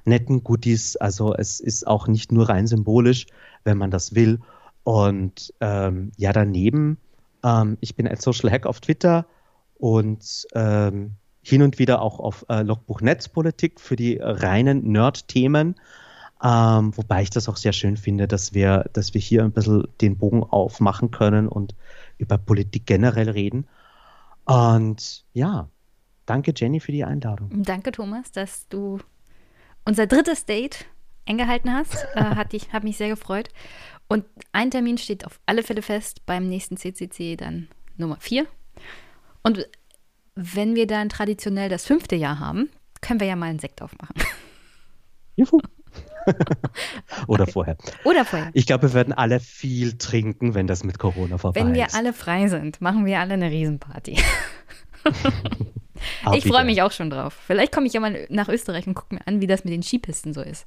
netten 0.05 0.43
Goodies. 0.43 0.95
Also 0.97 1.33
es 1.33 1.59
ist 1.59 1.87
auch 1.87 2.07
nicht 2.07 2.31
nur 2.31 2.49
rein 2.49 2.67
symbolisch, 2.67 3.25
wenn 3.63 3.77
man 3.77 3.89
das 3.89 4.13
will. 4.15 4.39
Und 4.83 5.53
ähm, 5.61 6.11
ja, 6.17 6.33
daneben, 6.33 6.97
ähm, 7.43 7.77
ich 7.79 7.95
bin 7.95 8.07
als 8.07 8.23
Social 8.23 8.51
Hack 8.51 8.65
auf 8.65 8.79
Twitter 8.79 9.25
und 9.75 10.45
ähm, 10.53 11.13
hin 11.41 11.61
und 11.61 11.79
wieder 11.79 12.01
auch 12.01 12.19
auf 12.19 12.45
äh, 12.49 12.61
Logbuch 12.61 13.01
Netzpolitik 13.01 13.79
für 13.79 13.95
die 13.95 14.17
reinen 14.21 14.91
Nerd-Themen. 14.91 15.75
Ähm, 16.43 16.95
wobei 16.97 17.21
ich 17.21 17.29
das 17.29 17.47
auch 17.47 17.55
sehr 17.55 17.71
schön 17.71 17.95
finde, 17.95 18.27
dass 18.27 18.53
wir, 18.53 18.89
dass 18.91 19.13
wir 19.13 19.21
hier 19.21 19.43
ein 19.43 19.53
bisschen 19.53 19.87
den 20.01 20.17
Bogen 20.17 20.43
aufmachen 20.43 21.09
können 21.09 21.47
und 21.47 21.73
über 22.17 22.37
Politik 22.37 22.85
generell 22.85 23.29
reden. 23.29 23.65
Und 24.43 25.23
ja, 25.31 25.69
danke 26.25 26.53
Jenny 26.55 26.81
für 26.81 26.91
die 26.91 27.05
Einladung. 27.05 27.63
Danke 27.63 27.93
Thomas, 27.93 28.31
dass 28.33 28.67
du 28.67 28.99
unser 29.85 30.05
drittes 30.05 30.45
Date 30.45 30.85
eingehalten 31.25 31.71
hast. 31.73 32.05
Äh, 32.15 32.35
hat, 32.35 32.51
dich, 32.53 32.73
hat 32.73 32.83
mich 32.83 32.97
sehr 32.97 33.09
gefreut. 33.09 33.49
Und 34.07 34.25
ein 34.51 34.69
Termin 34.69 34.97
steht 34.97 35.25
auf 35.25 35.39
alle 35.45 35.63
Fälle 35.63 35.81
fest 35.81 36.25
beim 36.25 36.47
nächsten 36.47 36.77
CCC, 36.77 37.37
dann 37.37 37.69
Nummer 37.97 38.17
4. 38.19 38.45
Und 39.41 39.67
wenn 40.35 40.75
wir 40.75 40.87
dann 40.87 41.09
traditionell 41.09 41.69
das 41.69 41.85
fünfte 41.85 42.15
Jahr 42.15 42.39
haben, 42.39 42.69
können 43.01 43.19
wir 43.19 43.27
ja 43.27 43.35
mal 43.35 43.49
einen 43.49 43.59
Sekt 43.59 43.81
aufmachen. 43.81 44.15
Juhu. 45.35 45.59
Oder 47.27 47.43
okay. 47.43 47.51
vorher. 47.51 47.77
Oder 48.03 48.25
vorher. 48.25 48.51
Ich 48.53 48.65
glaube, 48.65 48.89
wir 48.89 48.93
werden 48.93 49.13
alle 49.13 49.39
viel 49.39 49.97
trinken, 49.97 50.53
wenn 50.53 50.67
das 50.67 50.83
mit 50.83 50.99
Corona 50.99 51.37
vorbei 51.37 51.59
ist. 51.59 51.65
Wenn 51.65 51.73
wir 51.73 51.87
ist. 51.87 51.95
alle 51.95 52.13
frei 52.13 52.47
sind, 52.47 52.81
machen 52.81 53.05
wir 53.05 53.19
alle 53.19 53.33
eine 53.33 53.49
Riesenparty. 53.49 54.17
ich 56.33 56.45
freue 56.45 56.65
mich 56.65 56.81
auch 56.81 56.91
schon 56.91 57.09
drauf. 57.09 57.37
Vielleicht 57.45 57.71
komme 57.73 57.87
ich 57.87 57.93
ja 57.93 57.99
mal 57.99 58.25
nach 58.29 58.49
Österreich 58.49 58.87
und 58.87 58.93
gucke 58.93 59.15
mir 59.15 59.27
an, 59.27 59.41
wie 59.41 59.47
das 59.47 59.63
mit 59.63 59.73
den 59.73 59.83
Skipisten 59.83 60.33
so 60.33 60.41
ist. 60.41 60.65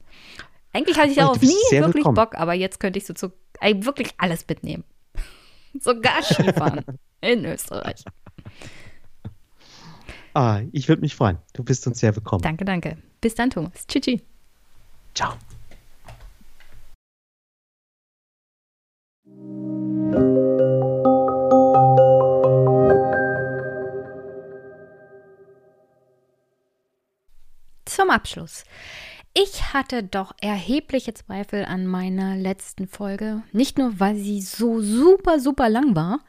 Eigentlich 0.72 0.98
hatte 0.98 1.10
ich 1.10 1.16
darauf 1.16 1.40
nie 1.40 1.48
wirklich 1.70 1.94
willkommen. 1.94 2.14
Bock, 2.14 2.34
aber 2.36 2.54
jetzt 2.54 2.80
könnte 2.80 2.98
ich 2.98 3.06
so 3.06 3.14
zu, 3.14 3.32
wirklich 3.60 4.10
alles 4.18 4.44
mitnehmen. 4.48 4.84
Sogar 5.80 6.22
Skifahren 6.22 6.84
in 7.20 7.44
Österreich. 7.44 8.04
Ah, 10.34 10.60
ich 10.72 10.86
würde 10.88 11.00
mich 11.00 11.14
freuen. 11.14 11.38
Du 11.54 11.64
bist 11.64 11.86
uns 11.86 12.00
sehr 12.00 12.14
willkommen. 12.14 12.42
Danke, 12.42 12.66
danke. 12.66 12.98
Bis 13.22 13.34
dann, 13.34 13.48
Thomas. 13.48 13.86
Tschüssi. 13.86 14.20
Ciao. 15.14 15.32
Zum 27.84 28.10
Abschluss. 28.10 28.64
Ich 29.34 29.74
hatte 29.74 30.02
doch 30.02 30.34
erhebliche 30.40 31.12
Zweifel 31.12 31.64
an 31.66 31.86
meiner 31.86 32.36
letzten 32.36 32.88
Folge. 32.88 33.42
Nicht 33.52 33.76
nur, 33.78 34.00
weil 34.00 34.16
sie 34.16 34.40
so 34.40 34.80
super, 34.80 35.40
super 35.40 35.68
lang 35.68 35.94
war, 35.94 36.20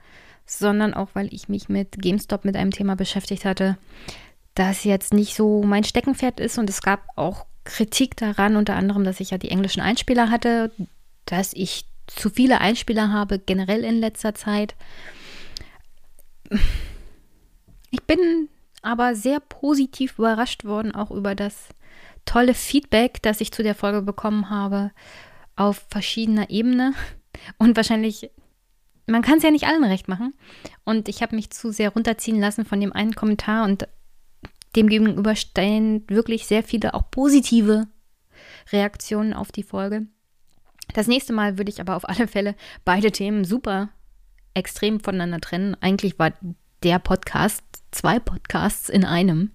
sondern 0.46 0.94
auch, 0.94 1.10
weil 1.14 1.34
ich 1.34 1.50
mich 1.50 1.70
mit 1.70 2.02
GameStop 2.02 2.46
mit 2.46 2.56
einem 2.56 2.72
Thema 2.72 2.96
beschäftigt 2.96 3.46
hatte, 3.46 3.78
das 4.56 4.84
jetzt 4.84 5.14
nicht 5.14 5.36
so 5.36 5.64
mein 5.64 5.84
Steckenpferd 5.84 6.40
ist. 6.40 6.58
Und 6.58 6.70
es 6.70 6.82
gab 6.82 7.02
auch 7.16 7.46
Kritik 7.64 8.18
daran, 8.18 8.56
unter 8.56 8.76
anderem, 8.76 9.04
dass 9.04 9.20
ich 9.20 9.32
ja 9.32 9.38
die 9.38 9.52
englischen 9.52 9.82
Einspieler 9.82 10.30
hatte, 10.30 10.72
dass 11.26 11.54
ich 11.54 11.87
zu 12.08 12.30
viele 12.30 12.62
Einspieler 12.62 13.12
habe, 13.12 13.40
generell 13.40 13.84
in 13.84 14.00
letzter 14.00 14.34
Zeit. 14.34 14.76
Ich 17.92 18.04
bin 18.04 18.50
aber 18.82 19.16
sehr 19.16 19.40
positiv 19.40 20.18
überrascht 20.18 20.66
worden, 20.66 20.96
auch 20.96 21.12
über 21.12 21.36
das 21.36 21.70
tolle 22.26 22.54
Feedback, 22.54 23.22
das 23.22 23.42
ich 23.42 23.52
zu 23.52 23.64
der 23.64 23.76
Folge 23.76 24.02
bekommen 24.02 24.50
habe, 24.50 24.92
auf 25.56 25.86
verschiedener 25.90 26.50
Ebene. 26.50 26.94
Und 27.58 27.76
wahrscheinlich, 27.76 28.30
man 29.06 29.22
kann 29.22 29.38
es 29.38 29.44
ja 29.44 29.52
nicht 29.52 29.68
allen 29.68 29.84
recht 29.84 30.08
machen. 30.08 30.34
Und 30.84 31.10
ich 31.10 31.22
habe 31.22 31.36
mich 31.36 31.50
zu 31.50 31.72
sehr 31.72 31.90
runterziehen 31.90 32.40
lassen 32.40 32.66
von 32.66 32.80
dem 32.80 32.94
einen 32.94 33.16
Kommentar 33.16 33.66
und 33.66 33.88
dem 34.76 34.90
gegenüber 34.90 35.36
stehen 35.36 36.04
wirklich 36.08 36.46
sehr 36.46 36.64
viele 36.64 36.94
auch 36.94 37.10
positive 37.10 37.88
Reaktionen 38.72 39.34
auf 39.34 39.52
die 39.52 39.64
Folge. 39.64 40.08
Das 40.94 41.08
nächste 41.08 41.34
Mal 41.34 41.58
würde 41.58 41.72
ich 41.72 41.82
aber 41.82 41.96
auf 41.96 42.08
alle 42.08 42.28
Fälle 42.28 42.56
beide 42.86 43.12
Themen 43.12 43.44
super 43.44 43.90
extrem 44.54 45.00
voneinander 45.00 45.40
trennen. 45.40 45.76
Eigentlich 45.82 46.18
war 46.18 46.34
der 46.84 47.00
Podcast 47.00 47.64
zwei 47.92 48.20
Podcasts 48.20 48.90
in 48.90 49.06
einem. 49.06 49.52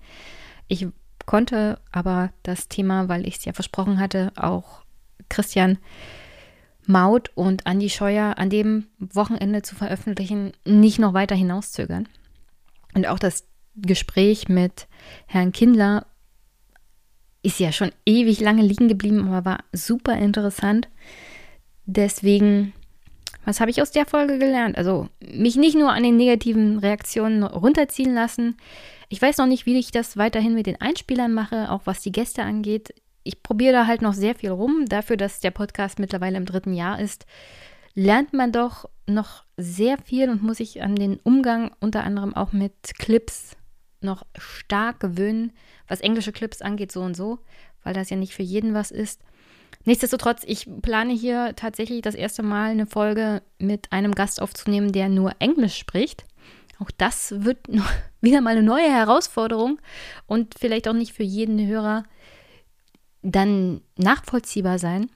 Ich 0.68 0.86
konnte 1.26 1.80
aber 1.90 2.30
das 2.42 2.68
Thema, 2.68 3.08
weil 3.08 3.26
ich 3.26 3.38
es 3.38 3.44
ja 3.44 3.52
versprochen 3.52 3.98
hatte, 3.98 4.32
auch 4.36 4.82
Christian 5.28 5.78
Maut 6.86 7.30
und 7.34 7.66
Andi 7.66 7.90
Scheuer 7.90 8.38
an 8.38 8.50
dem 8.50 8.86
Wochenende 8.98 9.62
zu 9.62 9.74
veröffentlichen, 9.74 10.52
nicht 10.64 10.98
noch 10.98 11.14
weiter 11.14 11.34
hinauszögern. 11.34 12.08
Und 12.94 13.06
auch 13.06 13.18
das 13.18 13.46
Gespräch 13.76 14.48
mit 14.48 14.88
Herrn 15.26 15.52
Kindler 15.52 16.06
ist 17.42 17.60
ja 17.60 17.72
schon 17.72 17.90
ewig 18.06 18.40
lange 18.40 18.62
liegen 18.62 18.88
geblieben, 18.88 19.28
aber 19.28 19.44
war 19.44 19.58
super 19.72 20.16
interessant. 20.16 20.88
Deswegen, 21.86 22.72
was 23.44 23.60
habe 23.60 23.70
ich 23.70 23.82
aus 23.82 23.90
der 23.90 24.06
Folge 24.06 24.38
gelernt? 24.38 24.78
Also 24.78 25.08
mich 25.20 25.56
nicht 25.56 25.76
nur 25.76 25.92
an 25.92 26.04
den 26.04 26.16
negativen 26.16 26.78
Reaktionen 26.78 27.42
runterziehen 27.42 28.14
lassen. 28.14 28.56
Ich 29.08 29.20
weiß 29.20 29.38
noch 29.38 29.46
nicht, 29.46 29.66
wie 29.66 29.78
ich 29.78 29.90
das 29.90 30.16
weiterhin 30.16 30.54
mit 30.54 30.66
den 30.66 30.80
Einspielern 30.80 31.32
mache, 31.32 31.70
auch 31.70 31.82
was 31.84 32.00
die 32.00 32.12
Gäste 32.12 32.44
angeht. 32.44 32.94
Ich 33.24 33.42
probiere 33.42 33.72
da 33.72 33.86
halt 33.86 34.02
noch 34.02 34.14
sehr 34.14 34.34
viel 34.34 34.50
rum. 34.50 34.86
Dafür, 34.86 35.16
dass 35.16 35.40
der 35.40 35.50
Podcast 35.50 35.98
mittlerweile 35.98 36.36
im 36.36 36.46
dritten 36.46 36.72
Jahr 36.72 37.00
ist, 37.00 37.26
lernt 37.94 38.32
man 38.32 38.52
doch 38.52 38.88
noch 39.06 39.44
sehr 39.56 39.98
viel 39.98 40.30
und 40.30 40.42
muss 40.42 40.58
sich 40.58 40.82
an 40.82 40.94
den 40.94 41.18
Umgang 41.22 41.72
unter 41.80 42.04
anderem 42.04 42.34
auch 42.34 42.52
mit 42.52 42.72
Clips 42.98 43.56
noch 44.04 44.24
stark 44.36 45.00
gewöhnen, 45.00 45.52
was 45.88 46.00
englische 46.00 46.32
Clips 46.32 46.62
angeht, 46.62 46.92
so 46.92 47.00
und 47.02 47.16
so, 47.16 47.38
weil 47.82 47.94
das 47.94 48.10
ja 48.10 48.16
nicht 48.16 48.34
für 48.34 48.42
jeden 48.42 48.74
was 48.74 48.90
ist. 48.90 49.22
Nichtsdestotrotz, 49.84 50.42
ich 50.46 50.68
plane 50.80 51.12
hier 51.12 51.54
tatsächlich 51.56 52.02
das 52.02 52.14
erste 52.14 52.42
Mal 52.42 52.70
eine 52.70 52.86
Folge 52.86 53.42
mit 53.58 53.90
einem 53.90 54.14
Gast 54.14 54.40
aufzunehmen, 54.40 54.92
der 54.92 55.08
nur 55.08 55.32
Englisch 55.40 55.76
spricht. 55.76 56.24
Auch 56.78 56.90
das 56.96 57.44
wird 57.44 57.58
wieder 58.20 58.40
mal 58.40 58.50
eine 58.50 58.62
neue 58.62 58.90
Herausforderung 58.90 59.80
und 60.26 60.54
vielleicht 60.58 60.86
auch 60.88 60.94
nicht 60.94 61.12
für 61.12 61.24
jeden 61.24 61.66
Hörer 61.66 62.04
dann 63.22 63.80
nachvollziehbar 63.96 64.78
sein. 64.78 65.10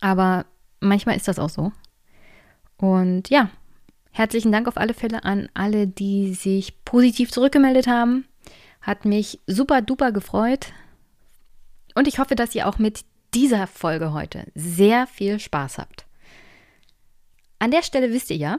Aber 0.00 0.46
manchmal 0.80 1.16
ist 1.16 1.28
das 1.28 1.38
auch 1.38 1.50
so. 1.50 1.72
Und 2.78 3.28
ja, 3.28 3.50
herzlichen 4.12 4.52
Dank 4.52 4.68
auf 4.68 4.78
alle 4.78 4.94
Fälle 4.94 5.24
an 5.24 5.48
alle, 5.52 5.86
die 5.86 6.32
sich 6.32 6.79
positiv 6.90 7.30
zurückgemeldet 7.30 7.86
haben. 7.86 8.24
Hat 8.82 9.04
mich 9.04 9.38
super 9.46 9.80
duper 9.80 10.10
gefreut. 10.10 10.72
Und 11.94 12.08
ich 12.08 12.18
hoffe, 12.18 12.34
dass 12.34 12.52
ihr 12.56 12.66
auch 12.66 12.78
mit 12.78 13.04
dieser 13.32 13.68
Folge 13.68 14.12
heute 14.12 14.46
sehr 14.56 15.06
viel 15.06 15.38
Spaß 15.38 15.78
habt. 15.78 16.04
An 17.60 17.70
der 17.70 17.84
Stelle 17.84 18.10
wisst 18.10 18.30
ihr 18.30 18.38
ja, 18.38 18.58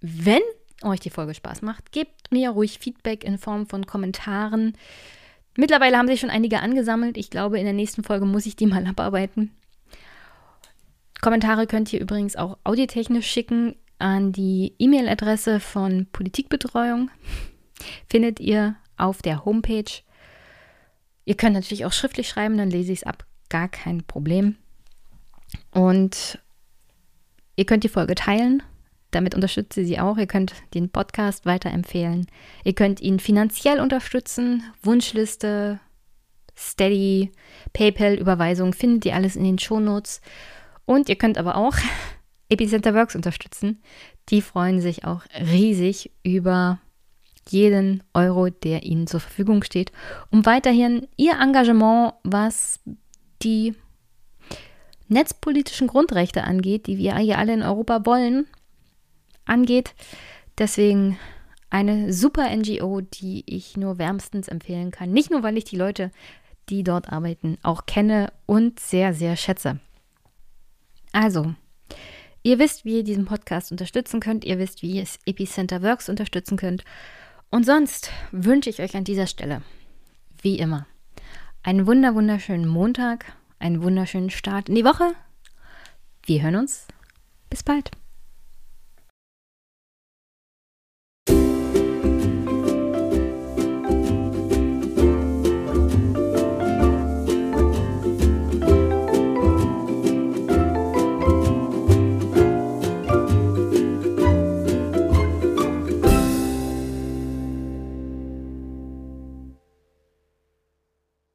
wenn 0.00 0.40
euch 0.82 1.00
die 1.00 1.10
Folge 1.10 1.34
Spaß 1.34 1.60
macht, 1.60 1.92
gebt 1.92 2.32
mir 2.32 2.50
ruhig 2.50 2.78
Feedback 2.78 3.22
in 3.22 3.36
Form 3.36 3.66
von 3.66 3.84
Kommentaren. 3.84 4.72
Mittlerweile 5.54 5.98
haben 5.98 6.08
sich 6.08 6.20
schon 6.20 6.30
einige 6.30 6.60
angesammelt. 6.60 7.18
Ich 7.18 7.28
glaube, 7.28 7.58
in 7.58 7.66
der 7.66 7.74
nächsten 7.74 8.02
Folge 8.02 8.24
muss 8.24 8.46
ich 8.46 8.56
die 8.56 8.66
mal 8.66 8.86
abarbeiten. 8.86 9.50
Kommentare 11.20 11.66
könnt 11.66 11.92
ihr 11.92 12.00
übrigens 12.00 12.34
auch 12.34 12.56
audiotechnisch 12.64 13.30
schicken 13.30 13.76
an 13.98 14.32
die 14.32 14.72
E-Mail-Adresse 14.78 15.60
von 15.60 16.06
Politikbetreuung. 16.12 17.10
Findet 18.08 18.40
ihr 18.40 18.76
auf 18.96 19.22
der 19.22 19.44
Homepage. 19.44 20.02
Ihr 21.24 21.36
könnt 21.36 21.54
natürlich 21.54 21.84
auch 21.84 21.92
schriftlich 21.92 22.28
schreiben, 22.28 22.56
dann 22.56 22.70
lese 22.70 22.92
ich 22.92 23.00
es 23.00 23.06
ab. 23.06 23.24
Gar 23.48 23.68
kein 23.68 24.04
Problem. 24.04 24.56
Und 25.70 26.38
ihr 27.56 27.64
könnt 27.64 27.84
die 27.84 27.88
Folge 27.88 28.14
teilen. 28.14 28.62
Damit 29.10 29.34
unterstützt 29.34 29.76
ihr 29.76 29.86
sie 29.86 29.98
auch. 30.00 30.18
Ihr 30.18 30.26
könnt 30.26 30.54
den 30.74 30.90
Podcast 30.90 31.46
weiterempfehlen. 31.46 32.26
Ihr 32.64 32.74
könnt 32.74 33.00
ihn 33.00 33.20
finanziell 33.20 33.80
unterstützen. 33.80 34.62
Wunschliste, 34.82 35.80
Steady, 36.56 37.32
PayPal-Überweisung 37.72 38.74
findet 38.74 39.06
ihr 39.06 39.14
alles 39.14 39.36
in 39.36 39.44
den 39.44 39.58
Shownotes. 39.58 40.20
Und 40.84 41.08
ihr 41.08 41.16
könnt 41.16 41.38
aber 41.38 41.56
auch 41.56 41.76
Epicenter 42.50 42.94
Works 42.94 43.14
unterstützen. 43.14 43.82
Die 44.28 44.42
freuen 44.42 44.80
sich 44.80 45.04
auch 45.04 45.22
riesig 45.40 46.10
über 46.22 46.78
jeden 47.50 48.02
Euro, 48.14 48.50
der 48.50 48.82
ihnen 48.82 49.06
zur 49.06 49.20
Verfügung 49.20 49.62
steht, 49.62 49.92
um 50.30 50.46
weiterhin 50.46 51.06
ihr 51.16 51.38
Engagement, 51.40 52.14
was 52.24 52.80
die 53.42 53.74
netzpolitischen 55.08 55.86
Grundrechte 55.86 56.44
angeht, 56.44 56.86
die 56.86 56.98
wir 56.98 57.16
hier 57.16 57.38
alle 57.38 57.54
in 57.54 57.62
Europa 57.62 58.04
wollen, 58.04 58.46
angeht. 59.44 59.94
Deswegen 60.58 61.18
eine 61.70 62.12
super 62.12 62.54
NGO, 62.54 63.00
die 63.00 63.44
ich 63.46 63.76
nur 63.76 63.98
wärmstens 63.98 64.48
empfehlen 64.48 64.90
kann. 64.90 65.12
Nicht 65.12 65.30
nur, 65.30 65.42
weil 65.42 65.56
ich 65.56 65.64
die 65.64 65.76
Leute, 65.76 66.10
die 66.68 66.82
dort 66.82 67.12
arbeiten, 67.12 67.58
auch 67.62 67.86
kenne 67.86 68.32
und 68.46 68.80
sehr, 68.80 69.14
sehr 69.14 69.36
schätze. 69.36 69.80
Also, 71.12 71.54
ihr 72.42 72.58
wisst, 72.58 72.84
wie 72.84 72.98
ihr 72.98 73.04
diesen 73.04 73.24
Podcast 73.24 73.70
unterstützen 73.70 74.20
könnt. 74.20 74.44
Ihr 74.44 74.58
wisst, 74.58 74.82
wie 74.82 74.92
ihr 74.92 75.02
es 75.02 75.18
Epicenter 75.26 75.82
Works 75.82 76.08
unterstützen 76.08 76.56
könnt. 76.56 76.84
Und 77.50 77.64
sonst 77.64 78.10
wünsche 78.30 78.68
ich 78.70 78.80
euch 78.80 78.96
an 78.96 79.04
dieser 79.04 79.26
Stelle, 79.26 79.62
wie 80.42 80.58
immer, 80.58 80.86
einen 81.62 81.86
wunder 81.86 82.14
wunderschönen 82.14 82.66
Montag, 82.66 83.24
einen 83.58 83.82
wunderschönen 83.82 84.30
Start 84.30 84.68
in 84.68 84.74
die 84.74 84.84
Woche. 84.84 85.12
Wir 86.24 86.42
hören 86.42 86.56
uns. 86.56 86.86
Bis 87.48 87.62
bald. 87.62 87.90